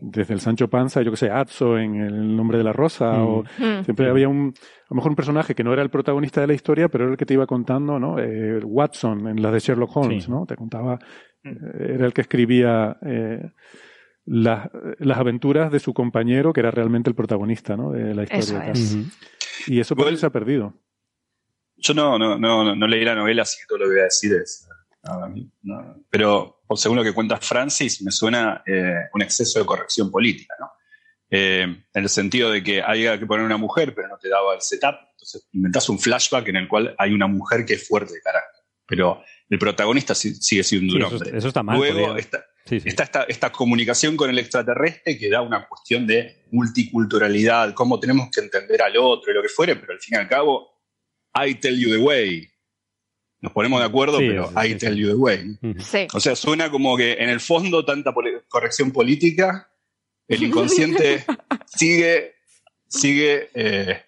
desde 0.00 0.34
el 0.34 0.40
Sancho 0.40 0.68
Panza, 0.68 1.02
yo 1.02 1.10
que 1.10 1.16
sé, 1.16 1.30
Atzo 1.30 1.78
en 1.78 1.96
El 1.96 2.36
nombre 2.36 2.58
de 2.58 2.64
la 2.64 2.72
rosa, 2.72 3.12
mm. 3.12 3.22
o 3.22 3.42
mm. 3.42 3.84
siempre 3.84 4.08
había 4.08 4.28
un, 4.28 4.54
a 4.56 4.86
lo 4.90 4.96
mejor 4.96 5.10
un 5.10 5.16
personaje 5.16 5.54
que 5.54 5.64
no 5.64 5.72
era 5.72 5.82
el 5.82 5.90
protagonista 5.90 6.40
de 6.40 6.46
la 6.46 6.54
historia, 6.54 6.88
pero 6.88 7.04
era 7.04 7.12
el 7.12 7.18
que 7.18 7.26
te 7.26 7.34
iba 7.34 7.46
contando, 7.46 7.98
¿no? 7.98 8.18
Eh, 8.18 8.60
Watson 8.64 9.28
en 9.28 9.42
las 9.42 9.52
de 9.52 9.60
Sherlock 9.60 9.96
Holmes, 9.96 10.28
¿no? 10.28 10.46
Te 10.46 10.56
contaba, 10.56 10.98
mm. 11.44 11.48
eh, 11.48 11.94
era 11.94 12.06
el 12.06 12.12
que 12.12 12.22
escribía 12.22 12.96
eh, 13.02 13.50
las, 14.24 14.68
las 14.98 15.18
aventuras 15.18 15.72
de 15.72 15.80
su 15.80 15.94
compañero, 15.94 16.52
que 16.52 16.60
era 16.60 16.70
realmente 16.70 17.10
el 17.10 17.16
protagonista, 17.16 17.76
¿no? 17.76 17.92
De 17.92 18.14
la 18.14 18.24
historia. 18.24 18.72
Y 19.66 19.80
eso 19.80 19.96
por 19.96 20.16
se 20.16 20.26
ha 20.26 20.30
perdido. 20.30 20.74
Yo 21.76 21.94
no, 21.94 22.18
no, 22.18 22.38
no, 22.38 22.74
no 22.74 22.86
leí 22.86 23.04
la 23.04 23.14
novela, 23.14 23.42
así 23.42 23.58
que 23.58 23.66
todo 23.66 23.78
lo 23.78 23.84
que 23.86 23.92
voy 23.92 24.00
a 24.00 24.04
decir 24.04 24.32
es 24.34 24.68
no, 25.62 26.04
pero 26.10 26.62
según 26.74 26.98
lo 26.98 27.04
que 27.04 27.14
cuenta 27.14 27.38
Francis, 27.38 28.02
me 28.02 28.10
suena 28.10 28.62
eh, 28.66 28.94
un 29.14 29.22
exceso 29.22 29.58
de 29.58 29.64
corrección 29.64 30.10
política, 30.10 30.54
¿no? 30.60 30.70
Eh, 31.32 31.62
en 31.62 32.02
el 32.02 32.08
sentido 32.08 32.50
de 32.50 32.62
que 32.62 32.82
había 32.82 33.18
que 33.18 33.26
poner 33.26 33.46
una 33.46 33.56
mujer, 33.56 33.94
pero 33.94 34.08
no 34.08 34.18
te 34.18 34.28
daba 34.28 34.54
el 34.54 34.60
setup. 34.60 34.96
Entonces 35.12 35.48
inventás 35.52 35.88
un 35.88 35.98
flashback 35.98 36.48
en 36.48 36.56
el 36.56 36.68
cual 36.68 36.94
hay 36.98 37.12
una 37.12 37.28
mujer 37.28 37.64
que 37.64 37.74
es 37.74 37.86
fuerte 37.86 38.14
de 38.14 38.20
carácter. 38.20 38.49
Pero 38.90 39.24
el 39.48 39.58
protagonista 39.58 40.14
sigue 40.14 40.62
siendo 40.62 40.96
un 40.96 41.02
hombre. 41.04 41.38
Eso, 41.38 41.48
está 41.48 41.62
mal. 41.62 41.78
Luego 41.78 42.16
está, 42.16 42.44
esta, 42.66 43.22
esta, 43.22 43.50
comunicación 43.50 44.16
con 44.16 44.28
el 44.28 44.38
extraterrestre 44.38 45.16
que 45.16 45.30
da 45.30 45.40
una 45.40 45.66
cuestión 45.66 46.06
de 46.06 46.44
multiculturalidad, 46.50 47.72
cómo 47.72 47.98
tenemos 47.98 48.28
que 48.30 48.40
entender 48.42 48.82
al 48.82 48.98
otro 48.98 49.32
y 49.32 49.34
lo 49.34 49.42
que 49.42 49.48
fuere, 49.48 49.76
pero 49.76 49.94
al 49.94 50.00
fin 50.00 50.16
y 50.16 50.20
al 50.20 50.28
cabo, 50.28 50.68
I 51.34 51.54
tell 51.54 51.78
you 51.78 51.90
the 51.90 52.02
way 52.02 52.50
nos 53.40 53.52
ponemos 53.52 53.80
de 53.80 53.86
acuerdo, 53.86 54.18
pero 54.18 54.52
I 54.62 54.74
tell 54.74 54.94
you 54.94 55.08
the 55.08 55.14
way. 55.14 55.58
O 56.12 56.20
sea, 56.20 56.36
suena 56.36 56.70
como 56.70 56.96
que 56.96 57.14
en 57.14 57.30
el 57.30 57.40
fondo 57.40 57.84
tanta 57.84 58.12
corrección 58.48 58.90
política, 58.90 59.70
el 60.28 60.42
inconsciente 60.42 61.24
sigue, 61.66 62.34
sigue 62.86 63.48
eh, 63.54 64.02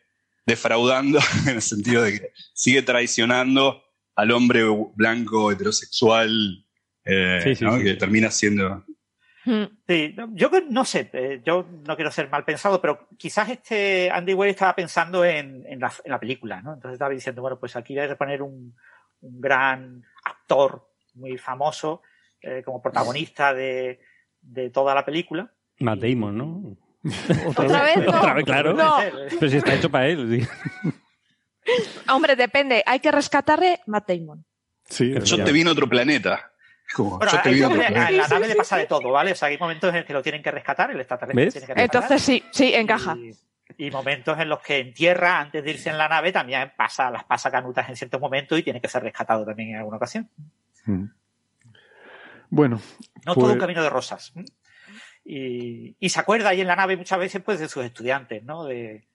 defraudando 0.44 1.19
en 1.46 1.56
el 1.56 1.62
sentido 1.62 2.02
de 2.02 2.20
que 2.20 2.32
sigue 2.52 2.82
traicionando 2.82 3.81
al 4.15 4.31
hombre 4.31 4.63
blanco 4.95 5.51
heterosexual 5.51 6.65
eh, 7.05 7.57
que 7.82 7.95
termina 7.95 8.31
siendo 8.31 8.85
Sí, 9.45 10.15
yo 10.35 10.51
no 10.71 10.85
sé, 10.85 11.11
eh, 11.13 11.41
yo 11.45 11.66
no 11.85 11.97
quiero 11.97 12.13
ser 12.13 12.31
mal 12.31 12.45
pensado, 12.45 12.81
pero 12.81 13.09
quizás 13.19 13.49
este 13.49 14.09
Andy 14.09 14.35
Weir 14.35 14.51
estaba 14.51 14.77
pensando 14.77 15.24
en, 15.24 15.65
en, 15.66 15.81
la, 15.81 15.93
en, 16.05 16.13
la, 16.13 16.21
película, 16.21 16.63
¿no? 16.63 16.74
Entonces 16.74 16.95
estaba 16.95 17.13
diciendo, 17.13 17.43
bueno, 17.43 17.59
pues 17.59 17.74
aquí 17.74 17.99
hay 17.99 18.09
que 18.09 18.15
poner 18.15 18.41
un, 18.41 18.77
un 19.21 19.41
gran 19.41 20.05
actor 20.24 20.89
muy 21.15 21.39
famoso 21.39 22.03
eh, 22.41 22.63
como 22.65 22.81
protagonista 22.81 23.53
de, 23.53 24.01
de, 24.41 24.71
toda 24.71 24.95
la 24.95 25.05
película. 25.05 25.53
Matt 25.81 25.99
Damon, 25.99 26.39
¿no? 26.39 26.77
¿Otra, 27.49 27.82
vez? 27.82 27.99
Otra 28.07 28.35
vez, 28.35 28.45
claro. 28.45 28.77
Pero 29.41 29.51
si 29.51 29.57
está 29.57 29.74
hecho 29.74 29.91
para 29.91 30.07
él. 30.07 30.47
Hombre, 32.09 32.37
depende. 32.37 32.82
Hay 32.87 33.01
que 33.01 33.11
rescatarle 33.11 33.81
Matt 33.87 34.09
Damon. 34.09 34.45
Sí, 34.85 35.15
yo 35.24 35.45
te 35.45 35.53
vi 35.53 35.63
en 35.63 35.69
otro 35.69 35.89
planeta. 35.89 36.51
Como, 36.95 37.21
yo 37.24 37.41
te 37.41 37.51
vi 37.51 37.59
en 37.59 37.65
otro 37.65 37.79
planeta. 37.79 38.07
A 38.07 38.11
la 38.11 38.29
nave 38.29 38.49
le 38.49 38.55
pasa 38.55 38.77
de 38.77 38.87
todo, 38.87 39.11
¿vale? 39.11 39.32
O 39.32 39.35
sea, 39.35 39.49
hay 39.49 39.59
momentos 39.59 39.91
en 39.91 39.97
los 39.97 40.05
que 40.05 40.13
lo 40.13 40.23
tienen 40.23 40.43
que 40.43 40.51
rescatar, 40.51 40.91
el 40.91 41.01
extraterrestre 41.01 41.51
tiene 41.51 41.66
que 41.66 41.74
rescatar. 41.74 42.03
Entonces 42.03 42.23
sí, 42.23 42.45
sí, 42.51 42.74
encaja 42.74 43.16
y 43.77 43.91
momentos 43.91 44.39
en 44.39 44.49
los 44.49 44.61
que 44.61 44.79
en 44.79 44.95
tierra, 44.95 45.41
antes 45.41 45.65
de 45.65 45.71
irse 45.71 45.91
en 45.91 45.99
la 45.99 46.09
nave, 46.09 46.32
también 46.32 46.73
pasa, 46.77 47.11
las 47.11 47.24
pasa 47.24 47.51
canutas 47.51 47.89
en 47.89 47.97
ciertos 47.97 48.21
momentos 48.21 48.59
y 48.59 48.63
tiene 48.63 48.81
que 48.81 48.89
ser 48.89 49.03
rescatado 49.03 49.45
también 49.45 49.71
en 49.71 49.77
alguna 49.77 49.97
ocasión. 49.97 50.29
Mm. 50.85 51.05
Bueno. 52.51 52.81
No 53.24 53.35
todo 53.35 53.47
un 53.47 53.51
pues 53.53 53.61
camino 53.61 53.82
de 53.82 53.91
rosas. 53.91 54.32
Y, 55.24 55.97
y, 55.99 56.09
se 56.09 56.21
acuerda 56.21 56.51
ahí 56.51 56.61
en 56.61 56.66
la 56.66 56.77
nave 56.77 56.97
muchas 56.97 57.19
veces 57.19 57.43
pues 57.43 57.61
de 57.61 57.69
sus 57.69 57.85
estudiantes, 57.85 58.43
¿no? 58.43 58.65
De, 58.65 59.07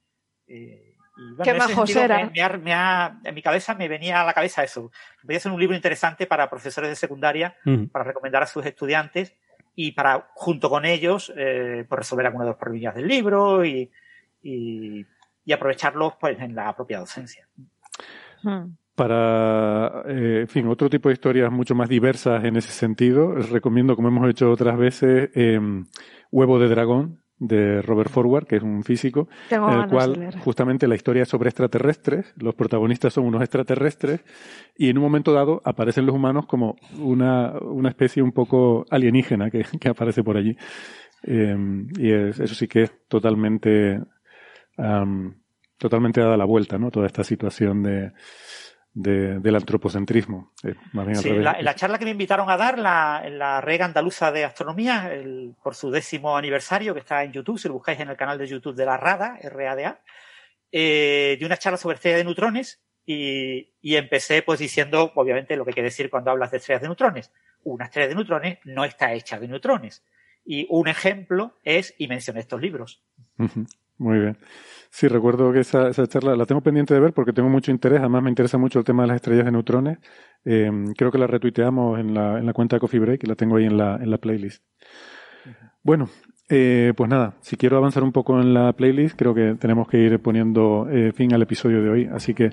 eh, 0.48 0.97
Qué 1.44 1.54
majos 1.54 1.96
eran. 1.96 2.32
en 2.36 3.36
mi 3.36 3.42
cabeza 3.42 3.76
me 3.76 3.88
venía 3.88 4.22
a 4.22 4.26
la 4.26 4.34
cabeza 4.34 4.64
eso. 4.64 4.92
Voy 5.24 5.36
a 5.36 5.38
hacer 5.38 5.52
un 5.52 5.60
libro 5.60 5.76
interesante 5.76 6.28
para 6.28 6.50
profesores 6.50 6.90
de 6.90 6.96
secundaria, 6.96 7.56
mm. 7.66 7.86
para 7.86 8.06
recomendar 8.06 8.44
a 8.44 8.48
sus 8.48 8.66
estudiantes 8.66 9.36
y 9.76 9.92
para, 9.92 10.30
junto 10.34 10.70
con 10.70 10.86
ellos, 10.86 11.32
eh, 11.38 11.86
pues 11.88 12.00
resolver 12.00 12.26
algunas 12.26 12.46
de 12.46 12.52
las 12.52 12.60
problemillas 12.60 12.96
del 12.96 13.08
libro 13.08 13.64
y, 13.64 13.92
y, 14.42 15.06
aprovecharlos 15.54 16.14
pues, 16.20 16.40
en 16.40 16.56
la 16.56 16.76
propia 16.76 17.00
docencia. 17.00 17.48
Hmm. 18.42 18.76
Para, 18.96 20.02
eh, 20.08 20.40
en 20.42 20.48
fin, 20.48 20.68
otro 20.68 20.90
tipo 20.90 21.10
de 21.10 21.14
historias 21.14 21.52
mucho 21.52 21.76
más 21.76 21.88
diversas 21.88 22.44
en 22.44 22.56
ese 22.56 22.72
sentido, 22.72 23.36
les 23.36 23.52
recomiendo, 23.52 23.96
como 23.96 24.08
hemos 24.08 24.28
hecho 24.28 24.52
otras 24.52 24.78
veces, 24.78 25.30
em, 25.36 25.86
Huevo 26.32 26.58
de 26.58 26.70
Dragón, 26.70 27.22
de 27.40 27.82
Robert 27.82 28.10
Forward, 28.10 28.48
que 28.48 28.58
es 28.58 28.64
un 28.64 28.84
físico, 28.84 29.28
en 29.50 29.64
el 29.64 29.88
cual 29.88 30.34
justamente 30.40 30.88
la 30.88 30.96
historia 30.96 31.24
es 31.24 31.30
sobre 31.30 31.50
extraterrestres, 31.50 32.34
los 32.38 32.56
protagonistas 32.56 33.14
son 33.14 33.26
unos 33.26 33.42
extraterrestres, 33.42 34.24
y 34.76 34.90
en 34.90 34.98
un 34.98 35.04
momento 35.04 35.34
dado 35.34 35.62
aparecen 35.64 36.06
los 36.06 36.16
humanos 36.16 36.46
como 36.48 36.76
una, 37.00 37.54
una 37.60 37.90
especie 37.90 38.24
un 38.24 38.32
poco 38.32 38.86
alienígena 38.90 39.50
que, 39.50 39.64
que 39.80 39.90
aparece 39.90 40.24
por 40.24 40.38
allí. 40.38 40.58
Em, 41.24 41.88
y 41.98 42.12
eso 42.12 42.48
sí 42.48 42.68
que 42.68 42.84
es 42.84 43.08
totalmente 43.08 44.00
totalmente 45.78 46.22
dada 46.22 46.38
la 46.38 46.46
vuelta, 46.46 46.78
¿no? 46.78 46.92
Toda 46.92 47.08
esta 47.08 47.24
situación 47.24 47.82
de, 47.82 48.12
del 48.98 49.56
antropocentrismo. 49.56 50.54
Eh, 50.64 50.74
sí, 51.14 51.30
la, 51.30 51.76
charla 51.76 52.00
que 52.00 52.06
me 52.06 52.12
invitaron 52.12 52.50
a 52.50 52.58
dar 52.58 52.80
la, 52.80 53.22
en 53.24 53.38
la 53.38 53.62
Red 53.62 53.82
Andaluza 53.82 54.32
de 54.32 54.44
Astronomía, 54.44 55.12
por 55.62 55.76
su 55.76 55.92
décimo 55.92 56.36
aniversario, 56.36 56.96
que 56.96 57.02
está 57.02 57.24
en 57.24 57.32
YouTube, 57.32 57.60
si 57.60 57.68
lo 57.68 57.76
buscáis 57.76 58.00
en 58.00 58.10
el 58.10 58.18
canal 58.18 58.40
de 58.40 58.48
YouTube 58.48 58.76
de 58.76 58.86
la 58.86 58.98
RADA, 58.98 59.38
RADA, 59.44 60.02
eh, 60.72 61.38
de 61.40 61.46
una 61.46 61.58
charla 61.58 61.78
sobre 61.78 61.96
estrellas 61.96 62.20
de 62.20 62.24
neutrones 62.24 62.82
y, 63.06 63.70
empecé 63.84 64.42
pues 64.42 64.60
diciendo, 64.60 65.12
obviamente, 65.14 65.56
lo 65.56 65.64
que 65.64 65.70
hay 65.72 65.76
que 65.76 65.84
decir 65.84 66.10
cuando 66.10 66.32
hablas 66.32 66.50
de 66.50 66.58
estrellas 66.58 66.82
de 66.82 66.88
neutrones. 66.88 67.32
Una 67.64 67.86
estrella 67.86 68.08
de 68.08 68.16
neutrones 68.16 68.58
no 68.66 68.84
está 68.84 69.14
hecha 69.14 69.40
de 69.40 69.48
neutrones. 69.48 70.04
Y 70.44 70.66
un 70.72 70.88
ejemplo 70.88 71.56
es, 71.64 71.94
y 72.00 72.08
mencioné 72.08 72.40
estos 72.40 72.60
libros. 72.60 73.04
Muy 73.98 74.20
bien. 74.20 74.38
Sí, 74.90 75.08
recuerdo 75.08 75.52
que 75.52 75.60
esa, 75.60 75.90
esa, 75.90 76.08
charla 76.08 76.36
la 76.36 76.46
tengo 76.46 76.62
pendiente 76.62 76.94
de 76.94 77.00
ver 77.00 77.14
porque 77.14 77.34
tengo 77.34 77.50
mucho 77.50 77.72
interés. 77.72 78.00
Además, 78.00 78.24
me 78.24 78.30
interesa 78.30 78.58
mucho 78.58 78.80
el 78.80 78.86
tema 78.86 79.04
de 79.04 79.08
las 79.08 79.16
estrellas 79.16 79.46
de 79.46 79.52
neutrones. 79.52 79.98
Eh, 80.46 80.72
creo 80.98 81.12
que 81.12 81.18
la 81.18 81.28
retuiteamos 81.28 82.00
en 82.00 82.14
la, 82.14 82.38
en 82.40 82.46
la 82.46 82.54
cuenta 82.54 82.76
de 82.76 82.80
Coffee 82.80 83.00
Break 83.00 83.24
y 83.24 83.28
la 83.28 83.36
tengo 83.36 83.58
ahí 83.58 83.66
en 83.66 83.78
la, 83.78 83.96
en 83.98 84.10
la 84.10 84.18
playlist. 84.18 84.64
Bueno, 85.84 86.10
eh, 86.50 86.94
pues 86.96 87.10
nada, 87.10 87.36
si 87.42 87.58
quiero 87.58 87.78
avanzar 87.78 88.04
un 88.04 88.12
poco 88.12 88.40
en 88.40 88.54
la 88.54 88.72
playlist, 88.74 89.18
creo 89.18 89.34
que 89.34 89.56
tenemos 89.60 89.88
que 89.88 89.98
ir 89.98 90.20
poniendo 90.20 90.88
eh, 90.90 91.12
fin 91.12 91.34
al 91.34 91.42
episodio 91.42 91.82
de 91.82 91.90
hoy. 91.90 92.10
Así 92.12 92.34
que 92.34 92.52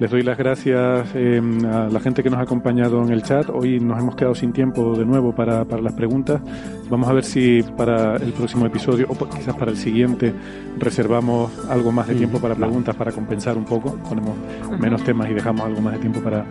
les 0.00 0.10
doy 0.10 0.22
las 0.22 0.36
gracias 0.36 1.08
eh, 1.14 1.40
a 1.72 1.88
la 1.88 2.00
gente 2.00 2.22
que 2.22 2.30
nos 2.30 2.40
ha 2.40 2.42
acompañado 2.42 3.02
en 3.02 3.12
el 3.12 3.22
chat. 3.22 3.48
Hoy 3.50 3.78
nos 3.78 3.98
hemos 4.00 4.16
quedado 4.16 4.34
sin 4.34 4.52
tiempo 4.52 4.96
de 4.96 5.04
nuevo 5.04 5.34
para, 5.34 5.64
para 5.64 5.82
las 5.82 5.92
preguntas. 5.92 6.40
Vamos 6.90 7.08
a 7.08 7.12
ver 7.12 7.24
si 7.24 7.62
para 7.76 8.16
el 8.16 8.32
próximo 8.32 8.66
episodio 8.66 9.06
o 9.08 9.28
quizás 9.28 9.54
para 9.54 9.70
el 9.70 9.76
siguiente 9.76 10.34
reservamos 10.78 11.52
algo 11.68 11.92
más 11.92 12.08
de 12.08 12.16
tiempo 12.16 12.40
para 12.40 12.54
preguntas 12.54 12.96
para 12.96 13.12
compensar 13.12 13.56
un 13.56 13.64
poco. 13.64 13.96
Ponemos 14.08 14.36
menos 14.80 15.04
temas 15.04 15.30
y 15.30 15.34
dejamos 15.34 15.64
algo 15.64 15.80
más 15.80 15.94
de 15.94 16.00
tiempo 16.00 16.20
para, 16.20 16.44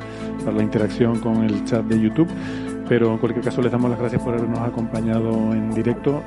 para 0.43 0.55
la 0.55 0.63
interacción 0.63 1.19
con 1.19 1.43
el 1.43 1.65
chat 1.65 1.83
de 1.83 1.99
YouTube. 1.99 2.29
Pero 2.93 3.11
en 3.11 3.17
cualquier 3.17 3.43
caso 3.43 3.59
les 3.59 3.71
damos 3.71 3.89
las 3.89 3.99
gracias 3.99 4.21
por 4.21 4.35
habernos 4.35 4.59
acompañado 4.59 5.51
en 5.55 5.73
directo. 5.73 6.21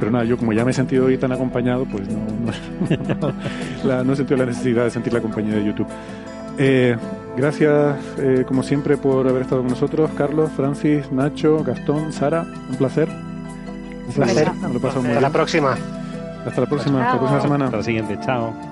pero 0.00 0.10
nada, 0.10 0.24
yo 0.24 0.38
como 0.38 0.54
ya 0.54 0.64
me 0.64 0.70
he 0.70 0.74
sentido 0.74 1.04
hoy 1.04 1.18
tan 1.18 1.30
acompañado, 1.30 1.84
pues 1.84 2.08
no, 2.08 2.16
no, 4.02 4.12
he 4.14 4.16
sentido 4.16 4.38
la 4.38 4.46
necesidad 4.46 4.84
de 4.84 4.90
sentir 4.90 5.12
la 5.12 5.20
compañía 5.20 5.56
de 5.56 5.64
YouTube. 5.64 5.86
Eh, 6.56 6.96
gracias, 7.36 7.98
eh, 8.16 8.44
como 8.48 8.62
siempre, 8.62 8.96
por 8.96 9.28
haber 9.28 9.42
estado 9.42 9.60
con 9.60 9.68
nosotros. 9.68 10.10
Carlos, 10.16 10.50
Francis, 10.56 11.12
Nacho, 11.12 11.62
Gastón, 11.62 12.14
Sara, 12.14 12.46
un 12.70 12.76
placer. 12.76 13.10
Un 14.08 14.14
placer. 14.14 14.48
Hasta 14.48 14.68
la 14.70 14.78
próxima. 14.78 15.76
Hasta 16.46 16.60
la 16.62 16.66
próxima, 16.66 17.02
hasta 17.02 17.12
la 17.12 17.18
próxima 17.18 17.40
semana. 17.42 17.64
Hasta 17.66 17.76
la 17.76 17.82
siguiente, 17.82 18.18
chao. 18.24 18.71